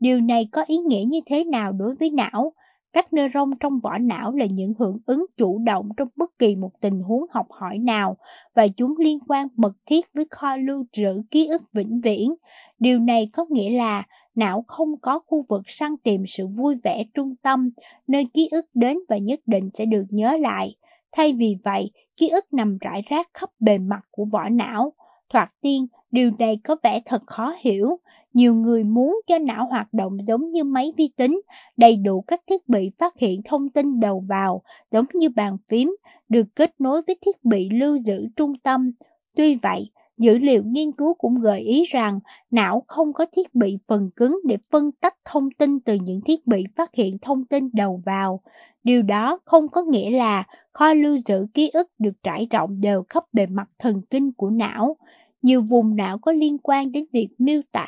Điều 0.00 0.20
này 0.20 0.48
có 0.52 0.64
ý 0.66 0.76
nghĩa 0.78 1.04
như 1.06 1.20
thế 1.26 1.44
nào 1.44 1.72
đối 1.72 1.94
với 1.94 2.10
não? 2.10 2.52
Các 2.92 3.12
neuron 3.12 3.50
trong 3.60 3.80
vỏ 3.80 3.98
não 3.98 4.32
là 4.32 4.46
những 4.46 4.72
hưởng 4.78 4.98
ứng 5.06 5.26
chủ 5.36 5.58
động 5.58 5.88
trong 5.96 6.08
bất 6.16 6.38
kỳ 6.38 6.56
một 6.56 6.70
tình 6.80 7.00
huống 7.00 7.24
học 7.30 7.46
hỏi 7.50 7.78
nào 7.78 8.16
và 8.54 8.66
chúng 8.76 8.94
liên 8.98 9.18
quan 9.28 9.48
mật 9.56 9.72
thiết 9.86 10.04
với 10.14 10.24
kho 10.30 10.56
lưu 10.56 10.84
trữ 10.92 11.22
ký 11.30 11.46
ức 11.46 11.62
vĩnh 11.72 12.00
viễn. 12.00 12.34
Điều 12.78 12.98
này 12.98 13.30
có 13.32 13.46
nghĩa 13.50 13.70
là 13.70 14.06
não 14.34 14.64
không 14.66 15.00
có 15.02 15.18
khu 15.26 15.44
vực 15.48 15.62
săn 15.66 15.96
tìm 15.96 16.24
sự 16.28 16.46
vui 16.46 16.76
vẻ 16.84 17.04
trung 17.14 17.34
tâm, 17.42 17.70
nơi 18.06 18.26
ký 18.34 18.48
ức 18.50 18.66
đến 18.74 18.98
và 19.08 19.18
nhất 19.18 19.40
định 19.46 19.70
sẽ 19.78 19.84
được 19.84 20.04
nhớ 20.10 20.36
lại. 20.36 20.76
Thay 21.12 21.32
vì 21.32 21.56
vậy, 21.64 21.90
ký 22.16 22.28
ức 22.28 22.52
nằm 22.52 22.78
rải 22.78 23.02
rác 23.10 23.28
khắp 23.34 23.50
bề 23.60 23.78
mặt 23.78 24.00
của 24.10 24.24
vỏ 24.24 24.48
não. 24.48 24.92
Thoạt 25.30 25.50
tiên, 25.60 25.86
điều 26.10 26.30
này 26.38 26.58
có 26.64 26.76
vẻ 26.82 27.00
thật 27.04 27.22
khó 27.26 27.54
hiểu. 27.60 27.98
Nhiều 28.32 28.54
người 28.54 28.84
muốn 28.84 29.20
cho 29.26 29.38
não 29.38 29.66
hoạt 29.66 29.92
động 29.92 30.18
giống 30.26 30.50
như 30.50 30.64
máy 30.64 30.92
vi 30.96 31.10
tính, 31.16 31.40
đầy 31.76 31.96
đủ 31.96 32.20
các 32.20 32.40
thiết 32.46 32.68
bị 32.68 32.90
phát 32.98 33.18
hiện 33.18 33.40
thông 33.44 33.68
tin 33.68 34.00
đầu 34.00 34.24
vào, 34.28 34.62
giống 34.92 35.06
như 35.14 35.28
bàn 35.28 35.56
phím, 35.68 35.96
được 36.28 36.46
kết 36.56 36.74
nối 36.78 37.02
với 37.06 37.16
thiết 37.26 37.44
bị 37.44 37.68
lưu 37.70 37.96
giữ 37.96 38.28
trung 38.36 38.58
tâm. 38.58 38.92
Tuy 39.36 39.54
vậy, 39.54 39.90
Dữ 40.20 40.38
liệu 40.38 40.62
nghiên 40.66 40.92
cứu 40.92 41.14
cũng 41.14 41.40
gợi 41.40 41.60
ý 41.60 41.84
rằng 41.84 42.20
não 42.50 42.82
không 42.86 43.12
có 43.12 43.26
thiết 43.36 43.54
bị 43.54 43.78
phần 43.86 44.10
cứng 44.16 44.38
để 44.44 44.56
phân 44.70 44.92
tách 44.92 45.14
thông 45.24 45.50
tin 45.50 45.80
từ 45.80 45.94
những 45.94 46.20
thiết 46.20 46.46
bị 46.46 46.64
phát 46.76 46.94
hiện 46.94 47.18
thông 47.22 47.44
tin 47.44 47.70
đầu 47.72 48.02
vào. 48.06 48.40
Điều 48.84 49.02
đó 49.02 49.38
không 49.44 49.68
có 49.68 49.82
nghĩa 49.82 50.10
là 50.10 50.44
kho 50.72 50.94
lưu 50.94 51.16
giữ 51.26 51.46
ký 51.54 51.70
ức 51.72 51.88
được 51.98 52.22
trải 52.22 52.46
rộng 52.50 52.80
đều 52.80 53.04
khắp 53.08 53.24
bề 53.32 53.46
mặt 53.46 53.68
thần 53.78 54.02
kinh 54.10 54.32
của 54.32 54.50
não. 54.50 54.96
Nhiều 55.42 55.62
vùng 55.62 55.96
não 55.96 56.18
có 56.18 56.32
liên 56.32 56.58
quan 56.58 56.92
đến 56.92 57.04
việc 57.12 57.28
miêu 57.38 57.60
tả 57.72 57.86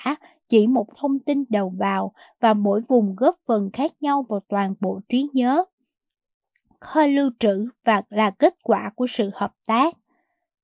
chỉ 0.49 0.67
một 0.67 0.87
thông 0.97 1.19
tin 1.19 1.45
đầu 1.49 1.73
vào 1.79 2.13
và 2.41 2.55
mỗi 2.55 2.81
vùng 2.89 3.15
góp 3.17 3.37
phần 3.47 3.71
khác 3.73 3.93
nhau 4.01 4.27
vào 4.29 4.41
toàn 4.49 4.75
bộ 4.81 5.01
trí 5.09 5.29
nhớ. 5.33 5.65
Kho 6.81 7.07
lưu 7.07 7.31
trữ 7.41 7.69
và 7.85 8.03
là 8.09 8.31
kết 8.31 8.55
quả 8.63 8.91
của 8.97 9.07
sự 9.07 9.31
hợp 9.35 9.53
tác. 9.69 9.95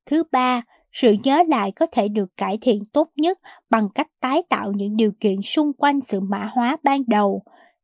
Thứ 0.06 0.22
ba, 0.32 0.62
sự 0.92 1.16
nhớ 1.24 1.42
lại 1.48 1.72
có 1.72 1.86
thể 1.92 2.08
được 2.08 2.36
cải 2.36 2.58
thiện 2.60 2.84
tốt 2.84 3.10
nhất 3.16 3.38
bằng 3.70 3.88
cách 3.94 4.08
tái 4.20 4.42
tạo 4.48 4.72
những 4.72 4.96
điều 4.96 5.12
kiện 5.20 5.42
xung 5.42 5.72
quanh 5.72 6.00
sự 6.08 6.20
mã 6.20 6.50
hóa 6.52 6.76
ban 6.82 7.02
đầu. 7.06 7.42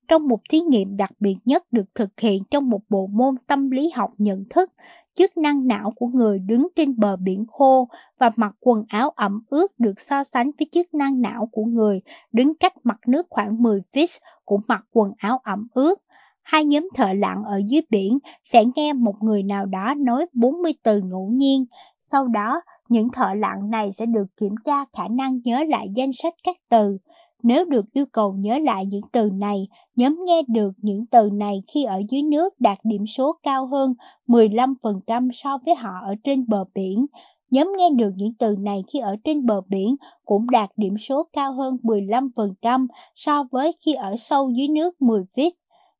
Trong 0.08 0.28
một 0.28 0.40
thí 0.50 0.60
nghiệm 0.60 0.96
đặc 0.96 1.10
biệt 1.20 1.36
nhất 1.44 1.72
được 1.72 1.94
thực 1.94 2.20
hiện 2.20 2.42
trong 2.50 2.70
một 2.70 2.80
bộ 2.88 3.06
môn 3.06 3.34
tâm 3.46 3.70
lý 3.70 3.90
học 3.94 4.10
nhận 4.18 4.44
thức, 4.50 4.72
chức 5.14 5.36
năng 5.36 5.66
não 5.66 5.92
của 5.96 6.06
người 6.06 6.38
đứng 6.38 6.68
trên 6.76 6.98
bờ 6.98 7.16
biển 7.16 7.44
khô 7.52 7.88
và 8.18 8.30
mặc 8.36 8.54
quần 8.60 8.84
áo 8.88 9.10
ẩm 9.10 9.42
ướt 9.48 9.78
được 9.78 10.00
so 10.00 10.24
sánh 10.24 10.50
với 10.58 10.68
chức 10.72 10.94
năng 10.94 11.20
não 11.20 11.48
của 11.52 11.64
người 11.64 12.00
đứng 12.32 12.54
cách 12.54 12.72
mặt 12.84 12.98
nước 13.06 13.26
khoảng 13.30 13.62
10 13.62 13.80
feet 13.92 14.18
cũng 14.44 14.60
mặc 14.68 14.84
quần 14.92 15.12
áo 15.18 15.40
ẩm 15.44 15.68
ướt. 15.74 15.94
Hai 16.42 16.64
nhóm 16.64 16.88
thợ 16.94 17.12
lặn 17.12 17.42
ở 17.44 17.60
dưới 17.68 17.82
biển 17.90 18.18
sẽ 18.44 18.64
nghe 18.76 18.92
một 18.92 19.14
người 19.22 19.42
nào 19.42 19.66
đó 19.66 19.94
nói 19.96 20.26
40 20.32 20.72
từ 20.82 21.00
ngẫu 21.00 21.28
nhiên, 21.32 21.64
sau 22.12 22.28
đó 22.28 22.60
những 22.88 23.08
thợ 23.12 23.34
lặn 23.34 23.70
này 23.70 23.90
sẽ 23.98 24.06
được 24.06 24.26
kiểm 24.36 24.54
tra 24.64 24.84
khả 24.92 25.08
năng 25.08 25.40
nhớ 25.44 25.64
lại 25.68 25.86
danh 25.96 26.10
sách 26.22 26.34
các 26.44 26.56
từ. 26.70 26.98
Nếu 27.44 27.64
được 27.64 27.92
yêu 27.92 28.06
cầu 28.12 28.32
nhớ 28.32 28.58
lại 28.58 28.86
những 28.86 29.04
từ 29.12 29.30
này, 29.32 29.68
nhóm 29.96 30.24
nghe 30.26 30.42
được 30.48 30.70
những 30.82 31.06
từ 31.06 31.30
này 31.32 31.62
khi 31.74 31.84
ở 31.84 32.02
dưới 32.10 32.22
nước 32.22 32.60
đạt 32.60 32.78
điểm 32.84 33.06
số 33.06 33.32
cao 33.42 33.66
hơn 33.66 33.94
15% 34.28 35.30
so 35.32 35.58
với 35.66 35.74
họ 35.74 35.90
ở 36.02 36.14
trên 36.24 36.44
bờ 36.48 36.64
biển. 36.74 37.06
Nhóm 37.50 37.72
nghe 37.78 37.90
được 37.90 38.10
những 38.16 38.32
từ 38.38 38.56
này 38.58 38.84
khi 38.92 38.98
ở 38.98 39.16
trên 39.24 39.46
bờ 39.46 39.60
biển 39.68 39.96
cũng 40.24 40.50
đạt 40.50 40.70
điểm 40.76 40.98
số 40.98 41.26
cao 41.32 41.52
hơn 41.52 41.76
15% 41.82 42.86
so 43.14 43.44
với 43.50 43.72
khi 43.84 43.94
ở 43.94 44.16
sâu 44.18 44.50
dưới 44.50 44.68
nước 44.68 45.02
10 45.02 45.22
feet. 45.36 45.50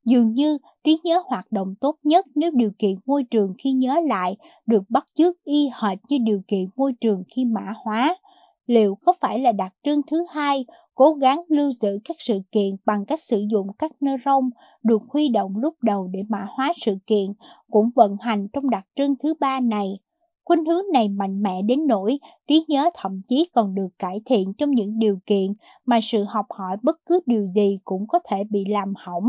Dường 0.04 0.32
như 0.32 0.58
trí 0.84 0.98
nhớ 1.04 1.22
hoạt 1.26 1.52
động 1.52 1.74
tốt 1.80 1.96
nhất 2.04 2.26
nếu 2.34 2.50
điều 2.50 2.70
kiện 2.78 2.94
môi 3.06 3.24
trường 3.24 3.54
khi 3.58 3.72
nhớ 3.72 4.00
lại 4.08 4.36
được 4.66 4.82
bắt 4.88 5.06
chước 5.14 5.44
y 5.44 5.70
hệt 5.82 5.98
như 6.08 6.18
điều 6.24 6.40
kiện 6.48 6.64
môi 6.76 6.92
trường 7.00 7.22
khi 7.28 7.44
mã 7.44 7.72
hóa. 7.84 8.16
Liệu 8.66 8.94
có 8.94 9.12
phải 9.20 9.38
là 9.38 9.52
đặc 9.52 9.72
trưng 9.82 10.00
thứ 10.10 10.24
hai, 10.30 10.64
cố 10.94 11.12
gắng 11.14 11.42
lưu 11.48 11.70
giữ 11.80 11.98
các 12.04 12.16
sự 12.20 12.40
kiện 12.52 12.76
bằng 12.86 13.04
cách 13.06 13.20
sử 13.20 13.44
dụng 13.50 13.66
các 13.78 13.92
neuron 14.00 14.50
được 14.82 15.02
huy 15.08 15.28
động 15.28 15.56
lúc 15.56 15.74
đầu 15.82 16.08
để 16.12 16.20
mã 16.28 16.46
hóa 16.48 16.72
sự 16.76 16.96
kiện, 17.06 17.26
cũng 17.70 17.90
vận 17.94 18.16
hành 18.20 18.48
trong 18.52 18.70
đặc 18.70 18.86
trưng 18.96 19.14
thứ 19.22 19.34
ba 19.40 19.60
này. 19.60 19.98
Khuynh 20.44 20.64
hướng 20.64 20.84
này 20.92 21.08
mạnh 21.08 21.42
mẽ 21.42 21.62
đến 21.62 21.86
nỗi 21.86 22.18
trí 22.48 22.64
nhớ 22.68 22.90
thậm 22.94 23.20
chí 23.28 23.48
còn 23.54 23.74
được 23.74 23.88
cải 23.98 24.20
thiện 24.24 24.52
trong 24.58 24.70
những 24.70 24.98
điều 24.98 25.18
kiện 25.26 25.52
mà 25.86 26.00
sự 26.02 26.24
học 26.28 26.46
hỏi 26.50 26.76
bất 26.82 26.96
cứ 27.06 27.20
điều 27.26 27.46
gì 27.46 27.78
cũng 27.84 28.06
có 28.08 28.18
thể 28.30 28.44
bị 28.50 28.64
làm 28.68 28.92
hỏng. 28.96 29.24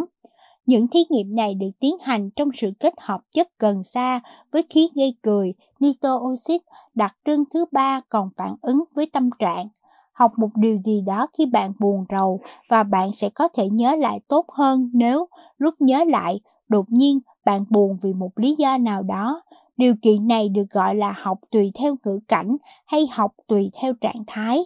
Những 0.65 0.87
thí 0.87 0.99
nghiệm 1.09 1.35
này 1.35 1.55
được 1.55 1.69
tiến 1.79 1.95
hành 2.01 2.29
trong 2.35 2.49
sự 2.53 2.71
kết 2.79 2.93
hợp 3.01 3.21
chất 3.31 3.47
cần 3.57 3.83
sa 3.83 4.19
với 4.51 4.63
khí 4.69 4.89
gây 4.95 5.15
cười, 5.21 5.53
nitro 5.79 6.15
oxit, 6.15 6.61
đặc 6.95 7.15
trưng 7.25 7.43
thứ 7.53 7.65
ba 7.71 8.01
còn 8.09 8.29
phản 8.37 8.55
ứng 8.61 8.83
với 8.95 9.09
tâm 9.13 9.29
trạng. 9.39 9.67
Học 10.13 10.31
một 10.37 10.49
điều 10.55 10.77
gì 10.77 11.01
đó 11.01 11.27
khi 11.37 11.45
bạn 11.45 11.73
buồn 11.79 12.05
rầu 12.09 12.39
và 12.69 12.83
bạn 12.83 13.11
sẽ 13.13 13.29
có 13.29 13.47
thể 13.47 13.69
nhớ 13.69 13.95
lại 13.95 14.19
tốt 14.27 14.45
hơn 14.51 14.89
nếu 14.93 15.27
lúc 15.57 15.75
nhớ 15.79 16.03
lại, 16.07 16.39
đột 16.69 16.85
nhiên 16.89 17.19
bạn 17.45 17.65
buồn 17.69 17.97
vì 18.01 18.13
một 18.13 18.31
lý 18.35 18.55
do 18.57 18.77
nào 18.77 19.03
đó. 19.03 19.41
Điều 19.77 19.95
kiện 20.01 20.27
này 20.27 20.49
được 20.49 20.65
gọi 20.69 20.95
là 20.95 21.13
học 21.17 21.39
tùy 21.51 21.71
theo 21.79 21.95
ngữ 22.05 22.19
cảnh 22.27 22.57
hay 22.85 23.07
học 23.11 23.31
tùy 23.47 23.71
theo 23.81 23.93
trạng 24.01 24.23
thái. 24.27 24.65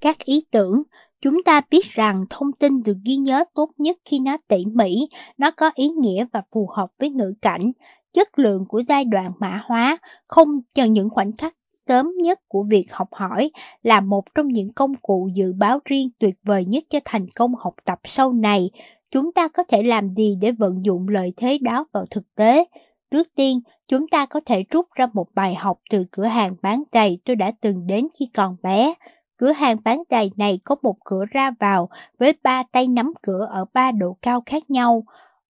Các 0.00 0.18
ý 0.24 0.44
tưởng, 0.50 0.82
Chúng 1.20 1.42
ta 1.44 1.60
biết 1.70 1.84
rằng 1.92 2.24
thông 2.30 2.52
tin 2.52 2.82
được 2.82 2.96
ghi 3.04 3.16
nhớ 3.16 3.44
tốt 3.54 3.70
nhất 3.78 3.96
khi 4.04 4.18
nó 4.18 4.36
tỉ 4.48 4.64
mỉ, 4.64 5.08
nó 5.38 5.50
có 5.50 5.70
ý 5.74 5.88
nghĩa 5.88 6.24
và 6.32 6.42
phù 6.52 6.68
hợp 6.76 6.88
với 6.98 7.10
ngữ 7.10 7.34
cảnh. 7.42 7.72
Chất 8.12 8.38
lượng 8.38 8.64
của 8.68 8.82
giai 8.88 9.04
đoạn 9.04 9.32
mã 9.38 9.62
hóa 9.64 9.98
không 10.26 10.60
chờ 10.74 10.84
những 10.84 11.10
khoảnh 11.10 11.32
khắc 11.32 11.54
sớm 11.88 12.12
nhất 12.22 12.40
của 12.48 12.64
việc 12.70 12.92
học 12.92 13.08
hỏi 13.12 13.50
là 13.82 14.00
một 14.00 14.24
trong 14.34 14.48
những 14.48 14.72
công 14.72 14.94
cụ 14.94 15.28
dự 15.34 15.52
báo 15.52 15.78
riêng 15.84 16.08
tuyệt 16.18 16.34
vời 16.42 16.64
nhất 16.64 16.84
cho 16.90 16.98
thành 17.04 17.26
công 17.36 17.54
học 17.54 17.74
tập 17.84 17.98
sau 18.04 18.32
này. 18.32 18.70
Chúng 19.10 19.32
ta 19.32 19.48
có 19.48 19.62
thể 19.62 19.82
làm 19.82 20.14
gì 20.14 20.36
để 20.40 20.52
vận 20.52 20.84
dụng 20.84 21.08
lợi 21.08 21.32
thế 21.36 21.58
đó 21.58 21.86
vào 21.92 22.06
thực 22.10 22.34
tế? 22.34 22.64
Trước 23.10 23.28
tiên, 23.34 23.60
chúng 23.88 24.08
ta 24.08 24.26
có 24.26 24.40
thể 24.46 24.64
rút 24.70 24.86
ra 24.94 25.06
một 25.12 25.26
bài 25.34 25.54
học 25.54 25.80
từ 25.90 26.04
cửa 26.10 26.26
hàng 26.26 26.56
bán 26.62 26.82
giày 26.92 27.18
tôi 27.24 27.36
đã 27.36 27.52
từng 27.60 27.86
đến 27.86 28.08
khi 28.18 28.28
còn 28.34 28.56
bé. 28.62 28.94
Cửa 29.36 29.52
hàng 29.52 29.76
bán 29.84 30.02
giày 30.10 30.30
này 30.36 30.58
có 30.64 30.76
một 30.82 30.96
cửa 31.04 31.24
ra 31.30 31.50
vào 31.60 31.88
với 32.18 32.32
ba 32.42 32.62
tay 32.72 32.88
nắm 32.88 33.12
cửa 33.22 33.46
ở 33.50 33.64
ba 33.72 33.92
độ 33.92 34.16
cao 34.22 34.42
khác 34.46 34.70
nhau, 34.70 35.04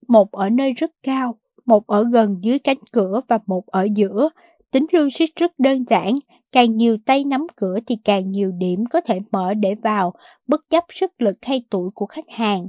một 0.09 0.33
ở 0.33 0.51
nơi 0.51 0.73
rất 0.73 0.91
cao, 1.03 1.39
một 1.67 1.87
ở 1.87 2.05
gần 2.13 2.39
dưới 2.41 2.59
cánh 2.59 2.79
cửa 2.93 3.21
và 3.29 3.39
một 3.47 3.67
ở 3.67 3.89
giữa. 3.95 4.29
Tính 4.71 4.87
logic 4.93 5.37
rất 5.37 5.59
đơn 5.59 5.85
giản, 5.91 6.19
càng 6.53 6.77
nhiều 6.77 6.97
tay 7.07 7.25
nắm 7.25 7.47
cửa 7.57 7.79
thì 7.87 7.97
càng 8.05 8.31
nhiều 8.31 8.53
điểm 8.53 8.85
có 8.91 9.01
thể 9.01 9.21
mở 9.33 9.55
để 9.55 9.75
vào, 9.83 10.15
bất 10.47 10.61
chấp 10.71 10.85
sức 10.93 11.13
lực 11.19 11.37
hay 11.43 11.65
tuổi 11.71 11.91
của 11.95 12.07
khách 12.07 12.31
hàng. 12.31 12.69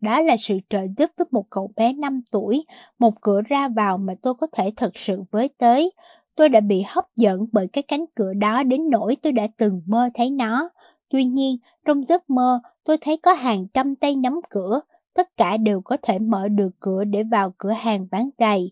Đó 0.00 0.20
là 0.20 0.36
sự 0.40 0.58
trợ 0.70 0.80
giúp 0.98 1.10
với 1.18 1.26
một 1.30 1.44
cậu 1.50 1.70
bé 1.76 1.92
5 1.92 2.20
tuổi, 2.30 2.64
một 2.98 3.20
cửa 3.20 3.40
ra 3.48 3.68
vào 3.68 3.98
mà 3.98 4.14
tôi 4.22 4.34
có 4.34 4.46
thể 4.52 4.70
thực 4.76 4.98
sự 4.98 5.22
với 5.30 5.50
tới. 5.58 5.92
Tôi 6.34 6.48
đã 6.48 6.60
bị 6.60 6.84
hấp 6.88 7.04
dẫn 7.16 7.46
bởi 7.52 7.68
cái 7.68 7.82
cánh 7.82 8.04
cửa 8.16 8.34
đó 8.34 8.62
đến 8.62 8.90
nỗi 8.90 9.16
tôi 9.22 9.32
đã 9.32 9.46
từng 9.56 9.82
mơ 9.86 10.08
thấy 10.14 10.30
nó. 10.30 10.68
Tuy 11.08 11.24
nhiên, 11.24 11.56
trong 11.84 12.08
giấc 12.08 12.30
mơ, 12.30 12.60
tôi 12.84 12.96
thấy 13.00 13.16
có 13.16 13.32
hàng 13.32 13.66
trăm 13.74 13.96
tay 13.96 14.16
nắm 14.16 14.40
cửa, 14.50 14.80
tất 15.14 15.36
cả 15.36 15.56
đều 15.56 15.80
có 15.80 15.96
thể 16.02 16.18
mở 16.18 16.48
được 16.48 16.70
cửa 16.80 17.04
để 17.04 17.22
vào 17.22 17.54
cửa 17.58 17.72
hàng 17.72 18.06
bán 18.10 18.30
giày. 18.38 18.70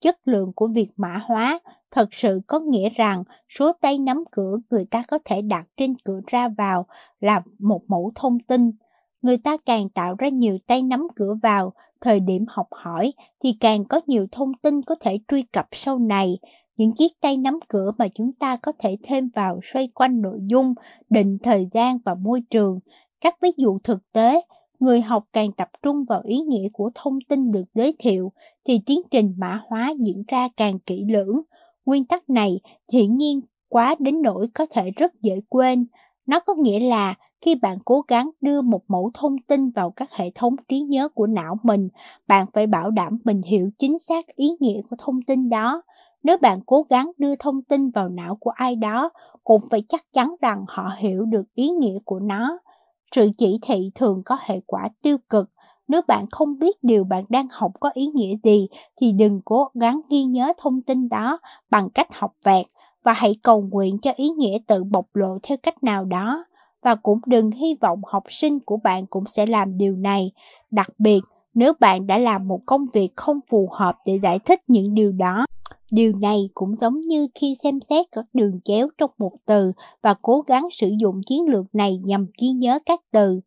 Chất 0.00 0.28
lượng 0.28 0.52
của 0.52 0.66
việc 0.66 0.88
mã 0.96 1.20
hóa 1.24 1.58
thật 1.90 2.08
sự 2.12 2.40
có 2.46 2.60
nghĩa 2.60 2.88
rằng 2.88 3.24
số 3.48 3.72
tay 3.72 3.98
nắm 3.98 4.24
cửa 4.30 4.58
người 4.70 4.84
ta 4.84 5.02
có 5.08 5.18
thể 5.24 5.42
đặt 5.42 5.66
trên 5.76 5.94
cửa 6.04 6.20
ra 6.26 6.48
vào 6.48 6.86
là 7.20 7.42
một 7.58 7.82
mẫu 7.88 8.12
thông 8.14 8.38
tin. 8.40 8.72
Người 9.22 9.36
ta 9.36 9.56
càng 9.66 9.88
tạo 9.88 10.14
ra 10.18 10.28
nhiều 10.28 10.58
tay 10.66 10.82
nắm 10.82 11.06
cửa 11.16 11.34
vào 11.42 11.72
thời 12.00 12.20
điểm 12.20 12.44
học 12.48 12.68
hỏi 12.70 13.12
thì 13.42 13.56
càng 13.60 13.84
có 13.84 14.00
nhiều 14.06 14.26
thông 14.32 14.54
tin 14.54 14.82
có 14.82 14.94
thể 15.00 15.18
truy 15.28 15.42
cập 15.42 15.68
sau 15.72 15.98
này 15.98 16.38
những 16.78 16.94
chiếc 16.94 17.20
tay 17.20 17.36
nắm 17.36 17.58
cửa 17.68 17.92
mà 17.98 18.08
chúng 18.14 18.32
ta 18.32 18.56
có 18.56 18.72
thể 18.78 18.96
thêm 19.02 19.28
vào 19.34 19.60
xoay 19.64 19.88
quanh 19.94 20.22
nội 20.22 20.38
dung, 20.42 20.74
định 21.10 21.38
thời 21.42 21.68
gian 21.72 21.98
và 22.04 22.14
môi 22.14 22.42
trường. 22.50 22.78
Các 23.20 23.36
ví 23.42 23.48
dụ 23.56 23.78
thực 23.84 24.12
tế, 24.12 24.40
người 24.80 25.00
học 25.00 25.24
càng 25.32 25.52
tập 25.52 25.68
trung 25.82 26.04
vào 26.08 26.22
ý 26.24 26.38
nghĩa 26.38 26.68
của 26.72 26.90
thông 26.94 27.18
tin 27.28 27.50
được 27.50 27.64
giới 27.74 27.94
thiệu 27.98 28.32
thì 28.64 28.80
tiến 28.86 29.00
trình 29.10 29.34
mã 29.38 29.60
hóa 29.68 29.94
diễn 29.98 30.22
ra 30.28 30.48
càng 30.56 30.78
kỹ 30.78 31.04
lưỡng. 31.08 31.40
Nguyên 31.86 32.04
tắc 32.04 32.30
này 32.30 32.60
hiển 32.92 33.16
nhiên 33.16 33.40
quá 33.68 33.94
đến 33.98 34.22
nỗi 34.22 34.48
có 34.54 34.66
thể 34.70 34.90
rất 34.90 35.12
dễ 35.22 35.40
quên. 35.48 35.86
Nó 36.26 36.40
có 36.40 36.54
nghĩa 36.54 36.80
là 36.80 37.14
khi 37.40 37.54
bạn 37.54 37.78
cố 37.84 38.00
gắng 38.08 38.30
đưa 38.40 38.60
một 38.60 38.82
mẫu 38.88 39.10
thông 39.14 39.36
tin 39.38 39.70
vào 39.70 39.90
các 39.90 40.12
hệ 40.12 40.30
thống 40.34 40.56
trí 40.68 40.80
nhớ 40.80 41.08
của 41.08 41.26
não 41.26 41.58
mình, 41.62 41.88
bạn 42.26 42.46
phải 42.52 42.66
bảo 42.66 42.90
đảm 42.90 43.18
mình 43.24 43.42
hiểu 43.42 43.70
chính 43.78 43.98
xác 43.98 44.26
ý 44.26 44.50
nghĩa 44.60 44.80
của 44.90 44.96
thông 44.98 45.22
tin 45.22 45.48
đó. 45.48 45.82
Nếu 46.22 46.36
bạn 46.38 46.60
cố 46.66 46.86
gắng 46.90 47.10
đưa 47.18 47.36
thông 47.36 47.62
tin 47.62 47.90
vào 47.90 48.08
não 48.08 48.36
của 48.36 48.50
ai 48.50 48.76
đó, 48.76 49.10
cũng 49.44 49.62
phải 49.70 49.82
chắc 49.88 50.04
chắn 50.12 50.34
rằng 50.40 50.64
họ 50.68 50.90
hiểu 50.98 51.24
được 51.24 51.54
ý 51.54 51.68
nghĩa 51.68 51.98
của 52.04 52.20
nó. 52.20 52.58
Sự 53.16 53.30
chỉ 53.38 53.58
thị 53.62 53.90
thường 53.94 54.22
có 54.24 54.38
hệ 54.40 54.60
quả 54.66 54.88
tiêu 55.02 55.16
cực. 55.30 55.50
Nếu 55.88 56.00
bạn 56.08 56.26
không 56.30 56.58
biết 56.58 56.76
điều 56.82 57.04
bạn 57.04 57.24
đang 57.28 57.46
học 57.50 57.72
có 57.80 57.90
ý 57.94 58.06
nghĩa 58.06 58.36
gì, 58.44 58.68
thì 59.00 59.12
đừng 59.12 59.40
cố 59.44 59.68
gắng 59.74 60.00
ghi 60.10 60.24
nhớ 60.24 60.52
thông 60.58 60.82
tin 60.82 61.08
đó 61.08 61.38
bằng 61.70 61.90
cách 61.90 62.08
học 62.14 62.32
vẹt 62.44 62.66
và 63.02 63.12
hãy 63.12 63.34
cầu 63.42 63.60
nguyện 63.60 63.98
cho 63.98 64.12
ý 64.16 64.28
nghĩa 64.28 64.58
tự 64.66 64.84
bộc 64.84 65.16
lộ 65.16 65.38
theo 65.42 65.58
cách 65.62 65.82
nào 65.82 66.04
đó. 66.04 66.44
Và 66.82 66.94
cũng 66.94 67.20
đừng 67.26 67.50
hy 67.50 67.74
vọng 67.80 68.00
học 68.06 68.22
sinh 68.28 68.60
của 68.60 68.76
bạn 68.76 69.06
cũng 69.06 69.24
sẽ 69.26 69.46
làm 69.46 69.78
điều 69.78 69.96
này. 69.96 70.32
Đặc 70.70 70.88
biệt, 70.98 71.20
nếu 71.58 71.72
bạn 71.80 72.06
đã 72.06 72.18
làm 72.18 72.48
một 72.48 72.60
công 72.66 72.86
việc 72.92 73.08
không 73.16 73.40
phù 73.50 73.68
hợp 73.72 73.94
để 74.06 74.18
giải 74.22 74.38
thích 74.38 74.60
những 74.68 74.94
điều 74.94 75.12
đó, 75.12 75.46
Điều 75.90 76.12
này 76.12 76.48
cũng 76.54 76.76
giống 76.80 77.00
như 77.00 77.28
khi 77.34 77.54
xem 77.62 77.80
xét 77.80 78.06
các 78.12 78.24
đường 78.32 78.60
chéo 78.64 78.88
trong 78.98 79.10
một 79.18 79.32
từ 79.46 79.72
và 80.02 80.14
cố 80.22 80.40
gắng 80.46 80.68
sử 80.72 80.90
dụng 81.00 81.20
chiến 81.26 81.44
lược 81.48 81.74
này 81.74 81.98
nhằm 82.04 82.26
ghi 82.40 82.48
nhớ 82.48 82.78
các 82.86 83.00
từ. 83.12 83.40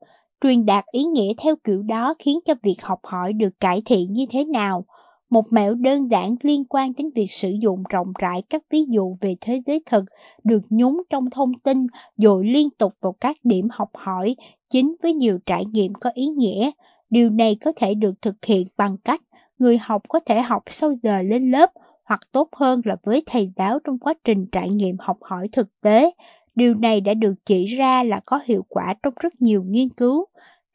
Truyền 0.44 0.66
đạt 0.66 0.86
ý 0.92 1.04
nghĩa 1.04 1.34
theo 1.44 1.56
kiểu 1.64 1.82
đó 1.82 2.14
khiến 2.20 2.40
cho 2.46 2.54
việc 2.64 2.76
học 2.84 3.00
hỏi 3.04 3.34
được 3.34 3.60
cải 3.60 3.82
thiện 3.86 4.14
như 4.14 4.26
thế 4.32 4.46
nào. 4.46 4.86
Một 5.30 5.46
mẹo 5.52 5.74
đơn 5.74 6.08
giản 6.12 6.36
liên 6.42 6.66
quan 6.66 6.94
đến 6.98 7.10
việc 7.16 7.32
sử 7.32 7.50
dụng 7.50 7.84
rộng 7.90 8.14
rãi 8.20 8.44
các 8.50 8.64
ví 8.70 8.86
dụ 8.90 9.18
về 9.22 9.36
thế 9.42 9.62
giới 9.66 9.82
thực 9.86 10.04
được 10.44 10.62
nhúng 10.70 11.02
trong 11.10 11.30
thông 11.30 11.52
tin 11.64 11.88
dội 12.18 12.46
liên 12.46 12.70
tục 12.70 12.94
vào 13.02 13.16
các 13.22 13.38
điểm 13.44 13.68
học 13.72 13.90
hỏi 13.94 14.36
chính 14.70 14.96
với 15.04 15.14
nhiều 15.14 15.40
trải 15.46 15.66
nghiệm 15.66 15.94
có 15.94 16.10
ý 16.14 16.28
nghĩa. 16.28 16.72
Điều 17.12 17.30
này 17.30 17.58
có 17.62 17.72
thể 17.76 17.94
được 17.94 18.22
thực 18.22 18.46
hiện 18.46 18.68
bằng 18.78 18.98
cách 18.98 19.22
người 19.60 19.78
học 19.78 20.02
có 20.10 20.20
thể 20.26 20.42
học 20.42 20.64
sau 20.70 20.94
giờ 21.04 21.22
lên 21.22 21.52
lớp 21.52 21.72
hoặc 22.04 22.20
tốt 22.32 22.50
hơn 22.52 22.82
là 22.86 22.96
với 23.04 23.24
thầy 23.26 23.52
giáo 23.56 23.80
trong 23.80 24.00
quá 24.00 24.14
trình 24.24 24.46
trải 24.52 24.70
nghiệm 24.70 24.98
học 25.00 25.18
hỏi 25.22 25.50
thực 25.52 25.82
tế. 25.82 26.12
Điều 26.56 26.74
này 26.74 27.02
đã 27.02 27.14
được 27.14 27.34
chỉ 27.46 27.66
ra 27.66 28.04
là 28.04 28.20
có 28.26 28.40
hiệu 28.46 28.66
quả 28.70 28.94
trong 29.04 29.14
rất 29.20 29.42
nhiều 29.42 29.64
nghiên 29.64 29.90
cứu. 29.90 30.26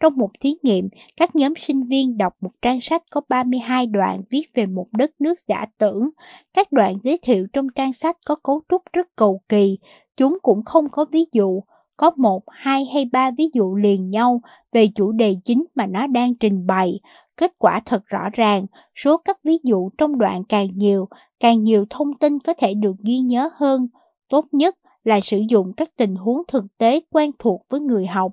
Trong 0.01 0.17
một 0.17 0.31
thí 0.41 0.55
nghiệm, 0.63 0.89
các 1.17 1.37
nhóm 1.37 1.53
sinh 1.57 1.83
viên 1.83 2.19
đọc 2.19 2.33
một 2.41 2.51
trang 2.63 2.81
sách 2.81 3.03
có 3.11 3.21
32 3.29 3.87
đoạn 3.87 4.23
viết 4.31 4.45
về 4.55 4.67
một 4.67 4.87
đất 4.93 5.11
nước 5.21 5.35
giả 5.49 5.67
tưởng. 5.79 6.11
Các 6.55 6.73
đoạn 6.73 6.95
giới 7.03 7.19
thiệu 7.23 7.47
trong 7.53 7.67
trang 7.75 7.93
sách 7.93 8.17
có 8.27 8.35
cấu 8.35 8.61
trúc 8.69 8.83
rất 8.93 9.07
cầu 9.17 9.41
kỳ, 9.49 9.79
chúng 10.17 10.39
cũng 10.43 10.65
không 10.65 10.89
có 10.89 11.05
ví 11.13 11.25
dụ, 11.33 11.63
có 11.97 12.11
một, 12.17 12.43
hai 12.49 12.85
hay 12.85 13.05
ba 13.13 13.31
ví 13.31 13.51
dụ 13.55 13.75
liền 13.75 14.11
nhau 14.11 14.41
về 14.73 14.89
chủ 14.95 15.13
đề 15.13 15.37
chính 15.45 15.65
mà 15.75 15.87
nó 15.87 16.07
đang 16.07 16.35
trình 16.35 16.67
bày. 16.67 17.01
Kết 17.37 17.53
quả 17.59 17.81
thật 17.85 18.07
rõ 18.07 18.29
ràng, 18.33 18.67
số 18.95 19.17
các 19.17 19.39
ví 19.45 19.59
dụ 19.63 19.91
trong 19.99 20.19
đoạn 20.19 20.45
càng 20.45 20.69
nhiều, 20.75 21.09
càng 21.41 21.65
nhiều 21.65 21.85
thông 21.91 22.15
tin 22.15 22.39
có 22.39 22.55
thể 22.55 22.75
được 22.75 22.95
ghi 23.05 23.19
nhớ 23.19 23.51
hơn. 23.57 23.89
Tốt 24.29 24.45
nhất 24.53 24.77
là 25.05 25.21
sử 25.21 25.39
dụng 25.49 25.73
các 25.73 25.89
tình 25.97 26.17
huống 26.17 26.43
thực 26.49 26.65
tế 26.79 27.01
quen 27.11 27.31
thuộc 27.39 27.63
với 27.69 27.81
người 27.81 28.07
học. 28.07 28.33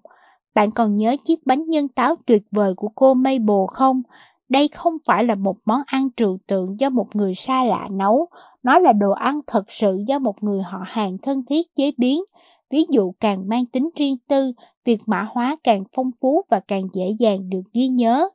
Bạn 0.56 0.72
còn 0.72 0.96
nhớ 0.96 1.16
chiếc 1.26 1.46
bánh 1.46 1.70
nhân 1.70 1.88
táo 1.88 2.16
tuyệt 2.26 2.44
vời 2.52 2.74
của 2.78 2.90
cô 2.96 3.14
Mabel 3.14 3.66
không? 3.72 4.02
Đây 4.50 4.68
không 4.68 4.98
phải 5.06 5.24
là 5.24 5.36
một 5.36 5.56
món 5.66 5.82
ăn 5.86 6.10
trừu 6.18 6.38
tượng 6.48 6.80
do 6.80 6.90
một 6.90 7.16
người 7.16 7.36
xa 7.36 7.64
lạ 7.64 7.88
nấu, 7.92 8.28
nó 8.64 8.80
là 8.80 8.94
đồ 8.94 9.12
ăn 9.12 9.40
thật 9.48 9.72
sự 9.72 10.04
do 10.08 10.20
một 10.20 10.44
người 10.44 10.62
họ 10.62 10.80
hàng 10.86 11.18
thân 11.18 11.44
thiết 11.50 11.76
chế 11.76 11.92
biến. 11.98 12.24
Ví 12.74 12.86
dụ 12.90 13.14
càng 13.20 13.48
mang 13.48 13.66
tính 13.66 13.90
riêng 13.96 14.18
tư, 14.28 14.52
việc 14.86 15.02
mã 15.06 15.28
hóa 15.30 15.56
càng 15.64 15.84
phong 15.96 16.12
phú 16.22 16.42
và 16.50 16.60
càng 16.68 16.84
dễ 16.94 17.06
dàng 17.20 17.50
được 17.50 17.62
ghi 17.74 17.88
nhớ. 17.88 18.30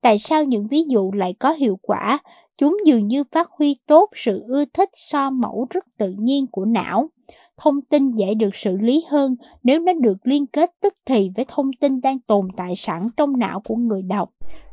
Tại 0.00 0.18
sao 0.18 0.44
những 0.44 0.66
ví 0.66 0.82
dụ 0.88 1.12
lại 1.12 1.34
có 1.38 1.52
hiệu 1.52 1.78
quả? 1.82 2.18
Chúng 2.58 2.76
dường 2.86 3.06
như 3.06 3.24
phát 3.32 3.50
huy 3.58 3.76
tốt 3.86 4.10
sự 4.16 4.44
ưa 4.48 4.64
thích 4.64 4.90
so 4.96 5.30
mẫu 5.30 5.66
rất 5.70 5.84
tự 5.98 6.14
nhiên 6.18 6.46
của 6.46 6.64
não. 6.64 7.08
Thông 7.56 7.80
tin 7.80 8.12
dễ 8.12 8.34
được 8.34 8.54
xử 8.54 8.76
lý 8.76 9.04
hơn 9.08 9.36
nếu 9.62 9.80
nó 9.80 9.92
được 9.92 10.16
liên 10.24 10.46
kết 10.46 10.70
tức 10.80 10.94
thì 11.06 11.30
với 11.36 11.44
thông 11.48 11.70
tin 11.80 12.00
đang 12.00 12.18
tồn 12.18 12.48
tại 12.56 12.76
sẵn 12.76 13.08
trong 13.16 13.38
não 13.38 13.60
của 13.64 13.76
người 13.76 14.02
đọc. 14.02 14.30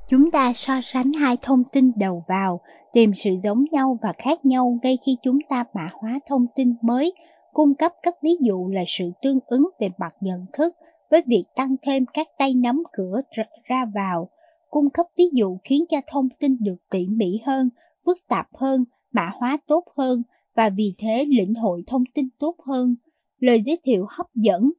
Chúng 0.10 0.32
ta 0.32 0.54
so 0.54 0.74
sánh 0.84 1.14
hai 1.14 1.38
thông 1.42 1.64
tin 1.64 1.92
đầu 2.00 2.24
vào, 2.28 2.62
tìm 2.94 3.12
sự 3.16 3.30
giống 3.44 3.66
nhau 3.72 4.00
và 4.02 4.14
khác 4.18 4.46
nhau 4.46 4.80
ngay 4.84 4.98
khi 5.06 5.18
chúng 5.24 5.40
ta 5.50 5.64
mã 5.74 5.88
hóa 6.02 6.20
thông 6.28 6.46
tin 6.56 6.74
mới, 6.82 7.14
cung 7.54 7.76
cấp 7.76 7.92
các 8.04 8.16
ví 8.24 8.32
dụ 8.42 8.70
là 8.70 8.84
sự 8.88 9.06
tương 9.22 9.40
ứng 9.46 9.70
về 9.80 9.90
mặt 9.98 10.14
nhận 10.22 10.46
thức 10.54 10.76
với 11.12 11.22
việc 11.28 11.44
tăng 11.56 11.76
thêm 11.82 12.06
các 12.14 12.28
tay 12.38 12.54
nắm 12.54 12.84
cửa 12.94 13.22
ra 13.64 13.86
vào, 13.96 14.30
cung 14.70 14.90
cấp 14.90 15.06
ví 15.18 15.26
dụ 15.34 15.58
khiến 15.64 15.86
cho 15.90 15.98
thông 16.08 16.30
tin 16.40 16.58
được 16.60 16.78
tỉ 16.90 17.08
mỉ 17.08 17.40
hơn, 17.46 17.70
phức 18.06 18.18
tạp 18.28 18.48
hơn, 18.54 18.84
mã 19.12 19.32
hóa 19.40 19.58
tốt 19.68 19.84
hơn 19.98 20.24
và 20.56 20.70
vì 20.70 20.94
thế 20.98 21.26
lĩnh 21.28 21.54
hội 21.54 21.84
thông 21.88 22.04
tin 22.14 22.30
tốt 22.40 22.56
hơn. 22.66 22.96
Lời 23.40 23.62
giới 23.66 23.80
thiệu 23.84 24.06
hấp 24.10 24.28
dẫn 24.36 24.72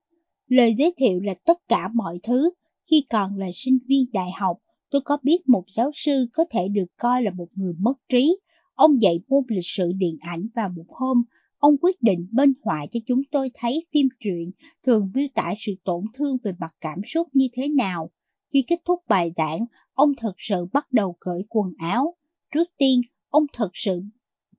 Lời 0.48 0.74
giới 0.78 0.94
thiệu 0.96 1.20
là 1.20 1.34
tất 1.46 1.58
cả 1.68 1.88
mọi 1.94 2.18
thứ. 2.22 2.50
Khi 2.90 3.04
còn 3.10 3.36
là 3.36 3.46
sinh 3.54 3.78
viên 3.88 4.04
đại 4.12 4.30
học, 4.40 4.58
tôi 4.90 5.00
có 5.04 5.18
biết 5.22 5.48
một 5.48 5.64
giáo 5.76 5.90
sư 5.94 6.26
có 6.32 6.44
thể 6.50 6.68
được 6.68 6.86
coi 6.96 7.22
là 7.22 7.30
một 7.30 7.48
người 7.54 7.72
mất 7.78 7.94
trí. 8.08 8.38
Ông 8.74 9.02
dạy 9.02 9.20
môn 9.28 9.42
lịch 9.48 9.66
sử 9.66 9.92
điện 9.98 10.16
ảnh 10.20 10.46
và 10.54 10.68
một 10.76 10.86
hôm, 10.88 11.22
ông 11.58 11.76
quyết 11.80 12.02
định 12.02 12.28
bên 12.32 12.54
họa 12.62 12.86
cho 12.90 13.00
chúng 13.06 13.22
tôi 13.30 13.50
thấy 13.54 13.86
phim 13.92 14.08
truyện 14.20 14.50
thường 14.86 15.10
miêu 15.14 15.26
tả 15.34 15.54
sự 15.58 15.72
tổn 15.84 16.04
thương 16.14 16.36
về 16.44 16.52
mặt 16.58 16.74
cảm 16.80 17.00
xúc 17.06 17.28
như 17.32 17.48
thế 17.52 17.68
nào. 17.68 18.10
Khi 18.52 18.64
kết 18.66 18.80
thúc 18.84 19.02
bài 19.08 19.32
giảng, 19.36 19.64
ông 19.92 20.12
thật 20.16 20.32
sự 20.38 20.66
bắt 20.72 20.86
đầu 20.92 21.16
cởi 21.20 21.42
quần 21.48 21.72
áo. 21.78 22.14
Trước 22.54 22.68
tiên, 22.78 23.00
ông 23.28 23.44
thật 23.52 23.70
sự 23.74 24.02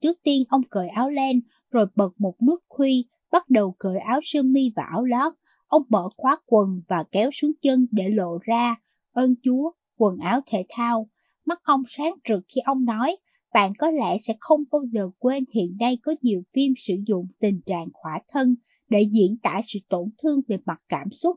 Trước 0.01 0.17
tiên 0.23 0.43
ông 0.49 0.61
cởi 0.69 0.87
áo 0.89 1.09
len, 1.09 1.41
rồi 1.71 1.85
bật 1.95 2.09
một 2.17 2.35
nút 2.47 2.59
khuy, 2.67 3.05
bắt 3.31 3.49
đầu 3.49 3.75
cởi 3.79 3.99
áo 3.99 4.19
sơ 4.23 4.43
mi 4.43 4.71
và 4.75 4.83
áo 4.91 5.05
lót. 5.05 5.33
Ông 5.67 5.83
mở 5.89 6.09
khóa 6.17 6.37
quần 6.45 6.81
và 6.87 7.03
kéo 7.11 7.29
xuống 7.33 7.51
chân 7.61 7.87
để 7.91 8.09
lộ 8.09 8.37
ra, 8.41 8.75
ơn 9.11 9.33
Chúa, 9.43 9.71
quần 9.97 10.17
áo 10.17 10.41
thể 10.47 10.65
thao. 10.69 11.09
Mắt 11.45 11.59
ông 11.63 11.83
sáng 11.89 12.13
rực 12.29 12.43
khi 12.55 12.61
ông 12.65 12.85
nói, 12.85 13.17
bạn 13.53 13.73
có 13.77 13.91
lẽ 13.91 14.17
sẽ 14.23 14.33
không 14.39 14.63
bao 14.71 14.85
giờ 14.91 15.09
quên 15.19 15.43
hiện 15.53 15.77
nay 15.79 15.97
có 16.03 16.15
nhiều 16.21 16.41
phim 16.53 16.73
sử 16.77 16.93
dụng 17.07 17.27
tình 17.39 17.61
trạng 17.65 17.87
khỏa 17.93 18.19
thân 18.31 18.55
để 18.89 19.01
diễn 19.01 19.37
tả 19.37 19.61
sự 19.67 19.79
tổn 19.89 20.09
thương 20.23 20.41
về 20.47 20.57
mặt 20.65 20.81
cảm 20.89 21.11
xúc. 21.11 21.35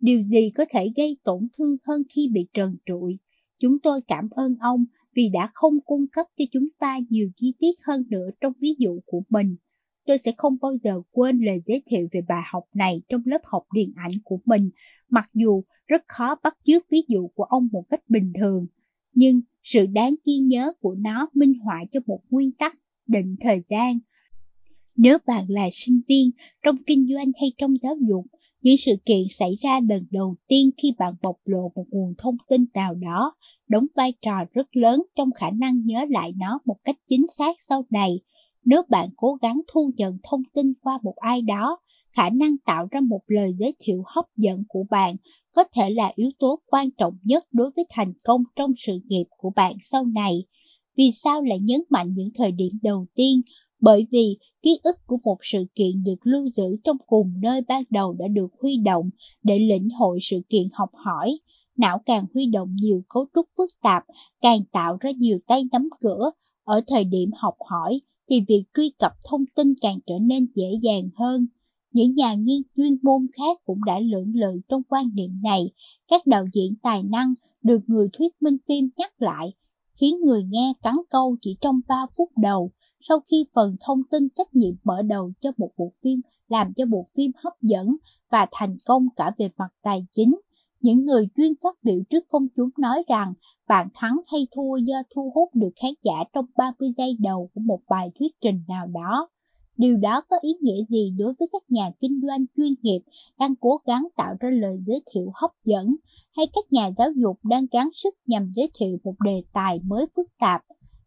Điều 0.00 0.22
gì 0.22 0.50
có 0.54 0.64
thể 0.70 0.88
gây 0.96 1.16
tổn 1.24 1.48
thương 1.58 1.76
hơn 1.86 2.02
khi 2.14 2.28
bị 2.32 2.46
trần 2.54 2.76
trụi? 2.86 3.18
Chúng 3.58 3.78
tôi 3.78 4.00
cảm 4.06 4.28
ơn 4.30 4.56
ông 4.60 4.84
vì 5.14 5.28
đã 5.28 5.50
không 5.54 5.80
cung 5.80 6.06
cấp 6.06 6.26
cho 6.36 6.44
chúng 6.52 6.68
ta 6.78 6.98
nhiều 7.10 7.30
chi 7.36 7.54
tiết 7.58 7.74
hơn 7.86 8.04
nữa 8.08 8.30
trong 8.40 8.52
ví 8.60 8.74
dụ 8.78 9.00
của 9.06 9.22
mình. 9.28 9.56
Tôi 10.06 10.18
sẽ 10.18 10.32
không 10.36 10.56
bao 10.62 10.76
giờ 10.84 11.02
quên 11.10 11.40
lời 11.40 11.62
giới 11.66 11.82
thiệu 11.86 12.06
về 12.12 12.20
bài 12.28 12.42
học 12.52 12.64
này 12.74 13.02
trong 13.08 13.22
lớp 13.24 13.40
học 13.44 13.62
điện 13.74 13.92
ảnh 13.96 14.12
của 14.24 14.38
mình, 14.44 14.70
mặc 15.08 15.30
dù 15.34 15.64
rất 15.86 16.02
khó 16.08 16.36
bắt 16.42 16.56
chước 16.64 16.88
ví 16.90 17.02
dụ 17.08 17.28
của 17.28 17.44
ông 17.44 17.68
một 17.72 17.84
cách 17.90 18.00
bình 18.08 18.32
thường. 18.40 18.66
Nhưng 19.14 19.40
sự 19.62 19.86
đáng 19.86 20.14
ghi 20.26 20.38
nhớ 20.38 20.72
của 20.80 20.94
nó 20.94 21.28
minh 21.34 21.54
họa 21.64 21.84
cho 21.92 22.00
một 22.06 22.20
nguyên 22.30 22.52
tắc 22.52 22.78
định 23.06 23.36
thời 23.40 23.62
gian. 23.70 23.98
Nếu 24.96 25.18
bạn 25.26 25.46
là 25.48 25.68
sinh 25.72 26.00
viên 26.08 26.30
trong 26.64 26.76
kinh 26.86 27.06
doanh 27.14 27.32
hay 27.40 27.52
trong 27.58 27.74
giáo 27.82 27.96
dục, 28.08 28.24
những 28.62 28.76
sự 28.76 28.92
kiện 29.04 29.22
xảy 29.30 29.56
ra 29.62 29.80
lần 29.88 30.06
đầu 30.10 30.36
tiên 30.48 30.70
khi 30.82 30.94
bạn 30.98 31.14
bộc 31.22 31.36
lộ 31.44 31.72
một 31.74 31.84
nguồn 31.90 32.14
thông 32.18 32.36
tin 32.48 32.64
nào 32.74 32.94
đó 32.94 33.34
đóng 33.68 33.86
vai 33.94 34.12
trò 34.22 34.44
rất 34.52 34.76
lớn 34.76 35.02
trong 35.16 35.30
khả 35.32 35.50
năng 35.50 35.86
nhớ 35.86 36.04
lại 36.10 36.32
nó 36.36 36.58
một 36.64 36.76
cách 36.84 36.96
chính 37.08 37.26
xác 37.38 37.56
sau 37.68 37.84
này. 37.90 38.20
Nếu 38.64 38.82
bạn 38.88 39.08
cố 39.16 39.38
gắng 39.42 39.60
thu 39.72 39.90
nhận 39.96 40.18
thông 40.30 40.42
tin 40.54 40.72
qua 40.82 40.98
một 41.02 41.16
ai 41.16 41.42
đó, 41.42 41.78
khả 42.16 42.30
năng 42.30 42.56
tạo 42.58 42.86
ra 42.90 43.00
một 43.00 43.20
lời 43.26 43.54
giới 43.58 43.74
thiệu 43.80 44.02
hấp 44.06 44.24
dẫn 44.36 44.64
của 44.68 44.84
bạn 44.90 45.16
có 45.54 45.64
thể 45.74 45.90
là 45.90 46.12
yếu 46.14 46.30
tố 46.38 46.60
quan 46.66 46.90
trọng 46.90 47.18
nhất 47.22 47.44
đối 47.52 47.70
với 47.76 47.84
thành 47.90 48.12
công 48.24 48.42
trong 48.56 48.72
sự 48.78 48.92
nghiệp 49.04 49.24
của 49.36 49.50
bạn 49.56 49.76
sau 49.90 50.04
này. 50.04 50.44
Vì 50.96 51.10
sao 51.12 51.42
lại 51.42 51.58
nhấn 51.60 51.82
mạnh 51.90 52.14
những 52.14 52.30
thời 52.34 52.52
điểm 52.52 52.78
đầu 52.82 53.06
tiên? 53.14 53.40
Bởi 53.80 54.06
vì 54.10 54.36
ký 54.62 54.78
ức 54.82 54.96
của 55.06 55.16
một 55.24 55.36
sự 55.42 55.64
kiện 55.74 56.04
được 56.04 56.26
lưu 56.26 56.48
giữ 56.48 56.76
trong 56.84 56.96
cùng 57.06 57.32
nơi 57.42 57.60
ban 57.68 57.82
đầu 57.90 58.12
đã 58.12 58.28
được 58.28 58.48
huy 58.62 58.76
động 58.76 59.10
để 59.42 59.58
lĩnh 59.58 59.88
hội 59.90 60.18
sự 60.22 60.40
kiện 60.48 60.68
học 60.72 60.90
hỏi, 60.94 61.38
não 61.76 61.98
càng 62.06 62.26
huy 62.34 62.46
động 62.46 62.74
nhiều 62.74 63.02
cấu 63.08 63.26
trúc 63.34 63.46
phức 63.58 63.70
tạp, 63.82 64.04
càng 64.40 64.60
tạo 64.72 64.96
ra 65.00 65.10
nhiều 65.10 65.38
tay 65.46 65.62
nắm 65.72 65.88
cửa. 66.00 66.30
Ở 66.64 66.80
thời 66.86 67.04
điểm 67.04 67.30
học 67.34 67.54
hỏi 67.70 68.00
thì 68.30 68.44
việc 68.48 68.64
truy 68.76 68.90
cập 68.98 69.12
thông 69.30 69.44
tin 69.54 69.74
càng 69.80 69.98
trở 70.06 70.14
nên 70.18 70.46
dễ 70.54 70.66
dàng 70.82 71.08
hơn. 71.14 71.46
Những 71.92 72.14
nhà 72.14 72.34
nghiên 72.34 72.62
chuyên 72.76 72.98
môn 73.02 73.26
khác 73.36 73.58
cũng 73.64 73.84
đã 73.86 73.98
lưỡng 73.98 74.32
lự 74.34 74.60
trong 74.68 74.82
quan 74.88 75.14
điểm 75.14 75.40
này. 75.42 75.70
Các 76.08 76.26
đạo 76.26 76.44
diễn 76.52 76.74
tài 76.82 77.02
năng 77.02 77.34
được 77.62 77.80
người 77.86 78.08
thuyết 78.12 78.42
minh 78.42 78.56
phim 78.68 78.88
nhắc 78.96 79.22
lại, 79.22 79.52
khiến 80.00 80.20
người 80.24 80.44
nghe 80.44 80.72
cắn 80.82 80.94
câu 81.10 81.36
chỉ 81.40 81.56
trong 81.60 81.80
3 81.88 82.06
phút 82.16 82.30
đầu 82.36 82.70
sau 83.08 83.20
khi 83.30 83.44
phần 83.54 83.76
thông 83.80 84.02
tin 84.10 84.28
trách 84.36 84.54
nhiệm 84.54 84.74
mở 84.84 85.02
đầu 85.02 85.32
cho 85.40 85.50
một 85.56 85.70
bộ 85.76 85.92
phim 86.02 86.20
làm 86.48 86.72
cho 86.76 86.86
bộ 86.86 87.08
phim 87.16 87.30
hấp 87.44 87.52
dẫn 87.62 87.96
và 88.30 88.46
thành 88.52 88.76
công 88.86 89.08
cả 89.16 89.32
về 89.38 89.48
mặt 89.56 89.68
tài 89.82 90.06
chính. 90.12 90.40
Những 90.80 91.04
người 91.04 91.28
chuyên 91.36 91.52
phát 91.62 91.76
biểu 91.82 92.00
trước 92.10 92.28
công 92.28 92.48
chúng 92.56 92.70
nói 92.78 93.02
rằng 93.08 93.32
bạn 93.68 93.88
thắng 93.94 94.20
hay 94.26 94.46
thua 94.56 94.76
do 94.76 95.02
thu 95.14 95.32
hút 95.34 95.50
được 95.54 95.70
khán 95.76 95.90
giả 96.02 96.14
trong 96.32 96.46
30 96.56 96.92
giây 96.96 97.16
đầu 97.20 97.50
của 97.54 97.60
một 97.60 97.80
bài 97.88 98.10
thuyết 98.18 98.32
trình 98.40 98.64
nào 98.68 98.86
đó. 98.86 99.28
Điều 99.76 99.96
đó 99.96 100.22
có 100.30 100.36
ý 100.42 100.54
nghĩa 100.60 100.84
gì 100.88 101.14
đối 101.18 101.34
với 101.38 101.48
các 101.52 101.62
nhà 101.68 101.90
kinh 102.00 102.20
doanh 102.26 102.44
chuyên 102.56 102.74
nghiệp 102.82 103.00
đang 103.38 103.56
cố 103.56 103.80
gắng 103.86 104.08
tạo 104.16 104.34
ra 104.40 104.50
lời 104.50 104.78
giới 104.86 105.02
thiệu 105.12 105.30
hấp 105.34 105.50
dẫn 105.64 105.96
hay 106.36 106.46
các 106.54 106.64
nhà 106.70 106.90
giáo 106.98 107.12
dục 107.12 107.38
đang 107.42 107.66
gắng 107.72 107.88
sức 107.94 108.14
nhằm 108.26 108.52
giới 108.56 108.70
thiệu 108.74 108.98
một 109.04 109.14
đề 109.24 109.42
tài 109.52 109.80
mới 109.84 110.06
phức 110.16 110.26
tạp? 110.38 110.64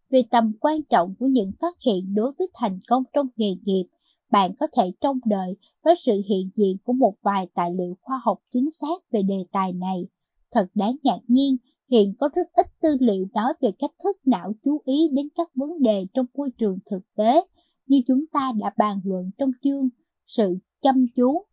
Về 0.09 0.23
tầm 0.31 0.53
quan 0.61 0.83
trọng 0.83 1.15
của 1.19 1.27
những 1.27 1.51
phát 1.61 1.75
hiện 1.85 2.13
đối 2.13 2.31
với 2.39 2.47
thành 2.53 2.79
công 2.87 3.03
trong 3.13 3.27
nghề 3.35 3.55
nghiệp, 3.65 3.85
bạn 4.31 4.55
có 4.59 4.67
thể 4.77 4.91
trông 5.01 5.19
đợi 5.25 5.55
với 5.83 5.95
sự 6.05 6.21
hiện 6.29 6.49
diện 6.55 6.77
của 6.83 6.93
một 6.93 7.13
vài 7.21 7.47
tài 7.53 7.71
liệu 7.73 7.95
khoa 8.01 8.21
học 8.23 8.39
chính 8.53 8.71
xác 8.71 9.11
về 9.11 9.21
đề 9.21 9.45
tài 9.51 9.73
này. 9.73 10.07
Thật 10.51 10.67
đáng 10.75 10.95
ngạc 11.03 11.19
nhiên, 11.27 11.57
hiện 11.91 12.13
có 12.19 12.29
rất 12.35 12.47
ít 12.53 12.65
tư 12.81 12.97
liệu 12.99 13.27
nói 13.33 13.53
về 13.61 13.71
cách 13.79 13.91
thức 14.03 14.17
não 14.25 14.53
chú 14.63 14.81
ý 14.85 15.07
đến 15.11 15.27
các 15.35 15.49
vấn 15.55 15.81
đề 15.81 16.05
trong 16.13 16.25
môi 16.35 16.49
trường 16.57 16.79
thực 16.91 17.15
tế, 17.15 17.41
như 17.87 18.01
chúng 18.07 18.25
ta 18.31 18.51
đã 18.59 18.71
bàn 18.77 18.99
luận 19.03 19.31
trong 19.37 19.51
chương 19.61 19.89
Sự 20.27 20.57
chăm 20.81 21.05
chú. 21.15 21.45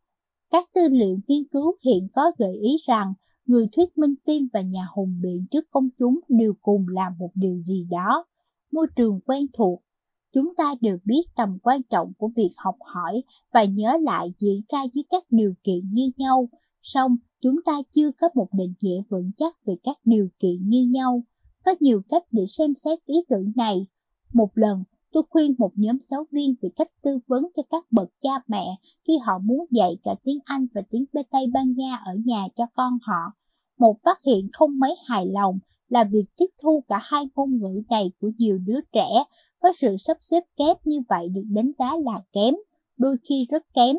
Các 0.51 0.69
tư 0.75 0.89
liệu 0.91 1.19
nghiên 1.27 1.43
cứu 1.52 1.77
hiện 1.85 2.09
có 2.15 2.33
gợi 2.39 2.57
ý 2.57 2.77
rằng 2.86 3.12
người 3.47 3.69
thuyết 3.73 3.99
minh 3.99 4.15
phim 4.27 4.49
và 4.52 4.61
nhà 4.61 4.86
hùng 4.94 5.20
biện 5.23 5.47
trước 5.51 5.70
công 5.70 5.89
chúng 5.99 6.20
đều 6.28 6.55
cùng 6.62 6.89
làm 6.89 7.12
một 7.19 7.31
điều 7.35 7.62
gì 7.62 7.86
đó. 7.91 8.25
Môi 8.73 8.86
trường 8.97 9.20
quen 9.27 9.47
thuộc 9.52 9.83
chúng 10.33 10.55
ta 10.57 10.75
đều 10.81 10.99
biết 11.05 11.23
tầm 11.36 11.59
quan 11.62 11.83
trọng 11.83 12.12
của 12.19 12.28
việc 12.36 12.51
học 12.57 12.77
hỏi 12.81 13.23
và 13.52 13.65
nhớ 13.65 13.97
lại 14.02 14.33
diễn 14.39 14.62
ra 14.69 14.83
dưới 14.93 15.05
các 15.11 15.25
điều 15.31 15.55
kiện 15.65 15.91
như 15.93 16.11
nhau, 16.17 16.49
song 16.83 17.17
chúng 17.41 17.62
ta 17.65 17.73
chưa 17.93 18.11
có 18.20 18.28
một 18.35 18.49
định 18.52 18.75
nghĩa 18.81 19.02
vững 19.09 19.31
chắc 19.36 19.57
về 19.67 19.75
các 19.83 19.99
điều 20.05 20.28
kiện 20.39 20.69
như 20.69 20.89
nhau. 20.91 21.23
Có 21.65 21.75
nhiều 21.81 22.02
cách 22.09 22.23
để 22.31 22.47
xem 22.49 22.75
xét 22.75 22.99
ý 23.05 23.17
tưởng 23.28 23.52
này. 23.57 23.86
Một 24.33 24.51
lần, 24.55 24.85
tôi 25.12 25.23
khuyên 25.31 25.55
một 25.58 25.73
nhóm 25.76 25.99
giáo 26.10 26.24
viên 26.31 26.55
về 26.62 26.68
cách 26.76 26.89
tư 27.02 27.18
vấn 27.26 27.42
cho 27.57 27.62
các 27.70 27.84
bậc 27.91 28.08
cha 28.20 28.31
mẹ 28.49 28.66
khi 29.07 29.12
họ 29.26 29.32
muốn 29.44 29.66
dạy 29.70 29.97
cả 30.02 30.15
tiếng 30.24 30.39
Anh 30.44 30.66
và 30.74 30.82
tiếng 30.91 31.05
Tây 31.31 31.47
Ban 31.52 31.73
Nha 31.73 31.97
ở 32.05 32.12
nhà 32.24 32.49
cho 32.57 32.65
con 32.74 32.99
họ. 33.02 33.32
Một 33.78 33.97
phát 34.05 34.18
hiện 34.26 34.49
không 34.52 34.78
mấy 34.78 34.94
hài 35.07 35.26
lòng 35.26 35.58
là 35.89 36.05
việc 36.05 36.24
tiếp 36.36 36.47
thu 36.62 36.84
cả 36.89 37.00
hai 37.02 37.24
ngôn 37.34 37.58
ngữ 37.58 37.82
này 37.91 38.12
của 38.20 38.31
nhiều 38.39 38.58
đứa 38.66 38.81
trẻ 38.92 39.08
có 39.60 39.73
sự 39.81 39.97
sắp 39.99 40.16
xếp 40.20 40.44
kép 40.57 40.76
như 40.86 41.00
vậy 41.08 41.28
được 41.28 41.44
đánh 41.49 41.73
giá 41.78 41.97
là 42.05 42.23
kém, 42.32 42.55
đôi 42.97 43.16
khi 43.28 43.47
rất 43.50 43.62
kém. 43.74 43.97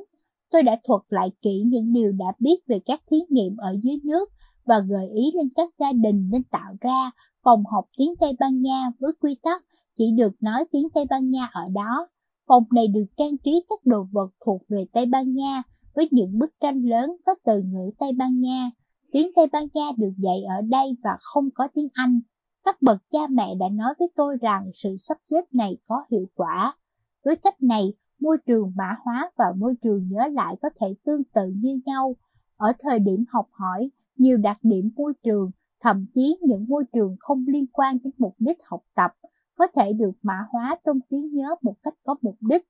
Tôi 0.51 0.63
đã 0.63 0.79
thuật 0.83 1.01
lại 1.09 1.31
kỹ 1.41 1.63
những 1.65 1.93
điều 1.93 2.11
đã 2.11 2.25
biết 2.39 2.57
về 2.67 2.79
các 2.85 3.01
thí 3.11 3.17
nghiệm 3.29 3.57
ở 3.57 3.75
dưới 3.83 3.95
nước 4.03 4.29
và 4.65 4.79
gợi 4.89 5.09
ý 5.09 5.31
lên 5.33 5.49
các 5.55 5.69
gia 5.79 5.91
đình 5.91 6.29
nên 6.31 6.43
tạo 6.43 6.73
ra 6.81 7.11
phòng 7.43 7.63
học 7.71 7.85
tiếng 7.97 8.13
Tây 8.19 8.33
Ban 8.39 8.61
Nha 8.61 8.91
với 8.99 9.11
quy 9.19 9.35
tắc 9.43 9.63
chỉ 9.97 10.11
được 10.17 10.33
nói 10.39 10.65
tiếng 10.71 10.87
Tây 10.93 11.05
Ban 11.09 11.29
Nha 11.29 11.49
ở 11.51 11.61
đó. 11.73 12.07
Phòng 12.47 12.63
này 12.71 12.87
được 12.87 13.05
trang 13.17 13.37
trí 13.37 13.65
các 13.69 13.79
đồ 13.85 14.07
vật 14.11 14.29
thuộc 14.45 14.61
về 14.69 14.85
Tây 14.93 15.05
Ban 15.05 15.33
Nha 15.33 15.63
với 15.95 16.07
những 16.11 16.39
bức 16.39 16.53
tranh 16.59 16.81
lớn 16.83 17.15
có 17.25 17.35
từ 17.45 17.61
ngữ 17.61 17.91
Tây 17.99 18.11
Ban 18.17 18.39
Nha. 18.39 18.71
Tiếng 19.11 19.31
Tây 19.35 19.47
Ban 19.51 19.63
Nha 19.73 19.91
được 19.97 20.13
dạy 20.17 20.43
ở 20.43 20.61
đây 20.69 20.97
và 21.03 21.17
không 21.19 21.49
có 21.55 21.67
tiếng 21.73 21.87
Anh. 21.93 22.19
Các 22.65 22.81
bậc 22.81 22.97
cha 23.09 23.19
mẹ 23.29 23.55
đã 23.59 23.65
nói 23.71 23.93
với 23.99 24.07
tôi 24.15 24.37
rằng 24.41 24.71
sự 24.73 24.95
sắp 24.97 25.17
xếp 25.29 25.41
này 25.51 25.77
có 25.87 26.03
hiệu 26.11 26.25
quả. 26.35 26.77
Với 27.25 27.35
cách 27.35 27.63
này, 27.63 27.93
môi 28.19 28.37
trường 28.45 28.71
mã 28.75 28.95
hóa 29.03 29.31
và 29.37 29.45
môi 29.57 29.75
trường 29.83 30.07
nhớ 30.09 30.27
lại 30.27 30.55
có 30.61 30.69
thể 30.79 30.95
tương 31.05 31.23
tự 31.23 31.41
như 31.55 31.81
nhau. 31.85 32.15
Ở 32.57 32.73
thời 32.79 32.99
điểm 32.99 33.25
học 33.29 33.47
hỏi, 33.51 33.89
nhiều 34.17 34.37
đặc 34.37 34.57
điểm 34.61 34.89
môi 34.95 35.13
trường, 35.23 35.51
thậm 35.81 36.05
chí 36.13 36.37
những 36.41 36.65
môi 36.69 36.83
trường 36.93 37.15
không 37.19 37.45
liên 37.47 37.65
quan 37.67 37.97
đến 38.03 38.13
mục 38.17 38.35
đích 38.39 38.57
học 38.63 38.83
tập, 38.95 39.11
có 39.57 39.67
thể 39.75 39.93
được 39.93 40.11
mã 40.21 40.37
hóa 40.49 40.77
trong 40.85 40.99
trí 41.09 41.17
nhớ 41.17 41.55
một 41.61 41.75
cách 41.83 41.93
có 42.05 42.15
mục 42.21 42.35
đích. 42.41 42.67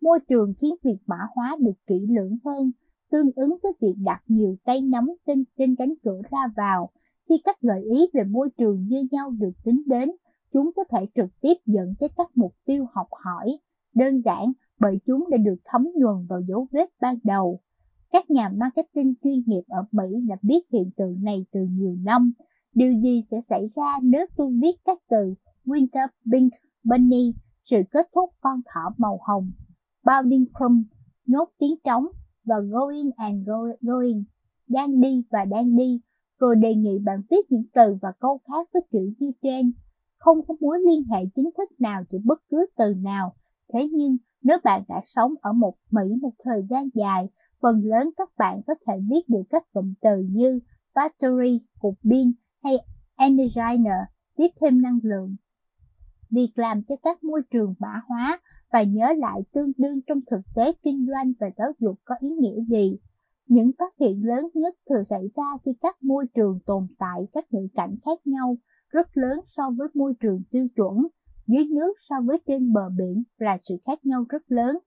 Môi 0.00 0.18
trường 0.28 0.54
khiến 0.60 0.74
việc 0.82 0.98
mã 1.06 1.18
hóa 1.34 1.56
được 1.60 1.86
kỹ 1.86 2.06
lưỡng 2.08 2.36
hơn, 2.44 2.72
tương 3.10 3.30
ứng 3.36 3.56
với 3.62 3.72
việc 3.80 3.94
đặt 4.04 4.22
nhiều 4.26 4.56
tay 4.64 4.80
nắm 4.80 5.10
trên 5.26 5.44
trên 5.58 5.76
cánh 5.76 5.94
cửa 6.04 6.20
ra 6.30 6.40
vào, 6.56 6.90
Khi 7.28 7.40
các 7.44 7.60
gợi 7.60 7.82
ý 7.82 8.06
về 8.14 8.24
môi 8.24 8.48
trường 8.58 8.86
như 8.86 9.08
nhau 9.10 9.30
được 9.30 9.52
tính 9.64 9.82
đến, 9.86 10.10
chúng 10.52 10.70
có 10.76 10.84
thể 10.90 11.06
trực 11.14 11.40
tiếp 11.40 11.54
dẫn 11.66 11.94
tới 12.00 12.08
các 12.16 12.30
mục 12.34 12.54
tiêu 12.64 12.86
học 12.92 13.06
hỏi, 13.24 13.58
đơn 13.94 14.22
giản 14.24 14.52
bởi 14.80 14.98
chúng 15.06 15.30
đã 15.30 15.36
được 15.36 15.56
thấm 15.64 15.88
nhuần 15.94 16.26
vào 16.28 16.40
dấu 16.40 16.66
vết 16.70 16.90
ban 17.00 17.18
đầu. 17.24 17.60
Các 18.12 18.30
nhà 18.30 18.48
marketing 18.48 19.14
chuyên 19.22 19.42
nghiệp 19.46 19.62
ở 19.68 19.84
Mỹ 19.92 20.04
đã 20.28 20.36
biết 20.42 20.60
hiện 20.72 20.90
tượng 20.96 21.22
này 21.22 21.46
từ 21.52 21.60
nhiều 21.60 21.96
năm. 22.02 22.32
Điều 22.74 22.92
gì 22.92 23.20
sẽ 23.30 23.36
xảy 23.48 23.70
ra 23.76 23.98
nếu 24.02 24.26
tôi 24.36 24.52
viết 24.62 24.76
các 24.84 24.98
từ 25.08 25.34
Winter 25.64 26.08
Pink 26.32 26.52
Bunny, 26.84 27.34
sự 27.64 27.76
kết 27.90 28.08
thúc 28.14 28.30
con 28.40 28.60
thỏ 28.74 28.94
màu 28.98 29.18
hồng, 29.28 29.50
Bounding 30.04 30.44
Crumb, 30.58 30.86
nhốt 31.26 31.48
tiếng 31.58 31.74
trống 31.84 32.06
và 32.44 32.60
Going 32.60 33.10
and 33.16 33.48
Going, 33.82 34.24
đang 34.68 35.00
đi 35.00 35.24
và 35.30 35.44
đang 35.44 35.76
đi, 35.76 36.00
rồi 36.38 36.56
đề 36.56 36.74
nghị 36.74 36.98
bạn 36.98 37.22
viết 37.30 37.46
những 37.48 37.64
từ 37.74 37.96
và 38.02 38.12
câu 38.20 38.40
khác 38.48 38.68
với 38.72 38.82
chữ 38.92 39.12
như 39.18 39.32
trên. 39.42 39.72
Không 40.16 40.38
có 40.48 40.54
mối 40.60 40.78
liên 40.80 41.04
hệ 41.04 41.24
chính 41.36 41.50
thức 41.56 41.80
nào 41.80 42.02
giữa 42.10 42.18
bất 42.24 42.42
cứ 42.50 42.66
từ 42.76 42.94
nào. 42.94 43.34
Thế 43.72 43.88
nhưng, 43.92 44.16
nếu 44.42 44.58
bạn 44.64 44.82
đã 44.88 45.02
sống 45.06 45.34
ở 45.40 45.52
một 45.52 45.74
Mỹ 45.90 46.02
một 46.22 46.32
thời 46.44 46.62
gian 46.70 46.88
dài, 46.94 47.28
phần 47.62 47.82
lớn 47.84 48.10
các 48.16 48.28
bạn 48.38 48.60
có 48.66 48.74
thể 48.86 48.92
biết 49.08 49.28
được 49.28 49.42
các 49.50 49.72
cụm 49.72 49.94
từ 50.00 50.24
như 50.30 50.60
battery, 50.94 51.60
cục 51.80 51.94
pin 52.10 52.32
hay 52.62 52.74
energizer, 53.16 54.04
tiếp 54.36 54.48
thêm 54.60 54.82
năng 54.82 54.98
lượng. 55.02 55.36
Việc 56.30 56.52
làm 56.54 56.82
cho 56.82 56.96
các 57.02 57.24
môi 57.24 57.42
trường 57.50 57.74
mã 57.78 58.00
hóa 58.06 58.40
và 58.72 58.82
nhớ 58.82 59.12
lại 59.18 59.40
tương 59.52 59.72
đương 59.78 60.00
trong 60.06 60.20
thực 60.30 60.40
tế 60.56 60.72
kinh 60.82 61.06
doanh 61.06 61.32
và 61.40 61.46
giáo 61.58 61.72
dục 61.78 61.98
có 62.04 62.14
ý 62.20 62.28
nghĩa 62.28 62.64
gì. 62.68 62.98
Những 63.46 63.70
phát 63.78 63.92
hiện 64.00 64.26
lớn 64.26 64.48
nhất 64.54 64.74
thường 64.88 65.04
xảy 65.04 65.30
ra 65.36 65.44
khi 65.64 65.72
các 65.80 66.02
môi 66.02 66.26
trường 66.34 66.58
tồn 66.66 66.86
tại 66.98 67.20
các 67.32 67.44
ngữ 67.52 67.68
cảnh 67.74 67.96
khác 68.04 68.18
nhau 68.24 68.56
rất 68.88 69.16
lớn 69.16 69.40
so 69.46 69.62
với 69.78 69.88
môi 69.94 70.14
trường 70.20 70.42
tiêu 70.50 70.68
chuẩn, 70.76 71.06
dưới 71.46 71.64
nước 71.64 71.92
so 72.08 72.16
với 72.24 72.38
trên 72.46 72.72
bờ 72.72 72.88
biển 72.98 73.22
là 73.38 73.58
sự 73.62 73.76
khác 73.86 74.04
nhau 74.04 74.24
rất 74.28 74.42
lớn. 74.46 74.78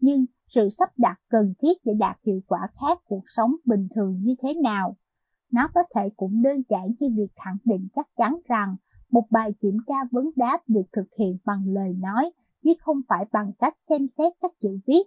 Nhưng 0.00 0.24
sự 0.46 0.68
sắp 0.78 0.88
đặt 0.98 1.20
cần 1.28 1.54
thiết 1.62 1.74
để 1.84 1.92
đạt 1.98 2.16
hiệu 2.26 2.40
quả 2.46 2.68
khác 2.80 2.98
cuộc 3.04 3.22
sống 3.26 3.56
bình 3.64 3.88
thường 3.94 4.20
như 4.22 4.34
thế 4.42 4.54
nào? 4.54 4.96
Nó 5.52 5.68
có 5.74 5.80
thể 5.94 6.08
cũng 6.16 6.42
đơn 6.42 6.62
giản 6.68 6.86
như 7.00 7.08
việc 7.16 7.32
khẳng 7.44 7.58
định 7.64 7.88
chắc 7.92 8.08
chắn 8.16 8.36
rằng 8.44 8.76
một 9.12 9.24
bài 9.30 9.54
kiểm 9.60 9.76
tra 9.86 9.94
vấn 10.10 10.30
đáp 10.36 10.58
được 10.66 10.86
thực 10.92 11.14
hiện 11.18 11.36
bằng 11.44 11.64
lời 11.66 11.92
nói 12.00 12.30
chứ 12.64 12.70
không 12.80 13.00
phải 13.08 13.24
bằng 13.32 13.52
cách 13.58 13.74
xem 13.88 14.06
xét 14.18 14.32
các 14.40 14.52
chữ 14.60 14.78
viết, 14.86 15.02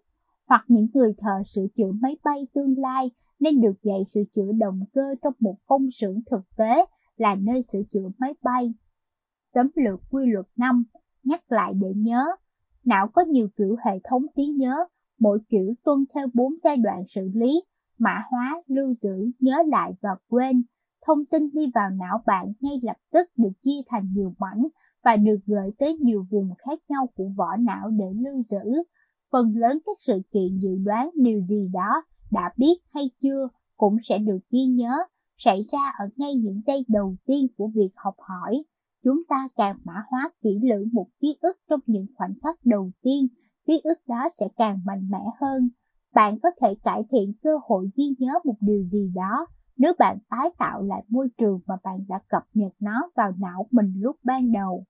hoặc 0.48 0.66
những 0.68 0.88
người 0.94 1.14
thợ 1.18 1.44
sửa 1.46 1.66
chữa 1.78 1.92
máy 2.02 2.18
bay 2.24 2.48
tương 2.54 2.78
lai 2.78 3.12
nên 3.40 3.62
được 3.62 3.84
dạy 3.84 4.06
sửa 4.14 4.24
chữa 4.36 4.52
động 4.60 4.80
cơ 4.94 5.16
trong 5.24 5.34
một 5.40 5.56
công 5.66 5.90
xưởng 5.92 6.20
thực 6.32 6.56
tế 6.58 6.86
là 7.18 7.36
nơi 7.36 7.62
sửa 7.62 7.82
chữa 7.90 8.10
máy 8.18 8.34
bay. 8.44 8.74
Tấm 9.54 9.70
lược 9.76 10.00
quy 10.12 10.26
luật 10.26 10.46
5 10.56 10.84
nhắc 11.24 11.52
lại 11.52 11.74
để 11.74 11.88
nhớ. 11.96 12.26
Não 12.86 13.08
có 13.08 13.22
nhiều 13.22 13.48
kiểu 13.58 13.76
hệ 13.86 14.00
thống 14.04 14.26
trí 14.36 14.46
nhớ, 14.46 14.76
mỗi 15.20 15.40
kiểu 15.50 15.74
tuân 15.84 16.06
theo 16.14 16.28
bốn 16.34 16.54
giai 16.64 16.78
đoạn 16.78 17.04
xử 17.10 17.30
lý, 17.34 17.64
mã 17.98 18.24
hóa, 18.30 18.62
lưu 18.68 18.94
giữ, 19.02 19.32
nhớ 19.40 19.64
lại 19.68 19.92
và 20.02 20.10
quên. 20.30 20.64
Thông 21.08 21.26
tin 21.26 21.50
đi 21.54 21.72
vào 21.76 21.90
não 21.90 22.22
bạn 22.26 22.54
ngay 22.62 22.80
lập 22.84 22.98
tức 23.12 23.28
được 23.38 23.52
chia 23.64 23.82
thành 23.88 24.14
nhiều 24.14 24.34
mảnh 24.40 24.68
và 25.04 25.16
được 25.16 25.38
gửi 25.46 25.72
tới 25.78 25.98
nhiều 26.02 26.26
vùng 26.30 26.50
khác 26.58 26.80
nhau 26.90 27.08
của 27.16 27.30
vỏ 27.36 27.56
não 27.60 27.90
để 27.90 28.06
lưu 28.16 28.44
giữ. 28.50 28.84
Phần 29.32 29.54
lớn 29.58 29.80
các 29.86 29.98
sự 30.08 30.22
kiện 30.32 30.60
dự 30.60 30.78
đoán 30.86 31.10
điều 31.16 31.42
gì 31.42 31.70
đó 31.74 32.04
đã 32.32 32.52
biết 32.58 32.76
hay 32.94 33.10
chưa 33.22 33.48
cũng 33.78 33.98
sẽ 34.04 34.18
được 34.18 34.40
ghi 34.52 34.66
nhớ, 34.66 34.92
xảy 35.38 35.62
ra 35.72 35.92
ở 36.00 36.06
ngay 36.16 36.36
những 36.36 36.62
giây 36.68 36.86
đầu 36.88 37.16
tiên 37.26 37.48
của 37.58 37.68
việc 37.68 37.90
học 37.96 38.16
hỏi. 38.18 38.64
Chúng 39.04 39.22
ta 39.30 39.48
càng 39.56 39.78
mã 39.84 40.04
hóa 40.10 40.32
kỹ 40.42 40.60
lưỡng 40.64 40.90
một 40.94 41.08
ký 41.20 41.38
ức 41.42 41.58
trong 41.70 41.80
những 41.86 42.06
khoảnh 42.16 42.34
khắc 42.44 42.60
đầu 42.66 42.92
tiên, 43.02 43.28
ký 43.68 43.82
ức 43.84 43.98
đó 44.08 44.30
sẽ 44.40 44.48
càng 44.58 44.80
mạnh 44.86 45.08
mẽ 45.10 45.24
hơn. 45.42 45.70
Bạn 46.14 46.40
có 46.44 46.50
thể 46.62 46.76
cải 46.84 47.04
thiện 47.12 47.34
cơ 47.44 47.50
hội 47.68 47.90
ghi 47.96 48.16
nhớ 48.20 48.32
một 48.44 48.56
điều 48.60 48.84
gì 48.84 49.12
đó 49.16 49.48
nếu 49.78 49.94
bạn 50.00 50.18
tái 50.30 50.50
tạo 50.58 50.84
lại 50.84 51.04
môi 51.10 51.30
trường 51.38 51.60
mà 51.66 51.76
bạn 51.84 52.06
đã 52.08 52.20
cập 52.28 52.44
nhật 52.54 52.74
nó 52.80 53.10
vào 53.16 53.32
não 53.40 53.68
mình 53.72 53.94
lúc 54.00 54.16
ban 54.24 54.52
đầu. 54.52 54.86